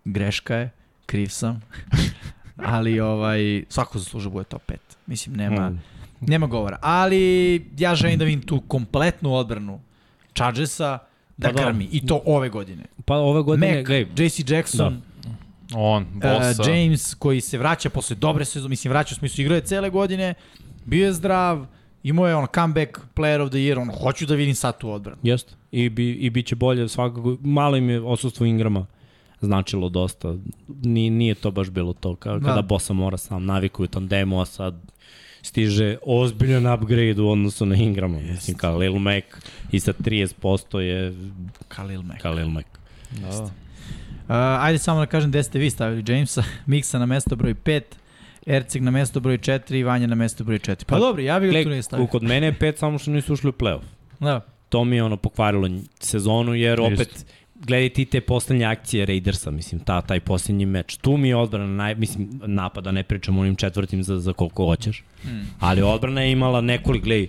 Greška 0.04 0.56
je, 0.56 0.70
kriv 1.06 1.28
sam. 1.28 1.60
Ali 2.56 3.00
ovaj, 3.12 3.64
svako 3.68 3.98
zaslužuje 3.98 4.30
bude 4.32 4.44
top 4.44 4.62
5. 4.68 4.76
Mislim, 5.06 5.36
nema, 5.36 5.70
Mm. 5.70 5.80
nema 6.20 6.46
govora. 6.46 6.78
Ali 6.82 7.54
ja 7.78 7.94
želim 7.94 8.18
da 8.18 8.24
vidim 8.24 8.42
tu 8.42 8.60
kompletnu 8.60 9.34
odbranu 9.34 9.80
Chargersa 10.34 10.98
da, 11.36 11.48
Pa 11.48 11.52
da. 11.52 11.62
krmi. 11.62 11.88
I 11.92 12.06
to 12.06 12.22
ove 12.26 12.48
godine. 12.48 12.84
Pa 13.04 13.14
ove 13.16 13.42
godine, 13.42 13.76
Mac, 13.76 13.86
gledaj, 13.86 14.26
JC 14.26 14.50
Jackson, 14.50 15.02
On, 15.74 16.06
Bosa. 16.14 16.62
Uh, 16.62 16.68
James 16.68 17.14
koji 17.14 17.40
se 17.40 17.58
vraća 17.58 17.90
posle 17.90 18.16
dobre 18.16 18.44
sezone, 18.44 18.68
mislim 18.68 18.92
vraća 18.92 19.12
u 19.12 19.18
smislu 19.18 19.42
igrao 19.42 19.56
je 19.56 19.60
cele 19.60 19.90
godine, 19.90 20.34
bio 20.84 21.06
je 21.06 21.12
zdrav, 21.12 21.66
imao 22.02 22.28
je 22.28 22.36
on 22.36 22.46
comeback 22.54 22.98
player 23.14 23.40
of 23.40 23.48
the 23.50 23.58
year, 23.58 23.80
on 23.80 23.90
hoću 24.02 24.26
da 24.26 24.34
vidim 24.34 24.54
sad 24.54 24.78
tu 24.78 24.90
odbranu. 24.90 25.18
Jeste. 25.22 25.54
I, 25.70 25.88
bi, 25.88 26.10
I 26.10 26.30
bit 26.30 26.46
će 26.46 26.54
bolje 26.56 26.88
svakako. 26.88 27.36
Malo 27.40 27.76
im 27.76 27.90
je 27.90 28.00
odsustvo 28.00 28.46
Ingrama 28.46 28.86
značilo 29.42 29.88
dosta. 29.88 30.34
Ni, 30.68 31.10
nije 31.10 31.34
to 31.34 31.50
baš 31.50 31.70
bilo 31.70 31.92
to. 31.92 32.16
Kada, 32.16 32.38
Da. 32.38 32.48
kada 32.48 32.62
Bosa 32.62 32.92
mora 32.92 33.16
sam 33.16 33.44
navikuju 33.44 33.86
tandemu, 33.86 34.40
a 34.40 34.46
sad 34.46 34.74
stiže 35.42 35.96
ozbiljan 36.02 36.66
upgrade 36.66 37.22
u 37.22 37.30
odnosu 37.30 37.66
na 37.66 37.76
Ingrama. 37.76 38.18
Mislim, 38.20 38.56
Khalil 38.56 38.92
Mack 38.94 39.26
i 39.72 39.80
sa 39.80 39.92
30% 39.92 40.78
je 40.78 41.14
Khalil 41.68 42.02
Mack. 42.02 42.20
Khalil 42.22 42.48
Mack. 42.48 42.68
Da. 43.12 43.28
Uh, 43.38 43.48
ajde 44.60 44.78
samo 44.78 45.00
da 45.00 45.06
kažem 45.06 45.30
gde 45.30 45.42
ste 45.42 45.58
vi 45.58 45.70
stavili 45.70 46.04
Jamesa, 46.08 46.42
Miksa 46.66 46.98
na 46.98 47.06
mesto 47.06 47.36
broj 47.36 47.54
5, 47.54 47.80
Erceg 48.46 48.82
na 48.82 48.90
mesto 48.90 49.20
broj 49.20 49.38
4 49.38 49.74
i 49.74 49.82
Vanja 49.82 50.06
na 50.06 50.14
mesto 50.14 50.44
broj 50.44 50.58
4. 50.58 50.74
Pa, 50.76 50.84
Pa, 50.86 50.98
dobro, 50.98 51.22
ja 51.22 51.40
bih 51.40 51.52
ga 51.52 51.62
tu 51.62 51.68
ne 51.68 51.82
stavio. 51.82 52.06
kod 52.06 52.22
mene 52.22 52.46
je 52.46 52.52
pet 52.52 52.78
samo 52.78 52.98
što 52.98 53.10
nisu 53.10 53.32
ušli 53.32 53.48
u 53.48 53.52
playoff. 53.52 53.82
Da. 54.20 54.40
To 54.68 54.84
mi 54.84 54.96
je 54.96 55.02
ono 55.02 55.16
pokvarilo 55.16 55.68
sezonu, 56.00 56.54
jer 56.54 56.80
opet 56.80 57.26
gledaj 57.66 57.88
ti 57.88 58.04
te 58.04 58.20
poslednje 58.20 58.64
akcije 58.64 59.06
Raidersa, 59.06 59.50
mislim, 59.50 59.80
ta, 59.80 60.00
taj 60.00 60.20
poslednji 60.20 60.66
meč. 60.66 60.96
Tu 60.96 61.16
mi 61.16 61.28
je 61.28 61.36
odbrana, 61.36 61.66
naj, 61.66 61.94
mislim, 61.94 62.28
napada, 62.46 62.92
ne 62.92 63.02
pričam 63.02 63.38
onim 63.38 63.56
četvrtim 63.56 64.02
za, 64.02 64.20
za 64.20 64.32
koliko 64.32 64.66
hoćeš. 64.66 65.04
Hmm. 65.22 65.46
Ali 65.60 65.82
odbrana 65.82 66.22
je 66.22 66.32
imala 66.32 66.60
nekoliko, 66.60 67.04
gledaj, 67.04 67.28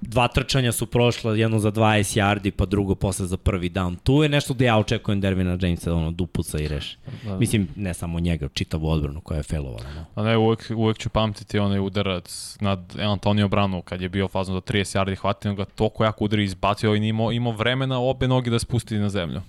dva 0.00 0.28
trčanja 0.28 0.72
su 0.72 0.86
prošla, 0.86 1.36
jedno 1.36 1.58
za 1.58 1.72
20 1.72 2.20
yardi, 2.20 2.50
pa 2.50 2.66
drugo 2.66 2.94
posle 2.94 3.26
za 3.26 3.36
prvi 3.36 3.70
down. 3.70 3.96
Tu 4.04 4.22
je 4.22 4.28
nešto 4.28 4.54
gde 4.54 4.64
ja 4.64 4.78
očekujem 4.78 5.20
Dervina 5.20 5.58
Jamesa, 5.60 5.94
ono, 5.94 6.10
dupuca 6.10 6.58
i 6.58 6.68
reši. 6.68 6.96
Da. 7.24 7.38
Mislim, 7.38 7.68
ne 7.76 7.94
samo 7.94 8.20
njega, 8.20 8.48
čitavu 8.48 8.88
odbranu 8.88 9.20
koja 9.20 9.36
je 9.36 9.42
failovala. 9.42 9.84
No. 9.94 10.04
A 10.14 10.24
ne, 10.24 10.36
uvek, 10.36 10.72
uvek 10.76 10.98
ću 10.98 11.08
pamtiti 11.08 11.58
onaj 11.58 11.80
udarac 11.80 12.56
nad 12.60 12.96
Antonio 12.98 13.48
Branu 13.48 13.82
kad 13.82 14.00
je 14.00 14.08
bio 14.08 14.28
fazno 14.28 14.54
do 14.54 14.60
30 14.60 14.98
yardi, 14.98 15.16
hvatio 15.16 15.54
ga 15.54 15.64
toliko 15.64 16.04
jako 16.04 16.24
udari 16.24 16.44
izbacio 16.44 16.94
i 16.94 17.08
imao, 17.08 17.32
imao 17.32 17.52
vremena 17.52 17.98
obe 17.98 18.28
noge 18.28 18.50
da 18.50 18.58
spusti 18.58 18.98
na 18.98 19.08
zemlju. 19.08 19.40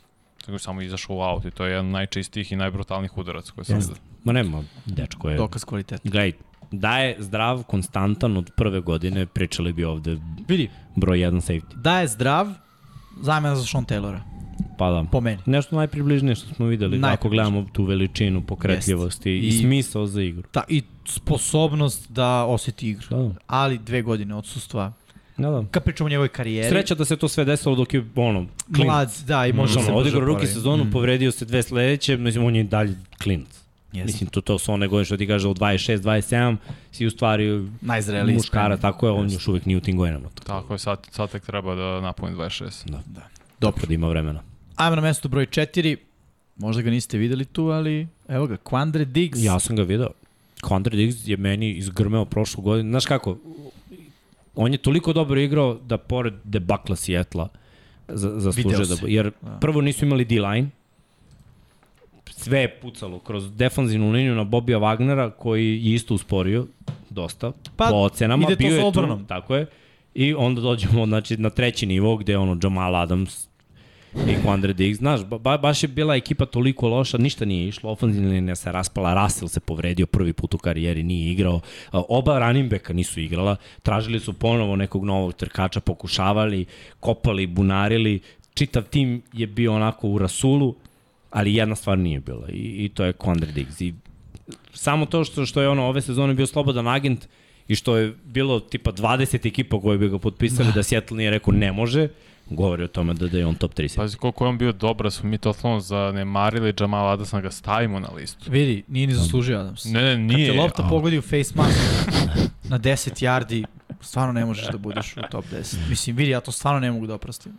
Tako 0.41 0.51
je 0.51 0.59
samo 0.59 0.81
izašao 0.81 1.15
u 1.15 1.21
aut 1.21 1.45
i 1.45 1.51
to 1.51 1.65
je 1.65 1.71
jedan 1.71 1.89
najčistijih 1.89 2.51
i 2.51 2.55
najbrutalnijih 2.55 3.17
udaraca 3.17 3.51
koje 3.55 3.65
sam 3.65 3.79
vidio. 3.79 3.95
Ma 4.23 4.33
nema, 4.33 4.63
dečko 4.85 5.29
je... 5.29 5.37
Dokaz 5.37 5.65
kvaliteta. 5.65 6.09
Gledaj, 6.09 6.33
da 6.71 6.97
je 6.97 7.15
zdrav, 7.19 7.63
konstantan 7.63 8.37
od 8.37 8.51
prve 8.51 8.79
godine, 8.81 9.25
pričali 9.25 9.73
bi 9.73 9.83
ovde 9.83 10.17
Vidi, 10.47 10.69
broj 10.95 11.17
1 11.19 11.31
safety. 11.43 11.75
da 11.75 11.99
je 11.99 12.07
zdrav, 12.07 12.47
zamena 13.21 13.55
za 13.55 13.65
Sean 13.65 13.85
Taylora, 13.85 14.19
Pa 14.77 14.89
da. 14.91 15.05
po 15.11 15.21
meni. 15.21 15.37
Nešto 15.45 15.75
najpribližnije 15.75 16.35
što 16.35 16.53
smo 16.55 16.65
videli, 16.65 16.99
ako 17.03 17.29
gledamo 17.29 17.65
tu 17.73 17.83
veličinu, 17.83 18.41
pokretljivost 18.41 19.25
i, 19.25 19.31
i, 19.31 19.47
I- 19.47 19.51
smisao 19.51 20.07
za 20.07 20.21
igru. 20.21 20.43
Ta, 20.43 20.63
I 20.69 20.81
sposobnost 21.05 22.11
da 22.11 22.45
oseti 22.45 22.89
igru. 22.89 23.07
Da, 23.09 23.29
Ali 23.47 23.77
dve 23.77 24.01
godine 24.01 24.35
odsustva. 24.35 24.93
da. 25.37 25.49
da. 25.49 25.63
Kad 25.71 25.83
pričamo 25.83 26.05
o 26.05 26.09
njegovoj 26.09 26.27
karijeri, 26.29 26.69
Sreća 26.69 26.95
da 26.95 27.05
se 27.05 27.15
to 27.15 27.27
sve 27.27 27.45
desilo 27.45 27.75
dok 27.75 27.93
je 27.93 28.05
ono, 28.15 28.45
klinac. 28.67 28.85
mlad, 28.85 29.11
da, 29.27 29.47
i 29.47 29.53
može 29.53 29.73
Može 29.73 29.85
se 29.85 29.91
ono, 29.91 29.99
odigrao 29.99 30.21
ruki 30.21 30.47
sezonu, 30.47 30.83
Mm. 30.83 30.91
povredio 30.91 31.31
se 31.31 31.45
dve 31.45 31.63
sledeće, 31.63 32.17
mislim, 32.17 32.45
on 32.45 32.55
je 32.55 32.63
dalje 32.63 32.95
klinac. 33.23 33.60
Jeste. 33.93 34.05
Mislim, 34.05 34.29
to, 34.29 34.41
to 34.41 34.59
su 34.59 34.73
one 34.73 34.87
godine 34.87 35.05
što 35.05 35.17
ti 35.17 35.27
kaže 35.27 35.47
od 35.47 35.59
26, 35.59 35.97
27, 35.97 36.55
si 36.91 37.05
u 37.05 37.11
stvari 37.11 37.67
Najzreliji 37.81 38.35
muškara, 38.35 38.77
tako 38.77 39.05
je, 39.07 39.11
on 39.11 39.23
Jeste. 39.23 39.35
još 39.35 39.47
uvek 39.47 39.65
nije 39.65 39.77
u 39.77 39.81
tim 39.81 39.97
godinama. 39.97 40.29
Tako 40.43 40.73
je, 40.73 40.79
sad, 40.79 41.07
sad 41.11 41.31
tek 41.31 41.45
treba 41.45 41.75
da 41.75 42.01
napuni 42.01 42.35
26. 42.35 42.89
Da, 42.91 43.01
Da. 43.05 43.21
dobro 43.59 43.85
da 43.87 43.93
ima 43.93 44.07
vremena. 44.09 44.43
Ajmo 44.75 44.95
na 44.95 45.01
mesto 45.01 45.29
broj 45.29 45.45
4. 45.45 45.95
Možda 46.57 46.81
ga 46.81 46.89
niste 46.89 47.17
videli 47.17 47.45
tu, 47.45 47.63
ali 47.63 48.07
evo 48.27 48.47
ga, 48.47 48.57
Quandre 48.57 49.05
Diggs. 49.05 49.39
Ja 49.39 49.59
sam 49.59 49.75
ga 49.75 49.83
video. 49.83 50.09
Quandre 50.61 50.95
Diggs 50.95 51.27
je 51.27 51.37
meni 51.37 51.71
izgrmeo 51.71 52.25
prošlu 52.25 52.63
godinu. 52.63 52.89
Znaš 52.89 53.05
kako, 53.05 53.37
on 54.55 54.71
je 54.71 54.77
toliko 54.77 55.13
dobro 55.13 55.39
igrao 55.39 55.73
da 55.75 55.97
pored 55.97 56.33
debakla 56.43 56.95
Sijetla 56.95 57.49
za, 58.07 58.39
zaslužuje 58.39 58.77
Video 58.77 58.95
da... 58.95 59.07
Jer 59.07 59.31
Da. 59.41 59.57
prvo 59.61 59.81
nisu 59.81 60.05
imali 60.05 60.25
D-line, 60.25 60.69
sve 62.43 62.59
je 62.59 62.79
pucalo 62.79 63.19
kroz 63.19 63.51
defanzivnu 63.55 64.11
liniju 64.11 64.35
na 64.35 64.43
Bobija 64.43 64.79
Wagnera 64.79 65.31
koji 65.39 65.85
je 65.85 65.93
isto 65.93 66.13
usporio 66.13 66.67
dosta 67.09 67.51
Pa, 67.77 67.85
po 67.85 67.95
ocenama. 67.95 68.43
ide 68.43 68.55
to 68.55 68.57
bio 68.57 68.69
sa 68.69 68.85
je 68.85 68.91
tu, 68.91 69.25
tako 69.27 69.55
je. 69.55 69.65
I 70.13 70.33
onda 70.33 70.61
dođemo 70.61 71.05
znači, 71.05 71.37
na 71.37 71.49
treći 71.49 71.85
nivo 71.85 72.17
gde 72.17 72.33
je 72.33 72.37
ono 72.37 72.57
Jamal 72.63 72.95
Adams 72.95 73.47
i 74.15 74.35
Quandre 74.45 74.73
Diggs. 74.73 74.97
Znaš, 74.97 75.25
ba, 75.25 75.37
ba- 75.37 75.57
baš 75.57 75.83
je 75.83 75.87
bila 75.87 76.15
ekipa 76.15 76.45
toliko 76.45 76.87
loša, 76.87 77.17
ništa 77.17 77.45
nije 77.45 77.67
išlo, 77.67 77.91
ofenzivna 77.91 78.29
linija 78.29 78.55
se 78.55 78.71
raspala, 78.71 79.23
Russell 79.23 79.47
se 79.47 79.59
povredio 79.59 80.05
prvi 80.05 80.33
put 80.33 80.53
u 80.53 80.57
karijeri, 80.57 81.03
nije 81.03 81.31
igrao. 81.31 81.59
Oba 81.91 82.39
running 82.39 82.69
backa 82.71 82.93
nisu 82.93 83.19
igrala, 83.19 83.55
tražili 83.83 84.19
su 84.19 84.33
ponovo 84.33 84.75
nekog 84.75 85.05
novog 85.05 85.33
trkača, 85.33 85.79
pokušavali, 85.79 86.65
kopali, 86.99 87.47
bunarili, 87.47 88.19
čitav 88.53 88.83
tim 88.83 89.21
je 89.33 89.47
bio 89.47 89.73
onako 89.73 90.07
u 90.07 90.17
rasulu, 90.17 90.75
ali 91.31 91.55
jedna 91.55 91.75
stvar 91.75 91.97
nije 91.97 92.19
bila 92.19 92.47
i, 92.49 92.85
i 92.85 92.89
to 92.89 93.03
je 93.03 93.13
Quandre 93.13 93.51
Diggs. 93.51 93.81
I 93.81 93.93
samo 94.73 95.05
to 95.05 95.23
što, 95.23 95.45
što 95.45 95.61
je 95.61 95.69
ono 95.69 95.83
ove 95.85 96.01
sezone 96.01 96.33
bio 96.33 96.47
slobodan 96.47 96.87
agent 96.87 97.27
i 97.67 97.75
što 97.75 97.97
je 97.97 98.13
bilo 98.25 98.59
tipa 98.59 98.91
20 98.91 99.47
ekipa 99.47 99.81
koje 99.81 99.97
bi 99.97 100.09
ga 100.09 100.19
potpisali 100.19 100.69
da 100.75 100.83
Seattle 100.83 101.17
nije 101.17 101.29
rekao 101.31 101.53
ne 101.53 101.71
može, 101.71 102.07
govori 102.49 102.83
o 102.83 102.87
tome 102.87 103.13
da, 103.13 103.27
da 103.27 103.37
je 103.37 103.45
on 103.45 103.55
top 103.55 103.73
30. 103.73 103.95
Pazi 103.95 104.17
koliko 104.17 104.45
je 104.45 104.49
on 104.49 104.57
bio 104.57 104.71
dobar, 104.71 105.03
da 105.03 105.11
smo 105.11 105.29
mi 105.29 105.37
totalno 105.37 105.79
zanemarili 105.79 106.73
Jamal 106.79 107.09
Adamsa 107.09 107.37
da 107.37 107.41
ga 107.41 107.51
stavimo 107.51 107.99
na 107.99 108.09
listu. 108.09 108.51
Vidi, 108.51 108.83
nije 108.87 109.07
ni 109.07 109.13
zaslužio 109.13 109.59
Adams. 109.59 109.85
Ne, 109.85 109.91
ne, 110.01 110.11
Kad 110.29 110.37
nije. 110.37 110.51
te 110.51 110.57
lopta 110.57 110.83
a- 110.85 110.89
pogodi 110.89 111.17
u 111.17 111.21
face 111.21 111.53
mask 111.55 111.79
na 112.69 112.79
10 112.79 113.23
yardi, 113.23 113.65
stvarno 114.01 114.33
ne 114.33 114.45
možeš 114.45 114.67
da 114.67 114.77
budeš 114.77 115.17
u 115.17 115.21
top 115.31 115.45
10. 115.53 115.75
Mislim, 115.89 116.15
vidi, 116.15 116.29
ja 116.29 116.39
to 116.39 116.51
stvarno 116.51 116.79
ne 116.79 116.91
mogu 116.91 117.07
da 117.07 117.13
oprostim. 117.13 117.51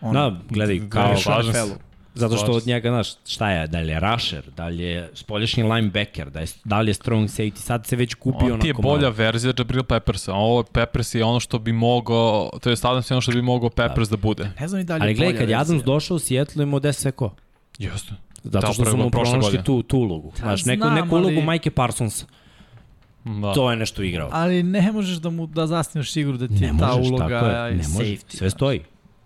On, 0.00 0.14
Da, 0.14 0.36
gledaj, 0.50 0.78
Da, 0.78 0.88
kao, 0.88 1.10
u 1.10 1.30
važno. 1.30 1.52
Zato 2.14 2.36
što 2.36 2.52
od 2.52 2.66
njega, 2.66 2.88
znaš, 2.90 3.08
šta 3.26 3.50
je, 3.50 3.66
da 3.66 3.78
li 3.78 3.88
je 3.88 4.00
rusher, 4.02 4.42
da 4.50 4.68
li 4.68 4.82
je 4.82 5.10
spoljašnji 5.14 5.62
linebacker, 5.64 6.30
da, 6.30 6.40
je, 6.40 6.46
da 6.64 6.80
li 6.80 6.90
je 6.90 6.94
strong 6.94 7.28
safety, 7.28 7.56
sad 7.56 7.86
se 7.86 7.96
već 7.96 8.14
kupi 8.14 8.36
onako 8.36 8.54
On 8.54 8.60
ti 8.60 8.68
je 8.68 8.74
bolja 8.74 9.00
malo. 9.00 9.10
verzija 9.12 9.52
Jabril 9.58 9.82
Peppersa. 9.82 10.32
a 10.32 10.36
Ovo 10.36 10.62
Peppers 10.62 11.14
je 11.14 11.24
ono 11.24 11.40
što 11.40 11.58
bi 11.58 11.72
mogao, 11.72 12.50
to 12.60 12.70
je 12.70 12.76
stavljam 12.76 13.02
se 13.02 13.14
ono 13.14 13.20
što 13.20 13.32
bi 13.32 13.42
mogao 13.42 13.70
Peppers 13.70 14.08
da, 14.08 14.16
bude. 14.16 14.50
Ne 14.60 14.68
znam 14.68 14.80
i 14.80 14.84
dalje 14.84 15.02
Ali 15.02 15.14
gledaj, 15.14 15.36
kad 15.36 15.48
je 15.48 15.54
Adams 15.54 15.68
verzija. 15.70 15.86
došao 15.86 16.14
u 16.14 16.20
Seattle 16.20 16.62
imao 16.62 16.80
10 16.80 16.92
seko. 16.92 17.34
Jeste. 17.78 18.12
Zato 18.44 18.66
Da, 18.66 18.72
što 18.72 18.84
su 18.84 18.96
mu 18.96 19.10
pronašli 19.10 19.64
tu, 19.64 19.82
tu 19.82 19.98
ulogu. 19.98 20.32
Znaš, 20.36 20.64
neku, 20.64 20.82
znam, 20.82 20.94
neku 20.94 21.08
ulogu 21.10 21.28
ali- 21.28 21.42
Majke 21.42 21.70
Parsonsa. 21.70 22.26
Da. 23.24 23.52
To 23.52 23.70
je 23.70 23.76
nešto 23.76 24.02
igrao. 24.02 24.28
Ali 24.32 24.62
ne 24.62 24.92
možeš 24.92 25.16
da 25.16 25.30
mu 25.30 25.46
da 25.46 25.66
zasnivaš 25.66 26.16
igru 26.16 26.36
da 26.36 26.48
ti 26.48 26.54
je 26.54 26.72
Ne 26.72 26.78
ta 26.78 26.86
možeš, 26.88 27.08
uloga 27.08 27.28
tako 27.30 27.46
je. 27.46 27.70
Ne 27.72 27.76
može, 27.88 28.04
safety. 28.04 28.36
sve 28.36 28.50
stoji. 28.50 28.80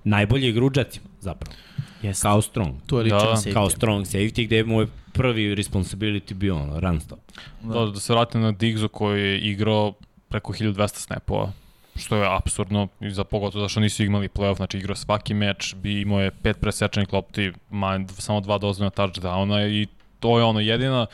Najbolji 0.04 0.48
igra 0.48 0.64
u 0.64 0.70
Jetsima, 0.76 1.06
zapravo. 1.20 1.56
Jeste. 2.02 2.22
Kao 2.22 2.42
strong. 2.42 2.74
Tu 2.86 2.96
je 2.96 3.02
ličan 3.02 3.18
Da, 3.18 3.26
da. 3.26 3.36
safety. 3.36 3.52
Kao 3.52 3.70
strong 3.70 4.06
safety, 4.06 4.46
gde 4.46 4.64
mu 4.64 4.80
je 4.80 4.86
prvi 5.12 5.54
responsibility 5.54 6.34
bio 6.34 6.56
ono, 6.56 6.80
run 6.80 7.00
stop. 7.00 7.18
Da, 7.62 7.86
da 7.86 8.00
se 8.00 8.12
vratim 8.12 8.40
na 8.40 8.52
Diggsu 8.52 8.88
koji 8.88 9.22
je 9.22 9.38
igrao 9.38 9.92
preko 10.28 10.52
1200 10.52 10.96
snapova 10.96 11.52
što 11.96 12.16
je 12.16 12.36
absurdno 12.36 12.88
i 13.00 13.10
za 13.10 13.24
pogotovo 13.24 13.64
zašto 13.64 13.80
nisu 13.80 14.04
imali 14.04 14.28
playoff, 14.28 14.56
znači 14.56 14.78
igrao 14.78 14.96
svaki 14.96 15.34
meč, 15.34 15.74
bi 15.74 16.00
imao 16.00 16.20
je 16.20 16.30
pet 16.30 16.60
presečenih 16.60 17.12
lopti, 17.12 17.52
ma, 17.70 18.00
samo 18.08 18.40
dva 18.40 18.58
dozvoljena 18.58 18.90
touchdowna 18.90 19.68
i 19.68 19.86
to 20.20 20.38
je 20.38 20.44
ono 20.44 20.60
jedina 20.60 21.06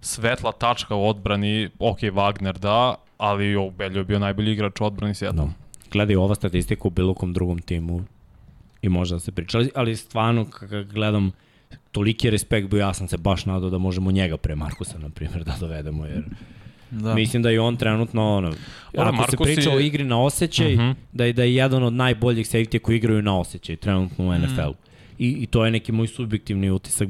svetla 0.00 0.52
tačka 0.52 0.94
u 0.94 1.08
odbrani, 1.08 1.70
ok, 1.78 1.98
Wagner 2.00 2.58
da, 2.58 2.94
ali 3.18 3.56
Obeljo 3.56 3.98
je 3.98 4.04
bio 4.04 4.18
najbolji 4.18 4.52
igrač 4.52 4.80
u 4.80 4.84
odbrani 4.84 5.14
Seattle. 5.14 5.44
No. 5.44 5.52
Gledaj 5.92 6.16
ova 6.16 6.34
statistika 6.34 6.88
u 6.88 6.90
bilo 6.90 7.14
kom 7.14 7.32
drugom 7.32 7.58
timu 7.58 8.04
i 8.86 8.90
može 8.90 9.14
da 9.14 9.20
se 9.20 9.32
priča, 9.32 9.58
ali, 9.58 9.70
ali 9.74 9.96
stvarno 9.96 10.44
kada 10.46 10.82
gledam 10.84 11.30
toliki 11.92 12.26
je 12.26 12.30
respekt 12.30 12.68
bio, 12.68 12.78
ja 12.78 12.94
sam 12.94 13.08
se 13.08 13.16
baš 13.16 13.46
nadao 13.46 13.70
da 13.70 13.78
možemo 13.78 14.10
njega 14.10 14.36
pre 14.36 14.54
Markusa, 14.54 14.98
na 14.98 15.08
primjer, 15.10 15.44
da 15.44 15.56
dovedemo, 15.60 16.06
jer 16.06 16.24
Da. 16.90 17.14
mislim 17.14 17.42
da 17.42 17.50
je 17.50 17.60
on 17.60 17.76
trenutno, 17.76 18.36
ono, 18.36 18.48
Dobro, 18.48 18.58
ako 18.94 19.12
se 19.12 19.16
Markus 19.18 19.44
priča 19.46 19.70
je- 19.70 19.76
o 19.76 19.80
igri 19.80 20.04
na 20.04 20.22
osjećaj, 20.22 20.74
Mhm. 20.74 20.90
da 21.12 21.24
je, 21.24 21.32
da 21.32 21.42
je 21.42 21.54
jedan 21.54 21.82
od 21.82 21.92
najboljih 21.92 22.46
safety 22.46 22.78
koji 22.78 22.96
igraju 22.96 23.22
na 23.22 23.38
osjećaj 23.38 23.76
trenutno 23.76 24.24
u 24.26 24.32
NFL-u. 24.32 24.74
I, 25.18 25.28
I 25.30 25.46
to 25.46 25.64
je 25.64 25.70
neki 25.70 25.92
moj 25.92 26.06
subjektivni 26.06 26.70
utisak. 26.70 27.08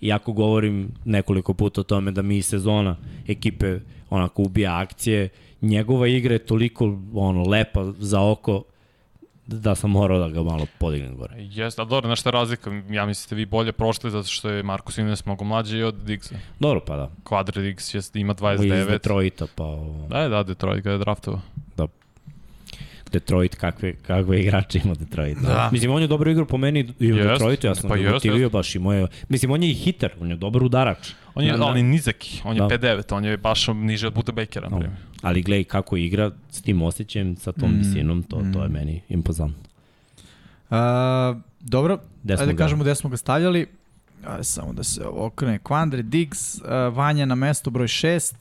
Iako 0.00 0.32
govorim 0.32 0.92
nekoliko 1.04 1.54
puta 1.54 1.80
o 1.80 1.84
tome 1.84 2.10
da 2.10 2.22
mi 2.22 2.42
sezona 2.42 2.96
ekipe 3.28 3.78
onako 4.10 4.42
ubija 4.42 4.78
akcije, 4.78 5.28
njegova 5.62 6.08
igra 6.08 6.32
je 6.32 6.38
toliko 6.38 6.84
ono 7.14 7.42
lepa 7.42 7.92
za 7.98 8.20
oko 8.22 8.62
da 9.46 9.74
sam 9.74 9.90
morao 9.90 10.18
da 10.18 10.28
ga 10.28 10.42
malo 10.42 10.66
podignem 10.78 11.16
gore. 11.16 11.34
Jeste, 11.38 11.80
ali 11.80 11.88
dobro, 11.88 12.08
znaš 12.08 12.20
šta 12.20 12.28
je 12.28 12.32
razlika? 12.32 12.70
Ja 12.70 13.06
mislim 13.06 13.08
da 13.08 13.14
ste 13.14 13.34
vi 13.34 13.46
bolje 13.46 13.72
prošli 13.72 14.10
zato 14.10 14.28
što 14.28 14.48
je 14.48 14.62
Marcus 14.62 14.98
Ines 14.98 15.26
mnogo 15.26 15.44
mlađi 15.44 15.82
od 15.82 15.94
Diggsa. 15.94 16.34
Dobro 16.60 16.80
pa 16.80 16.96
da. 16.96 17.10
Quadri 17.24 17.62
Diggs 17.62 17.94
je, 17.94 18.00
ima 18.14 18.32
Iz 18.32 18.38
29. 18.38 18.90
Detroita 18.90 19.46
pa... 19.54 19.64
ovo. 19.64 20.08
Da, 20.08 20.18
je, 20.18 20.28
da, 20.28 20.42
Detroit 20.42 20.84
ga 20.84 20.90
je 20.92 20.98
draftovao. 20.98 21.40
Detroit, 23.14 23.54
kakve, 23.54 23.94
kakve 23.96 24.40
igrače 24.40 24.80
ima 24.80 24.94
Detroit. 24.94 25.38
Da. 25.38 25.68
Mislim, 25.72 25.90
on 25.90 26.02
je 26.02 26.08
dobro 26.08 26.30
igrao 26.30 26.46
po 26.46 26.56
meni 26.58 26.80
i 27.00 27.12
u 27.12 27.16
Jest, 27.16 27.28
Detroitu, 27.30 27.66
ja 27.66 27.74
sam 27.74 27.90
pa 27.90 27.96
motivio 27.96 28.36
jest. 28.38 28.52
baš 28.52 28.74
i 28.74 28.78
moje... 28.80 29.06
Mislim, 29.28 29.50
on 29.50 29.62
je 29.62 29.70
i 29.70 29.74
hiter, 29.74 30.10
on 30.20 30.30
je 30.30 30.36
dobar 30.36 30.62
udarač. 30.62 30.98
On 31.34 31.44
je, 31.44 31.52
Da, 31.52 31.58
da. 31.58 31.64
ali 31.64 31.82
nizaki, 31.82 32.40
on 32.44 32.56
je 32.56 32.60
Da. 32.60 32.68
5'9, 32.68 33.14
on 33.14 33.24
je 33.24 33.36
baš 33.38 33.66
niže 33.68 34.06
od 34.06 34.14
Buda 34.14 34.32
Bakera, 34.32 34.64
na 34.64 34.70
No. 34.70 34.78
primjer. 34.78 35.00
Ali 35.22 35.42
gledaj 35.42 35.64
kako 35.66 35.96
igra 35.98 36.30
s 36.50 36.62
tim 36.62 36.82
osjećajem, 36.82 37.36
sa 37.36 37.52
tom 37.52 37.70
Mm, 37.70 37.78
visinom, 37.78 38.22
to, 38.22 38.42
to 38.52 38.62
je 38.62 38.68
meni 38.70 39.00
impozantno. 39.08 39.62
A, 40.70 41.34
dobro, 41.60 41.98
Gde 42.22 42.36
smo 42.36 42.42
ajde 42.42 42.52
ga? 42.52 42.58
kažemo 42.58 42.82
gde 42.82 42.94
smo 42.94 43.10
ga 43.10 43.16
stavljali. 43.16 43.66
Ajde 44.24 44.44
samo 44.44 44.72
da 44.72 44.82
se 44.84 45.04
ovo 45.04 45.26
okrene. 45.26 45.58
Kvandre, 45.58 46.02
Diggs, 46.02 46.54
uh, 46.54 46.62
Vanja 46.92 47.26
na 47.26 47.34
mesto 47.34 47.70
broj 47.70 47.86
6, 47.86 48.34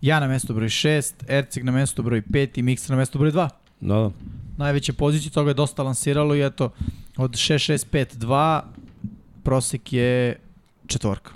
ja 0.00 0.20
na 0.20 0.28
mesto 0.28 0.54
broj 0.54 0.68
6, 0.68 1.12
Erceg 1.28 1.64
na 1.64 1.72
mesto 1.72 2.02
broj 2.02 2.22
5 2.22 2.48
i 2.54 2.62
Mikser 2.62 2.90
na 2.90 2.96
mesto 2.96 3.18
broj 3.18 3.32
2. 3.32 3.48
Da, 3.82 3.94
da. 3.94 4.10
Najveće 4.56 4.92
pozicije, 4.92 5.32
toga 5.32 5.50
je 5.50 5.54
dosta 5.54 5.82
lansiralo 5.82 6.34
i 6.34 6.46
eto, 6.46 6.70
od 7.16 7.30
6-6-5-2 7.30 8.60
prosek 9.42 9.92
je 9.92 10.36
četvorka. 10.86 11.32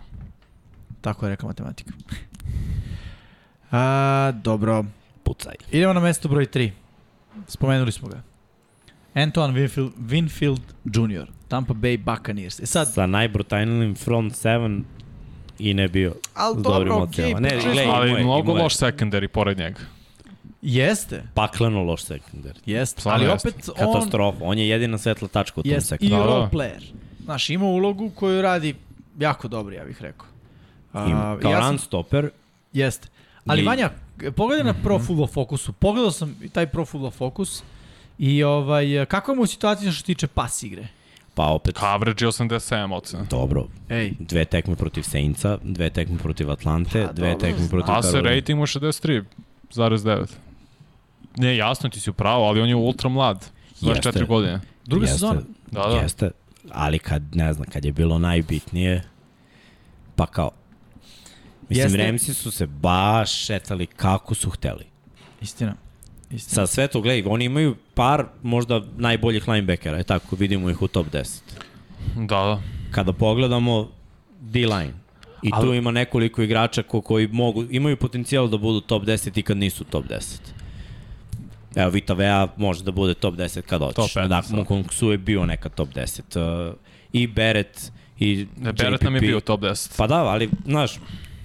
Tako 1.00 1.26
je 1.26 1.30
rekla 1.30 1.48
matematika. 1.48 1.92
A, 3.70 4.32
dobro. 4.42 4.84
Pucaj. 5.22 5.54
Idemo 5.72 5.92
na 5.92 6.00
mesto 6.00 6.28
broj 6.28 6.46
3. 6.46 6.70
Spomenuli 7.48 7.92
smo 7.92 8.08
ga. 8.08 8.22
Antoine 9.14 9.54
Winfield, 9.54 9.90
Winfield 9.98 10.60
Jr. 10.84 11.26
Tampa 11.48 11.74
Bay 11.74 11.98
Buccaneers. 11.98 12.60
E 12.60 12.66
sad, 12.66 12.92
Sa 12.92 13.06
najbrutalnijim 13.06 13.94
front 13.94 14.32
7 14.32 14.82
i 15.58 15.74
ne 15.74 15.88
bio. 15.88 16.14
ali 16.34 16.60
s 16.60 16.62
dobrim 16.62 16.88
dobro, 16.88 17.04
okej, 17.04 17.34
Ne, 17.34 17.58
gledaj, 17.62 17.86
Ali 17.86 18.24
mnogo 18.24 18.52
loš 18.52 18.76
secondary 18.76 19.26
pored 19.26 19.58
njega. 19.58 19.80
Jeste, 20.66 21.22
Pakleno 21.34 21.82
loš 21.82 22.02
sekundar. 22.02 22.52
jeste, 22.66 23.00
Stvarno 23.00 23.24
ali 23.24 23.32
jeste. 23.32 23.48
opet 23.48 23.68
on 23.70 23.92
Katastrofa. 23.94 24.38
On 24.40 24.58
je 24.58 24.68
jedina 24.68 24.98
svetla 24.98 25.28
tačka 25.28 25.60
u 25.60 25.62
tom 25.62 25.72
jeste 25.72 25.94
i 25.94 25.98
sekundaru. 25.98 26.22
Da, 26.22 26.28
da. 26.28 26.34
role 26.34 26.48
player. 26.50 26.82
Znaš, 27.24 27.50
ima 27.50 27.64
ulogu 27.66 28.10
koju 28.10 28.42
radi 28.42 28.74
jako 29.18 29.48
dobro, 29.48 29.74
ja 29.74 29.84
bih 29.84 30.02
rekao. 30.02 30.26
A, 30.92 31.04
Im, 31.04 31.40
kao 31.42 31.50
ja 31.50 31.58
run 31.58 31.68
sam, 31.68 31.78
stopper, 31.78 32.30
jeste. 32.72 33.08
Ali 33.46 33.62
I- 33.62 33.64
Vanja, 33.64 33.90
pogledaj 34.36 34.64
na 34.64 34.74
Pro 34.74 34.98
Football 34.98 35.26
Focusu. 35.28 35.72
Pogledao 35.72 36.10
sam 36.10 36.36
i 36.42 36.48
taj 36.48 36.66
Pro 36.66 36.84
Football 36.84 37.10
Focus 37.10 37.62
i 38.18 38.42
ovaj, 38.42 38.84
mu 39.28 39.42
je 39.42 39.46
situacija 39.46 39.92
što 39.92 40.00
se 40.00 40.06
tiče 40.06 40.26
pas 40.26 40.62
igre? 40.62 40.88
pa 41.34 41.46
opet 41.46 41.76
Coverage 41.76 42.24
je 42.24 42.28
87 42.28 42.92
ocena. 42.92 43.24
dobro. 43.24 43.66
Ej, 43.88 44.12
Dve 44.18 44.44
tekme 44.44 44.76
protiv 44.76 45.02
Saintsa, 45.02 45.58
dve 45.62 45.90
tekme 45.90 46.18
protiv 46.18 46.50
Atlante, 46.50 47.06
Pa, 47.06 47.12
dve 47.12 47.30
dobro. 47.30 47.40
tekme 47.40 47.68
protiv 47.68 47.94
Caroline. 48.02 48.34
rating 48.34 48.58
mu 48.58 48.66
63,9. 48.66 50.26
Ne, 51.36 51.56
jasno 51.56 51.88
ti 51.88 52.00
si 52.00 52.10
upravo, 52.10 52.44
ali 52.44 52.60
on 52.60 52.68
je 52.68 52.74
ultra 52.74 53.08
mlad. 53.08 53.46
24 53.82 54.06
Jeste. 54.06 54.24
godine. 54.24 54.60
druga 54.84 55.04
Jeste, 55.04 55.14
sezona. 55.14 55.40
Da, 55.70 55.80
da. 55.82 55.96
Jeste, 55.96 56.30
ali 56.72 56.98
kad, 56.98 57.22
ne 57.36 57.52
znam, 57.52 57.66
kad 57.72 57.84
je 57.84 57.92
bilo 57.92 58.18
najbitnije, 58.18 59.02
pa 60.16 60.26
kao, 60.26 60.50
mislim, 61.68 61.84
Jeste. 61.86 62.06
Ramsi 62.06 62.34
su 62.34 62.50
se 62.50 62.66
baš 62.66 63.44
šetali 63.46 63.86
kako 63.86 64.34
su 64.34 64.50
hteli. 64.50 64.84
Istina. 65.40 65.74
Istina. 66.30 66.66
Sa 66.66 66.72
sve 66.74 66.88
to, 66.88 67.00
gledaj, 67.00 67.32
oni 67.32 67.44
imaju 67.44 67.76
par 67.94 68.24
možda 68.42 68.82
najboljih 68.96 69.48
linebackera, 69.48 69.96
je 69.96 70.04
tako, 70.04 70.36
vidimo 70.36 70.70
ih 70.70 70.82
u 70.82 70.88
top 70.88 71.06
10. 71.06 71.40
Da, 72.16 72.24
da. 72.26 72.62
Kada 72.90 73.12
pogledamo 73.12 73.88
D-line, 74.40 74.92
i 75.42 75.50
tu 75.50 75.56
Ali- 75.56 75.76
ima 75.76 75.90
nekoliko 75.90 76.42
igrača 76.42 76.82
ko, 76.82 77.00
koji 77.00 77.28
mogu, 77.28 77.64
imaju 77.70 77.96
potencijal 77.96 78.48
da 78.48 78.56
budu 78.56 78.80
top 78.80 79.02
10 79.02 79.38
i 79.38 79.42
kad 79.42 79.56
nisu 79.56 79.84
top 79.84 80.04
10. 80.04 80.38
Evo, 81.76 81.90
Vita 81.90 82.14
Vea 82.14 82.48
može 82.56 82.84
da 82.84 82.90
bude 82.90 83.14
top 83.14 83.34
10 83.34 83.60
kad 83.60 83.80
hoćeš. 83.80 84.12
Top 84.14 84.22
15, 84.22 84.28
Dakle, 84.28 84.56
da. 84.56 84.64
Kongsu 84.64 85.10
je 85.10 85.18
bio 85.18 85.46
neka 85.46 85.68
top 85.68 85.88
10. 85.88 86.68
Uh, 86.68 86.74
I 87.12 87.26
Beret, 87.26 87.92
i 88.18 88.46
Ne, 88.56 88.72
Barrett 88.72 89.02
nam 89.02 89.14
je 89.14 89.20
bio 89.20 89.40
top 89.40 89.60
10. 89.60 89.96
Pa 89.96 90.06
da, 90.06 90.24
ali, 90.24 90.50
znaš, 90.64 90.92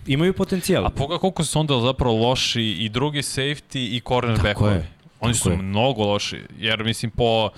imaju 0.07 0.33
potencijal. 0.33 0.85
A 0.85 0.89
pogleda 0.89 1.19
koliko 1.19 1.43
su 1.43 1.59
onda 1.59 1.79
zapravo 1.79 2.29
loši 2.29 2.61
i 2.61 2.89
drugi 2.89 3.19
safety 3.19 3.95
i 3.95 4.01
cornerbackovi. 4.07 4.83
Oni 5.19 5.33
su 5.33 5.51
je. 5.51 5.57
mnogo 5.57 6.05
loši, 6.05 6.39
jer 6.59 6.83
mislim 6.83 7.11
po... 7.11 7.49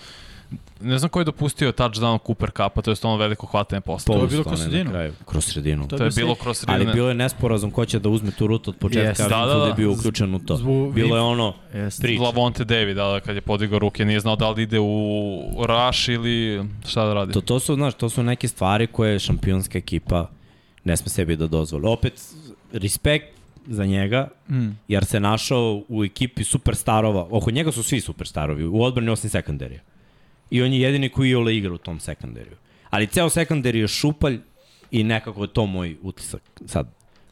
Ne 0.82 0.98
znam 0.98 1.10
ko 1.10 1.20
je 1.20 1.26
dopustio 1.26 1.72
touchdown 1.72 2.20
Cooper 2.20 2.50
Cupa, 2.50 2.82
to 2.82 2.92
je 2.92 2.98
ono 3.04 3.18
veliko 3.18 3.46
hvatanje 3.46 3.82
posla. 3.82 4.16
To 4.16 4.22
je 4.22 4.28
bilo 4.28 4.44
kroz 4.44 4.60
sredinu. 4.62 4.92
Kroz 5.26 5.46
sredinu. 5.46 5.88
To 5.88 5.96
je 5.96 5.98
To 5.98 6.04
je 6.04 6.12
bilo 6.16 6.36
kroz 6.36 6.48
Ali 6.60 6.76
sredine. 6.76 6.94
bilo 6.94 7.08
je 7.08 7.16
nesporazum 7.16 7.72
ko 7.72 7.86
će 7.86 8.00
da 8.00 8.10
uzme 8.10 8.32
tu 8.32 8.48
rutu 8.48 8.70
od 8.70 8.78
početka, 8.78 9.24
yes. 9.24 9.30
Da, 9.30 9.46
da, 9.46 9.56
da. 9.56 9.66
je 9.66 9.74
bio 9.74 9.92
uključen 9.92 10.36
u 10.36 10.40
to. 10.40 10.56
Zbog- 10.56 10.94
Bilo 10.94 11.16
je 11.16 11.22
ono, 11.24 11.54
Jeste. 11.74 12.02
priča. 12.02 12.24
Lavonte 12.24 12.64
David, 12.66 12.96
da, 12.96 13.20
kad 13.20 13.36
je 13.36 13.42
podigao 13.42 13.80
ruke, 13.80 14.06
nije 14.06 14.20
znao 14.20 14.36
da 14.36 14.50
li 14.50 14.64
ide 14.64 14.80
u 14.80 15.40
rush 15.60 16.10
ili 16.10 16.64
šta 16.88 17.06
da 17.06 17.14
radi. 17.14 17.34
To, 17.34 17.42
to 17.42 17.60
su, 17.60 17.76
znaš, 17.76 17.94
to 17.94 18.10
su 18.10 18.24
neke 18.24 18.48
stvari 18.48 18.88
koje 18.88 19.20
šampionska 19.20 19.78
ekipa 19.78 20.30
ne 20.84 20.98
sme 20.98 21.10
sebi 21.10 21.36
da 21.36 21.48
dozvoli. 21.48 21.88
Opet, 21.88 22.22
respekt 22.74 23.28
za 23.68 23.86
njega, 23.86 24.28
Mm. 24.50 24.70
jer 24.88 25.06
se 25.06 25.20
našao 25.20 25.82
u 25.90 26.04
ekipi 26.04 26.44
superstarova. 26.44 27.28
Oko 27.32 27.52
njega 27.52 27.72
su 27.72 27.84
svi 27.84 28.02
superstarovi, 28.02 28.66
u 28.66 28.82
odbrani 28.82 29.10
osim 29.10 29.30
sekundarija. 29.30 29.80
I 30.54 30.62
on 30.62 30.74
je 30.74 30.82
jedini 30.82 31.10
koji 31.10 31.30
je 31.30 31.38
ole 31.38 31.58
igra 31.58 31.74
u 31.74 31.78
tom 31.78 32.00
sekundariju. 32.00 32.56
Ali 32.90 33.08
ceo 33.08 33.30
sekundari 33.30 33.80
je 33.80 33.88
šupalj 33.88 34.40
i 34.92 35.04
nekako 35.04 35.44
je 35.44 35.54
to 35.54 35.66
moj 35.66 35.98
utisak. 36.02 36.42
Sad, 36.66 36.88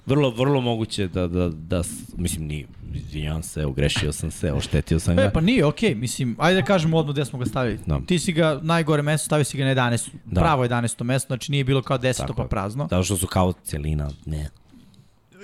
vrlo, 0.06 0.30
vrlo 0.30 0.62
moguće 0.62 1.08
da, 1.08 1.28
da, 1.28 1.50
da, 1.50 1.82
mislim, 2.18 2.48
ni, 2.48 2.66
izvinjavam 2.94 3.44
se, 3.44 3.66
ogrešio 3.66 4.12
sam 4.12 4.32
se, 4.32 4.54
oštetio 4.54 5.00
sam 5.00 5.16
ga. 5.16 5.22
E, 5.22 5.32
pa 5.34 5.42
nije, 5.42 5.66
okej, 5.66 5.96
mislim, 5.96 6.36
ajde 6.40 6.62
da 6.62 6.66
kažemo 6.66 6.98
odmah 6.98 7.14
gde 7.14 7.26
smo 7.26 7.40
ga 7.40 7.46
stavili. 7.46 7.80
Da. 7.86 8.00
Ti 8.08 8.20
si 8.20 8.34
ga 8.34 8.60
najgore 8.64 9.02
mesto, 9.02 9.26
stavio 9.26 9.44
si 9.44 9.58
ga 9.58 9.66
na 9.66 9.76
11, 9.76 10.10
Da. 10.26 10.42
pravo 10.42 10.66
11 10.66 11.04
mesto, 11.04 11.28
znači 11.28 11.52
nije 11.52 11.64
bilo 11.64 11.82
kao 11.82 11.98
10 11.98 12.18
Tako 12.18 12.34
pa 12.34 12.44
prazno. 12.44 12.88
Zato 12.90 13.04
što 13.04 13.18
su 13.18 13.28
kao 13.28 13.54
celina, 13.64 14.10
ne. 14.26 14.50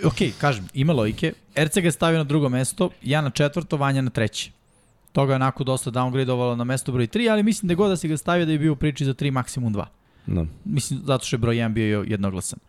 Okej, 0.04 0.32
kažem, 0.41 0.68
ima 0.74 0.94
logike. 0.94 1.34
Erceg 1.56 1.86
je 1.86 1.91
stavio 1.91 2.18
na 2.18 2.24
drugo 2.24 2.49
mesto, 2.49 2.90
ja 3.04 3.22
na 3.22 3.30
četvrto, 3.30 3.78
Vanja 3.78 4.02
na 4.02 4.10
treće. 4.10 4.52
Toga 5.11 5.34
je 5.34 5.35
onako 5.35 5.63
dosta 5.63 5.91
downgradovalo 5.91 6.55
na 6.55 6.63
mesto 6.63 6.91
broj 6.91 7.07
3, 7.07 7.31
ali 7.31 7.43
mislim 7.43 7.67
da 7.67 7.75
god 7.75 7.89
da 7.89 7.97
si 7.97 8.07
ga 8.07 8.17
stavio 8.17 8.45
da 8.45 8.51
je 8.51 8.59
bio 8.59 8.73
u 8.73 8.75
priči 8.75 9.05
za 9.05 9.13
3, 9.13 9.31
maksimum 9.31 9.73
2. 9.73 9.85
Da. 10.27 10.45
Mislim, 10.65 10.99
zato 11.03 11.25
što 11.25 11.35
je 11.35 11.38
broj 11.38 11.55
1 11.55 11.73
bio 11.73 12.05
jednoglasan. 12.07 12.59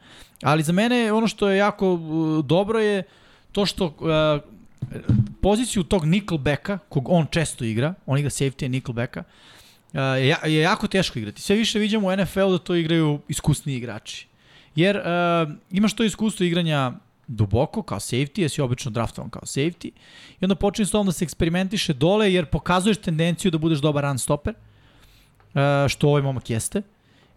Ali 0.43 0.63
za 0.63 0.73
mene 0.73 1.13
ono 1.13 1.29
što 1.29 1.49
je 1.49 1.59
jako 1.59 1.93
uh, 1.93 2.45
dobro 2.45 2.79
je 2.79 3.03
to 3.53 3.67
što 3.67 3.87
uh, 3.87 4.51
poziciju 5.41 5.83
tog 5.83 6.05
nickelbacka, 6.05 6.79
kog 6.89 7.09
on 7.09 7.27
često 7.31 7.65
igra, 7.65 7.95
on 8.07 8.19
igra 8.19 8.31
safety 8.31 8.69
nickelbacka, 8.69 9.23
uh, 9.93 10.01
je, 10.01 10.37
je 10.45 10.61
jako 10.61 10.87
teško 10.87 11.19
igrati. 11.19 11.43
Sve 11.43 11.57
više 11.57 11.79
vidimo 11.79 12.09
u 12.09 12.17
NFL 12.17 12.51
da 12.51 12.59
to 12.59 12.75
igraju 12.75 13.21
iskusni 13.29 13.75
igrači. 13.75 14.27
Jer 14.75 14.97
uh, 14.97 15.53
imaš 15.71 15.97
to 15.97 16.05
iskustvo 16.05 16.47
igranja 16.47 16.93
duboko 17.29 17.83
kao 17.83 17.99
safety, 17.99 18.41
jesi 18.41 18.61
obično 18.61 18.91
draftovan 18.91 19.31
kao 19.31 19.43
safety 19.43 19.91
i 20.41 20.45
onda 20.45 20.55
počinje 20.55 20.87
s 20.87 20.91
tom 20.91 21.07
da 21.07 21.13
se 21.13 21.25
eksperimentiše 21.25 21.93
dole 21.93 22.33
jer 22.33 22.47
pokazuješ 22.47 22.97
tendenciju 22.97 23.51
da 23.51 23.59
budeš 23.59 23.79
dobar 23.79 24.05
run 24.05 24.19
stopper, 24.19 24.55
uh, 24.55 25.89
što 25.89 26.09
ovaj 26.09 26.23
momak 26.23 26.51
jeste. 26.51 26.83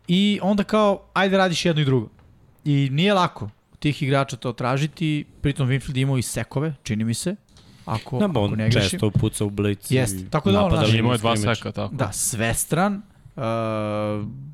I 0.07 0.39
onda 0.41 0.63
kao, 0.63 1.01
ajde 1.13 1.37
radiš 1.37 1.65
jedno 1.65 1.81
i 1.81 1.85
drugo. 1.85 2.09
I 2.65 2.89
nije 2.91 3.13
lako 3.13 3.49
tih 3.79 4.03
igrača 4.03 4.35
to 4.35 4.53
tražiti, 4.53 5.25
pritom 5.41 5.69
Winfield 5.69 6.01
imao 6.01 6.17
i 6.17 6.21
sekove, 6.21 6.73
čini 6.83 7.03
mi 7.03 7.13
se, 7.13 7.35
ako, 7.85 8.19
Da, 8.19 8.25
ako 8.25 8.41
on 8.41 8.51
ne 8.51 8.69
grešim. 8.69 8.89
često 8.89 9.09
puca 9.09 9.45
u 9.45 9.49
blic. 9.49 9.91
Jeste, 9.91 10.21
i 10.21 10.29
tako 10.29 10.51
da 10.51 10.65
on, 10.65 10.73
liniju 10.73 10.99
Imao 10.99 11.11
je 11.11 11.17
dva 11.17 11.37
seka, 11.37 11.71
tako. 11.71 11.95
Da, 11.95 12.11
svestran, 12.11 13.01
uh, 13.35 13.41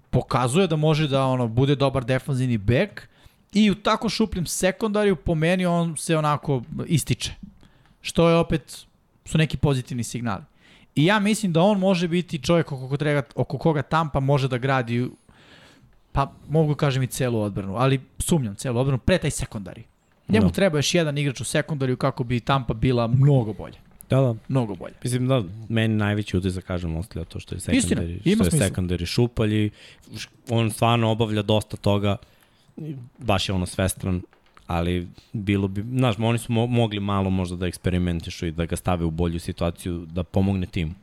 pokazuje 0.09 0.67
da 0.67 0.75
može 0.75 1.07
da 1.07 1.25
ono 1.25 1.47
bude 1.47 1.75
dobar 1.75 2.05
defanzivni 2.05 2.57
back 2.57 3.01
i 3.53 3.71
u 3.71 3.75
tako 3.75 4.09
šupljem 4.09 4.45
sekundariju 4.45 5.15
po 5.15 5.35
meni 5.35 5.65
on 5.65 5.97
se 5.97 6.17
onako 6.17 6.61
ističe. 6.87 7.31
Što 8.01 8.29
je 8.29 8.35
opet 8.35 8.85
su 9.25 9.37
neki 9.37 9.57
pozitivni 9.57 10.03
signali. 10.03 10.43
I 10.95 11.05
ja 11.05 11.19
mislim 11.19 11.53
da 11.53 11.61
on 11.61 11.79
može 11.79 12.07
biti 12.07 12.39
čovjek 12.39 12.71
oko, 12.71 12.87
koga 12.87 13.23
oko 13.35 13.57
koga 13.57 13.81
Tampa 13.81 14.19
može 14.19 14.47
da 14.47 14.57
gradi 14.57 15.09
pa 16.11 16.31
mogu 16.49 16.75
kažem 16.75 17.03
i 17.03 17.07
celu 17.07 17.41
odbranu, 17.41 17.75
ali 17.75 18.01
sumnjam 18.19 18.55
celu 18.55 18.79
odbranu 18.79 18.97
pre 18.97 19.17
taj 19.17 19.31
sekundari. 19.31 19.83
Njemu 20.27 20.47
Da. 20.47 20.53
treba 20.53 20.77
još 20.77 20.93
jedan 20.93 21.17
igrač 21.17 21.41
u 21.41 21.43
sekundariju 21.43 21.97
kako 21.97 22.23
bi 22.23 22.39
Tampa 22.39 22.73
bila 22.73 23.07
mnogo 23.07 23.53
bolje. 23.53 23.77
Da, 24.09 24.21
da. 24.21 24.35
Mnogo 24.47 24.75
bolje. 24.75 24.93
Mislim 25.03 25.27
da, 25.27 25.43
meni 25.69 25.95
najveći 25.95 26.37
utisak, 26.37 26.63
kažem, 26.63 26.95
ostavlja 26.95 27.25
to 27.25 27.39
što 27.39 27.55
je 27.55 27.57
Istina, 27.57 27.81
sekundari, 27.81 28.21
ima 28.25 28.43
što 28.43 28.55
je 28.55 28.61
sekundari 28.61 29.05
šupalji, 29.05 29.69
on 30.49 30.71
stvarno 30.71 31.11
obavlja 31.11 31.41
dosta 31.41 31.77
toga, 31.77 32.17
baš 33.17 33.49
je 33.49 33.55
ono 33.55 33.65
svestran, 33.65 34.21
ali 34.67 35.07
bilo 35.33 35.67
bi, 35.67 35.81
znaš, 35.81 36.15
oni 36.19 36.37
su 36.37 36.53
mo 36.53 36.65
mogli 36.67 36.99
malo 36.99 37.29
možda 37.29 37.55
da 37.55 37.67
eksperimentišu 37.67 38.47
i 38.47 38.51
da 38.51 38.65
ga 38.65 38.75
stave 38.75 39.05
u 39.05 39.11
bolju 39.11 39.39
situaciju, 39.39 40.05
da 40.05 40.23
pomogne 40.23 40.65
timu. 40.65 40.93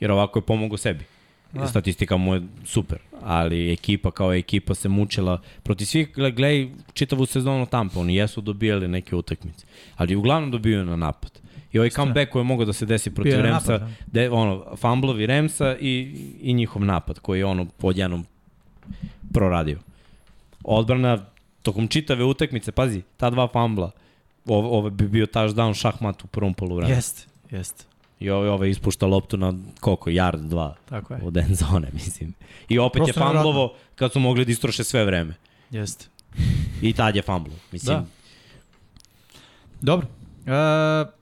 Jer 0.00 0.10
ovako 0.10 0.38
je 0.38 0.42
pomogao 0.42 0.76
sebi. 0.76 1.04
Da. 1.52 1.66
Statistika 1.66 2.16
mu 2.16 2.34
je 2.34 2.42
super, 2.64 2.98
ali 3.22 3.72
ekipa 3.72 4.10
kao 4.10 4.34
ekipa 4.34 4.74
se 4.74 4.88
mučila 4.88 5.40
protiv 5.62 5.84
svih, 5.84 6.08
gle- 6.16 6.34
gledaj 6.34 6.68
čitavu 6.92 7.26
sezonu 7.26 7.66
Tampa, 7.66 8.00
oni 8.00 8.14
jesu 8.16 8.40
dobijali 8.40 8.88
neke 8.88 9.16
utakmice, 9.16 9.66
ali 9.96 10.16
uglavnom 10.16 10.50
dobijaju 10.50 10.84
na 10.84 10.96
napad. 10.96 11.30
I 11.72 11.78
ovaj 11.78 11.90
comeback 11.90 12.32
koji 12.32 12.40
je 12.40 12.44
mogao 12.44 12.66
da 12.66 12.72
se 12.72 12.86
desi 12.86 13.10
protiv 13.14 13.32
Bio 13.32 13.42
Remsa, 13.42 13.72
napad, 13.72 13.88
da. 13.88 14.20
de, 14.20 14.30
ono, 14.30 14.64
fumblovi 14.76 15.26
Remsa 15.26 15.76
i, 15.80 16.16
i 16.42 16.52
njihov 16.54 16.84
napad 16.84 17.18
koji 17.18 17.38
je 17.38 17.44
ono 17.44 17.66
odjednom 17.82 18.24
proradio. 19.32 19.78
Odbrana 20.64 21.18
tokom 21.62 21.88
čitave 21.88 22.24
utakmice, 22.24 22.72
pazi, 22.72 23.02
ta 23.16 23.30
dva 23.30 23.48
fumbla, 23.48 23.90
ovo, 24.46 24.78
ovo 24.78 24.90
bi 24.90 25.08
bio 25.08 25.26
touchdown 25.26 25.74
šahmat 25.74 26.24
u 26.24 26.26
prvom 26.26 26.54
poluvremenu. 26.54 26.94
Jeste, 26.96 27.22
jeste. 27.50 27.84
I 28.20 28.30
ovo, 28.30 28.52
ovo 28.52 28.64
ispušta 28.64 29.06
loptu 29.06 29.36
na 29.36 29.52
koliko, 29.80 30.10
yard, 30.10 30.48
dva 30.48 30.74
Tako 30.88 31.14
je. 31.14 31.20
od 31.22 31.36
end 31.36 31.54
zone, 31.54 31.88
mislim. 31.98 32.34
I 32.68 32.78
opet 32.78 33.02
Prosto 33.02 33.20
je 33.20 33.26
fumblovo 33.26 33.74
kad 33.94 34.12
su 34.12 34.20
mogli 34.20 34.44
da 34.44 34.52
istroše 34.52 34.84
sve 34.84 35.04
vreme. 35.04 35.34
Jeste. 35.70 36.06
I 36.82 36.92
tad 36.92 37.16
je 37.16 37.22
fumblo. 37.22 37.54
Mislim, 37.72 37.96
Da. 37.96 38.04
Dobro. 39.80 40.06
E, 40.46 40.50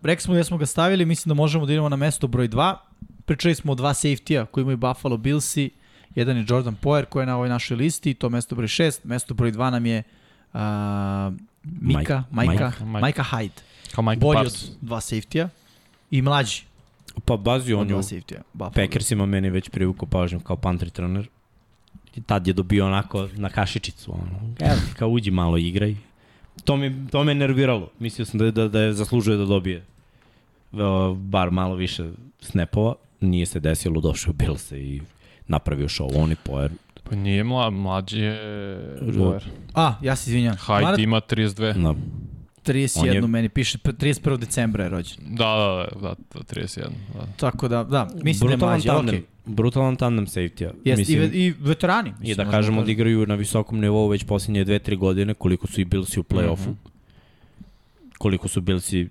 rekli 0.03 0.23
smo 0.23 0.35
da 0.35 0.45
smo 0.45 0.57
ga 0.57 0.67
stavili, 0.67 1.05
mislim 1.05 1.31
da 1.31 1.35
možemo 1.35 1.67
da 1.67 1.73
idemo 1.73 1.89
na 1.89 1.97
mesto 1.97 2.27
broj 2.27 2.49
2. 2.49 2.75
Pričali 3.25 3.55
smo 3.55 3.73
o 3.73 3.75
dva 3.75 3.95
safety-a 3.95 4.47
koji 4.47 4.63
imaju 4.63 4.77
Buffalo 4.77 5.17
Billsi. 5.17 5.71
Jedan 6.15 6.37
je 6.37 6.45
Jordan 6.49 6.77
Poyer 6.83 7.05
koji 7.05 7.23
je 7.23 7.27
na 7.27 7.37
ovoj 7.37 7.49
našoj 7.49 7.77
listi, 7.77 8.15
to 8.15 8.29
mesto 8.29 8.55
broj 8.55 8.69
6. 8.69 8.99
Mesto 9.05 9.35
broj 9.35 9.53
2 9.53 9.71
nam 9.71 9.87
je 9.87 10.03
uh, 10.53 10.61
Mika, 11.65 12.25
Mike- 12.31 12.47
Majka, 12.47 12.73
Mike. 12.81 12.85
Majka 13.01 13.25
Hyde. 13.31 13.61
Kao 13.95 14.05
Mike 14.05 14.21
Bolji 14.21 14.47
od 14.47 14.71
dva 14.81 15.01
safety-a 15.01 15.49
i 16.11 16.23
mlađi 16.23 16.63
pa 17.25 17.37
bazi 17.37 17.73
od 17.73 17.93
on 17.93 18.03
je. 18.21 18.43
Packersima 18.75 19.27
meni 19.27 19.51
već 19.51 19.69
privukao 19.69 20.09
pažnju 20.09 20.41
kao 20.41 20.57
punt 20.57 20.83
returner. 20.83 21.29
I 22.17 22.21
tad 22.23 22.47
je 22.47 22.53
dobio 22.53 22.87
onako 22.87 23.29
na 23.35 23.49
kašičicu. 23.49 24.13
Ono. 24.13 24.55
Evo 24.61 24.81
kao 24.99 25.09
uđi 25.09 25.31
malo 25.31 25.57
igraj. 25.57 25.97
To 26.65 26.77
me, 26.77 27.07
to 27.11 27.25
me 27.25 27.35
nerviralo. 27.35 27.91
Mislio 27.99 28.27
sam 28.27 28.39
da, 28.39 28.51
da, 28.51 28.69
da 28.69 28.81
je 28.81 28.93
zaslužuje 28.93 29.37
da 29.37 29.45
dobije 29.45 29.85
bar 31.17 31.51
malo 31.51 31.75
više 31.75 32.11
snapova. 32.41 32.95
Nije 33.21 33.47
se 33.47 33.61
desilo, 33.61 34.01
došao 34.01 34.33
Bills 34.33 34.73
i 34.73 35.03
napravio 35.53 35.89
show. 35.89 36.11
On 36.15 36.33
i 36.33 36.37
Poer. 36.37 36.71
Pa 37.05 37.17
nije 37.17 37.45
mla, 37.45 37.71
mlađi 37.71 38.19
je 38.19 38.39
Boer. 39.15 39.45
A, 39.75 39.95
ja 40.03 40.17
se 40.17 40.31
izvinjam. 40.31 40.57
Hyde 40.57 41.03
ima 41.03 41.21
32. 41.21 41.77
Na, 41.77 41.95
31 42.65 43.01
On 43.01 43.15
je- 43.15 43.21
meni 43.23 43.49
piše, 43.49 43.79
p- 43.79 43.93
31. 43.93 44.37
decembra 44.37 44.85
je 44.85 44.91
rođen. 44.91 45.17
Da, 45.21 45.45
da, 45.47 45.87
da, 45.93 46.09
da, 46.09 46.15
da 46.35 46.41
31. 46.41 46.81
Da. 47.15 47.27
Tako 47.39 47.69
da, 47.69 47.85
da, 47.85 48.09
mislim 48.15 48.49
da 48.49 48.53
je 48.53 48.57
brutalan 48.57 48.73
mlađi, 48.73 48.89
tandem, 48.89 49.15
okej. 49.15 49.23
brutalan 49.47 49.97
tandem 49.97 50.27
safety-a. 50.27 50.71
Jeste, 50.85 51.13
i, 51.13 51.19
ve- 51.19 51.31
i 51.35 51.55
veterani. 51.61 52.09
I 52.11 52.13
mislim, 52.13 52.37
da 52.37 52.45
možemo 52.45 52.53
kažemo 52.53 52.83
da 52.83 52.91
igraju 52.91 53.27
na 53.27 53.35
visokom 53.35 53.81
nivou 53.81 54.09
već 54.09 54.25
posljednje 54.25 54.65
2-3 54.65 54.97
godine, 54.97 55.35
koliko 55.35 55.67
su 55.67 55.81
i 55.81 55.85
Billsi 55.85 56.21
u 56.21 56.25
play-offu. 56.25 56.63
Mhm. 56.63 56.73
Koliko 58.19 58.49
su 58.49 58.61
Billsi 58.61 59.09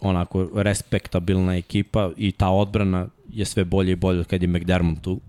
onako 0.00 0.48
respektabilna 0.54 1.56
ekipa 1.56 2.10
i 2.16 2.32
ta 2.32 2.48
odbrana 2.48 3.06
je 3.28 3.44
sve 3.44 3.64
bolje 3.64 3.92
i 3.92 3.96
bolje 3.96 4.20
od 4.20 4.26
kad 4.26 4.42
je 4.42 4.48
McDermott 4.48 5.00
tu. 5.02 5.20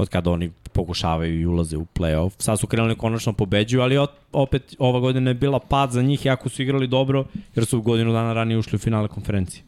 Od 0.00 0.08
kada 0.08 0.30
oni 0.30 0.50
pokušavaju 0.72 1.40
i 1.40 1.46
ulaze 1.46 1.76
u 1.76 1.86
play-off. 1.94 2.30
Sad 2.38 2.60
su 2.60 2.66
krenuli 2.66 2.96
konačno 2.96 3.32
pobeđuju, 3.32 3.82
ali 3.82 4.06
opet 4.32 4.76
ova 4.78 5.00
godina 5.00 5.30
je 5.30 5.34
bila 5.34 5.58
pad 5.58 5.90
za 5.90 6.02
njih, 6.02 6.26
jako 6.26 6.48
su 6.48 6.62
igrali 6.62 6.86
dobro, 6.86 7.24
jer 7.54 7.66
su 7.66 7.82
godinu 7.82 8.12
dana 8.12 8.32
ranije 8.32 8.58
ušli 8.58 8.76
u 8.76 8.78
finale 8.78 9.08
konferencije. 9.08 9.64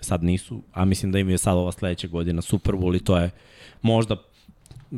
Sad 0.00 0.24
nisu, 0.24 0.62
a 0.72 0.84
mislim 0.84 1.12
da 1.12 1.18
im 1.18 1.30
je 1.30 1.38
sad 1.38 1.56
ova 1.56 1.72
sledeća 1.72 2.08
godina 2.08 2.42
Super 2.42 2.74
Bowl 2.74 2.96
i 2.96 3.04
to 3.04 3.18
je 3.18 3.30
možda 3.82 4.16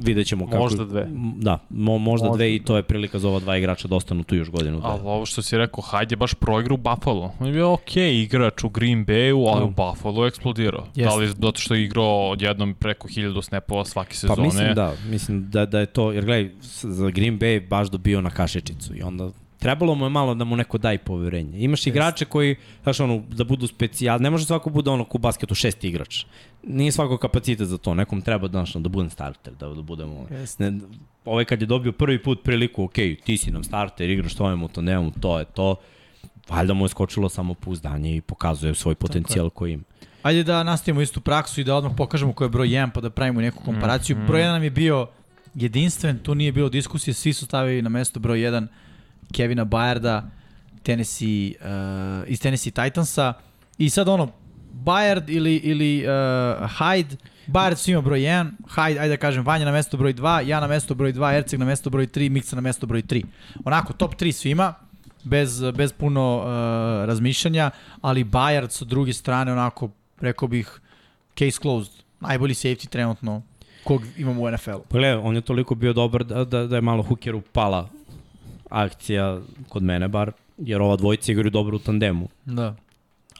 vidjet 0.05 0.27
ćemo 0.27 0.47
kako... 0.47 0.59
Možda 0.59 0.85
dve. 0.85 1.07
Da, 1.37 1.59
mo, 1.71 1.99
možda, 1.99 2.27
Možda 2.27 2.37
dve 2.37 2.55
i 2.55 2.63
to 2.63 2.77
je 2.77 2.83
prilika 2.83 3.19
za 3.19 3.29
ova 3.29 3.41
dva 3.41 3.57
igrača 3.57 3.89
da 3.89 3.95
ostanu 3.95 4.25
tu 4.25 4.37
još 4.37 4.51
godinu. 4.51 4.81
Ali 4.83 5.01
dve. 5.01 5.11
ovo 5.11 5.27
što 5.27 5.43
si 5.43 5.59
rekao, 5.59 5.85
je 6.11 6.17
baš 6.17 6.35
proigrao 6.35 6.75
u 6.75 6.79
Buffalo. 6.79 7.33
On 7.41 7.47
je 7.47 7.53
bio 7.53 7.73
okej 7.73 8.13
okay, 8.13 8.23
igrač 8.23 8.65
u 8.65 8.69
Green 8.69 9.07
Bayu, 9.07 9.49
ali 9.53 9.61
Da. 9.61 9.65
u 9.65 9.71
Buffalo 9.71 10.25
je 10.25 10.29
eksplodirao. 10.29 10.87
Jeste. 10.95 11.03
Da 11.03 11.15
li 11.15 11.29
zato 11.29 11.61
što 11.61 11.75
je 11.75 11.85
igrao 11.85 12.31
odjednom 12.31 12.75
preko 12.75 13.09
1000 13.09 13.43
snapova 13.43 13.85
svake 13.85 14.11
Pa 14.11 14.15
sezone? 14.15 14.43
mislim 14.43 14.75
da, 14.75 14.93
mislim 15.09 15.51
da, 15.51 15.67
da 15.67 15.81
je 15.81 15.87
to, 15.87 16.13
jer 16.13 16.25
gledaj, 16.25 16.51
za 16.83 17.11
Green 17.11 17.39
Bay 17.39 17.69
baš 17.69 17.89
dobio 17.89 18.21
na 18.21 18.31
kašičicu 18.31 18.97
i 18.97 19.03
onda 19.03 19.31
trebalo 19.59 19.95
mu 19.95 20.07
je 20.07 20.11
malo 20.11 20.35
da 20.35 20.45
mu 20.45 20.57
neko 20.57 20.79
daj 20.79 20.99
poverenje. 20.99 21.59
Imaš 21.59 21.87
igrače 21.87 22.25
koji, 22.25 22.57
znaš 22.83 23.01
ono, 23.01 23.23
da 23.29 23.45
budu 23.45 23.67
specijal, 23.67 24.21
ne 24.21 24.31
može 24.31 24.45
svako 24.45 24.71
bude 24.71 24.91
ono 24.91 25.05
ku 25.05 25.19
basketu 25.19 25.55
šesti 25.55 25.89
igrač. 25.89 26.25
Nije 26.63 26.93
svako 26.93 27.17
kapacitet 27.17 27.69
za 27.69 27.79
to, 27.79 27.95
nekom 27.95 28.23
treba 28.23 28.49
da, 28.49 28.65
da 28.75 28.89
budem 28.89 29.11
starter, 29.11 29.55
da, 29.55 29.69
da 29.69 29.83
budemo... 29.83 30.27
Jeste. 30.31 30.71
Ne, 30.71 30.81
ovaj 31.25 31.45
kad 31.45 31.61
je 31.61 31.67
dobio 31.67 31.93
prvi 31.93 32.23
put 32.23 32.43
priliku, 32.43 32.85
ok, 32.85 32.95
ti 33.25 33.37
si 33.37 33.51
nam 33.51 33.65
starter, 33.65 34.11
igraš 34.11 34.35
to 34.35 34.57
mu 34.57 34.69
to, 34.69 34.83
nemamo, 34.83 35.13
to 35.21 35.39
je 35.39 35.45
to. 35.45 35.77
Valjda 36.49 36.75
mu 36.75 36.85
je 36.85 36.89
skočilo 36.89 37.29
samo 37.29 37.55
pouzdanje 37.55 38.17
i 38.17 38.21
pokazuje 38.21 38.75
svoj 38.75 38.95
potencijal 38.95 39.51
koji 39.51 39.73
ima. 39.73 39.83
Ajde 40.23 40.43
da 40.43 40.63
nastavimo 40.63 41.01
istu 41.01 41.21
praksu 41.21 41.61
i 41.61 41.65
da 41.65 41.75
odmah 41.75 41.93
pokažemo 41.97 42.33
ko 42.33 42.45
je 42.45 42.51
broj 42.51 42.69
1 42.69 42.91
pa 42.95 43.01
da 43.01 43.11
pravimo 43.11 43.41
neku 43.41 43.63
komparaciju. 43.65 44.17
Broj 44.27 44.41
1 44.41 44.53
nam 44.53 44.63
je 44.63 44.71
bio 44.71 45.07
jedinstven, 45.55 46.19
tu 46.19 46.35
nije 46.35 46.53
bilo 46.53 46.69
diskusije, 46.69 47.15
svi 47.15 47.33
su 47.33 47.47
stavili 47.47 47.83
na 47.83 47.89
mesto 47.89 48.21
broj 48.21 48.39
1 48.39 48.67
Kevina 49.33 49.65
Bayarda 49.65 50.23
Tennessee, 50.83 51.55
uh, 51.61 52.25
iz 52.27 52.41
Tennessee 52.41 52.73
Titansa 52.73 53.33
i 53.79 53.91
sad 53.91 54.09
ono, 54.09 54.33
Bayard 54.85 55.25
ili, 55.29 55.57
ili 55.57 56.05
uh, 56.05 56.11
Hyde, 56.79 57.17
Bayard 57.47 57.75
su 57.75 57.91
ima 57.91 58.01
broj 58.01 58.21
1, 58.21 58.51
Hyde, 58.75 59.01
ajde 59.01 59.09
da 59.09 59.17
kažem, 59.17 59.45
Vanja 59.45 59.65
na 59.65 59.73
mesto 59.73 59.97
broj 59.97 60.15
2, 60.15 60.47
ja 60.47 60.61
na 60.61 60.67
mesto 60.67 60.95
broj 60.95 61.13
2, 61.13 61.37
Erceg 61.37 61.61
na 61.61 61.67
mesto 61.67 61.91
broj 61.91 62.07
3, 62.07 62.31
Miksa 62.31 62.57
na 62.57 62.63
mesto 62.63 62.87
broj 62.87 63.03
3. 63.03 63.25
Onako, 63.65 63.93
top 63.93 64.15
3 64.15 64.33
svima, 64.33 64.75
bez, 65.25 65.63
bez 65.75 65.93
puno 65.93 66.37
uh, 66.37 66.45
razmišljanja, 67.07 67.71
ali 68.01 68.25
Bayard 68.25 68.71
sa 68.71 68.85
druge 68.85 69.13
strane, 69.13 69.53
onako, 69.53 69.91
rekao 70.21 70.49
bih, 70.49 70.81
case 71.39 71.59
closed. 71.63 71.93
Najbolji 72.21 72.55
safety 72.55 72.89
trenutno 72.89 73.43
kog 73.85 74.03
imamo 74.17 74.43
u 74.43 74.51
NFL-u. 74.51 74.83
Pa 74.89 74.99
gledaj, 74.99 75.17
on 75.17 75.35
je 75.35 75.41
toliko 75.41 75.75
bio 75.75 75.93
dobar 75.93 76.25
da, 76.25 76.45
da, 76.45 76.67
da 76.67 76.77
je 76.77 76.83
malo 76.83 77.03
Hookeru 77.03 77.41
pala 77.41 77.89
akcija 78.71 79.41
kod 79.69 79.83
mene 79.83 80.09
bar, 80.09 80.33
jer 80.59 80.83
ova 80.83 80.97
dvojica 80.97 81.33
igraju 81.33 81.51
dobro 81.51 81.77
u 81.77 81.79
tandemu. 81.79 82.29
Da. 82.45 82.77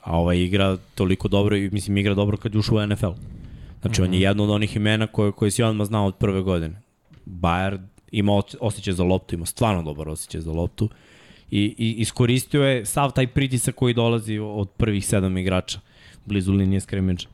A 0.03 0.19
ova 0.19 0.33
igra 0.33 0.77
toliko 0.95 1.27
dobro 1.27 1.55
i 1.55 1.69
mislim 1.69 1.97
igra 1.97 2.13
dobro 2.13 2.37
kad 2.37 2.53
je 2.53 2.59
ušao 2.59 2.77
u 2.77 2.87
NFL. 2.87 3.11
Znači 3.81 4.01
mm 4.01 4.03
-hmm. 4.03 4.07
on 4.07 4.13
je 4.13 4.21
jedno 4.21 4.43
od 4.43 4.49
onih 4.49 4.75
imena 4.75 5.07
koje, 5.07 5.31
koje 5.31 5.51
si 5.51 5.63
odmah 5.63 5.87
znao 5.87 6.05
od 6.05 6.15
prve 6.15 6.41
godine. 6.41 6.81
Bayard 7.25 7.81
ima 8.11 8.31
os- 8.31 8.55
osjećaj 8.59 8.93
za 8.93 9.03
loptu, 9.03 9.35
ima 9.35 9.45
stvarno 9.45 9.83
dobar 9.83 10.09
osjećaj 10.09 10.41
za 10.41 10.51
loptu. 10.51 10.89
I, 11.51 11.75
i 11.77 11.95
iskoristio 11.97 12.63
je 12.63 12.85
sav 12.85 13.11
taj 13.11 13.27
pritisak 13.27 13.75
koji 13.75 13.93
dolazi 13.93 14.37
od 14.37 14.69
prvih 14.69 15.05
sedam 15.05 15.37
igrača 15.37 15.79
blizu 16.25 16.53
linije 16.53 16.79
skrimidža. 16.79 17.27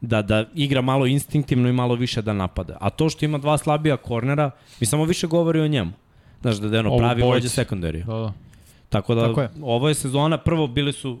Da, 0.00 0.22
da 0.22 0.44
igra 0.54 0.80
malo 0.80 1.06
instinktivno 1.06 1.68
i 1.68 1.72
malo 1.72 1.94
više 1.94 2.22
da 2.22 2.32
napada. 2.32 2.76
A 2.80 2.90
to 2.90 3.10
što 3.10 3.24
ima 3.24 3.38
dva 3.38 3.58
slabija 3.58 3.96
kornera, 3.96 4.50
mi 4.80 4.86
samo 4.86 5.04
više 5.04 5.26
govori 5.26 5.60
o 5.60 5.68
njemu. 5.68 5.92
Znaš, 6.40 6.56
da 6.56 6.76
je 6.76 6.80
ono 6.80 6.98
pravi 6.98 7.22
vođa 7.22 7.48
sekundarija. 7.48 8.04
Da, 8.06 8.12
da. 8.14 8.32
Tako 8.88 9.14
da, 9.14 9.26
Tako 9.26 9.40
je. 9.42 9.50
ovo 9.62 9.88
je 9.88 9.94
sezona, 9.94 10.38
prvo 10.38 10.66
bili 10.66 10.92
su 10.92 11.18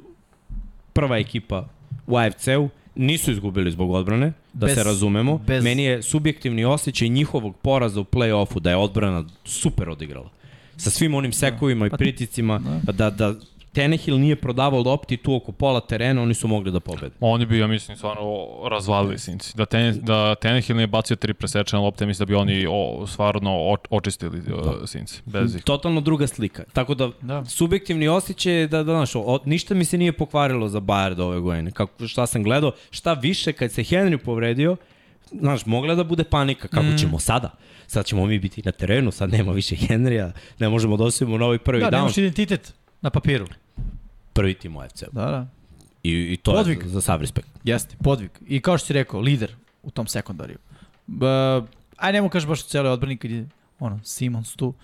prva 0.92 1.18
ekipa 1.18 1.68
u 2.06 2.16
AFC-u, 2.16 2.68
nisu 2.94 3.30
izgubili 3.32 3.70
zbog 3.70 3.90
odbrane, 3.90 4.32
da 4.52 4.66
Bez- 4.66 4.74
se 4.74 4.84
razumemo. 4.84 5.38
bez- 5.38 5.64
Meni 5.64 5.82
je 5.82 6.02
subjektivni 6.02 6.64
osjećaj 6.64 7.08
njihovog 7.08 7.56
poraza 7.56 8.00
u 8.00 8.04
play-offu 8.04 8.60
da 8.60 8.70
je 8.70 8.76
odbrana 8.76 9.24
super 9.44 9.90
odigrala. 9.90 10.30
Sa 10.76 10.90
svim 10.90 11.14
onim 11.14 11.32
sekovima 11.32 11.86
i 11.86 11.90
Pa- 11.90 11.96
priticima, 11.96 12.60
da, 12.84 13.10
da 13.10 13.34
Tenehill 13.72 14.18
nije 14.20 14.36
prodavao 14.36 14.82
lopti 14.82 15.16
tu 15.16 15.34
oko 15.34 15.52
pola 15.52 15.80
terena, 15.80 16.22
oni 16.22 16.34
su 16.34 16.48
mogli 16.48 16.72
da 16.72 16.80
pobede. 16.80 17.14
On 17.20 17.40
je 17.40 17.46
bio, 17.46 17.60
ja 17.60 17.66
mislim, 17.66 17.96
stvarno 17.96 18.46
razvalili 18.70 19.18
Sinci. 19.18 19.56
Da, 19.56 19.66
ten, 19.66 20.00
da 20.02 20.34
Tenehill 20.34 20.76
nije 20.76 20.86
bacio 20.86 21.16
tri 21.16 21.34
presečene 21.34 21.82
lopte, 21.82 22.06
mislim 22.06 22.26
da 22.26 22.30
bi 22.30 22.34
oni 22.34 22.66
o, 22.70 23.06
stvarno 23.06 23.76
očistili 23.90 24.40
da. 24.40 24.86
Sinci. 24.86 25.22
Bez 25.24 25.54
ih. 25.56 25.62
Totalno 25.62 26.00
druga 26.00 26.26
slika. 26.26 26.64
Tako 26.72 26.94
da, 26.94 27.10
Da. 27.20 27.44
subjektivni 27.44 28.08
osjećaj 28.08 28.52
je 28.52 28.66
da, 28.66 28.82
da 28.82 28.92
znaš, 28.92 29.10
o, 29.14 29.38
ništa 29.44 29.74
mi 29.74 29.84
se 29.84 29.98
nije 29.98 30.12
pokvarilo 30.12 30.68
za 30.68 30.80
Bayard 30.80 31.20
ove 31.22 31.40
godine. 31.40 31.70
Kako, 31.70 32.06
šta 32.08 32.26
sam 32.26 32.42
gledao, 32.42 32.72
šta 32.90 33.12
više 33.12 33.52
kad 33.52 33.72
se 33.72 33.82
Henry 33.82 34.16
povredio, 34.16 34.76
znaš, 35.32 35.66
mogla 35.66 35.94
da 35.94 36.04
bude 36.04 36.24
panika, 36.24 36.68
kako 36.68 36.86
mm. 36.86 36.98
ćemo 36.98 37.18
sada? 37.18 37.50
Sad 37.86 38.06
ćemo 38.06 38.26
mi 38.26 38.38
biti 38.38 38.62
na 38.64 38.72
terenu, 38.72 39.10
sad 39.10 39.30
nema 39.32 39.52
više 39.52 39.76
Henrya, 39.76 40.30
ne 40.58 40.68
možemo 40.68 40.96
da 40.96 41.04
osvijemo 41.04 41.38
novi 41.38 41.58
prvi 41.58 41.80
Da, 41.80 41.86
down. 41.86 41.96
nemaš 41.96 42.18
identitet 42.18 42.74
na 43.00 43.10
papiru. 43.10 43.46
Prvi 44.32 44.54
tim 44.54 44.76
u 44.76 44.80
FC. 44.88 45.02
Da, 45.12 45.24
da. 45.24 45.46
I, 46.02 46.32
I 46.32 46.36
to 46.36 46.52
Podvig. 46.52 46.78
je 46.78 46.84
za, 46.84 46.92
za 46.92 47.00
sav 47.00 47.20
respekt. 47.20 47.48
Jeste, 47.64 47.96
podvig. 48.02 48.30
I 48.46 48.60
kao 48.60 48.78
što 48.78 48.86
si 48.86 48.92
rekao, 48.92 49.20
lider 49.20 49.54
u 49.82 49.90
tom 49.90 50.06
sekundariju. 50.06 50.58
B, 51.06 51.26
aj 51.96 52.12
nemo 52.12 52.28
kažeš 52.28 52.48
baš 52.48 52.60
u 52.60 52.68
celoj 52.68 52.90
odbrani 52.92 53.16
kad 53.16 53.30
je 53.30 53.48
ono, 53.78 54.00
Simons 54.04 54.56
tu. 54.56 54.74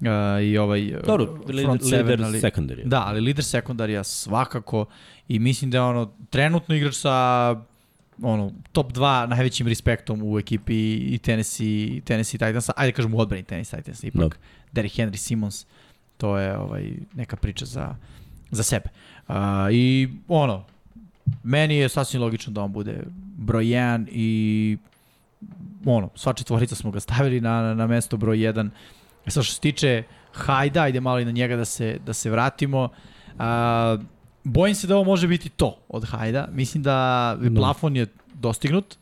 Uh, 0.00 0.06
i 0.44 0.58
ovaj 0.58 0.94
uh, 0.94 1.00
Dobro, 1.06 1.26
front 1.26 1.48
lider, 1.48 1.78
seven, 1.80 2.06
lider 2.06 2.24
ali- 2.24 2.40
sekundarija. 2.40 2.86
Da, 2.86 3.02
ali 3.06 3.20
lider 3.20 3.44
sekundarija 3.44 4.04
svakako 4.04 4.84
i 5.28 5.38
mislim 5.38 5.70
da 5.70 5.78
je 5.78 5.82
ono 5.82 6.12
trenutno 6.30 6.74
igrač 6.74 6.94
sa 6.94 7.56
ono 8.22 8.52
top 8.72 8.92
2 8.92 9.26
najvećim 9.28 9.68
respektom 9.68 10.20
u 10.22 10.38
ekipi 10.38 10.74
i 10.94 11.18
Tennessee 11.18 12.00
Tennessee 12.00 12.38
Titansa. 12.38 12.72
Ajde 12.76 12.92
kažemo 12.92 13.16
u 13.16 13.20
odbrani 13.20 13.42
Tennessee 13.44 13.78
Titans 13.78 14.04
ipak. 14.04 14.20
Da. 14.20 14.36
Derrick 14.72 14.96
Henry 14.96 15.16
Simons 15.16 15.66
to 16.18 16.38
je 16.38 16.58
ovaj 16.58 16.92
neka 17.14 17.36
priča 17.36 17.64
za 17.64 17.94
za 18.50 18.62
sebe. 18.62 18.88
Uh, 19.28 19.34
I 19.72 20.08
ono 20.28 20.64
meni 21.42 21.76
je 21.76 21.88
sasvim 21.88 22.22
logično 22.22 22.52
da 22.52 22.62
on 22.62 22.72
bude 22.72 23.02
broj 23.36 23.64
1 23.64 24.06
i 24.10 24.78
ono, 25.84 26.10
sva 26.14 26.32
četvorica 26.32 26.74
smo 26.74 26.90
ga 26.90 27.00
stavili 27.00 27.40
na, 27.40 27.62
na, 27.62 27.74
na 27.74 27.86
mesto 27.86 28.16
broj 28.16 28.36
1. 28.36 28.70
Sa 29.26 29.42
što 29.42 29.54
se 29.54 29.60
tiče 29.60 30.02
Hajda, 30.32 30.82
ajde 30.82 31.00
malo 31.00 31.20
i 31.20 31.24
na 31.24 31.30
njega 31.30 31.56
da 31.56 31.64
se, 31.64 31.98
da 32.06 32.12
se 32.12 32.30
vratimo. 32.30 32.88
A, 33.38 33.96
bojim 34.44 34.74
se 34.74 34.86
da 34.86 34.96
ovo 34.96 35.04
može 35.04 35.28
biti 35.28 35.48
to 35.48 35.78
od 35.88 36.04
Hajda. 36.04 36.48
Mislim 36.52 36.82
da 36.82 37.36
Da. 37.40 37.60
plafon 37.60 37.96
je 37.96 38.06
dostignut. 38.34 38.96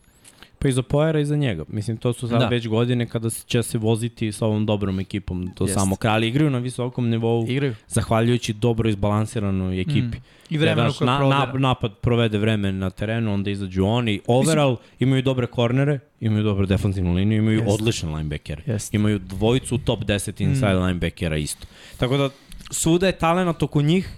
Pa 0.59 0.69
i 0.69 0.73
za 0.73 0.83
Poera 0.83 1.21
i 1.21 1.25
za 1.25 1.37
njega. 1.37 1.65
Mislim, 1.69 1.97
to 1.97 2.13
su 2.13 2.29
sad 2.29 2.41
Da. 2.41 2.47
već 2.47 2.69
godine 2.69 3.07
kada 3.07 3.29
će 3.31 3.63
se 3.63 3.79
voziti 3.79 4.33
sa 4.33 4.47
ovom 4.47 4.67
dobrom 4.67 5.01
ekipom 5.01 5.47
do 5.49 5.65
Jest. 5.65 5.75
samo 5.75 5.97
kraja. 5.97 6.15
Ali 6.15 6.29
igraju 6.29 6.51
na 6.51 6.59
visokom 6.59 7.09
nivou, 7.09 7.47
Igraju. 7.49 7.75
zahvaljujući 7.89 8.53
dobro 8.53 8.89
izbalansiranoj 8.89 9.81
ekipi. 9.81 10.01
Mm. 10.17 10.23
I 10.51 10.59
vremenu 10.59 10.93
koje 10.93 11.07
na, 11.07 11.17
provode. 11.19 11.39
na, 11.53 11.59
napad 11.59 11.93
provede 11.95 12.39
vreme 12.39 12.73
na 12.73 12.91
terenu, 12.91 13.35
onda 13.35 13.51
izađu 13.51 13.85
oni. 13.85 14.21
Overall, 14.27 14.77
imaju 14.99 15.23
dobre 15.23 15.47
kornere, 15.47 15.99
imaju 16.21 16.45
dobru 16.45 16.67
defensivnu 16.67 17.15
liniju, 17.15 17.39
imaju 17.39 17.59
Jeste. 17.59 17.73
odlične 17.73 18.09
linebackere. 18.09 18.63
Jeste. 18.67 18.97
Imaju 18.97 19.19
dvojicu 19.19 19.79
top 19.79 20.01
10 20.01 20.41
inside 20.41 20.67
Mm. 20.69 20.79
mm. 20.79 20.83
linebackera 20.83 21.37
isto. 21.37 21.67
Tako 21.97 22.17
da, 22.17 22.31
svuda 22.71 23.07
je 23.07 23.13
talent 23.15 23.63
oko 23.63 23.83
njih 23.83 24.09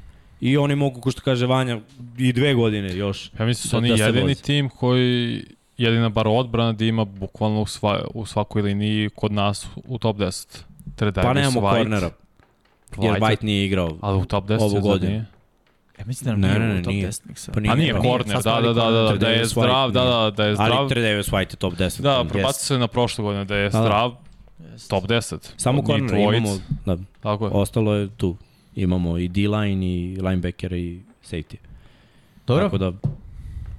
i 0.40 0.56
oni 0.56 0.74
mogu, 0.77 1.01
ko 1.01 1.10
što 1.10 1.20
kaže 1.23 1.47
Vanja, 1.47 1.81
i 2.19 2.32
dve 2.32 2.55
godine 2.55 2.97
još. 2.97 3.31
Ja 3.39 3.47
mislim 3.47 3.62
da 3.62 3.69
su 3.69 3.70
Da- 3.70 3.78
oni 3.78 3.89
da 3.90 4.05
jedini 4.05 4.23
vozi. 4.24 4.43
tim 4.43 4.69
koji 4.69 5.44
jedina 5.79 6.09
bar 6.09 6.29
odbrana 6.29 6.73
da 6.73 6.85
ima 6.85 7.05
bukvalno 7.05 7.63
u, 7.63 7.67
sva, 7.67 8.05
u 8.15 8.27
svakoj 8.27 8.63
liniji 8.63 9.11
kod 9.11 9.33
nas 9.33 9.67
u 9.77 9.99
top 9.99 10.17
10. 10.17 10.59
Tredavis, 10.97 11.27
Pa 11.27 11.33
nemamo 11.33 11.61
White, 11.61 11.79
kornera, 11.79 12.11
jer 12.99 13.13
White, 13.13 13.21
White 13.21 13.45
nije 13.45 13.67
igrao. 13.67 13.97
Ali 14.01 14.19
u 14.19 14.25
top 14.25 14.45
10 14.45 14.61
ovu 14.63 14.81
godinu. 14.81 15.11
nije? 15.13 15.25
Ja 15.99 16.05
mislim 16.07 16.25
da 16.27 16.31
nam 16.33 16.41
Ne, 16.41 16.49
nije 16.49 16.59
ne, 16.61 16.75
u 16.75 16.77
ne, 16.77 16.83
top 16.83 16.93
nije. 16.93 17.09
10 17.09 17.21
miksa. 17.27 17.53
Pa 17.53 17.61
nije. 17.61 17.73
A 17.73 17.77
nije 17.77 17.95
Pa 17.95 18.01
korner, 18.01 18.27
sad 18.27 18.35
da, 18.35 18.41
stavili 18.41 18.75
da, 18.75 18.81
da, 18.81 18.91
da, 18.91 18.93
da, 18.93 19.03
korner. 19.03 19.19
da 19.19 19.29
je 19.29 19.45
zdrav, 19.47 19.91
da, 19.91 20.01
nije. 20.01 20.13
da, 20.13 20.31
da 20.31 20.45
je 20.45 20.55
zdrav. 20.55 20.73
Ali 20.73 20.89
Tredavis 20.89 21.27
White 21.27 21.53
je 21.53 21.57
top 21.57 21.75
10. 21.75 22.01
Da, 22.01 22.25
prebaci 22.29 22.67
se 22.67 22.79
na 22.79 22.87
prošle 22.89 23.23
godine 23.23 23.45
da 23.45 23.57
je 23.57 23.69
Da, 23.71 23.79
da. 23.79 23.85
zdrav, 23.85 24.15
top 24.89 25.05
10. 25.05 25.37
Samo 25.57 25.83
dvojic, 25.83 26.11
imamo, 26.13 26.59
da, 26.87 26.97
Tako 27.21 27.45
je. 27.47 27.51
ostalo 27.53 27.95
je 27.95 28.09
tu. 28.09 28.37
Imamo 28.75 29.19
i 29.19 29.29
D-line 29.29 29.87
i 29.87 30.19
linebacker 30.21 30.73
i 30.73 31.01
safety. 31.25 31.57
Dobro. 32.47 32.65
Tako 32.65 32.79
da, 32.79 32.93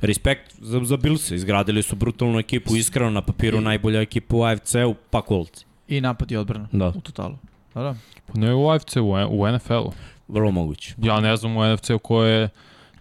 respekt 0.02 0.56
za, 0.62 0.80
za 0.84 0.98
Bills. 0.98 1.32
Izgradili 1.32 1.84
su 1.84 1.96
brutalnu 1.96 2.40
ekipu, 2.40 2.76
iskreno 2.76 3.10
na 3.10 3.22
papiru 3.22 3.62
najbolja 3.62 4.02
ekipa 4.02 4.36
u 4.36 4.44
AFC-u, 4.44 4.96
pa 5.10 5.22
Colts. 5.28 5.66
I 5.88 6.02
napad 6.02 6.32
i 6.32 6.38
odbrana 6.38 6.68
Da, 6.72 6.88
u 6.88 7.02
totalu. 7.02 7.36
Dobro. 7.74 7.96
Pa 8.26 8.40
ne 8.40 8.54
u 8.54 8.70
AFC, 8.70 8.96
u, 8.96 9.10
u 9.30 9.48
NFL-u. 9.48 9.92
vrlo 10.28 10.52
moguće. 10.52 10.94
Ja 10.98 11.20
ne 11.20 11.38
znam 11.38 11.58
u 11.58 11.74
NFC-u 11.74 12.00
ko 12.00 12.24
je 12.24 12.50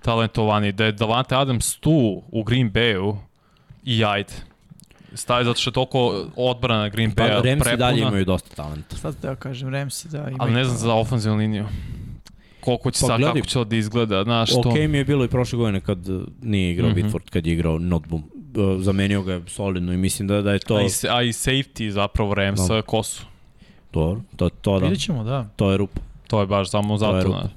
talentovani. 0.02 0.72
Da 0.72 0.84
je 0.84 0.92
Davante 0.92 1.36
Adams 1.36 1.76
tu 1.76 2.22
u 2.32 2.42
Green 2.42 2.72
Bayu 2.72 3.16
i 3.84 4.04
ajde. 4.04 4.32
Stavi 5.14 5.44
zato 5.44 5.60
što 5.60 5.70
je 5.70 5.74
toliko 5.74 6.26
odbrana 6.36 6.88
Green 6.88 7.14
Pa, 7.14 7.22
Baya 7.22 7.28
Ramsey 7.34 7.58
prepuna, 7.58 7.76
dalje 7.76 8.00
imaju 8.00 8.24
dosta 8.24 8.54
talenta. 8.54 8.96
Sad 8.96 9.14
da 9.22 9.28
ja 9.28 9.34
kažem 9.36 9.68
Ramsey 9.68 10.06
da 10.06 10.18
ima. 10.18 10.36
ali 10.40 10.52
ne 10.52 10.64
znam 10.64 10.76
za 10.76 10.94
ofenzivnu 10.94 11.38
liniju. 11.38 11.66
Koliko 12.68 12.90
će 12.90 13.00
Pa 13.00 13.06
sad, 13.06 13.20
kako 13.20 13.40
će 13.40 13.64
da 13.64 13.76
izgleda, 13.76 14.24
znaš 14.24 14.50
to. 14.50 14.58
Ok 14.58 14.74
mi 14.74 14.98
je 14.98 15.04
bilo 15.04 15.24
i 15.24 15.28
prošle 15.28 15.56
godine 15.56 15.80
kad 15.80 16.08
uh, 16.08 16.22
nije 16.42 16.72
igrao 16.72 16.90
mm. 16.90 16.94
-hmm. 16.94 17.10
Whitford, 17.10 17.30
kad 17.30 17.46
je 17.46 17.52
igrao 17.52 17.78
Notboom. 17.78 18.22
Uh, 18.56 18.82
zamenio 18.82 19.22
ga 19.22 19.32
je 19.32 19.42
solidno 19.46 19.92
i 19.92 19.96
mislim 19.96 20.28
da, 20.28 20.42
da 20.42 20.52
je 20.52 20.58
to... 20.58 20.76
A 20.76 20.82
i, 20.82 20.88
se- 20.90 21.08
a 21.10 21.22
i 21.22 21.28
safety 21.32 21.88
zapravo 21.90 22.34
Ramsa, 22.34 22.74
Da. 22.74 22.82
ko 22.82 23.02
su? 23.02 23.22
Dobro, 23.92 24.20
to, 24.36 24.48
to 24.48 24.78
da, 24.78 24.86
Vidjet 24.86 25.00
ćemo, 25.04 25.24
da. 25.24 25.48
to 25.56 25.70
je 25.70 25.76
rupa. 25.76 26.00
To 26.26 26.40
je 26.40 26.46
baš 26.46 26.70
samo 26.70 26.94
je 26.94 26.98
zato. 26.98 27.22
rupa. 27.22 27.38
na- 27.38 27.50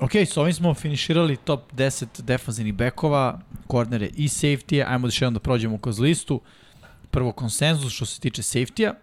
Ok, 0.00 0.14
s 0.14 0.36
ovim 0.36 0.52
smo 0.52 0.74
finiširali 0.74 1.36
top 1.36 1.60
10 1.72 2.22
defanzivnih 2.22 2.74
bekova, 2.74 3.40
kornere 3.66 4.10
i 4.16 4.28
safety 4.28 4.84
Ajmo 4.88 5.06
još 5.06 5.22
jednom 5.22 5.34
da 5.34 5.40
prođemo 5.40 5.78
kroz 5.78 5.98
listu. 5.98 6.40
Prvo 7.16 7.32
konsenzus 7.32 7.92
što 7.92 8.06
se 8.06 8.20
tiče 8.20 8.42
safety-a. 8.42 8.94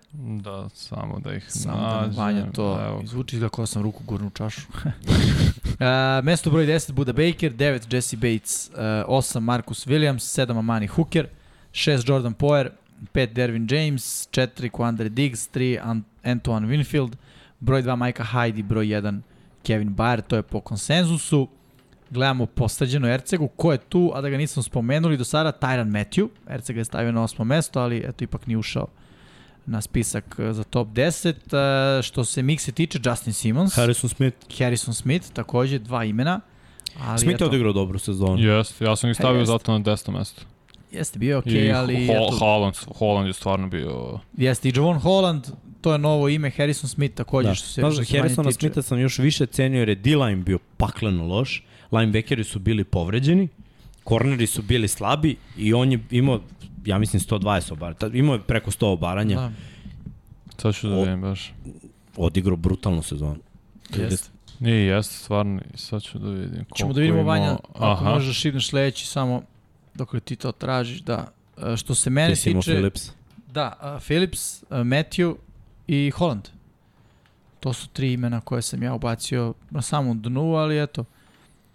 Da, 0.42 0.70
samo 0.74 1.20
da 1.20 1.34
ih 1.34 1.46
Samo 1.48 1.78
da 1.78 2.02
nađem. 2.02 2.16
Vanja 2.16 2.52
to 2.52 2.80
Evo. 2.86 3.02
izvuči 3.04 3.36
izgleda 3.36 3.56
kao 3.56 3.66
sam 3.66 3.84
ruku 3.84 4.04
gurnu 4.04 4.30
čašu. 4.30 4.62
uh, 4.86 6.24
mesto 6.24 6.52
broj 6.52 6.66
10 6.66 6.92
Buda 6.92 7.14
Baker, 7.14 7.54
9 7.54 7.96
Jesse 7.96 8.18
Bates, 8.18 8.70
uh, 8.70 8.76
8 9.08 9.40
Marcus 9.40 9.88
Williams, 9.88 10.40
7 10.40 10.58
Amani 10.60 10.88
Hooker, 10.88 11.28
6 11.72 12.10
Jordan 12.10 12.34
Poyer, 12.34 12.70
5 13.14 13.34
Dervin 13.34 13.68
James, 13.72 14.28
4 14.32 14.70
Quandre 14.70 15.10
Diggs, 15.10 15.50
3 15.54 15.80
An 15.84 16.04
Antoine 16.24 16.68
Winfield, 16.68 17.16
broj 17.60 17.84
2 17.84 18.06
Micah 18.06 18.34
Hyde 18.34 18.60
i 18.60 18.64
broj 18.64 18.86
1 18.86 19.22
Kevin 19.64 19.96
Bayer, 19.96 20.22
to 20.22 20.36
je 20.36 20.42
po 20.42 20.62
konsenzusu. 20.62 21.48
Gledamo 22.14 22.46
postađenu 22.46 23.08
Ercegu, 23.08 23.48
ko 23.48 23.72
je 23.72 23.78
tu, 23.78 24.12
a 24.16 24.22
da 24.22 24.30
ga 24.30 24.38
nisam 24.38 24.64
spomenuli 24.64 25.18
do 25.18 25.24
sada, 25.24 25.52
Tyran 25.52 25.90
Matthew. 25.90 26.28
Ercega 26.50 26.80
je 26.80 26.86
stavio 26.86 27.12
na 27.12 27.24
osmo 27.24 27.46
mesto, 27.46 27.80
ali 27.80 28.04
eto 28.08 28.24
ipak 28.24 28.48
nije 28.48 28.58
ušao 28.58 28.88
na 29.66 29.82
spisak 29.82 30.36
eh, 30.40 30.54
za 30.54 30.64
top 30.64 30.88
10. 30.88 31.98
Eh, 32.00 32.02
Što 32.02 32.26
se 32.26 32.44
mikse 32.44 32.72
tiče, 32.72 33.00
Justin 33.06 33.34
Simmons, 33.34 33.76
Harrison 33.76 34.10
Smith. 34.10 34.38
Harrison 34.60 34.94
Smith, 34.94 35.30
takođe 35.34 35.80
dva 35.80 36.04
imena. 36.04 36.40
Ali 37.02 37.20
Smith 37.20 37.42
je 37.42 37.48
odigrao 37.48 37.74
dobru 37.74 38.00
sezonu. 38.00 38.40
Jeste, 38.40 38.86
ja 38.86 38.96
sam 38.96 39.10
ih 39.10 39.16
stavio 39.16 39.40
jeste. 39.40 39.52
zato 39.52 39.72
na 39.72 39.80
10. 39.80 40.12
mesto. 40.18 40.42
Jeste 40.92 41.20
bio 41.20 41.38
ok, 41.40 41.46
I 41.48 41.72
ali 41.72 42.08
Ho 42.08 42.14
eto, 42.14 42.36
Holland, 42.40 42.76
Holland 42.98 43.28
je 43.28 43.34
stvarno 43.34 43.68
bio... 43.68 44.20
jeste 44.38 44.70
i 44.70 44.74
Javon 44.76 45.00
Holland, 45.00 45.44
to 45.82 45.92
je 45.92 45.98
novo 45.98 46.30
ime, 46.30 46.50
Harrison 46.50 46.90
Smith 46.90 47.16
takođe 47.16 47.50
Da. 47.50 47.56
što 47.56 47.68
se 47.68 47.82
Znaš, 47.82 47.96
da 47.96 48.18
Harrisona. 48.18 48.52
Smitha 48.52 48.82
sam 48.82 49.00
još 49.00 49.20
više 49.20 49.46
cenio 49.46 49.80
jer 49.80 49.90
je 49.90 49.96
D-line 49.96 50.36
bio 50.44 50.60
pakleno 50.78 51.28
loš, 51.28 51.64
linebackeri 51.94 52.44
su 52.44 52.60
bili 52.60 52.84
povređeni, 52.84 53.48
korneri 54.04 54.48
su 54.48 54.62
bili 54.62 54.88
slabi 54.88 55.36
i 55.58 55.74
on 55.74 55.92
je 55.92 56.00
imao, 56.12 56.40
ja 56.86 56.98
mislim 56.98 57.20
120 57.22 57.74
obaranja, 57.74 57.98
imao 58.14 58.36
je 58.36 58.42
preko 58.42 58.72
100 58.72 58.86
obaranja, 58.86 59.36
Da, 59.36 59.52
Sad 60.58 60.76
ću 60.76 60.90
da 60.90 60.96
vidim 60.96 61.22
baš. 61.22 61.54
odigrao 62.18 62.56
brutalnu 62.58 63.02
sezonu. 63.02 63.38
jeste. 63.92 64.30
Nije, 64.60 64.86
jeste, 64.86 65.14
stvarno. 65.16 65.62
Sad 65.76 66.02
ću 66.02 66.20
da 66.20 66.30
vidim 66.30 66.50
koliko 66.56 66.78
Ćemo 66.78 66.94
da 66.94 67.02
vidimo, 67.02 67.20
ima- 67.20 67.28
Vanja, 67.28 67.52
ako 67.70 67.84
Aha. 67.86 68.10
možeš 68.10 68.28
da 68.28 68.34
šibneš 68.34 68.70
sledeći 68.70 69.08
samo 69.08 69.42
dok 69.96 70.16
ti 70.20 70.36
to 70.36 70.52
tražiš, 70.52 71.00
da. 71.00 71.32
E, 71.64 71.78
Što 71.78 71.96
se 71.96 72.10
mene 72.10 72.30
Ti 72.30 72.36
si 72.36 72.50
imao 72.50 72.62
tiče... 72.62 72.72
Phillips. 72.72 73.12
Da, 73.48 73.74
uh, 73.96 74.04
Phillips, 74.04 74.40
uh, 74.62 74.68
Matthew 74.70 75.36
i 75.88 76.12
Holland. 76.12 76.48
To 77.60 77.74
su 77.74 77.88
tri 77.88 78.14
imena 78.14 78.42
koje 78.42 78.62
sam 78.62 78.84
ja 78.84 78.94
ubacio 78.94 79.54
na 79.70 79.82
samom 79.82 80.22
dnu, 80.22 80.54
ali 80.54 80.84
eto, 80.84 81.06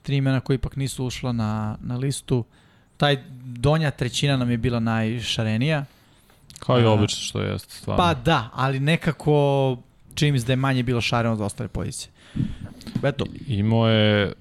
tri 0.08 0.16
imena 0.16 0.40
koje 0.40 0.54
ipak 0.54 0.76
nisu 0.76 1.04
ušla 1.06 1.32
na, 1.32 1.76
na 1.80 1.96
listu. 1.96 2.44
Taj 2.96 3.16
donja 3.44 3.90
trećina 3.90 4.36
nam 4.36 4.50
je 4.50 4.56
bila 4.56 4.80
najšarenija. 4.80 5.84
Kao 6.58 6.80
i 6.80 6.84
obično 6.84 7.20
što 7.20 7.40
jeste, 7.40 7.74
stvarno. 7.74 8.04
Pa 8.04 8.14
da, 8.14 8.48
ali 8.54 8.80
nekako 8.80 9.76
čini 10.14 10.32
mi 10.32 10.40
se 10.40 10.46
da 10.46 10.52
je 10.52 10.56
manje 10.56 10.82
bilo 10.82 11.00
šareno 11.00 11.34
od 11.34 11.40
ostale 11.40 11.68
pozicije. 11.68 12.10
Eto, 13.02 13.24
Imao 13.46 13.88
je 13.88 14.32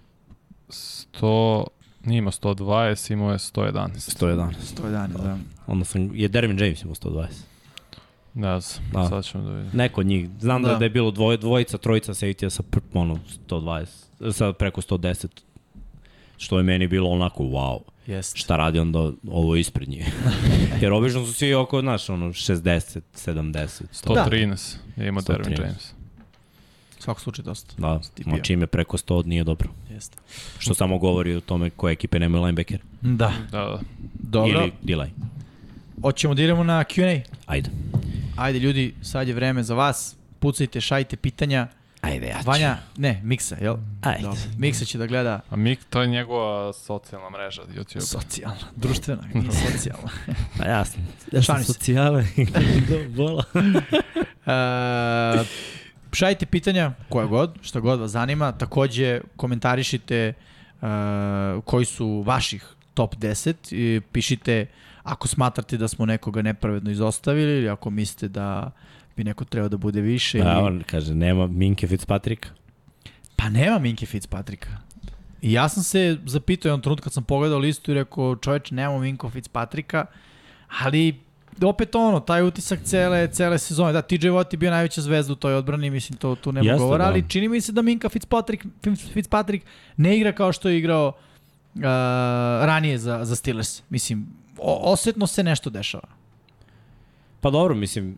100, 0.70 1.64
nije 2.04 2.18
imao 2.18 2.32
120, 2.32 3.14
imao 3.14 3.32
je 3.32 3.38
111. 3.38 3.88
111. 4.20 4.52
111, 4.78 5.08
da. 5.08 5.38
Onda 5.68 5.86
sam, 5.86 6.16
je 6.16 6.28
Dervin 6.28 6.60
James 6.60 6.82
imao 6.82 6.96
120. 6.96 7.26
Ne 8.34 8.60
znam, 8.60 8.84
Da. 8.94 9.10
sad 9.10 9.26
ćemo 9.26 9.44
da 9.44 9.50
vidimo. 9.52 9.72
Neko 9.74 10.02
od 10.02 10.08
njih. 10.08 10.30
Znam 10.40 10.64
da, 10.64 10.76
Da. 10.76 10.86
je 10.86 10.90
bilo 10.90 11.12
dvoj, 11.12 11.38
dvojica, 11.38 11.78
trojica 11.78 12.14
safety 12.14 12.50
sa 12.50 12.64
pr- 12.64 12.82
ono, 12.94 13.20
120, 13.50 13.86
sad 14.32 14.58
preko 14.58 14.82
110. 14.82 15.28
Što 16.38 16.58
je 16.58 16.64
meni 16.64 16.88
bilo 16.88 17.10
onako, 17.10 17.44
wow, 17.44 17.80
Jeste. 18.08 18.40
šta 18.40 18.56
radi 18.56 18.80
onda 18.80 19.12
ovo 19.32 19.56
ispred 19.56 19.90
njih. 19.90 20.14
Jer 20.82 20.94
obično 20.94 21.26
su 21.26 21.34
svi 21.34 21.54
oko, 21.54 21.82
znaš, 21.82 22.10
ono, 22.10 22.26
60, 22.26 23.02
70. 23.16 23.84
113 24.06 24.76
je 24.96 25.08
imao 25.08 25.22
Dervin 25.22 25.58
113. 25.58 25.62
James. 25.62 25.94
U 27.00 27.02
svakom 27.02 27.22
slučaju 27.22 27.44
dosta. 27.44 27.74
Da, 27.78 28.00
ma 28.26 28.40
čim 28.40 28.62
je 28.62 28.68
preko 28.68 28.98
100 28.98 29.26
nije 29.26 29.44
dobro. 29.44 29.70
Jeste. 29.90 30.18
Što 30.60 30.74
samo 30.74 30.98
govori 30.98 31.36
o 31.36 31.42
tome 31.42 31.70
koje 31.70 31.92
ekipe 31.92 32.20
nemaju 32.20 32.44
linebacker. 32.44 32.82
Da. 33.02 33.34
Da, 33.52 33.58
da. 33.58 33.80
Dobro. 34.14 34.62
Ili 34.62 34.72
D-line. 34.82 35.14
Hoćemo 36.02 36.34
da 36.34 36.44
idemo 36.44 36.64
na 36.64 36.84
Q&A. 36.84 37.22
Ajde. 37.46 37.70
Ajde 38.36 38.60
ljudi, 38.60 38.94
sad 39.02 39.28
je 39.28 39.34
vreme 39.34 39.64
za 39.64 39.76
vas. 39.76 40.16
Pucajte, 40.40 40.82
šajte 40.82 41.16
pitanja. 41.18 41.68
Ajde, 42.08 42.28
ja 42.28 42.42
ću. 42.42 42.48
Vanja, 42.48 42.78
ne, 42.98 43.22
Miksa, 43.24 43.56
jel? 43.62 43.76
Ajde. 44.02 44.24
Dobro. 44.24 44.40
Miksa 44.58 44.86
će 44.86 44.98
da 44.98 45.06
gleda 45.06 45.40
A 45.50 45.56
Mik, 45.56 45.80
to 45.90 46.02
je 46.02 46.08
njegova 46.08 46.74
socijalna 46.74 47.30
mreža 47.30 47.62
YouTube. 47.76 48.00
socijalna, 48.00 48.58
društvena, 48.76 49.22
nije 49.34 49.52
socijalna. 49.52 50.10
Pa 50.58 50.66
jasno. 50.66 51.04
Ja 51.32 51.42
se. 51.42 51.64
socijale. 51.64 52.26
Do 52.90 53.10
bola. 53.10 53.44
E, 54.48 55.44
šajte 56.14 56.46
pitanja, 56.46 56.92
koja 57.10 57.26
god, 57.26 57.56
šta 57.62 57.80
god 57.80 58.00
vas 58.00 58.12
zanima. 58.12 58.52
Takođe, 58.52 59.22
komentarišite 59.36 60.16
e, 60.16 60.34
koji 61.66 61.86
su 61.86 62.24
vaših 62.26 62.66
top 62.94 63.16
10 63.16 63.54
i 63.72 64.02
pišite 64.12 64.66
ako 65.04 65.28
smatrate 65.28 65.78
da 65.78 65.88
smo 65.88 66.06
nekoga 66.06 66.42
nepravedno 66.42 66.92
izostavili 66.92 67.58
ili 67.58 67.70
ako 67.70 67.90
mislite 67.90 68.28
da 68.28 68.72
bi 69.18 69.24
neko 69.24 69.46
trebao 69.46 69.70
da 69.70 69.78
bude 69.78 70.02
više. 70.02 70.40
Da, 70.40 70.60
on 70.60 70.84
kaže, 70.86 71.16
nema 71.16 71.48
Minke 71.48 71.88
Fitzpatricka. 71.88 72.50
Pa 73.36 73.50
nema 73.50 73.80
Minke 73.80 74.06
Fitzpatricka. 74.06 74.70
I 75.42 75.54
ja 75.54 75.70
sam 75.70 75.84
se 75.84 76.18
zapitao 76.26 76.70
jednom 76.70 76.82
trenutku 76.82 77.04
kad 77.04 77.14
sam 77.14 77.24
pogledao 77.24 77.60
listu 77.60 77.92
i 77.92 77.94
rekao, 77.94 78.36
čoveče, 78.36 78.76
nemamo 78.76 79.00
Minko 79.00 79.30
Fitzpatricka, 79.30 80.06
ali 80.82 81.20
opet 81.62 81.96
ono, 81.96 82.20
taj 82.20 82.44
utisak 82.44 82.80
cele, 82.84 83.28
cele 83.28 83.58
sezone. 83.58 83.94
Da, 83.94 84.02
TJ 84.02 84.16
Watt 84.16 84.54
je 84.54 84.58
bio 84.58 84.72
najveća 84.72 85.02
zvezda 85.02 85.34
u 85.34 85.36
toj 85.36 85.56
odbrani, 85.56 85.90
mislim, 85.90 86.18
to 86.18 86.36
tu 86.36 86.52
nema 86.52 86.68
Jeste, 86.68 86.80
govora, 86.80 87.04
da. 87.04 87.10
ali 87.10 87.30
čini 87.30 87.50
mi 87.50 87.62
se 87.62 87.72
da 87.72 87.82
Minka 87.82 88.10
Fitzpatrick, 88.10 88.66
Fitzpatrick 89.14 89.66
ne 89.98 90.18
igra 90.18 90.32
kao 90.32 90.52
što 90.52 90.70
je 90.70 90.78
igrao 90.78 91.08
uh, 91.08 91.82
ranije 92.66 92.98
za, 92.98 93.26
za 93.26 93.36
Steelers. 93.36 93.82
Mislim, 93.90 94.28
o, 94.58 94.92
osetno 94.92 95.28
se 95.28 95.44
nešto 95.44 95.70
dešava. 95.70 96.08
Pa 97.42 97.50
dobro, 97.50 97.76
mislim, 97.76 98.18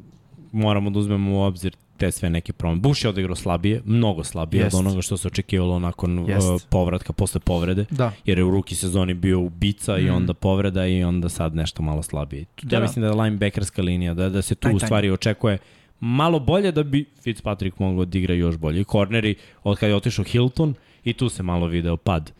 moramo 0.51 0.89
da 0.89 0.99
uzmemo 0.99 1.31
u 1.31 1.41
obzir 1.41 1.75
te 1.97 2.11
sve 2.11 2.29
neke 2.29 2.53
promene. 2.53 2.81
Bush 2.81 3.05
je 3.05 3.09
odigrao 3.09 3.35
slabije, 3.35 3.81
mnogo 3.85 4.23
slabije 4.23 4.63
Jest. 4.63 4.73
od 4.73 4.79
onoga 4.79 5.01
što 5.01 5.17
se 5.17 5.27
očekivalo 5.27 5.79
nakon 5.79 6.19
uh, 6.19 6.27
povratka, 6.69 7.13
posle 7.13 7.39
povrede. 7.39 7.85
Da. 7.89 8.11
jer 8.25 8.37
je 8.37 8.43
u 8.43 8.51
ruki 8.51 8.75
sezoni 8.75 9.13
bio 9.13 9.39
ubica 9.39 9.97
mm. 9.97 9.99
i 9.99 10.11
Mm. 10.11 10.15
onda 10.15 10.33
povreda 10.33 10.87
i 10.87 11.03
onda 11.03 11.29
sad 11.29 11.55
nešto 11.55 11.83
malo 11.83 12.03
slabije. 12.03 12.45
Da, 12.61 12.67
Da. 12.69 12.75
ja 12.75 12.81
mislim 12.81 13.01
da 13.01 13.07
je 13.07 13.13
linebackerska 13.21 13.81
linija, 13.81 14.13
da, 14.13 14.29
da 14.29 14.41
se 14.41 14.55
tu 14.55 14.69
u 14.75 14.79
stvari 14.79 15.11
očekuje 15.11 15.57
malo 15.99 16.39
bolje 16.39 16.71
da 16.71 16.83
bi 16.83 17.05
Fitzpatrick 17.23 17.79
mogao 17.79 18.05
da 18.05 18.17
igra 18.17 18.33
još 18.33 18.57
bolje. 18.57 18.81
I 18.81 18.83
korneri, 18.83 19.35
od 19.63 19.77
kada 19.77 19.87
je 19.89 19.95
otišao 19.95 20.25
Hilton, 20.25 20.73
i 21.03 21.13
tu 21.13 21.29
se 21.29 21.43
malo 21.43 21.67
video 21.67 21.97
pad 21.97 22.31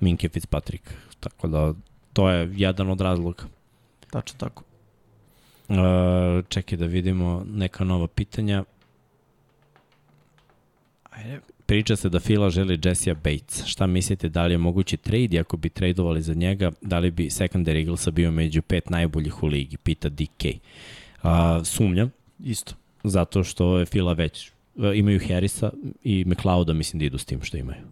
Minke 0.00 0.28
Fitzpatrick. 0.28 0.84
Tako 1.20 1.48
da 1.48 1.74
to 2.12 2.30
je 2.30 2.50
jedan 2.56 2.90
od 2.90 3.00
razloga. 3.00 3.42
Tačno 4.10 4.38
tako. 4.38 4.62
Uh, 5.68 6.44
čekaj 6.48 6.78
da 6.78 6.86
vidimo 6.86 7.46
neka 7.52 7.84
nova 7.84 8.06
pitanja. 8.06 8.64
Ajde. 11.10 11.40
Priča 11.66 11.96
se 11.96 12.08
da 12.08 12.20
Fila 12.20 12.50
želi 12.50 12.80
Jessija 12.84 13.14
Bates. 13.14 13.64
Šta 13.64 13.86
mislite, 13.86 14.28
da 14.28 14.46
li 14.46 14.54
je 14.54 14.58
mogući 14.58 14.96
trade 14.96 15.36
i 15.36 15.38
ako 15.38 15.56
bi 15.56 15.68
tradovali 15.68 16.22
za 16.22 16.34
njega, 16.34 16.70
da 16.82 16.98
li 16.98 17.10
bi 17.10 17.24
secondary 17.24 17.78
Eaglesa 17.78 18.10
bio 18.10 18.30
među 18.30 18.62
pet 18.62 18.90
najboljih 18.90 19.42
u 19.42 19.46
ligi, 19.46 19.76
pita 19.76 20.08
DK. 20.08 20.44
Uh, 21.22 21.30
sumnjam, 21.64 22.10
Isto. 22.44 22.74
zato 23.04 23.44
što 23.44 23.78
je 23.78 23.86
Fila 23.86 24.12
već, 24.12 24.50
uh, 24.74 24.84
imaju 24.94 25.20
Harrisa 25.28 25.70
i 26.04 26.24
McLeoda, 26.26 26.72
mislim 26.72 26.98
da 26.98 27.04
idu 27.04 27.18
s 27.18 27.24
tim 27.24 27.42
što 27.42 27.56
imaju. 27.56 27.82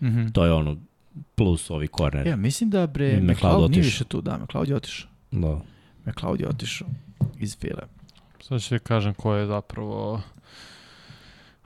Mm 0.00 0.06
-hmm. 0.06 0.32
To 0.32 0.44
je 0.44 0.52
ono, 0.52 0.76
plus 1.34 1.70
ovi 1.70 1.88
corneri. 1.98 2.30
Ja, 2.30 2.36
mislim 2.36 2.70
da 2.70 2.86
bre, 2.86 3.20
McLeod 3.20 3.36
McLeod 3.36 3.70
nije 3.70 3.82
više 3.82 4.04
tu, 4.04 4.20
da, 4.20 4.38
McLeod 4.38 4.68
je 4.68 4.76
otišao. 4.76 5.10
Da. 5.30 5.60
McLeod 6.06 6.40
je 6.40 6.48
otišao 6.48 6.88
iz 7.38 7.56
File. 7.58 7.82
Sad 8.40 8.62
ću 8.62 8.76
kažem 8.82 9.14
ko 9.14 9.34
je 9.34 9.46
zapravo 9.46 10.22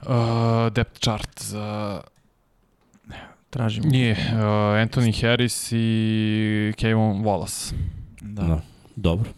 uh, 0.01 0.07
depth 0.71 0.99
chart 0.99 1.41
za 1.41 2.01
Tražimo. 3.49 3.87
nije 3.89 4.11
uh, 4.11 4.39
Anthony 4.87 5.21
Harris 5.21 5.71
i 5.71 6.73
Kevin 6.77 7.23
Wallace. 7.23 7.73
Da. 8.21 8.43
da. 8.43 8.61
Dobro. 8.95 9.29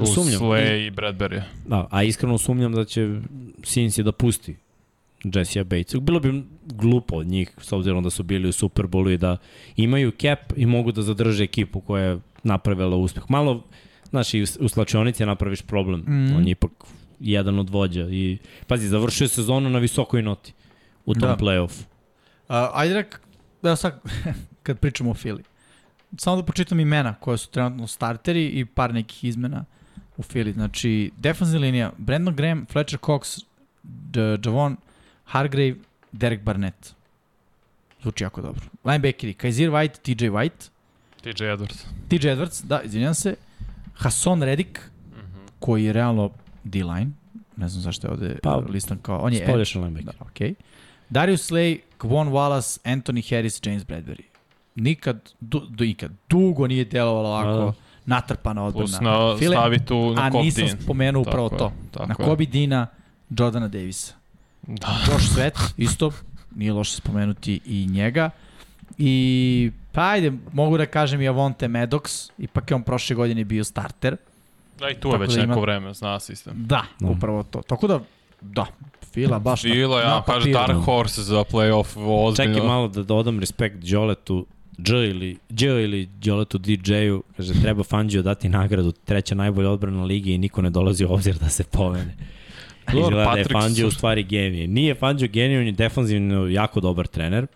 Uz 0.00 0.14
Sumnjam. 0.14 0.40
Slay 0.40 0.86
i 0.86 0.90
Bradbury. 0.90 1.42
Da, 1.66 1.86
a 1.90 2.02
iskreno 2.02 2.38
sumnjam 2.38 2.72
da 2.72 2.84
će 2.84 3.00
Cincy 3.62 4.02
da 4.02 4.12
pusti 4.12 4.56
Jessija 5.24 5.64
Batesa. 5.64 6.00
Bilo 6.00 6.20
bi 6.20 6.42
glupo 6.66 7.16
od 7.16 7.26
njih, 7.26 7.50
s 7.60 7.72
obzirom 7.72 8.02
da 8.04 8.10
su 8.10 8.22
bili 8.22 8.48
u 8.48 8.52
Superbowlu 8.52 9.12
i 9.12 9.18
da 9.18 9.36
imaju 9.76 10.10
cap 10.10 10.52
i 10.56 10.66
mogu 10.66 10.92
da 10.92 11.02
zadrže 11.02 11.44
ekipu 11.44 11.80
koja 11.80 12.04
je 12.04 12.18
napravila 12.42 12.96
uspeh. 12.96 13.22
Malo, 13.28 13.64
znaš, 14.10 14.34
i 14.34 14.44
u 14.60 14.68
slačionici 14.68 15.26
napraviš 15.26 15.62
problem. 15.62 16.00
Mhm. 16.00 16.36
On 16.36 16.44
je 16.44 16.50
ipak 16.50 16.70
jedan 17.20 17.58
od 17.58 17.70
vođa. 17.70 18.02
I, 18.02 18.38
pazi, 18.66 18.88
završio 18.88 19.24
je 19.24 19.28
sezonu 19.28 19.70
na 19.70 19.78
visokoj 19.78 20.22
noti 20.22 20.52
u 21.06 21.14
tom 21.14 21.28
Da. 21.28 21.36
play-offu. 21.36 21.82
Ajde 22.72 22.94
rek, 22.94 23.20
da 23.62 23.76
sad, 23.76 24.00
kad 24.62 24.78
pričamo 24.78 25.10
o 25.10 25.14
Fili. 25.14 25.42
Samo 26.16 26.36
da 26.36 26.42
počitam 26.42 26.80
imena 26.80 27.14
koje 27.14 27.38
su 27.38 27.50
trenutno 27.50 27.86
starteri 27.86 28.46
i 28.46 28.64
par 28.64 28.94
nekih 28.94 29.24
izmena 29.24 29.64
u 30.16 30.22
Fili. 30.22 30.52
Znači, 30.52 31.10
defensivna 31.16 31.60
linija, 31.60 31.92
Brandon 31.98 32.36
Graham, 32.36 32.66
Fletcher 32.66 33.00
Cox, 33.00 33.44
J- 34.14 34.38
Javon 34.44 34.76
Hargrave, 35.24 35.74
Derek 36.12 36.42
Barnett. 36.42 36.94
Zvuči 38.02 38.24
jako 38.24 38.42
dobro. 38.42 38.62
Linebackeri, 38.84 39.34
Kaiser 39.34 39.70
White, 39.70 39.98
TJ 40.04 40.24
White, 40.26 40.68
TJ 41.22 41.44
Edwards. 41.44 41.84
TJ 42.08 42.28
Edwards, 42.28 42.62
da, 42.62 42.82
izvinjam 42.82 43.14
se, 43.14 43.34
Hasson 43.98 44.42
Reddick, 44.42 44.78
koji 45.58 45.84
je 45.84 45.92
realno 45.92 46.30
D-line, 46.64 47.10
ne 47.56 47.68
znam 47.68 47.82
zašto 47.82 48.06
je 48.06 48.12
ovde 48.12 48.38
Pa, 48.42 48.56
listan 48.56 48.98
kao, 48.98 49.18
on 49.18 49.32
je. 49.32 49.44
Spoljašan 49.44 49.82
linebacker. 49.84 50.18
Da, 50.18 50.24
okej. 50.24 50.54
Darius 51.10 51.50
Slay, 51.50 51.78
Kwon 51.98 52.28
Wallace, 52.28 52.78
Anthony 52.86 53.30
Harris, 53.30 53.60
James 53.64 53.82
Bradbury. 53.82 54.22
Nikad, 54.74 55.30
du, 55.40 55.60
du, 55.60 55.84
nikad, 55.84 56.10
dugo 56.28 56.66
nije 56.66 56.84
delovalo 56.84 57.28
ovako 57.28 57.50
Da. 57.56 57.72
natrpana 58.06 58.64
odbrana. 58.64 58.86
Plus 58.86 59.00
na, 59.00 59.36
File, 59.38 59.56
stavi 59.56 59.78
tu 59.78 60.14
na 60.14 60.22
a 60.22 60.30
Cobb 60.30 60.44
nisam 60.44 60.64
Dean. 60.64 60.78
spomenuo 60.82 61.22
upravo 61.22 61.48
Tako 61.48 61.58
to. 61.58 61.64
je, 61.66 61.90
tako 61.92 62.06
na 62.06 62.14
je. 62.18 62.24
Kobe 62.24 62.44
Dina, 62.44 62.86
Jordana 63.30 63.68
Davisa. 63.68 64.14
Da. 64.62 64.98
Josh 65.06 65.24
Sweat, 65.28 65.72
isto, 65.76 66.10
nije 66.54 66.72
loše 66.72 66.96
spomenuti 66.96 67.60
i 67.64 67.86
njega. 67.86 68.30
I, 68.98 69.70
pa 69.98 70.10
ajde, 70.10 70.32
mogu 70.52 70.78
da 70.78 70.86
kažem 70.86 71.20
i 71.20 71.28
Avonte 71.28 71.68
Maddox, 71.68 72.30
ipak 72.38 72.70
je 72.70 72.74
on 72.74 72.82
prošle 72.82 73.16
godine 73.16 73.44
bio 73.44 73.64
starter. 73.64 74.16
Da, 74.78 74.90
i 74.90 74.94
tu 74.94 75.08
je 75.08 75.12
Tako 75.12 75.16
već 75.16 75.34
da 75.34 75.40
ima- 75.40 75.46
neko 75.46 75.60
vreme, 75.60 75.94
zna 75.94 76.20
sistem. 76.20 76.54
Da, 76.56 76.84
Da. 77.00 77.08
upravo 77.08 77.42
to. 77.42 77.62
Tako 77.62 77.86
da, 77.86 78.00
da, 78.40 78.66
Fila 79.12 79.38
baš 79.38 79.64
na 79.64 79.74
ja 79.74 80.22
kaže. 80.26 80.50
Dark 80.50 80.84
Horse 80.84 81.22
za 81.22 81.44
playoff, 81.44 81.96
ozbiljno. 81.96 82.54
Čekaj 82.54 82.68
malo 82.68 82.88
da 82.88 83.02
dodam 83.02 83.40
respekt 83.40 83.76
Đoletu, 83.76 84.46
Dž 84.78 84.92
ili, 84.92 85.38
Dž 85.50 85.62
ili 85.62 86.06
Đoletu 86.06 86.58
DJ-u, 86.58 87.22
kaže 87.36 87.54
treba 87.62 87.82
Fangio 87.82 88.22
dati 88.22 88.48
nagradu, 88.48 88.92
treća 88.92 89.34
najbolja 89.34 89.70
odbrana 89.70 90.04
ligi 90.04 90.32
i 90.32 90.38
niko 90.38 90.62
ne 90.62 90.70
dolazi 90.70 91.04
u 91.04 91.12
obzir 91.12 91.38
da 91.38 91.48
se. 91.48 91.64
Dobro, 91.72 92.00
Izgleda 93.00 93.30
da 93.32 93.38
je 93.38 93.44
Fangio 93.44 93.88
u 93.88 93.90
stvari 93.90 94.22
genije. 94.22 94.66
Nije 94.66 94.94
Fangio 94.94 95.28
genije, 95.28 95.60
on 95.60 95.66
je 95.66 95.72
defensivno 95.72 96.46
jako 96.46 96.80
dobar 96.80 97.06
trener. 97.06 97.46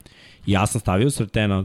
Ja 0.47 0.67
sam 0.67 0.81
stavio 0.81 1.11
Srtena 1.11 1.65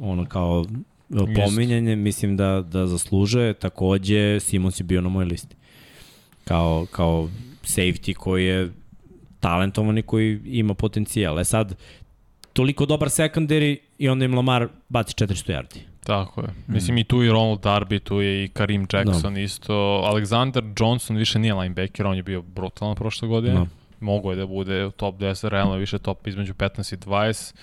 ono 0.00 0.26
kao 0.26 0.64
e, 1.10 1.34
pominjanje, 1.34 1.96
mislim 1.96 2.36
da, 2.36 2.64
da 2.72 2.86
zaslužuje. 2.86 3.54
Takođe, 3.54 4.40
Simons 4.40 4.80
je 4.80 4.84
bio 4.84 5.00
na 5.00 5.08
mojoj 5.08 5.28
listi. 5.28 5.56
Kao, 6.44 6.86
kao 6.90 7.28
safety 7.62 8.14
koji 8.14 8.44
je 8.44 8.70
talentovan 9.40 9.98
i 9.98 10.02
koji 10.02 10.40
ima 10.44 10.74
potencijal. 10.74 11.40
E 11.40 11.44
sad, 11.44 11.76
toliko 12.52 12.86
dobar 12.86 13.08
secondary 13.08 13.76
i 13.98 14.08
onda 14.08 14.24
im 14.24 14.34
Lamar 14.34 14.68
baci 14.88 15.14
400 15.14 15.52
yardi. 15.52 15.78
Tako 16.04 16.40
je. 16.40 16.46
Mm. 16.46 16.72
Mislim 16.72 16.98
i 16.98 17.04
tu 17.04 17.22
i 17.22 17.28
Ronald 17.28 17.60
Darby, 17.60 18.00
tu 18.00 18.20
je 18.20 18.44
i 18.44 18.48
Karim 18.48 18.86
Jackson 18.92 19.38
isto. 19.38 19.74
Alexander 20.04 20.72
Johnson 20.80 21.16
više 21.16 21.38
nije 21.38 21.54
linebacker, 21.54 22.06
on 22.06 22.16
je 22.16 22.22
bio 22.22 22.42
brutalan 22.42 22.94
prošle 22.94 23.28
godine. 23.28 23.54
Da. 23.54 23.66
Mogu 24.00 24.30
je 24.30 24.36
da 24.36 24.46
bude 24.46 24.86
u 24.86 24.90
top 24.90 25.14
10, 25.16 25.48
realno 25.48 25.76
više 25.76 25.98
top 25.98 26.26
između 26.26 26.54
15 26.54 26.94
i 26.94 26.96
20. 26.96 27.54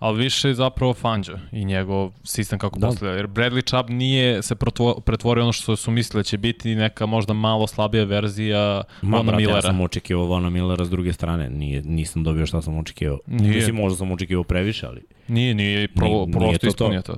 Ali 0.00 0.18
više 0.18 0.54
zapravo 0.54 0.94
Fangio 0.94 1.38
i 1.52 1.64
njegov 1.64 2.10
sistem 2.24 2.58
kako 2.58 2.78
Da. 2.78 2.86
postavlja. 2.86 3.14
Jer 3.14 3.26
Bradley 3.26 3.66
Chubb 3.66 3.90
nije 3.90 4.42
se 4.42 4.54
pretvorio 5.04 5.42
ono 5.44 5.52
što 5.52 5.76
su 5.76 5.90
mislili 5.90 6.18
da 6.20 6.24
će 6.24 6.38
biti 6.38 6.74
neka 6.74 7.06
možda 7.06 7.32
malo 7.32 7.66
slabija 7.66 8.04
verzija 8.04 8.82
Ma, 9.02 9.16
Vona 9.16 9.22
brate, 9.22 9.42
ja 9.42 9.46
Millera. 9.48 9.62
sam 9.62 9.80
očekivao 9.80 10.24
Vona 10.24 10.50
Millera 10.50 10.84
s 10.84 10.90
druge 10.90 11.12
strane. 11.12 11.50
Nije, 11.50 11.82
nisam 11.82 12.24
dobio 12.24 12.46
šta 12.46 12.62
sam 12.62 12.78
očekivao. 12.78 13.18
Nije. 13.26 13.54
Mislim, 13.54 13.76
možda 13.76 13.96
sam 13.96 14.12
očekivao 14.12 14.44
previše, 14.44 14.86
ali... 14.86 15.00
Nije, 15.28 15.54
nije, 15.54 15.88
pro, 15.88 16.06
Nije- 16.06 16.26
nije 16.26 16.32
prosto 16.32 16.58
to 16.58 16.72
to. 16.72 16.84
ispunio 16.84 17.02
to. 17.02 17.14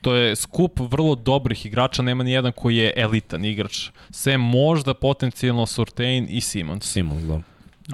To 0.00 0.14
je 0.14 0.36
skup 0.36 0.80
vrlo 0.80 1.14
dobrih 1.14 1.66
igrača, 1.66 2.02
nema 2.02 2.24
ni 2.24 2.32
jedan 2.32 2.52
koji 2.52 2.76
je 2.76 2.92
elitan 2.96 3.44
igrač. 3.44 3.88
Sve 4.10 4.38
možda 4.38 4.94
potencijalno 4.94 5.66
Surtain 5.66 6.26
i 6.30 6.40
Simons. 6.40 6.92
Simons, 6.92 7.22
da. 7.22 7.40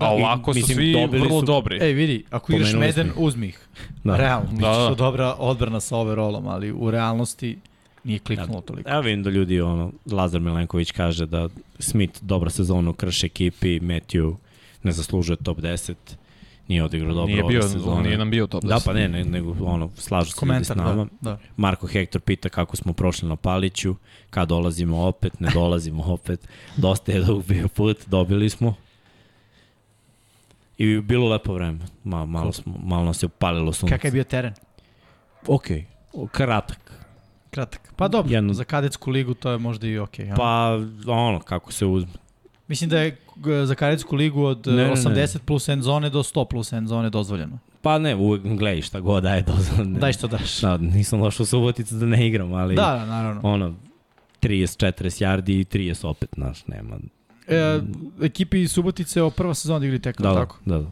A 0.01 0.11
ovako 0.11 0.53
su 0.53 0.59
mislim, 0.59 0.77
svi 0.77 0.93
dobili 0.93 1.23
vrlo 1.23 1.41
su- 1.41 1.47
dobri. 1.47 1.79
Ej, 1.79 1.93
vidi, 1.93 2.25
ako 2.31 2.53
igraš 2.53 2.73
Meden, 2.73 3.11
uzmi 3.17 3.47
ih. 3.47 3.59
Da. 4.05 4.11
Da. 4.13 4.17
Realno, 4.17 4.49
Da, 4.53 4.69
da, 4.69 4.77
da. 4.79 4.89
da. 4.89 4.95
dobra 4.95 5.35
odbrana 5.35 5.81
sa 5.81 5.97
overallom, 5.97 6.47
ali 6.47 6.73
u 6.73 6.91
realnosti 6.91 7.59
nije 8.05 8.19
kliknulo 8.19 8.61
toliko. 8.61 8.91
Evo 8.91 9.01
vidim 9.01 9.23
da 9.23 9.31
ljudi, 9.31 9.61
ono, 9.61 9.93
Lazar 10.07 10.41
Milenković 10.41 10.91
kaže 10.91 11.27
da 11.27 11.49
Smith 11.79 12.23
dobra 12.23 12.51
sezonu 12.51 12.93
krše 12.93 13.27
ekipi, 13.27 13.81
Matthew 13.81 14.35
ne 14.83 14.93
zaslužuje 14.93 15.37
top 15.37 15.59
10, 15.59 15.95
nije 16.69 16.85
odigrao 16.85 17.11
dobro 17.11 17.27
nije 17.27 17.43
bio, 17.45 17.61
ove 17.61 17.69
sezone. 17.69 18.03
nije 18.03 18.19
nam 18.19 18.31
bio 18.31 18.47
top 18.47 18.65
Da, 18.65 18.75
10. 18.75 18.85
pa 18.85 18.93
ne, 18.93 19.09
ne, 19.09 19.25
nego 19.25 19.57
ono, 19.61 19.91
slažu 19.97 20.25
se 20.25 20.37
ljudi 20.47 20.65
s 20.65 20.69
Komentar, 20.69 20.77
nama. 20.77 21.05
da, 21.21 21.31
da. 21.31 21.39
Marko 21.57 21.87
Hektor 21.87 22.21
pita 22.21 22.49
kako 22.49 22.77
smo 22.77 22.93
prošli 22.93 23.29
na 23.29 23.37
Paliću, 23.37 23.95
kad 24.31 24.49
dolazimo 24.49 24.99
opet, 24.99 25.41
ne 25.41 25.51
dolazimo 25.51 26.05
opet. 26.05 26.49
Dosta 26.77 27.13
je 27.13 27.21
dug 27.21 27.45
bio 27.45 27.69
put, 27.69 27.97
dobili 28.07 28.51
smo. 28.51 28.75
I 30.79 31.01
bilo 31.01 31.29
lepo 31.29 31.55
vreme. 31.55 31.79
Ma, 32.05 32.27
malo, 32.27 32.53
smo, 32.53 32.75
malo 32.85 33.05
nas 33.05 33.23
je 33.23 33.27
upalilo 33.27 33.73
sunce. 33.73 33.95
Kakav 33.95 34.09
je 34.09 34.13
bio 34.13 34.25
teren? 34.25 34.55
Ok, 35.47 35.67
kratak. 36.33 36.93
Kratak. 37.51 37.93
Pa 37.97 38.09
dobro, 38.09 38.33
Jedno- 38.35 38.53
za 38.53 38.65
kadetsku 38.65 39.11
ligu 39.11 39.35
to 39.35 39.51
je 39.51 39.59
možda 39.59 39.87
i 39.87 39.99
okej. 39.99 40.27
Okay, 40.27 40.37
Pa, 40.37 40.79
ono, 41.13 41.41
kako 41.41 41.73
se 41.73 41.87
uzme. 41.87 42.13
Mislim 42.69 42.91
da 42.91 43.01
je 43.01 43.17
za 43.65 43.75
kadetsku 43.75 44.17
ligu 44.17 44.43
od 44.45 44.67
Ne, 44.67 44.73
ne, 44.73 44.83
ne, 44.83 44.89
ne. 44.89 44.97
80 44.97 45.39
plus 45.39 45.69
end 45.69 45.83
zone 45.83 46.11
do 46.11 46.23
100 46.23 46.45
plus 46.45 46.73
end 46.73 46.89
zone 46.89 47.11
dozvoljeno. 47.11 47.59
Pa 47.83 47.99
ne, 47.99 48.15
uvek 48.15 48.43
gledaj 48.43 48.83
šta 48.83 49.01
god 49.01 49.23
daje 49.23 49.43
dozvan. 49.43 49.95
Daj 49.95 50.13
što 50.13 50.27
daš. 50.29 50.61
Da, 50.61 50.77
nisam 50.77 51.21
došao 51.21 51.45
u 51.45 51.47
Suboticu 51.47 51.95
da 51.95 52.07
ne 52.07 52.27
igram, 52.27 52.53
ali 52.53 52.75
Da, 52.75 52.83
da, 52.83 53.07
naravno. 53.07 53.41
ono, 53.45 53.75
30-40 54.43 55.25
yardi 55.25 55.61
i 55.61 55.65
30 55.65 56.07
opet, 56.07 56.29
znaš, 56.35 56.67
nema. 56.67 56.99
E, 57.49 57.81
ekipi 58.23 58.61
iz 58.61 58.73
Subotice 58.73 59.23
o 59.23 59.31
prva 59.31 59.55
sezona 59.55 59.79
da 59.79 59.87
igri 59.87 59.99
tek, 59.99 60.21
Da, 60.21 60.29
da, 60.29 60.35
tako? 60.35 60.57
da. 60.65 60.79
da. 60.79 60.91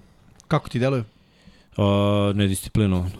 Kako 0.49 0.69
ti 0.69 0.79
deluje? 0.79 1.05
Uh, 1.77 1.85
nedisciplinovan. 2.37 3.11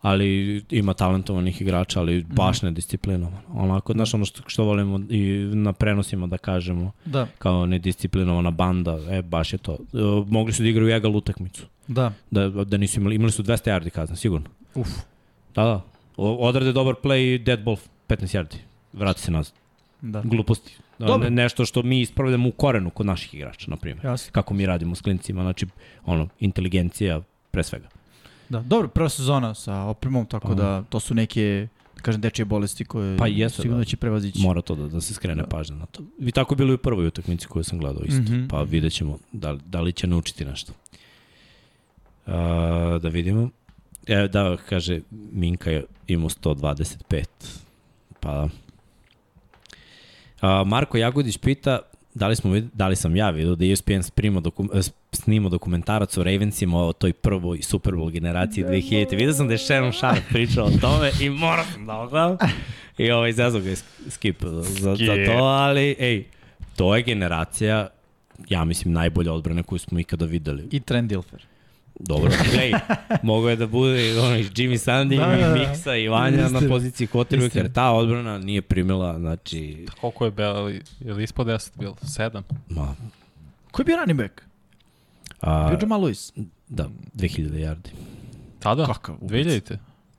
Ali 0.00 0.28
ima 0.70 0.94
talentovanih 0.94 1.60
igrača, 1.62 2.00
ali 2.00 2.24
baš 2.24 2.62
nedisciplinovan. 2.62 3.38
Onako, 3.54 3.92
znaš, 3.92 4.14
ono 4.14 4.24
što, 4.24 4.42
što 4.46 4.64
volimo 4.64 5.00
i 5.08 5.22
na 5.54 5.72
prenosima 5.72 6.26
da 6.26 6.38
kažemo, 6.38 6.92
Da, 7.04 7.26
kao 7.38 7.66
nedisciplinovana 7.66 8.50
banda, 8.50 8.98
e, 9.10 9.22
baš 9.22 9.52
je 9.52 9.58
to. 9.58 9.72
Uh, 9.72 10.28
mogli 10.28 10.52
su 10.52 10.62
da 10.62 10.68
igraju 10.68 10.96
egal 10.96 11.16
utakmicu. 11.16 11.66
da. 11.88 12.12
Da, 12.30 12.48
da 12.48 12.76
nisu 12.76 13.00
imali, 13.00 13.14
imali 13.14 13.32
su 13.32 13.42
200 13.42 13.70
yardi 13.70 13.90
kazna, 13.90 14.16
sigurno. 14.16 14.46
Uf. 14.74 14.88
Da, 15.54 15.62
da. 15.64 15.80
O, 16.16 16.48
odrade 16.48 16.72
dobar 16.72 16.94
play 16.94 17.34
i 17.34 17.38
dead 17.38 17.64
ball 17.64 17.76
15 18.08 18.36
yardi. 18.36 18.56
Vrati 18.92 19.20
se 19.20 19.30
nazad. 19.30 19.54
Da. 20.00 20.20
Gluposti. 20.24 20.76
Da, 20.98 21.06
Dobro. 21.06 21.24
ne, 21.24 21.42
nešto 21.42 21.64
što 21.64 21.82
mi 21.82 22.00
ispravljamo 22.00 22.48
u 22.48 22.52
korenu 22.52 22.90
kod 22.90 23.06
naših 23.06 23.34
igrača, 23.34 23.70
na 23.70 23.76
primjer. 23.76 24.04
Jasno. 24.04 24.32
Kako 24.32 24.54
mi 24.54 24.66
radimo 24.66 24.94
s 24.94 25.00
klincima, 25.00 25.42
znači, 25.42 25.66
ono, 26.04 26.28
inteligencija 26.40 27.20
pre 27.50 27.62
svega. 27.62 27.88
Da, 28.48 28.60
dobro, 28.60 28.88
prva 28.88 29.08
sezona 29.08 29.54
sa 29.54 29.82
opremom, 29.82 30.26
tako 30.26 30.48
Pa. 30.48 30.54
da 30.54 30.82
to 30.82 31.00
su 31.00 31.14
neke, 31.14 31.68
da 31.96 32.02
kažem, 32.02 32.20
dečije 32.20 32.44
bolesti 32.44 32.84
koje 32.84 33.18
Pa 33.18 33.26
jeste, 33.26 33.56
sigurno 33.56 33.76
da. 33.76 33.80
da. 33.80 33.84
će 33.84 33.96
prevazići. 33.96 34.38
Mora 34.40 34.62
to 34.62 34.74
da, 34.74 34.88
da 34.88 35.00
se 35.00 35.14
skrene 35.14 35.42
Da. 35.42 35.48
pažnja 35.48 35.76
na 35.76 35.86
to. 35.86 36.02
I 36.18 36.32
tako 36.32 36.54
bilo 36.54 36.70
i 36.70 36.74
u 36.74 36.78
prvoj 36.78 37.06
utakmici 37.06 37.46
koju 37.46 37.64
sam 37.64 37.78
gledao 37.78 38.02
isto. 38.04 38.22
Mm. 38.22 38.26
-hmm. 38.26 38.48
Pa 38.48 38.62
vidjet 38.62 38.92
ćemo 38.92 39.18
da, 39.32 39.50
li- 39.50 39.60
da 39.66 39.80
li 39.80 39.92
će 39.92 40.06
naučiti 40.06 40.44
nešto. 40.44 40.72
A, 42.26 42.34
da 43.02 43.08
vidimo. 43.08 43.48
E, 44.06 44.28
da, 44.28 44.56
kaže, 44.68 45.00
Minka 45.32 45.70
je 45.70 45.84
imao 46.06 46.28
125. 46.28 47.24
Pa 48.20 48.30
A, 48.30 48.48
Marko 50.66 50.98
Jagodić 50.98 51.38
pita 51.38 51.78
da 52.14 52.28
li, 52.28 52.36
smo, 52.36 52.60
da 52.72 52.88
li 52.88 52.96
sam 52.96 53.16
ja 53.16 53.30
vidio 53.30 53.54
da 53.54 53.64
ESPN 53.66 54.00
sprimo 54.02 54.40
dokum, 54.40 54.70
eh, 54.74 54.80
snima 55.12 55.48
dokumentarac 55.48 56.16
o 56.16 56.22
Ravensima 56.22 56.78
o 56.78 56.92
toj 56.92 57.12
prvoj 57.12 57.62
Super 57.62 57.92
Bowl 57.94 58.10
generaciji 58.10 58.64
2000. 58.64 59.10
Vidio 59.10 59.32
sam 59.32 59.46
da 59.46 59.54
je 59.54 59.58
Shannon 59.58 59.92
Sharp 59.92 60.22
pričao 60.28 60.66
o 60.66 60.70
tome 60.80 61.10
i 61.20 61.30
morao 61.30 61.64
sam 61.64 61.86
da 61.86 61.94
ogledam. 61.94 62.36
I 62.98 63.10
ovaj 63.10 63.32
zazvo 63.32 63.60
ga 63.60 63.68
je 63.68 63.76
sk- 63.76 64.10
skip 64.10 64.42
za, 64.42 64.62
za, 64.62 64.94
za 64.96 65.14
to, 65.26 65.32
ali 65.32 65.96
ej, 65.98 66.24
to 66.76 66.96
je 66.96 67.02
generacija 67.02 67.88
ja 68.48 68.64
mislim 68.64 68.94
najbolja 68.94 69.32
odbrana 69.32 69.62
koju 69.62 69.78
smo 69.78 70.00
ikada 70.00 70.24
videli. 70.24 70.68
I 70.70 70.80
Trent 70.80 71.08
Dilfer. 71.08 71.42
Dobro, 72.02 72.30
glej, 72.52 72.72
mogo 73.22 73.48
je 73.48 73.56
da 73.56 73.66
bude 73.66 74.20
ono, 74.20 74.36
i 74.36 74.44
Jimmy 74.44 74.78
Sandy, 74.78 75.18
Da, 75.18 75.26
da, 75.26 75.36
da, 75.36 75.48
da. 75.48 75.56
i 75.56 75.66
Mixa 75.66 76.04
i 76.04 76.08
Vanja 76.08 76.48
na 76.48 76.60
poziciji 76.68 77.08
Istina. 77.30 77.64
jer 77.64 77.72
ta 77.72 77.90
odbrana 77.90 78.38
nije 78.38 78.62
primila, 78.62 79.18
znači, 79.18 79.86
Koliko 80.00 80.24
je 80.24 80.30
Bell, 80.30 80.68
je 81.00 81.14
li 81.14 81.24
ispod 81.24 81.46
10 81.46 81.70
bilo? 81.78 81.94
7? 82.02 82.42
ma, 82.68 82.94
Ko 83.70 83.82
je 83.82 83.84
bio 83.84 83.96
running 83.96 84.20
back? 84.20 84.42
a, 85.40 85.68
Bio 85.68 85.78
Jamal 85.82 86.00
Lewis. 86.00 86.44
da, 86.68 86.88
2000 87.14 87.50
yardi. 87.52 87.88
Tada? 88.58 88.86
Kakav 88.86 89.16
ubec. 89.20 89.46
2000? 89.46 89.76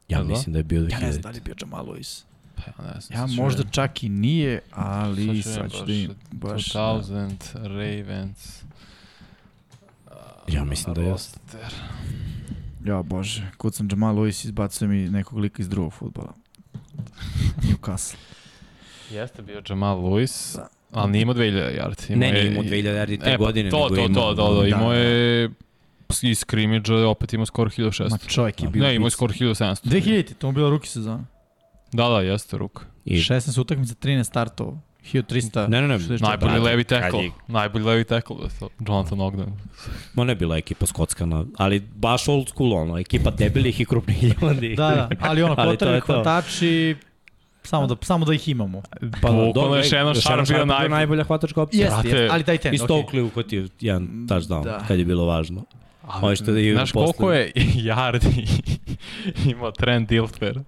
Ja 0.09 0.17
da? 0.17 0.23
mislim 0.23 0.53
da 0.53 0.59
je 0.59 0.63
bio 0.63 0.81
2000. 0.81 0.91
Ja 0.91 0.99
ne 0.99 1.11
znam 1.11 1.21
da 1.21 1.29
li 1.29 1.37
je 1.37 1.41
bio 1.41 1.55
Jamal 1.61 1.85
Lewis. 1.85 2.23
Pa 2.55 2.61
ja 2.83 2.93
ne 2.93 3.01
znam. 3.01 3.19
Ja 3.19 3.43
možda 3.43 3.63
čak 3.71 4.03
i 4.03 4.09
nije, 4.09 4.59
ali 4.71 5.41
Sad 5.43 5.71
ću 5.71 5.85
da 5.85 5.93
im 5.93 6.11
baš... 6.31 6.73
da. 6.73 6.79
2000 6.79 7.37
Ravens. 7.53 8.63
Ja 10.47 10.63
mislim 10.63 10.93
da 10.93 11.01
je. 11.01 11.09
Roster. 11.09 11.73
Ja 12.85 13.01
bože, 13.01 13.43
kucam 13.57 13.87
Jamal 13.91 14.15
Lewis 14.15 14.45
izbacuje 14.45 14.87
mi 14.87 15.09
nekog 15.09 15.39
lika 15.39 15.61
iz 15.61 15.69
drugog 15.69 15.93
futbola. 15.93 16.33
Newcastle. 17.61 18.15
Jeste 19.11 19.41
bio 19.41 19.61
Jamal 19.69 19.97
Lewis, 19.99 20.55
Da. 20.55 20.67
ali 20.91 21.11
nije 21.11 21.21
imao 21.21 21.35
2000 21.35 21.51
yardi. 21.77 22.15
Ne, 22.15 22.27
je- 22.27 22.33
nije 22.33 22.47
imao 22.47 22.63
2000 22.63 22.71
yardi 22.95 23.19
te 23.19 23.29
E, 23.29 23.37
pa 23.37 23.43
godine, 23.43 23.69
to, 23.69 23.89
to, 23.89 23.95
to, 24.07 24.07
to, 24.07 24.35
to, 24.35 24.65
imao 24.65 24.89
Da. 24.89 24.95
je 24.95 25.49
iz 26.23 26.39
skrimidža, 26.39 26.95
opet 27.07 27.33
imao 27.33 27.45
skoro 27.45 27.69
1600. 27.69 28.09
Ma 28.11 28.17
čovjek 28.17 28.63
je 28.63 28.69
bio 28.69 28.83
Ne, 28.83 28.95
imao 28.95 29.07
je 29.07 29.11
skoro 29.11 29.33
1700. 29.33 29.83
2000, 29.83 30.33
to 30.33 30.47
mu 30.47 30.53
bila 30.53 30.69
ruki 30.69 30.87
sezona. 30.89 31.23
Da, 31.91 32.09
da, 32.09 32.21
jeste 32.21 32.57
ruk. 32.57 32.85
I, 33.05 33.17
16 33.17 33.59
utakmica, 33.59 33.93
13 33.95 34.23
startova. 34.23 34.77
1300. 35.03 35.67
Ne, 35.67 35.81
ne, 35.81 35.87
ne, 35.87 35.95
64. 35.95 36.21
Najbolji 36.21 36.51
brate, 36.51 36.59
levi 36.61 36.83
tackle. 36.83 37.29
Najbolji 37.47 37.85
levi 37.85 38.03
tackle. 38.03 38.35
da 38.37 38.49
to, 38.59 38.69
Jonathan 38.81 39.21
Ogden. 39.21 39.45
ma 40.13 40.23
ne 40.23 40.35
bila 40.35 40.57
ekipa 40.57 40.85
skockana, 40.85 41.45
ali 41.57 41.79
baš 41.95 42.27
old 42.27 42.49
school, 42.49 42.73
ono, 42.73 42.97
ekipa 42.99 43.31
debelih 43.31 43.81
i 43.81 43.85
krupnih 43.85 44.23
ljudi. 44.23 44.75
Da, 44.75 44.89
da, 44.89 45.09
ali 45.19 45.43
ono, 45.43 45.55
Ali 45.59 45.77
to 45.77 45.85
je 45.85 46.01
kvotar, 46.01 46.15
to. 46.15 46.23
hvatači, 46.23 46.95
samo 47.63 47.87
da, 47.87 47.95
samo 48.01 48.25
da 48.25 48.33
ih 48.33 48.49
imamo. 48.49 48.81
Pa 49.21 49.31
Bukvalno 49.31 49.75
je 49.75 49.83
Shannon 49.83 50.15
Sharp 50.15 50.47
bio 50.47 50.65
najbolji. 50.65 50.89
najbolja 50.89 51.23
hvatačka 51.23 51.61
opcija. 51.61 51.85
Jeste, 51.85 52.07
jeste, 52.09 52.27
ali 52.31 52.43
daj 52.43 52.57
ten, 52.57 52.73
I. 52.73 52.77
Stokely 52.77 53.21
uhvatio 53.21 53.67
jedan 53.79 54.27
touchdown, 54.27 54.63
Da. 54.63 54.79
kad 54.87 54.99
je 54.99 55.05
bilo 55.05 55.25
važno. 55.25 55.65
Ovo 56.13 56.35
što 56.35 56.45
da 56.45 56.59
Znaš 56.73 56.91
koliko 56.91 57.31
je 57.31 57.51
yardi 57.87 58.47
imao 59.45 59.71
Trent 59.71 60.09
Dilfer? 60.09 60.59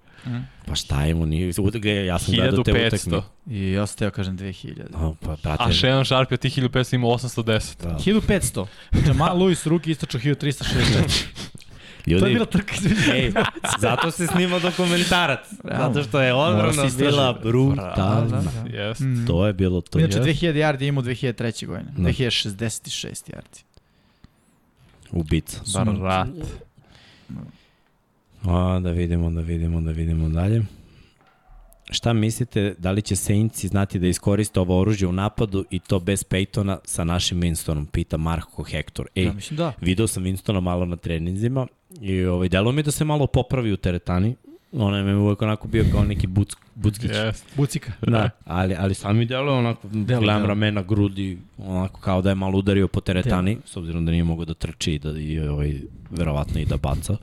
Pa 0.66 0.74
šta 0.74 1.06
ima, 1.06 1.26
nije, 1.26 1.52
utakmice, 1.58 1.90
ja 1.96 2.18
sam 2.18 2.34
gledao 2.34 2.64
te 2.64 2.72
1500. 2.72 2.86
utakmice. 2.86 3.16
I 3.50 3.72
ja 3.72 3.86
sam 3.86 3.98
teo 3.98 4.10
kažem 4.10 4.38
2000. 4.38 4.82
No, 4.92 5.14
pa, 5.20 5.36
brate, 5.42 5.62
A 5.62 5.72
Shannon 5.72 6.04
Sharp 6.04 6.30
je 6.30 6.34
od 6.34 6.40
tih 6.40 6.58
1500 6.58 6.94
imao 6.94 7.10
810. 7.10 7.82
da. 7.82 7.88
1500. 7.90 8.66
Jamal 9.06 9.38
Lewis 9.38 9.68
ruki 9.68 9.90
istočao 9.90 10.20
1364. 10.20 11.26
Ljudi, 12.06 12.20
to 12.20 12.26
je 12.26 12.32
bila 12.32 12.46
trka. 12.46 12.74
Ej, 13.14 13.32
zato 13.80 14.10
se 14.10 14.26
snima 14.26 14.58
dokumentarac. 14.58 15.40
Zato 15.70 16.02
što 16.02 16.20
je 16.20 16.34
odbrana 16.34 16.82
bila 16.98 17.32
Da, 17.32 17.38
brutalna. 17.40 18.20
da, 18.20 18.40
da. 18.40 18.50
Yes. 18.68 19.00
Mm. 19.00 19.26
To 19.26 19.46
je 19.46 19.52
bilo 19.52 19.80
to. 19.80 19.98
Inače, 19.98 20.18
Inače, 20.18 20.30
2000 20.30 20.52
yardi 20.54 20.82
je 20.82 20.88
imao 20.88 21.02
2003. 21.04 21.66
godine. 21.66 21.90
Da. 21.96 22.02
2066 22.02 23.30
yardi. 23.30 23.62
Ubica. 25.10 25.60
Stvarno. 25.64 26.26
A, 28.44 28.80
da 28.80 28.90
vidimo, 28.90 29.30
da 29.30 29.40
vidimo, 29.40 29.80
da 29.80 29.90
vidimo 29.90 30.28
dalje. 30.28 30.62
Šta 31.90 32.12
mislite, 32.12 32.74
da 32.78 32.90
li 32.90 33.02
će 33.02 33.16
Saintsi 33.16 33.68
znati 33.68 33.98
da 33.98 34.06
iskoriste 34.06 34.60
ovo 34.60 34.80
oružje 34.80 35.08
u 35.08 35.12
napadu 35.12 35.64
i 35.70 35.78
to 35.78 35.98
bez 36.00 36.24
Peytona 36.24 36.78
sa 36.84 37.04
našim 37.04 37.40
Winstonom, 37.40 37.86
pita 37.86 38.16
Marko 38.16 38.62
Hector. 38.62 39.06
Ej, 39.14 39.24
Ja 39.24 39.32
mislim 39.32 39.56
da. 39.56 39.72
video 39.80 40.06
sam 40.06 40.24
Winstona 40.24 40.60
malo 40.60 40.84
na 40.84 40.96
treninzima 40.96 41.66
i 42.00 42.24
ovaj, 42.24 42.48
delo 42.48 42.72
mi 42.72 42.78
je 42.78 42.82
da 42.82 42.90
se 42.90 43.04
malo 43.04 43.26
popravi 43.26 43.72
u 43.72 43.76
teretani. 43.76 44.34
On 44.72 44.94
je 44.94 45.02
mi 45.02 45.12
uvek 45.14 45.42
onako 45.42 45.68
bio 45.68 45.84
kao 45.92 46.04
neki 46.04 46.26
buc, 46.26 46.48
buckić. 46.74 47.10
Yes. 47.10 47.42
Bucika. 47.56 47.92
Da, 48.02 48.30
ali, 48.44 48.74
ali 48.74 48.94
sam 48.94 49.16
mi 49.16 49.24
deluje 49.24 49.52
onako, 49.52 49.88
Deluje, 49.88 50.04
gledam 50.06 50.24
deluje. 50.26 50.46
ramena, 50.48 50.82
grudi, 50.82 51.38
onako 51.58 52.00
kao 52.00 52.22
da 52.22 52.28
je 52.28 52.34
malo 52.34 52.58
udario 52.58 52.88
po 52.88 53.00
teretani, 53.00 53.58
s 53.64 53.76
obzirom 53.76 54.04
da 54.04 54.10
nije 54.12 54.24
mogao 54.24 54.44
da 54.44 54.54
trči 54.54 54.92
i 54.92 54.98
da 54.98 55.10
i, 55.10 55.40
ovaj, 55.40 55.74
verovatno 56.10 56.60
i 56.60 56.64
da 56.64 56.76
baca. 56.76 57.16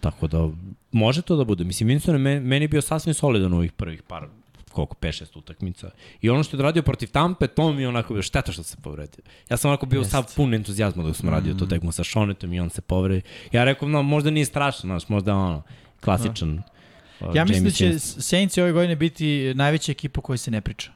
Tako 0.00 0.26
da, 0.26 0.48
može 0.92 1.22
to 1.22 1.36
da 1.36 1.44
bude. 1.44 1.64
Mislim, 1.64 1.88
Winston 1.88 2.12
je 2.12 2.40
meni, 2.40 2.68
bio 2.68 2.82
sasvim 2.82 3.14
solidan 3.14 3.52
u 3.52 3.56
ovih 3.56 3.72
prvih 3.72 4.02
par 4.02 4.26
koliko, 4.72 4.96
5-6 5.00 5.38
utakmica. 5.38 5.90
I 6.20 6.30
ono 6.30 6.42
što 6.42 6.56
je 6.56 6.62
radio 6.62 6.82
protiv 6.82 7.08
Tampe, 7.08 7.46
to 7.46 7.72
mi 7.72 7.82
je 7.82 7.88
onako 7.88 8.14
bio 8.14 8.22
šteta 8.22 8.52
što 8.52 8.62
se 8.62 8.76
povredio. 8.82 9.24
Ja 9.50 9.56
sam 9.56 9.68
onako 9.70 9.86
bio 9.86 9.98
Jest. 9.98 10.10
sav 10.10 10.24
pun 10.36 10.54
entuzijazma 10.54 11.02
dok 11.02 11.16
sam 11.16 11.28
radio 11.28 11.54
to 11.54 11.66
tekmo 11.66 11.92
sa 11.92 12.04
Šonetom 12.04 12.52
i 12.52 12.60
on 12.60 12.70
se 12.70 12.80
povredi. 12.80 13.22
Ja 13.52 13.64
rekao, 13.64 13.88
no, 13.88 14.02
možda 14.02 14.30
nije 14.30 14.44
strašno, 14.46 14.80
znaš, 14.88 15.08
možda 15.08 15.34
ono, 15.34 15.62
klasičan. 16.00 16.62
uh, 17.20 17.34
Ja 17.34 17.44
mislim 17.44 17.64
da 17.64 17.70
će. 17.70 17.98
Saints 17.98 18.58
ove 18.58 18.72
godine 18.72 18.96
biti 18.96 19.52
najveća 19.54 19.92
ekipa 19.92 20.18
o 20.18 20.22
kojoj 20.22 20.38
se 20.38 20.50
ne 20.50 20.60
priča. 20.60 20.90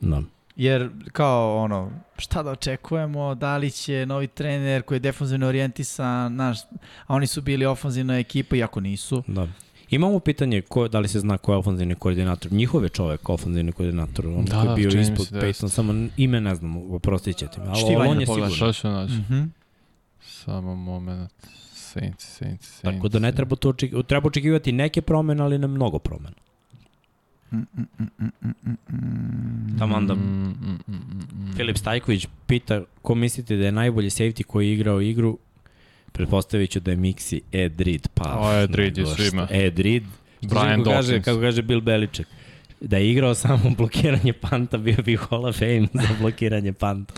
Da. 0.00 0.22
Jer 0.56 0.90
kao 1.12 1.56
ono, 1.56 1.90
šta 2.18 2.42
da 2.42 2.50
očekujemo, 2.50 3.34
da 3.34 3.56
li 3.56 3.70
će 3.70 4.06
novi 4.06 4.26
trener 4.26 4.82
koji 4.82 4.96
je 4.96 5.00
defanzivno 5.00 5.46
orijentisan, 5.46 6.34
naš, 6.34 6.58
a 7.06 7.14
oni 7.14 7.26
su 7.26 7.42
bili 7.42 7.66
ofanzivna 7.66 8.18
ekipa, 8.18 8.56
iako 8.56 8.80
nisu. 8.80 9.22
Da. 9.26 9.48
Imamo 9.90 10.20
pitanje 10.20 10.60
ko, 10.60 10.88
da 10.88 10.98
li 10.98 11.08
se 11.08 11.20
zna 11.20 11.38
ko 11.38 11.52
je 11.52 11.58
ofenzivni 11.58 11.94
koordinator. 11.94 12.52
Njihov 12.52 12.82
je 12.82 12.88
čovek 12.88 13.28
ofenzivni 13.28 13.72
koordinator. 13.72 14.26
On 14.26 14.44
Da, 14.44 14.60
koji 14.60 14.70
je 14.70 14.88
bio 14.88 15.00
ispod 15.00 15.28
da 15.30 15.40
Peyton, 15.40 15.68
samo 15.68 16.08
ime 16.16 16.40
ne 16.40 16.54
znamo, 16.54 16.82
oprostit 16.94 17.36
ćete 17.36 17.60
mi. 17.60 17.66
Ali 17.68 17.96
on 17.96 18.20
je 18.20 18.26
sigurno. 18.26 18.50
Šta 18.50 18.72
ću 18.72 18.88
naći? 18.88 19.12
Mhm. 19.12 19.42
Samo 20.20 20.74
moment. 20.74 21.30
Saints, 21.74 22.24
Saints, 22.38 22.66
Saints. 22.66 22.80
Tako 22.82 23.08
da 23.08 23.18
ne 23.18 23.32
treba, 23.32 23.56
to 23.56 23.68
oček, 23.68 23.92
treba 24.06 24.26
očekivati 24.26 24.72
neke 24.72 25.02
promene, 25.02 25.42
ali 25.42 25.58
ne 25.58 25.66
mnogo 25.66 25.98
promena. 25.98 26.30
Mm, 26.30 26.32
mm, 26.32 26.38
mm, 26.38 26.38
mm, 26.38 26.38
mm, 26.38 26.38
mm, 26.38 26.40
mm. 26.40 26.46
Taman 29.78 30.06
da 30.06 30.14
Mm, 30.14 30.18
mm, 30.20 30.78
mm, 30.88 30.88
mm, 30.88 30.94
mm. 31.32 31.56
Filip 31.56 31.76
Stajković 31.78 32.26
pita 32.46 32.82
ko 33.02 33.14
mislite 33.14 33.56
da 33.56 33.64
je 33.64 33.72
najbolji 33.72 34.10
safety 34.10 34.42
koji 34.42 34.66
je 34.68 34.74
igrao 34.74 35.00
igru 35.00 35.38
Pretpostavit 36.12 36.70
ću 36.70 36.80
da 36.80 36.90
je 36.90 36.96
Mixi 36.96 37.40
Ed 37.52 37.80
Reed. 37.80 38.08
Pa, 38.14 38.38
O, 38.38 38.62
Ed 38.62 38.74
Reed 38.74 38.98
je 38.98 39.06
svima. 39.06 39.46
šta. 39.46 39.56
Ed 39.56 39.78
Reed. 39.78 40.02
Brian 40.42 40.84
kako 40.84 40.90
kaže, 40.90 41.12
Dawkins. 41.12 41.24
kako 41.24 41.40
kaže 41.40 41.62
Bill 41.62 41.80
Beliček. 41.80 42.26
Da 42.80 42.96
je 42.96 43.10
igrao 43.10 43.34
samo 43.34 43.70
blokiranje 43.78 44.32
panta, 44.32 44.78
bio 44.78 44.96
bi 45.04 45.16
Hall 45.16 45.44
of 45.44 45.58
Fame 45.58 45.86
za 45.92 46.14
blokiranje 46.20 46.72
panta. 46.72 47.14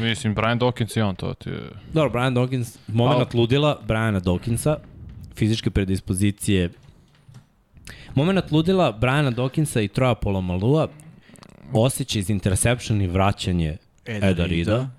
Mislim, 0.00 0.34
Brian 0.34 0.60
Dawkins 0.60 0.98
i 0.98 1.02
on 1.02 1.14
to 1.16 1.34
ti 1.34 1.48
je... 1.50 1.60
Dobro, 1.92 2.10
Brian 2.10 2.34
Dawkins, 2.34 2.78
moment 2.88 3.34
ludila 3.34 3.80
Briana 3.86 4.20
Dawkinsa, 4.20 4.76
fizičke 5.36 5.70
predispozicije. 5.70 6.70
Moment 8.18 8.52
ludila 8.52 8.92
Briana 8.92 9.30
Dawkinsa 9.30 9.80
i 9.80 9.88
Troja 9.88 10.14
Polomalua, 10.14 10.88
osjećaj 11.72 12.20
iz 12.20 12.30
interception 12.30 13.00
i 13.00 13.06
vraćanje 13.06 13.76
Eda, 14.04 14.26
Eda 14.26 14.44
Rida 14.44 14.90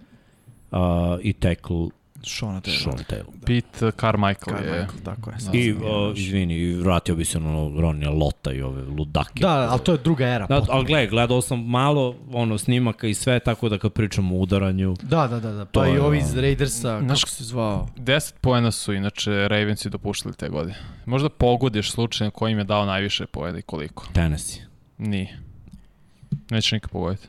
uh, 0.72 0.80
i 1.22 1.34
tackle 1.34 1.88
Shona 2.24 2.62
Taylor. 2.62 2.84
Sean 2.84 2.98
Taylor. 3.00 3.46
Pete 3.46 3.92
Carmichael 3.92 4.56
je... 4.56 4.64
Carmichael, 4.64 5.04
tako 5.06 5.30
je. 5.32 5.40
sad 5.40 5.56
I, 5.56 5.72
uh, 5.72 5.78
imao. 5.78 6.14
izvini, 6.16 6.56
i 6.56 6.74
vratio 6.74 7.16
bi 7.16 7.26
se 7.26 7.40
na 7.40 7.50
ono 7.50 7.82
Ronija 7.82 8.10
Lota 8.10 8.52
i 8.52 8.62
ove 8.62 8.82
ludake. 8.84 9.40
Da, 9.42 9.68
ali 9.72 9.80
to 9.80 9.92
je 9.92 9.98
druga 9.98 10.28
era. 10.28 10.48
Da, 10.48 10.56
potpuno. 10.56 10.78
ali 10.78 10.86
gledaj, 10.86 11.08
gledao 11.08 11.42
sam 11.42 11.66
malo 11.66 12.16
ono 12.32 12.58
snimaka 12.58 13.08
i 13.08 13.14
sve, 13.14 13.40
tako 13.40 13.70
da 13.70 13.78
kad 13.78 13.94
pričamo 13.94 14.36
o 14.36 14.40
udaranju, 14.40 14.96
Da, 15.02 15.28
da, 15.28 15.40
da, 15.40 15.52
da. 15.52 15.66
To 15.66 15.80
Pa 15.80 15.88
i 15.88 15.92
je, 15.92 16.02
ovi 16.02 16.18
iz 16.18 16.38
Raidersa, 16.38 17.00
Znaš- 17.00 17.20
kako 17.20 17.30
se 17.30 17.44
zvao? 17.44 17.88
10 17.98 18.34
poena 18.42 18.72
su 18.72 18.94
inače 18.94 19.48
Ravensi 19.48 19.90
dopuštali 19.90 20.36
te 20.36 20.50
godine. 20.50 20.78
Možda 21.06 21.30
pogodiš 21.30 21.92
slučajno 21.92 22.32
ko 22.32 22.48
im 22.48 22.58
je 22.58 22.64
dao 22.64 22.86
najviše 22.86 23.26
poena 23.26 23.60
i 23.60 23.62
koliko. 23.62 24.08
Tennessee. 24.14 24.64
Nije. 24.98 25.40
Neće 26.50 26.76
nikad 26.76 26.92
pogoditi. 26.92 27.28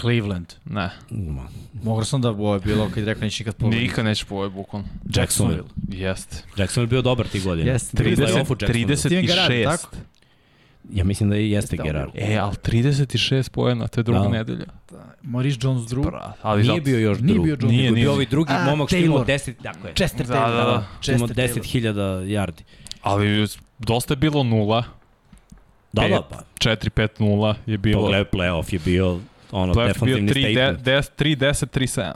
Cleveland. 0.00 0.52
Ne. 0.64 0.90
Ma, 1.10 1.48
Mogao 1.74 2.04
sam 2.04 2.20
da 2.22 2.28
ovo 2.30 2.54
je 2.54 2.60
bilo 2.60 2.88
kad 2.88 2.98
je 2.98 3.04
rekao 3.04 3.20
neće 3.20 3.42
nikad 3.44 3.56
pogledati. 3.56 3.82
Nikad 3.82 4.04
neće 4.04 4.24
pogoditi 4.24 4.54
bukvalno. 4.54 4.88
Jacksonville. 5.06 5.62
Jeste. 5.88 6.36
Jacksonville 6.56 6.86
bio 6.86 7.02
dobar 7.02 7.28
ti 7.28 7.40
godine. 7.40 7.70
Jeste. 7.70 8.02
Bili 8.02 8.12
u 8.12 8.16
30, 8.16 8.20
play-offu 8.22 8.56
Jacksonville. 8.62 8.96
Steven 8.96 9.26
Gerrard, 9.26 9.50
36. 9.50 9.64
tako? 9.66 9.96
Ja 10.92 11.04
mislim 11.04 11.30
da 11.30 11.36
i 11.36 11.50
jeste 11.50 11.76
Jeste, 11.76 11.84
Gerard. 11.84 12.10
E, 12.14 12.36
ali 12.36 12.54
36 12.56 13.50
poena, 13.50 13.88
to 13.88 14.00
je 14.00 14.04
druga 14.04 14.20
Da. 14.20 14.28
nedelja. 14.28 14.64
Da. 14.90 15.14
Maurice 15.22 15.58
Jones-Drew. 15.58 16.02
Bra, 16.02 16.32
ali 16.42 16.62
Nije 16.62 16.66
zato- 16.68 16.80
bio 16.80 16.98
još 16.98 17.18
Nije 17.20 17.34
drug. 17.34 17.44
bio 17.44 17.52
Jones. 17.52 17.70
Nije, 17.70 17.82
nije. 17.82 17.92
bio 17.94 18.12
ovaj 18.12 18.26
drugi 18.26 18.52
A, 18.52 18.64
momak 18.64 18.88
što 18.88 18.96
imao 18.96 19.18
Taylor. 19.18 19.26
10, 19.26 19.54
dakle, 19.60 19.92
Chester 19.94 20.26
Da, 20.26 20.34
Taylor. 20.34 20.56
da, 20.56 20.64
da. 20.64 20.86
što 21.00 21.12
imao 21.12 21.28
Chester 21.28 21.62
10.000 21.62 21.94
yardi. 22.22 22.62
Ali 23.02 23.46
dosta 23.78 24.12
je 24.12 24.16
bilo 24.16 24.42
nula. 24.42 24.84
Da, 25.92 26.08
da, 26.08 26.22
pa. 26.22 26.42
4-5-0 26.60 27.54
je 27.66 27.78
bilo. 27.78 28.00
Pogledaj, 28.00 28.24
playoff 28.24 28.72
je 28.72 28.78
bio 28.78 29.20
ono, 29.50 29.74
Playoff 29.74 30.02
je 30.02 30.04
bio 30.04 30.16
defensivni 30.16 30.32
3-10, 30.32 30.74
statement. 30.74 31.18
3-10, 31.18 31.66
3-7. 31.78 32.12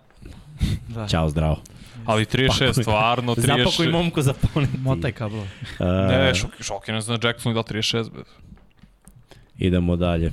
Da. 0.89 1.07
Ćao, 1.09 1.29
zdravo. 1.29 1.63
Ali 2.07 2.25
36, 2.25 2.83
stvarno, 2.83 3.35
36. 3.35 3.57
Zapakuj 3.65 3.89
momku 3.89 4.23
za 4.23 4.35
poneti. 4.55 4.79
Motaj 4.79 5.13
kablo. 5.13 5.47
Ne, 5.81 6.19
ne, 6.19 6.35
šok, 6.35 6.51
šokiran 6.61 7.03
sam 7.03 7.17
da 7.17 7.29
Jackson 7.29 7.51
je 7.51 7.55
dao 7.55 7.63
36. 7.63 8.11
Bez. 8.11 8.25
Idemo 9.59 9.97
dalje. 9.97 10.33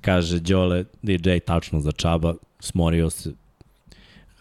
Kaže 0.00 0.38
Đole, 0.40 0.84
DJ 1.02 1.38
tačno 1.46 1.80
za 1.80 1.92
Čaba, 1.92 2.34
smorio 2.60 3.10
se. 3.10 3.32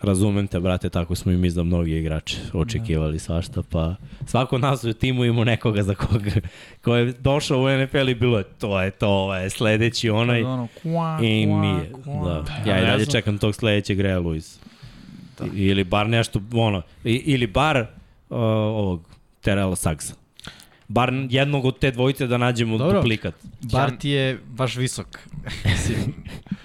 Razumem 0.03 0.47
te, 0.47 0.59
brate, 0.59 0.89
tako 0.89 1.15
smo 1.15 1.31
i 1.31 1.37
mi 1.37 1.49
za 1.49 1.63
mnogi 1.63 1.97
igrače 1.97 2.37
očekivali 2.53 3.19
svašta, 3.19 3.63
pa 3.69 3.95
svako 4.25 4.57
nas 4.57 4.83
u 4.83 4.93
timu 4.93 5.25
ima 5.25 5.43
nekoga 5.43 5.83
za 5.83 5.95
koga 5.95 6.31
ko 6.81 6.95
je 6.95 7.13
došao 7.19 7.59
u 7.59 7.69
NFL 7.69 8.09
i 8.09 8.15
bilo 8.15 8.37
je 8.37 8.43
to 8.43 8.81
je 8.81 8.91
to, 8.91 9.07
ovo 9.07 9.35
je 9.35 9.49
sledeći 9.49 10.09
onaj 10.09 10.43
Ono, 10.43 10.67
kua, 10.83 11.19
i 11.21 11.45
kua, 11.47 11.61
nije. 11.61 11.91
kua. 12.03 12.43
Da. 12.65 12.71
Ja 12.71 12.83
i 12.83 12.85
dalje 12.85 13.05
čekam 13.05 13.37
tog 13.37 13.55
sledećeg 13.55 13.99
Rea 13.99 14.19
Luis. 14.19 14.59
Da. 15.39 15.45
Ili 15.53 15.83
bar 15.83 16.09
nešto, 16.09 16.41
ono, 16.53 16.81
ili 17.03 17.47
bar 17.47 17.77
uh, 17.77 17.85
ovog 18.29 19.01
Terela 19.41 19.75
Sagsa. 19.75 20.13
Bar 20.87 21.13
jednog 21.29 21.65
od 21.65 21.79
te 21.79 21.91
dvojice 21.91 22.27
da 22.27 22.37
nađemo 22.37 22.77
Dobro. 22.77 22.97
duplikat. 22.97 23.35
Bart 23.61 24.05
je 24.05 24.39
baš 24.47 24.75
visok. 24.75 25.07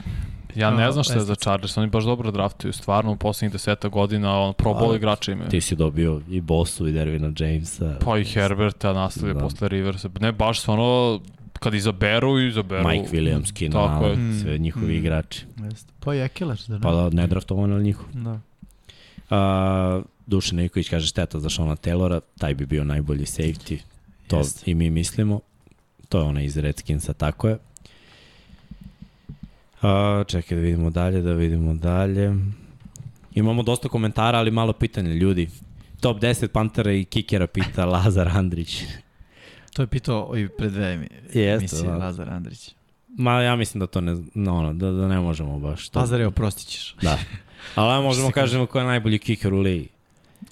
Ja 0.58 0.70
ne 0.70 0.92
znam 0.92 1.04
šta 1.04 1.14
je 1.14 1.20
za. 1.20 1.34
Chargers, 1.34 1.76
oni 1.76 1.86
baš 1.88 2.04
dobro 2.04 2.30
draftuju, 2.30 2.72
stvarno 2.72 3.12
u 3.12 3.16
poslednjih 3.16 3.52
deseta 3.52 3.88
godina, 3.88 4.38
on 4.38 4.54
pro 4.54 4.70
bowl 4.72 4.96
igrača 4.96 5.32
imaju. 5.32 5.50
Ti 5.50 5.60
si 5.60 5.76
dobio 5.76 6.20
i 6.30 6.40
Bosu 6.40 6.86
i 6.86 6.92
Dervina 6.92 7.32
Jamesa. 7.38 7.96
Pa 8.00 8.18
i 8.18 8.24
Herberta 8.24 8.92
nastavlja 8.92 9.34
Da. 9.34 9.40
posle 9.40 9.68
Riversa. 9.68 10.08
Ne, 10.20 10.32
baš 10.32 10.60
stvarno, 10.60 11.20
kad 11.54 11.74
izaberu, 11.74 12.38
izaberu. 12.40 12.88
Mike 12.88 13.08
Williams, 13.10 13.52
Keenan 13.52 13.88
Tako 13.88 14.04
je. 14.04 14.10
Allen, 14.10 14.40
sve 14.42 14.58
njihovi 14.58 14.86
Mm. 14.88 14.96
igrači. 14.96 15.44
jeste. 15.62 15.92
Pa 16.00 16.14
i 16.14 16.20
Ekeler, 16.20 16.58
da 16.68 16.74
ne? 16.74 16.80
Pa 16.80 16.92
da, 16.92 17.10
ne 17.10 17.26
draftovan, 17.26 17.72
ali 17.72 17.84
njihov. 17.84 18.04
Da. 18.14 18.40
A, 19.30 20.00
Dušan 20.26 20.56
Nikolić 20.56 20.88
kaže 20.88 21.06
šteta 21.06 21.40
za 21.40 21.48
Šona 21.48 21.76
Taylora, 21.76 22.20
taj 22.38 22.54
bi 22.54 22.66
bio 22.66 22.84
najbolji 22.84 23.24
safety. 23.24 23.78
To 24.26 24.36
Jeste. 24.38 24.70
i 24.70 24.74
mi 24.74 24.90
mislimo. 24.90 25.40
To 26.08 26.18
je 26.18 26.24
onaj 26.24 26.44
iz 26.44 26.56
Redskinsa, 26.56 27.12
tako 27.12 27.48
je. 27.48 27.58
A, 29.82 30.24
čekaj 30.26 30.56
da 30.56 30.62
vidimo 30.62 30.90
dalje, 30.90 31.22
da 31.22 31.32
vidimo 31.32 31.74
dalje. 31.74 32.34
Imamo 33.34 33.62
dosta 33.62 33.88
komentara, 33.88 34.38
ali 34.38 34.50
malo 34.50 34.72
pitanja 34.72 35.12
ljudi. 35.12 35.48
Top 36.00 36.20
10 36.20 36.48
Pantera 36.48 36.92
i 36.92 37.04
Kikera 37.04 37.46
pita 37.46 37.84
Lazar 37.84 38.28
Andrić. 38.28 38.82
To 39.72 39.82
je 39.82 39.86
pitao 39.86 40.36
i 40.36 40.48
pred 40.48 40.72
dve 40.72 41.08
emisije 41.34 41.90
da. 41.90 41.96
Lazar 41.96 42.30
Andrić. 42.30 42.74
Ma 43.08 43.42
ja 43.42 43.56
mislim 43.56 43.80
da 43.80 43.86
to 43.86 44.00
ne, 44.00 44.16
no, 44.34 44.56
ono, 44.56 44.74
da, 44.74 44.90
da 44.90 45.08
ne 45.08 45.20
možemo 45.20 45.58
baš. 45.58 45.88
To, 45.88 45.98
Lazar 45.98 46.20
je 46.20 46.26
oprostit 46.26 46.68
ćeš. 46.68 46.96
Da. 47.02 47.18
Ali 47.74 48.02
možemo 48.02 48.30
kažemo 48.30 48.66
ko 48.66 48.78
je 48.78 48.84
najbolji 48.84 49.18
kiker 49.18 49.54
u 49.54 49.60
ligi. 49.60 49.88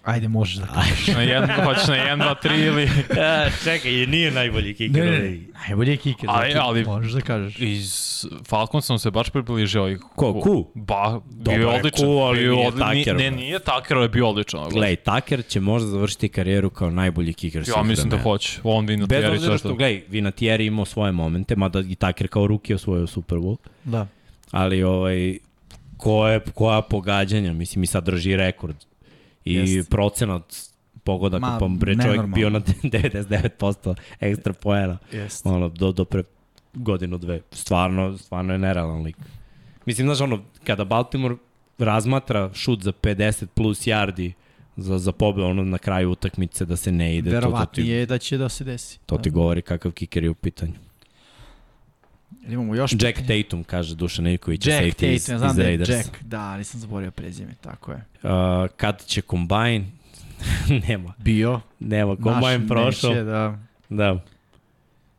Ajde, 0.07 0.28
možeš 0.28 0.55
da 0.55 0.67
kažeš. 0.67 1.07
Na 1.09 1.23
jedno, 1.23 1.55
hoćeš 1.65 1.86
na 1.86 1.94
1, 1.94 2.18
2, 2.18 2.35
3 2.44 2.67
ili... 2.67 2.83
Ja, 3.17 3.51
čekaj, 3.65 3.93
nije 3.93 4.31
najbolji 4.31 4.75
kiker 4.75 5.05
Ne, 5.05 5.10
ne. 5.12 5.39
Najbolji 5.59 5.91
je 5.91 5.97
kiker. 5.97 6.28
Ali- 6.31 6.52
znači, 6.52 6.59
ali- 6.60 6.85
Možeš 6.85 7.12
da 7.12 7.20
kažeš. 7.20 7.57
Iz 7.59 7.94
Falconsa 8.44 8.86
sam 8.86 8.99
se 8.99 9.10
baš 9.10 9.31
približio. 9.31 9.89
I 9.89 9.99
Ko, 10.17 10.41
Ku? 10.41 10.67
Ba, 10.75 11.20
Dobar 11.26 11.59
bio 11.59 11.68
je 11.68 11.76
odličan. 11.76 12.07
Ku, 12.07 12.12
ali 12.12 12.39
bio 12.39 12.52
nije 12.52 12.67
odli- 12.68 12.97
Tucker, 12.97 13.17
Ne, 13.17 13.31
nije 13.31 13.59
Tucker, 13.59 13.97
ali 13.97 14.05
je 14.05 14.09
bio 14.09 14.28
odličan. 14.28 14.68
Glej, 14.70 14.97
Tucker 14.97 15.44
će 15.44 15.60
možda 15.60 15.89
završiti 15.89 16.28
karijeru 16.28 16.70
kao 16.70 16.91
najbolji 16.91 17.33
kiker 17.33 17.65
svih 17.65 17.75
Ja 17.76 17.83
mislim 17.83 18.10
da 18.10 18.18
hoće. 18.18 18.60
On 18.65 18.86
vi 18.86 18.97
na 18.97 19.07
Bez 19.07 19.25
obzira 19.26 19.59
što, 19.59 19.68
gledaj, 19.68 20.02
Vinatieri 20.09 20.67
imao 20.67 20.85
svoje 20.85 21.12
momente, 21.12 21.57
mada 21.57 21.81
i 21.81 21.94
Tucker 21.94 22.28
kao 22.28 22.47
ruki 22.47 22.75
osvojio 22.75 23.07
Super 23.07 23.39
Bowl, 23.39 23.57
Da. 23.85 24.07
ali 24.51 24.83
ovaj, 24.83 25.39
koje, 25.97 26.41
koja 26.41 26.83
pogađanja, 26.83 27.52
mislim 27.52 27.83
i 27.83 27.86
sad 27.86 28.05
drži 28.05 28.36
rekord. 28.36 28.76
I 29.47 29.55
Jest. 29.55 29.91
procenat 29.91 30.57
pogodaka, 31.05 31.41
Ma, 31.42 31.58
pa 31.58 31.68
bre 31.68 31.97
čovjek 31.97 32.26
bio 32.26 32.50
na 32.50 32.60
99% 33.20 33.94
ekstra 34.20 34.52
poena. 34.52 34.99
Jeste. 35.12 35.49
ono, 35.49 35.68
do, 35.68 35.92
do 35.92 36.05
pre 36.05 36.23
godinu, 36.75 37.18
dve. 37.18 37.41
Stvarno, 37.52 38.18
stvarno 38.18 38.52
je 38.52 38.58
nerealan 38.58 39.02
lik. 39.02 39.16
Mislim, 39.86 40.07
znaš, 40.07 40.20
ono, 40.20 40.42
kada 40.65 40.84
Baltimore 40.84 41.36
razmatra 41.78 42.50
šut 42.55 42.83
za 42.83 42.92
50 42.92 43.47
plus 43.47 43.81
yardi 43.81 44.33
za, 44.76 44.99
za 44.99 45.12
pobe, 45.12 45.42
ono, 45.42 45.65
na 45.65 45.78
kraju 45.78 46.10
utakmice 46.10 46.65
da 46.65 46.76
se 46.76 46.92
ne 46.92 47.16
ide, 47.16 47.31
to, 47.31 47.36
to, 47.36 47.41
ti, 47.41 47.47
Verovatnije 47.47 47.97
je 47.97 48.07
da 48.07 48.18
će 48.18 48.39
da 48.39 48.49
se 48.49 48.65
desi. 48.65 48.99
to 49.07 49.18
ti 49.18 49.31
Da. 49.31 49.34
govori 49.34 49.62
kakav 49.62 49.92
kiker 49.92 50.25
je 50.25 50.31
u 50.31 50.34
pitanju. 50.34 50.73
Jel 52.47 52.52
Imamo 52.52 52.75
još 52.75 52.92
Jack? 53.00 53.18
Tatum, 53.26 53.65
kaže 53.65 53.94
Dušan 53.94 54.26
Ivković, 54.26 54.66
Jack 54.66 54.83
safety 54.84 54.91
Tatum, 54.92 55.08
iz, 55.10 55.28
ja 55.28 55.39
znam 55.39 55.50
iz 55.50 55.57
da 55.57 55.62
je. 55.62 55.78
Jack, 55.78 56.23
da, 56.23 56.57
nisam 56.57 56.81
zaborio 56.81 57.10
prezime, 57.10 57.55
tako 57.60 57.92
je. 57.92 57.97
Uh, 58.23 58.31
kad 58.76 59.05
će 59.07 59.23
kombajn? 59.23 59.86
nema. 60.89 61.12
Bio, 61.18 61.60
Nema, 61.81 62.16
kombajn 62.16 62.68
prošao. 62.68 63.10
neće, 63.10 63.23
da, 63.25 63.58
Da. 63.89 64.20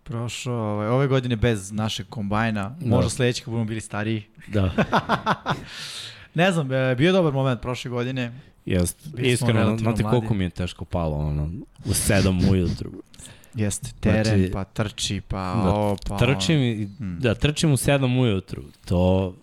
prošao, 0.03 0.53
ovaj, 0.73 0.87
ove 0.87 1.07
godine 1.07 1.35
bez 1.35 1.71
našeg 1.71 2.05
kombajna, 2.09 2.75
Da. 2.79 2.87
možda 2.95 3.09
sledeći 3.09 3.41
kad 3.43 3.51
budemo 3.51 3.65
bili 3.67 3.81
stariji. 3.81 4.23
Da. 4.47 4.71
Ne 6.33 6.51
znam, 6.51 6.71
e, 6.73 6.95
bio 6.95 7.07
je 7.07 7.11
dobar 7.11 7.33
moment 7.33 7.61
prošle 7.61 7.91
godine. 7.91 8.31
Jest. 8.65 9.07
Iskreno, 9.17 9.77
znate 9.77 10.03
koliko 10.03 10.33
mi 10.33 10.43
je 10.43 10.49
teško 10.49 10.85
palo, 10.85 11.17
ono, 11.17 11.49
u 11.85 11.93
sedam 11.93 12.49
ujutru. 12.49 12.91
Jeste, 13.55 13.89
teren, 13.99 14.23
Znači, 14.37 14.51
pa 14.51 14.63
trči, 14.63 15.21
pa 15.21 15.37
da, 15.55 15.69
ovo, 15.69 15.97
pa 16.07 16.17
Trčim, 16.17 16.57
i, 16.57 16.87
Hmm. 16.97 17.19
da 17.19 17.35
trčim 17.35 17.71
u 17.71 17.77
7 17.77 18.19
ujutru. 18.19 18.63
To, 18.85 19.35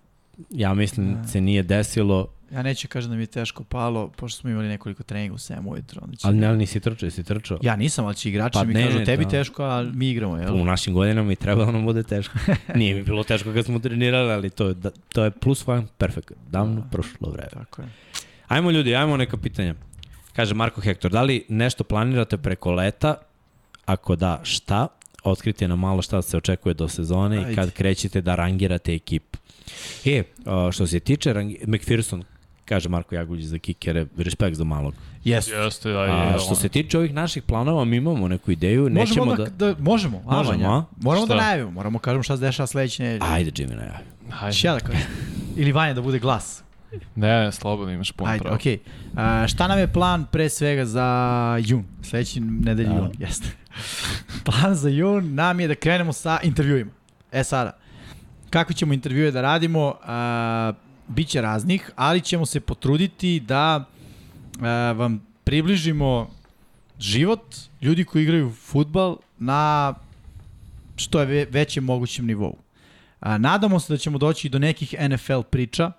ja 0.50 0.74
mislim, 0.74 1.14
Da. 1.14 1.28
se 1.28 1.40
nije 1.40 1.62
desilo, 1.62 2.28
Ja 2.52 2.62
neću 2.62 2.88
kažem 2.88 3.10
da 3.10 3.16
mi 3.16 3.22
je 3.22 3.26
teško 3.26 3.64
palo, 3.64 4.08
pošto 4.08 4.40
smo 4.40 4.50
imali 4.50 4.68
nekoliko 4.68 5.02
treninga 5.02 5.34
u 5.34 5.38
7 5.38 5.66
ujutro. 5.66 6.00
Onda 6.04 6.16
će... 6.16 6.26
ali 6.26 6.36
ne, 6.36 6.46
ali 6.46 6.58
nisi 6.58 6.80
trčao, 6.80 7.06
jesi 7.06 7.22
trčao. 7.22 7.58
Ja 7.62 7.76
nisam, 7.76 8.04
ali 8.04 8.14
će 8.14 8.28
igrači 8.28 8.52
Pa 8.52 8.64
mi 8.64 8.74
ne, 8.74 8.84
kažu 8.84 8.98
ne, 8.98 9.04
tebi 9.04 9.24
da. 9.24 9.30
teško, 9.30 9.64
a 9.64 9.82
mi 9.84 10.10
igramo, 10.10 10.36
jel? 10.36 10.54
U 10.54 10.64
našim 10.64 10.94
godinama 10.94 11.32
i 11.32 11.36
treba 11.36 11.64
da 11.64 11.72
nam 11.72 11.84
bude 11.84 12.02
teško. 12.02 12.38
Nije 12.74 12.94
mi 12.94 13.02
bilo 13.02 13.24
teško 13.24 13.52
kad 13.52 13.64
smo 13.64 13.78
trenirali, 13.78 14.32
ali 14.32 14.50
to, 14.50 14.68
je, 14.68 14.74
da, 14.74 14.90
to 14.90 15.24
je 15.24 15.30
plus 15.30 15.68
one 15.68 15.86
perfect. 15.98 16.32
Davno 16.50 16.80
Da. 16.80 16.88
prošlo 16.88 17.30
vreme. 17.30 17.48
Tako 17.50 17.82
je. 17.82 17.88
Ajmo 18.48 18.70
ljudi, 18.70 18.94
ajmo 18.96 19.16
neka 19.16 19.36
pitanja. 19.36 19.74
Kaže 20.32 20.54
Marko 20.54 20.80
Hektor, 20.80 21.10
da 21.10 21.22
li 21.22 21.44
nešto 21.48 21.84
planirate 21.84 22.36
preko 22.36 22.72
leta? 22.72 23.14
Ako 23.86 24.16
da, 24.16 24.40
šta? 24.42 24.86
Otkrite 25.24 25.68
na 25.68 25.76
malo 25.76 26.02
šta 26.02 26.22
se 26.22 26.36
očekuje 26.36 26.74
do 26.74 26.88
sezone 26.88 27.36
i 27.36 27.44
Ajde. 27.44 27.54
kad 27.54 27.70
krećete 27.70 28.20
da 28.20 28.34
rangirate 28.34 28.94
ekipu. 28.94 29.38
E, 30.04 30.22
a, 30.46 30.68
što 30.72 30.86
se 30.86 31.00
tiče 31.00 31.32
rangi... 31.32 31.58
McPherson 31.66 32.24
Kaže 32.64 32.88
Marko 32.88 33.14
Jaguljić 33.14 33.44
za 33.44 33.58
kikere, 33.58 34.06
respekt 34.16 34.56
za 34.56 34.64
malog. 34.64 34.94
Jesu. 35.24 35.50
Jeste, 35.54 35.92
da 35.92 35.98
A 35.98 36.04
je. 36.32 36.38
što 36.38 36.54
se 36.54 36.68
tiče 36.68 36.98
ovih 36.98 37.14
naših 37.14 37.42
planova, 37.42 37.84
mi 37.84 37.96
imamo 37.96 38.28
neku 38.28 38.50
ideju, 38.50 38.88
nećemo 38.88 39.24
Možemo 39.24 39.44
da... 39.44 39.50
da, 39.50 39.74
da, 39.74 39.82
možemo, 39.82 40.22
a, 40.26 40.36
Možemo, 40.36 40.68
a? 40.68 40.84
Moramo 41.02 41.26
da 41.26 41.34
Šta? 41.34 41.42
najavimo, 41.44 41.70
moramo 41.70 41.98
kažemo 41.98 42.22
šta 42.22 42.36
se 42.36 42.40
dešava 42.40 42.66
sledeće 42.66 43.02
nedelje. 43.02 43.30
Ajde, 43.32 43.50
Jimmy, 43.50 43.76
najavi. 43.76 44.04
Hajde. 44.30 44.56
Šta 44.56 44.72
da 44.72 44.80
kažem? 44.80 45.00
Ili 45.56 45.72
Vanja 45.72 45.94
da 45.94 46.02
bude 46.02 46.18
glas. 46.18 46.62
Ne, 47.16 47.44
ne, 47.44 47.52
slobodno 47.52 47.92
imaš 47.92 48.12
puno 48.12 48.30
Ajde, 48.30 48.42
pravo. 48.42 48.56
okej. 48.56 48.78
A, 49.16 49.46
šta 49.48 49.68
nam 49.68 49.78
je 49.78 49.92
plan 49.92 50.26
pre 50.32 50.48
svega 50.48 50.84
za 50.84 51.06
jun? 51.64 51.84
Sledeći 52.02 52.40
nedelji 52.40 52.88
Da. 52.88 52.94
jun, 52.96 53.10
jeste. 53.18 53.48
Plan 54.44 54.74
za 54.74 54.88
jun 54.88 55.34
nam 55.34 55.60
je 55.60 55.68
da 55.68 55.74
krenemo 55.74 56.12
sa 56.12 56.38
intervjuima. 56.42 56.90
E 57.32 57.44
sada, 57.44 57.78
kako 58.50 58.72
ćemo 58.72 58.92
intervjue 58.94 59.30
da 59.30 59.40
radimo? 59.40 59.94
A, 60.04 60.72
biće 61.08 61.40
raznih, 61.40 61.90
ali 61.96 62.20
ćemo 62.20 62.46
se 62.46 62.60
potruditi 62.60 63.40
da 63.40 63.84
a, 64.60 64.92
vam 64.92 65.26
približimo 65.44 66.30
život 66.98 67.56
ljudi 67.82 68.04
koji 68.04 68.22
igraju 68.22 68.52
futbal 68.52 69.16
na 69.38 69.94
što 70.96 71.20
je 71.20 71.26
ve- 71.26 71.46
većem 71.50 71.84
mogućem 71.84 72.26
nivou. 72.26 72.56
A, 73.20 73.38
nadamo 73.38 73.80
se 73.80 73.92
da 73.92 73.96
ćemo 73.96 74.18
doći 74.18 74.48
do 74.48 74.58
nekih 74.58 74.94
NFL 75.08 75.40
priča, 75.50 75.92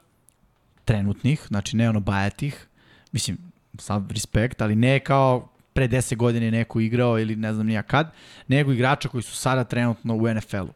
trenutnih, 0.86 1.46
znači 1.48 1.76
ne 1.76 1.90
ono 1.90 2.00
bajatih, 2.00 2.68
mislim, 3.12 3.38
sav 3.80 4.04
respekt, 4.10 4.62
ali 4.62 4.76
ne 4.76 5.00
kao 5.00 5.48
pre 5.76 5.88
10 5.88 6.16
godina 6.16 6.46
je 6.46 6.52
neko 6.52 6.80
igrao 6.80 7.20
ili 7.20 7.36
ne 7.36 7.54
znam 7.54 7.68
nija 7.68 7.82
kad, 7.84 8.12
nego 8.48 8.72
igrača 8.72 9.10
koji 9.10 9.24
su 9.24 9.36
sada 9.36 9.64
trenutno 9.64 10.16
u 10.16 10.34
NFL-u. 10.34 10.74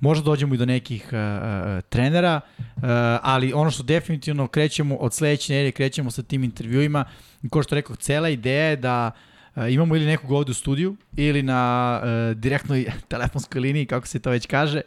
Možda 0.00 0.24
dođemo 0.24 0.54
i 0.54 0.58
do 0.58 0.66
nekih 0.66 1.08
uh, 1.12 1.12
uh, 1.12 1.82
trenera, 1.88 2.40
uh, 2.58 2.82
ali 3.22 3.52
ono 3.52 3.70
što 3.70 3.82
definitivno 3.82 4.46
krećemo 4.46 4.96
od 4.96 5.14
sledeće 5.14 5.52
nedelje, 5.52 5.72
krećemo 5.72 6.10
sa 6.10 6.22
tim 6.22 6.44
intervjuima. 6.44 7.04
I 7.42 7.48
Ko 7.48 7.62
što 7.62 7.74
rekao, 7.74 7.96
cela 7.96 8.28
ideja 8.28 8.64
je 8.64 8.76
da 8.76 9.10
uh, 9.56 9.72
imamo 9.72 9.96
ili 9.96 10.06
nekog 10.06 10.32
ovde 10.32 10.50
u 10.50 10.54
studiju 10.54 10.96
ili 11.16 11.42
na 11.42 12.00
uh, 12.02 12.36
direktnoj 12.36 12.86
telefonskoj 13.08 13.60
liniji, 13.60 13.86
kako 13.86 14.06
se 14.06 14.18
to 14.18 14.30
već 14.30 14.46
kaže, 14.46 14.80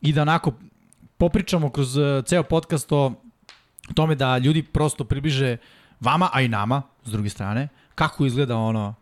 i 0.00 0.12
da 0.12 0.22
onako 0.22 0.52
popričamo 1.18 1.70
kroz 1.70 1.96
uh, 1.96 2.24
ceo 2.24 2.42
podcast 2.42 2.92
o 2.92 3.12
tome 3.94 4.14
da 4.14 4.38
ljudi 4.38 4.62
prosto 4.62 5.04
približe 5.04 5.56
vama, 6.00 6.28
a 6.32 6.42
i 6.42 6.48
nama, 6.48 6.82
s 7.04 7.10
druge 7.10 7.28
strane, 7.28 7.68
kako 8.02 8.26
izgleda 8.26 8.56
ono 8.56 8.94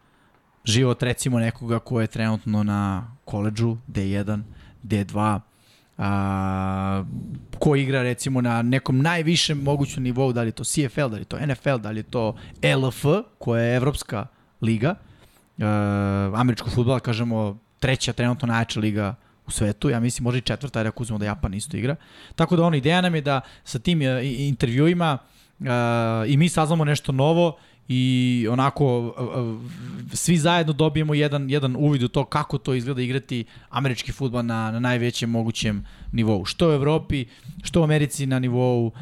život 0.65 1.03
recimo 1.03 1.39
nekoga 1.39 1.79
ko 1.79 2.01
je 2.01 2.07
trenutno 2.07 2.63
na 2.63 3.17
koleđu, 3.25 3.77
D1, 3.89 4.43
D2, 4.83 5.41
a, 5.99 7.05
ko 7.59 7.77
igra 7.77 8.03
recimo 8.03 8.41
na 8.41 8.63
nekom 8.63 9.01
najvišem 9.03 9.63
mogućem 9.63 10.03
nivou, 10.03 10.33
da 10.33 10.43
li 10.43 10.49
je 10.49 10.53
to 10.53 10.65
CFL, 10.65 11.09
da 11.09 11.17
li 11.17 11.21
je 11.21 11.25
to 11.25 11.39
NFL, 11.47 11.77
da 11.77 11.91
li 11.91 11.99
je 11.99 12.03
to 12.03 12.37
LF, 12.63 13.05
koja 13.39 13.63
je 13.63 13.77
evropska 13.77 14.27
liga, 14.61 14.95
uh, 15.59 15.65
američkog 16.41 16.73
futbola, 16.75 17.01
kažemo, 17.01 17.59
treća 17.79 18.13
trenutno 18.13 18.49
najjača 18.49 18.81
liga 18.81 19.15
u 19.47 19.51
svetu, 19.51 19.91
ja 19.91 20.01
mislim 20.01 20.25
možda 20.25 20.39
i 20.39 20.49
četvrta, 20.53 20.81
jer 20.81 20.87
ako 20.87 21.03
uzmemo 21.03 21.19
da 21.19 21.25
Japan 21.25 21.55
isto 21.55 21.77
igra. 21.77 21.97
Tako 22.35 22.57
da 22.57 22.65
ono, 22.65 22.77
ideja 22.77 23.01
nam 23.01 23.15
je 23.15 23.21
da 23.21 23.41
sa 23.65 23.79
tim 23.79 24.03
e, 24.03 24.21
intervjuima 24.25 25.19
uh, 25.61 25.67
i 26.27 26.37
mi 26.37 26.49
saznamo 26.49 26.85
nešto 26.85 27.13
novo 27.13 27.57
i 27.93 28.47
onako 28.51 28.99
uh, 28.99 29.15
uh, 29.19 29.61
svi 30.13 30.37
zajedno 30.37 30.73
dobijemo 30.73 31.15
jedan, 31.15 31.51
jedan 31.51 31.77
uvid 31.77 32.03
u 32.03 32.09
to 32.09 32.25
kako 32.25 32.59
to 32.59 32.75
izgleda 32.75 33.03
igrati 33.03 33.45
američki 33.71 34.13
futbol 34.13 34.45
na, 34.45 34.71
na 34.71 34.81
najvećem 34.81 35.31
mogućem 35.31 35.87
nivou. 36.13 36.45
Što 36.45 36.69
u 36.69 36.73
Evropi, 36.73 37.25
što 37.63 37.81
u 37.81 37.85
Americi 37.85 38.27
na 38.27 38.39
nivou 38.39 38.87
uh, 38.87 38.93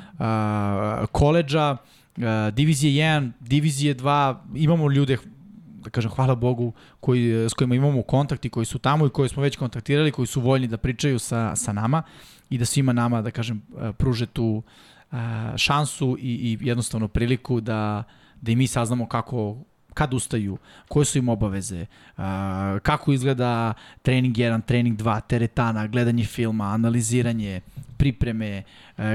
koleđa, 1.12 1.76
uh, 2.17 2.23
divizije 2.52 3.05
1, 3.05 3.31
divizije 3.41 3.94
2, 3.97 4.36
imamo 4.55 4.91
ljude 4.91 5.18
da 5.84 5.91
kažem, 5.91 6.10
hvala 6.10 6.34
Bogu, 6.34 6.73
koji, 7.00 7.49
s 7.49 7.55
kojima 7.55 7.75
imamo 7.75 8.02
kontakt 8.02 8.44
i 8.44 8.50
koji 8.50 8.67
su 8.67 8.78
tamo 8.78 9.07
i 9.07 9.10
koji 9.10 9.28
smo 9.28 9.42
već 9.42 9.57
kontaktirali, 9.57 10.12
koji 10.12 10.26
su 10.26 10.41
voljni 10.41 10.67
da 10.67 10.76
pričaju 10.76 11.18
sa, 11.18 11.57
sa 11.57 11.73
nama 11.73 12.02
i 12.50 12.58
da 12.58 12.65
svima 12.65 12.92
nama, 12.92 13.23
da 13.23 13.31
kažem, 13.31 13.62
pruže 13.99 14.26
tu 14.26 14.62
šansu 15.57 16.17
i, 16.20 16.33
i 16.33 16.58
jednostavno 16.60 17.08
priliku 17.08 17.60
da, 17.60 18.05
da 18.41 18.52
i 18.52 18.57
mi 18.57 18.67
saznamo 18.67 19.07
kako 19.07 19.57
kad 19.99 20.15
ustaju, 20.15 20.58
koje 20.89 21.05
su 21.05 21.18
im 21.18 21.28
obaveze, 21.28 21.86
kako 22.83 23.12
izgleda 23.12 23.75
trening 24.02 24.36
1, 24.36 24.62
trening 24.67 24.99
2, 24.99 25.20
teretana, 25.26 25.86
gledanje 25.86 26.25
filma, 26.25 26.65
analiziranje, 26.65 27.60
pripreme, 27.97 28.62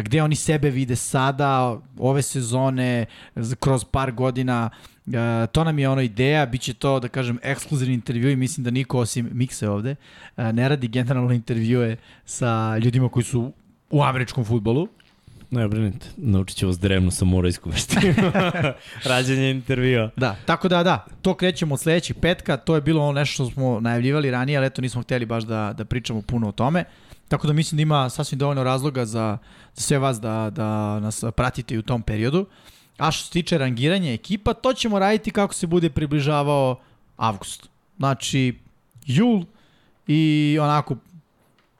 gde 0.03 0.23
oni 0.23 0.35
sebe 0.35 0.69
vide 0.69 0.95
sada, 0.95 1.79
ove 1.97 2.21
sezone, 2.21 3.05
kroz 3.59 3.85
par 3.85 4.11
godina, 4.11 4.69
to 5.51 5.63
nam 5.63 5.79
je 5.79 5.89
ono 5.89 6.01
ideja, 6.01 6.45
bit 6.45 6.61
će 6.61 6.73
to, 6.73 6.99
da 6.99 7.07
kažem, 7.07 7.39
ekskluzivni 7.43 7.93
intervju 7.93 8.31
i 8.31 8.35
mislim 8.35 8.63
da 8.63 8.71
niko 8.71 8.99
osim 8.99 9.29
Mikse 9.31 9.69
ovde 9.69 9.95
ne 10.37 10.69
radi 10.69 10.87
generalno 10.87 11.31
intervjue 11.33 11.97
sa 12.25 12.77
ljudima 12.77 13.09
koji 13.09 13.23
su 13.23 13.51
u 13.89 14.03
američkom 14.03 14.45
futbolu, 14.45 14.87
Ne 15.53 15.67
brinite, 15.67 16.07
naučit 16.17 16.57
ću 16.57 16.67
vas 16.67 16.79
drevno 16.79 17.11
sa 17.11 17.25
morajsku 17.25 17.69
veštinu. 17.69 18.13
Rađenje 19.09 19.51
intervjua. 19.51 20.09
Da, 20.15 20.35
tako 20.45 20.67
da 20.67 20.83
da, 20.83 21.05
to 21.21 21.33
krećemo 21.33 21.73
od 21.73 21.79
sledećeg 21.79 22.17
petka, 22.21 22.57
to 22.57 22.75
je 22.75 22.81
bilo 22.81 23.03
ono 23.03 23.11
nešto 23.11 23.33
što 23.33 23.53
smo 23.53 23.79
najavljivali 23.79 24.31
ranije, 24.31 24.57
ali 24.57 24.67
eto 24.67 24.81
nismo 24.81 25.01
hteli 25.01 25.25
baš 25.25 25.43
da, 25.43 25.73
da 25.77 25.85
pričamo 25.85 26.21
puno 26.21 26.49
o 26.49 26.51
tome. 26.51 26.83
Tako 27.27 27.47
da 27.47 27.53
mislim 27.53 27.77
da 27.77 27.81
ima 27.81 28.09
sasvim 28.09 28.39
dovoljno 28.39 28.63
razloga 28.63 29.05
za, 29.05 29.37
za 29.75 29.81
sve 29.81 29.99
vas 29.99 30.21
da, 30.21 30.49
da 30.49 30.99
nas 30.99 31.23
pratite 31.35 31.75
i 31.75 31.77
u 31.77 31.81
tom 31.81 32.01
periodu. 32.01 32.45
A 32.97 33.11
što 33.11 33.25
se 33.25 33.31
tiče 33.31 33.57
rangiranja 33.57 34.11
ekipa, 34.13 34.53
to 34.53 34.73
ćemo 34.73 34.99
raditi 34.99 35.31
kako 35.31 35.53
se 35.53 35.67
bude 35.67 35.89
približavao 35.89 36.79
avgust. 37.17 37.69
Znači, 37.97 38.59
jul 39.05 39.43
i 40.07 40.57
onako, 40.61 40.95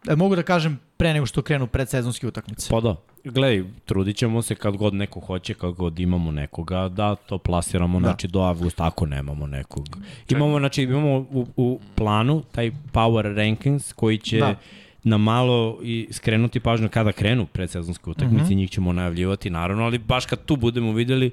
e, 0.08 0.16
mogu 0.16 0.36
da 0.36 0.44
kažem 0.44 0.80
pre 0.98 1.14
nego 1.14 1.26
što 1.26 1.42
krenu 1.42 1.68
predsezonske 1.68 2.28
utakmice. 2.28 2.70
Pa 2.70 2.80
da. 2.80 2.96
Gledaj, 3.24 3.64
trudit 3.86 4.18
ćemo 4.18 4.42
se 4.42 4.56
kad 4.56 4.78
god 4.78 4.94
neko 4.94 5.20
hoće, 5.20 5.54
kad 5.54 5.74
god 5.74 6.00
imamo 6.00 6.32
nekoga, 6.32 6.90
da 6.90 7.16
to 7.16 7.38
plasiramo, 7.38 8.00
Da. 8.00 8.08
znači 8.08 8.28
do 8.28 8.40
avgusta, 8.40 8.86
ako 8.86 9.06
nemamo 9.06 9.48
nekog. 9.48 9.98
Imamo, 10.30 10.60
znači, 10.60 10.84
imamo 10.84 11.18
u, 11.18 11.48
u 11.56 11.80
planu 11.96 12.44
taj 12.52 12.72
power 12.94 13.36
rankings 13.36 13.94
koji 13.94 14.18
će 14.18 14.38
Da. 14.38 14.56
na 15.04 15.18
malo 15.18 15.80
i 15.84 16.08
skrenuti 16.12 16.60
pažnju 16.60 16.90
kada 16.90 17.12
krenu 17.12 17.46
predsezonske 17.46 18.10
utakmice, 18.10 18.44
mm. 18.44 18.48
-hmm. 18.48 18.56
njih 18.56 18.72
ćemo 18.72 18.94
najavljivati 18.94 19.50
naravno, 19.50 19.84
ali 19.84 19.98
baš 19.98 20.26
kad 20.26 20.46
tu 20.46 20.56
budemo 20.56 20.94
videli, 20.94 21.32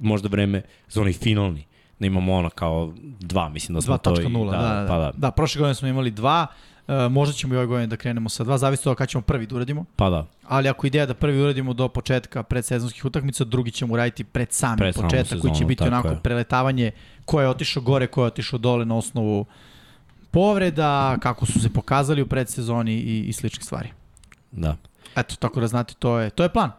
možda 0.00 0.28
vreme 0.28 0.62
za 0.88 1.00
onaj 1.00 1.12
finalni, 1.12 1.64
da 1.98 2.06
imamo 2.06 2.34
ono 2.34 2.50
kao 2.50 2.92
dva, 3.20 3.48
mislim 3.48 3.74
da 3.74 3.80
smo 3.80 3.98
to 3.98 4.20
i... 4.20 4.24
2.0, 4.24 4.50
da, 4.50 4.56
da, 4.56 4.80
da. 4.80 4.86
Pa 4.88 4.98
da, 4.98 5.12
da, 5.16 5.30
prošle 5.30 5.58
godine 5.58 5.74
smo 5.74 5.88
imali 5.88 6.10
dva, 6.10 6.46
e, 6.88 7.08
možda 7.08 7.32
ćemo 7.34 7.54
i 7.54 7.56
ove 7.56 7.66
godine 7.66 7.86
da 7.86 7.96
krenemo 7.96 8.28
sa 8.28 8.44
dva, 8.44 8.58
zavisno 8.58 8.90
od 8.90 8.98
kada 8.98 9.06
ćemo 9.06 9.22
prvi 9.22 9.46
da 9.46 9.54
uradimo. 9.54 9.84
pa 9.96 10.10
da. 10.10 10.26
Ali 10.48 10.68
ako 10.68 10.86
ideja 10.86 11.06
da 11.06 11.14
prvi 11.14 11.40
uradimo 11.40 11.72
do 11.72 11.88
početka 11.88 12.42
predsezonskih 12.42 13.04
utakmica, 13.04 13.44
drugi 13.44 13.70
ćemo 13.70 13.94
uraditi 13.94 14.24
pred 14.24 14.52
sami 14.52 14.78
Pred 14.78 14.94
početak 14.94 15.40
koji 15.40 15.50
će 15.50 15.54
sezonu, 15.54 15.68
biti 15.68 15.84
onako 15.84 16.08
je. 16.08 16.20
preletavanje 16.22 16.90
ko 17.24 17.40
je 17.40 17.48
otišao 17.48 17.82
gore, 17.82 18.06
ko 18.06 18.22
je 18.22 18.26
otišao 18.26 18.58
dole 18.58 18.84
na 18.84 18.96
osnovu 18.96 19.46
povreda, 20.30 21.18
kako 21.20 21.46
su 21.46 21.60
se 21.60 21.68
pokazali 21.72 22.22
u 22.22 22.26
predsezoni 22.26 22.94
i, 22.94 23.20
i 23.28 23.32
sličnih 23.32 23.64
stvari. 23.64 23.88
Da. 24.52 24.76
Eto, 25.16 25.36
tako 25.36 25.60
da 25.60 25.66
znate, 25.66 25.94
to 25.98 26.18
je, 26.18 26.30
to 26.30 26.42
je 26.42 26.48
plan. 26.48 26.70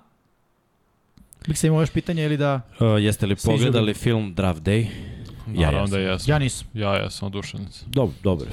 Bih 1.48 1.60
se 1.60 1.68
imao 1.68 1.82
još 1.82 1.90
pitanje 1.90 2.26
ili 2.26 2.38
da... 2.38 2.62
Uh, 2.80 2.88
jeste 3.04 3.26
li 3.26 3.36
pogledali 3.36 3.94
film 3.94 4.34
Draft 4.34 4.62
Day? 4.62 4.88
Naravno 5.48 5.80
jesam. 5.80 5.92
da 5.92 6.00
jesam. 6.00 6.32
Ja 6.32 6.40
nisam. 6.40 6.68
Ja 6.74 6.94
jesam 6.96 7.28
odušenic. 7.28 7.84
Dob, 7.86 8.10
dobro. 8.24 8.48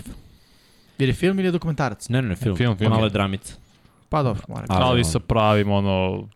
Je 0.99 0.99
film. 0.99 1.09
Ili 1.09 1.13
film 1.13 1.39
ili 1.39 1.49
je 1.49 1.53
dokumentarac? 1.53 2.09
Ne, 2.09 2.23
ne, 2.23 2.29
ne, 2.29 2.37
film. 2.37 2.57
Film, 2.57 2.77
film. 2.77 2.91
Malo 2.91 3.05
je 3.07 3.11
dramica. 3.11 3.55
Pa 4.09 4.23
dobro, 4.23 4.43
moram. 4.49 4.67
Ali 4.69 4.85
Ali 4.85 5.05
sa 5.05 5.19
pravim, 5.19 5.71
ono, 5.71 6.29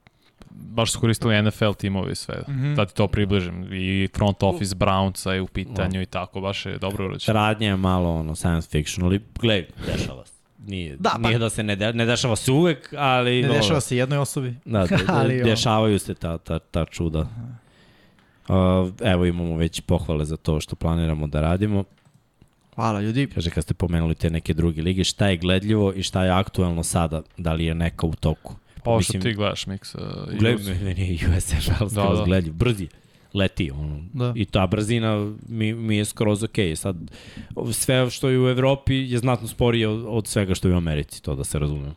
baš 0.50 0.92
su 0.92 1.00
koristili 1.00 1.42
NFL 1.42 1.72
timovi 1.72 2.12
i 2.12 2.14
sve. 2.14 2.42
Mhm. 2.48 2.74
Da 2.74 2.86
ti 2.86 2.94
to 2.94 3.08
približim. 3.08 3.68
I 3.72 4.08
front 4.16 4.42
office 4.42 4.74
Brownsa 4.76 5.30
je 5.30 5.40
u 5.40 5.46
pitanju 5.46 6.02
i 6.02 6.06
tako, 6.06 6.40
baš 6.40 6.66
je 6.66 6.78
dobro 6.78 7.04
urađeno. 7.04 7.34
Radnja 7.34 7.68
je 7.68 7.76
malo 7.76 8.14
ono 8.14 8.34
science 8.34 8.68
fiction, 8.70 9.06
ali 9.06 9.20
gledaj, 9.40 9.66
dešava 9.86 10.26
se. 10.26 10.32
Nije, 10.66 10.96
Da, 10.96 11.02
da, 11.02 11.10
pa- 11.22 11.28
nije 11.28 11.38
da 11.38 11.50
se 11.50 11.62
ne, 11.62 11.76
de, 11.76 11.92
ne 11.92 12.06
dešava 12.06 12.36
se 12.36 12.52
uvek, 12.52 12.94
ali... 12.98 13.42
Ne 13.42 13.48
dobro. 13.48 13.60
dešava 13.62 13.80
se 13.80 13.96
jednoj 13.96 14.18
osobi. 14.18 14.54
Da, 14.64 14.86
da, 14.86 14.96
da 14.96 15.14
ali, 15.14 15.42
dešavaju 15.42 15.98
se 15.98 16.14
ta, 16.14 16.38
ta, 16.38 16.58
ta 16.58 16.84
čuda. 16.84 17.20
Uh, 18.48 18.56
evo 19.04 19.26
imamo 19.26 19.56
već 19.56 19.80
pohvale 19.80 20.24
za 20.24 20.36
to 20.36 20.60
što 20.60 20.76
planiramo 20.76 21.26
da 21.26 21.40
radimo. 21.40 21.84
Hvala 22.78 23.00
ljudi. 23.00 23.26
Kaže, 23.34 23.50
kad 23.50 23.64
ste 23.64 23.74
pomenuli 23.74 24.14
te 24.14 24.30
neke 24.30 24.54
druge 24.54 24.82
lige, 24.82 25.04
šta 25.04 25.28
je 25.28 25.36
gledljivo 25.36 25.92
i 25.96 26.02
šta 26.02 26.24
je 26.24 26.30
aktuelno 26.30 26.82
sada? 26.82 27.22
Da 27.36 27.52
li 27.52 27.64
je 27.64 27.74
neka 27.74 28.06
u 28.06 28.14
toku? 28.14 28.54
Pa 28.84 28.90
Ovo 28.90 29.00
što 29.00 29.12
Mislim, 29.12 29.22
ti 29.22 29.36
gledaš, 29.36 29.66
Mix. 29.66 29.96
Uh, 29.96 30.38
Gledaj, 30.38 30.74
meni 30.74 31.08
je 31.08 31.36
USFL 31.36 31.72
skroz 31.72 31.92
Da, 31.92 32.02
da. 32.02 32.24
gledljiv. 32.24 32.52
Brzi 32.52 32.88
leti, 33.34 33.70
ono. 33.70 34.00
Da. 34.12 34.32
I 34.36 34.44
ta 34.44 34.66
brzina 34.66 35.32
mi, 35.48 35.74
mi 35.74 35.96
je 35.96 36.04
skroz 36.04 36.42
okej. 36.42 36.76
Sad, 36.76 36.96
sve 37.72 38.10
što 38.10 38.28
je 38.28 38.40
u 38.40 38.48
Evropi 38.48 38.94
je 38.94 39.18
znatno 39.18 39.48
sporije 39.48 39.88
od, 39.88 40.04
od 40.08 40.26
svega 40.26 40.54
što 40.54 40.68
je 40.68 40.74
u 40.74 40.76
Americi, 40.76 41.22
to 41.22 41.34
da 41.34 41.44
se 41.44 41.58
razumemo. 41.58 41.94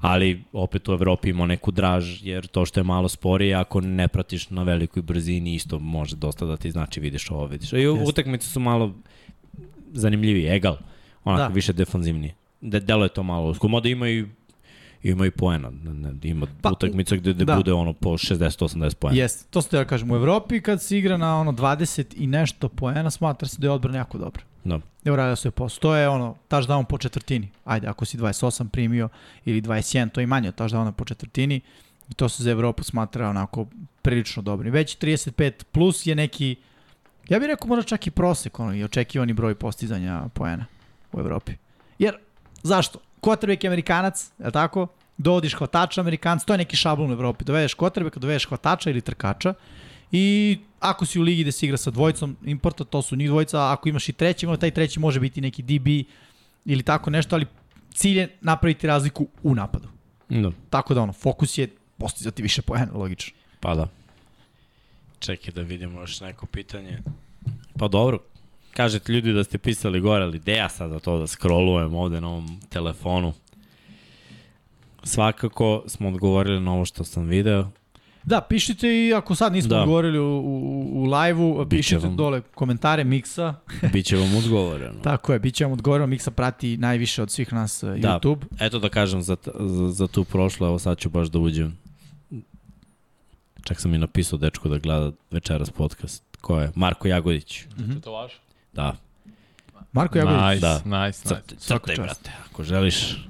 ali 0.00 0.42
opet 0.52 0.88
u 0.88 0.92
Evropi 0.92 1.30
ima 1.30 1.46
neku 1.46 1.70
draž, 1.70 2.22
jer 2.22 2.46
to 2.46 2.66
što 2.66 2.80
je 2.80 2.84
malo 2.84 3.08
sporije, 3.08 3.54
ako 3.54 3.80
ne 3.80 4.08
pratiš 4.08 4.50
na 4.50 4.62
velikoj 4.62 5.02
brzini, 5.02 5.54
isto 5.54 5.78
može 5.78 6.16
dosta 6.16 6.46
da 6.46 6.56
ti 6.56 6.70
znači 6.70 7.00
vidiš 7.00 7.30
ovo, 7.30 7.46
vidiš. 7.46 7.72
I 7.72 7.88
utakmice 7.88 8.48
su 8.48 8.60
malo 8.60 8.94
zanimljiviji, 9.92 10.46
egal, 10.46 10.76
onako 11.24 11.48
Da. 11.48 11.54
više 11.54 11.72
defanzivniji. 11.72 12.34
De, 12.60 12.80
delo 12.80 13.04
je 13.04 13.08
to 13.08 13.22
malo 13.22 13.50
usko, 13.50 13.68
mada 13.68 13.88
ima 13.88 14.08
i 14.08 14.24
ima 15.02 15.26
i 15.26 15.30
poena, 15.30 15.72
ima 16.22 16.46
Pa, 16.62 16.70
utakmica 16.70 17.16
gde, 17.16 17.32
gde 17.32 17.44
da. 17.44 17.56
bude 17.56 17.72
ono 17.72 17.92
po 17.92 18.10
60-80 18.10 18.94
poena. 18.94 19.18
Jeste, 19.18 19.44
to 19.50 19.62
ste 19.62 19.76
ja 19.76 19.84
kažem, 19.84 20.10
u 20.10 20.16
Evropi 20.16 20.60
kad 20.60 20.82
se 20.82 20.98
igra 20.98 21.16
na 21.16 21.40
ono 21.40 21.52
20 21.52 22.04
i 22.16 22.26
nešto 22.26 22.68
poena, 22.68 23.10
smatra 23.10 23.48
se 23.48 23.56
da 23.60 23.66
je 23.66 23.70
odbrana 23.70 23.98
jako 23.98 24.18
dobra. 24.18 24.42
Da. 24.64 24.80
Evo 25.04 25.16
radio 25.16 25.36
sve 25.36 25.50
posao. 25.50 25.80
To 25.80 25.94
je 25.96 26.08
ono, 26.08 26.36
touchdown 26.48 26.84
po 26.84 26.98
četvrtini. 26.98 27.48
Ajde, 27.64 27.86
ako 27.86 28.04
si 28.04 28.18
28 28.18 28.68
primio 28.68 29.08
ili 29.44 29.62
21, 29.62 30.10
to 30.10 30.20
je 30.20 30.26
manje 30.26 30.48
od 30.48 30.58
touchdowna 30.58 30.92
po 30.92 31.04
četvrtini. 31.04 31.60
I 32.10 32.14
to 32.14 32.28
se 32.28 32.42
za 32.42 32.50
Evropu 32.50 32.84
smatra 32.84 33.28
onako 33.28 33.66
prilično 34.02 34.42
dobrim. 34.42 34.72
Već 34.72 34.98
35 34.98 35.64
plus 35.72 36.06
je 36.06 36.14
neki, 36.14 36.56
ja 37.30 37.38
bih 37.38 37.48
rekao 37.48 37.68
možda 37.68 37.82
čak 37.82 38.06
i 38.06 38.10
prosek, 38.10 38.60
ono, 38.60 38.74
i 38.74 38.84
očekivani 38.84 39.32
broj 39.32 39.54
postizanja 39.54 40.22
poena 40.34 40.66
u 41.12 41.20
Evropi. 41.20 41.52
Jer, 41.98 42.16
zašto? 42.62 42.98
Quarterback 43.22 43.64
je 43.64 43.68
Amerikanac, 43.68 44.30
je 44.38 44.46
li 44.46 44.52
tako? 44.52 44.86
Dovodiš 45.18 45.54
hvatača 45.54 46.00
Amerikanac, 46.00 46.44
to 46.44 46.54
je 46.54 46.58
neki 46.58 46.76
šablon 46.76 47.10
u 47.10 47.12
Evropi. 47.12 47.44
Dovedeš 47.44 47.76
quarterbacka, 47.76 48.18
dovedeš 48.18 48.46
hvatača 48.48 48.90
ili 48.90 49.00
trkača 49.00 49.54
i 50.12 50.58
ako 50.80 51.06
si 51.06 51.20
u 51.20 51.22
ligi 51.22 51.42
gde 51.42 51.52
se 51.52 51.66
igra 51.66 51.76
sa 51.76 51.90
dvojicom 51.90 52.36
importa, 52.44 52.84
to 52.84 53.02
su 53.02 53.16
njih 53.16 53.28
dvojica, 53.28 53.72
ako 53.72 53.88
imaš 53.88 54.08
i 54.08 54.12
treći, 54.12 54.46
onda 54.46 54.60
taj 54.60 54.70
treći 54.70 55.00
može 55.00 55.20
biti 55.20 55.40
neki 55.40 55.62
DB 55.62 55.86
ili 56.64 56.82
tako 56.82 57.10
nešto, 57.10 57.36
ali 57.36 57.46
cilj 57.94 58.18
je 58.18 58.28
napraviti 58.40 58.86
razliku 58.86 59.28
u 59.42 59.54
napadu. 59.54 59.88
Da. 60.28 60.50
Tako 60.70 60.94
da 60.94 61.02
ono, 61.02 61.12
fokus 61.12 61.58
je 61.58 61.68
postizati 61.98 62.42
više 62.42 62.62
poena, 62.62 62.92
logično. 62.94 63.38
Pa 63.60 63.74
da. 63.74 63.88
Čekaj 65.20 65.54
da 65.54 65.62
vidimo 65.62 66.00
još 66.00 66.20
neko 66.20 66.46
pitanje. 66.46 66.98
Pa 67.78 67.88
dobro, 67.88 68.18
kažete 68.70 69.12
ljudi 69.12 69.32
da 69.32 69.44
ste 69.44 69.58
pisali 69.58 70.00
gore, 70.00 70.24
ali 70.24 70.38
gde 70.38 70.52
ja 70.52 70.68
sada 70.68 70.98
to 70.98 71.18
da 71.18 71.26
scrollujem 71.26 71.94
ovde 71.94 72.20
na 72.20 72.28
ovom 72.28 72.60
telefonu? 72.68 73.32
Svakako 75.04 75.82
smo 75.86 76.08
odgovorili 76.08 76.60
na 76.60 76.72
ovo 76.72 76.84
što 76.84 77.04
sam 77.04 77.24
video. 77.24 77.70
Da, 78.24 78.40
pišite 78.40 78.88
i 78.98 79.14
ako 79.14 79.34
sad 79.34 79.52
nismo 79.52 79.68
Da. 79.68 79.80
odgovorili 79.80 80.18
u, 80.18 80.38
u, 80.38 80.82
u 80.94 81.04
live-u, 81.04 81.64
Biće 81.64 81.76
pišite 81.78 81.98
vam. 81.98 82.16
dole 82.16 82.40
komentare 82.44 83.04
Miksa. 83.04 83.54
Biće 83.92 84.16
vam 84.16 84.36
odgovoreno. 84.36 85.00
Tako 85.02 85.32
je, 85.32 85.38
bit 85.38 85.54
će 85.54 85.64
vam 85.64 85.72
odgovoreno. 85.72 86.06
Miksa 86.06 86.30
prati 86.30 86.76
najviše 86.76 87.22
od 87.22 87.30
svih 87.30 87.52
nas 87.52 87.82
uh, 87.82 87.90
Da. 87.90 88.08
YouTube. 88.14 88.38
Eto 88.60 88.78
da 88.78 88.88
kažem 88.88 89.22
za, 89.22 89.36
za, 89.56 89.90
za 89.90 90.06
tu 90.06 90.24
prošlo, 90.24 90.66
evo 90.66 90.78
sad 90.78 90.98
ću 90.98 91.10
baš 91.10 91.28
da 91.28 91.38
uđem. 91.38 91.78
Čak 93.64 93.80
sam 93.80 93.94
i 93.94 93.98
napisao 93.98 94.38
dečku 94.38 94.68
da 94.68 94.78
gleda 94.78 95.10
večeras 95.30 95.70
podcast. 95.70 96.22
Ko 96.40 96.60
je? 96.60 96.70
Marko 96.74 97.08
Jagodić. 97.08 97.64
Mhm. 97.78 97.98
To 97.98 98.12
vaš? 98.12 98.32
Da. 98.72 98.96
Marko 99.92 100.18
Jagodić. 100.18 100.40
Nice, 100.44 100.60
Da. 100.60 100.74
nice, 100.74 100.88
nice. 101.06 101.28
Crte, 101.28 101.54
Svaka 101.58 101.86
crtaj, 101.86 101.96
čast. 101.96 102.22
brate, 102.22 102.36
ako 102.46 102.64
želiš. 102.64 103.26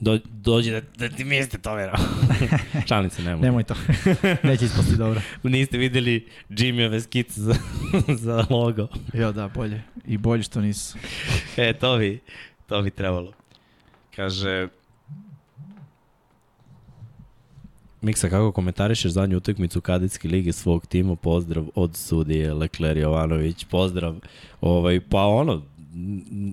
Do, 0.00 0.18
dođi 0.24 0.70
da, 0.70 0.80
da 0.80 1.08
ti 1.08 1.24
mjeste 1.24 1.58
to 1.58 1.74
vera. 1.74 1.98
Šalice, 2.88 3.22
nemoj. 3.22 3.42
Nemoj 3.42 3.64
to. 3.64 3.74
Neće 4.42 4.64
ispasti 4.64 4.96
dobro. 4.96 5.20
Niste 5.42 5.78
videli 5.78 6.28
Jimmyove 6.50 7.00
skice 7.00 7.40
za, 7.40 7.54
za 8.24 8.46
logo. 8.50 8.88
Jo, 9.12 9.32
da, 9.32 9.48
bolje. 9.48 9.82
I 10.06 10.16
bolje 10.18 10.42
što 10.42 10.60
nisu. 10.60 10.98
E, 11.56 11.72
to 11.72 11.98
bi, 11.98 12.20
to 12.66 12.82
bi 12.82 12.90
trebalo. 12.90 13.32
Kaže... 14.16 14.68
Miksa, 18.06 18.28
kako 18.28 18.52
komentarišeš 18.52 19.12
zadnju 19.12 19.36
utakmicu 19.36 19.80
kadetske 19.80 20.28
lige 20.28 20.52
svog 20.52 20.86
tima? 20.86 21.16
Pozdrav 21.16 21.64
od 21.74 21.96
sudije 21.96 22.54
Lekler 22.54 22.96
Jovanović. 22.96 23.64
Pozdrav. 23.64 24.14
Ovaj, 24.60 25.00
pa 25.00 25.24
ono, 25.24 25.62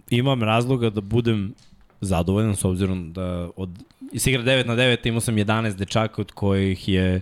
imam 0.10 0.44
razloga 0.44 0.90
da 0.90 1.02
budem 1.02 1.54
zadovoljan 2.02 2.56
s 2.56 2.66
obzirom 2.66 3.14
da 3.14 3.50
od, 3.56 3.70
se 4.18 4.32
igra 4.32 4.44
9 4.44 4.66
na 4.66 4.76
9, 4.76 5.08
imao 5.08 5.22
sam 5.22 5.36
11 5.36 5.76
dečaka 5.76 6.22
od 6.22 6.32
kojih 6.32 6.90
je 6.90 7.22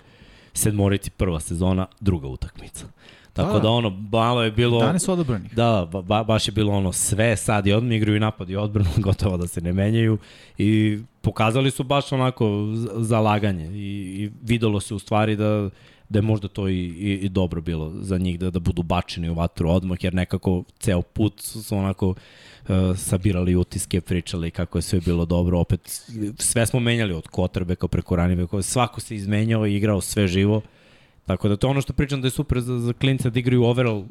sedmorici 0.53 1.11
prva 1.11 1.39
sezona, 1.39 1.85
druga 1.99 2.27
utakmica. 2.27 2.85
Tako 3.33 3.49
Da, 3.49 3.53
da, 3.53 3.59
da. 3.59 3.69
ono, 3.69 3.89
malo 4.11 4.43
je 4.43 4.51
bilo... 4.51 4.79
Danas 4.79 5.03
su 5.03 5.11
odobrani. 5.11 5.49
Da, 5.55 5.87
ba, 5.91 6.01
ba, 6.01 6.23
baš 6.23 6.47
je 6.47 6.51
bilo 6.51 6.73
ono 6.73 6.91
sve, 6.91 7.37
sad 7.37 7.67
i 7.67 7.73
odmah 7.73 7.95
igraju 7.95 8.17
i 8.17 8.19
napad 8.19 8.49
i 8.49 8.55
odbranu, 8.55 8.89
gotovo 9.07 9.37
da 9.37 9.47
se 9.47 9.61
ne 9.61 9.73
menjaju 9.73 10.17
i 10.57 10.99
pokazali 11.21 11.71
su 11.71 11.83
baš 11.83 12.11
onako 12.11 12.67
zalaganje 12.97 13.65
i, 13.65 14.23
i 14.23 14.31
videlo 14.41 14.79
se 14.79 14.93
u 14.93 14.99
stvari 14.99 15.35
da, 15.35 15.69
da 16.09 16.19
je 16.19 16.23
možda 16.23 16.47
to 16.47 16.67
i, 16.67 16.79
i, 16.79 17.19
i 17.21 17.29
dobro 17.29 17.61
bilo 17.61 17.91
za 18.01 18.17
njih 18.17 18.39
da, 18.39 18.49
da 18.49 18.59
budu 18.59 18.83
bačeni 18.83 19.29
u 19.29 19.33
vatru 19.33 19.69
odmah 19.69 20.03
jer 20.03 20.13
nekako 20.13 20.63
ceo 20.79 21.01
put 21.01 21.41
su, 21.41 21.63
su 21.63 21.77
onako 21.77 22.07
uh, 22.09 22.15
sabirali 22.97 23.55
utiske, 23.55 24.01
pričali 24.01 24.51
kako 24.51 24.77
je 24.77 24.81
sve 24.81 24.99
bilo 24.99 25.25
dobro, 25.25 25.59
opet 25.59 26.05
sve 26.37 26.65
smo 26.65 26.79
menjali 26.79 27.13
od 27.13 27.27
Kotrbeka 27.27 27.87
preko 27.87 28.15
Ranibeka, 28.15 28.61
svako 28.61 29.01
se 29.01 29.15
izmenjao 29.15 29.67
i 29.67 29.75
igrao 29.75 30.01
sve 30.01 30.27
živo, 30.27 30.61
tako 31.31 31.49
da 31.49 31.55
to 31.55 31.67
je 31.67 31.71
ono 31.71 31.81
što 31.81 31.93
pričam 31.93 32.21
da 32.21 32.27
je 32.27 32.31
super 32.31 32.59
za, 32.59 32.79
za 32.79 32.93
klince 32.93 33.29
da 33.29 33.39
igraju 33.39 33.63
overall 33.63 34.03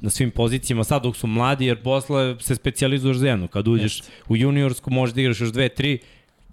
na 0.00 0.10
svim 0.10 0.30
pozicijama 0.30 0.84
sad 0.84 1.02
dok 1.02 1.16
su 1.16 1.26
mladi, 1.26 1.66
jer 1.66 1.82
posle 1.82 2.36
se 2.40 2.54
specijalizuješ 2.54 3.16
za 3.16 3.28
jedno. 3.28 3.48
Kad 3.48 3.68
uđeš 3.68 4.02
u 4.28 4.36
juniorsku 4.36 4.90
možeš 4.90 5.14
da 5.14 5.20
igraš 5.20 5.40
još 5.40 5.52
dve, 5.52 5.68
tri, 5.68 5.98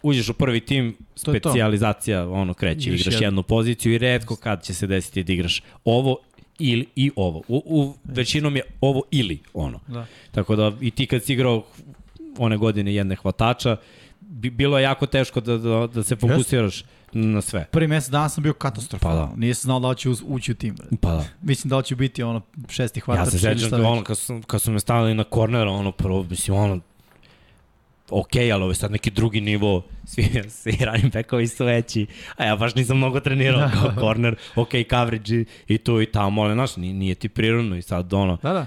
uđeš 0.03 0.29
u 0.29 0.33
prvi 0.33 0.59
tim, 0.59 0.95
To 1.23 1.33
je 1.33 1.39
to. 1.39 1.49
specijalizacija 1.49 2.29
ono 2.29 2.53
kreće, 2.53 2.89
Igraš 2.89 3.01
igraš, 3.01 3.13
jednu. 3.13 3.25
jednu 3.27 3.43
poziciju 3.43 3.93
i 3.93 3.97
redko 3.97 4.35
kad 4.35 4.63
će 4.63 4.73
se 4.73 4.87
desiti 4.87 5.23
da 5.23 5.33
igraš 5.33 5.61
ovo 5.85 6.17
ili 6.59 6.85
i 6.95 7.11
ovo. 7.15 7.41
U, 7.47 7.63
u 7.65 7.93
većinom 8.03 8.55
je 8.55 8.61
ovo 8.81 9.01
ili 9.11 9.39
ono. 9.53 9.79
Da. 9.87 10.05
Tako 10.31 10.55
da 10.55 10.71
i 10.81 10.91
ti 10.91 11.05
kad 11.07 11.23
si 11.23 11.33
igrao 11.33 11.63
one 12.37 12.57
godine 12.57 12.93
jedne 12.95 13.15
hvatača, 13.15 13.77
bi, 14.35 14.49
bilo 14.49 14.77
je 14.77 14.83
jako 14.83 15.05
teško 15.05 15.41
da, 15.41 15.57
da, 15.57 15.87
da 15.87 16.03
se 16.03 16.15
fokusiraš 16.15 16.83
na 17.13 17.41
sve. 17.41 17.65
Prvi 17.65 17.87
mesec 17.87 18.09
dana 18.09 18.29
sam 18.29 18.43
bio 18.43 18.53
katastrofalan. 18.53 19.29
Pa 19.29 19.35
da. 19.37 19.53
Se 19.53 19.61
znao 19.61 19.79
da 19.79 19.89
li 19.89 19.95
će 19.97 20.09
uz- 20.09 20.23
ući 20.25 20.51
u 20.51 20.55
tim. 20.55 20.75
Pa 21.01 21.09
da. 21.09 21.25
Mislim 21.41 21.69
da 21.69 21.77
li 21.77 21.83
će 21.83 21.95
biti 21.95 22.23
ono 22.23 22.41
šesti 22.69 22.99
hvatač. 22.99 23.25
Ja 23.25 23.31
se 23.31 23.39
sećam 23.39 23.69
da 23.71 23.87
ono, 23.87 24.03
kad 24.03 24.17
su, 24.17 24.41
kad 24.47 24.61
su 24.61 24.71
me 24.71 24.79
stavili 24.79 25.13
na 25.13 25.23
korner, 25.23 25.67
ono, 25.67 25.91
prvo, 25.91 26.23
mislim, 26.23 26.57
ono, 26.57 26.79
ok, 28.09 28.35
ali 28.35 28.53
ovo 28.53 28.71
je 28.71 28.75
sad 28.75 28.91
neki 28.91 29.11
drugi 29.11 29.41
nivo, 29.41 29.83
svi, 30.05 30.23
svi 30.51 30.77
running 30.81 31.13
backovi 31.13 31.47
su 31.47 31.65
veći, 31.65 32.05
a 32.37 32.45
ja 32.45 32.55
baš 32.55 32.75
nisam 32.75 32.97
mnogo 32.97 33.19
trenirao 33.19 33.69
kao 33.73 33.91
korner, 33.99 34.35
ok, 34.55 34.69
coverage 34.89 35.35
i, 35.35 35.45
i 35.67 35.77
tu 35.77 36.01
i 36.01 36.05
tamo, 36.05 36.41
ali 36.41 36.53
znaš, 36.53 36.75
nije, 36.77 36.93
nije 36.93 37.15
ti 37.15 37.29
prirodno 37.29 37.75
i 37.75 37.81
sad 37.81 38.13
ono, 38.13 38.37
Da, 38.43 38.53
da. 38.53 38.65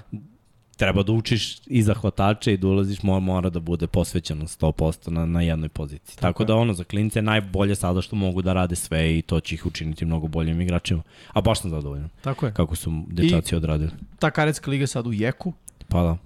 Treba 0.79 1.03
da 1.03 1.13
učiš 1.13 1.59
i 1.67 1.83
za 1.83 1.95
hvatače 1.95 2.53
i 2.53 2.57
da 2.57 2.67
ulaziš, 2.69 3.03
mora, 3.03 3.21
mora 3.21 3.51
da 3.51 3.61
bude 3.61 3.87
posvećeno 3.87 4.45
100% 4.47 5.11
na, 5.11 5.27
na 5.27 5.43
jednoj 5.43 5.69
poziciji. 5.69 6.17
Tako, 6.17 6.21
Tako 6.23 6.45
da 6.45 6.55
ono, 6.55 6.75
za 6.75 6.85
klince 6.85 7.19
je 7.19 7.23
najbolje 7.23 7.75
sada 7.75 8.03
što 8.03 8.17
mogu 8.17 8.43
da 8.43 8.53
rade 8.53 8.77
sve 8.77 9.19
i 9.19 9.23
to 9.23 9.41
će 9.41 9.55
ih 9.55 9.67
učiniti 9.67 10.05
mnogo 10.05 10.29
boljim 10.29 10.61
igračima. 10.61 11.03
A 11.33 11.41
baš 11.41 11.61
sam 11.61 11.71
zadovoljan 11.71 12.09
Tako 12.21 12.47
je. 12.47 12.53
kako 12.53 12.77
su 12.77 13.03
dečaci 13.07 13.57
odradili. 13.57 13.91
Ta 14.19 14.31
karetska 14.31 14.71
liga 14.71 14.83
je 14.83 14.87
sad 14.87 15.07
u 15.07 15.13
jeku. 15.13 15.53
Pa 15.89 16.03
da. 16.03 16.11
Uh, 16.11 16.19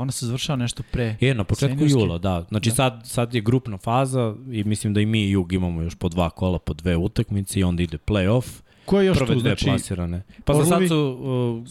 ona 0.00 0.12
se 0.12 0.26
završava 0.26 0.56
nešto 0.56 0.82
pre. 0.92 1.16
Je, 1.20 1.34
na 1.34 1.44
početku 1.44 1.74
Seniorski. 1.74 1.98
jula, 2.00 2.18
da. 2.18 2.44
Znači 2.48 2.70
Da. 2.70 2.74
sad, 2.74 3.00
sad 3.04 3.34
je 3.34 3.40
grupna 3.40 3.76
faza 3.78 4.34
i 4.50 4.64
mislim 4.64 4.94
da 4.94 5.00
i 5.00 5.06
mi 5.06 5.20
i 5.20 5.30
Jug 5.30 5.52
imamo 5.52 5.82
još 5.82 5.94
po 5.94 6.08
dva 6.08 6.30
kola, 6.30 6.58
po 6.58 6.72
dve 6.74 6.96
utakmice 6.96 7.60
i 7.60 7.64
onda 7.64 7.82
ide 7.82 7.98
play-off. 7.98 8.60
Ko 8.84 9.00
je 9.00 9.06
još 9.06 9.18
Prve 9.18 9.34
tu? 9.34 9.40
dve 9.40 9.50
Znači, 9.50 9.64
plasirane. 9.64 10.22
Pa 10.44 10.54
za 10.54 10.64
sad 10.64 10.88
su 10.88 11.18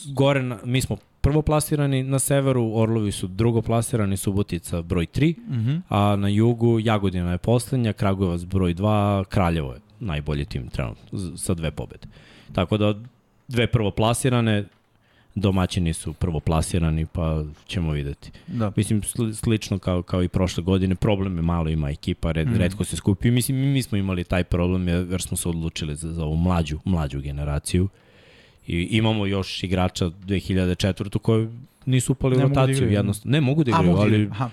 uh, 0.05 0.13
gore, 0.13 0.43
na, 0.43 0.59
mi 0.63 0.81
smo 0.81 0.97
prvo 1.23 1.41
plasirani 1.41 2.03
na 2.03 2.19
severu, 2.19 2.71
Orlovi 2.75 3.11
su 3.11 3.27
drugo 3.27 3.61
plasirani, 3.61 4.17
Subotica 4.17 4.81
broj 4.81 5.05
3, 5.05 5.35
uh 5.37 5.55
-huh. 5.55 5.81
a 5.89 6.15
na 6.15 6.27
jugu 6.27 6.79
Jagodina 6.79 7.31
je 7.31 7.37
poslednja, 7.37 7.93
Kragujevac 7.93 8.43
broj 8.43 8.75
2, 8.75 9.25
Kraljevo 9.25 9.73
je 9.73 9.79
najbolji 9.99 10.45
tim 10.45 10.67
trenutno 10.67 11.37
sa 11.37 11.53
dve 11.53 11.71
pobede. 11.71 12.07
Tako 12.53 12.77
da 12.77 12.95
dve 13.47 13.67
prvo 13.67 13.91
plasirane, 13.91 14.65
domaćini 15.35 15.93
su 15.93 16.13
prvo 16.13 16.39
plasirani, 16.39 17.05
pa 17.05 17.43
ćemo 17.67 17.91
videti. 17.91 18.31
Da. 18.47 18.71
Mislim, 18.75 19.03
sli, 19.03 19.35
slično 19.35 19.79
kao, 19.79 20.01
kao 20.01 20.23
i 20.23 20.27
prošle 20.27 20.63
godine, 20.63 20.95
problem 20.95 21.35
je 21.35 21.41
malo 21.41 21.69
ima 21.69 21.89
ekipa, 21.89 22.31
red, 22.31 22.47
mm. 22.47 22.55
redko 22.55 22.83
se 22.83 22.95
skupi. 22.95 23.31
Mislim, 23.31 23.57
mi 23.57 23.81
smo 23.81 23.97
imali 23.97 24.23
taj 24.23 24.43
problem 24.43 24.87
jer, 24.87 25.07
jer 25.11 25.21
smo 25.21 25.37
se 25.37 25.49
odlučili 25.49 25.95
za, 25.95 26.13
za 26.13 26.23
ovu 26.23 26.35
mlađu, 26.35 26.79
mlađu 26.85 27.21
generaciju. 27.21 27.89
I 28.67 28.81
imamo 28.91 29.25
još 29.25 29.63
igrača 29.63 30.05
2004. 30.05 31.19
koji 31.19 31.47
nisu 31.85 32.11
upali 32.11 32.35
u 32.35 32.37
da 32.37 32.43
rotaciju, 32.43 32.75
igraju, 32.75 32.91
jednostavno. 32.91 33.31
Ne 33.31 33.41
mogu 33.41 33.63
da 33.63 33.71
A, 33.71 33.79
igraju, 33.79 33.91
mogu 33.91 34.01
ali 34.01 34.15
ali... 34.15 34.27
Aha. 34.31 34.49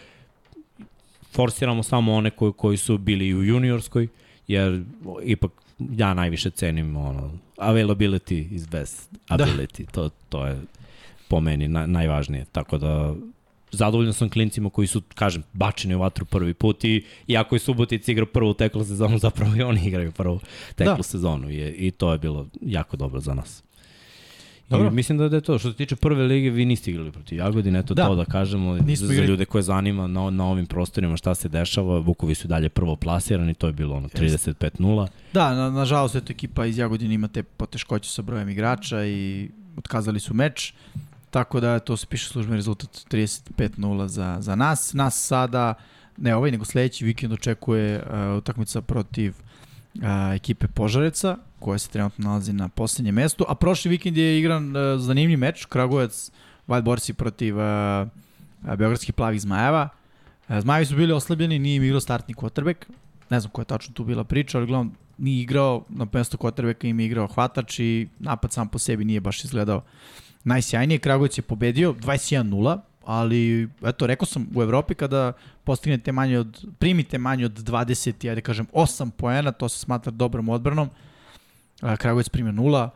forsiramo 1.33 1.83
samo 1.83 2.15
one 2.15 2.31
koji, 2.31 2.53
koji 2.53 2.77
su 2.77 2.99
bili 2.99 3.29
i 3.29 3.35
u 3.35 3.43
juniorskoj, 3.43 4.09
jer 4.49 4.83
ipak 5.25 5.51
ja 5.97 6.15
najviše 6.15 6.51
cenim 6.51 6.97
ono, 6.97 7.33
availability 7.57 8.55
is 8.55 8.69
best 8.69 9.11
ability. 9.29 9.85
Da. 9.85 9.91
To, 9.93 10.11
to 10.29 10.47
je 10.47 10.61
po 11.29 11.41
meni 11.41 11.69
na, 11.69 11.87
najvažnije. 11.87 12.45
Tako 12.53 12.79
da 12.79 13.15
zadovoljan 13.73 14.13
sam 14.13 14.29
klincima 14.29 14.71
koji 14.71 14.87
su, 14.87 15.03
kažem, 15.15 15.43
bačeni 15.53 15.95
u 15.95 16.01
vatru 16.01 16.25
prvi 16.25 16.55
put 16.55 16.85
i 16.85 17.05
iako 17.27 17.55
je 17.55 17.59
Subotic 17.59 18.09
igrao 18.09 18.27
prvu 18.27 18.55
teklu 18.55 18.85
sezonu, 18.85 19.19
zapravo 19.19 19.57
i 19.57 19.63
oni 19.63 19.87
igraju 19.87 20.13
prvu 20.13 20.41
teklu 20.75 20.97
da. 20.97 21.03
sezonu 21.03 21.51
i, 21.51 21.57
i 21.57 21.91
to 21.91 22.13
je 22.13 22.19
bilo 22.19 22.47
jako 22.61 22.97
dobro 22.97 23.21
za 23.21 23.35
nas. 23.35 23.63
Dobro. 24.71 24.89
I 24.89 24.91
mislim 24.91 25.19
da 25.19 25.25
je 25.25 25.41
to. 25.41 25.59
Što 25.59 25.71
se 25.71 25.77
tiče 25.77 25.97
prve 25.97 26.25
lige, 26.25 26.51
vi 26.51 26.65
niste 26.65 26.91
igrali 26.91 27.13
protiv 27.13 27.39
Jagodine, 27.39 27.79
eto 27.79 27.95
da. 27.95 28.07
to 28.07 28.15
da 28.15 28.25
kažemo 28.25 28.75
Nismo 28.75 29.07
za, 29.07 29.15
za 29.15 29.23
ljude 29.23 29.45
koje 29.45 29.63
zanima 29.63 30.07
na, 30.07 30.31
na 30.31 30.45
ovim 30.45 30.67
prostorima 30.67 31.17
šta 31.17 31.35
se 31.35 31.49
dešava. 31.49 31.99
Vukovi 31.99 32.35
su 32.35 32.49
dalje 32.49 32.69
prvo 32.69 32.97
plasirani, 32.97 33.55
to 33.55 33.67
je 33.67 33.73
bilo 33.73 33.97
ono 33.97 34.09
35-0. 34.09 35.09
Da, 35.33 35.55
na, 35.55 35.71
nažalost, 35.71 36.17
eto 36.17 36.33
ekipa 36.33 36.67
iz 36.67 36.79
Jagodine 36.79 37.15
ima 37.15 37.29
te 37.29 37.43
poteškoće 37.43 38.11
sa 38.11 38.23
brojem 38.23 38.49
igrača 38.49 39.05
i 39.05 39.49
otkazali 39.77 40.21
su 40.21 40.35
meč. 40.35 40.75
Tako 41.31 41.61
da 41.61 41.79
to 41.79 41.97
se 41.97 42.07
piše 42.07 42.29
službeni 42.29 42.57
rezultat 42.57 42.91
35-0 42.91 44.07
za, 44.07 44.37
za 44.41 44.57
nas. 44.57 44.95
Nas 44.95 45.27
sada, 45.27 45.75
ne 46.17 46.37
ovaj, 46.37 46.51
nego 46.51 46.65
sledeći 46.65 47.05
vikend 47.05 47.33
očekuje 47.33 48.03
uh, 48.03 48.39
utakmica 48.39 48.81
protiv 48.81 49.35
uh, 49.95 50.03
ekipe 50.35 50.67
Požareca, 50.67 51.37
koja 51.61 51.79
se 51.79 51.89
trenutno 51.89 52.29
nalazi 52.29 52.53
na 52.53 52.69
poslednjem 52.69 53.15
mestu, 53.15 53.45
a 53.49 53.55
prošli 53.55 53.89
vikend 53.89 54.17
je 54.17 54.39
igran 54.39 54.77
uh, 54.77 55.01
zanimljiv 55.01 55.39
meč, 55.39 55.65
Kragujevac 55.65 56.31
Wild 56.69 56.83
Borsi 56.83 57.13
protiv 57.13 57.59
uh, 57.59 58.09
Beogradskih 58.63 59.15
plavih 59.15 59.41
zmajeva. 59.41 59.89
Uh, 60.49 60.59
Zmajevi 60.59 60.87
su 60.87 60.97
bili 60.97 61.13
oslabljeni, 61.13 61.59
nije 61.59 61.77
im 61.77 61.85
igrao 61.85 62.01
startni 62.01 62.35
quarterback, 62.35 62.77
ne 63.31 63.41
znam 63.41 63.51
koja 63.51 63.63
je 63.63 63.67
tačno 63.67 63.95
tu 63.95 64.05
bila 64.05 64.25
priča, 64.25 64.59
ali 64.59 64.67
gledam, 64.67 64.93
nije 65.19 65.43
igrao 65.43 65.85
na 65.89 66.07
mesto 66.13 66.37
quarterbacka, 66.37 66.89
im 66.89 67.01
je 67.01 67.07
igrao 67.07 67.27
hvatač 67.27 67.79
i 67.79 68.09
napad 68.19 68.53
sam 68.53 68.69
po 68.69 68.79
sebi 68.79 69.05
nije 69.05 69.21
baš 69.21 69.45
izgledao 69.45 69.83
najsjajnije. 70.45 70.99
Kragujevac 70.99 71.39
je 71.39 71.43
pobedio 71.43 71.93
21-0, 71.93 72.79
ali 73.05 73.69
eto, 73.85 74.07
rekao 74.07 74.27
sam 74.27 74.47
u 74.55 74.63
Evropi 74.63 74.95
kada 74.95 75.33
postignete 75.65 76.13
manje 76.13 76.39
od, 76.39 76.65
primite 76.79 77.19
manje 77.19 77.45
od 77.45 77.53
20, 77.53 78.27
ja 78.27 78.35
da 78.35 78.41
kažem 78.41 78.67
8 78.73 79.11
poena, 79.11 79.53
to 79.53 79.69
se 79.69 79.79
smatra 79.79 80.13
dobrom 80.13 80.49
odbranom. 80.49 80.91
Kragujevac 81.81 82.29
primio 82.29 82.53
0, 82.53 82.89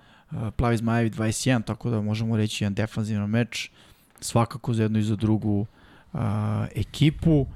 Plavi 0.56 0.76
Zmajevi 0.76 1.10
21, 1.10 1.64
tako 1.64 1.90
da 1.90 2.00
možemo 2.00 2.36
reći 2.36 2.64
jedan 2.64 2.74
defanzivan 2.74 3.30
meč, 3.30 3.70
svakako 4.20 4.74
za 4.74 4.82
jednu 4.82 4.98
i 4.98 5.02
za 5.02 5.16
drugu 5.16 5.66
uh, 6.12 6.20
ekipu. 6.74 7.46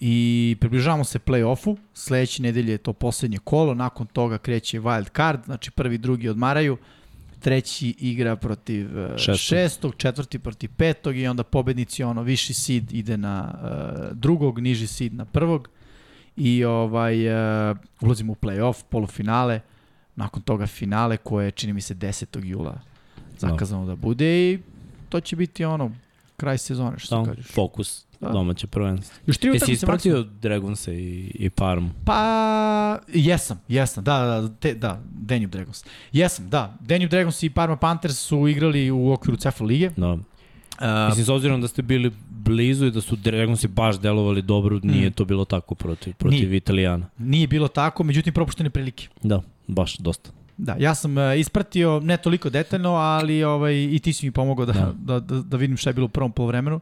I 0.00 0.56
približavamo 0.60 1.04
se 1.04 1.18
play-offu, 1.18 1.76
sledeće 1.94 2.42
nedelje 2.42 2.72
je 2.72 2.78
to 2.78 2.92
poslednje 2.92 3.38
kolo, 3.44 3.74
nakon 3.74 4.06
toga 4.06 4.38
kreće 4.38 4.80
wild 4.80 5.16
card, 5.16 5.44
znači 5.44 5.70
prvi 5.70 5.94
i 5.94 5.98
drugi 5.98 6.28
odmaraju, 6.28 6.72
uh, 6.72 6.78
treći 7.44 7.94
igra 7.98 8.36
protiv 8.36 8.98
uh, 8.98 9.16
šestog. 9.16 9.36
šestog, 9.36 9.94
četvrti 9.96 10.38
protiv 10.38 10.70
petog 10.76 11.16
i 11.16 11.26
onda 11.26 11.42
pobednici 11.42 12.02
ono 12.02 12.22
viši 12.22 12.54
seed 12.54 12.92
ide 12.92 13.16
na 13.16 13.54
uh, 13.54 14.16
drugog, 14.16 14.58
niži 14.58 14.86
seed 14.86 15.14
na 15.14 15.24
prvog 15.24 15.68
i 16.36 16.64
ovaj 16.64 17.28
uh, 17.28 17.76
ulazimo 18.00 18.32
u 18.32 18.36
play-off, 18.36 18.84
polufinale, 18.90 19.60
nakon 20.16 20.42
toga 20.42 20.66
finale 20.66 21.16
koje 21.16 21.50
čini 21.50 21.72
mi 21.72 21.80
se 21.80 21.94
10. 21.94 22.44
jula 22.44 22.80
zakazano 23.38 23.80
no. 23.80 23.86
da 23.86 23.96
bude 23.96 24.50
i 24.52 24.58
to 25.08 25.20
će 25.20 25.36
biti 25.36 25.64
ono 25.64 25.90
kraj 26.36 26.58
sezone 26.58 26.98
što 26.98 27.18
no, 27.18 27.24
kažeš. 27.24 27.46
Fokus 27.46 28.06
da. 28.20 28.28
domaće 28.28 28.66
prvenstvo. 28.66 29.16
Još 29.26 29.38
tri 29.38 29.50
Jesi 29.50 29.72
ispratio 29.72 30.22
Dragonsa 30.22 30.92
i, 30.92 31.30
i 31.34 31.50
Parmu? 31.50 31.90
Pa, 32.04 32.98
jesam, 33.14 33.60
jesam, 33.68 34.04
da, 34.04 34.18
da, 34.18 34.48
te, 34.48 34.74
da, 34.74 35.00
Danube 35.12 35.46
Dragons. 35.46 35.84
Jesam, 36.12 36.50
da, 36.50 36.76
Danube 36.80 37.08
Dragons 37.08 37.42
i 37.42 37.50
Parma 37.50 37.76
Panthers 37.76 38.18
su 38.18 38.48
igrali 38.48 38.90
u 38.90 39.12
okviru 39.12 39.36
CFL 39.36 39.64
lige. 39.64 39.90
Da. 39.96 40.12
Uh, 40.12 40.18
Mislim, 41.08 41.24
s 41.26 41.28
obzirom 41.28 41.60
da 41.60 41.68
ste 41.68 41.82
bili 41.82 42.12
blizu 42.30 42.86
i 42.86 42.90
da 42.90 43.00
su 43.00 43.16
Dragonsi 43.16 43.68
baš 43.68 44.00
delovali 44.00 44.42
dobro, 44.42 44.80
nije 44.82 45.08
mm. 45.08 45.12
to 45.12 45.24
bilo 45.24 45.44
tako 45.44 45.74
protiv, 45.74 46.14
protiv 46.14 46.48
nije, 46.48 46.56
Italijana. 46.56 47.06
Nije 47.18 47.46
bilo 47.46 47.68
tako, 47.68 48.04
međutim 48.04 48.34
propuštene 48.34 48.70
prilike. 48.70 49.08
Da, 49.22 49.42
baš 49.66 49.96
dosta. 49.96 50.30
Da, 50.56 50.76
ja 50.78 50.94
sam 50.94 51.16
uh, 51.16 51.38
ispratio 51.38 52.00
ne 52.00 52.16
toliko 52.16 52.50
detaljno, 52.50 52.90
ali 52.90 53.44
ovaj, 53.44 53.74
i 53.74 53.98
ti 53.98 54.12
si 54.12 54.26
mi 54.26 54.32
pomogao 54.32 54.66
da, 54.66 54.72
da. 54.72 54.92
da, 54.98 55.20
da, 55.20 55.42
da 55.42 55.56
vidim 55.56 55.76
šta 55.76 55.90
je 55.90 55.94
bilo 55.94 56.04
u 56.04 56.08
prvom 56.08 56.32
polovremenu. 56.32 56.80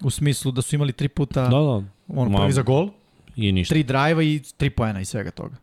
U 0.00 0.10
smislu 0.10 0.52
da 0.52 0.62
su 0.62 0.74
imali 0.74 0.92
tri 0.92 1.08
puta 1.08 1.42
da, 1.42 1.48
da. 1.48 1.82
on 2.08 2.34
prvi 2.36 2.52
za 2.52 2.62
gol, 2.62 2.90
i 3.36 3.52
ništa. 3.52 3.72
tri 3.72 3.82
drajva 3.82 4.22
i 4.22 4.40
tri 4.56 4.70
poena 4.70 5.00
i 5.00 5.04
svega 5.04 5.30
toga. 5.30 5.56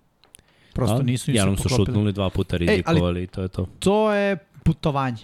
Prosto 0.73 0.97
da, 0.97 1.03
nisu 1.03 1.31
nisu 1.31 1.57
su 1.57 1.69
šutnuli 1.69 2.13
dva 2.13 2.29
puta 2.29 2.57
rizikovali 2.57 3.23
i 3.23 3.27
to 3.27 3.41
je 3.41 3.47
to. 3.47 3.67
To 3.79 4.13
je 4.13 4.37
putovanje. 4.63 5.23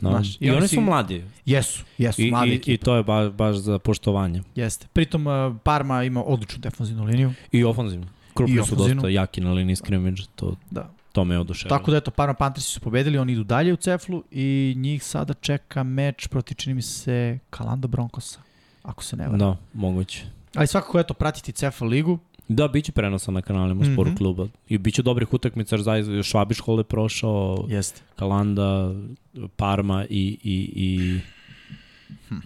No. 0.00 0.10
Znaš, 0.10 0.36
I, 0.36 0.38
I 0.40 0.50
oni 0.50 0.68
si, 0.68 0.74
su 0.74 0.80
mladi. 0.80 1.24
Jesu, 1.46 1.84
jesu, 1.98 2.22
I, 2.22 2.30
mladi 2.30 2.60
i, 2.66 2.72
I 2.72 2.76
to 2.76 2.96
je 2.96 3.02
baš, 3.02 3.32
baš 3.32 3.56
za 3.56 3.78
poštovanje. 3.78 4.42
Jeste. 4.54 4.86
Pritom 4.92 5.26
uh, 5.26 5.56
Parma 5.62 6.04
ima 6.04 6.22
odličnu 6.24 6.58
defanzivnu 6.60 7.04
liniju. 7.04 7.32
I 7.52 7.64
ofanzivnu. 7.64 8.06
Krupni 8.38 8.66
su 8.66 8.76
dosta 8.76 9.08
jaki 9.08 9.40
na 9.40 9.52
liniji 9.52 9.76
scrimmage, 9.76 10.22
to, 10.36 10.56
da. 10.70 10.90
to 11.12 11.24
me 11.24 11.38
oduševilo. 11.38 11.78
Tako 11.78 11.90
da 11.90 11.96
eto, 11.96 12.10
Parma 12.10 12.34
Panthersi 12.34 12.70
su 12.70 12.80
pobedili, 12.80 13.18
oni 13.18 13.32
idu 13.32 13.44
dalje 13.44 13.72
u 13.72 13.76
Ceflu 13.76 14.22
i 14.30 14.74
njih 14.76 15.04
sada 15.04 15.34
čeka 15.34 15.82
meč 15.82 16.26
proti, 16.26 16.54
čini 16.54 16.74
mi 16.74 16.82
se, 16.82 17.38
Kalanda 17.50 17.88
Broncosa, 17.88 18.40
ako 18.82 19.04
se 19.04 19.16
ne 19.16 19.24
varam. 19.24 19.38
Da, 19.38 19.56
moguće. 19.74 20.24
Ali 20.54 20.66
svakako, 20.66 21.00
eto, 21.00 21.14
pratiti 21.14 21.52
Cefal 21.52 21.88
ligu. 21.88 22.18
Da, 22.48 22.68
bit 22.68 22.84
će 22.84 22.92
prenosa 22.92 23.30
na 23.30 23.42
kanalima 23.42 23.84
mm 23.84 23.86
-hmm. 23.86 23.94
Sport 23.94 24.16
kluba. 24.18 24.46
I 24.68 24.78
bit 24.78 24.94
će 24.94 25.02
dobrih 25.02 25.34
utakmica, 25.34 25.76
jer 25.76 25.82
zaista 25.82 26.22
Švabiš 26.22 26.60
Hol 26.60 26.78
je 26.78 26.84
prošao, 26.84 27.66
Jeste. 27.68 28.00
Kalanda, 28.16 28.94
Parma 29.56 30.04
i, 30.10 30.38
i, 30.42 30.72
i, 30.74 31.20
hm. 32.28 32.36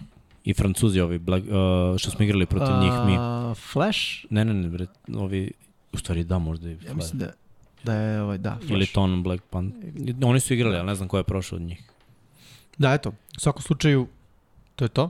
i 0.43 0.53
Francuzi 0.53 0.99
ovi, 0.99 1.17
Black, 1.17 1.45
uh, 1.45 1.97
što 1.97 2.11
smo 2.11 2.25
igrali 2.25 2.45
protiv 2.45 2.75
uh, 2.75 2.81
njih 2.81 2.93
mi. 3.05 3.17
Flash? 3.55 3.99
Ne, 4.29 4.45
ne, 4.45 4.53
ne, 4.53 4.69
bre, 4.69 4.85
ovi, 5.15 5.51
u 5.93 5.97
stvari 5.97 6.23
da, 6.23 6.39
možda 6.39 6.69
i 6.69 6.75
Flash. 6.75 6.89
Ja 6.89 6.93
mislim 6.93 7.19
da, 7.19 7.31
da 7.83 7.93
je, 7.93 8.21
ovaj, 8.21 8.37
da, 8.37 8.55
Flash. 8.55 8.71
Ili 8.71 8.85
Ton 8.85 9.23
Black 9.23 9.43
Pan. 9.49 9.71
Oni 10.23 10.39
su 10.39 10.53
igrali, 10.53 10.77
ali 10.77 10.87
ne 10.87 10.95
znam 10.95 11.07
ko 11.07 11.17
je 11.17 11.23
prošao 11.23 11.55
od 11.55 11.61
njih. 11.61 11.83
Da, 12.77 12.93
eto, 12.93 13.09
u 13.09 13.39
svakom 13.39 13.61
slučaju, 13.61 14.07
to 14.75 14.85
je 14.85 14.89
to. 14.89 15.09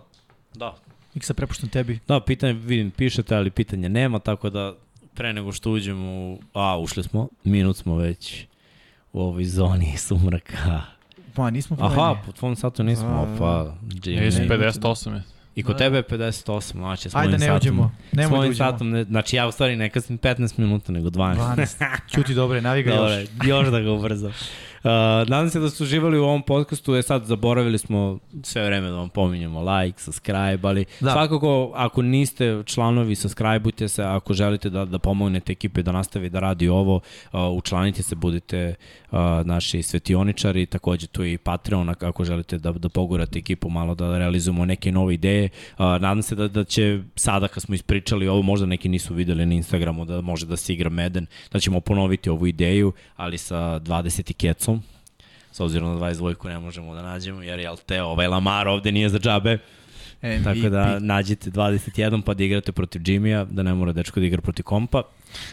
Da, 0.54 0.76
Nik 1.16 1.24
se 1.24 1.34
prepuštam 1.34 1.70
tebi. 1.70 2.00
Da, 2.08 2.20
pitanje, 2.20 2.54
vidim, 2.54 2.92
pišete, 2.92 3.36
ali 3.36 3.52
pitanja 3.52 3.90
nema, 3.90 4.20
tako 4.20 4.50
da 4.50 4.74
pre 5.14 5.34
nego 5.34 5.52
što 5.52 5.72
uđemo 5.72 6.12
u... 6.12 6.40
A, 6.54 6.80
ušli 6.80 7.04
smo, 7.04 7.28
minut 7.44 7.78
smo 7.78 7.96
već 7.96 8.46
u 9.14 9.22
ovoj 9.22 9.46
zoni 9.46 9.98
sumraka. 9.98 10.82
Pa, 11.34 11.50
nismo 11.50 11.78
pomenuli. 11.78 12.02
Aha, 12.02 12.22
po 12.26 12.32
tvom 12.32 12.56
satu 12.56 12.84
nismo, 12.84 13.08
a, 13.08 13.36
pa... 13.40 13.76
Nis 14.06 14.36
58 14.36 15.14
je. 15.14 15.24
I 15.56 15.64
kod 15.64 15.78
tebe 15.78 15.98
je 15.98 16.04
58, 16.04 16.72
znači 16.72 17.10
s 17.10 17.16
Ajde, 17.16 17.38
ne 17.38 17.56
uđemo. 17.56 17.92
Ne 18.12 18.28
s 18.28 18.30
mojim 18.30 18.52
da 18.52 18.58
satom, 18.58 18.90
ne, 18.90 19.04
znači 19.04 19.36
ja 19.36 19.48
u 19.48 19.52
stvari 19.52 19.76
ne 19.76 19.90
kasnim 19.90 20.20
15 20.20 20.60
minuta, 20.60 20.92
nego 20.92 21.10
12. 21.10 21.36
12. 21.56 21.86
Čuti 22.16 22.34
dobre, 22.34 22.62
naviga 22.62 22.92
još. 22.92 23.00
Dobre, 23.00 23.26
još 23.46 23.68
da 23.68 23.80
ga 23.80 23.92
ubrzam. 23.92 24.34
Uh, 24.84 24.90
nadam 25.30 25.50
se 25.50 25.60
da 25.60 25.70
ste 25.70 25.84
uživali 25.84 26.20
u 26.20 26.24
ovom 26.24 26.42
podcastu, 26.42 26.96
je 26.96 27.04
sad 27.04 27.26
zaboravili 27.26 27.78
smo 27.78 28.20
sve 28.44 28.66
vreme 28.66 28.90
da 28.90 28.96
vam 28.96 29.10
pominjamo 29.10 29.62
like, 29.62 30.02
subscribe, 30.02 30.60
ali 30.64 30.86
da. 31.00 31.12
svakako 31.12 31.72
ako 31.76 32.02
niste 32.02 32.64
članovi, 32.66 33.16
subscribeujte 33.16 33.88
se, 33.88 34.04
ako 34.04 34.34
želite 34.34 34.70
da, 34.70 34.86
da 34.86 35.00
pomognete 35.00 35.52
ekipe 35.52 35.82
da 35.82 35.92
nastavi 35.92 36.30
da 36.30 36.40
radi 36.40 36.68
ovo, 36.68 36.96
uh, 36.96 37.40
učlanite 37.58 38.04
se, 38.04 38.16
budite 38.16 38.76
uh, 39.12 39.18
naši 39.46 39.82
svetioničari, 39.82 40.66
takođe 40.66 41.08
tu 41.08 41.24
je 41.24 41.34
i 41.34 41.38
Patreon 41.38 41.90
ako 41.90 42.24
želite 42.24 42.58
da, 42.58 42.72
da 42.72 42.90
pogurate 42.90 43.40
ekipu 43.40 43.70
malo 43.70 43.96
da 43.96 44.18
realizujemo 44.18 44.66
neke 44.66 44.92
nove 44.92 45.14
ideje. 45.14 45.50
Uh, 45.72 45.80
nadam 45.80 46.22
se 46.22 46.36
da, 46.36 46.48
da 46.48 46.64
će 46.64 47.00
sada 47.16 47.48
kad 47.48 47.64
smo 47.64 47.76
ispričali 47.76 48.28
ovo, 48.28 48.42
možda 48.42 48.66
neki 48.66 48.90
nisu 48.90 49.14
videli 49.14 49.46
na 49.46 49.54
Instagramu 49.54 50.06
da 50.06 50.22
može 50.22 50.46
da 50.46 50.58
se 50.58 50.74
igra 50.74 50.90
Meden, 50.90 51.26
da 51.52 51.60
ćemo 51.60 51.80
ponoviti 51.80 52.30
ovu 52.30 52.48
ideju, 52.48 52.94
ali 53.16 53.38
sa 53.38 53.80
20 53.80 54.34
kecom 54.34 54.73
s 55.54 55.60
obzirom 55.60 55.94
na 55.94 56.08
22 56.08 56.48
ne 56.48 56.60
možemo 56.60 56.96
da 56.96 57.02
nađemo, 57.02 57.42
jer 57.42 57.60
jel 57.60 57.76
te, 57.86 58.02
ovaj 58.04 58.28
Lamar 58.28 58.68
ovde 58.68 58.92
nije 58.92 59.10
za 59.10 59.20
džabe. 59.20 59.58
MVP. 60.24 60.44
Tako 60.44 60.70
da 60.70 61.00
nađete 61.00 61.52
21 61.52 62.22
pa 62.22 62.34
da 62.34 62.44
igrate 62.44 62.72
protiv 62.72 63.02
Jimmya, 63.06 63.46
da 63.46 63.64
ne 63.64 63.74
mora 63.74 63.92
dečko 63.92 64.20
da 64.20 64.26
igra 64.26 64.42
protiv 64.42 64.64
kompa. 64.64 65.04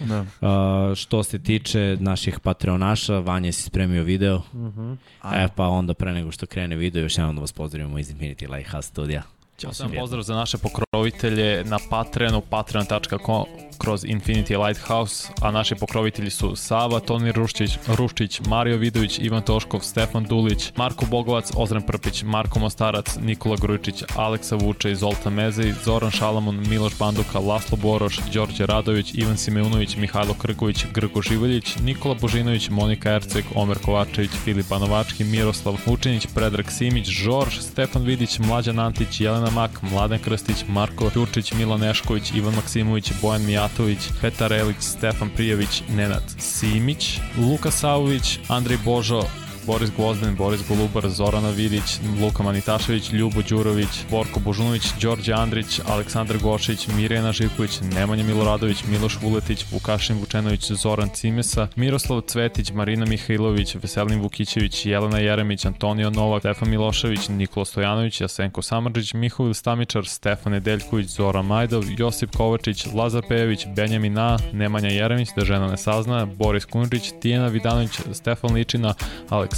Da. 0.00 0.20
Uh, 0.20 0.96
što 0.96 1.22
se 1.22 1.38
tiče 1.38 1.96
naših 2.00 2.40
Patreonaša, 2.40 3.18
Vanja 3.18 3.52
si 3.52 3.62
spremio 3.62 4.02
video. 4.02 4.36
Uh 4.36 4.42
-huh. 4.52 4.96
E 5.34 5.48
pa 5.56 5.66
onda 5.66 5.94
pre 5.94 6.12
nego 6.12 6.30
što 6.30 6.46
krene 6.46 6.76
video, 6.76 7.02
još 7.02 7.18
jednom 7.18 7.36
da 7.36 7.40
vas 7.40 7.52
pozdravimo 7.52 7.98
iz 7.98 8.12
Infinity 8.12 8.50
Lighthouse 8.54 8.88
studija. 8.88 9.22
Ćao 9.58 9.72
sam 9.72 9.92
pozdrav 9.98 10.22
za 10.22 10.34
naše 10.34 10.58
pokrovitelje 10.58 11.64
na 11.64 11.78
Patreonu, 11.90 12.40
patreon.com 12.40 13.69
kroz 13.82 14.04
Infinity 14.04 14.66
Lighthouse, 14.66 15.28
a 15.40 15.50
naši 15.50 15.74
pokrovitelji 15.74 16.30
su 16.30 16.56
Sava, 16.56 17.00
Toni 17.00 17.32
Ruščić, 17.32 17.78
Ruščić, 17.86 18.40
Mario 18.46 18.76
Vidović, 18.76 19.18
Ivan 19.18 19.42
Toškov, 19.42 19.80
Stefan 19.80 20.24
Dulić, 20.24 20.72
Marko 20.76 21.06
Bogovac, 21.06 21.50
Ozren 21.56 21.82
Prpić, 21.82 22.22
Marko 22.22 22.58
Mostarac, 22.58 23.16
Nikola 23.22 23.56
Grujičić, 23.56 24.02
Aleksa 24.16 24.56
Vučej, 24.56 24.94
Zoltan 24.94 25.32
Mezej, 25.32 25.72
Zoran 25.84 26.10
Šalamun, 26.10 26.62
Miloš 26.68 26.98
Banduka, 26.98 27.38
Laslo 27.38 27.78
Boroš, 27.82 28.20
Đorđe 28.34 28.66
Radović, 28.66 29.14
Ivan 29.14 29.36
Simeunović, 29.36 29.96
Mihajlo 29.96 30.34
Krgović, 30.34 30.84
Grgo 30.94 31.22
Živoljić, 31.22 31.76
Nikola 31.84 32.14
Božinović, 32.20 32.70
Monika 32.70 33.10
Erceg, 33.10 33.44
Omer 33.54 33.78
Kovačević, 33.84 34.30
Filip 34.44 34.68
Banovački, 34.68 35.24
Miroslav 35.24 35.76
Vučinić, 35.86 36.26
Predrag 36.34 36.70
Simić, 36.70 37.08
Žorž, 37.08 37.58
Stefan 37.60 38.02
Vidić, 38.02 38.38
Mlađan 38.38 38.78
Antić, 38.78 39.20
Jelena 39.20 39.50
Mak, 39.50 39.82
Mladen 39.82 40.18
Krstić, 40.18 40.64
Marko 40.68 41.10
Ćurčić, 41.10 41.52
Milan 41.52 41.80
Nešković, 41.80 42.30
Ivan 42.34 42.54
Maksimović, 42.54 43.12
Bojan 43.22 43.42
Mijatović, 43.70 43.98
Petar 44.20 44.52
Elić, 44.52 44.76
Stefan 44.80 45.30
Prijević, 45.36 45.82
Nenad 45.88 46.22
Simić, 46.38 47.20
Luka 47.38 47.70
Savović, 47.70 48.38
Andrej 48.48 48.78
Božo, 48.84 49.22
Boris 49.66 49.90
Gvozden, 49.96 50.36
Boris 50.36 50.60
Golubar, 50.68 51.10
Zorana 51.10 51.50
Vidić, 51.50 51.98
Luka 52.20 52.42
Manitašević, 52.42 53.12
Ljubo 53.12 53.42
Đurović, 53.42 53.88
Borko 54.10 54.40
Božunović, 54.40 54.82
Đorđe 55.00 55.32
Andrić, 55.32 55.80
Aleksandar 55.86 56.38
Gošić, 56.38 56.88
Mirjana 56.88 57.32
Živković, 57.32 57.80
Nemanja 57.94 58.24
Miloradović, 58.24 58.84
Miloš 58.84 59.18
Vuletić, 59.22 59.64
Vukašin 59.72 60.18
Vučenović, 60.18 60.72
Zoran 60.72 61.08
Cimesa, 61.14 61.68
Miroslav 61.76 62.20
Cvetić, 62.20 62.72
Marina 62.72 63.06
Mihajlović, 63.06 63.74
Veselin 63.74 64.20
Vukićević, 64.20 64.86
Jelena 64.86 65.18
Jeremić, 65.18 65.64
Antonio 65.64 66.10
Novak, 66.10 66.40
Stefan 66.40 66.70
Milošević, 66.70 67.28
Nikola 67.28 67.64
Stojanović, 67.64 68.20
Jasenko 68.20 68.62
Samarđić, 68.62 69.14
Mihovil 69.14 69.54
Stamičar, 69.54 70.06
Stefan 70.06 70.52
Nedeljković, 70.52 71.06
Zoran 71.06 71.46
Majdov, 71.46 71.84
Josip 71.98 72.36
Kovačić, 72.36 72.86
Lazar 72.94 73.22
Pejević, 73.28 73.66
Benjamin 73.76 74.12
Na, 74.12 74.38
Nemanja 74.52 74.88
Jeremić, 74.88 75.28
da 75.36 75.44
žena 75.44 75.66
ne 75.66 75.76
sazna, 75.76 76.26
Boris 76.26 76.64
Kunrić, 76.64 77.12
Tijena 77.20 77.46
Vidanović, 77.46 77.90
Stefan 78.12 78.54
Ličina, 78.54 78.94
Aleksandar 79.28 79.49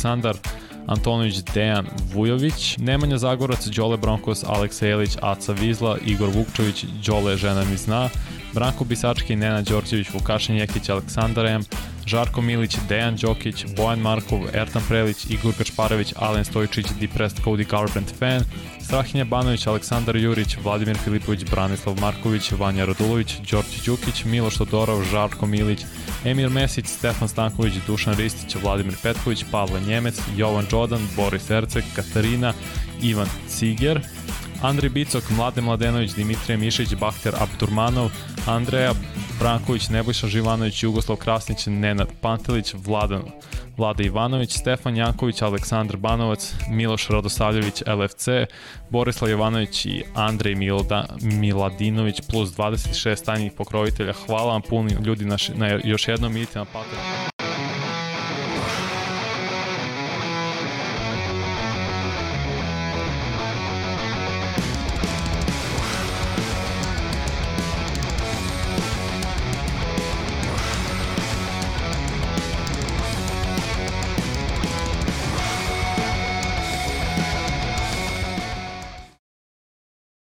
Antonović, 0.87 1.43
Dejan 1.55 1.87
Vujović, 2.13 2.79
Nemanja 2.79 3.19
Zagorac, 3.19 3.67
Đole 3.67 3.97
Bronkos, 3.97 4.45
Aleksa 4.45 4.87
Jelić, 4.87 5.17
Aca 5.21 5.53
Vizla, 5.53 5.99
Igor 6.07 6.29
Vukčević, 6.29 6.85
Đole 7.07 7.37
žena 7.37 7.65
mi 7.65 7.77
zna, 7.77 8.09
Branko 8.55 8.85
Bisački, 8.85 9.37
Nena 9.37 9.63
Đorđević, 9.63 10.11
Vukašin 10.15 10.57
Jekić, 10.57 10.89
Aleksandar 10.89 11.47
M, 11.47 11.63
Žarko 12.07 12.43
Milić, 12.43 12.77
Dejan 12.89 13.17
Đokić, 13.17 13.65
Bojan 13.77 13.99
Markov, 13.99 14.41
Ertan 14.53 14.83
Prelić, 14.89 15.27
Igor 15.31 15.55
Kačparević, 15.59 16.13
Alen 16.17 16.45
Stojičić, 16.45 16.87
Depressed 17.01 17.45
Cody 17.45 17.71
Garbrandt 17.71 18.15
fan, 18.19 18.43
Strahinja 18.81 19.25
Banović, 19.25 19.67
Aleksandar 19.67 20.17
Jurić, 20.17 20.57
Vladimir 20.65 20.97
Filipović, 21.05 21.45
Branislav 21.51 22.01
Marković, 22.01 22.53
Vanja 22.53 22.85
Radulović, 22.85 23.37
Đorđe 23.51 23.83
Đukić, 23.87 24.25
Miloš 24.25 24.57
Todorov, 24.57 25.05
Žarko 25.05 25.47
Milić, 25.47 25.81
Emir 26.25 26.51
Mesić, 26.51 26.87
Stefan 26.87 27.29
Stanković, 27.29 27.75
Dušan 27.87 28.15
Ristić, 28.15 28.57
Vladimir 28.63 28.95
Petković, 29.03 29.45
Pavle 29.51 29.81
Njemec, 29.81 30.21
Jovan 30.37 30.67
Đodan, 30.71 31.09
Boris 31.17 31.51
Ercek, 31.51 31.85
Katarina, 31.97 32.53
Ivan 33.03 33.29
Ciger, 33.49 34.01
Andrej 34.63 34.91
Bicok, 34.91 35.31
Mlade 35.31 35.61
Mladenović, 35.61 36.15
Dimitrije 36.15 36.57
Mišić, 36.57 36.95
Bahter 36.95 37.35
Abdurmanov, 37.41 38.11
Andreja 38.47 38.93
Branković, 39.39 39.89
Nebojša 39.89 40.27
Živanović, 40.27 40.83
Jugoslav 40.83 41.17
Krasnić, 41.17 41.67
Nenad 41.67 42.09
Pantelić, 42.21 42.75
Vladan 42.75 43.23
Vlada 43.77 44.03
Ivanović, 44.03 44.59
Stefan 44.59 44.97
Janković, 44.97 45.43
Aleksandar 45.43 45.97
Banovac, 45.97 46.55
Miloš 46.71 47.09
Radosavljević, 47.09 47.83
LFC, 47.87 48.29
Borislav 48.91 49.31
Jovanović 49.31 49.87
i 49.87 50.03
Andrej 50.15 50.55
Milda, 50.55 51.07
Miladinović 51.21 52.21
plus 52.31 52.51
26 52.51 53.25
tajnih 53.25 53.53
pokrovitelja. 53.53 54.13
Hvala 54.13 54.53
vam 54.53 54.63
puno 54.63 54.91
ljudi 55.05 55.25
na, 55.25 55.37
na 55.55 55.81
još 55.85 56.09
jednom 56.09 56.37
idite 56.37 56.59
na 56.59 56.65
Patreon. 56.65 57.32